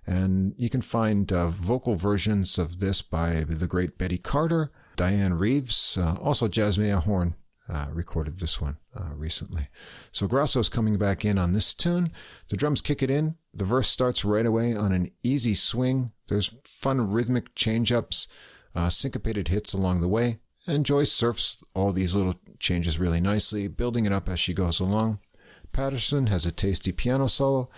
And 0.05 0.53
you 0.57 0.69
can 0.69 0.81
find 0.81 1.31
uh, 1.31 1.47
vocal 1.47 1.95
versions 1.95 2.59
of 2.59 2.79
this 2.79 3.01
by 3.01 3.45
the 3.47 3.67
great 3.67 3.97
Betty 3.97 4.17
Carter, 4.17 4.69
Dianne 4.97 5.39
Reeves, 5.39 5.97
uh, 5.97 6.17
also 6.21 6.49
Jazzmeia 6.49 7.01
Horn 7.01 7.35
uh, 7.69 7.87
recorded 7.91 8.39
this 8.39 8.59
one 8.59 8.77
uh, 8.95 9.15
recently. 9.15 9.63
So 10.11 10.27
Grasso's 10.27 10.69
coming 10.69 10.97
back 10.97 11.23
in 11.23 11.37
on 11.37 11.53
this 11.53 11.73
tune. 11.73 12.11
The 12.49 12.57
drums 12.57 12.81
kick 12.81 13.01
it 13.01 13.09
in. 13.09 13.35
The 13.53 13.65
verse 13.65 13.87
starts 13.87 14.25
right 14.25 14.45
away 14.45 14.75
on 14.75 14.91
an 14.91 15.11
easy 15.23 15.55
swing. 15.55 16.11
There's 16.27 16.55
fun 16.65 17.11
rhythmic 17.11 17.55
change 17.55 17.91
ups, 17.91 18.27
uh, 18.75 18.89
syncopated 18.89 19.47
hits 19.47 19.73
along 19.73 20.01
the 20.01 20.07
way. 20.07 20.39
And 20.65 20.85
Joy 20.85 21.03
surfs 21.03 21.63
all 21.73 21.91
these 21.91 22.15
little 22.15 22.35
changes 22.59 22.97
really 22.97 23.19
nicely, 23.19 23.67
building 23.67 24.05
it 24.05 24.13
up 24.13 24.29
as 24.29 24.39
she 24.39 24.53
goes 24.53 24.79
along. 24.79 25.19
Patterson 25.73 26.27
has 26.27 26.45
a 26.45 26.51
tasty 26.51 26.91
piano 26.91 27.27
solo, 27.27 27.69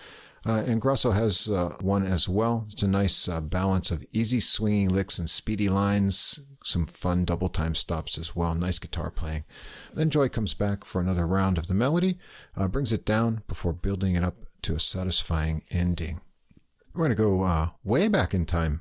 uh, 0.44 0.62
and 0.66 0.80
Grasso 0.80 1.10
has 1.10 1.48
uh, 1.48 1.76
one 1.80 2.04
as 2.04 2.28
well. 2.28 2.66
It's 2.70 2.82
a 2.82 2.88
nice 2.88 3.28
uh, 3.28 3.40
balance 3.40 3.90
of 3.90 4.04
easy 4.12 4.38
swinging 4.38 4.90
licks 4.90 5.18
and 5.18 5.28
speedy 5.28 5.68
lines, 5.68 6.38
some 6.66 6.84
fun 6.84 7.24
double 7.24 7.48
time 7.48 7.74
stops 7.74 8.18
as 8.18 8.34
well. 8.34 8.54
Nice 8.54 8.78
guitar 8.80 9.10
playing. 9.10 9.44
Then 9.94 10.10
Joy 10.10 10.28
comes 10.28 10.52
back 10.52 10.84
for 10.84 11.00
another 11.00 11.26
round 11.26 11.58
of 11.58 11.68
the 11.68 11.74
melody, 11.74 12.18
uh, 12.56 12.66
brings 12.66 12.92
it 12.92 13.04
down 13.04 13.42
before 13.46 13.72
building 13.72 14.16
it 14.16 14.24
up 14.24 14.34
to 14.62 14.74
a 14.74 14.80
satisfying 14.80 15.62
ending. 15.70 16.20
We're 16.92 17.06
going 17.06 17.10
to 17.10 17.22
go 17.22 17.42
uh, 17.42 17.68
way 17.84 18.08
back 18.08 18.34
in 18.34 18.46
time. 18.46 18.80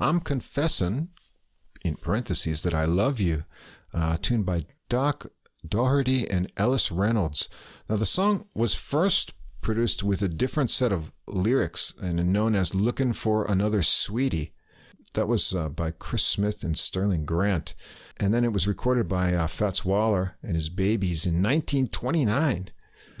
I'm 0.00 0.18
confessing, 0.18 1.10
in 1.84 1.94
parentheses, 1.96 2.64
that 2.64 2.74
I 2.74 2.84
love 2.86 3.20
you, 3.20 3.44
uh, 3.94 4.16
tuned 4.20 4.44
by 4.44 4.62
Doc 4.88 5.26
Daugherty 5.66 6.28
and 6.28 6.50
Ellis 6.56 6.90
Reynolds. 6.90 7.48
Now, 7.88 7.96
the 7.96 8.06
song 8.06 8.48
was 8.52 8.74
first 8.74 9.32
produced 9.60 10.02
with 10.02 10.22
a 10.22 10.28
different 10.28 10.72
set 10.72 10.92
of 10.92 11.12
lyrics 11.28 11.94
and 12.02 12.32
known 12.32 12.56
as 12.56 12.74
Looking 12.74 13.12
for 13.12 13.44
Another 13.44 13.82
Sweetie. 13.82 14.54
That 15.14 15.28
was 15.28 15.54
uh, 15.54 15.68
by 15.68 15.90
Chris 15.90 16.24
Smith 16.24 16.62
and 16.62 16.78
Sterling 16.78 17.24
Grant. 17.24 17.74
And 18.18 18.32
then 18.32 18.44
it 18.44 18.52
was 18.52 18.68
recorded 18.68 19.08
by 19.08 19.34
uh, 19.34 19.46
Fats 19.46 19.84
Waller 19.84 20.36
and 20.42 20.54
his 20.54 20.68
babies 20.68 21.26
in 21.26 21.34
1929. 21.34 22.70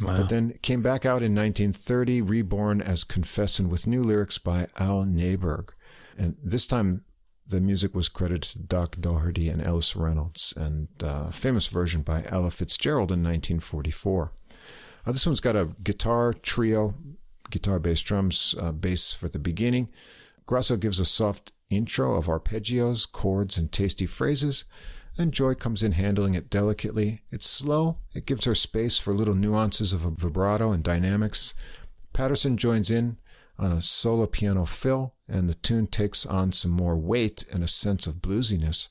Wow. 0.00 0.16
But 0.16 0.28
then 0.28 0.58
came 0.62 0.82
back 0.82 1.04
out 1.04 1.22
in 1.22 1.34
1930, 1.34 2.22
reborn 2.22 2.80
as 2.80 3.04
Confessin' 3.04 3.68
with 3.68 3.86
new 3.86 4.02
lyrics 4.02 4.38
by 4.38 4.68
Al 4.78 5.04
Neiburg. 5.04 5.70
And 6.18 6.36
this 6.42 6.66
time, 6.66 7.04
the 7.46 7.60
music 7.60 7.94
was 7.94 8.08
credited 8.08 8.42
to 8.42 8.58
Doc 8.58 8.96
Daugherty 8.98 9.48
and 9.48 9.64
Ellis 9.64 9.94
Reynolds, 9.94 10.54
and 10.56 10.88
uh, 11.02 11.26
a 11.28 11.32
famous 11.32 11.66
version 11.66 12.02
by 12.02 12.24
Ella 12.28 12.50
Fitzgerald 12.50 13.10
in 13.10 13.22
1944. 13.22 14.32
Uh, 15.04 15.12
this 15.12 15.26
one's 15.26 15.40
got 15.40 15.56
a 15.56 15.70
guitar 15.82 16.32
trio, 16.32 16.94
guitar, 17.50 17.78
bass, 17.78 18.00
drums, 18.00 18.54
uh, 18.60 18.72
bass 18.72 19.12
for 19.12 19.28
the 19.28 19.38
beginning. 19.38 19.90
Grasso 20.46 20.76
gives 20.76 21.00
a 21.00 21.04
soft 21.04 21.52
intro 21.76 22.16
of 22.16 22.26
arpeggios, 22.26 23.10
chords, 23.10 23.58
and 23.58 23.72
tasty 23.72 24.06
phrases. 24.06 24.64
Then 25.16 25.30
Joy 25.30 25.54
comes 25.54 25.82
in 25.82 25.92
handling 25.92 26.34
it 26.34 26.48
delicately. 26.48 27.22
It's 27.30 27.46
slow. 27.46 27.98
It 28.14 28.26
gives 28.26 28.46
her 28.46 28.54
space 28.54 28.98
for 28.98 29.12
little 29.12 29.34
nuances 29.34 29.92
of 29.92 30.00
vibrato 30.00 30.72
and 30.72 30.82
dynamics. 30.82 31.54
Patterson 32.12 32.56
joins 32.56 32.90
in 32.90 33.18
on 33.58 33.72
a 33.72 33.82
solo 33.82 34.26
piano 34.26 34.64
fill, 34.64 35.14
and 35.28 35.48
the 35.48 35.54
tune 35.54 35.86
takes 35.86 36.24
on 36.24 36.52
some 36.52 36.70
more 36.70 36.96
weight 36.96 37.44
and 37.52 37.62
a 37.62 37.68
sense 37.68 38.06
of 38.06 38.22
bluesiness. 38.22 38.88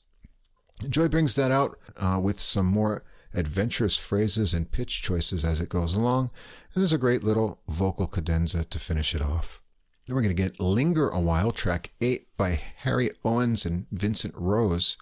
Joy 0.88 1.08
brings 1.08 1.34
that 1.36 1.50
out 1.50 1.76
uh, 1.96 2.18
with 2.22 2.40
some 2.40 2.66
more 2.66 3.02
adventurous 3.34 3.96
phrases 3.96 4.52
and 4.52 4.70
pitch 4.70 5.02
choices 5.02 5.44
as 5.44 5.60
it 5.60 5.68
goes 5.68 5.94
along, 5.94 6.30
and 6.74 6.82
there's 6.82 6.92
a 6.92 6.98
great 6.98 7.24
little 7.24 7.60
vocal 7.68 8.06
cadenza 8.06 8.64
to 8.64 8.78
finish 8.78 9.14
it 9.14 9.22
off. 9.22 9.61
Then 10.06 10.16
we're 10.16 10.22
going 10.22 10.34
to 10.34 10.42
get 10.42 10.58
Linger 10.58 11.08
a 11.08 11.20
While, 11.20 11.52
track 11.52 11.92
8 12.00 12.26
by 12.36 12.60
Harry 12.78 13.10
Owens 13.24 13.64
and 13.64 13.86
Vincent 13.92 14.34
Rose. 14.36 14.96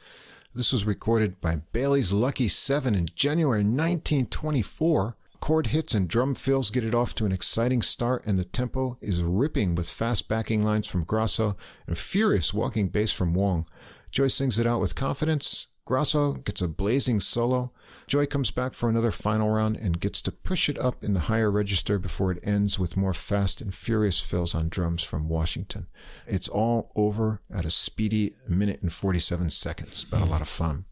This 0.55 0.75
was 0.75 0.85
recorded 0.85 1.41
by 1.41 1.63
Bailey's 1.73 2.13
Lucky 2.13 2.49
7 2.49 2.95
in 2.95 3.07
January 3.15 3.63
1924. 3.63 5.17
Chord 5.41 5.69
hits 5.69 5.95
and 5.95 6.07
drum 6.07 6.35
fills 6.35 6.71
get 6.71 6.85
it 6.85 6.95
off 6.95 7.15
to 7.15 7.25
an 7.25 7.33
exciting 7.33 7.81
start, 7.81 8.27
and 8.27 8.39
the 8.39 8.45
tempo 8.45 8.99
is 9.01 9.23
ripping 9.23 9.75
with 9.75 9.89
fast 9.89 10.29
backing 10.29 10.63
lines 10.63 10.87
from 10.87 11.05
Grasso 11.05 11.57
and 11.87 11.97
furious 11.97 12.53
walking 12.53 12.89
bass 12.89 13.11
from 13.11 13.33
Wong. 13.33 13.67
Joy 14.11 14.29
sings 14.29 14.59
it 14.59 14.67
out 14.67 14.83
with 14.83 14.95
confidence. 14.95 15.69
Grasso 15.87 16.35
gets 16.35 16.61
a 16.61 16.69
blazing 16.69 17.21
solo. 17.21 17.73
Joy 18.11 18.27
comes 18.27 18.51
back 18.51 18.75
for 18.75 18.89
another 18.89 19.13
final 19.13 19.51
round 19.51 19.77
and 19.77 20.01
gets 20.01 20.21
to 20.23 20.33
push 20.33 20.69
it 20.69 20.77
up 20.81 21.05
in 21.05 21.15
the 21.15 21.21
higher 21.31 21.49
register 21.49 21.97
before 21.97 22.33
it 22.33 22.41
ends 22.43 22.77
with 22.77 22.97
more 22.97 23.15
fast 23.15 23.61
and 23.61 23.73
furious 23.73 24.19
fills 24.19 24.53
on 24.53 24.69
drums 24.69 25.05
from 25.05 25.29
Washington. 25.29 25.87
It's 26.27 26.49
all 26.49 26.91
over 26.97 27.41
at 27.55 27.65
a 27.65 27.71
speedy 27.71 28.35
minute 28.49 28.83
and 28.83 28.93
47 28.93 29.51
seconds, 29.51 30.05
but 30.05 30.23
a 30.23 30.25
lot 30.25 30.41
of 30.41 30.49
fun. 30.49 30.87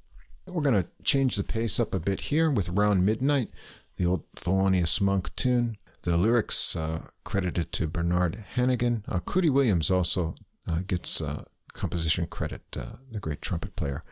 We're 0.47 0.63
going 0.63 0.81
to 0.81 0.89
change 1.03 1.35
the 1.35 1.43
pace 1.43 1.81
up 1.81 1.93
a 1.93 1.99
bit 1.99 2.21
here 2.21 2.53
with 2.53 2.69
Round 2.69 3.05
Midnight, 3.05 3.49
the 3.97 4.07
old 4.07 4.23
Thelonious 4.37 5.01
Monk 5.01 5.35
tune. 5.35 5.77
The 6.03 6.17
lyrics 6.17 6.77
uh, 6.77 7.09
credited 7.25 7.73
to 7.73 7.89
Bernard 7.89 8.45
Hanighen. 8.55 9.03
Uh, 9.09 9.19
Cootie 9.19 9.51
Williams 9.51 9.91
also 9.91 10.37
uh, 10.69 10.83
gets 10.87 11.21
uh, 11.21 11.47
composition 11.73 12.27
credit, 12.27 12.63
uh, 12.77 12.99
the 13.11 13.19
great 13.19 13.43
trumpet 13.43 13.75
player 13.75 14.05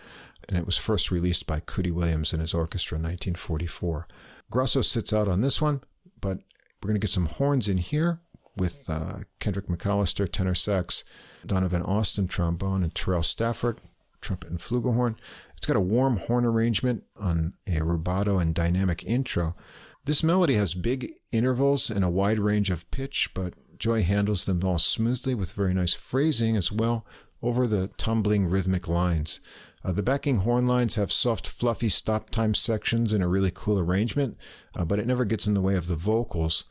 and 0.48 0.56
it 0.56 0.66
was 0.66 0.77
first 0.77 1.10
released 1.10 1.47
by 1.47 1.60
Cootie 1.60 1.90
Williams 1.90 2.32
and 2.32 2.40
his 2.40 2.55
orchestra 2.55 2.97
in 2.97 3.02
1944. 3.02 4.06
Grasso 4.51 4.81
sits 4.81 5.12
out 5.12 5.28
on 5.28 5.40
this 5.40 5.60
one, 5.60 5.81
but 6.20 6.39
we're 6.82 6.89
going 6.89 7.01
to 7.01 7.05
get 7.05 7.10
some 7.10 7.27
horns 7.27 7.68
in 7.68 7.78
here 7.78 8.20
with 8.56 8.89
uh, 8.89 9.18
Kendric 9.40 9.66
McCallister, 9.66 10.31
tenor 10.31 10.55
sax, 10.55 11.05
Donovan 11.44 11.82
Austin, 11.82 12.27
trombone, 12.27 12.82
and 12.82 12.94
Terell 12.94 13.23
Stafford, 13.23 13.81
trumpet 14.20 14.51
and 14.51 14.59
flugelhorn. 14.59 15.16
It's 15.56 15.66
got 15.66 15.77
a 15.77 15.81
warm 15.81 16.18
horn 16.18 16.44
arrangement 16.44 17.05
on 17.16 17.55
a 17.66 17.81
rubato 17.81 18.40
and 18.40 18.55
dynamic 18.55 19.05
intro. 19.05 19.56
This 20.05 20.23
melody 20.23 20.55
has 20.55 20.74
big 20.74 21.12
intervals 21.32 21.90
and 21.90 22.05
a 22.05 22.10
wide 22.10 22.39
range 22.39 22.70
of 22.70 22.90
pitch, 22.90 23.31
but 23.35 23.55
Joy 23.78 24.02
handles 24.02 24.44
them 24.44 24.62
all 24.64 24.78
smoothly 24.78 25.35
with 25.35 25.52
very 25.52 25.74
nice 25.74 25.94
phrasing 25.94 26.56
as 26.56 26.70
well 26.70 27.05
over 27.43 27.66
the 27.66 27.89
tumbling 27.98 28.48
rhythmic 28.48 28.89
lines. 28.89 29.40
Uh, 29.87 29.93
the 29.93 30.03
backing 30.03 30.39
horn 30.39 30.67
lines 30.67 30.97
have 30.97 31.13
soft, 31.13 31.47
fluffy 31.47 31.89
stop 31.89 32.29
time 32.31 32.55
sections 32.55 33.13
in 33.13 33.23
a 33.23 33.29
really 33.29 33.53
cool 33.55 33.79
arrangement, 33.79 34.37
uh, 34.75 34.85
but 34.85 34.99
it 34.99 35.07
never 35.07 35.25
gets 35.25 35.47
in 35.47 35.55
the 35.55 35.61
way 35.61 35.77
of 35.77 35.87
the 35.87 35.95
vocals. 35.95 36.65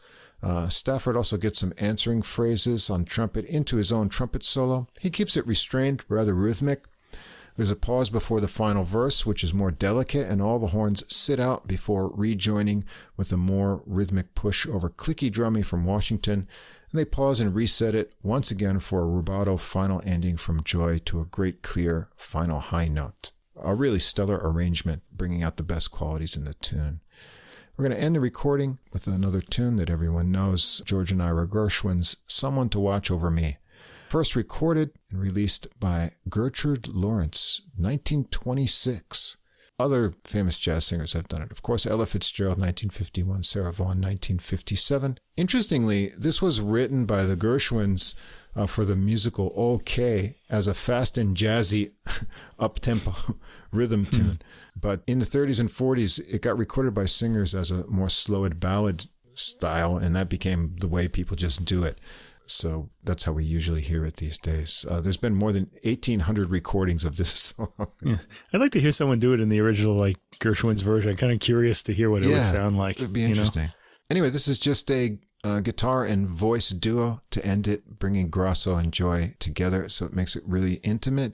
Uh, 0.44 0.68
Stafford 0.68 1.16
also 1.16 1.38
gets 1.38 1.60
some 1.60 1.72
answering 1.78 2.22
phrases 2.22 2.90
on 2.90 3.06
trumpet 3.06 3.46
into 3.46 3.78
his 3.78 3.90
own 3.90 4.10
trumpet 4.10 4.44
solo. 4.44 4.88
He 5.00 5.10
keeps 5.10 5.38
it 5.38 5.48
restrained, 5.48 6.04
rather 6.10 6.34
rhythmic. 6.34 6.84
There's 7.56 7.72
a 7.72 7.78
pause 7.78 8.10
before 8.10 8.42
the 8.42 8.50
final 8.50 8.84
verse, 8.84 9.26
which 9.26 9.46
is 9.46 9.54
more 9.54 9.72
delicate, 9.72 10.30
and 10.30 10.42
all 10.42 10.60
the 10.60 10.68
horns 10.68 11.06
sit 11.08 11.40
out 11.40 11.68
before 11.68 12.10
rejoining 12.10 12.84
with 13.16 13.32
a 13.32 13.38
more 13.38 13.82
rhythmic 13.86 14.36
push 14.36 14.68
over 14.68 14.90
clicky 14.90 15.32
drumming 15.32 15.64
from 15.64 15.86
Washington 15.86 16.50
and 16.96 17.02
they 17.02 17.04
pause 17.04 17.42
and 17.42 17.54
reset 17.54 17.94
it 17.94 18.14
once 18.24 18.52
again 18.52 18.80
for 18.80 19.02
a 19.02 19.06
rubato 19.06 19.60
final 19.60 20.02
ending 20.06 20.38
from 20.38 20.64
Joy 20.64 20.98
to 21.00 21.20
a 21.20 21.26
great 21.26 21.62
clear 21.62 22.08
final 22.16 22.62
high 22.62 22.88
note. 22.88 23.34
A 23.62 23.76
really 23.76 24.00
stellar 24.00 24.40
arrangement, 24.42 25.04
bringing 25.12 25.44
out 25.44 25.58
the 25.58 25.64
best 25.64 25.92
qualities 25.92 26.38
in 26.38 26.46
the 26.46 26.54
tune. 26.54 27.02
We're 27.76 27.90
going 27.90 27.98
to 27.98 28.02
end 28.02 28.16
the 28.16 28.22
recording 28.22 28.80
with 28.94 29.08
another 29.08 29.42
tune 29.42 29.76
that 29.76 29.90
everyone 29.90 30.32
knows, 30.32 30.82
George 30.86 31.12
and 31.12 31.22
Ira 31.22 31.46
Gershwin's 31.46 32.16
Someone 32.28 32.70
to 32.70 32.80
Watch 32.80 33.12
Over 33.12 33.30
Me. 33.30 33.58
First 34.08 34.34
recorded 34.34 34.92
and 35.12 35.20
released 35.20 35.68
by 35.82 36.12
Gertrude 36.30 36.88
Lawrence, 36.88 37.60
1926. 37.76 39.36
Other 39.78 40.14
famous 40.24 40.58
jazz 40.58 40.86
singers 40.86 41.14
have 41.14 41.28
done 41.28 41.42
it. 41.42 41.52
Of 41.52 41.62
course, 41.62 41.86
Ella 41.86 42.06
Fitzgerald, 42.06 42.58
1951, 42.58 43.44
Sarah 43.44 43.74
Vaughan, 43.74 44.00
1957. 44.00 45.18
Interestingly, 45.36 46.14
this 46.18 46.42
was 46.42 46.62
written 46.62 47.06
by 47.06 47.24
the 47.24 47.36
Gershwins 47.36 48.16
uh, 48.56 48.68
for 48.68 48.86
the 48.86 48.96
musical 48.96 49.52
OK 49.54 50.38
as 50.50 50.68
a 50.68 50.74
fast 50.74 51.18
and 51.18 51.36
jazzy 51.36 51.92
up-tempo 52.60 53.14
rhythm 53.72 54.06
hmm. 54.06 54.16
tune. 54.16 54.42
But 54.80 55.02
in 55.08 55.20
the 55.20 55.26
30s 55.26 55.60
and 55.60 55.68
40s, 55.68 56.22
it 56.34 56.42
got 56.42 56.58
recorded 56.58 56.94
by 56.94 57.06
singers 57.06 57.54
as 57.54 57.70
a 57.70 57.86
more 57.88 58.10
slowed 58.10 58.62
ballad 58.62 59.08
style, 59.36 59.98
and 59.98 60.16
that 60.16 60.30
became 60.30 60.76
the 60.78 60.88
way 60.88 61.10
people 61.10 61.36
just 61.36 61.66
do 61.66 61.84
it. 61.84 62.00
So 62.48 62.90
that's 63.04 63.24
how 63.24 63.32
we 63.32 63.44
usually 63.44 63.82
hear 63.82 64.06
it 64.06 64.18
these 64.18 64.38
days. 64.38 64.86
Uh, 64.90 65.02
there's 65.02 65.18
been 65.18 65.36
more 65.36 65.52
than 65.52 65.70
1,800 65.84 66.50
recordings 66.50 67.04
of 67.04 67.18
this 67.18 67.30
song. 67.58 67.88
yeah. 68.04 68.18
I'd 68.54 68.62
like 68.62 68.72
to 68.72 68.80
hear 68.80 68.92
someone 68.92 69.20
do 69.20 69.34
it 69.34 69.40
in 69.40 69.50
the 69.50 69.60
original, 69.60 69.96
like 69.96 70.18
Gershwin's 70.40 70.82
version. 70.82 71.12
I'm 71.12 71.18
kind 71.18 71.34
of 71.34 71.40
curious 71.40 71.84
to 71.84 71.94
hear 71.94 72.10
what 72.10 72.24
it 72.24 72.30
yeah, 72.30 72.36
would 72.36 72.44
sound 72.44 72.78
like. 72.78 72.98
It'd 72.98 73.14
be 73.14 73.24
interesting. 73.24 73.64
You 73.64 73.68
know? 73.68 73.74
Anyway, 74.12 74.30
this 74.30 74.48
is 74.48 74.60
just 74.60 74.90
a 74.92 75.18
uh, 75.44 75.60
guitar 75.60 76.06
and 76.06 76.28
voice 76.28 76.70
duo 76.70 77.22
to 77.32 77.46
end 77.46 77.68
it, 77.68 78.00
bringing 78.00 78.30
Grasso 78.30 78.76
and 78.76 78.94
Joy 78.94 79.34
together. 79.40 79.90
So 79.90 80.06
it 80.06 80.14
makes 80.14 80.36
it 80.36 80.44
really 80.46 80.76
intimate. 80.76 81.34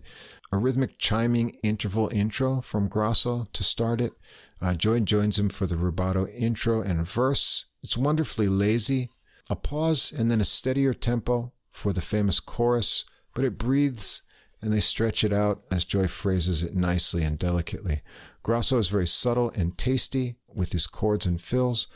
A 0.54 0.58
rhythmic 0.58 0.98
chiming 0.98 1.54
interval 1.64 2.10
intro 2.12 2.62
from 2.62 2.90
Grasso 2.90 3.48
to 3.54 3.64
start 3.64 4.02
it. 4.02 4.14
Uh, 4.62 4.74
Joy 4.74 5.00
joins 5.00 5.40
him 5.40 5.50
for 5.50 5.66
the 5.66 5.76
rubato 5.76 6.28
intro 6.34 6.82
and 6.82 7.08
verse. 7.08 7.66
It's 7.84 7.98
wonderfully 7.98 8.48
lazy 8.48 9.10
a 9.52 9.56
pause 9.56 10.14
and 10.14 10.32
then 10.32 10.40
a 10.40 10.46
steadier 10.46 10.94
tempo 10.94 11.52
for 11.70 11.92
the 11.92 12.02
famous 12.02 12.40
chorus, 12.40 13.04
but 13.36 13.44
it 13.44 13.58
breathes 13.58 14.22
and 14.62 14.72
they 14.72 14.80
stretch 14.80 15.26
it 15.26 15.34
out 15.34 15.64
as 15.70 15.84
Joy 15.84 16.08
phrases 16.08 16.64
it 16.64 16.74
nicely 16.74 17.24
and 17.24 17.38
delicately. 17.38 18.02
Grasso 18.44 18.78
is 18.78 18.88
very 18.88 19.08
subtle 19.08 19.52
and 19.52 19.78
tasty 19.78 20.38
with 20.48 20.72
his 20.72 20.88
chords 20.88 21.26
and 21.26 21.42
fills, 21.42 21.88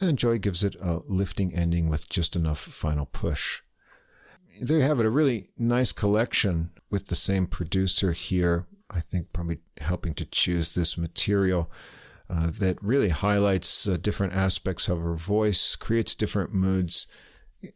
and 0.00 0.18
Joy 0.18 0.38
gives 0.38 0.64
it 0.64 0.74
a 0.80 1.00
lifting 1.06 1.54
ending 1.54 1.88
with 1.88 2.08
just 2.08 2.34
enough 2.34 2.58
final 2.58 3.06
push. 3.06 3.62
There 4.60 4.78
you 4.78 4.82
have 4.82 4.98
it, 4.98 5.06
a 5.06 5.10
really 5.10 5.50
nice 5.56 5.92
collection 5.92 6.70
with 6.90 7.06
the 7.06 7.14
same 7.14 7.46
producer 7.46 8.12
here. 8.12 8.66
I 8.90 9.00
think 9.00 9.32
probably 9.32 9.58
helping 9.80 10.14
to 10.14 10.24
choose 10.24 10.74
this 10.74 10.98
material. 10.98 11.70
Uh, 12.28 12.50
that 12.58 12.82
really 12.82 13.10
highlights 13.10 13.86
uh, 13.86 13.98
different 14.00 14.34
aspects 14.34 14.88
of 14.88 15.00
her 15.00 15.14
voice, 15.14 15.76
creates 15.76 16.14
different 16.14 16.54
moods, 16.54 17.06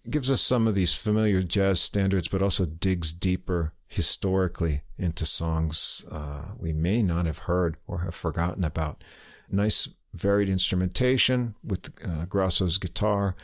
gives 0.09 0.31
us 0.31 0.41
some 0.41 0.66
of 0.66 0.75
these 0.75 0.95
familiar 0.95 1.43
jazz 1.43 1.81
standards, 1.81 2.29
but 2.29 2.43
also 2.43 2.65
digs 2.65 3.12
deeper 3.12 3.75
historically 3.89 4.83
into 4.99 5.25
songs 5.25 6.05
uh, 6.12 6.53
we 6.59 6.73
may 6.73 7.03
not 7.03 7.27
have 7.27 7.39
heard 7.39 7.77
or 7.87 8.01
have 8.01 8.15
forgotten 8.15 8.65
about. 8.65 9.03
Nice 9.51 9.89
varied 10.15 10.49
instrumentation 10.49 11.55
with 11.62 11.91
uh, 12.05 12.27
Grasso's 12.27 12.79
guitar 12.79 13.35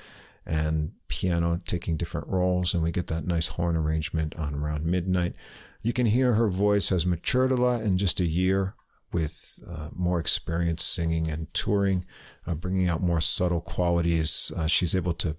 and 0.46 0.92
piano 1.08 1.60
taking 1.66 1.96
different 1.96 2.28
roles, 2.28 2.74
and 2.74 2.82
we 2.82 2.90
get 2.90 3.06
that 3.06 3.26
nice 3.26 3.48
horn 3.48 3.76
arrangement 3.76 4.34
on 4.36 4.54
around 4.54 4.84
midnight. 4.84 5.34
You 5.82 5.92
can 5.92 6.06
hear 6.06 6.34
her 6.34 6.48
voice 6.48 6.90
has 6.90 7.06
matured 7.06 7.52
a 7.52 7.56
lot 7.56 7.82
in 7.82 7.98
just 7.98 8.20
a 8.20 8.26
year 8.26 8.74
with 9.14 9.62
uh, 9.70 9.88
more 9.94 10.18
experience 10.18 10.84
singing 10.84 11.30
and 11.30 11.52
touring, 11.54 12.04
uh, 12.46 12.54
bringing 12.54 12.88
out 12.88 13.00
more 13.00 13.20
subtle 13.20 13.60
qualities. 13.60 14.52
Uh, 14.56 14.66
she's 14.66 14.94
able 14.94 15.14
to 15.14 15.36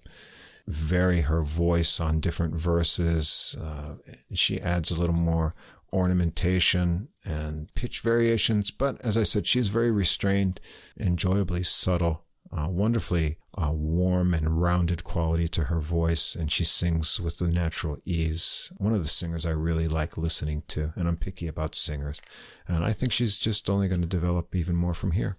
vary 0.66 1.20
her 1.20 1.42
voice 1.42 2.00
on 2.00 2.18
different 2.18 2.54
verses. 2.54 3.56
Uh, 3.62 3.96
she 4.32 4.60
adds 4.60 4.90
a 4.90 4.98
little 4.98 5.14
more 5.14 5.54
ornamentation 5.92 7.08
and 7.24 7.72
pitch 7.74 8.00
variations. 8.00 8.70
But 8.70 9.00
as 9.02 9.16
I 9.16 9.22
said, 9.22 9.46
she's 9.46 9.68
very 9.68 9.90
restrained, 9.90 10.60
enjoyably 10.96 11.62
subtle, 11.62 12.24
uh, 12.50 12.68
wonderfully 12.68 13.36
a 13.56 13.72
warm 13.72 14.34
and 14.34 14.60
rounded 14.60 15.02
quality 15.02 15.48
to 15.48 15.64
her 15.64 15.80
voice, 15.80 16.34
and 16.34 16.52
she 16.52 16.64
sings 16.64 17.20
with 17.20 17.38
the 17.38 17.48
natural 17.48 17.96
ease. 18.04 18.70
One 18.76 18.92
of 18.92 19.02
the 19.02 19.08
singers 19.08 19.46
I 19.46 19.50
really 19.50 19.88
like 19.88 20.18
listening 20.18 20.62
to, 20.68 20.92
and 20.94 21.08
I'm 21.08 21.16
picky 21.16 21.48
about 21.48 21.74
singers. 21.74 22.20
And 22.68 22.84
I 22.84 22.92
think 22.92 23.12
she's 23.12 23.38
just 23.38 23.70
only 23.70 23.88
going 23.88 24.02
to 24.02 24.06
develop 24.06 24.54
even 24.54 24.76
more 24.76 24.94
from 24.94 25.12
here. 25.12 25.38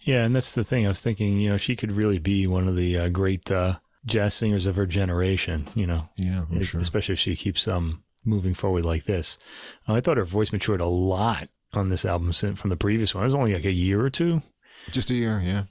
Yeah, 0.00 0.24
and 0.24 0.34
that's 0.34 0.54
the 0.54 0.64
thing. 0.64 0.86
I 0.86 0.88
was 0.88 1.00
thinking, 1.00 1.38
you 1.38 1.50
know, 1.50 1.58
she 1.58 1.76
could 1.76 1.92
really 1.92 2.18
be 2.18 2.46
one 2.46 2.68
of 2.68 2.76
the 2.76 2.98
uh, 2.98 3.08
great 3.10 3.50
uh, 3.50 3.74
jazz 4.06 4.32
singers 4.34 4.66
of 4.66 4.76
her 4.76 4.86
generation. 4.86 5.66
You 5.74 5.86
know, 5.86 6.08
yeah, 6.16 6.44
I'm 6.50 6.62
sure. 6.62 6.80
especially 6.80 7.14
if 7.14 7.18
she 7.18 7.36
keeps 7.36 7.68
um 7.68 8.02
moving 8.24 8.54
forward 8.54 8.84
like 8.84 9.04
this. 9.04 9.38
Uh, 9.86 9.94
I 9.94 10.00
thought 10.00 10.16
her 10.16 10.24
voice 10.24 10.52
matured 10.52 10.80
a 10.80 10.86
lot 10.86 11.48
on 11.74 11.90
this 11.90 12.04
album 12.04 12.32
from 12.32 12.70
the 12.70 12.76
previous 12.76 13.14
one. 13.14 13.22
It 13.22 13.26
was 13.26 13.34
only 13.34 13.54
like 13.54 13.64
a 13.64 13.72
year 13.72 14.00
or 14.00 14.10
two. 14.10 14.42
Just 14.90 15.10
a 15.10 15.14
year, 15.14 15.40
yeah. 15.44 15.64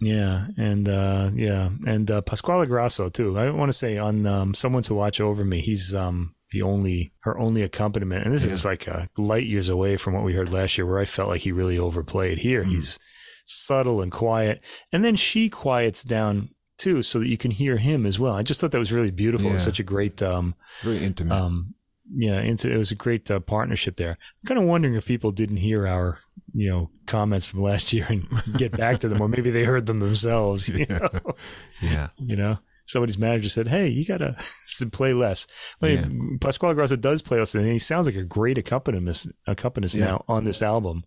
Yeah, 0.00 0.46
and 0.56 0.88
uh, 0.88 1.30
yeah, 1.34 1.68
and 1.86 2.10
uh, 2.10 2.22
Pasquale 2.22 2.66
Grasso 2.66 3.10
too. 3.10 3.38
I 3.38 3.50
want 3.50 3.68
to 3.68 3.76
say 3.76 3.98
on 3.98 4.26
um, 4.26 4.54
"Someone 4.54 4.82
to 4.84 4.94
Watch 4.94 5.20
Over 5.20 5.44
Me," 5.44 5.60
he's 5.60 5.94
um, 5.94 6.34
the 6.52 6.62
only 6.62 7.12
her 7.20 7.38
only 7.38 7.62
accompaniment, 7.62 8.24
and 8.24 8.34
this 8.34 8.46
yeah. 8.46 8.52
is 8.52 8.64
like 8.64 8.86
a 8.86 9.08
light 9.18 9.46
years 9.46 9.68
away 9.68 9.98
from 9.98 10.14
what 10.14 10.24
we 10.24 10.32
heard 10.32 10.52
last 10.52 10.78
year, 10.78 10.86
where 10.86 11.00
I 11.00 11.04
felt 11.04 11.28
like 11.28 11.42
he 11.42 11.52
really 11.52 11.78
overplayed. 11.78 12.38
Here, 12.38 12.64
mm. 12.64 12.70
he's 12.70 12.98
subtle 13.44 14.00
and 14.00 14.10
quiet, 14.10 14.62
and 14.90 15.04
then 15.04 15.16
she 15.16 15.50
quiets 15.50 16.02
down 16.02 16.48
too, 16.78 17.02
so 17.02 17.18
that 17.18 17.28
you 17.28 17.36
can 17.36 17.50
hear 17.50 17.76
him 17.76 18.06
as 18.06 18.18
well. 18.18 18.32
I 18.32 18.42
just 18.42 18.60
thought 18.60 18.72
that 18.72 18.78
was 18.78 18.92
really 18.92 19.10
beautiful. 19.10 19.50
Yeah. 19.50 19.58
such 19.58 19.80
a 19.80 19.84
great, 19.84 20.22
um, 20.22 20.54
very 20.80 21.04
intimate. 21.04 21.34
Um, 21.34 21.74
yeah, 22.12 22.40
into, 22.40 22.70
it 22.70 22.76
was 22.76 22.90
a 22.90 22.96
great 22.96 23.30
uh, 23.30 23.40
partnership 23.40 23.96
there. 23.96 24.10
I'm 24.10 24.46
kind 24.46 24.58
of 24.58 24.66
wondering 24.66 24.94
if 24.94 25.06
people 25.06 25.30
didn't 25.30 25.58
hear 25.58 25.86
our, 25.86 26.18
you 26.52 26.68
know, 26.68 26.90
comments 27.06 27.46
from 27.46 27.62
last 27.62 27.92
year 27.92 28.06
and 28.08 28.26
get 28.56 28.76
back 28.76 29.00
to 29.00 29.08
them, 29.08 29.20
or 29.20 29.28
maybe 29.28 29.50
they 29.50 29.64
heard 29.64 29.86
them 29.86 30.00
themselves. 30.00 30.68
You 30.68 30.86
yeah. 30.88 30.98
know? 30.98 31.34
yeah. 31.82 32.08
You 32.18 32.36
know, 32.36 32.58
somebody's 32.84 33.18
manager 33.18 33.48
said, 33.48 33.68
"Hey, 33.68 33.88
you 33.88 34.04
gotta 34.04 34.36
play 34.92 35.12
less." 35.12 35.46
Well, 35.80 35.92
yeah. 35.92 36.06
Pasquale 36.40 36.74
Grasso 36.74 36.96
does 36.96 37.22
play 37.22 37.38
less, 37.38 37.54
and 37.54 37.66
he 37.66 37.78
sounds 37.78 38.06
like 38.06 38.16
a 38.16 38.24
great 38.24 38.58
accompanist, 38.58 39.28
accompanist 39.46 39.94
yeah. 39.94 40.06
now 40.06 40.24
on 40.28 40.44
this 40.44 40.62
album, 40.62 41.04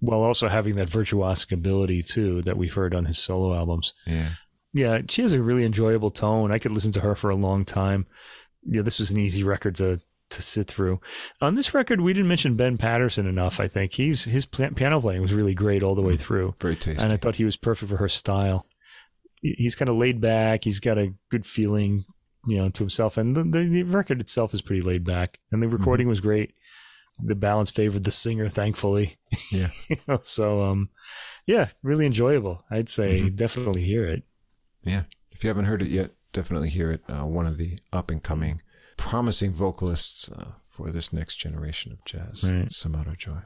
while 0.00 0.20
also 0.20 0.48
having 0.48 0.76
that 0.76 0.88
virtuosic 0.88 1.52
ability 1.52 2.02
too 2.02 2.42
that 2.42 2.56
we've 2.56 2.74
heard 2.74 2.94
on 2.94 3.06
his 3.06 3.18
solo 3.18 3.54
albums. 3.54 3.94
Yeah. 4.06 4.28
Yeah, 4.74 5.02
she 5.08 5.22
has 5.22 5.32
a 5.32 5.42
really 5.42 5.64
enjoyable 5.64 6.10
tone. 6.10 6.50
I 6.50 6.58
could 6.58 6.72
listen 6.72 6.90
to 6.92 7.00
her 7.00 7.14
for 7.14 7.30
a 7.30 7.36
long 7.36 7.64
time. 7.64 8.06
Yeah, 8.64 8.82
this 8.82 8.98
was 8.98 9.12
an 9.12 9.18
easy 9.18 9.44
record 9.44 9.76
to 9.76 10.00
to 10.30 10.42
sit 10.42 10.68
through. 10.68 11.00
On 11.40 11.54
this 11.54 11.74
record, 11.74 12.00
we 12.00 12.12
didn't 12.12 12.28
mention 12.28 12.56
Ben 12.56 12.78
Patterson 12.78 13.26
enough. 13.26 13.60
I 13.60 13.68
think 13.68 13.92
he's 13.92 14.24
his 14.24 14.46
piano 14.46 15.00
playing 15.00 15.22
was 15.22 15.34
really 15.34 15.54
great 15.54 15.82
all 15.82 15.94
the 15.94 16.02
way 16.02 16.14
mm, 16.14 16.20
through. 16.20 16.54
Very 16.60 16.76
tasty, 16.76 17.02
and 17.02 17.12
I 17.12 17.16
thought 17.16 17.36
he 17.36 17.44
was 17.44 17.56
perfect 17.56 17.90
for 17.90 17.98
her 17.98 18.08
style. 18.08 18.66
He's 19.40 19.74
kind 19.74 19.88
of 19.88 19.96
laid 19.96 20.20
back. 20.20 20.64
He's 20.64 20.80
got 20.80 20.98
a 20.98 21.12
good 21.30 21.44
feeling, 21.44 22.04
you 22.46 22.56
know, 22.56 22.68
to 22.70 22.82
himself, 22.82 23.16
and 23.16 23.36
the, 23.36 23.44
the, 23.44 23.68
the 23.68 23.82
record 23.82 24.20
itself 24.20 24.54
is 24.54 24.62
pretty 24.62 24.82
laid 24.82 25.04
back. 25.04 25.38
And 25.52 25.62
the 25.62 25.68
recording 25.68 26.04
mm-hmm. 26.04 26.10
was 26.10 26.20
great. 26.20 26.54
The 27.22 27.36
balance 27.36 27.70
favored 27.70 28.04
the 28.04 28.10
singer, 28.10 28.48
thankfully. 28.48 29.18
Yeah. 29.52 29.68
you 29.88 29.96
know, 30.08 30.20
so, 30.22 30.64
um, 30.64 30.88
yeah, 31.46 31.68
really 31.82 32.06
enjoyable. 32.06 32.64
I'd 32.70 32.88
say 32.88 33.20
mm-hmm. 33.20 33.36
definitely 33.36 33.82
hear 33.82 34.08
it. 34.08 34.22
Yeah, 34.82 35.02
if 35.30 35.44
you 35.44 35.48
haven't 35.48 35.66
heard 35.66 35.82
it 35.82 35.88
yet, 35.88 36.10
definitely 36.32 36.70
hear 36.70 36.90
it. 36.90 37.02
Uh, 37.08 37.26
one 37.26 37.46
of 37.46 37.58
the 37.58 37.78
up 37.92 38.10
and 38.10 38.22
coming 38.22 38.62
promising 39.04 39.52
vocalists 39.52 40.32
uh, 40.32 40.52
for 40.62 40.90
this 40.90 41.12
next 41.12 41.36
generation 41.36 41.92
of 41.92 42.02
jazz, 42.06 42.50
right. 42.50 42.72
Samara 42.72 43.14
Joy. 43.18 43.40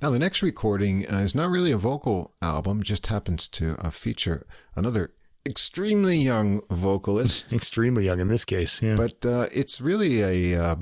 Now, 0.00 0.08
the 0.08 0.18
next 0.18 0.42
recording 0.42 1.06
uh, 1.06 1.18
is 1.18 1.34
not 1.34 1.50
really 1.50 1.70
a 1.70 1.76
vocal 1.76 2.32
album, 2.40 2.82
just 2.82 3.06
happens 3.08 3.46
to 3.48 3.76
uh, 3.78 3.90
feature 3.90 4.46
another 4.74 5.12
extremely 5.44 6.16
young 6.16 6.62
vocalist. 6.70 7.52
extremely 7.52 8.06
young 8.06 8.20
in 8.20 8.28
this 8.28 8.46
case, 8.46 8.80
yeah. 8.80 8.96
But 8.96 9.24
uh, 9.24 9.48
it's 9.52 9.82
really 9.82 10.22
a, 10.22 10.62
uh, 10.62 10.76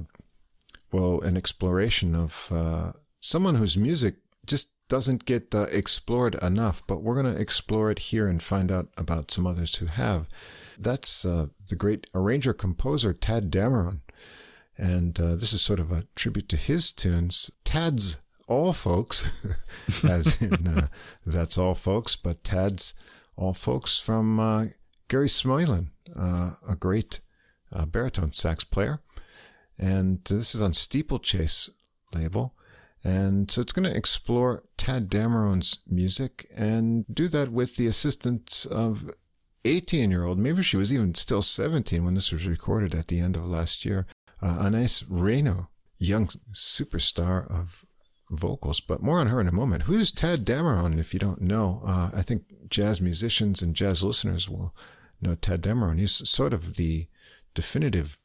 well, 0.92 1.20
an 1.22 1.36
exploration 1.36 2.14
of 2.14 2.52
uh, 2.52 2.92
someone 3.20 3.56
whose 3.56 3.76
music 3.76 4.14
just 4.46 4.68
doesn't 4.88 5.24
get 5.24 5.52
uh, 5.52 5.66
explored 5.72 6.36
enough, 6.36 6.82
but 6.86 7.02
we're 7.02 7.20
going 7.20 7.34
to 7.34 7.40
explore 7.40 7.90
it 7.90 7.98
here 7.98 8.28
and 8.28 8.40
find 8.40 8.70
out 8.70 8.88
about 8.96 9.32
some 9.32 9.44
others 9.44 9.74
who 9.76 9.86
have. 9.86 10.28
That's 10.78 11.24
uh, 11.24 11.46
the 11.68 11.76
great 11.76 12.06
arranger 12.14 12.52
composer 12.52 13.12
Tadd 13.12 13.50
Dameron. 13.50 14.00
And 14.76 15.18
uh, 15.20 15.36
this 15.36 15.52
is 15.52 15.62
sort 15.62 15.80
of 15.80 15.92
a 15.92 16.06
tribute 16.14 16.48
to 16.50 16.56
his 16.56 16.92
tunes. 16.92 17.50
Tad's 17.64 18.18
All 18.48 18.72
Folks, 18.72 19.56
as 20.04 20.40
in 20.42 20.66
uh, 20.66 20.88
That's 21.24 21.56
All 21.56 21.74
Folks, 21.74 22.16
but 22.16 22.42
Tad's 22.42 22.94
All 23.36 23.52
Folks 23.52 23.98
from 23.98 24.40
uh, 24.40 24.66
Gary 25.08 25.28
Smulyan, 25.28 25.88
uh, 26.18 26.52
a 26.68 26.74
great 26.74 27.20
uh, 27.72 27.86
baritone 27.86 28.32
sax 28.32 28.64
player. 28.64 29.00
And 29.78 30.24
this 30.24 30.54
is 30.54 30.62
on 30.62 30.72
Steeplechase 30.72 31.70
label. 32.12 32.54
And 33.02 33.50
so 33.50 33.60
it's 33.60 33.72
going 33.72 33.88
to 33.88 33.96
explore 33.96 34.64
Tadd 34.78 35.08
Dameron's 35.08 35.80
music 35.86 36.46
and 36.56 37.04
do 37.12 37.28
that 37.28 37.50
with 37.52 37.76
the 37.76 37.86
assistance 37.86 38.64
of 38.64 39.10
18 39.64 40.10
year 40.10 40.24
old, 40.24 40.38
maybe 40.38 40.62
she 40.62 40.76
was 40.76 40.92
even 40.92 41.14
still 41.14 41.42
17 41.42 42.04
when 42.04 42.14
this 42.14 42.32
was 42.32 42.46
recorded 42.46 42.94
at 42.94 43.08
the 43.08 43.20
end 43.20 43.36
of 43.36 43.48
last 43.48 43.84
year, 43.84 44.06
uh, 44.44 44.58
Anais 44.60 45.04
Reno, 45.08 45.70
young 45.96 46.28
superstar 46.52 47.50
of 47.50 47.86
vocals, 48.30 48.80
but 48.80 49.02
more 49.02 49.18
on 49.18 49.28
her 49.28 49.40
in 49.40 49.48
a 49.48 49.52
moment. 49.52 49.84
Who's 49.84 50.12
Tadd 50.12 50.44
Dameron, 50.44 50.98
if 50.98 51.14
you 51.14 51.20
don't 51.20 51.40
know? 51.40 51.82
Uh, 51.86 52.10
I 52.14 52.22
think 52.22 52.42
jazz 52.68 53.00
musicians 53.00 53.62
and 53.62 53.74
jazz 53.74 54.02
listeners 54.02 54.48
will 54.48 54.74
know 55.20 55.34
Tadd 55.34 55.60
Dameron. 55.60 55.98
He's 55.98 56.28
sort 56.28 56.52
of 56.52 56.76
the 56.76 57.06
definitive 57.54 58.18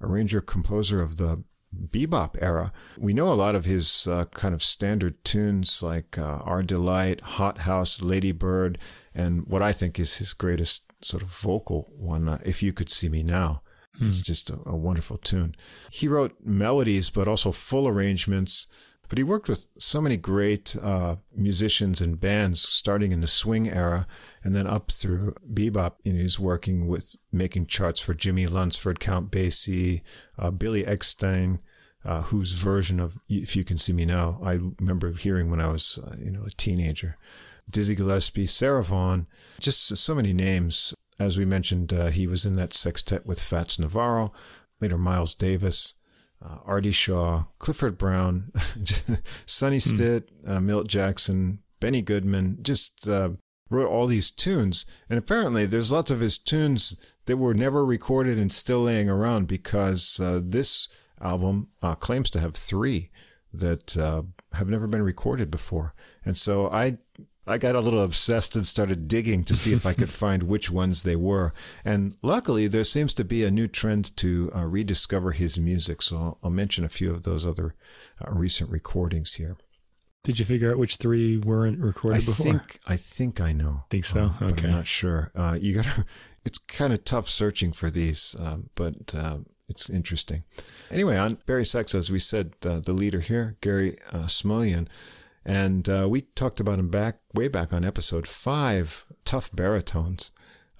arranger 0.00 0.40
composer 0.40 1.02
of 1.02 1.16
the 1.16 1.44
bebop 1.74 2.36
era. 2.40 2.72
We 2.96 3.12
know 3.12 3.30
a 3.30 3.34
lot 3.34 3.54
of 3.54 3.64
his 3.64 4.06
uh, 4.06 4.26
kind 4.26 4.54
of 4.54 4.62
standard 4.62 5.22
tunes 5.24 5.82
like 5.82 6.16
uh, 6.16 6.38
Our 6.44 6.62
Delight, 6.62 7.20
Hot 7.20 7.58
House, 7.58 8.00
Lady 8.00 8.32
Bird, 8.32 8.78
and 9.14 9.46
what 9.46 9.62
I 9.62 9.72
think 9.72 9.98
is 9.98 10.16
his 10.16 10.32
greatest 10.32 10.92
sort 11.04 11.22
of 11.22 11.28
vocal 11.28 11.92
one, 11.96 12.28
uh, 12.28 12.38
If 12.44 12.62
You 12.62 12.72
Could 12.72 12.90
See 12.90 13.08
Me 13.08 13.22
Now. 13.22 13.62
Hmm. 13.98 14.08
It's 14.08 14.20
just 14.20 14.50
a, 14.50 14.58
a, 14.66 14.76
wonderful 14.76 15.18
tune. 15.18 15.54
He 15.90 16.08
wrote 16.08 16.36
melodies, 16.44 17.10
but 17.10 17.28
also 17.28 17.50
full 17.50 17.88
arrangements. 17.88 18.66
But 19.08 19.18
he 19.18 19.24
worked 19.24 19.48
with 19.48 19.68
so 19.78 20.00
many 20.02 20.16
great 20.18 20.76
uh, 20.82 21.16
musicians 21.34 22.02
and 22.02 22.20
bands, 22.20 22.60
starting 22.60 23.10
in 23.10 23.22
the 23.22 23.26
swing 23.26 23.68
era 23.68 24.06
and 24.44 24.54
then 24.54 24.66
up 24.66 24.90
through 24.90 25.34
bebop. 25.50 25.94
You 26.04 26.12
know, 26.12 26.20
he's 26.20 26.38
working 26.38 26.86
with 26.86 27.16
making 27.32 27.66
charts 27.66 28.00
for 28.00 28.12
Jimmie 28.12 28.46
Lunceford, 28.46 28.98
Count 28.98 29.30
Basie, 29.30 30.02
uh, 30.38 30.50
Billy 30.50 30.84
Eckstine, 30.84 31.60
uh, 32.04 32.22
whose 32.22 32.52
version 32.52 33.00
of 33.00 33.18
"If 33.28 33.56
You 33.56 33.64
Can 33.64 33.78
See 33.78 33.94
Me 33.94 34.04
Now" 34.04 34.40
I 34.44 34.60
remember 34.78 35.12
hearing 35.12 35.50
when 35.50 35.60
I 35.60 35.72
was, 35.72 35.98
uh, 36.04 36.16
you 36.22 36.30
know, 36.30 36.44
a 36.44 36.50
teenager. 36.50 37.16
Dizzy 37.70 37.94
Gillespie, 37.94 38.46
Sarah 38.46 38.84
Vaughan, 38.84 39.26
just 39.60 39.96
so 39.96 40.14
many 40.14 40.32
names. 40.32 40.94
As 41.20 41.36
we 41.36 41.44
mentioned, 41.44 41.92
uh, 41.92 42.06
he 42.06 42.26
was 42.26 42.44
in 42.44 42.56
that 42.56 42.72
sextet 42.72 43.26
with 43.26 43.42
Fats 43.42 43.78
Navarro, 43.78 44.32
later 44.80 44.98
Miles 44.98 45.34
Davis, 45.34 45.94
uh, 46.44 46.58
Artie 46.64 46.92
Shaw, 46.92 47.44
Clifford 47.58 47.98
Brown, 47.98 48.52
Sonny 49.46 49.76
hmm. 49.76 49.80
Stitt, 49.80 50.30
uh, 50.46 50.60
Milt 50.60 50.86
Jackson, 50.86 51.60
Benny 51.80 52.02
Goodman, 52.02 52.58
just 52.62 53.08
uh, 53.08 53.30
wrote 53.70 53.88
all 53.88 54.06
these 54.06 54.30
tunes. 54.30 54.86
And 55.10 55.18
apparently, 55.18 55.66
there's 55.66 55.92
lots 55.92 56.10
of 56.10 56.20
his 56.20 56.38
tunes 56.38 56.96
that 57.26 57.36
were 57.36 57.54
never 57.54 57.84
recorded 57.84 58.38
and 58.38 58.52
still 58.52 58.80
laying 58.80 59.10
around 59.10 59.48
because 59.48 60.20
uh, 60.20 60.40
this 60.42 60.88
album 61.20 61.68
uh, 61.82 61.94
claims 61.94 62.30
to 62.30 62.40
have 62.40 62.54
three 62.54 63.10
that 63.52 63.96
uh, 63.96 64.22
have 64.52 64.68
never 64.68 64.86
been 64.86 65.02
recorded 65.02 65.50
before. 65.50 65.94
And 66.24 66.36
so 66.36 66.70
I 66.70 66.98
I 67.48 67.58
got 67.58 67.74
a 67.74 67.80
little 67.80 68.02
obsessed 68.02 68.56
and 68.56 68.66
started 68.66 69.08
digging 69.08 69.44
to 69.44 69.54
see 69.54 69.72
if 69.72 69.86
I 69.86 69.94
could 69.94 70.08
find 70.24 70.42
which 70.44 70.70
ones 70.70 71.02
they 71.02 71.16
were. 71.16 71.52
And 71.84 72.16
luckily, 72.22 72.68
there 72.68 72.84
seems 72.84 73.12
to 73.14 73.24
be 73.24 73.44
a 73.44 73.50
new 73.50 73.66
trend 73.66 74.16
to 74.18 74.50
uh, 74.54 74.64
rediscover 74.64 75.32
his 75.32 75.58
music. 75.58 76.02
So 76.02 76.16
I'll, 76.16 76.38
I'll, 76.44 76.50
mention 76.50 76.84
a 76.84 76.88
few 76.88 77.10
of 77.10 77.22
those 77.22 77.46
other 77.46 77.74
uh, 78.20 78.32
recent 78.32 78.70
recordings 78.70 79.34
here. 79.34 79.56
Did 80.24 80.38
you 80.38 80.44
figure 80.44 80.70
out 80.70 80.78
which 80.78 80.96
three 80.96 81.38
weren't 81.38 81.78
recorded 81.78 82.22
I 82.22 82.26
before? 82.26 82.44
Think, 82.44 82.80
I 82.86 82.96
think 82.96 83.40
I 83.40 83.52
know. 83.52 83.84
Think 83.88 84.04
so? 84.04 84.32
Uh, 84.40 84.46
okay. 84.46 84.66
I'm 84.66 84.72
not 84.72 84.86
sure. 84.86 85.30
Uh, 85.34 85.56
you 85.60 85.74
got 85.74 85.86
It's 86.44 86.58
kind 86.58 86.92
of 86.92 87.04
tough 87.04 87.28
searching 87.28 87.72
for 87.72 87.90
these, 87.90 88.34
um, 88.40 88.70
but 88.74 89.14
um, 89.14 89.46
it's 89.68 89.90
interesting. 89.90 90.44
Anyway, 90.90 91.16
on 91.16 91.38
bari 91.46 91.64
Sax, 91.64 91.94
as 91.94 92.10
we 92.10 92.18
said, 92.18 92.54
uh, 92.64 92.80
the 92.80 92.94
leader 92.94 93.20
here, 93.20 93.56
Gary 93.60 93.98
uh, 94.10 94.26
and 95.48 95.88
uh, 95.88 96.06
we 96.08 96.20
talked 96.20 96.60
about 96.60 96.78
him 96.78 96.90
back 96.90 97.20
way 97.34 97.48
back 97.48 97.72
on 97.72 97.84
episode 97.84 98.28
five, 98.28 99.06
tough 99.24 99.50
baritones, 99.50 100.30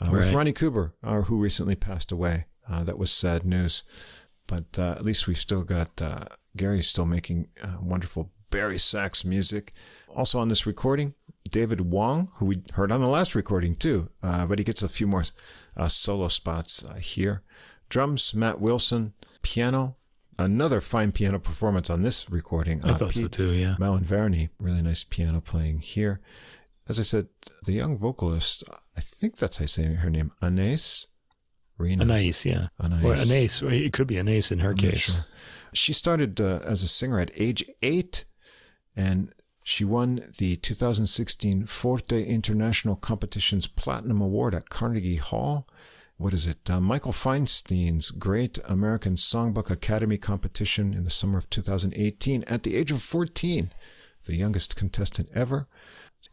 uh, 0.00 0.06
right. 0.06 0.12
with 0.12 0.32
Ronnie 0.32 0.52
Cuber, 0.52 0.94
uh, 1.02 1.22
who 1.22 1.38
recently 1.38 1.74
passed 1.74 2.12
away. 2.12 2.44
Uh, 2.70 2.84
that 2.84 2.98
was 2.98 3.10
sad 3.10 3.44
news, 3.44 3.82
but 4.46 4.78
uh, 4.78 4.90
at 4.90 5.04
least 5.04 5.26
we've 5.26 5.38
still 5.38 5.64
got 5.64 6.02
uh, 6.02 6.26
Gary 6.54 6.82
still 6.82 7.06
making 7.06 7.48
wonderful 7.82 8.30
bari 8.50 8.78
sax 8.78 9.24
music. 9.24 9.72
Also 10.14 10.38
on 10.38 10.48
this 10.48 10.66
recording, 10.66 11.14
David 11.48 11.80
Wong, 11.80 12.30
who 12.36 12.46
we 12.46 12.62
heard 12.74 12.92
on 12.92 13.00
the 13.00 13.08
last 13.08 13.34
recording 13.34 13.74
too, 13.74 14.10
uh, 14.22 14.46
but 14.46 14.58
he 14.58 14.64
gets 14.64 14.82
a 14.82 14.88
few 14.88 15.06
more 15.06 15.24
uh, 15.78 15.88
solo 15.88 16.28
spots 16.28 16.84
uh, 16.84 16.94
here. 16.94 17.42
Drums, 17.88 18.34
Matt 18.34 18.60
Wilson. 18.60 19.14
Piano, 19.40 19.94
another 20.38 20.80
fine 20.80 21.12
piano 21.12 21.38
performance 21.38 21.90
on 21.90 22.02
this 22.02 22.30
recording. 22.30 22.84
I 22.84 22.94
thought 22.94 23.10
Pete 23.10 23.22
so 23.22 23.28
too, 23.28 23.52
yeah. 23.52 23.76
Malinverni, 23.78 24.50
really 24.58 24.82
nice 24.82 25.04
piano 25.04 25.40
playing 25.40 25.80
here. 25.80 26.20
As 26.88 26.98
I 26.98 27.02
said, 27.02 27.28
the 27.64 27.72
young 27.72 27.96
vocalist, 27.98 28.64
I 28.96 29.00
think 29.00 29.36
that's 29.36 29.58
how 29.58 29.64
I 29.64 29.66
say 29.66 29.84
her 29.84 30.10
name, 30.10 30.32
Anais 30.42 31.06
Rena. 31.78 32.04
Anais, 32.04 32.44
yeah. 32.44 32.68
Anais. 32.80 33.04
Or 33.04 33.14
Anais. 33.14 33.84
It 33.86 33.92
could 33.92 34.06
be 34.06 34.18
Anais 34.18 34.50
in 34.50 34.58
her 34.58 34.70
I'm 34.70 34.76
case. 34.76 35.14
Sure. 35.14 35.24
She 35.72 35.92
started 35.92 36.40
uh, 36.40 36.60
as 36.64 36.82
a 36.82 36.88
singer 36.88 37.20
at 37.20 37.30
age 37.36 37.64
eight, 37.82 38.24
and 38.96 39.32
she 39.62 39.84
won 39.84 40.24
the 40.38 40.56
2016 40.56 41.66
Forte 41.66 42.24
International 42.24 42.96
Competition's 42.96 43.66
Platinum 43.66 44.20
Award 44.20 44.54
at 44.54 44.70
Carnegie 44.70 45.16
Hall. 45.16 45.68
What 46.18 46.34
is 46.34 46.48
it? 46.48 46.68
Uh, 46.68 46.80
Michael 46.80 47.12
Feinstein's 47.12 48.10
Great 48.10 48.58
American 48.68 49.14
Songbook 49.14 49.70
Academy 49.70 50.18
competition 50.18 50.92
in 50.92 51.04
the 51.04 51.10
summer 51.10 51.38
of 51.38 51.48
2018 51.48 52.42
at 52.44 52.64
the 52.64 52.74
age 52.74 52.90
of 52.90 53.00
14, 53.00 53.70
the 54.24 54.34
youngest 54.34 54.74
contestant 54.74 55.28
ever. 55.32 55.68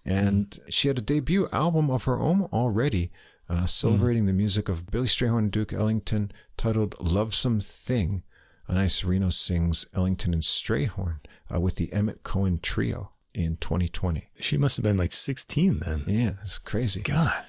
And 0.04 0.58
she 0.70 0.88
had 0.88 0.98
a 0.98 1.02
debut 1.02 1.48
album 1.54 1.92
of 1.92 2.06
her 2.06 2.20
own 2.20 2.50
already, 2.52 3.12
uh, 3.48 3.68
celebrating 3.68 4.24
mm. 4.24 4.28
the 4.28 4.34
music 4.34 4.70
of 4.70 4.90
Billy 4.90 5.06
Strayhorn 5.06 5.38
and 5.38 5.52
Duke 5.52 5.72
Ellington, 5.72 6.32
titled 6.58 6.96
Lovesome 7.00 7.60
Thing. 7.60 8.24
Anais 8.68 9.04
Reno 9.06 9.30
sings 9.30 9.86
Ellington 9.94 10.34
and 10.34 10.42
Strayhorn 10.42 11.20
uh, 11.54 11.60
with 11.60 11.76
the 11.76 11.94
Emmett 11.94 12.24
Cohen 12.24 12.58
Trio 12.58 13.12
in 13.36 13.58
2020. 13.58 14.32
She 14.40 14.58
must 14.58 14.78
have 14.78 14.84
been 14.84 14.98
like 14.98 15.14
16 15.14 15.84
then. 15.86 16.04
Yeah, 16.08 16.32
it's 16.42 16.58
crazy. 16.58 17.02
God. 17.02 17.44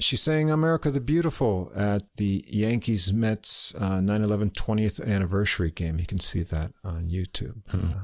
She 0.00 0.16
sang 0.16 0.50
America 0.50 0.90
the 0.90 1.00
Beautiful 1.00 1.70
at 1.74 2.02
the 2.16 2.44
Yankees 2.48 3.12
Mets 3.12 3.74
uh, 3.74 4.00
9 4.00 4.22
11 4.22 4.50
20th 4.50 5.06
anniversary 5.06 5.70
game. 5.70 5.98
You 5.98 6.06
can 6.06 6.18
see 6.18 6.42
that 6.42 6.72
on 6.82 7.08
YouTube. 7.08 7.62
Mm. 7.72 7.96
Uh, 7.96 8.00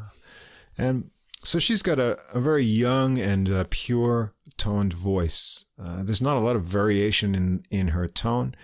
and 0.79 1.11
so 1.43 1.59
she's 1.59 1.83
got 1.83 1.99
a, 1.99 2.19
a 2.35 2.41
very 2.41 2.65
young 2.65 3.19
and 3.19 3.51
uh, 3.51 3.65
pure 3.71 4.35
toned 4.57 4.93
voice. 4.93 5.67
Uh, 5.83 6.03
there's 6.03 6.23
not 6.23 6.37
a 6.37 6.41
lot 6.41 6.57
of 6.57 6.63
variation 6.63 7.35
in, 7.35 7.63
in 7.71 7.89
her 7.89 8.09
tone 8.09 8.55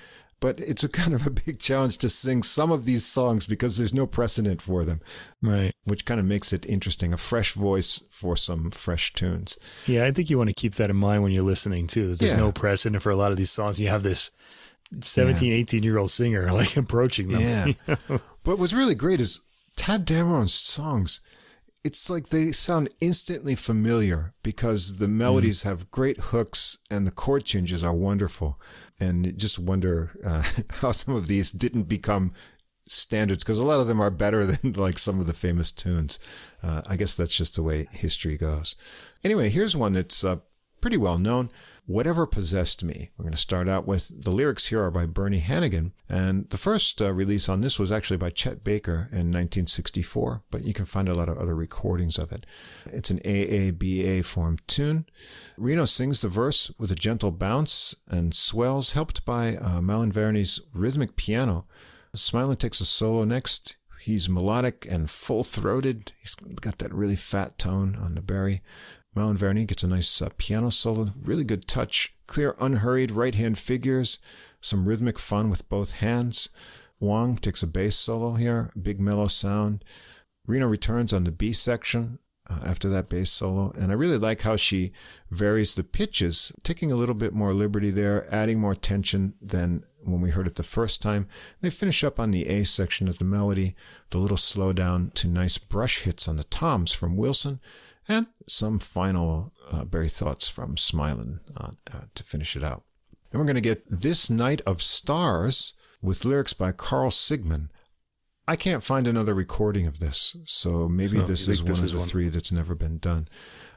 but 0.43 0.59
it's 0.59 0.83
a 0.85 0.89
kind 1.01 1.15
of 1.15 1.27
a 1.27 1.31
big 1.31 1.59
challenge 1.59 1.97
to 1.99 2.11
sing 2.11 2.43
some 2.43 2.71
of 2.71 2.85
these 2.85 3.07
songs 3.07 3.47
because 3.47 3.79
there's 3.79 3.95
no 3.95 4.07
precedent 4.07 4.61
for 4.61 4.85
them. 4.85 5.01
Right. 5.41 5.73
Which 5.85 6.05
kind 6.05 6.21
of 6.21 6.27
makes 6.27 6.53
it 6.53 6.67
interesting. 6.67 7.15
A 7.15 7.17
fresh 7.17 7.53
voice 7.55 8.03
for 8.11 8.37
some 8.37 8.71
fresh 8.71 9.15
tunes. 9.15 9.57
Yeah, 9.87 10.05
I 10.05 10.11
think 10.11 10.29
you 10.29 10.37
want 10.37 10.51
to 10.51 10.55
keep 10.55 10.75
that 10.75 10.91
in 10.91 10.97
mind 10.97 11.23
when 11.23 11.33
you're 11.33 11.45
listening 11.45 11.87
too, 11.87 12.09
that 12.09 12.19
there's 12.19 12.33
yeah. 12.33 12.39
no 12.39 12.53
precedent 12.53 13.03
for 13.03 13.11
a 13.11 13.17
lot 13.17 13.31
of 13.31 13.39
these 13.39 13.51
songs. 13.51 13.81
You 13.81 13.89
have 13.89 14.03
this 14.03 14.33
17, 15.01 15.51
yeah. 15.51 15.57
18 15.59 15.83
year 15.83 15.99
old 15.99 16.11
singer 16.11 16.53
like 16.53 16.77
approaching 16.77 17.29
them. 17.29 17.75
Yeah. 17.87 17.97
but 18.43 18.59
what's 18.59 18.75
really 18.75 18.95
great 18.95 19.21
is 19.21 19.41
Tadd 19.77 20.05
Dameron's 20.05 20.53
songs. 20.53 21.21
It's 21.85 22.09
like 22.09 22.29
they 22.29 22.53
sound 22.53 22.91
instantly 23.01 23.57
familiar 23.57 24.35
because 24.45 24.99
the 24.99 25.09
melodies 25.09 25.61
mm. 25.61 25.65
have 25.65 25.91
great 25.91 26.21
hooks 26.21 26.79
and 26.89 27.05
the 27.05 27.11
chord 27.11 27.45
changes 27.45 27.83
are 27.83 27.95
wonderful 27.95 28.61
and 29.03 29.37
just 29.37 29.59
wonder 29.59 30.13
uh, 30.25 30.43
how 30.71 30.93
some 30.93 31.17
of 31.17 31.27
these 31.27 31.51
didn't 31.51 31.85
become 31.85 32.33
standards 32.89 33.43
because 33.43 33.59
a 33.59 33.65
lot 33.65 33.81
of 33.81 33.87
them 33.87 34.01
are 34.01 34.11
better 34.11 34.47
than 34.51 34.73
like 34.73 34.99
some 34.99 35.19
of 35.21 35.27
the 35.27 35.33
famous 35.33 35.73
tunes. 35.73 36.19
Uh, 36.63 36.83
I 36.89 36.97
guess 36.97 37.17
that's 37.17 37.37
just 37.37 37.57
the 37.57 37.63
way 37.63 37.89
history 37.91 38.37
goes. 38.37 38.77
Anyway, 39.25 39.49
here's 39.49 39.77
one 39.77 39.93
that's 39.93 40.25
uh, 40.25 40.37
pretty 40.81 40.97
well 40.97 41.19
known. 41.19 41.51
Whatever 41.87 42.27
Possessed 42.27 42.85
Me. 42.85 43.11
We're 43.17 43.25
going 43.25 43.33
to 43.33 43.39
start 43.39 43.69
out 43.69 43.89
with 43.89 44.23
the 44.23 44.31
lyrics 44.31 44.67
here 44.67 44.85
are 44.85 44.91
by 44.93 45.05
Bernie 45.05 45.41
Hanighen. 45.41 45.91
And 46.09 46.49
the 46.51 46.57
first 46.57 47.03
uh, 47.03 47.13
release 47.13 47.49
on 47.49 47.61
this 47.61 47.77
was 47.77 47.91
actually 47.91 48.19
by 48.19 48.31
Chet 48.31 48.63
Baker 48.63 49.09
in 49.11 49.33
1964, 49.33 50.45
but 50.51 50.65
you 50.65 50.73
can 50.73 50.85
find 50.85 51.09
a 51.09 51.15
lot 51.15 51.29
of 51.29 51.39
other 51.39 51.57
recordings 51.57 52.19
of 52.19 52.31
it. 52.31 52.47
It's 52.87 53.11
an 53.11 53.19
AABA 53.25 54.25
form 54.25 54.59
tune. 54.69 55.07
Reno 55.57 55.85
sings 55.85 56.21
the 56.21 56.29
verse 56.29 56.71
with 56.79 56.93
a 56.93 56.97
gentle 56.97 57.33
bounce 57.33 57.97
and 58.09 58.33
swells, 58.33 58.93
helped 58.93 59.25
by 59.25 59.57
uh, 59.57 59.81
Malinverni's 59.81 60.61
rhythmic 60.73 61.17
piano. 61.17 61.67
Smulyan 62.15 62.59
takes 62.59 62.81
a 62.81 62.85
solo 62.85 63.25
next. 63.25 63.77
He's 64.01 64.29
melodic 64.29 64.87
and 64.89 65.11
full 65.11 65.43
throated. 65.43 66.13
He's 66.21 66.35
got 66.35 66.79
that 66.79 66.95
really 66.95 67.17
fat 67.17 67.59
tone 67.59 67.97
on 67.97 68.15
the 68.15 68.23
bari. 69.15 69.27
Malinverni 69.27 69.67
gets 69.67 69.83
a 69.83 69.89
nice 69.89 70.23
uh, 70.23 70.31
piano 70.37 70.71
solo, 70.71 71.11
really 71.23 71.45
good 71.45 71.67
touch, 71.67 72.15
clear, 72.27 72.55
unhurried 72.61 73.11
right 73.11 73.35
hand 73.35 73.59
figures, 73.59 74.19
some 74.61 74.87
rhythmic 74.87 75.19
fun 75.19 75.51
with 75.51 75.69
both 75.69 75.93
hands. 75.93 76.49
Wong 77.01 77.37
takes 77.37 77.63
a 77.63 77.67
bass 77.67 77.97
solo 77.97 78.35
here, 78.35 78.71
big 78.81 79.01
mellow 79.01 79.27
sound. 79.27 79.85
Reno 80.47 80.67
returns 80.67 81.13
on 81.13 81.25
the 81.25 81.33
B 81.33 81.53
section 81.53 82.19
uh, 82.49 82.61
after 82.65 82.89
that 82.89 83.09
bass 83.09 83.31
solo, 83.31 83.73
and 83.79 83.91
I 83.91 83.95
really 83.95 84.19
like 84.19 84.43
how 84.43 84.57
she 84.57 84.93
varies 85.31 85.75
the 85.75 85.85
pitches, 85.85 86.53
taking 86.63 86.91
a 86.93 86.97
little 86.97 87.15
bit 87.15 87.33
more 87.33 87.55
liberty 87.55 87.91
there, 87.91 88.33
adding 88.33 88.61
more 88.61 88.75
tension 88.75 89.35
than 89.41 89.85
when 90.05 90.21
we 90.21 90.31
heard 90.31 90.49
it 90.49 90.57
the 90.57 90.65
first 90.65 91.01
time. 91.01 91.29
They 91.61 91.71
finish 91.71 92.03
up 92.03 92.19
on 92.19 92.33
the 92.33 92.49
A 92.49 92.65
section 92.65 93.09
of 93.09 93.19
the 93.19 93.25
melody, 93.25 93.77
the 94.11 94.19
little 94.19 94.37
slowdown 94.37 95.15
to 95.15 95.29
nice 95.29 95.59
brush 95.59 96.01
hits 96.01 96.27
on 96.27 96.37
the 96.37 96.45
toms 96.45 96.93
from 96.93 97.17
Wilson 97.17 97.61
and 98.09 98.27
some 98.47 98.79
final 98.79 99.53
uh, 99.71 99.85
bari 99.85 100.09
thoughts 100.09 100.49
from 100.49 100.77
Smulyan 100.77 101.41
uh, 101.57 101.71
uh, 101.93 102.01
to 102.15 102.25
finish 102.25 102.57
it 102.57 102.65
out. 102.65 102.83
Then 103.31 103.39
we're 103.39 103.47
going 103.47 103.55
to 103.55 103.61
get 103.61 103.85
This 103.89 104.29
Night 104.29 104.61
of 104.67 104.83
Stars 104.83 105.75
with 106.03 106.25
lyrics 106.25 106.53
by 106.53 106.73
Carl 106.73 107.11
Sigman. 107.11 107.69
I 108.47 108.57
can't 108.57 108.83
find 108.83 109.07
another 109.07 109.35
recording 109.35 109.87
of 109.87 110.01
this, 110.01 110.37
so 110.45 110.89
maybe 110.89 111.21
so 111.21 111.25
this 111.25 111.49
is 111.49 111.63
one 111.63 111.71
of 111.71 111.91
the 111.91 111.99
one? 111.99 112.07
three 112.07 112.29
that's 112.29 112.51
never 112.51 112.75
been 112.75 112.99
done. 112.99 113.29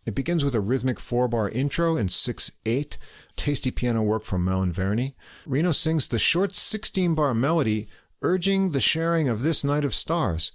It 0.05 0.15
begins 0.15 0.43
with 0.43 0.55
a 0.55 0.59
rhythmic 0.59 0.99
four 0.99 1.27
bar 1.27 1.49
intro 1.49 1.95
in 1.95 2.09
6 2.09 2.51
8, 2.65 2.97
tasty 3.35 3.71
piano 3.71 4.03
work 4.03 4.23
from 4.23 4.45
Malinverni. 4.45 5.13
Reno 5.45 5.71
sings 5.71 6.07
the 6.07 6.19
short 6.19 6.55
16 6.55 7.15
bar 7.15 7.33
melody, 7.33 7.87
urging 8.21 8.71
the 8.71 8.81
sharing 8.81 9.29
of 9.29 9.41
this 9.41 9.63
night 9.63 9.85
of 9.85 9.93
stars. 9.93 10.51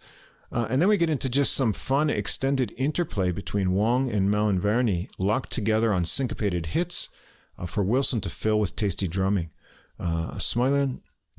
Uh, 0.52 0.66
and 0.68 0.82
then 0.82 0.88
we 0.88 0.96
get 0.96 1.10
into 1.10 1.28
just 1.28 1.54
some 1.54 1.72
fun 1.72 2.10
extended 2.10 2.74
interplay 2.76 3.30
between 3.30 3.72
Wong 3.72 4.10
and 4.10 4.28
Malinverni, 4.28 5.08
locked 5.18 5.50
together 5.50 5.92
on 5.92 6.04
syncopated 6.04 6.66
hits 6.66 7.08
uh, 7.56 7.66
for 7.66 7.84
Wilson 7.84 8.20
to 8.22 8.28
fill 8.28 8.58
with 8.58 8.74
tasty 8.74 9.06
drumming. 9.06 9.50
Uh, 9.98 10.38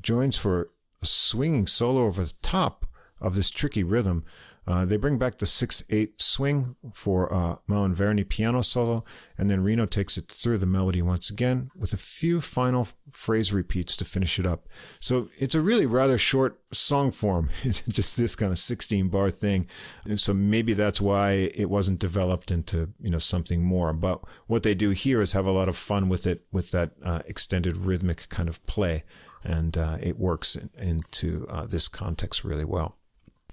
joins 0.00 0.36
for 0.36 0.68
a 1.02 1.06
swinging 1.06 1.66
solo 1.66 2.06
over 2.06 2.22
the 2.22 2.32
top 2.42 2.86
of 3.20 3.34
this 3.34 3.50
tricky 3.50 3.84
rhythm 3.84 4.24
uh, 4.66 4.84
they 4.84 4.96
bring 4.96 5.18
back 5.18 5.38
the 5.38 5.46
6-8 5.46 6.20
swing 6.20 6.76
for 6.94 7.32
uh, 7.32 7.56
Malinverni 7.68 8.28
piano 8.28 8.62
solo, 8.62 9.04
and 9.36 9.50
then 9.50 9.64
Reno 9.64 9.86
takes 9.86 10.16
it 10.16 10.28
through 10.28 10.58
the 10.58 10.66
melody 10.66 11.02
once 11.02 11.30
again 11.30 11.70
with 11.74 11.92
a 11.92 11.96
few 11.96 12.40
final 12.40 12.86
phrase 13.10 13.52
repeats 13.52 13.96
to 13.96 14.04
finish 14.04 14.38
it 14.38 14.46
up. 14.46 14.68
So 15.00 15.30
it's 15.36 15.56
a 15.56 15.60
really 15.60 15.86
rather 15.86 16.16
short 16.16 16.60
song 16.72 17.10
form. 17.10 17.50
Just 17.62 18.16
this 18.16 18.36
kind 18.36 18.52
of 18.52 18.58
16 18.58 19.08
bar 19.08 19.30
thing. 19.30 19.66
And 20.04 20.20
so 20.20 20.32
maybe 20.32 20.74
that's 20.74 21.00
why 21.00 21.50
it 21.54 21.68
wasn't 21.68 21.98
developed 21.98 22.52
into, 22.52 22.90
you 23.00 23.10
know, 23.10 23.18
something 23.18 23.64
more. 23.64 23.92
But 23.92 24.20
what 24.46 24.62
they 24.62 24.74
do 24.74 24.90
here 24.90 25.20
is 25.20 25.32
have 25.32 25.46
a 25.46 25.50
lot 25.50 25.68
of 25.68 25.76
fun 25.76 26.08
with 26.08 26.24
it, 26.24 26.44
with 26.52 26.70
that 26.70 26.92
uh, 27.04 27.20
extended 27.26 27.76
rhythmic 27.76 28.28
kind 28.28 28.48
of 28.48 28.64
play. 28.66 29.02
And 29.42 29.76
uh, 29.76 29.98
it 30.00 30.20
works 30.20 30.54
in, 30.54 30.70
into 30.78 31.46
uh, 31.50 31.66
this 31.66 31.88
context 31.88 32.44
really 32.44 32.64
well. 32.64 32.96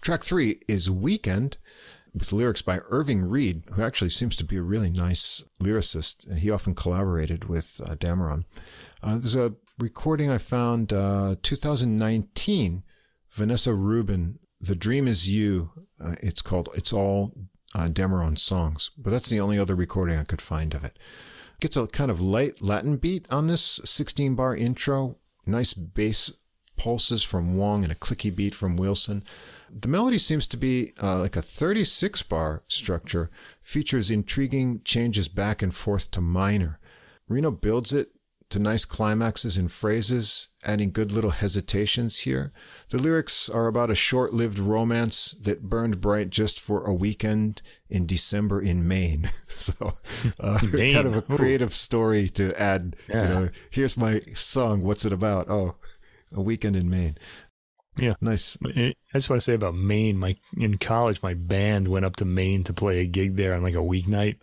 Track 0.02 0.24
three 0.24 0.62
is 0.68 0.90
Weekend 0.90 1.58
with 2.14 2.32
lyrics 2.32 2.62
by 2.62 2.80
Irving 2.90 3.22
Reid, 3.30 3.64
who 3.74 3.84
actually 3.84 4.10
seems 4.10 4.36
to 4.38 4.46
be 4.46 4.56
a 4.56 4.62
really 4.62 4.90
nice 4.90 5.44
lyricist. 5.62 6.38
He 6.38 6.50
often 6.50 6.74
collaborated 6.74 7.46
with 7.46 7.82
uh, 7.86 7.96
Dameron. 7.96 8.46
Uh, 9.04 9.18
there's 9.18 9.36
a 9.36 9.56
recording 9.78 10.30
I 10.30 10.38
found 10.38 10.94
uh, 10.94 11.36
2019, 11.44 12.84
Vanessa 13.30 13.74
Rubin, 13.74 14.40
The 14.62 14.76
Dream 14.76 15.08
Is 15.08 15.30
You. 15.30 15.72
Uh, 16.04 16.16
it's 16.22 16.42
called, 16.42 16.70
it's 16.76 16.94
all 16.94 17.34
uh, 17.76 17.90
Dameron 17.90 18.40
songs, 18.40 18.92
but 18.98 19.12
that's 19.12 19.30
the 19.30 19.42
only 19.42 19.60
other 19.60 19.76
recording 19.76 20.18
I 20.18 20.24
could 20.24 20.42
find 20.42 20.74
of 20.74 20.86
it. 20.86 20.98
Gets 21.60 21.76
a 21.76 21.88
kind 21.88 22.10
of 22.10 22.22
light 22.22 22.62
Latin 22.62 22.96
beat 22.96 23.26
on 23.30 23.48
this 23.48 23.82
16 23.84 24.36
bar 24.36 24.56
intro, 24.56 25.18
nice 25.46 25.74
bass 25.74 26.32
pulses 26.78 27.22
from 27.22 27.58
Wong 27.58 27.84
and 27.84 27.92
a 27.92 27.96
clicky 27.96 28.34
beat 28.34 28.56
from 28.56 28.78
Wilson. 28.78 29.24
The 29.72 29.88
melody 29.88 30.18
seems 30.18 30.48
to 30.48 30.58
be 30.58 30.92
uh, 31.02 31.20
like 31.20 31.36
a 31.36 31.42
36 31.42 32.24
bar 32.24 32.64
structure, 32.68 33.30
features 33.62 34.12
intriguing 34.12 34.82
changes 34.84 35.28
back 35.28 35.62
and 35.62 35.74
forth 35.74 36.12
to 36.12 36.22
minor. 36.22 36.80
Reno 37.28 37.52
builds 37.52 37.94
it 37.94 38.12
to 38.50 38.58
nice 38.58 38.84
climaxes 38.84 39.58
and 39.58 39.72
phrases, 39.72 40.48
adding 40.64 40.92
good 40.92 41.12
little 41.12 41.30
hesitations 41.30 42.22
here. 42.22 42.52
The 42.90 42.98
lyrics 42.98 43.48
are 43.48 43.68
about 43.68 43.92
a 43.92 43.96
short 43.96 44.34
lived 44.34 44.58
romance 44.58 45.36
that 45.42 45.70
burned 45.70 46.02
bright 46.02 46.32
just 46.32 46.60
for 46.60 46.84
a 46.84 46.94
weekend 46.94 47.62
in 47.90 48.08
December 48.08 48.60
in 48.60 48.88
Maine. 48.88 49.30
so, 49.48 49.94
uh, 50.40 50.60
Maine. 50.74 50.96
kind 50.96 51.08
of 51.08 51.16
a 51.16 51.22
creative 51.22 51.70
Ooh. 51.70 51.74
story 51.74 52.28
to 52.30 52.60
add, 52.60 52.96
yeah. 53.08 53.22
you 53.22 53.30
know, 53.30 53.50
here's 53.70 53.96
my 53.96 54.22
song. 54.34 54.82
What's 54.82 55.06
it 55.06 55.14
about? 55.14 55.48
Oh, 55.48 55.76
a 56.34 56.42
weekend 56.42 56.76
in 56.76 56.90
Maine. 56.90 57.18
Yeah, 57.98 58.14
nice. 58.22 58.58
I 58.64 58.94
just 59.14 59.30
want 59.30 59.42
to 59.42 59.44
say 59.44 59.54
about 59.54 59.76
Maine. 59.76 60.18
My 60.18 60.36
in 60.56 60.78
college, 60.78 61.22
my 61.22 61.34
band 61.34 61.88
went 61.88 62.06
up 62.06 62.16
to 62.18 62.26
Maine 62.26 62.64
to 62.66 62.74
play 62.74 63.00
a 63.00 63.06
gig 63.06 63.36
there 63.36 63.54
on 63.54 63.64
like 63.64 63.74
a 63.74 63.78
weeknight, 63.78 64.38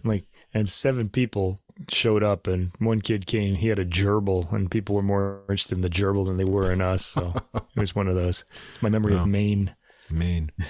like, 0.04 0.24
and 0.54 0.68
seven 0.68 1.08
people 1.08 1.60
showed 1.90 2.22
up, 2.22 2.46
and 2.46 2.72
one 2.78 3.00
kid 3.00 3.26
came. 3.26 3.54
He 3.56 3.68
had 3.68 3.78
a 3.78 3.84
gerbil, 3.84 4.50
and 4.52 4.70
people 4.70 4.94
were 4.94 5.02
more 5.02 5.42
interested 5.42 5.76
in 5.76 5.82
the 5.82 5.90
gerbil 5.90 6.26
than 6.26 6.36
they 6.36 6.44
were 6.44 6.72
in 6.72 6.80
us. 6.80 7.04
So 7.04 7.34
it 7.54 7.80
was 7.80 7.94
one 7.94 8.08
of 8.08 8.14
those. 8.14 8.44
My 8.80 8.88
memory 8.88 9.14
of 9.14 9.26
Maine. 9.26 9.74
Maine. 10.10 10.50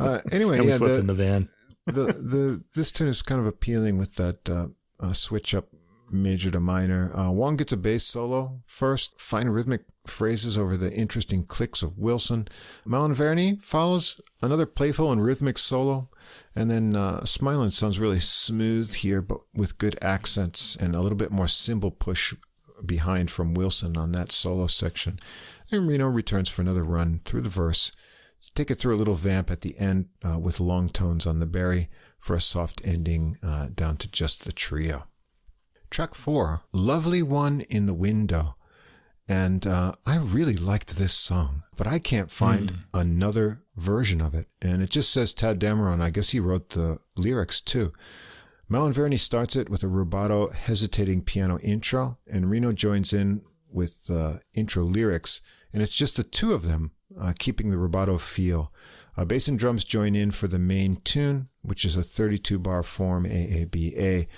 Uh, 0.00 0.18
anyway, 0.32 0.56
and 0.56 0.64
we 0.64 0.70
yeah, 0.70 0.76
slept 0.78 0.94
the, 0.94 1.00
in 1.00 1.06
the 1.08 1.12
van. 1.12 1.46
the 1.84 2.04
the 2.04 2.64
this 2.74 2.90
tune 2.90 3.06
is 3.08 3.20
kind 3.20 3.38
of 3.38 3.46
appealing 3.46 3.98
with 3.98 4.14
that 4.14 4.48
uh, 4.48 4.68
uh, 4.98 5.12
switch 5.12 5.54
up 5.54 5.68
major 6.12 6.50
to 6.50 6.60
minor. 6.60 7.10
Uh, 7.16 7.30
Wong 7.30 7.56
gets 7.56 7.72
a 7.72 7.76
bass 7.76 8.04
solo 8.04 8.60
first, 8.64 9.20
fine 9.20 9.48
rhythmic 9.48 9.82
phrases 10.06 10.58
over 10.58 10.76
the 10.76 10.92
interesting 10.92 11.44
clicks 11.44 11.82
of 11.82 11.98
Wilson. 11.98 12.48
Malinverni 12.86 13.62
follows 13.62 14.20
another 14.42 14.66
playful 14.66 15.12
and 15.12 15.22
rhythmic 15.22 15.58
solo, 15.58 16.08
and 16.54 16.70
then 16.70 16.96
uh, 16.96 17.24
sounds 17.24 17.98
really 17.98 18.20
smooth 18.20 18.94
here, 18.94 19.22
but 19.22 19.38
with 19.54 19.78
good 19.78 19.98
accents 20.02 20.76
and 20.76 20.94
a 20.94 21.00
little 21.00 21.18
bit 21.18 21.30
more 21.30 21.48
cymbal 21.48 21.90
push 21.90 22.34
behind 22.84 23.30
from 23.30 23.54
Wilson 23.54 23.96
on 23.96 24.12
that 24.12 24.32
solo 24.32 24.66
section. 24.66 25.18
And 25.70 25.86
Reno 25.86 26.08
returns 26.08 26.48
for 26.48 26.62
another 26.62 26.84
run 26.84 27.20
through 27.24 27.42
the 27.42 27.48
verse. 27.48 27.92
Take 28.54 28.70
it 28.70 28.76
through 28.76 28.96
a 28.96 28.98
little 28.98 29.14
vamp 29.14 29.50
at 29.50 29.60
the 29.60 29.78
end 29.78 30.08
uh, 30.24 30.38
with 30.38 30.60
long 30.60 30.88
tones 30.88 31.26
on 31.26 31.40
the 31.40 31.46
bari 31.46 31.88
for 32.18 32.34
a 32.34 32.40
soft 32.40 32.80
ending 32.84 33.36
uh, 33.42 33.68
down 33.74 33.96
to 33.98 34.10
just 34.10 34.44
the 34.44 34.52
trio. 34.52 35.09
Track 35.90 36.14
four, 36.14 36.62
Lovely 36.72 37.22
One 37.22 37.62
in 37.62 37.86
the 37.86 37.94
Window. 37.94 38.54
And 39.28 39.66
uh, 39.66 39.92
I 40.06 40.18
really 40.18 40.56
liked 40.56 40.96
this 40.96 41.12
song, 41.12 41.64
but 41.76 41.86
I 41.86 41.98
can't 41.98 42.30
find 42.30 42.72
mm. 42.72 42.78
another 42.94 43.62
version 43.76 44.20
of 44.20 44.34
it. 44.34 44.46
And 44.62 44.82
it 44.82 44.90
just 44.90 45.12
says 45.12 45.34
Tadd 45.34 45.58
Dameron. 45.58 46.00
I 46.00 46.10
guess 46.10 46.30
he 46.30 46.40
wrote 46.40 46.70
the 46.70 46.98
lyrics 47.16 47.60
too. 47.60 47.92
Malinverni 48.70 49.18
starts 49.18 49.56
it 49.56 49.68
with 49.68 49.82
a 49.82 49.86
rubato, 49.86 50.52
hesitating 50.52 51.22
piano 51.22 51.58
intro, 51.58 52.18
and 52.28 52.48
Reno 52.48 52.72
joins 52.72 53.12
in 53.12 53.42
with 53.68 54.08
uh, 54.12 54.34
intro 54.54 54.84
lyrics. 54.84 55.42
And 55.72 55.82
it's 55.82 55.96
just 55.96 56.16
the 56.16 56.24
two 56.24 56.52
of 56.52 56.64
them 56.64 56.92
uh, 57.20 57.32
keeping 57.38 57.70
the 57.70 57.76
rubato 57.76 58.20
feel. 58.20 58.72
Uh, 59.16 59.24
bass 59.24 59.48
and 59.48 59.58
drums 59.58 59.84
join 59.84 60.14
in 60.14 60.30
for 60.30 60.46
the 60.46 60.58
main 60.58 60.96
tune, 60.96 61.48
which 61.62 61.84
is 61.84 61.96
a 61.96 62.02
32 62.02 62.60
bar 62.60 62.84
form 62.84 63.24
AABA 63.24 64.28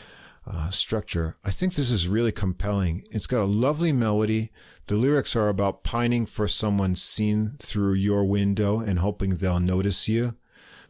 uh, 0.46 0.70
structure. 0.70 1.36
I 1.44 1.50
think 1.50 1.74
this 1.74 1.90
is 1.90 2.08
really 2.08 2.32
compelling. 2.32 3.04
It's 3.10 3.26
got 3.26 3.42
a 3.42 3.44
lovely 3.44 3.92
melody. 3.92 4.50
The 4.86 4.96
lyrics 4.96 5.36
are 5.36 5.48
about 5.48 5.84
pining 5.84 6.26
for 6.26 6.48
someone 6.48 6.96
seen 6.96 7.56
through 7.58 7.94
your 7.94 8.24
window 8.24 8.80
and 8.80 8.98
hoping 8.98 9.36
they'll 9.36 9.60
notice 9.60 10.08
you. 10.08 10.34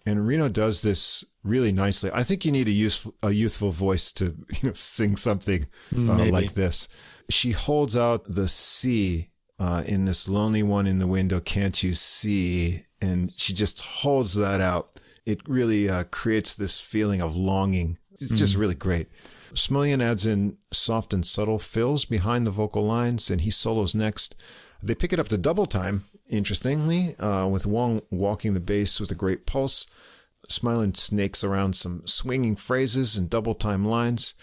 And 0.05 0.27
Reno 0.27 0.49
does 0.49 0.83
this 0.83 1.25
really 1.45 1.73
nicely. 1.73 2.11
I 2.13 2.23
think 2.23 2.45
you 2.45 2.53
need 2.53 2.69
a 2.69 2.73
youthful, 2.73 3.15
a 3.23 3.31
youthful 3.31 3.71
voice 3.71 4.11
to 4.13 4.25
you 4.63 4.69
know, 4.69 4.75
sing 4.75 5.17
something 5.17 5.65
uh, 5.95 6.27
like 6.27 6.55
this. 6.55 6.89
She 7.29 7.53
holds 7.53 7.97
out 7.97 8.25
the 8.25 8.49
C 8.49 9.31
uh, 9.59 9.85
in 9.87 10.07
this 10.07 10.29
lonely 10.29 10.63
one 10.63 10.87
in 10.87 10.99
the 10.99 11.07
window. 11.07 11.41
Can't 11.41 11.83
you 11.83 11.95
see? 11.95 12.83
And 13.01 13.33
she 13.37 13.53
just 13.53 13.81
holds 13.81 14.35
that 14.35 14.61
out. 14.61 14.99
It 15.25 15.41
really 15.49 15.89
uh, 15.89 16.05
creates 16.05 16.57
this 16.57 16.81
feeling 16.81 17.23
of 17.23 17.37
longing. 17.37 17.99
It's 18.13 18.29
just 18.29 18.57
mm. 18.57 18.61
really 18.61 18.75
great. 18.75 19.09
Smulyan 19.55 20.03
adds 20.03 20.27
in 20.27 20.57
soft 20.73 21.13
and 21.13 21.27
subtle 21.27 21.59
fills 21.59 22.05
behind 22.05 22.47
the 22.47 22.51
vocal 22.51 22.85
lines, 22.85 23.31
and 23.31 23.43
he 23.43 23.51
solos 23.51 23.95
next. 23.95 24.35
They 24.83 24.95
pick 24.95 25.13
it 25.13 25.21
up 25.21 25.29
to 25.29 25.39
double 25.39 25.67
time, 25.67 26.05
interestingly, 26.29 27.17
uh, 27.17 27.47
with 27.47 27.67
Wong 27.67 28.03
walking 28.11 28.55
the 28.55 28.61
bass 28.61 28.99
with 28.99 29.11
a 29.11 29.17
great 29.17 29.47
pulse. 29.47 29.87
Smulyan 30.49 30.97
snakes 30.97 31.45
around 31.45 31.77
some 31.77 32.07
swinging 32.07 32.57
phrases 32.57 33.17
and 33.17 33.31
double 33.31 33.55
time 33.55 33.85
lines. 33.85 34.35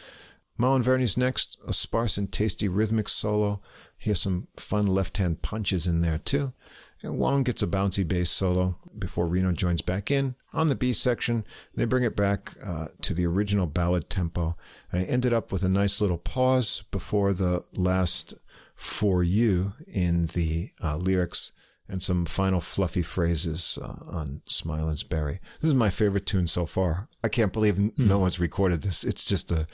Malinverni's 0.58 1.18
next, 1.18 1.58
a 1.68 1.74
sparse 1.74 2.18
and 2.18 2.32
tasty 2.32 2.68
rhythmic 2.68 3.10
solo. 3.10 3.62
He 3.98 4.10
has 4.10 4.22
some 4.22 4.48
fun 4.56 4.88
left 4.88 5.18
hand 5.18 5.42
punches 5.42 5.88
in 5.88 6.02
there, 6.02 6.20
too. 6.20 6.54
And 7.02 7.18
Wong 7.18 7.44
gets 7.44 7.64
a 7.64 7.68
bouncy 7.68 8.06
bass 8.06 8.30
solo 8.30 8.78
before 8.98 9.28
Reno 9.28 9.54
joins 9.54 9.82
back 9.82 10.12
in. 10.12 10.36
On 10.54 10.68
the 10.68 10.76
B 10.76 10.92
section, 10.92 11.46
they 11.74 11.86
bring 11.86 12.04
it 12.04 12.16
back 12.16 12.56
uh, 12.66 12.88
to 13.02 13.14
the 13.14 13.26
original 13.26 13.68
ballad 13.68 14.10
tempo. 14.10 14.58
I 14.92 15.04
ended 15.04 15.34
up 15.34 15.52
with 15.52 15.64
a 15.64 15.70
nice 15.70 16.02
little 16.02 16.18
pause 16.18 16.84
before 16.92 17.34
the 17.34 17.64
last 17.76 18.34
for 18.76 19.24
you 19.24 19.74
in 19.88 20.28
the 20.28 20.70
uh, 20.82 20.98
lyrics 20.98 21.52
and 21.88 22.02
some 22.02 22.26
final 22.26 22.62
fluffy 22.62 23.02
phrases 23.02 23.78
uh, 23.82 23.96
on 24.08 24.42
Smulyan's 24.48 25.04
bari. 25.04 25.40
This 25.60 25.70
is 25.70 25.76
my 25.76 25.90
favorite 25.90 26.26
tune 26.26 26.48
so 26.48 26.66
far. 26.66 27.10
I 27.24 27.30
can't 27.30 27.52
believe 27.52 27.76
mm. 27.76 27.98
no 27.98 28.20
one's 28.20 28.40
recorded 28.40 28.84
this. 28.84 29.04
It's 29.04 29.26
just 29.26 29.52
a, 29.52 29.68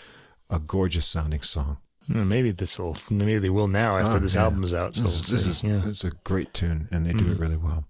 a 0.49 0.59
gorgeous 0.59 1.05
sounding 1.05 1.41
song. 1.41 1.77
Maybe 2.07 2.51
this 2.51 2.77
will. 2.79 2.95
Maybe 3.09 3.39
they 3.39 3.49
will 3.49 3.67
now 3.67 3.97
after 3.97 4.17
oh, 4.17 4.19
this 4.19 4.35
yeah. 4.35 4.43
album 4.43 4.63
is 4.63 4.73
out. 4.73 4.95
So 4.95 5.03
this, 5.03 5.31
we'll 5.31 5.39
this 5.39 5.47
is 5.47 5.63
yeah. 5.63 5.77
this 5.77 5.85
is 5.85 6.03
a 6.03 6.11
great 6.23 6.53
tune, 6.53 6.87
and 6.91 7.05
they 7.05 7.13
do 7.13 7.25
mm. 7.25 7.31
it 7.31 7.39
really 7.39 7.57
well. 7.57 7.85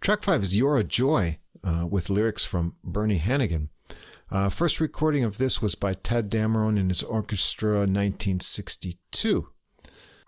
Track 0.00 0.22
five 0.22 0.42
is 0.42 0.56
"You're 0.56 0.78
a 0.78 0.84
Joy" 0.84 1.38
uh, 1.62 1.86
with 1.86 2.08
lyrics 2.08 2.46
from 2.46 2.76
Bernie 2.82 3.18
Hanighen. 3.18 3.68
Uh, 4.30 4.50
first 4.50 4.78
recording 4.78 5.24
of 5.24 5.38
this 5.38 5.62
was 5.62 5.74
by 5.74 5.94
Tadd 5.94 6.28
Dameron 6.28 6.78
in 6.78 6.90
his 6.90 7.02
orchestra, 7.02 7.78
1962. 7.78 9.48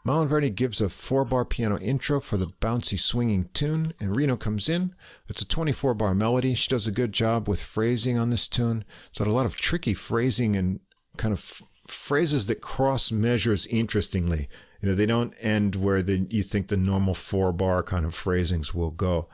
Malinverni 0.07 0.55
gives 0.55 0.81
a 0.81 0.89
four-bar 0.89 1.45
piano 1.45 1.77
intro 1.79 2.19
for 2.19 2.39
the 2.39 2.47
bouncy 2.47 2.99
swinging 2.99 3.51
tune, 3.53 3.93
and 4.01 4.17
Reno 4.17 4.37
comes 4.37 4.71
in. 4.71 4.95
It's 5.29 5.43
a 5.43 5.47
24-bar 5.47 6.15
melody. 6.15 6.55
She 6.55 6.71
does 6.71 6.87
a 6.87 6.93
good 6.93 7.13
job 7.13 7.47
with 7.47 7.61
phrasing 7.61 8.17
on 8.17 8.31
this 8.31 8.49
tune. 8.49 8.87
It's 9.11 9.19
got 9.19 9.29
a 9.29 9.33
lot 9.33 9.45
of 9.45 9.55
tricky 9.55 9.93
phrasing 9.93 10.57
and 10.57 10.81
kind 11.19 11.35
of 11.35 11.61
phrases 11.87 12.47
that 12.47 12.63
cross 12.63 13.13
measures 13.13 13.67
interestingly. 13.67 14.49
You 14.81 14.89
know, 14.89 14.95
they 14.95 15.05
don't 15.05 15.35
end 15.41 15.77
where 15.77 16.01
the, 16.01 16.27
you 16.31 16.43
think 16.43 16.69
the 16.69 16.79
normal 16.79 17.13
four 17.13 17.53
bar 17.53 17.83
kind 17.83 18.07
of 18.07 18.15
phrasings 18.15 18.73
will 18.73 18.93
go. 18.93 19.29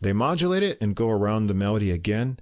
They 0.00 0.12
modulate 0.12 0.62
it 0.62 0.80
and 0.80 0.94
go 0.94 1.10
around 1.10 1.48
the 1.48 1.54
melody 1.54 1.90
again. 1.90 2.38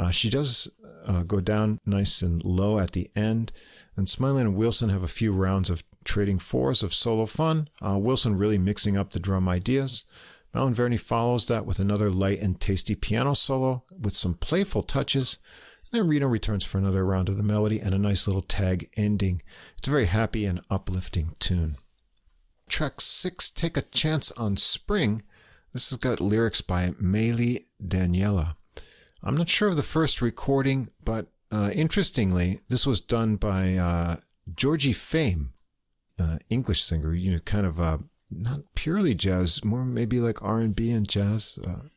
Uh, 0.00 0.10
she 0.10 0.30
does 0.30 0.66
uh, 1.06 1.22
go 1.22 1.40
down 1.40 1.78
nice 1.84 2.22
and 2.22 2.44
low 2.44 2.78
at 2.78 2.92
the 2.92 3.10
end. 3.14 3.52
And 3.96 4.06
Smulyan 4.06 4.40
and 4.40 4.56
Wilson 4.56 4.88
have 4.88 5.02
a 5.02 5.08
few 5.08 5.32
rounds 5.32 5.70
of 5.70 5.84
trading 6.04 6.38
fours 6.38 6.82
of 6.82 6.94
solo 6.94 7.26
fun. 7.26 7.68
Uh, 7.80 7.98
Wilson 7.98 8.36
really 8.36 8.58
mixing 8.58 8.96
up 8.96 9.10
the 9.10 9.20
drum 9.20 9.48
ideas. 9.48 10.04
Malinverni 10.54 10.98
follows 10.98 11.46
that 11.46 11.66
with 11.66 11.78
another 11.78 12.10
light 12.10 12.40
and 12.40 12.60
tasty 12.60 12.94
piano 12.94 13.34
solo 13.34 13.84
with 13.98 14.14
some 14.14 14.34
playful 14.34 14.82
touches. 14.82 15.38
And 15.92 16.02
Then 16.02 16.08
Reno 16.08 16.26
returns 16.26 16.64
for 16.64 16.78
another 16.78 17.04
round 17.04 17.28
of 17.28 17.36
the 17.36 17.42
melody 17.42 17.80
and 17.80 17.94
a 17.94 17.98
nice 17.98 18.26
little 18.26 18.42
tag 18.42 18.90
ending. 18.96 19.42
It's 19.78 19.88
a 19.88 19.90
very 19.90 20.06
happy 20.06 20.44
and 20.46 20.60
uplifting 20.70 21.34
tune. 21.38 21.76
Track 22.68 23.00
six, 23.00 23.50
Take 23.50 23.76
a 23.76 23.82
Chance 23.82 24.32
on 24.32 24.56
Spring. 24.56 25.22
This 25.72 25.90
has 25.90 25.98
got 25.98 26.20
lyrics 26.20 26.60
by 26.60 26.88
Mayli 26.90 27.64
Daniela. 27.82 28.56
I'm 29.22 29.36
not 29.36 29.48
sure 29.48 29.68
of 29.68 29.76
the 29.76 29.82
first 29.82 30.22
recording, 30.22 30.88
but 31.04 31.26
uh, 31.52 31.70
interestingly, 31.74 32.60
this 32.68 32.86
was 32.86 33.00
done 33.00 33.36
by 33.36 33.74
uh, 33.74 34.16
Georgie 34.54 34.92
Fame, 34.92 35.52
uh, 36.18 36.38
English 36.48 36.82
singer. 36.82 37.14
You 37.14 37.32
know, 37.32 37.38
kind 37.40 37.66
of 37.66 37.80
uh, 37.80 37.98
not 38.30 38.60
purely 38.74 39.14
jazz, 39.14 39.64
more 39.64 39.84
maybe 39.84 40.20
like 40.20 40.42
R 40.42 40.60
and 40.60 40.74
B 40.74 40.90
and 40.90 41.08
jazz, 41.08 41.58
uh, 41.66 41.88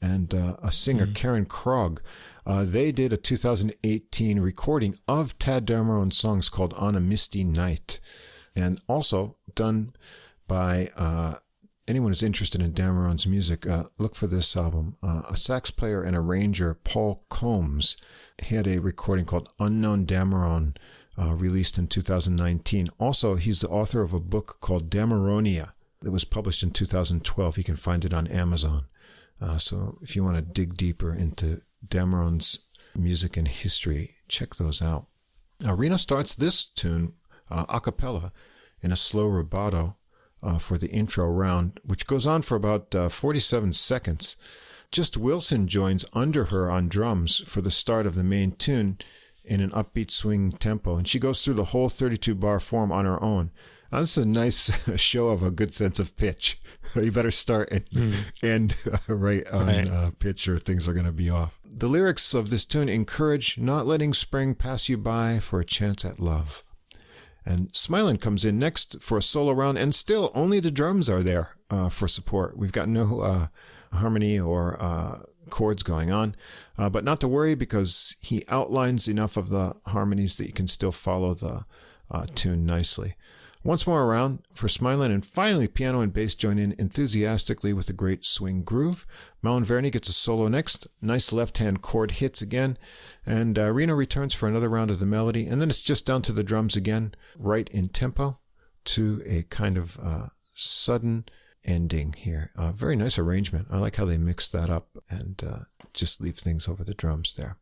and 0.00 0.34
uh, 0.34 0.56
a 0.62 0.70
singer 0.70 1.04
mm-hmm. 1.06 1.14
Karin 1.14 1.46
Krog. 1.46 2.00
Uh, 2.46 2.64
they 2.64 2.92
did 2.92 3.12
a 3.12 3.16
2018 3.16 4.40
recording 4.40 4.96
of 5.06 5.38
Tadd 5.38 5.64
Dameron 5.64 6.12
songs 6.12 6.48
called 6.48 6.74
On 6.74 6.94
a 6.94 7.00
Misty 7.00 7.44
Night, 7.44 7.98
and 8.54 8.80
also 8.88 9.36
done 9.54 9.94
by 10.46 10.90
uh, 10.96 11.34
anyone 11.88 12.10
who's 12.10 12.22
interested 12.22 12.62
in 12.62 12.72
Dameron's 12.72 13.26
music. 13.26 13.66
Uh, 13.66 13.84
look 13.98 14.14
for 14.14 14.26
this 14.26 14.56
album. 14.56 14.96
Uh, 15.02 15.22
a 15.30 15.36
sax 15.36 15.70
player 15.70 16.02
and 16.02 16.16
arranger, 16.16 16.74
Paul 16.74 17.24
Combs, 17.28 17.96
he 18.42 18.54
had 18.54 18.66
a 18.66 18.78
recording 18.78 19.24
called 19.24 19.52
Unknown 19.58 20.06
Dameron. 20.06 20.76
Uh, 21.18 21.34
released 21.34 21.76
in 21.76 21.86
2019. 21.86 22.88
Also, 22.98 23.34
he's 23.34 23.60
the 23.60 23.68
author 23.68 24.00
of 24.00 24.14
a 24.14 24.18
book 24.18 24.56
called 24.62 24.88
Dameronia 24.88 25.72
that 26.00 26.10
was 26.10 26.24
published 26.24 26.62
in 26.62 26.70
2012. 26.70 27.58
You 27.58 27.64
can 27.64 27.76
find 27.76 28.06
it 28.06 28.14
on 28.14 28.26
Amazon. 28.28 28.86
Uh, 29.38 29.58
so 29.58 29.98
if 30.00 30.16
you 30.16 30.24
want 30.24 30.36
to 30.36 30.42
dig 30.42 30.74
deeper 30.74 31.14
into 31.14 31.60
Dameron's 31.86 32.60
music 32.94 33.36
and 33.36 33.48
history. 33.48 34.16
Check 34.28 34.54
those 34.54 34.82
out. 34.82 35.06
Now, 35.60 35.74
Reno 35.74 35.96
starts 35.96 36.34
this 36.34 36.64
tune 36.64 37.14
uh, 37.50 37.66
a 37.68 37.80
cappella 37.80 38.32
in 38.80 38.92
a 38.92 38.96
slow 38.96 39.28
rubato 39.28 39.96
uh, 40.42 40.58
for 40.58 40.78
the 40.78 40.90
intro 40.90 41.26
round, 41.26 41.80
which 41.84 42.06
goes 42.06 42.26
on 42.26 42.42
for 42.42 42.56
about 42.56 42.94
uh, 42.94 43.08
47 43.08 43.72
seconds. 43.72 44.36
Just 44.90 45.16
Wilson 45.16 45.68
joins 45.68 46.04
under 46.12 46.44
her 46.46 46.70
on 46.70 46.88
drums 46.88 47.38
for 47.48 47.60
the 47.60 47.70
start 47.70 48.06
of 48.06 48.14
the 48.14 48.24
main 48.24 48.52
tune 48.52 48.98
in 49.44 49.60
an 49.60 49.70
upbeat 49.70 50.10
swing 50.10 50.52
tempo, 50.52 50.96
and 50.96 51.08
she 51.08 51.18
goes 51.18 51.42
through 51.42 51.54
the 51.54 51.66
whole 51.66 51.88
32 51.88 52.34
bar 52.34 52.60
form 52.60 52.92
on 52.92 53.04
her 53.04 53.22
own. 53.22 53.50
This 53.90 54.16
is 54.16 54.24
a 54.24 54.28
nice 54.28 54.96
show 55.00 55.28
of 55.28 55.42
a 55.42 55.50
good 55.50 55.74
sense 55.74 55.98
of 55.98 56.16
pitch. 56.16 56.58
you 56.94 57.12
better 57.12 57.30
start 57.30 57.70
and 57.70 57.84
mm. 57.90 58.14
end 58.42 58.74
uh, 58.86 59.14
right 59.14 59.46
on 59.52 59.66
right. 59.66 59.88
Uh, 59.88 60.10
pitch, 60.18 60.48
or 60.48 60.58
things 60.58 60.88
are 60.88 60.94
going 60.94 61.06
to 61.06 61.12
be 61.12 61.28
off. 61.28 61.60
The 61.64 61.88
lyrics 61.88 62.34
of 62.34 62.50
this 62.50 62.64
tune 62.64 62.88
encourage 62.88 63.58
not 63.58 63.86
letting 63.86 64.14
spring 64.14 64.54
pass 64.54 64.88
you 64.88 64.96
by 64.96 65.38
for 65.38 65.60
a 65.60 65.64
chance 65.64 66.04
at 66.04 66.20
love. 66.20 66.64
And 67.44 67.72
Smulyan 67.72 68.20
comes 68.20 68.44
in 68.44 68.58
next 68.58 69.02
for 69.02 69.18
a 69.18 69.22
solo 69.22 69.52
round, 69.52 69.78
and 69.78 69.94
still 69.94 70.30
only 70.34 70.60
the 70.60 70.70
drums 70.70 71.10
are 71.10 71.22
there 71.22 71.56
uh, 71.70 71.88
for 71.88 72.06
support. 72.06 72.56
We've 72.56 72.72
got 72.72 72.88
no 72.88 73.20
uh, 73.20 73.46
harmony 73.96 74.38
or 74.38 74.80
uh, 74.80 75.22
chords 75.50 75.82
going 75.82 76.10
on, 76.10 76.36
uh, 76.78 76.88
but 76.88 77.04
not 77.04 77.20
to 77.20 77.28
worry 77.28 77.54
because 77.54 78.16
he 78.20 78.44
outlines 78.48 79.08
enough 79.08 79.36
of 79.36 79.48
the 79.48 79.74
harmonies 79.86 80.36
that 80.36 80.46
you 80.46 80.52
can 80.52 80.68
still 80.68 80.92
follow 80.92 81.34
the 81.34 81.64
uh, 82.10 82.26
tune 82.34 82.64
nicely. 82.64 83.14
Once 83.64 83.86
more 83.86 84.04
around 84.04 84.40
for 84.52 84.66
Smulyan, 84.66 85.12
and 85.12 85.24
finally 85.24 85.68
piano 85.68 86.00
and 86.00 86.12
bass 86.12 86.34
join 86.34 86.58
in 86.58 86.74
enthusiastically 86.78 87.72
with 87.72 87.88
a 87.88 87.92
great 87.92 88.24
swing 88.24 88.62
groove. 88.64 89.06
Malinverni 89.42 89.92
gets 89.92 90.08
a 90.08 90.12
solo 90.12 90.48
next. 90.48 90.88
Nice 91.00 91.32
left 91.32 91.58
hand 91.58 91.80
chord 91.80 92.12
hits 92.12 92.42
again, 92.42 92.76
and 93.24 93.56
uh, 93.56 93.70
Reno 93.70 93.94
returns 93.94 94.34
for 94.34 94.48
another 94.48 94.68
round 94.68 94.90
of 94.90 94.98
the 94.98 95.06
melody, 95.06 95.46
and 95.46 95.60
then 95.60 95.70
it's 95.70 95.82
just 95.82 96.04
down 96.04 96.22
to 96.22 96.32
the 96.32 96.42
drums 96.42 96.74
again, 96.74 97.14
right 97.38 97.68
in 97.68 97.88
tempo, 97.88 98.40
to 98.84 99.22
a 99.24 99.44
kind 99.44 99.76
of 99.78 99.96
uh, 100.02 100.26
sudden 100.54 101.24
ending 101.64 102.14
here. 102.14 102.50
Uh, 102.56 102.72
very 102.72 102.96
nice 102.96 103.16
arrangement. 103.16 103.68
I 103.70 103.78
like 103.78 103.94
how 103.94 104.04
they 104.04 104.18
mix 104.18 104.48
that 104.48 104.70
up 104.70 104.88
and 105.08 105.40
uh, 105.48 105.58
just 105.94 106.20
leave 106.20 106.36
things 106.36 106.66
over 106.66 106.82
the 106.82 106.94
drums 106.94 107.34
there. 107.34 107.58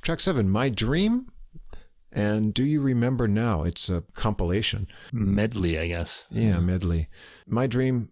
Track 0.00 0.20
seven, 0.20 0.48
My 0.48 0.70
Dream 0.70 1.28
and 2.14 2.54
Do 2.54 2.64
You 2.64 2.80
Remember 2.80 3.26
Now? 3.28 3.64
It's 3.64 3.88
a 3.88 4.02
compilation. 4.14 4.86
Medley, 5.12 5.78
I 5.78 5.88
guess. 5.88 6.24
Yeah, 6.30 6.60
medley. 6.60 7.08
My 7.46 7.66
Dream, 7.66 8.10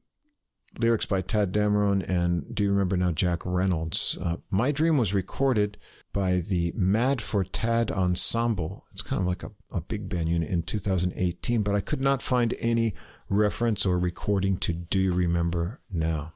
lyrics 0.79 1.07
by 1.07 1.23
Tadd 1.23 1.53
Dameron, 1.53 2.03
and 2.09 2.55
Do 2.55 2.65
You 2.65 2.71
Remember 2.73 2.97
Now, 2.97 3.13
Jack 3.13 3.41
Reynolds. 3.45 4.19
Uh, 4.21 4.37
My 4.51 4.73
Dream 4.73 4.99
was 4.99 5.15
recorded 5.15 5.79
by 6.13 6.39
the 6.39 6.73
Mad 6.75 7.23
for 7.23 7.45
Tad 7.45 7.91
Ensemble. 7.91 8.85
It's 8.93 9.03
kind 9.03 9.21
of 9.23 9.27
like 9.29 9.43
a, 9.43 9.53
a 9.71 9.81
big 9.81 10.09
band 10.09 10.29
unit 10.29 10.51
in 10.51 10.63
2018, 10.63 11.63
but 11.63 11.75
I 11.75 11.81
could 11.81 12.01
not 12.01 12.23
find 12.23 12.55
any 12.61 12.95
reference 13.31 13.87
or 13.87 13.99
recording 13.99 14.57
to 14.59 14.73
Do 14.73 14.99
You 14.99 15.15
Remember 15.15 15.81
Now. 15.91 16.35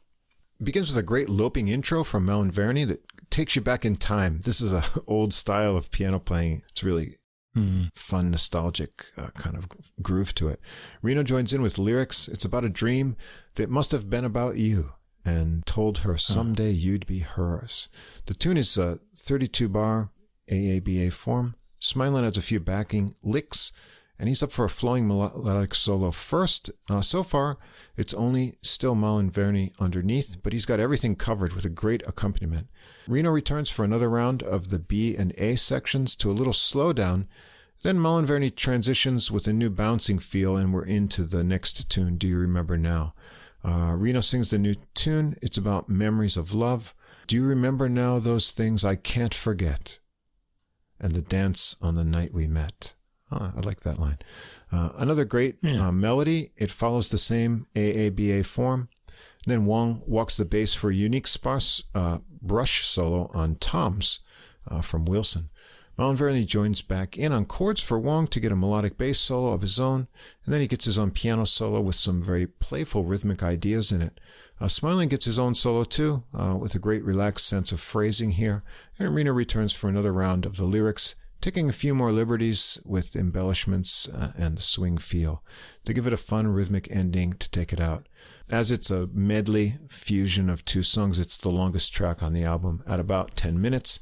It 0.60 0.64
begins 0.64 0.88
with 0.88 0.96
a 0.98 1.02
great 1.06 1.28
loping 1.28 1.68
intro 1.68 2.02
from 2.02 2.26
Malinverni 2.26 2.86
that 2.86 3.02
takes 3.28 3.56
you 3.56 3.62
back 3.62 3.84
in 3.84 3.96
time. 3.96 4.40
This 4.44 4.60
is 4.62 4.72
an 4.72 4.82
old 5.06 5.34
style 5.34 5.76
of 5.76 5.90
piano 5.90 6.18
playing. 6.18 6.62
It's 6.70 6.82
really 6.82 7.16
mm. 7.56 7.94
fun, 7.94 8.30
nostalgic 8.30 9.06
uh, 9.16 9.28
kind 9.28 9.56
of 9.56 9.68
groove 10.02 10.34
to 10.36 10.48
it. 10.48 10.60
Reno 11.02 11.22
joins 11.22 11.52
in 11.52 11.62
with 11.62 11.78
lyrics. 11.78 12.28
It's 12.28 12.44
about 12.44 12.64
a 12.64 12.68
dream 12.68 13.16
that 13.54 13.70
must 13.70 13.92
have 13.92 14.10
been 14.10 14.24
about 14.24 14.56
you 14.56 14.92
and 15.24 15.66
told 15.66 15.98
her 15.98 16.16
someday 16.16 16.70
you'd 16.70 17.06
be 17.06 17.20
hers. 17.20 17.88
The 18.26 18.34
tune 18.34 18.56
is 18.56 18.78
a 18.78 19.00
32 19.16 19.68
bar 19.68 20.10
AABA 20.50 21.12
form. 21.12 21.56
Smulyan 21.80 22.22
has 22.22 22.36
a 22.36 22.42
few 22.42 22.60
backing 22.60 23.14
licks, 23.22 23.72
and 24.18 24.28
he's 24.28 24.42
up 24.42 24.52
for 24.52 24.64
a 24.64 24.70
flowing 24.70 25.06
melodic 25.06 25.74
solo 25.74 26.10
first. 26.10 26.70
Uh, 26.88 27.02
so 27.02 27.22
far, 27.22 27.58
it's 27.96 28.14
only 28.14 28.54
still 28.62 28.94
Malinverni 28.94 29.72
underneath, 29.78 30.38
but 30.42 30.52
he's 30.52 30.64
got 30.64 30.80
everything 30.80 31.16
covered 31.16 31.52
with 31.52 31.64
a 31.64 31.70
great 31.70 32.02
accompaniment. 32.06 32.68
Reno 33.08 33.30
returns 33.30 33.70
for 33.70 33.84
another 33.84 34.10
round 34.10 34.42
of 34.42 34.70
the 34.70 34.78
B 34.78 35.16
and 35.16 35.32
A 35.38 35.56
sections 35.56 36.16
to 36.16 36.30
a 36.30 36.32
little 36.32 36.52
slowdown. 36.52 37.26
Then 37.82 37.98
Malinverni 37.98 38.54
transitions 38.54 39.30
with 39.30 39.46
a 39.46 39.52
new 39.52 39.70
bouncing 39.70 40.18
feel, 40.18 40.56
and 40.56 40.72
we're 40.72 40.84
into 40.84 41.24
the 41.24 41.44
next 41.44 41.88
tune, 41.88 42.16
Do 42.16 42.26
You 42.26 42.38
Remember 42.38 42.76
Now? 42.76 43.14
Uh, 43.64 43.94
Reno 43.96 44.20
sings 44.20 44.50
the 44.50 44.58
new 44.58 44.74
tune. 44.94 45.36
It's 45.42 45.58
about 45.58 45.88
memories 45.88 46.36
of 46.36 46.54
love. 46.54 46.94
Do 47.26 47.36
you 47.36 47.44
remember 47.44 47.88
now 47.88 48.18
those 48.18 48.52
things 48.52 48.84
I 48.84 48.94
can't 48.94 49.34
forget? 49.34 49.98
And 51.00 51.12
the 51.12 51.20
dance 51.20 51.76
on 51.82 51.94
the 51.94 52.04
night 52.04 52.32
we 52.32 52.46
met. 52.46 52.94
Oh, 53.30 53.52
I 53.56 53.60
like 53.60 53.80
that 53.80 53.98
line. 53.98 54.18
Uh, 54.72 54.90
another 54.96 55.24
great 55.24 55.56
yeah. 55.62 55.88
uh, 55.88 55.92
melody. 55.92 56.52
It 56.56 56.70
follows 56.70 57.08
the 57.08 57.18
same 57.18 57.66
AABA 57.74 58.46
form. 58.46 58.88
Then 59.46 59.64
Wong 59.64 60.02
walks 60.06 60.36
the 60.36 60.44
bass 60.44 60.74
for 60.74 60.90
a 60.90 60.94
unique 60.94 61.26
sparse 61.26 61.84
uh, 61.94 62.18
brush 62.46 62.84
solo 62.84 63.30
on 63.34 63.56
toms 63.56 64.20
uh, 64.68 64.80
from 64.80 65.04
Wilson. 65.04 65.50
Malinverni 65.98 66.44
joins 66.44 66.82
back 66.82 67.16
in 67.16 67.32
on 67.32 67.46
chords 67.46 67.80
for 67.80 67.98
Wong 67.98 68.26
to 68.26 68.40
get 68.40 68.52
a 68.52 68.56
melodic 68.56 68.98
bass 68.98 69.18
solo 69.18 69.52
of 69.52 69.62
his 69.62 69.80
own, 69.80 70.08
and 70.44 70.52
then 70.52 70.60
he 70.60 70.66
gets 70.66 70.84
his 70.84 70.98
own 70.98 71.10
piano 71.10 71.46
solo 71.46 71.80
with 71.80 71.94
some 71.94 72.22
very 72.22 72.46
playful 72.46 73.04
rhythmic 73.04 73.42
ideas 73.42 73.90
in 73.90 74.02
it. 74.02 74.20
Uh, 74.60 74.66
Smulyan 74.66 75.08
gets 75.08 75.24
his 75.24 75.38
own 75.38 75.54
solo 75.54 75.84
too, 75.84 76.22
uh, 76.34 76.56
with 76.60 76.74
a 76.74 76.78
great 76.78 77.02
relaxed 77.02 77.46
sense 77.46 77.72
of 77.72 77.80
phrasing 77.80 78.32
here, 78.32 78.62
and 78.98 79.14
Reno 79.14 79.32
returns 79.32 79.72
for 79.72 79.88
another 79.88 80.12
round 80.12 80.44
of 80.44 80.56
the 80.56 80.64
lyrics, 80.64 81.14
taking 81.40 81.70
a 81.70 81.74
few 81.74 81.94
more 81.94 82.12
liberties 82.12 82.78
with 82.84 83.16
embellishments 83.16 84.06
uh, 84.08 84.32
and 84.36 84.58
the 84.58 84.62
swing 84.62 84.98
feel 84.98 85.42
to 85.86 85.94
give 85.94 86.06
it 86.06 86.12
a 86.12 86.18
fun 86.18 86.48
rhythmic 86.48 86.90
ending 86.90 87.32
to 87.34 87.50
take 87.50 87.72
it 87.72 87.80
out. 87.80 88.06
As 88.50 88.70
it's 88.70 88.90
a 88.90 89.08
medley 89.08 89.74
fusion 89.88 90.48
of 90.48 90.64
two 90.64 90.82
songs, 90.82 91.18
it's 91.18 91.36
the 91.36 91.50
longest 91.50 91.92
track 91.92 92.22
on 92.22 92.32
the 92.32 92.44
album 92.44 92.82
at 92.86 93.00
about 93.00 93.34
10 93.36 93.60
minutes. 93.60 93.98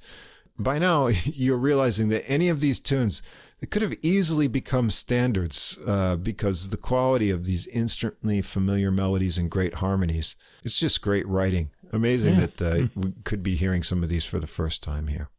By 0.58 0.78
now, 0.78 1.06
you're 1.24 1.56
realizing 1.56 2.08
that 2.08 2.28
any 2.28 2.48
of 2.48 2.60
these 2.60 2.80
tunes 2.80 3.22
it 3.60 3.70
could 3.70 3.80
have 3.80 3.94
easily 4.02 4.46
become 4.46 4.90
standards 4.90 5.78
uh, 5.86 6.16
because 6.16 6.68
the 6.68 6.76
quality 6.76 7.30
of 7.30 7.44
these 7.44 7.66
instantly 7.68 8.42
familiar 8.42 8.90
melodies 8.90 9.38
and 9.38 9.50
great 9.50 9.76
harmonies. 9.76 10.36
It's 10.64 10.78
just 10.78 11.00
great 11.00 11.26
writing. 11.26 11.70
Amazing 11.90 12.34
yeah. 12.34 12.46
that 12.46 12.62
uh, 12.62 12.88
we 12.94 13.12
could 13.24 13.42
be 13.42 13.54
hearing 13.54 13.82
some 13.82 14.02
of 14.02 14.10
these 14.10 14.26
for 14.26 14.38
the 14.38 14.46
first 14.46 14.82
time 14.82 15.06
here. 15.06 15.30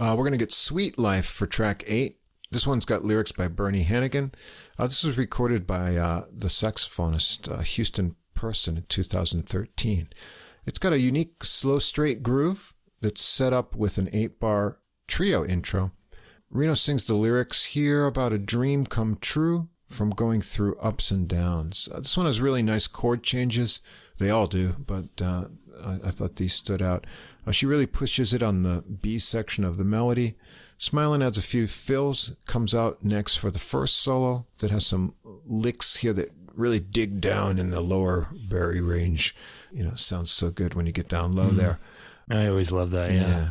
Uh, 0.00 0.16
we're 0.18 0.24
going 0.24 0.32
to 0.32 0.38
get 0.38 0.52
Sweet 0.52 0.98
Life 0.98 1.26
for 1.26 1.46
track 1.46 1.84
eight. 1.86 2.16
This 2.50 2.66
one's 2.66 2.84
got 2.84 3.04
lyrics 3.04 3.30
by 3.30 3.46
Bernie 3.46 3.84
Hanighen. 3.84 4.34
Uh, 4.76 4.88
this 4.88 5.04
was 5.04 5.16
recorded 5.16 5.64
by 5.64 5.96
uh, 5.96 6.24
the 6.32 6.48
saxophonist 6.48 7.52
uh, 7.52 7.62
Houston 7.62 8.16
Person 8.44 8.76
in 8.76 8.84
2013. 8.90 10.10
It's 10.66 10.78
got 10.78 10.92
a 10.92 11.00
unique 11.00 11.42
slow 11.44 11.78
straight 11.78 12.22
groove 12.22 12.74
that's 13.00 13.22
set 13.22 13.54
up 13.54 13.74
with 13.74 13.96
an 13.96 14.10
eight 14.12 14.38
bar 14.38 14.80
trio 15.08 15.46
intro. 15.46 15.92
Reno 16.50 16.74
sings 16.74 17.06
the 17.06 17.14
lyrics 17.14 17.64
here 17.64 18.04
about 18.04 18.34
a 18.34 18.38
dream 18.38 18.84
come 18.84 19.16
true 19.18 19.70
from 19.86 20.10
going 20.10 20.42
through 20.42 20.76
ups 20.76 21.10
and 21.10 21.26
downs. 21.26 21.88
Uh, 21.90 22.00
this 22.00 22.18
one 22.18 22.26
has 22.26 22.42
really 22.42 22.60
nice 22.60 22.86
chord 22.86 23.22
changes. 23.22 23.80
They 24.18 24.28
all 24.28 24.46
do, 24.46 24.74
but 24.86 25.22
uh, 25.22 25.46
I, 25.82 25.94
I, 26.04 26.10
thought 26.10 26.36
these 26.36 26.52
stood 26.52 26.82
out. 26.82 27.06
Uh, 27.46 27.50
she 27.50 27.64
really 27.64 27.86
pushes 27.86 28.34
it 28.34 28.42
on 28.42 28.62
the 28.62 28.82
B 28.82 29.18
section 29.18 29.64
of 29.64 29.78
the 29.78 29.84
melody. 29.84 30.36
Smulyan 30.78 31.24
adds 31.24 31.38
a 31.38 31.42
few 31.42 31.66
fills, 31.66 32.36
comes 32.44 32.74
out 32.74 33.02
next 33.02 33.36
for 33.36 33.50
the 33.50 33.58
first 33.58 33.96
solo 33.96 34.46
that 34.58 34.70
has 34.70 34.84
some 34.84 35.14
licks 35.46 35.96
here 35.96 36.12
that 36.12 36.43
really 36.56 36.80
dig 36.80 37.20
down 37.20 37.58
in 37.58 37.70
the 37.70 37.80
lower 37.80 38.28
bari 38.48 38.80
range. 38.80 39.34
You 39.72 39.84
know, 39.84 39.94
sounds 39.94 40.30
so 40.30 40.50
good 40.50 40.74
when 40.74 40.86
you 40.86 40.92
get 40.92 41.08
down 41.08 41.32
low 41.32 41.50
mm. 41.50 41.56
there. 41.56 41.78
I 42.30 42.46
always 42.46 42.72
love 42.72 42.90
that. 42.92 43.12
Yeah. 43.12 43.20
yeah. 43.20 43.50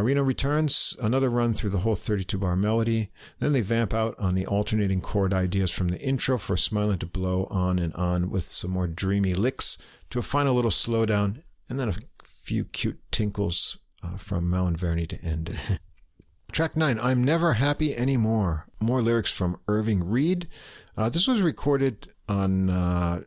Reno 0.00 0.22
returns, 0.22 0.96
another 1.02 1.28
run 1.28 1.52
through 1.52 1.70
the 1.70 1.78
whole 1.78 1.94
32 1.94 2.38
bar 2.38 2.56
melody. 2.56 3.10
Then 3.40 3.52
they 3.52 3.60
vamp 3.60 3.92
out 3.92 4.14
on 4.18 4.34
the 4.34 4.46
alternating 4.46 5.02
chord 5.02 5.34
ideas 5.34 5.70
from 5.70 5.88
the 5.88 6.00
intro 6.00 6.38
for 6.38 6.56
Smulyan 6.56 6.98
to 7.00 7.06
blow 7.06 7.46
on 7.50 7.78
and 7.78 7.92
on 7.94 8.30
with 8.30 8.44
some 8.44 8.70
more 8.70 8.88
dreamy 8.88 9.34
licks 9.34 9.76
to 10.08 10.18
a 10.18 10.22
final 10.22 10.54
little 10.54 10.70
slowdown 10.70 11.42
and 11.68 11.78
then 11.78 11.90
a 11.90 11.94
few 12.24 12.64
cute 12.64 13.00
tinkles 13.10 13.78
uh, 14.02 14.16
from 14.16 14.50
Malinverni 14.50 15.06
to 15.08 15.22
end 15.22 15.50
it. 15.50 15.80
Track 16.52 16.76
9, 16.76 16.98
I'm 17.00 17.24
Never 17.24 17.54
Happy 17.54 17.96
Anymore. 17.96 18.66
More 18.80 19.00
lyrics 19.00 19.32
from 19.32 19.58
Irving 19.68 20.06
Reid. 20.06 20.48
Uh, 20.96 21.08
this 21.08 21.26
was 21.26 21.40
recorded 21.40 22.11
on 22.28 22.70
uh, 22.70 23.22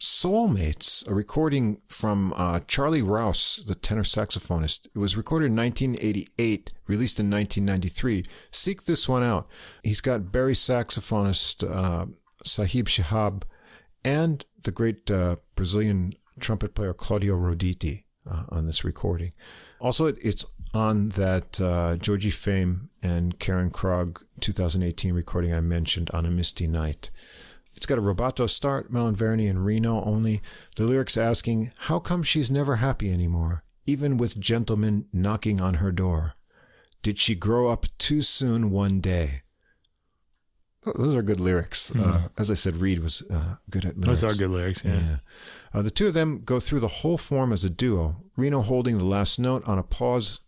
Soulmates, 0.00 1.06
a 1.08 1.14
recording 1.14 1.82
from 1.86 2.32
uh, 2.34 2.60
Charlie 2.66 3.02
Rouse, 3.02 3.62
the 3.66 3.74
tenor 3.74 4.02
saxophonist. 4.02 4.86
It 4.94 4.98
was 4.98 5.16
recorded 5.16 5.46
in 5.46 5.56
1988, 5.56 6.70
released 6.86 7.20
in 7.20 7.30
1993. 7.30 8.24
Seek 8.50 8.84
this 8.84 9.06
one 9.08 9.22
out. 9.22 9.46
He's 9.84 10.00
got 10.00 10.32
bari 10.32 10.54
saxophonist 10.54 11.68
uh, 11.70 12.06
Sahib 12.44 12.86
Shihab 12.86 13.42
and 14.02 14.44
the 14.62 14.70
great 14.70 15.10
uh, 15.10 15.36
Brazilian 15.54 16.14
trumpet 16.40 16.74
player 16.74 16.94
Claudio 16.94 17.36
Roditi 17.36 18.04
uh, 18.30 18.44
on 18.48 18.66
this 18.66 18.84
recording. 18.84 19.34
Also, 19.80 20.06
it's 20.06 20.46
on 20.72 21.10
that 21.10 21.60
uh, 21.60 21.96
Georgie 21.96 22.30
Fame 22.30 22.88
and 23.02 23.38
Karin 23.38 23.70
Krog 23.70 24.22
2018 24.40 25.12
recording 25.12 25.52
I 25.52 25.60
mentioned 25.60 26.10
on 26.14 26.24
a 26.24 26.30
misty 26.30 26.66
night. 26.66 27.10
It's 27.76 27.86
got 27.86 27.98
a 27.98 28.02
rubato 28.02 28.48
start, 28.48 28.92
Verni 28.92 29.48
and 29.48 29.64
Reno 29.64 30.02
only. 30.04 30.42
The 30.76 30.84
lyrics 30.84 31.16
asking, 31.16 31.72
How 31.78 31.98
come 31.98 32.22
she's 32.22 32.50
never 32.50 32.76
happy 32.76 33.12
anymore, 33.12 33.64
even 33.86 34.16
with 34.16 34.38
gentlemen 34.38 35.06
knocking 35.12 35.60
on 35.60 35.74
her 35.74 35.92
door? 35.92 36.34
Did 37.02 37.18
she 37.18 37.34
grow 37.34 37.68
up 37.68 37.86
too 37.98 38.22
soon 38.22 38.70
one 38.70 39.00
day? 39.00 39.42
Those 40.82 41.14
are 41.14 41.22
good 41.22 41.40
lyrics. 41.40 41.90
Mm. 41.90 42.06
Uh, 42.06 42.28
as 42.38 42.50
I 42.50 42.54
said, 42.54 42.76
Reid 42.76 43.02
was 43.02 43.22
uh, 43.30 43.56
good 43.68 43.84
at 43.84 43.98
lyrics. 43.98 44.20
Those 44.20 44.36
are 44.36 44.38
good 44.38 44.50
lyrics. 44.50 44.84
Yeah. 44.84 44.94
yeah. 44.94 45.16
Uh, 45.72 45.82
the 45.82 45.90
two 45.90 46.08
of 46.08 46.14
them 46.14 46.42
go 46.42 46.58
through 46.58 46.80
the 46.80 46.88
whole 46.88 47.18
form 47.18 47.52
as 47.52 47.64
a 47.64 47.70
duo. 47.70 48.16
Reno 48.36 48.60
holding 48.60 48.98
the 48.98 49.04
last 49.04 49.38
note 49.38 49.62
on 49.66 49.78
a 49.78 49.82
pause 49.82 50.40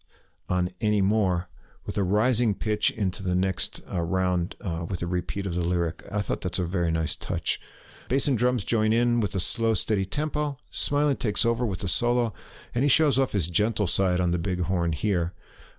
on 0.49 0.71
any 0.81 1.03
more, 1.03 1.49
with 1.85 1.99
a 1.99 2.03
rising 2.03 2.55
pitch 2.55 2.91
into 2.91 3.23
the 3.23 3.35
next 3.35 3.83
uh, 3.93 4.01
round 4.01 4.55
uh, 4.61 4.85
with 4.89 5.03
a 5.03 5.07
repeat 5.07 5.47
of 5.47 5.55
the 5.55 5.67
lyric. 5.67 6.03
I 6.11 6.21
thought 6.21 6.41
that's 6.41 6.59
a 6.59 6.65
very 6.65 6.91
nice 6.91 7.17
touch. 7.17 7.61
Bass 8.09 8.29
and 8.29 8.37
drums 8.37 8.65
join 8.65 8.93
in 8.93 9.21
with 9.21 9.35
a 9.35 9.41
slow, 9.41 9.75
steady 9.75 10.05
tempo. 10.05 10.57
Smulyan 10.73 11.19
takes 11.19 11.47
over 11.47 11.65
with 11.65 11.81
the 11.81 11.89
solo, 11.89 12.33
and 12.75 12.85
he 12.85 12.89
shows 12.89 13.19
off 13.19 13.33
his 13.33 13.49
gentle 13.49 13.87
side 13.87 14.21
on 14.21 14.33
the 14.33 14.39
big 14.39 14.61
horn 14.63 14.93
here. 14.93 15.33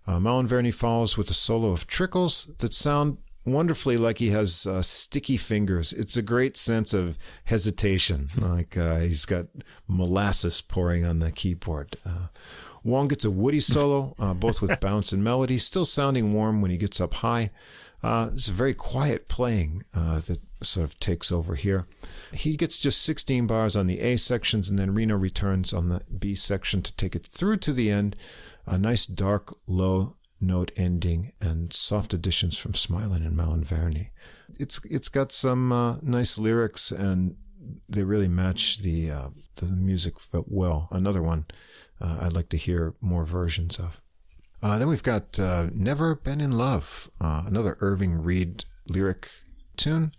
Uh, 0.07 0.17
Malinverni 0.17 0.73
follows 0.73 1.17
with 1.17 1.29
a 1.29 1.33
solo 1.33 1.69
of 1.69 1.87
trickles 1.87 2.49
that 2.57 2.73
sound 2.73 3.17
wonderfully 3.45 3.97
like 3.97 4.17
he 4.17 4.29
has 4.29 4.65
uh, 4.65 4.81
sticky 4.81 5.37
fingers. 5.37 5.93
It's 5.93 6.17
a 6.17 6.21
great 6.21 6.57
sense 6.57 6.93
of 6.93 7.17
hesitation, 7.45 8.27
like 8.37 8.77
uh, 8.77 8.99
he's 8.99 9.25
got 9.25 9.47
molasses 9.87 10.61
pouring 10.61 11.05
on 11.05 11.19
the 11.19 11.31
keyboard. 11.31 11.97
Uh, 12.05 12.27
Wong 12.83 13.07
gets 13.07 13.25
a 13.25 13.31
woody 13.31 13.59
solo, 13.59 14.15
uh, 14.19 14.33
both 14.33 14.61
with 14.61 14.79
bounce 14.81 15.11
and 15.11 15.23
melody, 15.23 15.57
still 15.57 15.85
sounding 15.85 16.33
warm 16.33 16.61
when 16.61 16.71
he 16.71 16.77
gets 16.77 16.99
up 16.99 17.15
high. 17.15 17.49
Uh, 18.01 18.29
it's 18.33 18.49
a 18.49 18.51
very 18.51 18.73
quiet 18.73 19.29
playing 19.29 19.83
uh, 19.93 20.19
that 20.19 20.39
sort 20.61 20.83
of 20.83 20.99
takes 20.99 21.31
over 21.31 21.55
here. 21.55 21.87
He 22.33 22.57
gets 22.57 22.77
just 22.77 23.01
16 23.03 23.47
bars 23.47 23.77
on 23.77 23.87
the 23.87 24.01
A 24.01 24.17
sections, 24.17 24.69
and 24.69 24.77
then 24.77 24.93
Reno 24.93 25.15
returns 25.15 25.73
on 25.73 25.89
the 25.89 26.01
B 26.17 26.35
section 26.35 26.81
to 26.81 26.95
take 26.95 27.15
it 27.15 27.25
through 27.25 27.57
to 27.57 27.71
the 27.71 27.89
end. 27.89 28.15
A 28.65 28.77
nice 28.77 29.05
dark, 29.05 29.55
low 29.67 30.15
note 30.43 30.71
ending 30.75 31.31
and 31.39 31.71
soft 31.71 32.13
additions 32.13 32.57
from 32.57 32.73
Smulyan 32.73 33.25
and 33.25 33.37
Malinverni. 33.37 34.09
It's 34.59 34.83
it's 34.85 35.09
got 35.09 35.31
some 35.31 35.71
uh, 35.71 35.97
nice 36.01 36.37
lyrics 36.37 36.91
and 36.91 37.35
they 37.87 38.03
really 38.03 38.27
match 38.27 38.79
the 38.79 39.09
uh, 39.09 39.29
the 39.55 39.67
music 39.67 40.15
well. 40.31 40.87
Another 40.91 41.21
one 41.21 41.45
uh, 42.01 42.19
I'd 42.21 42.33
like 42.33 42.49
to 42.49 42.57
hear 42.57 42.93
more 43.01 43.25
versions 43.25 43.79
of. 43.79 44.01
Uh, 44.63 44.77
then 44.77 44.87
we've 44.87 45.03
got 45.03 45.37
uh, 45.37 45.67
Never 45.73 46.15
Been 46.15 46.39
in 46.39 46.51
Love, 46.51 47.09
uh, 47.19 47.43
another 47.45 47.75
Irving 47.81 48.23
Reid 48.23 48.63
lyric 48.87 49.29
tune. 49.75 50.13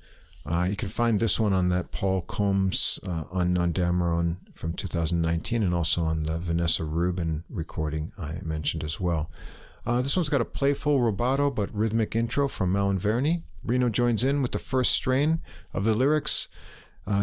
Uh, 0.45 0.67
you 0.69 0.77
can 0.77 0.91
find 0.91 1.19
this 1.19 1.41
one 1.41 1.55
on 1.55 1.71
that 1.71 1.91
Paul 1.91 2.21
Combs 2.21 3.01
uh, 3.07 3.25
on, 3.33 3.57
on 3.57 3.73
Dameron 3.73 4.37
from 4.55 4.75
2019 4.75 5.63
and 5.63 5.75
also 5.75 6.03
on 6.03 6.25
the 6.25 6.37
Vanessa 6.37 6.85
Rubin 6.85 7.45
recording 7.49 8.13
I 8.19 8.41
mentioned 8.43 8.85
as 8.85 9.01
well. 9.01 9.31
this 9.87 10.15
one's 10.15 10.29
got 10.29 10.43
a 10.43 10.47
playful 10.47 11.01
rubato 11.01 11.53
but 11.53 11.75
rhythmic 11.75 12.15
intro 12.15 12.47
from 12.47 12.75
Malinverni. 12.75 13.45
Reno 13.65 13.89
joins 13.89 14.23
in 14.23 14.43
with 14.43 14.53
the 14.53 14.59
first 14.59 14.93
strain 14.93 15.41
of 15.73 15.85
the 15.85 15.95
lyrics 15.95 16.49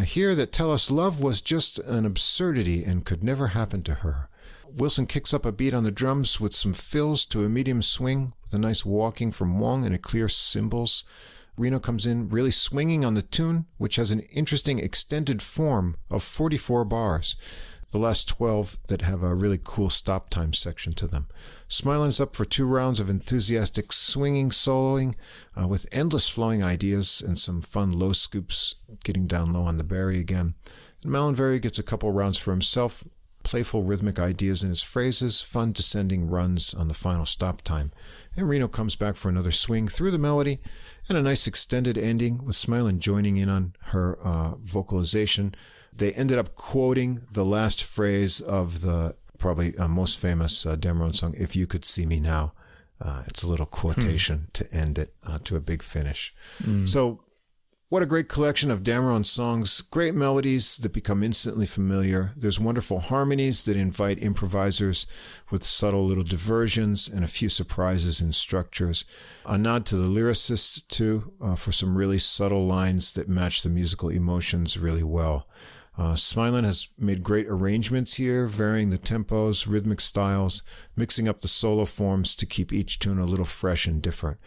here 0.06 0.34
that 0.34 0.52
tell 0.52 0.72
us 0.72 0.90
love 0.90 1.22
was 1.22 1.40
just 1.40 1.78
an 1.78 2.03
absurdity 2.03 2.84
and 2.84 3.06
could 3.06 3.23
never 3.23 3.49
happen 3.49 3.84
to 3.84 3.94
her. 3.95 4.28
Wilson 4.76 5.06
kicks 5.06 5.34
up 5.34 5.45
a 5.45 5.52
beat 5.52 5.73
on 5.73 5.84
the 5.84 5.91
drums 5.91 6.39
with 6.39 6.53
some 6.53 6.73
fills 6.73 7.26
to 7.26 7.43
a 7.43 7.49
medium 7.49 7.81
swing 7.81 8.34
with 8.43 8.53
a 8.53 8.60
nice 8.60 8.85
walking 8.85 9.31
from 9.31 9.60
Wong 9.60 9.85
and 9.85 9.93
a 9.93 9.99
clear 9.99 10.30
cymbals. 10.30 11.03
Reno 11.57 11.80
comes 11.80 12.06
in 12.06 12.30
really 12.30 12.52
swinging 12.52 13.03
on 13.03 13.14
the 13.14 13.22
tune, 13.22 13.65
which 13.77 13.98
has 13.98 14.11
an 14.11 14.22
interesting 14.34 14.80
extended 14.80 15.41
form 15.41 15.98
of 16.10 16.23
44 16.23 16.85
bars, 16.85 17.35
the 17.91 17.99
last 17.99 18.27
12 18.30 18.77
that 18.88 19.02
have 19.02 19.22
a 19.22 19.35
really 19.35 19.60
cool 19.61 19.89
stop 19.89 20.30
time 20.30 20.53
section 20.53 20.93
to 20.93 21.07
them. 21.07 21.27
Smulyan's 21.69 22.22
up 22.22 22.35
for 22.35 22.45
two 22.45 22.65
rounds 22.65 22.99
of 22.99 23.10
enthusiastic 23.10 23.91
swinging 23.91 24.49
soloing 24.49 25.15
uh, 25.61 25.68
with 25.68 25.85
endless 25.91 26.30
flowing 26.30 26.64
ideas 26.64 27.22
and 27.26 27.38
some 27.38 27.61
fun 27.61 27.91
low 27.91 28.14
scoops 28.14 28.76
getting 29.03 29.27
down 29.27 29.52
low 29.52 29.64
on 29.64 29.77
the 29.77 29.84
bari 29.84 30.19
again. 30.19 30.56
And 31.03 31.11
Malinverni 31.11 31.61
gets 31.61 31.80
a 31.80 31.84
couple 31.84 32.11
rounds 32.11 32.38
for 32.38 32.52
himself, 32.52 33.03
playful 33.44 33.84
rhythmic 33.84 34.20
ideas 34.20 34.64
in 34.64 34.70
his 34.70 34.82
phrases, 34.82 35.42
fun 35.42 35.72
descending 35.72 36.30
runs 36.30 36.74
on 36.74 36.88
the 36.88 36.94
final 36.94 37.26
stop 37.26 37.62
time. 37.62 37.92
And 38.36 38.48
Reno 38.48 38.68
comes 38.68 38.96
back 38.96 39.16
for 39.16 39.30
another 39.30 39.52
swing 39.52 39.88
through 39.88 40.12
the 40.12 40.18
melody 40.18 40.60
and 41.10 41.18
a 41.18 41.22
nice 41.22 41.48
extended 41.48 41.98
ending 41.98 42.46
with 42.46 42.56
Smulyan 42.56 43.00
joining 43.00 43.38
in 43.38 43.50
on 43.50 43.74
her 43.86 44.18
uh, 44.24 44.56
vocalization. 44.56 45.54
They 45.94 46.12
ended 46.14 46.38
up 46.38 46.56
quoting 46.56 47.22
the 47.32 47.46
last 47.46 47.84
phrase 47.84 48.40
of 48.40 48.82
the 48.82 49.16
probably 49.38 49.78
uh, 49.78 49.88
most 49.88 50.20
famous 50.20 50.66
uh, 50.66 50.76
Dameron 50.76 51.16
song, 51.16 51.36
If 51.38 51.56
You 51.56 51.68
Could 51.68 51.84
See 51.84 52.06
Me 52.06 52.20
Now. 52.20 52.54
Uh, 53.02 53.24
it's 53.28 53.42
a 53.42 53.48
little 53.48 53.66
quotation 53.66 54.38
hmm. 54.38 54.46
to 54.54 54.74
end 54.74 55.00
it 55.00 55.14
uh, 55.28 55.40
to 55.44 55.56
a 55.56 55.60
big 55.60 55.82
finish. 55.82 56.36
Mm. 56.62 56.88
So 56.88 57.24
what 57.92 58.02
a 58.02 58.06
great 58.06 58.30
collection 58.30 58.72
of 58.72 58.84
Dameron 58.84 59.26
songs, 59.26 59.82
great 59.82 60.16
melodies 60.16 60.78
that 60.78 60.94
become 60.94 61.22
instantly 61.22 61.66
familiar. 61.66 62.32
There's 62.38 62.58
wonderful 62.58 63.00
harmonies 63.00 63.66
that 63.66 63.76
invite 63.76 64.24
improvisers 64.24 65.06
with 65.50 65.66
subtle 65.66 66.08
little 66.08 66.24
diversions 66.24 67.10
and 67.10 67.22
a 67.26 67.28
few 67.28 67.50
surprises 67.50 68.22
in 68.22 68.32
structures. 68.32 69.04
A 69.46 69.58
nod 69.58 69.86
to 69.88 69.98
the 69.98 70.08
lyricists, 70.08 70.88
too, 70.88 71.34
uh, 71.42 71.56
for 71.56 71.74
some 71.74 71.98
really 71.98 72.18
subtle 72.18 72.66
lines 72.66 73.12
that 73.12 73.28
match 73.28 73.62
the 73.62 73.68
musical 73.68 74.08
emotions 74.08 74.78
really 74.78 75.04
well. 75.04 75.46
Uh, 75.98 76.14
Smulyan 76.14 76.64
has 76.64 76.88
made 76.98 77.22
great 77.22 77.48
arrangements 77.50 78.14
here, 78.14 78.48
varying 78.48 78.90
the 78.90 78.98
tempos, 78.98 79.68
rhythmic 79.68 80.00
styles, 80.00 80.64
mixing 80.96 81.28
up 81.28 81.42
the 81.42 81.50
solo 81.50 81.84
forms 81.84 82.38
to 82.38 82.46
keep 82.46 82.72
each 82.72 83.00
tune 83.00 83.20
a 83.20 83.26
little 83.26 83.44
fresh 83.44 83.86
and 83.86 84.02
different. 84.02 84.38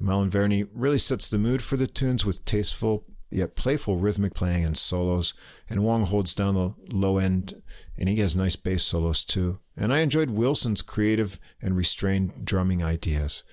Malinverni 0.00 0.68
really 0.74 0.98
sets 0.98 1.28
the 1.28 1.38
mood 1.38 1.62
for 1.62 1.76
the 1.76 1.86
tunes 1.86 2.24
with 2.24 2.44
tasteful 2.44 3.04
yet 3.30 3.54
playful 3.54 3.96
rhythmic 3.96 4.34
playing 4.34 4.64
and 4.64 4.76
solos, 4.76 5.34
and 5.68 5.84
Wong 5.84 6.04
holds 6.04 6.34
down 6.34 6.54
the 6.54 6.74
low 6.92 7.18
end, 7.18 7.62
and 7.96 8.08
he 8.08 8.16
has 8.16 8.34
nice 8.34 8.56
bass 8.56 8.82
solos 8.82 9.24
too. 9.24 9.60
And 9.76 9.92
I 9.92 10.00
enjoyed 10.00 10.30
Wilson's 10.30 10.82
creative 10.82 11.38
and 11.62 11.76
restrained 11.76 12.44
drumming 12.44 12.82
ideas. 12.82 13.44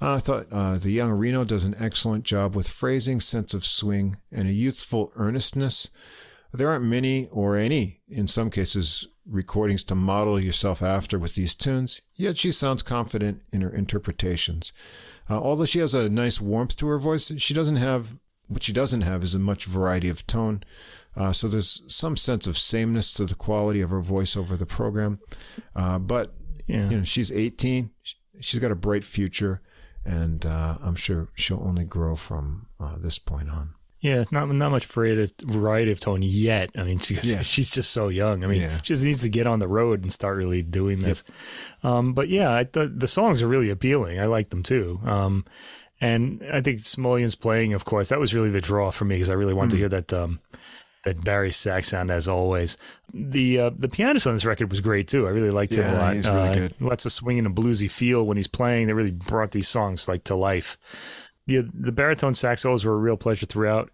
Uh, 0.00 0.14
I 0.14 0.18
thought 0.18 0.46
uh, 0.52 0.78
the 0.78 0.92
young 0.92 1.12
Reno 1.12 1.44
does 1.44 1.64
an 1.64 1.74
excellent 1.78 2.24
job 2.24 2.54
with 2.54 2.68
phrasing, 2.68 3.20
sense 3.20 3.54
of 3.54 3.64
swing, 3.64 4.16
and 4.30 4.46
a 4.46 4.52
youthful 4.52 5.10
earnestness. 5.16 5.90
There 6.52 6.68
aren't 6.68 6.84
many, 6.84 7.28
or 7.32 7.56
any, 7.56 8.00
in 8.08 8.28
some 8.28 8.50
cases, 8.50 9.08
recordings 9.28 9.82
to 9.84 9.94
model 9.94 10.38
yourself 10.38 10.82
after 10.82 11.18
with 11.18 11.34
these 11.34 11.54
tunes, 11.54 12.02
yet 12.14 12.36
she 12.36 12.52
sounds 12.52 12.82
confident 12.82 13.42
in 13.52 13.62
her 13.62 13.74
interpretations. 13.74 14.72
Uh, 15.28 15.40
although 15.40 15.64
she 15.64 15.80
has 15.80 15.94
a 15.94 16.08
nice 16.08 16.40
warmth 16.40 16.76
to 16.76 16.86
her 16.86 16.98
voice, 16.98 17.32
she 17.38 17.54
doesn't 17.54 17.76
have 17.76 18.16
what 18.48 18.62
she 18.62 18.72
doesn't 18.72 19.02
have 19.02 19.24
is 19.24 19.34
a 19.34 19.38
much 19.38 19.64
variety 19.64 20.08
of 20.08 20.26
tone. 20.26 20.62
Uh, 21.16 21.32
so 21.32 21.48
there's 21.48 21.82
some 21.88 22.16
sense 22.16 22.46
of 22.46 22.58
sameness 22.58 23.12
to 23.14 23.24
the 23.24 23.34
quality 23.34 23.80
of 23.80 23.90
her 23.90 24.00
voice 24.00 24.36
over 24.36 24.56
the 24.56 24.66
program. 24.66 25.18
Uh, 25.74 25.98
but 25.98 26.34
yeah. 26.66 26.88
you 26.88 26.98
know, 26.98 27.04
she's 27.04 27.32
18. 27.32 27.90
She's 28.40 28.60
got 28.60 28.70
a 28.70 28.76
bright 28.76 29.02
future, 29.02 29.62
and 30.04 30.44
uh, 30.44 30.76
I'm 30.82 30.94
sure 30.94 31.28
she'll 31.34 31.62
only 31.62 31.84
grow 31.84 32.16
from 32.16 32.68
uh, 32.78 32.96
this 32.98 33.18
point 33.18 33.50
on. 33.50 33.75
Yeah, 34.00 34.24
not 34.30 34.48
not 34.48 34.70
much 34.70 34.86
variety 34.86 35.90
of, 35.90 36.00
tone 36.00 36.22
yet. 36.22 36.70
I 36.76 36.82
mean, 36.82 36.98
she's 37.00 37.30
yeah. 37.30 37.42
she's 37.42 37.70
just 37.70 37.92
so 37.92 38.08
young. 38.08 38.44
I 38.44 38.46
mean, 38.46 38.62
yeah. 38.62 38.76
she 38.78 38.94
just 38.94 39.04
needs 39.04 39.22
to 39.22 39.28
get 39.28 39.46
on 39.46 39.58
the 39.58 39.68
road 39.68 40.02
and 40.02 40.12
start 40.12 40.36
really 40.36 40.62
doing 40.62 41.00
this. 41.00 41.24
Yep. 41.82 41.92
Um, 41.92 42.12
but 42.12 42.28
yeah, 42.28 42.50
I, 42.50 42.64
the 42.64 42.88
the 42.88 43.08
songs 43.08 43.42
are 43.42 43.48
really 43.48 43.70
appealing. 43.70 44.20
I 44.20 44.26
like 44.26 44.50
them 44.50 44.62
too. 44.62 45.00
Um, 45.04 45.44
and 46.00 46.44
I 46.52 46.60
think 46.60 46.80
Smulyan's 46.80 47.36
playing, 47.36 47.72
of 47.72 47.86
course, 47.86 48.10
that 48.10 48.20
was 48.20 48.34
really 48.34 48.50
the 48.50 48.60
draw 48.60 48.90
for 48.90 49.06
me 49.06 49.16
because 49.16 49.30
I 49.30 49.34
really 49.34 49.54
wanted 49.54 49.68
mm. 49.68 49.72
to 49.72 49.76
hear 49.78 49.88
that 49.88 50.12
um, 50.12 50.40
that 51.04 51.24
bari 51.24 51.50
sax 51.50 51.88
sound 51.88 52.10
as 52.10 52.28
always. 52.28 52.76
The 53.14 53.60
uh, 53.60 53.70
the 53.70 53.88
pianist 53.88 54.26
on 54.26 54.34
this 54.34 54.44
record 54.44 54.70
was 54.70 54.82
great 54.82 55.08
too. 55.08 55.26
I 55.26 55.30
really 55.30 55.50
liked 55.50 55.74
yeah, 55.74 55.84
him 55.84 55.94
a 55.94 55.98
lot. 55.98 56.14
He's 56.14 56.28
really 56.28 56.48
uh, 56.48 56.54
good. 56.54 56.80
Lots 56.80 57.06
of 57.06 57.12
swing 57.12 57.38
and 57.38 57.46
a 57.46 57.50
bluesy 57.50 57.90
feel 57.90 58.26
when 58.26 58.36
he's 58.36 58.48
playing. 58.48 58.88
They 58.88 58.92
really 58.92 59.10
brought 59.10 59.52
these 59.52 59.68
songs 59.68 60.06
like 60.06 60.24
to 60.24 60.34
life 60.34 60.76
the 61.46 61.68
the 61.72 61.92
baritone 61.92 62.34
sax 62.34 62.62
solos 62.62 62.84
were 62.84 62.94
a 62.94 62.98
real 62.98 63.16
pleasure 63.16 63.46
throughout. 63.46 63.90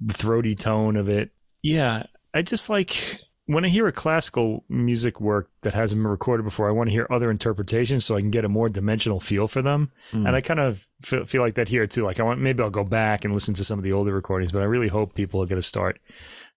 The 0.00 0.14
throaty 0.14 0.54
tone 0.54 0.96
of 0.96 1.08
it, 1.08 1.30
yeah. 1.62 2.04
I 2.32 2.42
just 2.42 2.70
like 2.70 3.18
when 3.46 3.64
I 3.64 3.68
hear 3.68 3.86
a 3.86 3.92
classical 3.92 4.64
music 4.68 5.20
work 5.22 5.50
that 5.62 5.72
hasn't 5.72 6.00
been 6.02 6.10
recorded 6.10 6.42
before. 6.42 6.68
I 6.68 6.72
want 6.72 6.88
to 6.88 6.92
hear 6.92 7.06
other 7.10 7.30
interpretations 7.30 8.04
so 8.04 8.14
I 8.14 8.20
can 8.20 8.30
get 8.30 8.44
a 8.44 8.48
more 8.48 8.68
dimensional 8.68 9.20
feel 9.20 9.48
for 9.48 9.62
them. 9.62 9.90
Mm. 10.12 10.26
And 10.26 10.36
I 10.36 10.42
kind 10.42 10.60
of 10.60 10.86
feel, 11.00 11.24
feel, 11.24 11.40
like 11.40 11.54
that 11.54 11.68
here 11.68 11.86
too. 11.86 12.04
Like 12.04 12.20
I 12.20 12.24
want 12.24 12.40
maybe 12.40 12.62
I'll 12.62 12.70
go 12.70 12.84
back 12.84 13.24
and 13.24 13.32
listen 13.32 13.54
to 13.54 13.64
some 13.64 13.78
of 13.78 13.84
the 13.84 13.92
older 13.94 14.12
recordings, 14.12 14.52
but 14.52 14.60
I 14.62 14.66
really 14.66 14.88
hope 14.88 15.14
people 15.14 15.42
are 15.42 15.46
going 15.46 15.60
to 15.60 15.66
start 15.66 15.98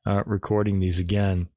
uh, 0.06 0.24
recording 0.26 0.80
these 0.80 1.00
again. 1.00 1.48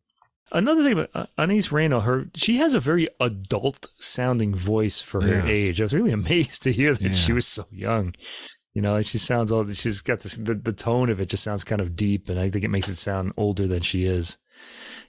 Another 0.53 0.85
thing 0.85 0.93
about 0.93 1.11
uh, 1.15 1.27
Anais 1.37 1.63
Reno, 1.73 2.01
her 2.01 2.27
she 2.35 2.59
has 2.59 2.75
a 2.75 2.81
very 2.81 3.09
adult 3.21 3.89
sounding 3.99 4.55
voice 4.55 5.03
for 5.03 5.21
her 5.21 5.47
Yeah. 5.47 5.53
age. 5.53 5.81
I 5.81 5.85
was 5.85 5.95
really 5.95 6.13
amazed 6.23 6.63
to 6.63 6.73
hear 6.73 6.95
that 6.95 7.03
Yeah. 7.03 7.17
she 7.17 7.33
was 7.33 7.47
so 7.47 7.67
young. 7.73 8.15
You 8.75 8.83
know, 8.83 9.01
she 9.03 9.19
sounds 9.19 9.53
old. 9.53 9.75
She's 9.75 10.03
got 10.03 10.21
this 10.21 10.37
the, 10.37 10.55
the 10.55 10.73
tone 10.73 11.09
of 11.09 11.21
it 11.21 11.29
just 11.29 11.45
sounds 11.45 11.63
kind 11.63 11.81
of 11.81 11.95
deep, 11.95 12.29
and 12.29 12.39
I 12.39 12.51
think 12.51 12.65
it 12.65 12.71
makes 12.71 12.89
it 12.89 12.97
sound 12.97 13.33
older 13.37 13.69
than 13.69 13.83
she 13.83 14.05
is. 14.05 14.37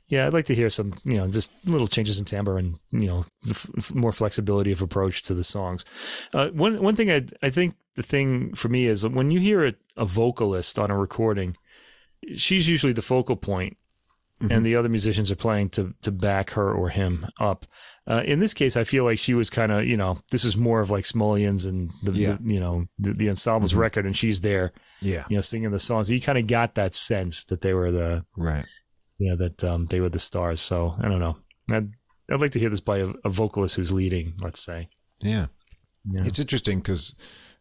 Yeah, 0.08 0.28
I'd 0.28 0.34
like 0.34 0.46
to 0.46 0.56
hear 0.56 0.70
some, 0.70 0.94
you 1.04 1.18
know, 1.18 1.28
just 1.28 1.52
little 1.66 1.88
changes 1.88 2.20
in 2.20 2.26
timbre 2.26 2.58
and 2.58 2.80
you 2.92 3.08
know, 3.08 3.24
f- 3.50 3.94
more 3.96 4.12
flexibility 4.12 4.72
of 4.72 4.84
approach 4.84 5.24
to 5.24 5.34
the 5.34 5.44
songs. 5.44 5.84
Uh, 6.32 6.50
one 6.50 6.82
one 6.82 6.96
thing 6.96 7.10
I 7.10 7.26
I 7.42 7.50
think 7.50 7.74
the 7.96 8.04
thing 8.04 8.54
for 8.54 8.70
me 8.70 8.86
is 8.86 9.06
when 9.08 9.32
you 9.32 9.40
hear 9.40 9.66
a, 9.66 9.74
a 9.98 10.06
vocalist 10.06 10.78
on 10.78 10.92
a 10.92 10.98
recording, 10.98 11.58
she's 12.36 12.70
usually 12.70 12.94
the 12.94 13.02
focal 13.02 13.36
point, 13.36 13.78
and 14.42 14.66
the 14.66 14.76
other 14.76 14.90
musicians 14.90 15.32
are 15.32 15.36
playing 15.38 15.70
to 15.70 15.94
to 16.02 16.12
back 16.12 16.52
her 16.52 16.72
or 16.74 16.90
him 16.90 17.26
up. 17.40 17.66
Uh, 18.08 18.22
in 18.26 18.40
this 18.40 18.54
case, 18.54 18.76
I 18.78 18.84
feel 18.84 19.04
like 19.04 19.18
she 19.18 19.34
was 19.34 19.50
kind 19.50 19.72
of, 19.72 19.86
you 19.86 19.98
know, 19.98 20.18
this 20.32 20.44
is 20.44 20.56
more 20.58 20.82
of 20.82 20.90
like 20.92 21.06
Smulyan's 21.06 21.66
and 21.66 21.90
the, 22.04 22.12
Yeah. 22.12 22.38
the 22.42 22.54
you 22.54 22.60
know 22.60 22.84
the, 23.00 23.14
the 23.14 23.30
ensembles 23.30 23.74
Mhm. 23.74 23.78
record, 23.80 24.06
and 24.06 24.16
she's 24.16 24.42
there, 24.42 24.74
Yeah. 25.02 25.24
you 25.30 25.38
know, 25.38 25.42
singing 25.42 25.72
the 25.72 25.80
songs. 25.80 26.10
You 26.12 26.20
kind 26.22 26.38
of 26.38 26.48
got 26.48 26.76
that 26.76 26.94
sense 26.96 27.46
that 27.46 27.62
they 27.62 27.74
were 27.74 27.92
the 27.92 28.26
Right. 28.38 28.66
you 29.18 29.30
know 29.30 29.38
that 29.38 29.64
um, 29.64 29.86
they 29.88 30.00
were 30.02 30.10
the 30.10 30.20
stars. 30.20 30.60
So 30.62 30.96
I 31.00 31.08
don't 31.08 31.20
know. 31.20 31.38
I'd 31.72 31.90
I'd 32.30 32.42
like 32.42 32.52
to 32.52 32.60
hear 32.60 32.70
this 32.70 32.82
by 32.82 32.98
a, 33.00 33.08
a 33.24 33.30
vocalist 33.30 33.76
who's 33.78 33.92
leading. 33.94 34.34
Let's 34.42 34.64
say, 34.64 34.90
Yeah. 35.22 35.48
Yeah. 36.12 36.22
It's 36.26 36.40
interesting 36.40 36.80
because, 36.80 37.16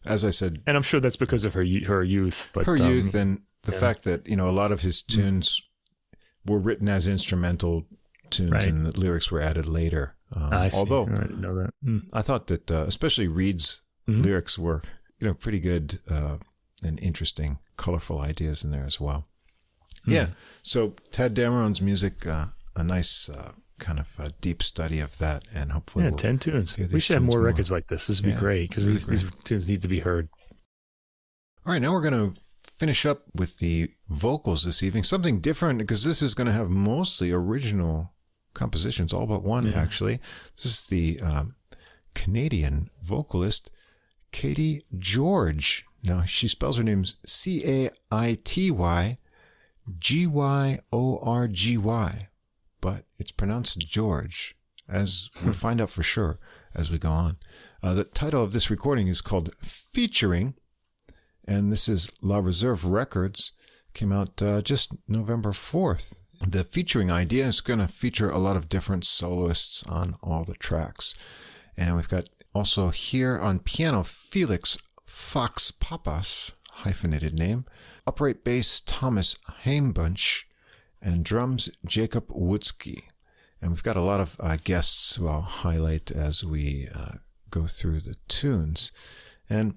as 0.07 0.25
I 0.25 0.31
said, 0.31 0.61
and 0.67 0.77
I'm 0.77 0.83
sure 0.83 1.01
that's 1.01 1.17
because 1.17 1.45
of 1.47 1.55
her 1.55 1.65
her 1.87 2.03
youth. 2.03 2.49
But 2.53 2.67
her 2.67 2.77
um, 2.83 2.91
youth 2.91 3.15
and 3.15 3.41
the 3.63 3.73
yeah. 3.73 3.79
fact 3.81 4.03
that 4.05 4.27
you 4.29 4.37
know 4.37 4.49
a 4.51 4.59
lot 4.63 4.73
of 4.73 4.83
his 4.83 5.01
tunes 5.03 5.63
were 6.47 6.59
written 6.59 6.89
as 6.89 7.07
instrumental 7.09 7.87
tunes 8.31 8.51
Right. 8.53 8.66
and 8.69 8.85
the 8.87 8.99
lyrics 8.99 9.31
were 9.31 9.41
added 9.41 9.66
later. 9.66 10.16
Um, 10.33 10.53
I 10.53 10.69
see. 10.69 10.79
although 10.79 11.05
I 11.07 11.21
didn't 11.23 11.41
know 11.41 11.55
that. 11.57 11.71
Mm. 11.85 12.09
I 12.12 12.23
thought 12.23 12.47
that 12.49 12.71
uh, 12.71 12.85
especially 12.87 13.29
Reid's 13.29 13.83
Mhm. 14.09 14.23
lyrics 14.23 14.59
were 14.59 14.83
you 15.21 15.27
know 15.29 15.35
pretty 15.35 15.61
good 15.61 16.01
uh, 16.09 16.39
and 16.83 16.99
interesting, 17.01 17.59
colorful 17.77 18.21
ideas 18.21 18.65
in 18.65 18.71
there 18.71 18.85
as 18.85 19.01
well. 19.01 19.27
Hmm. 20.05 20.11
Yeah. 20.11 20.27
So 20.62 20.91
Tadd 21.12 21.35
Dameron's 21.35 21.81
music, 21.81 22.27
uh, 22.27 22.47
a 22.77 22.83
nice 22.83 23.29
uh, 23.29 23.53
kind 23.79 23.99
of 23.99 24.19
uh, 24.19 24.29
deep 24.41 24.62
study 24.62 24.99
of 25.01 25.16
that, 25.19 25.45
and 25.55 25.73
hopefully 25.73 26.05
Yeah, 26.05 26.11
we'll- 26.11 26.19
ten 26.19 26.39
tunes. 26.39 26.77
We 26.79 27.01
should 27.01 27.15
have 27.15 27.23
more, 27.23 27.39
more. 27.39 27.47
records 27.47 27.71
like 27.73 27.87
this. 27.87 28.09
This 28.09 28.21
would 28.21 28.29
Yeah, 28.31 28.35
be 28.35 28.41
great 28.41 28.69
because 28.69 28.87
these, 28.87 29.07
these 29.07 29.25
tunes 29.45 29.69
need 29.71 29.83
to 29.83 29.89
be 29.89 30.01
heard. 30.01 30.29
All 31.66 31.73
right, 31.73 31.81
now 31.81 31.93
we're 31.93 32.09
going 32.09 32.33
to 32.35 32.41
finish 32.77 33.07
up 33.07 33.23
with 33.35 33.59
the 33.59 33.89
vocals 34.09 34.65
this 34.65 34.83
evening. 34.83 35.05
Something 35.05 35.41
different 35.41 35.79
because 35.79 36.05
this 36.05 36.21
is 36.23 36.35
going 36.35 36.47
to 36.49 36.53
have 36.53 36.71
mostly 36.71 37.31
original 37.31 38.13
compositions, 38.53 39.13
all 39.13 39.27
but 39.27 39.43
one, 39.43 39.67
Yeah. 39.67 39.81
actually. 39.81 40.21
This 40.57 40.67
is 40.67 40.87
the 40.89 41.21
um, 41.21 41.55
Canadian 42.15 42.91
vocalist, 43.03 43.71
Caity 44.33 44.83
Gyorgy. 44.97 45.83
Now, 46.03 46.25
she 46.25 46.49
spells 46.49 46.77
her 46.77 46.83
name 46.83 47.05
C 47.25 47.63
A 47.65 47.91
I 48.11 48.39
T 48.45 48.71
Y 48.71 49.19
G 49.99 50.27
Y 50.27 50.79
O 50.93 51.19
R 51.23 51.49
G 51.49 51.77
Y, 51.79 52.29
but 52.81 53.05
it's 53.19 53.33
pronounced 53.33 53.79
George, 53.79 54.57
as 54.89 55.31
we'll 55.43 55.53
find 55.67 55.81
out 55.81 55.91
for 55.91 56.03
sure 56.03 56.39
as 56.75 56.91
we 56.91 56.99
go 56.99 57.09
on. 57.11 57.37
Uh, 57.83 57.95
the 57.95 58.05
title 58.05 58.43
of 58.43 58.53
this 58.53 58.69
recording 58.71 59.07
is 59.09 59.21
called 59.21 59.55
Featuring 59.57 60.55
and 61.47 61.71
this 61.71 61.89
is 61.89 62.11
La 62.21 62.39
Reserve 62.39 62.85
Records. 62.85 63.53
Came 63.93 64.12
out 64.12 64.43
uh, 64.43 64.62
just 64.62 64.95
November 65.07 65.51
4th. 65.51 66.21
The 66.41 66.65
featuring 66.65 67.11
idea 67.11 67.47
is 67.47 67.61
going 67.61 67.79
to 67.79 67.89
feature 67.89 68.29
a 68.29 68.39
lot 68.39 68.57
of 68.57 68.69
different 68.69 69.05
soloists 69.05 69.85
on 69.85 70.16
all 70.23 70.45
the 70.45 70.55
tracks. 70.55 71.15
And 71.77 71.97
we've 71.97 72.09
got 72.09 72.29
also 72.55 72.89
here 72.89 73.39
on 73.39 73.61
piano 73.61 74.03
Felix 74.03 74.79
Fox 75.07 75.71
Pappas, 75.71 76.53
hyphenated 76.71 77.39
name, 77.39 77.65
upright 78.07 78.43
bass 78.45 78.81
Thomas 78.81 79.37
Hainbuch, 79.65 80.45
and 81.01 81.25
drums 81.25 81.71
Jacob 81.85 82.29
Wutzke. 82.29 83.05
And 83.61 83.71
we've 83.71 83.83
got 83.83 83.97
a 83.97 84.03
lot 84.03 84.21
of 84.21 84.37
uh, 84.41 84.57
guests 84.62 85.16
who 85.16 85.29
I'll 85.29 85.41
highlight 85.41 86.11
as 86.11 86.45
we 86.45 86.89
uh, 86.95 87.16
go 87.51 87.66
through 87.66 88.01
the 88.01 88.16
tunes. 88.29 88.93
And 89.49 89.77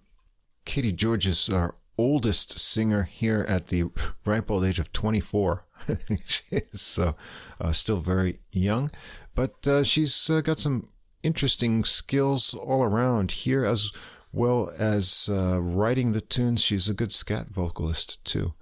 Caity 0.67 0.93
Gyorgy 0.95 1.27
is 1.27 1.49
our 1.49 1.73
oldest 1.97 2.59
singer 2.59 3.03
here 3.03 3.45
at 3.47 3.67
the 3.67 3.85
ripe 4.25 4.51
old 4.51 4.65
age 4.65 4.79
of 4.79 4.91
24. 4.91 5.65
she 6.27 6.43
is 6.51 6.81
so 6.81 7.15
uh, 7.61 7.71
still 7.71 7.97
very 7.97 8.39
young, 8.51 8.91
but 9.33 9.65
uh, 9.65 9.83
she's 9.83 10.29
uh, 10.29 10.41
got 10.41 10.59
some 10.59 10.89
interesting 11.23 11.85
skills 11.85 12.53
all 12.53 12.83
around 12.83 13.31
here 13.31 13.65
as 13.65 13.91
well 14.33 14.71
as 14.77 15.29
uh, 15.31 15.59
writing 15.61 16.11
the 16.11 16.21
tunes. 16.21 16.61
She's 16.61 16.89
a 16.89 16.93
good 16.93 17.13
scat 17.13 17.47
vocalist 17.47 18.23
too. 18.25 18.53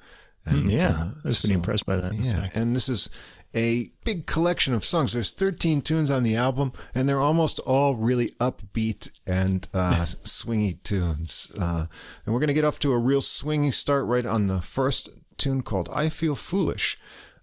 Mm, 0.48 0.72
yeah, 0.72 0.90
uh, 0.90 0.92
I 1.24 1.28
was 1.28 1.42
pretty 1.42 1.54
so- 1.54 1.54
impressed 1.56 1.86
by 1.88 1.96
that. 1.96 2.14
yeah, 2.14 2.50
and 2.54 2.76
this 2.76 2.88
is 2.88 3.10
a 3.56 3.92
big 4.04 4.26
collection 4.26 4.74
of 4.74 4.84
songs. 4.84 5.14
There's 5.14 5.32
13 5.32 5.82
tunes 5.82 6.12
on 6.12 6.24
the 6.24 6.36
album, 6.36 6.74
and 6.94 7.08
they're 7.08 7.20
almost 7.20 7.60
all 7.60 7.96
really 7.96 8.32
upbeat 8.40 9.10
and 9.26 9.68
uh, 9.74 9.94
swingy 10.24 10.84
tunes. 10.84 11.52
Uh, 11.60 11.86
and 12.26 12.34
we're 12.34 12.42
going 12.42 12.48
to 12.48 12.54
get 12.54 12.66
off 12.66 12.80
to 12.80 12.92
a 12.92 12.98
real 12.98 13.22
swingy 13.22 13.74
start 13.74 14.06
right 14.06 14.26
on 14.26 14.48
the 14.48 14.62
first 14.62 15.10
tune 15.38 15.62
called 15.62 15.90
I 15.94 16.10
Feel 16.10 16.36
Foolish. 16.36 16.98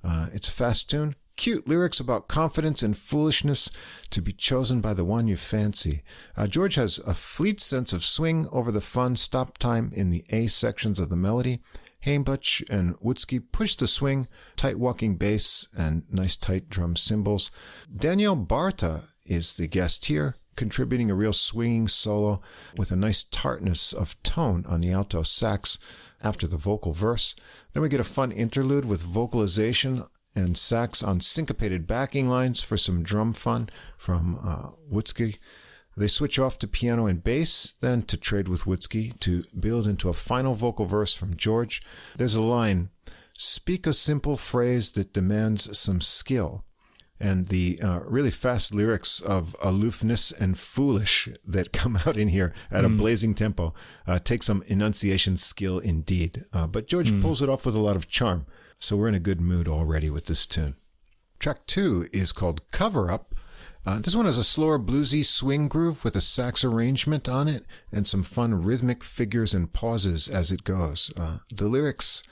Uh, 0.04 0.26
it's 0.34 0.48
a 0.48 0.52
fast 0.52 0.90
tune. 0.90 1.16
Cute 1.36 1.66
lyrics 1.66 1.98
about 1.98 2.28
confidence 2.28 2.82
and 2.82 2.96
foolishness 2.96 3.70
to 4.10 4.20
be 4.20 4.32
chosen 4.32 4.82
by 4.82 4.92
the 4.92 5.04
one 5.04 5.26
you 5.26 5.36
fancy. 5.36 6.02
Uh, 6.36 6.42
Gyorgy 6.42 6.74
has 6.74 6.98
a 6.98 7.14
fleet 7.14 7.58
sense 7.58 7.94
of 7.94 8.04
swing 8.04 8.46
over 8.52 8.70
the 8.70 8.82
fun 8.82 9.16
stop 9.16 9.56
time 9.56 9.90
in 9.94 10.10
the 10.10 10.24
A 10.28 10.46
sections 10.46 11.00
of 11.00 11.08
the 11.08 11.16
melody. 11.16 11.60
Hainbuch 12.04 12.68
and 12.68 12.96
Wutzke 12.96 13.42
push 13.52 13.76
the 13.76 13.86
swing, 13.86 14.26
tight 14.56 14.78
walking 14.78 15.16
bass, 15.16 15.68
and 15.76 16.04
nice 16.12 16.36
tight 16.36 16.68
drum 16.68 16.96
cymbals. 16.96 17.50
Daniel 17.94 18.36
Barta 18.36 19.04
is 19.24 19.56
the 19.56 19.68
guest 19.68 20.06
here, 20.06 20.36
contributing 20.56 21.10
a 21.10 21.14
real 21.14 21.32
swinging 21.32 21.88
solo 21.88 22.40
with 22.76 22.90
a 22.90 22.96
nice 22.96 23.24
tartness 23.24 23.92
of 23.92 24.20
tone 24.22 24.64
on 24.68 24.80
the 24.80 24.90
alto 24.90 25.22
sax 25.22 25.78
after 26.22 26.46
the 26.46 26.56
vocal 26.56 26.92
verse. 26.92 27.34
Then 27.72 27.82
we 27.82 27.88
get 27.88 28.00
a 28.00 28.04
fun 28.04 28.32
interlude 28.32 28.84
with 28.84 29.02
vocalization 29.02 30.04
and 30.34 30.56
sax 30.56 31.02
on 31.02 31.20
syncopated 31.20 31.86
backing 31.86 32.28
lines 32.28 32.60
for 32.62 32.76
some 32.76 33.02
drum 33.02 33.32
fun 33.32 33.68
from 33.96 34.38
uh. 34.44 34.70
They 35.96 36.08
switch 36.08 36.38
off 36.38 36.58
to 36.60 36.66
piano 36.66 37.06
and 37.06 37.22
bass, 37.22 37.74
then 37.80 38.02
to 38.02 38.16
trade 38.16 38.48
with 38.48 38.64
Wutzke 38.64 39.18
to 39.20 39.44
build 39.58 39.86
into 39.86 40.08
a 40.08 40.14
final 40.14 40.54
vocal 40.54 40.86
verse 40.86 41.12
from 41.12 41.34
Gyorgy. 41.34 41.82
There's 42.16 42.34
a 42.34 42.42
line 42.42 42.88
Speak 43.44 43.88
a 43.88 43.92
simple 43.92 44.36
phrase 44.36 44.92
that 44.92 45.12
demands 45.12 45.76
some 45.76 46.00
skill. 46.00 46.64
And 47.18 47.48
the 47.48 47.80
uh, 47.82 48.00
really 48.06 48.30
fast 48.30 48.72
lyrics 48.72 49.20
of 49.20 49.56
aloofness 49.62 50.32
and 50.32 50.58
foolish 50.58 51.28
that 51.46 51.72
come 51.72 51.98
out 52.06 52.16
in 52.16 52.28
here 52.28 52.52
at 52.70 52.84
a 52.84 52.88
blazing 52.88 53.34
tempo 53.34 53.74
uh, 54.06 54.18
take 54.18 54.42
some 54.42 54.62
enunciation 54.66 55.36
skill 55.36 55.78
indeed. 55.78 56.44
Uh, 56.52 56.66
but 56.66 56.88
Gyorgy 56.88 57.20
pulls 57.20 57.42
it 57.42 57.48
off 57.48 57.64
with 57.64 57.74
a 57.74 57.80
lot 57.80 57.96
of 57.96 58.08
charm. 58.08 58.46
So 58.78 58.96
we're 58.96 59.08
in 59.08 59.14
a 59.14 59.20
good 59.20 59.40
mood 59.40 59.68
already 59.68 60.08
with 60.08 60.26
this 60.26 60.46
tune. 60.46 60.76
Track 61.38 61.66
two 61.66 62.06
is 62.12 62.30
called 62.32 62.68
Cover 62.70 63.10
Up. 63.10 63.31
Uh, 63.84 63.98
this 63.98 64.14
one 64.14 64.26
has 64.26 64.38
a 64.38 64.44
slower 64.44 64.78
bluesy 64.78 65.24
swing 65.24 65.66
groove 65.66 66.04
with 66.04 66.14
a 66.14 66.20
sax 66.20 66.64
arrangement 66.64 67.28
on 67.28 67.48
it 67.48 67.64
and 67.90 68.06
some 68.06 68.22
fun 68.22 68.62
rhythmic 68.62 69.02
figures 69.02 69.54
and 69.54 69.72
pauses 69.72 70.28
as 70.28 70.52
it 70.52 70.62
goes. 70.62 71.12
Uh, 71.16 71.38
the 71.52 71.66
lyrics 71.66 72.22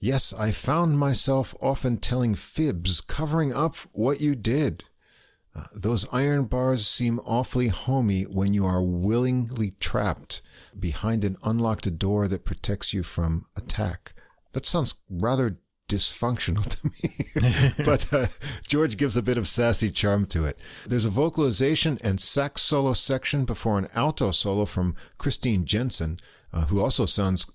Yes, 0.00 0.32
I 0.32 0.52
found 0.52 0.98
myself 0.98 1.54
often 1.60 1.96
telling 1.96 2.36
fibs, 2.36 3.00
covering 3.00 3.52
up 3.52 3.76
what 3.92 4.20
you 4.20 4.36
did. 4.36 4.84
Uh, 5.56 5.64
those 5.74 6.06
iron 6.12 6.44
bars 6.44 6.86
seem 6.86 7.18
awfully 7.26 7.66
homey 7.66 8.22
when 8.22 8.54
you 8.54 8.64
are 8.64 8.82
willingly 8.82 9.72
trapped 9.80 10.40
behind 10.78 11.24
an 11.24 11.36
unlocked 11.42 11.98
door 11.98 12.28
that 12.28 12.44
protects 12.44 12.92
you 12.92 13.02
from 13.02 13.46
attack. 13.56 14.12
That 14.52 14.66
sounds 14.66 14.94
rather 15.10 15.58
dysfunctional 15.88 16.64
to 16.68 16.86
me, 16.86 17.74
but 17.84 18.12
uh, 18.12 18.26
Gyorgy 18.68 18.96
gives 18.96 19.16
a 19.16 19.22
bit 19.22 19.38
of 19.38 19.48
sassy 19.48 19.90
charm 19.90 20.26
to 20.26 20.44
it. 20.44 20.58
There's 20.86 21.06
a 21.06 21.10
vocalization 21.10 21.98
and 22.04 22.20
sax 22.20 22.62
solo 22.62 22.92
section 22.92 23.44
before 23.44 23.78
an 23.78 23.88
alto 23.94 24.30
solo 24.30 24.64
from 24.64 24.94
Christine 25.16 25.64
Jensen, 25.64 26.18
uh, 26.52 26.66
who 26.66 26.80
also 26.80 27.06
sounds 27.06 27.46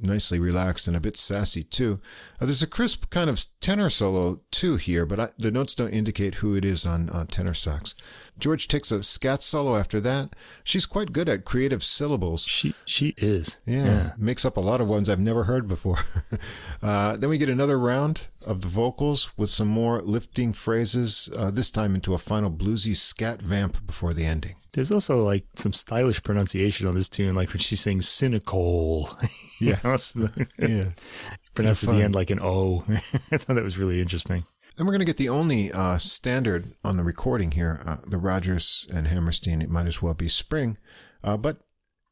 nicely 0.00 0.38
relaxed 0.38 0.88
and 0.88 0.96
a 0.96 1.00
bit 1.00 1.16
sassy 1.16 1.62
too. 1.62 2.00
Uh, 2.40 2.46
there's 2.46 2.62
a 2.62 2.66
crisp 2.66 3.10
kind 3.10 3.30
of 3.30 3.44
tenor 3.60 3.90
solo 3.90 4.40
too 4.50 4.76
here, 4.76 5.06
but 5.06 5.20
I, 5.20 5.28
the 5.38 5.50
notes 5.50 5.74
don't 5.74 5.92
indicate 5.92 6.36
who 6.36 6.54
it 6.54 6.64
is 6.64 6.84
on 6.84 7.08
uh, 7.10 7.24
tenor 7.30 7.54
sax. 7.54 7.94
Gyorgy 8.40 8.66
takes 8.66 8.90
a 8.90 9.02
scat 9.02 9.42
solo 9.42 9.76
after 9.76 10.00
that. 10.00 10.34
She's 10.64 10.86
quite 10.86 11.12
good 11.12 11.28
at 11.28 11.44
creative 11.44 11.84
syllables. 11.84 12.44
She 12.44 12.74
she 12.84 13.14
is. 13.16 13.58
Yeah, 13.66 14.12
makes 14.16 14.44
up 14.44 14.56
a 14.56 14.60
lot 14.60 14.80
of 14.80 14.88
ones 14.88 15.08
I've 15.08 15.20
never 15.20 15.44
heard 15.44 15.68
before. 15.68 15.98
uh, 16.82 17.16
then 17.16 17.30
we 17.30 17.38
get 17.38 17.48
another 17.48 17.78
round 17.78 18.28
of 18.44 18.62
the 18.62 18.68
vocals 18.68 19.32
with 19.36 19.50
some 19.50 19.68
more 19.68 20.00
lifting 20.02 20.52
phrases, 20.52 21.28
uh, 21.38 21.50
this 21.50 21.70
time 21.70 21.94
into 21.94 22.14
a 22.14 22.18
final 22.18 22.50
bluesy 22.50 22.96
scat 22.96 23.40
vamp 23.40 23.86
before 23.86 24.12
the 24.12 24.24
ending. 24.24 24.56
There's 24.72 24.90
also 24.90 25.22
like 25.22 25.44
some 25.54 25.72
stylish 25.74 26.22
pronunciation 26.22 26.86
on 26.86 26.94
this 26.94 27.08
tune, 27.08 27.34
like 27.34 27.50
when 27.50 27.58
she 27.58 27.76
sings 27.76 28.08
cynical. 28.08 29.10
Yeah. 29.60 29.76
the, 29.76 30.48
Yeah. 30.58 30.90
pronounced 31.54 31.84
at 31.84 31.90
the 31.90 32.02
end 32.02 32.16
like 32.16 32.30
an 32.30 32.40
O. 32.42 32.84
I 32.88 33.36
thought 33.36 33.54
that 33.54 33.62
was 33.62 33.78
really 33.78 34.00
interesting. 34.00 34.44
And 34.76 34.86
we're 34.86 34.92
going 34.92 35.00
to 35.00 35.06
get 35.06 35.18
the 35.18 35.28
only 35.28 35.70
uh, 35.70 35.98
standard 35.98 36.74
on 36.82 36.96
the 36.96 37.02
recording 37.02 37.52
here, 37.52 37.80
uh, 37.86 37.98
the 38.06 38.16
Rodgers 38.16 38.88
and 38.92 39.08
Hammerstein. 39.08 39.60
It 39.60 39.70
might 39.70 39.86
as 39.86 40.00
well 40.00 40.14
be 40.14 40.28
spring. 40.28 40.78
Uh, 41.22 41.36
but 41.36 41.58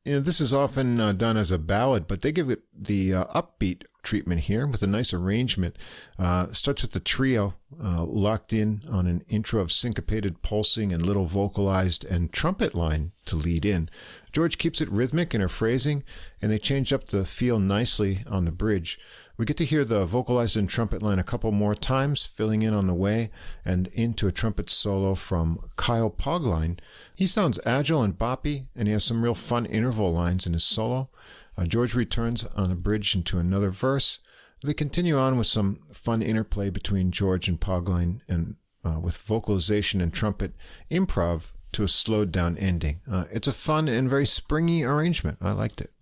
you 0.04 0.14
know, 0.14 0.20
this 0.20 0.40
is 0.40 0.52
often 0.52 1.00
uh, 1.00 1.12
done 1.12 1.36
as 1.36 1.50
a 1.50 1.58
ballad, 1.58 2.06
but 2.06 2.20
they 2.20 2.32
give 2.32 2.50
it 2.50 2.62
the 2.76 3.14
uh, 3.14 3.24
upbeat 3.26 3.84
treatment 4.02 4.42
here 4.42 4.66
with 4.66 4.82
a 4.82 4.86
nice 4.86 5.12
arrangement. 5.12 5.76
Uh, 6.18 6.52
starts 6.52 6.82
with 6.82 6.92
the 6.92 7.00
trio 7.00 7.54
locked 7.78 8.52
in 8.52 8.80
on 8.90 9.06
an 9.06 9.22
intro 9.28 9.60
of 9.60 9.70
syncopated 9.70 10.42
pulsing 10.42 10.92
and 10.92 11.04
little 11.04 11.26
vocalized 11.26 12.04
and 12.04 12.32
trumpet 12.32 12.74
line 12.74 13.12
to 13.26 13.36
lead 13.36 13.64
in. 13.64 13.88
Gyorgy 14.32 14.56
keeps 14.56 14.80
it 14.80 14.90
rhythmic 14.90 15.34
in 15.34 15.40
her 15.40 15.48
phrasing, 15.48 16.02
and 16.40 16.50
they 16.50 16.58
change 16.58 16.92
up 16.92 17.06
the 17.06 17.24
feel 17.24 17.58
nicely 17.58 18.20
on 18.28 18.44
the 18.44 18.52
bridge. 18.52 18.98
We 19.40 19.46
get 19.46 19.56
to 19.56 19.64
hear 19.64 19.86
the 19.86 20.04
vocalized 20.04 20.58
and 20.58 20.68
trumpet 20.68 21.02
line 21.02 21.18
a 21.18 21.24
couple 21.24 21.50
more 21.50 21.74
times, 21.74 22.26
filling 22.26 22.60
in 22.60 22.74
on 22.74 22.86
the 22.86 22.92
way, 22.92 23.30
and 23.64 23.86
into 23.94 24.28
a 24.28 24.32
trumpet 24.32 24.68
solo 24.68 25.14
from 25.14 25.60
Kyle 25.76 26.10
Pogline. 26.10 26.78
He 27.14 27.26
sounds 27.26 27.58
agile 27.64 28.02
and 28.02 28.18
boppy, 28.18 28.66
and 28.76 28.86
he 28.86 28.92
has 28.92 29.02
some 29.02 29.22
real 29.22 29.34
fun 29.34 29.64
interval 29.64 30.12
lines 30.12 30.46
in 30.46 30.52
his 30.52 30.64
solo. 30.64 31.08
Uh, 31.56 31.62
Gyorgy 31.62 31.94
returns 31.94 32.44
on 32.54 32.70
a 32.70 32.74
bridge 32.74 33.14
into 33.14 33.38
another 33.38 33.70
verse. 33.70 34.18
They 34.62 34.74
continue 34.74 35.16
on 35.16 35.38
with 35.38 35.46
some 35.46 35.84
fun 35.90 36.20
interplay 36.20 36.68
between 36.68 37.10
Gyorgy 37.10 37.48
and 37.48 37.58
Pogline, 37.58 38.20
and 38.28 38.56
uh, 38.84 39.00
with 39.00 39.16
vocalization 39.16 40.02
and 40.02 40.12
trumpet 40.12 40.52
improv 40.90 41.52
to 41.72 41.82
a 41.82 41.88
slowed 41.88 42.30
down 42.30 42.58
ending. 42.58 43.00
Uh, 43.10 43.24
it's 43.32 43.48
a 43.48 43.54
fun 43.54 43.88
and 43.88 44.10
very 44.10 44.26
springy 44.26 44.84
arrangement. 44.84 45.38
I 45.40 45.52
liked 45.52 45.80
it. 45.80 45.92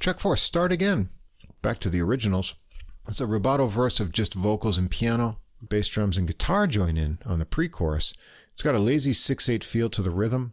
Track 0.00 0.18
four, 0.18 0.38
Start 0.38 0.72
Again. 0.72 1.10
Back 1.64 1.78
to 1.78 1.88
the 1.88 2.02
originals. 2.02 2.56
It's 3.08 3.22
a 3.22 3.26
rubato 3.26 3.66
verse 3.70 3.98
of 3.98 4.12
just 4.12 4.34
vocals 4.34 4.76
and 4.76 4.90
piano. 4.90 5.38
Bass 5.66 5.88
drums 5.88 6.18
and 6.18 6.26
guitar 6.26 6.66
join 6.66 6.98
in 6.98 7.18
on 7.24 7.38
the 7.38 7.46
pre 7.46 7.68
chorus. 7.70 8.12
It's 8.52 8.62
got 8.62 8.74
a 8.74 8.78
lazy 8.78 9.14
6 9.14 9.48
8 9.48 9.64
feel 9.64 9.88
to 9.88 10.02
the 10.02 10.10
rhythm. 10.10 10.52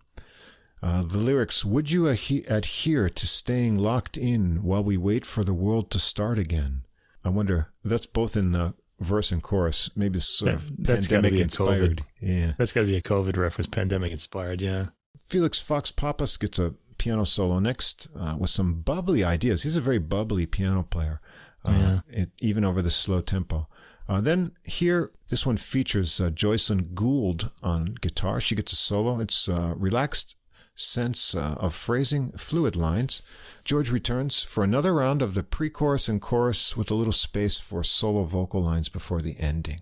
Uh, 0.81 1.01
the 1.01 1.17
lyrics 1.17 1.65
Would 1.65 1.91
you 1.91 2.03
adhe- 2.07 2.49
adhere 2.49 3.09
to 3.09 3.27
staying 3.27 3.77
locked 3.77 4.15
in 4.15 4.63
while 4.63 4.83
we 4.85 4.95
wait 4.95 5.25
for 5.25 5.43
the 5.43 5.53
world 5.53 5.91
to 5.91 5.99
start 5.99 6.39
again? 6.39 6.83
I 7.25 7.29
wonder, 7.29 7.67
that's 7.83 8.07
both 8.07 8.37
in 8.37 8.53
the 8.53 8.73
verse 9.01 9.33
and 9.33 9.43
chorus. 9.43 9.89
Maybe 9.97 10.15
it's 10.15 10.25
sort 10.25 10.53
That- 10.77 10.99
of 10.99 11.09
pandemic 11.09 11.39
inspired. 11.41 11.97
COVID. 11.97 12.03
Yeah. 12.21 12.53
That's 12.57 12.71
got 12.71 12.81
to 12.81 12.87
be 12.87 12.95
a 12.95 13.01
COVID 13.01 13.35
reference, 13.35 13.67
pandemic 13.67 14.13
inspired. 14.13 14.61
Yeah. 14.61 14.87
Felix 15.17 15.59
Fox 15.59 15.91
Pappas 15.91 16.37
gets 16.37 16.57
a 16.57 16.73
piano 17.01 17.23
solo 17.25 17.57
next 17.59 18.07
uh, 18.15 18.35
with 18.39 18.51
some 18.51 18.81
bubbly 18.81 19.23
ideas. 19.23 19.63
He's 19.63 19.75
a 19.75 19.81
very 19.81 19.97
bubbly 19.99 20.45
piano 20.45 20.83
player, 20.83 21.19
uh, 21.65 21.71
Yeah. 21.71 21.99
it, 22.21 22.29
even 22.41 22.63
over 22.63 22.81
the 22.83 22.91
slow 22.91 23.21
tempo. 23.21 23.67
Uh, 24.07 24.21
then 24.21 24.51
here, 24.65 25.09
this 25.29 25.43
one 25.45 25.57
features 25.57 26.19
uh, 26.21 26.29
Jocelyn 26.29 26.89
Gould 26.93 27.49
on 27.63 27.95
guitar. 28.01 28.39
She 28.39 28.55
gets 28.55 28.73
a 28.73 28.75
solo. 28.75 29.19
It's 29.19 29.49
uh, 29.49 29.73
relaxed 29.77 30.35
sense 30.75 31.33
uh, 31.35 31.55
of 31.57 31.73
phrasing, 31.73 32.31
fluid 32.37 32.75
lines. 32.75 33.21
Gyorgy 33.65 33.91
returns 33.91 34.43
for 34.43 34.63
another 34.63 34.93
round 34.93 35.21
of 35.23 35.33
the 35.33 35.43
pre-chorus 35.43 36.07
and 36.07 36.21
chorus 36.21 36.77
with 36.77 36.91
a 36.91 36.95
little 36.95 37.13
space 37.13 37.59
for 37.59 37.83
solo 37.83 38.23
vocal 38.25 38.61
lines 38.61 38.89
before 38.89 39.21
the 39.21 39.35
ending. 39.39 39.81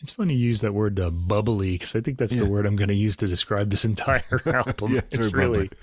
It's 0.00 0.12
funny 0.12 0.34
you 0.34 0.48
use 0.48 0.60
that 0.62 0.74
word 0.74 0.98
uh, 0.98 1.10
bubbly 1.10 1.72
because 1.74 1.94
I 1.94 2.00
think 2.00 2.18
that's 2.18 2.34
Yeah. 2.34 2.42
the 2.44 2.50
word 2.50 2.66
I'm 2.66 2.74
going 2.76 2.88
to 2.88 2.94
use 3.06 3.16
to 3.18 3.26
describe 3.28 3.70
this 3.70 3.84
entire 3.84 4.24
album. 4.46 4.94
Yeah, 4.94 5.00
it's 5.12 5.28
very 5.28 5.46
really 5.48 5.68
bubbly. 5.68 5.78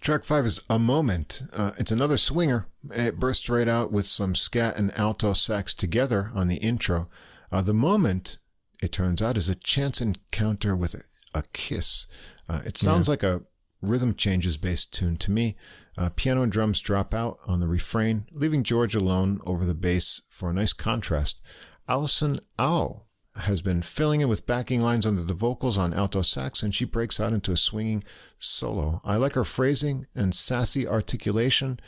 Track 0.00 0.24
five 0.24 0.46
is 0.46 0.64
A 0.70 0.78
Moment. 0.78 1.42
Uh, 1.52 1.72
it's 1.76 1.92
another 1.92 2.16
swinger. 2.16 2.66
It 2.90 3.18
bursts 3.18 3.50
right 3.50 3.68
out 3.68 3.92
with 3.92 4.06
some 4.06 4.34
scat 4.34 4.76
and 4.78 4.96
alto 4.98 5.34
sax 5.34 5.74
together 5.74 6.30
on 6.34 6.48
the 6.48 6.56
intro. 6.56 7.10
Uh, 7.52 7.60
the 7.60 7.74
moment, 7.74 8.38
it 8.82 8.92
turns 8.92 9.20
out, 9.20 9.36
is 9.36 9.50
a 9.50 9.54
chance 9.54 10.00
encounter 10.00 10.74
with 10.74 10.94
a, 10.94 11.02
a 11.34 11.42
kiss. 11.52 12.06
Uh, 12.48 12.60
it 12.64 12.78
sounds 12.78 13.10
like 13.10 13.22
a 13.22 13.42
rhythm 13.82 14.14
changes 14.14 14.56
based 14.56 14.94
tune 14.94 15.18
to 15.18 15.30
me. 15.30 15.56
Uh, 15.98 16.08
piano 16.08 16.42
and 16.42 16.52
drums 16.52 16.80
drop 16.80 17.12
out 17.12 17.38
on 17.46 17.60
the 17.60 17.68
refrain, 17.68 18.24
leaving 18.32 18.62
Gyorgy 18.62 18.96
alone 18.96 19.38
over 19.44 19.66
the 19.66 19.74
bass 19.74 20.22
for 20.30 20.48
a 20.48 20.54
nice 20.54 20.72
contrast. 20.72 21.42
Allison 21.86 22.40
Au 22.58 23.04
has 23.36 23.62
been 23.62 23.82
filling 23.82 24.20
in 24.20 24.28
with 24.28 24.46
backing 24.46 24.82
lines 24.82 25.06
under 25.06 25.22
the 25.22 25.34
vocals 25.34 25.78
on 25.78 25.94
alto 25.94 26.22
sax, 26.22 26.62
and 26.62 26.74
she 26.74 26.84
breaks 26.84 27.20
out 27.20 27.32
into 27.32 27.52
a 27.52 27.56
swinging 27.56 28.02
solo. 28.38 29.00
I 29.04 29.16
like 29.16 29.34
her 29.34 29.44
phrasing 29.44 30.06
and 30.14 30.34
sassy 30.34 30.86
articulation, 30.86 31.78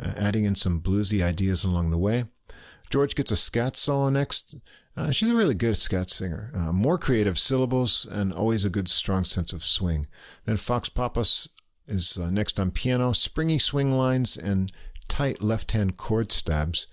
uh, 0.00 0.12
adding 0.16 0.44
in 0.44 0.56
some 0.56 0.80
bluesy 0.80 1.22
ideas 1.22 1.64
along 1.64 1.90
the 1.90 1.98
way. 1.98 2.24
Gyorgy 2.90 3.14
gets 3.16 3.30
a 3.30 3.36
scat 3.36 3.76
solo 3.76 4.08
next. 4.08 4.56
Uh, 4.96 5.10
she's 5.10 5.28
a 5.28 5.34
really 5.34 5.54
good 5.54 5.76
scat 5.76 6.10
singer. 6.10 6.50
Uh, 6.54 6.72
more 6.72 6.96
creative 6.96 7.38
syllables 7.38 8.06
and 8.10 8.32
always 8.32 8.64
a 8.64 8.70
good 8.70 8.88
strong 8.88 9.24
sense 9.24 9.52
of 9.52 9.64
swing. 9.64 10.06
Then 10.44 10.56
Fox 10.56 10.88
Pappas 10.88 11.48
is 11.86 12.16
uh, 12.16 12.30
next 12.30 12.58
on 12.58 12.70
piano, 12.70 13.12
springy 13.12 13.58
swing 13.58 13.92
lines 13.92 14.36
and 14.36 14.72
tight 15.08 15.42
left-hand 15.42 15.96
chord 15.96 16.32
stabs. 16.32 16.86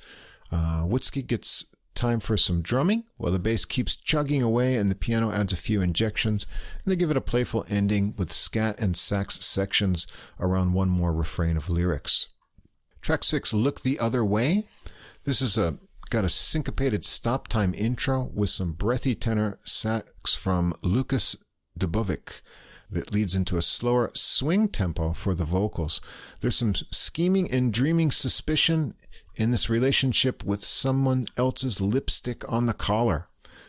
Uh, 0.52 0.86
Wutzke 0.86 1.26
gets 1.26 1.66
time 1.96 2.20
for 2.20 2.38
some 2.38 2.62
drumming 2.62 3.06
while 3.18 3.32
the 3.32 3.40
bass 3.40 3.66
keeps 3.66 3.96
chugging 3.96 4.42
away 4.42 4.76
and 4.76 4.90
the 4.90 4.96
piano 4.96 5.32
adds 5.32 5.54
a 5.54 5.58
few 5.58 5.82
injections 5.82 6.46
and 6.84 6.92
they 6.92 6.96
give 6.96 7.12
it 7.12 7.18
a 7.18 7.22
playful 7.22 7.66
ending 7.70 8.14
with 8.18 8.32
scat 8.32 8.80
and 8.80 8.98
sax 8.98 9.44
sections 9.46 10.08
around 10.40 10.74
one 10.74 10.90
more 10.90 11.14
refrain 11.14 11.58
of 11.58 11.70
lyrics. 11.70 12.30
Track 13.02 13.24
6 13.24 13.54
Look 13.54 13.82
the 13.82 14.00
Other 14.00 14.24
Way. 14.24 14.66
This 15.26 15.42
is 15.42 15.58
a 15.58 15.78
got 16.10 16.24
a 16.24 16.30
syncopated 16.30 17.04
stop 17.04 17.48
time 17.48 17.74
intro 17.74 18.30
with 18.34 18.50
some 18.50 18.74
breathy 18.74 19.16
tenor 19.16 19.58
sax 19.64 20.36
from 20.36 20.74
Lucas 20.84 21.36
Dubovic 21.78 22.42
that 22.90 23.14
leads 23.14 23.34
into 23.36 23.58
a 23.58 23.62
slower 23.62 24.12
swing 24.14 24.68
tempo 24.68 25.14
for 25.14 25.34
the 25.34 25.46
vocals. 25.46 26.00
There's 26.40 26.56
some 26.56 26.76
scheming 26.92 27.52
and 27.52 27.74
dreaming 27.74 28.12
suspicion 28.12 28.94
in 29.36 29.52
this 29.52 29.70
relationship 29.70 30.44
with 30.44 30.64
someone 30.64 31.28
else's 31.38 31.82
lipstick 31.82 32.50
on 32.52 32.66
the 32.66 32.74
collar. 32.74 33.28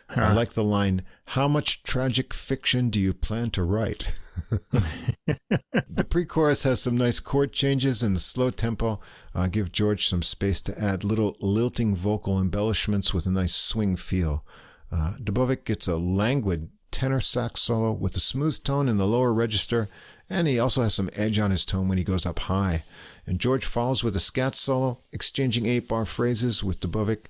I 0.09 0.33
like 0.33 0.53
the 0.53 0.63
line, 0.63 1.03
How 1.29 1.47
much 1.47 1.81
tragic 1.81 2.33
fiction 2.33 2.89
do 2.89 2.99
you 2.99 3.13
plan 3.13 3.49
to 3.51 3.63
write? 3.63 4.11
the 4.71 6.05
pre 6.07 6.25
chorus 6.25 6.63
has 6.63 6.81
some 6.81 6.95
nice 6.95 7.19
chord 7.19 7.53
changes 7.53 8.03
and 8.03 8.15
the 8.15 8.19
slow 8.19 8.51
tempo 8.51 8.99
uh, 9.33 9.47
give 9.47 9.71
Gyorgy 9.71 10.07
some 10.07 10.21
space 10.21 10.61
to 10.61 10.79
add 10.79 11.03
little 11.03 11.35
lilting 11.39 11.95
vocal 11.95 12.39
embellishments 12.39 13.13
with 13.13 13.25
a 13.25 13.31
nice 13.31 13.55
swing 13.55 13.95
feel. 13.95 14.45
Uh, 14.91 15.13
Dubovic 15.19 15.65
gets 15.65 15.87
a 15.87 15.97
languid 15.97 16.69
tenor 16.95 17.19
sax 17.19 17.59
solo 17.59 17.91
with 17.91 18.15
a 18.15 18.21
smooth 18.21 18.63
tone 18.63 18.87
in 18.87 18.95
the 18.95 19.05
lower 19.05 19.33
register, 19.33 19.89
and 20.29 20.47
he 20.47 20.57
also 20.57 20.81
has 20.81 20.95
some 20.95 21.09
edge 21.11 21.37
on 21.37 21.51
his 21.51 21.65
tone 21.65 21.89
when 21.89 21.97
he 21.97 22.05
goes 22.05 22.25
up 22.25 22.39
high. 22.39 22.85
And 23.27 23.37
Gyorgy 23.37 23.65
follows 23.65 24.01
with 24.01 24.15
a 24.15 24.19
scat 24.21 24.55
solo, 24.55 24.99
exchanging 25.11 25.65
eight 25.65 25.89
bar 25.89 26.05
phrases 26.05 26.63
with 26.63 26.79
Dubovic. 26.79 27.25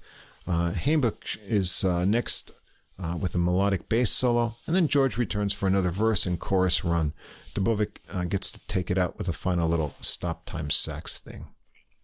Uh, 0.45 0.73
Hainbuch 0.75 1.39
is 1.47 1.83
uh, 1.83 2.05
next 2.05 2.51
uh, 2.99 3.17
with 3.19 3.33
a 3.33 3.39
melodic 3.39 3.89
bass 3.89 4.11
solo, 4.11 4.55
and 4.67 4.75
then 4.75 4.87
Gyorgy 4.87 5.17
returns 5.17 5.51
for 5.51 5.65
another 5.65 5.89
verse 5.89 6.27
and 6.27 6.39
chorus 6.39 6.85
run. 6.85 7.13
Dubovic 7.55 7.97
uh, 8.13 8.25
gets 8.25 8.51
to 8.51 8.59
take 8.67 8.91
it 8.91 8.99
out 8.99 9.17
with 9.17 9.27
a 9.27 9.33
final 9.33 9.67
little 9.67 9.95
stop 9.99 10.45
time 10.45 10.69
sax 10.69 11.19
thing. 11.19 11.47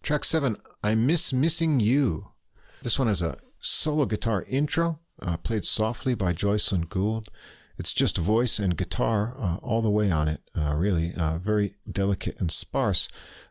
Track 0.02 0.24
7, 0.24 0.56
I 0.82 0.96
Miss 0.96 1.32
Missing 1.32 1.78
You. 1.78 2.32
This 2.82 2.98
one 2.98 3.06
has 3.06 3.22
a 3.22 3.38
solo 3.60 4.04
guitar 4.04 4.44
intro, 4.48 4.98
uh, 5.22 5.36
played 5.38 5.64
softly 5.64 6.14
by 6.14 6.32
Jocelyn 6.32 6.82
Gould. 6.82 7.28
It's 7.78 7.92
just 7.92 8.18
voice 8.18 8.58
and 8.58 8.76
guitar 8.76 9.34
uh, 9.38 9.56
all 9.62 9.82
the 9.82 9.90
way 9.90 10.10
on 10.10 10.28
it, 10.28 10.40
uh, 10.56 10.74
really. 10.76 11.12
Uh, 11.16 11.38
very 11.38 11.74
delicate 11.90 12.38
and 12.38 12.50
sparse. 12.50 13.08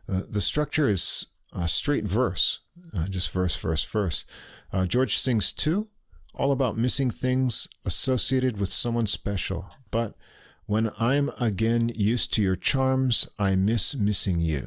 Uh, 0.08 0.22
the 0.28 0.40
structure 0.40 0.88
is 0.88 1.26
a 1.52 1.68
straight 1.68 2.04
verse, 2.04 2.60
uh, 2.96 3.06
just 3.08 3.30
verse, 3.30 3.56
verse, 3.56 3.84
verse. 3.84 4.24
Uh, 4.72 4.84
Gyorgy 4.84 5.18
sings 5.18 5.52
too, 5.52 5.88
all 6.34 6.52
about 6.52 6.78
missing 6.78 7.10
things 7.10 7.68
associated 7.84 8.58
with 8.58 8.70
someone 8.70 9.06
special. 9.06 9.70
But 9.90 10.14
when 10.66 10.90
I'm 10.98 11.30
again 11.38 11.90
used 11.94 12.32
to 12.34 12.42
your 12.42 12.56
charms, 12.56 13.28
I 13.38 13.56
miss 13.56 13.94
missing 13.94 14.40
you. 14.40 14.62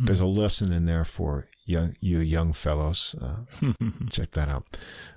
There's 0.00 0.20
a 0.20 0.26
lesson 0.26 0.72
in 0.72 0.86
there 0.86 1.04
for 1.04 1.46
young, 1.66 1.94
you 2.00 2.18
young 2.18 2.52
fellows. 2.52 3.14
Uh, 3.20 3.72
check 4.10 4.30
that 4.32 4.48
out. 4.48 4.64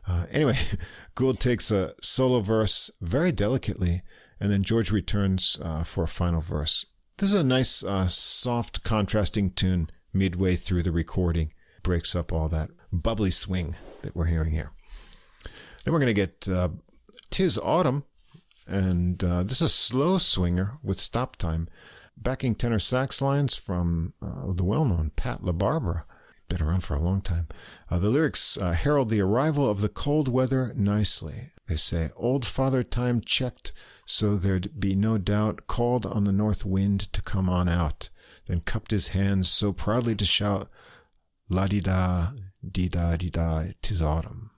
Uh, 0.07 0.25
anyway, 0.31 0.57
Gould 1.15 1.39
takes 1.39 1.71
a 1.71 1.93
solo 2.01 2.41
verse 2.41 2.91
very 2.99 3.31
delicately, 3.31 4.01
and 4.39 4.51
then 4.51 4.63
Gyorgy 4.63 4.91
returns 4.91 5.59
uh, 5.63 5.83
for 5.83 6.03
a 6.03 6.07
final 6.07 6.41
verse. 6.41 6.85
This 7.17 7.33
is 7.33 7.41
a 7.41 7.43
nice, 7.43 7.83
uh, 7.83 8.07
soft, 8.07 8.83
contrasting 8.83 9.51
tune 9.51 9.89
midway 10.13 10.55
through 10.55 10.83
the 10.83 10.91
recording. 10.91 11.53
Breaks 11.83 12.15
up 12.15 12.33
all 12.33 12.49
that 12.49 12.71
bubbly 12.91 13.31
swing. 13.31 13.75
that 14.01 14.15
we're 14.15 14.25
hearing 14.25 14.51
here. 14.51 14.71
Then 15.83 15.93
we're 15.93 15.99
going 15.99 16.07
to 16.07 16.13
get 16.13 16.47
uh, 16.47 16.69
Tis 17.29 17.57
Autumn, 17.57 18.05
and 18.67 19.23
uh, 19.23 19.43
this 19.43 19.61
is 19.61 19.61
a 19.61 19.69
slow 19.69 20.17
swinger 20.17 20.73
with 20.83 20.99
stop 20.99 21.35
time, 21.35 21.67
backing 22.17 22.55
tenor 22.55 22.79
sax 22.79 23.21
lines 23.21 23.55
from 23.55 24.13
uh, 24.21 24.53
the 24.53 24.63
well 24.63 24.85
known 24.85 25.11
Pat 25.15 25.41
LaBarbera. 25.41 26.03
Been 26.49 26.61
around 26.61 26.83
for 26.83 26.95
a 26.95 27.01
long 27.01 27.21
time. 27.21 27.47
Uh, 27.89 27.99
the 27.99 28.09
lyrics 28.09 28.57
uh, 28.57 28.73
herald 28.73 29.09
the 29.09 29.21
arrival 29.21 29.69
of 29.69 29.81
the 29.81 29.89
cold 29.89 30.27
weather 30.27 30.73
nicely. 30.75 31.51
They 31.67 31.75
say, 31.75 32.09
Old 32.17 32.45
Father 32.45 32.83
Time 32.83 33.21
checked 33.21 33.71
so 34.11 34.37
there'd 34.37 34.79
be 34.79 34.95
no 34.95 35.19
doubt, 35.19 35.67
called 35.67 36.03
on 36.03 36.23
the 36.23 36.31
north 36.31 36.65
wind 36.65 37.13
to 37.13 37.21
come 37.21 37.47
on 37.47 37.69
out, 37.69 38.09
then 38.47 38.59
cupped 38.59 38.89
his 38.89 39.09
hands 39.09 39.49
so 39.49 39.71
proudly 39.71 40.15
to 40.15 40.25
shout, 40.25 40.67
La 41.47 41.67
di 41.67 41.79
da, 41.79 42.29
di 42.67 42.89
da, 42.89 43.15
di 43.15 43.29
da, 43.29 43.65
tis 43.83 44.01
autumn. 44.01 44.49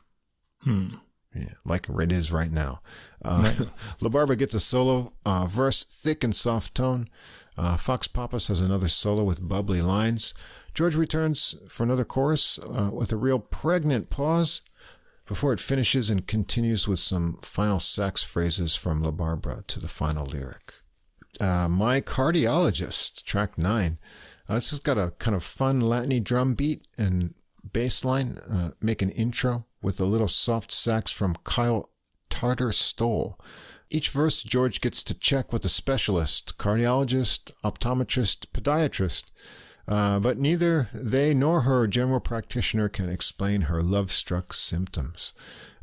Hmm. 0.61 0.87
Yeah, 1.35 1.55
like 1.65 1.89
it 1.89 2.11
is 2.13 2.31
right 2.31 2.49
now. 2.49 2.79
Uh, 3.25 3.65
LaBarbera 4.01 4.37
gets 4.37 4.53
a 4.53 4.59
solo 4.61 5.11
uh, 5.25 5.45
verse, 5.47 5.83
thick 5.83 6.23
and 6.23 6.33
soft 6.35 6.73
tone. 6.73 7.09
Uh, 7.57 7.75
Fox 7.75 8.07
Pappas 8.07 8.47
has 8.47 8.61
another 8.61 8.87
solo 8.87 9.25
with 9.25 9.45
bubbly 9.45 9.81
lines. 9.81 10.33
Gyorgy 10.73 10.97
returns 10.97 11.55
for 11.67 11.83
another 11.83 12.05
chorus 12.05 12.59
uh, 12.59 12.89
with 12.93 13.11
a 13.11 13.17
real 13.17 13.39
pregnant 13.39 14.09
pause 14.09 14.61
before 15.25 15.53
it 15.53 15.59
finishes 15.59 16.09
and 16.09 16.27
continues 16.27 16.87
with 16.87 16.99
some 16.99 17.39
final 17.41 17.79
sax 17.79 18.23
phrases 18.23 18.75
from 18.75 19.01
LaBarbera 19.01 19.65
to 19.67 19.79
the 19.79 19.87
final 19.87 20.25
lyric. 20.25 20.73
Uh, 21.39 21.67
My 21.69 22.01
Cardiologist, 22.01 23.23
track 23.23 23.57
nine. 23.57 23.97
Uh, 24.49 24.55
this 24.55 24.71
has 24.71 24.79
got 24.79 24.97
a 24.97 25.13
kind 25.19 25.35
of 25.35 25.43
fun 25.43 25.81
Latiny 25.81 26.23
drum 26.23 26.53
beat 26.53 26.87
and 26.97 27.33
bass 27.71 28.03
line. 28.03 28.37
Uh, 28.49 28.71
make 28.81 29.01
an 29.01 29.09
intro 29.09 29.65
with 29.81 29.99
a 29.99 30.05
little 30.05 30.27
soft 30.27 30.71
sax 30.71 31.11
from 31.11 31.37
Kyle 31.43 31.89
Tartar 32.29 32.71
Stoll. 32.71 33.39
Each 33.89 34.09
verse, 34.09 34.43
Gyorgy 34.43 34.79
gets 34.79 35.03
to 35.03 35.13
check 35.13 35.51
with 35.51 35.65
a 35.65 35.69
specialist, 35.69 36.57
cardiologist, 36.57 37.51
optometrist, 37.63 38.47
podiatrist, 38.53 39.31
uh, 39.91 40.19
but 40.19 40.37
neither 40.37 40.87
they 40.93 41.33
nor 41.33 41.61
her 41.61 41.85
general 41.85 42.21
practitioner 42.21 42.87
can 42.87 43.09
explain 43.09 43.63
her 43.63 43.83
love 43.83 44.09
struck 44.09 44.53
symptoms. 44.53 45.33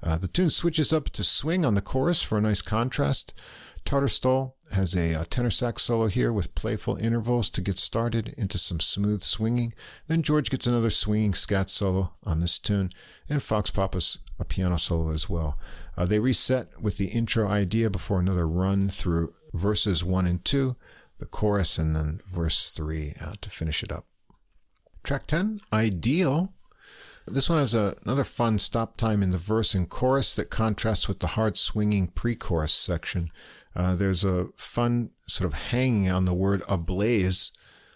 Uh, 0.03 0.17
the 0.17 0.27
tune 0.27 0.49
switches 0.49 0.95
up 0.95 1.11
to 1.11 1.23
swing 1.23 1.63
on 1.63 1.75
the 1.75 1.83
chorus 1.83 2.23
for 2.23 2.39
a 2.39 2.41
nice 2.41 2.63
contrast. 2.63 3.39
Tartar 3.85 4.53
has 4.73 4.95
a, 4.95 5.13
a, 5.13 5.27
tenor 5.27 5.51
sax 5.51 5.83
solo 5.83 6.07
here 6.07 6.33
with 6.33 6.55
playful 6.55 6.97
intervals 6.97 7.51
to 7.51 7.61
get 7.61 7.79
started 7.79 8.35
into 8.39 8.57
some 8.57 8.81
smooth 8.81 9.21
swinging. 9.21 9.75
Then 10.07 10.23
Gyorgy 10.23 10.49
gets 10.49 10.67
another 10.67 10.91
swinging 10.91 11.35
scat 11.35 11.69
solo 11.69 12.15
on 12.25 12.41
this 12.41 12.59
tune, 12.59 12.91
and 13.29 13.43
Fox 13.43 13.71
Pappas 13.71 14.19
a 14.39 14.45
piano 14.47 14.79
solo 14.79 15.11
as 15.11 15.29
well. 15.29 15.59
Uh, 15.99 16.07
they 16.07 16.19
reset 16.19 16.81
with 16.81 16.97
the 16.97 17.09
intro 17.09 17.47
idea 17.47 17.91
before 17.91 18.21
another 18.21 18.49
run 18.49 18.89
through 18.89 19.35
verses 19.53 20.03
one 20.03 20.27
and 20.27 20.45
two 20.47 20.77
the 21.19 21.27
chorus 21.27 21.79
and 21.79 21.95
then 21.95 22.21
verse 22.27 22.71
3 22.73 23.15
uh, 23.21 23.33
to 23.41 23.51
finish 23.51 23.83
it 23.83 23.93
up. 23.93 24.07
Track 25.03 25.27
10, 25.27 25.61
Ideal. 25.73 26.53
This 27.27 27.51
one 27.51 27.59
has 27.59 27.75
a, 27.75 27.97
another 28.05 28.25
fun 28.25 28.59
stop 28.59 28.97
time 28.97 29.23
in 29.23 29.31
the 29.31 29.39
verse 29.39 29.75
and 29.75 29.89
chorus 29.89 30.35
that 30.37 30.51
contrasts 30.51 31.09
with 31.09 31.19
the 31.21 31.29
hard 31.29 31.59
swinging 31.59 32.09
pre 32.09 32.35
chorus 32.35 32.73
section. 32.73 33.31
Uh, 33.77 33.95
there's 33.95 34.25
a 34.25 34.49
fun 34.57 35.13
sort 35.27 35.47
of 35.47 35.59
hanging 35.71 36.11
on 36.11 36.25
the 36.25 36.35
word 36.35 36.63
ablaze 36.69 37.53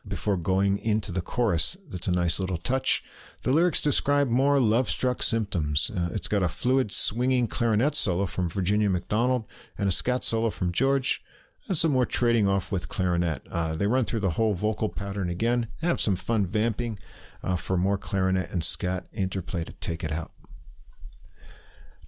before 0.06 0.36
going 0.36 0.78
into 0.78 1.12
the 1.12 1.20
chorus. 1.20 1.76
That's 1.88 2.08
a 2.08 2.12
nice 2.12 2.40
little 2.40 2.56
touch. 2.56 3.02
The 3.42 3.52
lyrics 3.52 3.80
describe 3.80 4.28
more 4.28 4.60
love 4.60 4.88
struck 4.88 5.22
symptoms. 5.22 5.90
Uh, 5.96 6.08
it's 6.12 6.28
got 6.28 6.42
a 6.42 6.48
fluid 6.48 6.92
swinging 6.92 7.46
clarinet 7.46 7.94
solo 7.94 8.26
from 8.26 8.48
Virginia 8.48 8.90
MacDonald 8.90 9.46
and 9.78 9.88
a 9.88 9.92
scat 9.92 10.24
solo 10.24 10.50
from 10.50 10.72
Gyorgy 10.72 11.20
and 11.68 11.76
some 11.76 11.92
more 11.92 12.06
trading 12.06 12.48
off 12.48 12.72
with 12.72 12.88
clarinet. 12.88 13.46
Uh, 13.50 13.74
they 13.74 13.86
run 13.86 14.04
through 14.04 14.20
the 14.20 14.30
whole 14.30 14.54
vocal 14.54 14.88
pattern 14.88 15.28
again, 15.28 15.68
have 15.80 16.00
some 16.00 16.16
fun 16.16 16.44
vamping 16.44 16.98
uh, 17.42 17.56
for 17.56 17.76
more 17.76 17.98
clarinet 17.98 18.50
and 18.50 18.64
scat 18.64 19.06
interplay 19.12 19.64
to 19.64 19.72
take 19.74 20.02
it 20.02 20.12
out. 20.12 20.32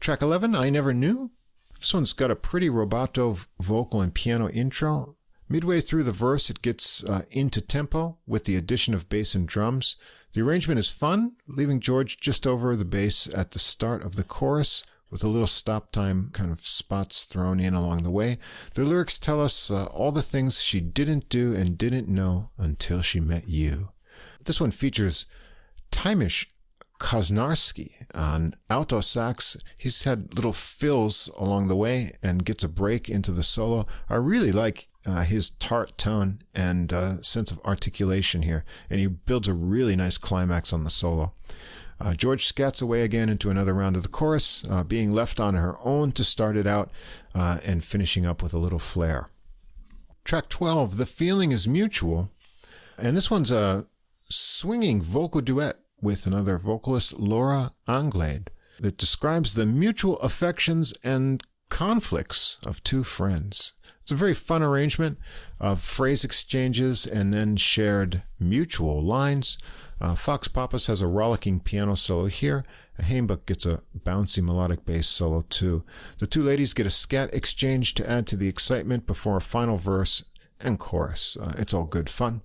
Track 0.01 0.23
11, 0.23 0.55
I 0.55 0.71
Never 0.71 0.93
Knew. 0.93 1.31
This 1.79 1.95
one's 1.95 2.13
got 2.13 2.31
a 2.31 2.37
pretty 2.37 2.69
rubato 2.69 3.47
vocal 3.61 4.01
and 4.01 4.15
piano 4.15 4.49
intro. 4.49 5.17
Midway 5.49 5.81
through 5.81 6.05
the 6.05 6.13
verse, 6.13 6.49
it 6.49 6.63
gets 6.63 7.05
uh, 7.05 7.23
into 7.31 7.61
tempo 7.61 8.19
with 8.27 8.45
the 8.45 8.57
addition 8.57 8.95
of 8.95 9.09
bass 9.09 9.35
and 9.35 9.47
drums. 9.47 9.97
The 10.33 10.41
arrangement 10.41 10.81
is 10.81 10.91
fun, 10.91 11.33
leaving 11.47 11.81
Gyorgy 11.81 12.19
just 12.19 12.47
over 12.47 12.75
the 12.75 12.85
bass 12.85 13.33
at 13.33 13.53
the 13.53 13.59
start 13.59 14.03
of 14.03 14.17
the 14.17 14.25
chorus 14.25 14.83
with 15.11 15.23
a 15.23 15.29
little 15.29 15.47
stop 15.47 15.93
time 15.93 16.31
kind 16.33 16.51
of 16.51 16.67
spots 16.67 17.25
thrown 17.25 17.61
in 17.61 17.75
along 17.75 18.03
the 18.03 18.11
way. 18.11 18.39
The 18.75 18.85
lyrics 18.85 19.19
tell 19.19 19.41
us 19.41 19.71
uh, 19.71 19.85
all 19.87 20.13
the 20.13 20.23
things 20.23 20.63
she 20.63 20.81
didn't 20.81 21.29
do 21.29 21.55
and 21.55 21.79
didn't 21.79 22.09
know 22.09 22.51
until 22.59 23.01
she 23.03 23.21
met 23.21 23.49
you. 23.49 23.91
This 24.45 24.61
one 24.61 24.71
features 24.71 25.27
Timish 25.91 26.47
Koznarski 26.99 27.93
on 28.15 28.55
alto 28.71 29.01
sax. 29.01 29.57
He's 29.79 30.05
had 30.05 30.35
little 30.35 30.53
fills 30.53 31.29
along 31.37 31.69
the 31.69 31.77
way 31.77 32.17
and 32.23 32.45
gets 32.45 32.65
a 32.65 32.69
break 32.69 33.09
into 33.09 33.33
the 33.33 33.43
solo. 33.43 33.87
I 34.09 34.15
really 34.17 34.53
like 34.53 34.89
uh, 35.07 35.23
his 35.23 35.51
tart 35.51 35.99
tone 35.99 36.43
and 36.55 36.93
uh, 36.93 37.21
sense 37.23 37.51
of 37.51 37.61
articulation 37.65 38.43
here, 38.43 38.65
and 38.89 39.01
he 39.01 39.07
builds 39.07 39.49
a 39.49 39.55
really 39.55 39.97
nice 39.97 40.19
climax 40.19 40.73
on 40.73 40.85
the 40.85 40.91
solo. 40.91 41.35
Uh, 42.01 42.11
Gyorgy 42.11 42.53
scats 42.53 42.83
away 42.83 43.03
again 43.03 43.29
into 43.29 43.51
another 43.51 43.75
round 43.75 43.97
of 43.97 44.03
the 44.03 44.09
chorus, 44.09 44.65
uh, 44.69 44.83
being 44.85 45.11
left 45.11 45.39
on 45.39 45.55
her 45.55 45.77
own 45.83 46.13
to 46.13 46.25
start 46.25 46.57
it 46.57 46.67
out 46.67 46.91
uh, 47.35 47.59
and 47.65 47.85
finishing 47.85 48.27
up 48.27 48.43
with 48.43 48.53
a 48.53 48.59
little 48.59 48.79
flair. 48.79 49.29
Track 50.25 50.49
12, 50.49 50.97
The 50.97 51.07
Feeling 51.07 51.53
is 51.53 51.69
Mutual. 51.69 52.31
And 52.97 53.17
this 53.17 53.31
one's 53.31 53.51
a 53.51 53.87
swinging 54.29 55.03
vocal 55.03 55.41
duet 55.41 55.77
with 56.01 56.27
another 56.27 56.59
vocalist, 56.59 57.15
Laura 57.15 57.73
Anglade, 57.87 58.51
that 58.81 58.97
describes 58.97 59.55
the 59.55 59.67
mutual 59.67 60.17
affections 60.19 60.95
and 61.03 61.43
conflicts 61.69 62.59
of 62.67 62.83
two 62.83 63.03
friends. 63.03 63.73
It's 64.03 64.11
a 64.11 64.17
very 64.17 64.35
fun 64.35 64.63
arrangement 64.63 65.19
of 65.59 65.81
phrase 65.81 66.25
exchanges 66.25 67.07
and 67.07 67.33
then 67.33 67.57
shared 67.57 68.23
mutual 68.39 69.03
lines. 69.03 69.57
Uh, 70.01 70.15
Fox 70.15 70.47
Pappas 70.47 70.89
has 70.89 71.01
a 71.01 71.07
rollicking 71.07 71.61
piano 71.61 71.95
solo 71.95 72.27
here. 72.27 72.65
Hainbuch 73.01 73.47
gets 73.47 73.65
a 73.65 73.81
bouncy 73.99 74.43
melodic 74.43 74.85
bass 74.85 75.09
solo 75.09 75.41
too. 75.41 75.85
The 76.19 76.27
two 76.27 76.43
ladies 76.43 76.75
get 76.75 76.87
a 76.87 76.91
scat 76.91 77.33
exchange 77.33 77.95
to 77.95 78.09
add 78.09 78.27
to 78.29 78.37
the 78.37 78.49
excitement 78.49 79.07
before 79.07 79.39
a 79.39 79.41
final 79.41 79.79
verse 79.79 80.25
and 80.61 80.79
chorus. 80.79 81.37
Uh, 81.41 81.53
it's 81.57 81.75
all 81.75 81.85
good 81.85 82.11
fun. 82.11 82.43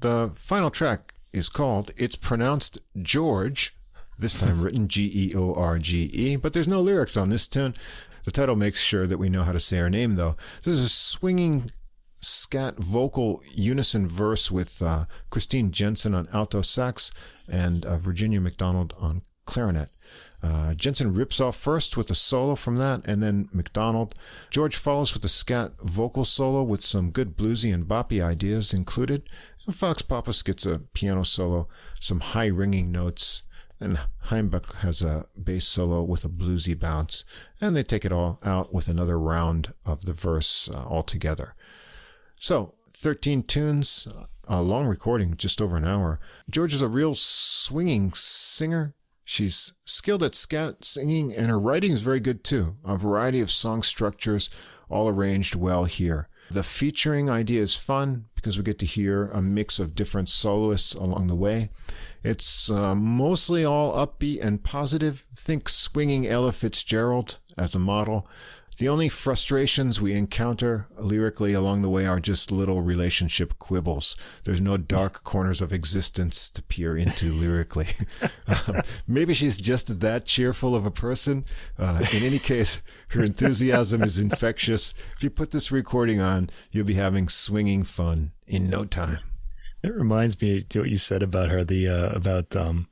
The 0.00 0.30
final 0.34 0.70
track 0.70 1.14
is 1.32 1.48
called 1.48 1.90
It's 1.96 2.16
Pronounced 2.16 2.78
George, 3.00 3.74
this 4.18 4.38
time 4.38 4.60
written 4.60 4.88
G 4.88 5.10
E 5.12 5.34
O 5.34 5.54
R 5.54 5.78
G 5.78 6.02
E, 6.12 6.36
but 6.36 6.52
there's 6.52 6.68
no 6.68 6.80
lyrics 6.80 7.16
on 7.16 7.30
this 7.30 7.48
tune. 7.48 7.74
The 8.24 8.30
title 8.30 8.56
makes 8.56 8.80
sure 8.80 9.06
that 9.06 9.18
we 9.18 9.28
know 9.28 9.42
how 9.42 9.52
to 9.52 9.60
say 9.60 9.78
her 9.78 9.90
name, 9.90 10.14
though. 10.14 10.36
This 10.64 10.76
is 10.76 10.84
a 10.84 10.88
swinging 10.88 11.70
scat 12.20 12.76
vocal 12.76 13.42
unison 13.52 14.08
verse 14.08 14.50
with 14.50 14.80
uh, 14.80 15.06
Christine 15.30 15.72
Jensen 15.72 16.14
on 16.14 16.28
alto 16.32 16.62
sax 16.62 17.10
and 17.50 17.84
uh, 17.84 17.96
Virginia 17.96 18.40
MacDonald 18.40 18.94
on 18.98 19.22
clarinet. 19.44 19.88
Uh, 20.42 20.74
Jensen 20.74 21.14
rips 21.14 21.40
off 21.40 21.56
first 21.56 21.96
with 21.96 22.10
a 22.10 22.14
solo 22.14 22.56
from 22.56 22.76
that, 22.76 23.02
and 23.04 23.22
then 23.22 23.48
MacDonald. 23.52 24.14
Gyorgy 24.50 24.74
follows 24.74 25.14
with 25.14 25.24
a 25.24 25.28
scat 25.28 25.72
vocal 25.80 26.24
solo 26.24 26.64
with 26.64 26.82
some 26.82 27.10
good 27.10 27.36
bluesy 27.36 27.72
and 27.72 27.86
boppy 27.86 28.22
ideas 28.22 28.72
included. 28.72 29.22
And 29.66 29.74
Fox 29.74 30.02
Pappas 30.02 30.42
gets 30.42 30.66
a 30.66 30.80
piano 30.94 31.22
solo, 31.22 31.68
some 32.00 32.20
high 32.20 32.48
ringing 32.48 32.90
notes, 32.90 33.44
and 33.82 33.98
Hainbuch 34.26 34.76
has 34.76 35.02
a 35.02 35.26
bass 35.42 35.66
solo 35.66 36.02
with 36.02 36.24
a 36.24 36.28
bluesy 36.28 36.78
bounce, 36.78 37.24
and 37.60 37.74
they 37.74 37.82
take 37.82 38.04
it 38.04 38.12
all 38.12 38.38
out 38.44 38.72
with 38.72 38.88
another 38.88 39.18
round 39.18 39.74
of 39.84 40.04
the 40.04 40.12
verse 40.12 40.70
uh, 40.72 40.78
altogether. 40.78 41.54
So, 42.38 42.74
13 42.94 43.42
tunes, 43.42 44.06
a 44.46 44.62
long 44.62 44.86
recording, 44.86 45.36
just 45.36 45.60
over 45.60 45.76
an 45.76 45.86
hour. 45.86 46.20
Gyorgy 46.50 46.74
is 46.74 46.82
a 46.82 46.88
real 46.88 47.14
swinging 47.14 48.12
singer. 48.12 48.94
She's 49.24 49.72
skilled 49.84 50.22
at 50.22 50.34
scat 50.34 50.84
singing, 50.84 51.34
and 51.34 51.48
her 51.48 51.58
writing 51.58 51.92
is 51.92 52.02
very 52.02 52.20
good 52.20 52.44
too. 52.44 52.76
A 52.84 52.96
variety 52.96 53.40
of 53.40 53.50
song 53.50 53.82
structures, 53.82 54.50
all 54.88 55.08
arranged 55.08 55.54
well 55.54 55.84
here. 55.84 56.28
The 56.50 56.62
featuring 56.62 57.30
idea 57.30 57.62
is 57.62 57.76
fun 57.76 58.26
because 58.34 58.58
we 58.58 58.64
get 58.64 58.78
to 58.80 58.86
hear 58.86 59.28
a 59.28 59.40
mix 59.40 59.78
of 59.78 59.94
different 59.94 60.28
soloists 60.28 60.94
along 60.94 61.28
the 61.28 61.34
way. 61.34 61.70
It's 62.24 62.70
uh, 62.70 62.94
mostly 62.94 63.64
all 63.64 63.94
upbeat 63.94 64.42
and 64.42 64.62
positive. 64.62 65.26
Think 65.36 65.68
swinging 65.68 66.26
Ella 66.26 66.52
Fitzgerald 66.52 67.38
as 67.56 67.74
a 67.74 67.78
model. 67.78 68.28
The 68.78 68.88
only 68.88 69.08
frustrations 69.08 70.00
we 70.00 70.14
encounter 70.14 70.86
lyrically 70.96 71.52
along 71.52 71.82
the 71.82 71.90
way 71.90 72.06
are 72.06 72.18
just 72.18 72.50
little 72.50 72.80
relationship 72.80 73.58
quibbles. 73.58 74.16
There's 74.44 74.62
no 74.62 74.76
dark 74.76 75.22
corners 75.24 75.60
of 75.60 75.72
existence 75.72 76.48
to 76.50 76.62
peer 76.62 76.96
into 76.96 77.32
lyrically. 77.32 77.88
um, 78.48 78.80
maybe 79.06 79.34
she's 79.34 79.58
just 79.58 80.00
that 80.00 80.24
cheerful 80.24 80.74
of 80.74 80.86
a 80.86 80.90
person. 80.90 81.44
Uh, 81.78 82.02
in 82.16 82.24
any 82.24 82.38
case, 82.38 82.82
her 83.08 83.22
enthusiasm 83.22 84.02
is 84.02 84.18
infectious. 84.18 84.94
If 85.16 85.22
you 85.22 85.30
put 85.30 85.50
this 85.50 85.70
recording 85.70 86.20
on, 86.20 86.48
you'll 86.70 86.86
be 86.86 86.94
having 86.94 87.28
swinging 87.28 87.84
fun 87.84 88.32
in 88.46 88.70
no 88.70 88.84
time. 88.84 89.18
It 89.82 89.92
reminds 89.92 90.40
me 90.40 90.58
of 90.58 90.76
what 90.76 90.88
you 90.88 90.96
said 90.96 91.22
about 91.22 91.48
her, 91.48 91.64
the 91.64 91.88
uh, 91.88 92.10
about 92.10 92.54
um, 92.54 92.86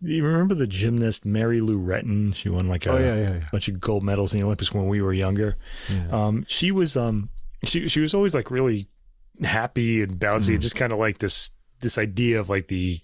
you 0.00 0.24
remember 0.24 0.54
the 0.54 0.66
gymnast 0.66 1.24
Mary 1.24 1.60
Lou 1.60 1.78
Retton? 1.78 2.34
She 2.34 2.48
won 2.48 2.68
like 2.68 2.86
a 2.86 2.92
oh, 2.92 2.98
yeah, 2.98 3.14
yeah, 3.14 3.34
yeah. 3.34 3.40
bunch 3.50 3.68
of 3.68 3.80
gold 3.80 4.02
medals 4.02 4.34
in 4.34 4.40
the 4.40 4.46
Olympics 4.46 4.72
when 4.72 4.86
we 4.86 5.00
were 5.00 5.12
younger. 5.12 5.56
Um, 6.10 6.44
she 6.48 6.70
was 6.72 6.96
um, 6.96 7.30
she 7.64 7.88
she 7.88 8.00
was 8.00 8.14
always 8.14 8.34
like 8.34 8.50
really 8.50 8.86
happy 9.42 10.02
and 10.02 10.18
bouncy, 10.18 10.56
mm. 10.56 10.60
just 10.60 10.76
kind 10.76 10.92
of 10.92 10.98
like 10.98 11.18
this 11.18 11.50
this 11.80 11.98
idea 11.98 12.40
of 12.40 12.48
like 12.48 12.68
the 12.68 12.98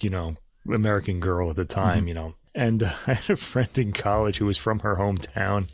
you 0.00 0.10
know 0.10 0.36
American 0.72 1.20
girl 1.20 1.50
at 1.50 1.56
the 1.56 1.64
time, 1.64 2.00
mm-hmm. 2.00 2.08
you 2.08 2.14
know. 2.14 2.34
And 2.54 2.82
uh, 2.82 2.92
I 3.06 3.14
had 3.14 3.30
a 3.30 3.36
friend 3.36 3.76
in 3.78 3.92
college 3.92 4.38
who 4.38 4.46
was 4.46 4.58
from 4.58 4.80
her 4.80 4.96
hometown, 4.96 5.68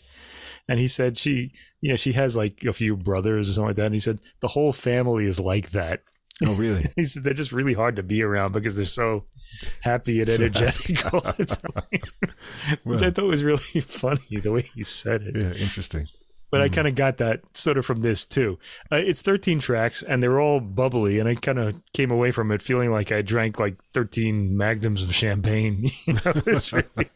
and 0.68 0.80
he 0.80 0.88
said 0.88 1.16
she 1.16 1.52
yeah 1.80 1.96
she 1.96 2.12
has 2.12 2.36
like 2.36 2.64
a 2.64 2.72
few 2.72 2.96
brothers 2.96 3.48
or 3.48 3.52
something 3.52 3.68
like 3.68 3.76
that. 3.76 3.86
And 3.86 3.94
he 3.94 4.00
said 4.00 4.18
the 4.40 4.48
whole 4.48 4.72
family 4.72 5.26
is 5.26 5.38
like 5.38 5.70
that. 5.70 6.02
Oh, 6.46 6.54
really? 6.56 6.86
he 6.96 7.04
said 7.04 7.22
they're 7.24 7.34
just 7.34 7.52
really 7.52 7.74
hard 7.74 7.96
to 7.96 8.02
be 8.02 8.22
around 8.22 8.52
because 8.52 8.76
they're 8.76 8.84
so 8.84 9.22
happy 9.82 10.20
and 10.20 10.28
energetic 10.30 10.98
happy. 10.98 11.16
all 11.16 11.32
the 11.32 11.44
time. 11.46 12.00
well, 12.84 12.94
Which 12.96 13.02
I 13.02 13.10
thought 13.10 13.26
was 13.26 13.44
really 13.44 13.58
funny 13.80 14.40
the 14.40 14.52
way 14.52 14.62
he 14.62 14.82
said 14.82 15.22
it. 15.22 15.36
Yeah, 15.36 15.64
interesting. 15.64 16.06
But 16.50 16.60
mm. 16.60 16.64
I 16.64 16.68
kind 16.68 16.88
of 16.88 16.96
got 16.96 17.18
that 17.18 17.42
sort 17.54 17.78
of 17.78 17.86
from 17.86 18.02
this 18.02 18.24
too. 18.24 18.58
Uh, 18.90 18.96
it's 18.96 19.22
13 19.22 19.60
tracks 19.60 20.02
and 20.02 20.22
they're 20.22 20.40
all 20.40 20.60
bubbly, 20.60 21.18
and 21.18 21.28
I 21.28 21.36
kind 21.36 21.58
of 21.58 21.80
came 21.92 22.10
away 22.10 22.32
from 22.32 22.50
it 22.50 22.60
feeling 22.60 22.90
like 22.90 23.12
I 23.12 23.22
drank 23.22 23.60
like 23.60 23.82
13 23.94 24.56
magnums 24.56 25.02
of 25.02 25.14
champagne. 25.14 25.88
you 26.06 26.14
know, 26.14 26.32
it's 26.46 26.72
really, 26.72 26.88
it's 26.98 27.10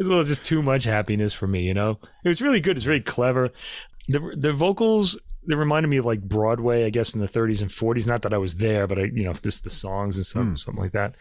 a 0.00 0.04
little 0.04 0.24
just 0.24 0.44
too 0.44 0.62
much 0.62 0.84
happiness 0.84 1.34
for 1.34 1.46
me. 1.46 1.62
You 1.62 1.74
know, 1.74 1.98
it 2.24 2.28
was 2.28 2.40
really 2.40 2.60
good. 2.60 2.76
It's 2.76 2.86
really 2.86 3.00
clever. 3.00 3.50
The 4.08 4.34
the 4.36 4.52
vocals 4.52 5.18
they 5.46 5.54
reminded 5.54 5.88
me 5.88 5.96
of 5.96 6.04
like 6.04 6.22
Broadway, 6.22 6.84
I 6.84 6.90
guess, 6.90 7.14
in 7.14 7.20
the 7.20 7.28
30s 7.28 7.60
and 7.60 7.70
40s. 7.70 8.06
Not 8.06 8.22
that 8.22 8.34
I 8.34 8.38
was 8.38 8.56
there, 8.56 8.86
but 8.86 8.98
I, 8.98 9.02
you 9.04 9.24
know, 9.24 9.32
just 9.32 9.64
the 9.64 9.70
songs 9.70 10.16
and 10.16 10.26
some, 10.26 10.54
mm. 10.54 10.58
something 10.58 10.82
like 10.82 10.92
that. 10.92 11.16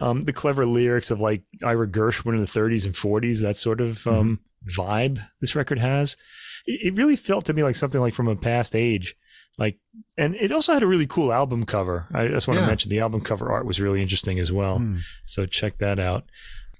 Um, 0.00 0.20
the 0.20 0.32
clever 0.32 0.64
lyrics 0.64 1.10
of 1.10 1.20
like 1.20 1.42
Ira 1.64 1.88
Gershwin 1.88 2.34
in 2.34 2.40
the 2.40 2.46
30s 2.46 2.84
and 2.84 2.94
40s, 2.94 3.42
that 3.42 3.56
sort 3.56 3.80
of 3.80 4.06
um, 4.06 4.40
mm-hmm. 4.64 4.80
vibe 4.80 5.20
this 5.40 5.56
record 5.56 5.78
has. 5.78 6.16
It, 6.66 6.92
it, 6.92 6.96
really 6.96 7.16
felt 7.16 7.44
to 7.46 7.52
me 7.52 7.62
like 7.62 7.76
something 7.76 8.00
like 8.00 8.14
from 8.14 8.28
a 8.28 8.36
past 8.36 8.76
age. 8.76 9.16
Like, 9.58 9.78
and 10.18 10.34
it 10.36 10.52
also 10.52 10.72
had 10.72 10.82
a 10.82 10.86
really 10.86 11.06
cool 11.06 11.32
album 11.32 11.64
cover. 11.64 12.06
I 12.12 12.28
just 12.28 12.46
want 12.46 12.58
yeah. 12.58 12.66
to 12.66 12.70
mention 12.70 12.90
the 12.90 13.00
album 13.00 13.22
cover 13.22 13.50
art 13.50 13.66
was 13.66 13.80
really 13.80 14.02
interesting 14.02 14.38
as 14.38 14.52
well. 14.52 14.78
Mm. 14.78 15.00
So 15.24 15.46
check 15.46 15.78
that 15.78 15.98
out. 15.98 16.24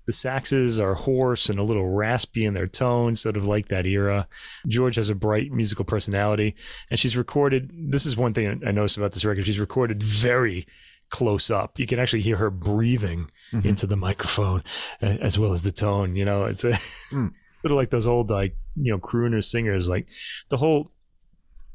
The 0.06 0.12
saxes 0.12 0.80
are 0.80 0.94
hoarse 0.94 1.48
and 1.48 1.58
a 1.58 1.64
little 1.64 1.88
raspy 1.88 2.44
in 2.44 2.54
their 2.54 2.66
tone, 2.66 3.16
sort 3.16 3.36
of 3.36 3.46
like 3.46 3.68
that 3.68 3.86
era. 3.86 4.28
Gyorgy 4.68 4.96
has 4.96 5.10
a 5.10 5.14
bright 5.14 5.50
musical 5.50 5.84
personality, 5.84 6.54
and 6.90 6.98
she's 6.98 7.16
recorded. 7.16 7.70
This 7.74 8.06
is 8.06 8.16
one 8.16 8.32
thing 8.32 8.62
I 8.66 8.70
noticed 8.70 8.96
about 8.96 9.12
this 9.12 9.24
record. 9.24 9.46
She's 9.46 9.60
recorded 9.60 10.02
very 10.02 10.66
close 11.08 11.50
up. 11.50 11.78
You 11.78 11.86
can 11.86 11.98
actually 11.98 12.22
hear 12.22 12.36
her 12.36 12.50
breathing 12.50 13.30
mm-hmm. 13.52 13.66
into 13.68 13.86
the 13.86 13.96
microphone 13.96 14.62
as 15.00 15.38
well 15.38 15.52
as 15.52 15.62
the 15.62 15.72
tone. 15.72 16.16
You 16.16 16.24
know, 16.24 16.44
it's 16.44 16.64
a, 16.64 16.70
mm. 16.70 17.34
sort 17.60 17.72
of 17.72 17.76
like 17.76 17.90
those 17.90 18.06
old 18.06 18.30
like 18.30 18.56
you 18.76 18.92
know 18.92 18.98
crooner 18.98 19.42
singers. 19.42 19.88
Like 19.88 20.06
the 20.48 20.56
whole 20.56 20.92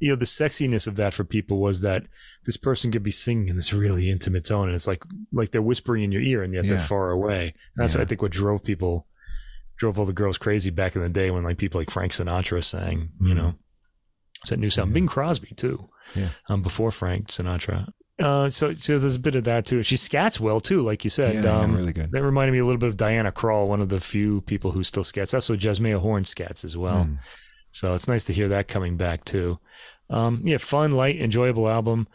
you 0.01 0.09
know 0.09 0.15
the 0.15 0.25
sexiness 0.25 0.87
of 0.87 0.95
that 0.95 1.13
for 1.13 1.23
people 1.23 1.59
was 1.59 1.81
that 1.81 2.03
this 2.45 2.57
person 2.57 2.91
could 2.91 3.03
be 3.03 3.11
singing 3.11 3.47
in 3.47 3.55
this 3.55 3.71
really 3.71 4.09
intimate 4.09 4.43
tone 4.43 4.67
and 4.67 4.75
it's 4.75 4.87
like 4.87 5.03
like 5.31 5.51
they're 5.51 5.61
whispering 5.61 6.03
in 6.03 6.11
your 6.11 6.23
ear 6.23 6.43
and 6.43 6.53
yet 6.53 6.65
yeah. 6.65 6.71
they're 6.71 6.79
far 6.79 7.11
away 7.11 7.53
that's 7.75 7.93
yeah. 7.93 7.99
what 7.99 8.05
i 8.05 8.07
think 8.07 8.21
what 8.21 8.31
drove 8.31 8.63
people 8.63 9.07
drove 9.77 9.97
all 9.97 10.05
the 10.05 10.11
girls 10.11 10.37
crazy 10.37 10.71
back 10.71 10.95
in 10.95 11.01
the 11.01 11.09
day 11.09 11.31
when 11.31 11.43
like 11.43 11.57
people 11.57 11.79
like 11.79 11.91
frank 11.91 12.11
sinatra 12.11 12.63
sang 12.63 12.97
mm-hmm. 12.99 13.27
you 13.27 13.33
know 13.35 13.53
that 14.49 14.57
new 14.57 14.71
sound 14.71 14.89
yeah. 14.89 14.95
bing 14.95 15.07
crosby 15.07 15.53
too 15.55 15.87
yeah 16.15 16.29
um 16.49 16.61
before 16.61 16.91
frank 16.91 17.27
sinatra 17.27 17.87
uh, 18.19 18.51
so, 18.51 18.71
so 18.75 18.99
there's 18.99 19.15
a 19.15 19.19
bit 19.19 19.35
of 19.35 19.45
that 19.45 19.65
too. 19.65 19.81
She 19.81 19.95
scats 19.95 20.39
well 20.39 20.59
too, 20.59 20.83
like 20.83 21.03
you 21.03 21.09
said. 21.09 21.43
Yeah, 21.43 21.61
um, 21.61 21.75
really 21.75 21.93
good. 21.93 22.11
That 22.11 22.21
reminded 22.21 22.51
me 22.51 22.59
a 22.59 22.65
little 22.65 22.77
bit 22.77 22.89
of 22.89 22.97
Diana 22.97 23.31
Krall, 23.31 23.65
one 23.65 23.81
of 23.81 23.89
the 23.89 23.99
few 23.99 24.41
people 24.41 24.69
who 24.69 24.83
still 24.83 25.01
scats. 25.01 25.33
Also, 25.33 25.55
Jazzmeia 25.55 25.97
Horn 25.97 26.23
scats 26.23 26.63
as 26.63 26.77
well. 26.77 27.05
Mm. 27.05 27.17
So 27.71 27.93
it's 27.93 28.07
nice 28.07 28.25
to 28.25 28.33
hear 28.33 28.49
that 28.49 28.67
coming 28.67 28.97
back 28.97 29.25
too. 29.25 29.59
Um, 30.11 30.41
yeah, 30.43 30.57
fun, 30.57 30.91
light, 30.91 31.19
enjoyable 31.19 31.67
album, 31.67 32.07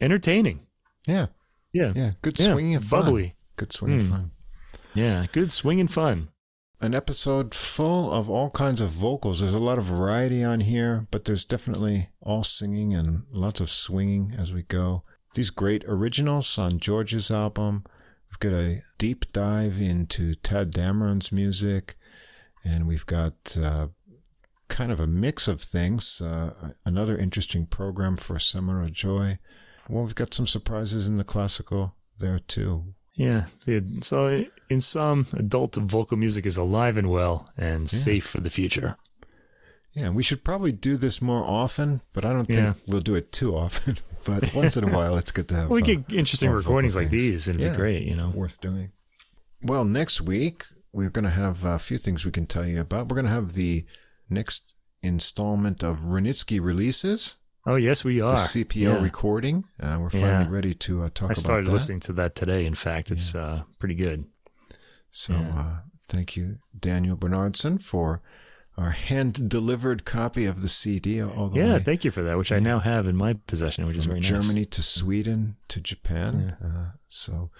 entertaining. 0.00 0.66
Yeah, 1.06 1.26
yeah, 1.72 1.92
yeah. 1.94 2.12
Good 2.22 2.38
swinging 2.38 2.76
and 2.76 2.90
bubbly. 2.90 3.24
Fun. 3.24 3.36
Good 3.56 3.72
swinging 3.72 4.00
mm. 4.00 4.10
fun. 4.10 4.30
Yeah, 4.94 5.26
good 5.32 5.52
swinging 5.52 5.88
fun. 5.88 6.28
An 6.80 6.94
episode 6.94 7.54
full 7.54 8.10
of 8.10 8.28
all 8.28 8.50
kinds 8.50 8.80
of 8.80 8.88
vocals. 8.88 9.40
There's 9.40 9.54
a 9.54 9.58
lot 9.58 9.78
of 9.78 9.84
variety 9.84 10.42
on 10.42 10.60
here, 10.60 11.06
but 11.10 11.24
there's 11.24 11.44
definitely 11.44 12.08
all 12.20 12.42
singing 12.42 12.92
and 12.94 13.22
lots 13.30 13.60
of 13.60 13.70
swinging 13.70 14.32
as 14.36 14.52
we 14.52 14.62
go. 14.62 15.02
These 15.34 15.50
great 15.50 15.84
originals 15.86 16.58
on 16.58 16.80
Gyorgy's 16.80 17.30
album. 17.30 17.84
We've 18.28 18.50
got 18.50 18.58
a 18.58 18.82
deep 18.98 19.32
dive 19.32 19.80
into 19.80 20.34
Tadd 20.34 20.72
Dameron's 20.72 21.30
music, 21.30 21.94
and 22.64 22.88
we've 22.88 23.06
got 23.06 23.56
uh, 23.60 23.88
kind 24.72 24.90
of 24.90 24.98
a 24.98 25.06
mix 25.06 25.48
of 25.48 25.60
things. 25.60 26.20
Uh, 26.20 26.72
another 26.84 27.16
interesting 27.16 27.66
program 27.66 28.16
for 28.16 28.38
Summer 28.38 28.80
of 28.80 28.92
Joy. 28.92 29.38
Well, 29.88 30.04
we've 30.04 30.14
got 30.14 30.32
some 30.32 30.46
surprises 30.46 31.06
in 31.06 31.16
the 31.16 31.24
classical 31.24 31.94
there 32.18 32.38
too. 32.38 32.94
Yeah. 33.12 33.44
So, 34.00 34.46
in 34.70 34.80
some, 34.80 35.26
adult 35.34 35.76
vocal 35.76 36.16
music 36.16 36.46
is 36.46 36.56
alive 36.56 36.96
and 36.96 37.10
well 37.10 37.50
and 37.58 37.82
yeah. 37.82 37.98
safe 37.98 38.26
for 38.26 38.40
the 38.40 38.48
future. 38.48 38.96
Yeah, 39.92 40.08
we 40.08 40.22
should 40.22 40.42
probably 40.42 40.72
do 40.72 40.96
this 40.96 41.20
more 41.20 41.44
often, 41.44 42.00
but 42.14 42.24
I 42.24 42.32
don't 42.32 42.46
think 42.46 42.58
yeah. 42.58 42.72
we'll 42.86 43.02
do 43.02 43.14
it 43.14 43.30
too 43.30 43.54
often. 43.54 43.98
but 44.26 44.54
once 44.54 44.78
in 44.78 44.84
a 44.84 44.90
while, 44.90 45.18
it's 45.18 45.32
good 45.32 45.48
to 45.48 45.54
have. 45.54 45.68
we 45.68 45.82
get 45.82 46.10
interesting 46.10 46.50
recordings 46.50 46.96
like 46.96 47.10
these, 47.10 47.46
and 47.46 47.60
it'd 47.60 47.72
yeah, 47.72 47.76
be 47.76 47.76
great, 47.76 48.02
you 48.04 48.16
know. 48.16 48.30
Worth 48.30 48.58
doing. 48.62 48.92
Well, 49.62 49.84
next 49.84 50.22
week, 50.22 50.64
we're 50.94 51.10
going 51.10 51.26
to 51.26 51.30
have 51.30 51.62
a 51.64 51.78
few 51.78 51.98
things 51.98 52.24
we 52.24 52.30
can 52.30 52.46
tell 52.46 52.66
you 52.66 52.80
about. 52.80 53.08
We're 53.08 53.16
going 53.16 53.26
to 53.26 53.32
have 53.32 53.52
the 53.52 53.84
next 54.28 54.74
installment 55.02 55.82
of 55.82 55.98
Wranitzky 55.98 56.64
releases. 56.64 57.38
Oh 57.64 57.76
yes, 57.76 58.04
we 58.04 58.20
are. 58.20 58.32
The 58.32 58.64
CPO 58.64 58.74
yeah. 58.80 59.02
recording. 59.02 59.64
Uh, 59.80 59.98
we're 60.00 60.10
finally 60.10 60.44
yeah. 60.44 60.50
ready 60.50 60.74
to 60.74 61.02
uh, 61.02 61.08
talk 61.14 61.26
about 61.26 61.38
I 61.38 61.40
started 61.40 61.68
listening 61.68 62.00
to 62.00 62.12
that 62.14 62.34
today. 62.34 62.66
In 62.66 62.74
fact, 62.74 63.10
it's 63.10 63.34
yeah. 63.34 63.40
uh, 63.40 63.62
pretty 63.78 63.94
good. 63.94 64.24
So 65.10 65.34
uh, 65.34 65.80
thank 66.04 66.36
you, 66.36 66.56
Daniel 66.76 67.16
Bernardson, 67.16 67.78
for 67.78 68.20
our 68.76 68.90
hand 68.90 69.48
delivered 69.48 70.04
copy 70.04 70.44
of 70.46 70.62
the 70.62 70.68
CD. 70.68 71.22
All 71.22 71.48
the 71.48 71.58
yeah, 71.58 71.74
way. 71.74 71.78
thank 71.80 72.04
you 72.04 72.10
for 72.10 72.22
that, 72.22 72.38
which 72.38 72.50
I 72.50 72.58
now 72.58 72.80
have 72.80 73.06
in 73.06 73.16
my 73.16 73.34
possession, 73.34 73.86
which 73.86 73.94
From 73.94 73.98
is 73.98 74.06
very 74.06 74.20
Germany 74.20 74.40
nice. 74.40 74.46
Germany 74.46 74.64
to 74.66 74.82
Sweden 74.82 75.56
to 75.68 75.80
Japan. 75.80 76.56
Uh, 76.64 76.96
so 77.08 77.50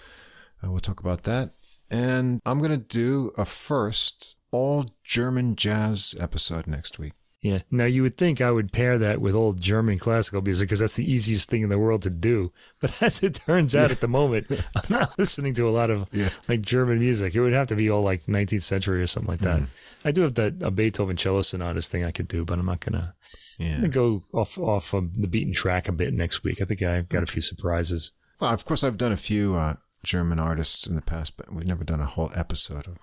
uh, 0.63 0.71
we'll 0.71 0.79
talk 0.79 0.99
about 0.99 1.23
that. 1.23 1.51
And 1.89 2.41
I'm 2.45 2.57
going 2.57 2.71
to 2.71 2.77
do 2.77 3.31
a 3.37 3.45
first 3.45 4.35
all 4.53 4.85
German 5.03 5.55
jazz 5.55 6.15
episode 6.19 6.67
next 6.67 6.99
week. 6.99 7.13
Yeah. 7.41 7.59
Now 7.69 7.83
you 7.83 8.03
would 8.03 8.15
think 8.15 8.39
I 8.39 8.51
would 8.51 8.71
pair 8.71 8.97
that 8.97 9.19
with 9.19 9.35
old 9.35 9.59
German 9.59 9.99
classical 9.99 10.41
music 10.41 10.69
because 10.69 10.79
that's 10.79 10.95
the 10.95 11.11
easiest 11.11 11.49
thing 11.49 11.61
in 11.61 11.69
the 11.69 11.77
world 11.77 12.03
to 12.03 12.09
do. 12.09 12.53
But 12.79 13.01
as 13.01 13.21
it 13.21 13.41
turns 13.45 13.75
out, 13.75 13.89
yeah. 13.89 13.91
at 13.91 13.99
the 13.99 14.07
moment, 14.07 14.47
I'm 14.75 14.83
not 14.89 15.19
listening 15.19 15.53
to 15.55 15.67
a 15.67 15.71
lot 15.71 15.89
of 15.89 16.07
yeah. 16.13 16.29
like 16.47 16.61
German 16.61 16.99
music. 16.99 17.35
It 17.35 17.41
would 17.41 17.51
have 17.51 17.67
to 17.67 17.75
be 17.75 17.89
all 17.89 18.01
like 18.01 18.25
19th 18.27 18.61
century 18.61 19.01
or 19.01 19.07
something 19.07 19.31
like 19.31 19.41
that. 19.41 19.59
Mm. 19.59 19.67
I 20.05 20.11
do 20.11 20.21
have 20.21 20.35
that 20.35 20.55
a 20.61 20.71
Beethoven 20.71 21.17
cello 21.17 21.41
sonatas 21.41 21.89
thing 21.89 22.05
I 22.05 22.11
could 22.11 22.29
do, 22.29 22.45
but 22.45 22.59
I'm 22.59 22.65
not 22.65 22.79
gonna, 22.79 23.15
yeah. 23.57 23.75
gonna 23.75 23.89
go 23.89 24.23
off 24.33 24.57
off 24.57 24.93
of 24.93 25.21
the 25.21 25.27
beaten 25.27 25.53
track 25.53 25.89
a 25.89 25.91
bit 25.91 26.13
next 26.13 26.43
week. 26.43 26.61
I 26.61 26.65
think 26.65 26.81
I've 26.81 27.09
got 27.09 27.23
a 27.23 27.27
few 27.27 27.41
surprises. 27.41 28.13
Well, 28.39 28.53
of 28.53 28.63
course, 28.63 28.83
I've 28.83 28.97
done 28.97 29.11
a 29.11 29.17
few 29.17 29.55
uh, 29.55 29.75
German 30.03 30.39
artists 30.39 30.87
in 30.87 30.95
the 30.95 31.01
past, 31.01 31.35
but 31.35 31.51
we've 31.53 31.67
never 31.67 31.83
done 31.83 31.99
a 31.99 32.05
whole 32.05 32.31
episode 32.35 32.87
of 32.87 32.99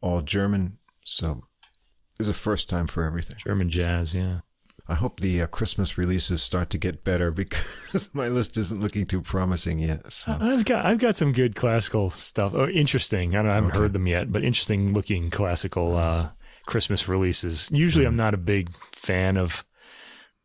all 0.00 0.22
German. 0.22 0.78
So 1.04 1.44
it's 2.18 2.28
a 2.28 2.34
first 2.34 2.68
time 2.68 2.86
for 2.86 3.04
everything. 3.04 3.36
German 3.38 3.70
jazz, 3.70 4.14
yeah. 4.14 4.40
I 4.86 4.94
hope 4.94 5.20
the 5.20 5.40
uh, 5.40 5.46
Christmas 5.46 5.96
releases 5.96 6.42
start 6.42 6.68
to 6.70 6.78
get 6.78 7.04
better 7.04 7.30
because 7.32 8.10
my 8.14 8.28
list 8.28 8.56
isn't 8.58 8.80
looking 8.80 9.06
too 9.06 9.22
promising 9.22 9.78
yet. 9.78 10.12
So. 10.12 10.36
I've 10.38 10.64
got 10.64 10.84
I've 10.84 10.98
got 10.98 11.16
some 11.16 11.32
good 11.32 11.54
classical 11.54 12.10
stuff. 12.10 12.52
Oh, 12.54 12.68
interesting. 12.68 13.34
I, 13.34 13.42
don't, 13.42 13.50
I 13.50 13.54
haven't 13.54 13.70
okay. 13.70 13.78
heard 13.78 13.92
them 13.92 14.06
yet, 14.06 14.30
but 14.30 14.44
interesting 14.44 14.92
looking 14.92 15.30
classical 15.30 15.96
uh, 15.96 16.30
Christmas 16.66 17.08
releases. 17.08 17.70
Usually, 17.72 18.04
mm. 18.04 18.08
I'm 18.08 18.16
not 18.16 18.34
a 18.34 18.38
big 18.38 18.70
fan 18.92 19.36
of 19.36 19.64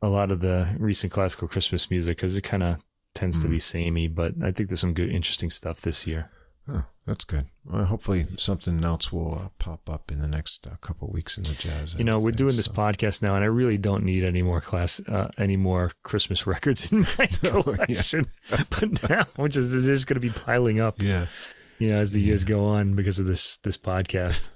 a 0.01 0.07
lot 0.07 0.31
of 0.31 0.39
the 0.39 0.73
recent 0.79 1.11
classical 1.11 1.47
Christmas 1.47 1.89
music 1.91 2.17
because 2.17 2.37
it 2.37 2.41
kind 2.41 2.63
of 2.63 2.77
tends 3.13 3.39
mm. 3.39 3.43
to 3.43 3.47
be 3.49 3.59
samey. 3.59 4.07
But 4.07 4.35
I 4.41 4.51
think 4.51 4.69
there's 4.69 4.79
some 4.79 4.93
good, 4.93 5.09
interesting 5.09 5.49
stuff 5.49 5.81
this 5.81 6.07
year. 6.07 6.31
Oh, 6.71 6.83
that's 7.07 7.25
good. 7.25 7.45
Well, 7.65 7.85
hopefully 7.85 8.27
something 8.37 8.83
else 8.83 9.11
will 9.11 9.35
uh, 9.35 9.47
pop 9.57 9.89
up 9.89 10.11
in 10.11 10.19
the 10.21 10.27
next 10.27 10.67
uh, 10.67 10.75
couple 10.81 11.07
weeks 11.09 11.37
in 11.37 11.43
the 11.43 11.53
jazz. 11.53 11.95
You 11.97 12.03
know, 12.03 12.17
we're 12.17 12.25
things, 12.29 12.35
doing 12.37 12.55
this 12.55 12.65
so. 12.65 12.71
podcast 12.73 13.21
now, 13.23 13.33
and 13.35 13.43
I 13.43 13.47
really 13.47 13.77
don't 13.77 14.03
need 14.03 14.23
any 14.23 14.41
more 14.43 14.61
class, 14.61 14.99
uh, 15.07 15.29
any 15.37 15.57
more 15.57 15.91
Christmas 16.03 16.45
records 16.53 16.91
in 16.91 17.01
my 17.01 17.27
Oh, 17.45 17.63
collection. 17.63 18.27
but 18.69 19.09
now, 19.09 19.23
which 19.37 19.57
is 19.57 19.71
they're 19.71 19.95
just 19.95 20.07
going 20.07 20.15
to 20.15 20.19
be 20.21 20.29
piling 20.29 20.79
up, 20.79 21.01
Yeah. 21.01 21.25
you 21.79 21.89
know, 21.89 21.97
as 21.97 22.11
the 22.11 22.21
years 22.21 22.43
go 22.43 22.65
on 22.65 22.93
because 22.95 23.17
of 23.19 23.25
this 23.25 23.57
this 23.57 23.77
podcast. 23.77 24.51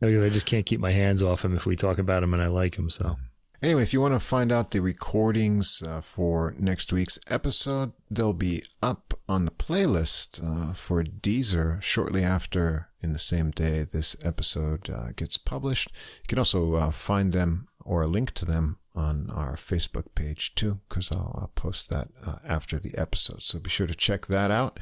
because 0.00 0.22
I 0.22 0.28
just 0.30 0.46
can't 0.46 0.66
keep 0.66 0.80
my 0.80 0.90
hands 0.92 1.22
off 1.22 1.42
them 1.42 1.54
if 1.56 1.64
we 1.66 1.76
talk 1.76 1.98
about 1.98 2.20
them 2.22 2.34
and 2.34 2.42
I 2.42 2.48
like 2.48 2.74
them. 2.76 2.90
So 2.90 3.16
Anyway, 3.62 3.82
if 3.82 3.92
you 3.92 4.00
want 4.00 4.12
to 4.12 4.18
find 4.18 4.50
out 4.50 4.72
the 4.72 4.80
recordings 4.80 5.84
uh, 5.86 6.00
for 6.00 6.52
next 6.58 6.92
week's 6.92 7.16
episode, 7.28 7.92
they'll 8.10 8.32
be 8.32 8.64
up 8.82 9.14
on 9.28 9.44
the 9.44 9.52
playlist 9.52 10.42
uh, 10.42 10.74
for 10.74 11.04
Deezer 11.04 11.80
shortly 11.80 12.24
after, 12.24 12.88
in 13.00 13.12
the 13.12 13.20
same 13.20 13.52
day 13.52 13.84
this 13.84 14.16
episode 14.24 14.90
uh, 14.90 15.12
gets 15.14 15.36
published. 15.36 15.92
You 16.22 16.26
can 16.26 16.38
also 16.38 16.74
uh, 16.74 16.90
find 16.90 17.32
them 17.32 17.68
or 17.84 18.02
a 18.02 18.08
link 18.08 18.32
to 18.32 18.44
them 18.44 18.78
on 18.96 19.30
our 19.30 19.54
Facebook 19.54 20.06
page 20.16 20.56
too, 20.56 20.80
because 20.88 21.12
I'll, 21.12 21.38
I'll 21.40 21.52
post 21.54 21.88
that 21.90 22.08
uh, 22.26 22.38
after 22.44 22.80
the 22.80 22.98
episode. 22.98 23.42
So 23.42 23.60
be 23.60 23.70
sure 23.70 23.86
to 23.86 23.94
check 23.94 24.26
that 24.26 24.50
out. 24.50 24.80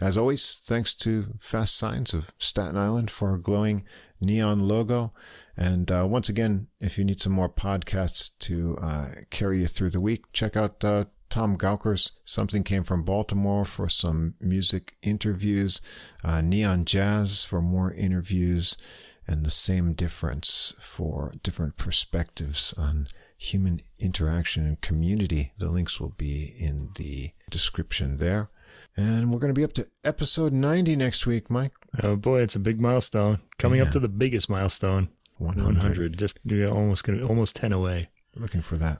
As 0.00 0.16
always, 0.16 0.60
thanks 0.64 0.94
to 0.94 1.34
Fast 1.38 1.76
Signs 1.76 2.12
of 2.12 2.32
Staten 2.38 2.76
Island 2.76 3.08
for 3.08 3.30
our 3.30 3.38
glowing 3.38 3.84
neon 4.20 4.58
logo. 4.58 5.12
And 5.60 5.92
uh, 5.92 6.06
once 6.08 6.30
again, 6.30 6.68
if 6.80 6.96
you 6.96 7.04
need 7.04 7.20
some 7.20 7.34
more 7.34 7.50
podcasts 7.50 8.30
to 8.40 8.78
uh, 8.80 9.08
carry 9.28 9.60
you 9.60 9.66
through 9.66 9.90
the 9.90 10.00
week, 10.00 10.24
check 10.32 10.56
out 10.56 10.82
uh, 10.82 11.04
Tom 11.28 11.58
Gauker's 11.58 12.12
Something 12.24 12.64
Came 12.64 12.82
from 12.82 13.02
Baltimore 13.02 13.66
for 13.66 13.86
some 13.90 14.34
music 14.40 14.94
interviews, 15.02 15.82
uh, 16.24 16.40
Neon 16.40 16.86
Jazz 16.86 17.44
for 17.44 17.60
more 17.60 17.92
interviews, 17.92 18.78
and 19.26 19.44
The 19.44 19.50
Same 19.50 19.92
Difference 19.92 20.74
for 20.80 21.34
different 21.42 21.76
perspectives 21.76 22.72
on 22.78 23.06
human 23.36 23.82
interaction 23.98 24.66
and 24.66 24.80
community. 24.80 25.52
The 25.58 25.70
links 25.70 26.00
will 26.00 26.14
be 26.16 26.54
in 26.58 26.88
the 26.96 27.32
description 27.50 28.16
there. 28.16 28.48
And 28.96 29.30
we're 29.30 29.38
going 29.38 29.54
to 29.54 29.58
be 29.58 29.64
up 29.64 29.72
to 29.74 29.88
episode 30.04 30.52
90 30.52 30.96
next 30.96 31.26
week, 31.26 31.50
Mike. 31.50 31.72
oh 32.02 32.16
boy, 32.16 32.40
it's 32.40 32.56
a 32.56 32.60
big 32.60 32.80
milestone 32.80 33.38
coming 33.58 33.80
up 33.80 33.90
to 33.90 34.00
the 34.00 34.08
biggest 34.08 34.50
milestone, 34.50 35.08
100. 35.40 35.64
100. 35.76 36.18
Just 36.18 36.38
you're 36.44 36.70
almost 36.70 37.04
gonna 37.04 37.26
almost 37.26 37.56
10 37.56 37.72
away. 37.72 38.10
Looking 38.36 38.60
for 38.62 38.76
that. 38.76 38.98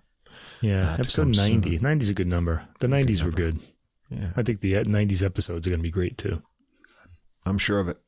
Yeah, 0.60 0.92
Uh, 0.92 0.94
episode 0.94 1.22
come 1.22 1.34
soon. 1.34 1.60
90. 1.60 1.78
90 1.78 2.02
is 2.04 2.10
a 2.10 2.14
good 2.14 2.26
number. 2.26 2.66
The 2.80 2.86
90s 2.88 3.20
were 3.22 3.30
number. 3.30 3.36
good. 3.36 3.60
Yeah, 4.10 4.30
I 4.36 4.42
think 4.42 4.60
the 4.60 4.72
90s 4.74 5.22
episodes 5.22 5.66
are 5.66 5.70
going 5.70 5.78
to 5.80 5.84
be 5.84 5.90
great 5.90 6.18
too. 6.18 6.40
I'm 7.46 7.58
sure 7.58 7.78
of 7.78 7.88
it. 7.88 7.98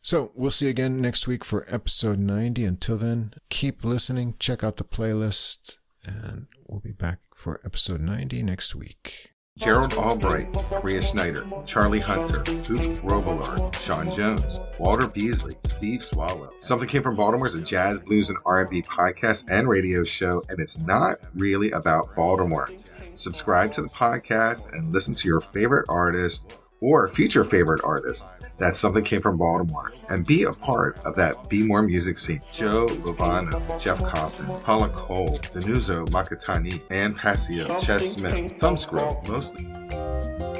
So 0.00 0.32
we'll 0.34 0.50
see 0.50 0.64
you 0.66 0.70
again 0.70 1.00
next 1.00 1.26
week 1.28 1.44
for 1.44 1.64
episode 1.68 2.18
90. 2.18 2.64
Until 2.64 2.96
then, 2.96 3.34
keep 3.50 3.84
listening, 3.84 4.34
check 4.38 4.64
out 4.64 4.76
the 4.78 4.84
playlist, 4.84 5.78
and 6.04 6.46
we'll 6.66 6.80
be 6.80 6.92
back 6.92 7.18
for 7.34 7.60
episode 7.64 8.00
90 8.00 8.42
next 8.42 8.74
week. 8.74 9.31
Gerald 9.62 9.94
Albright, 9.94 10.48
Maria 10.72 11.00
Schneider, 11.00 11.46
Charlie 11.64 12.00
Hunter, 12.00 12.42
Duke 12.42 13.00
Robillard, 13.04 13.72
Sean 13.76 14.10
Jones, 14.10 14.58
Walter 14.80 15.06
Beasley, 15.06 15.54
Steve 15.60 16.02
Swallow. 16.02 16.50
Something 16.58 16.88
Came 16.88 17.02
from 17.04 17.14
Baltimore 17.14 17.46
is 17.46 17.54
a 17.54 17.62
jazz, 17.62 18.00
blues, 18.00 18.28
and 18.28 18.40
R&B 18.44 18.82
podcast 18.82 19.48
and 19.48 19.68
radio 19.68 20.02
show, 20.02 20.42
and 20.48 20.58
it's 20.58 20.78
not 20.78 21.18
really 21.34 21.70
about 21.70 22.12
Baltimore. 22.16 22.68
Subscribe 23.14 23.70
to 23.72 23.82
the 23.82 23.88
podcast 23.88 24.72
and 24.72 24.92
listen 24.92 25.14
to 25.14 25.28
your 25.28 25.40
favorite 25.40 25.86
artist 25.88 26.58
or 26.82 27.08
future 27.08 27.44
favorite 27.44 27.82
artist. 27.84 28.28
That 28.58 28.74
Something 28.74 29.04
Came 29.04 29.22
from 29.22 29.38
Baltimore. 29.38 29.92
And 30.10 30.26
be 30.26 30.42
a 30.42 30.52
part 30.52 30.98
of 31.06 31.16
that 31.16 31.48
Be 31.48 31.62
More 31.62 31.82
music 31.82 32.18
scene. 32.18 32.42
Joe 32.52 32.86
Lovano, 32.88 33.80
Jeff 33.80 34.02
Compton, 34.04 34.46
Paula 34.60 34.90
Cole, 34.90 35.38
Danuzo 35.38 36.06
Makatani, 36.10 36.82
Ann 36.90 37.14
Passio, 37.14 37.78
Ches 37.78 38.12
Smith, 38.12 38.58
Thumbscrew, 38.58 39.26
mostly. 39.28 40.51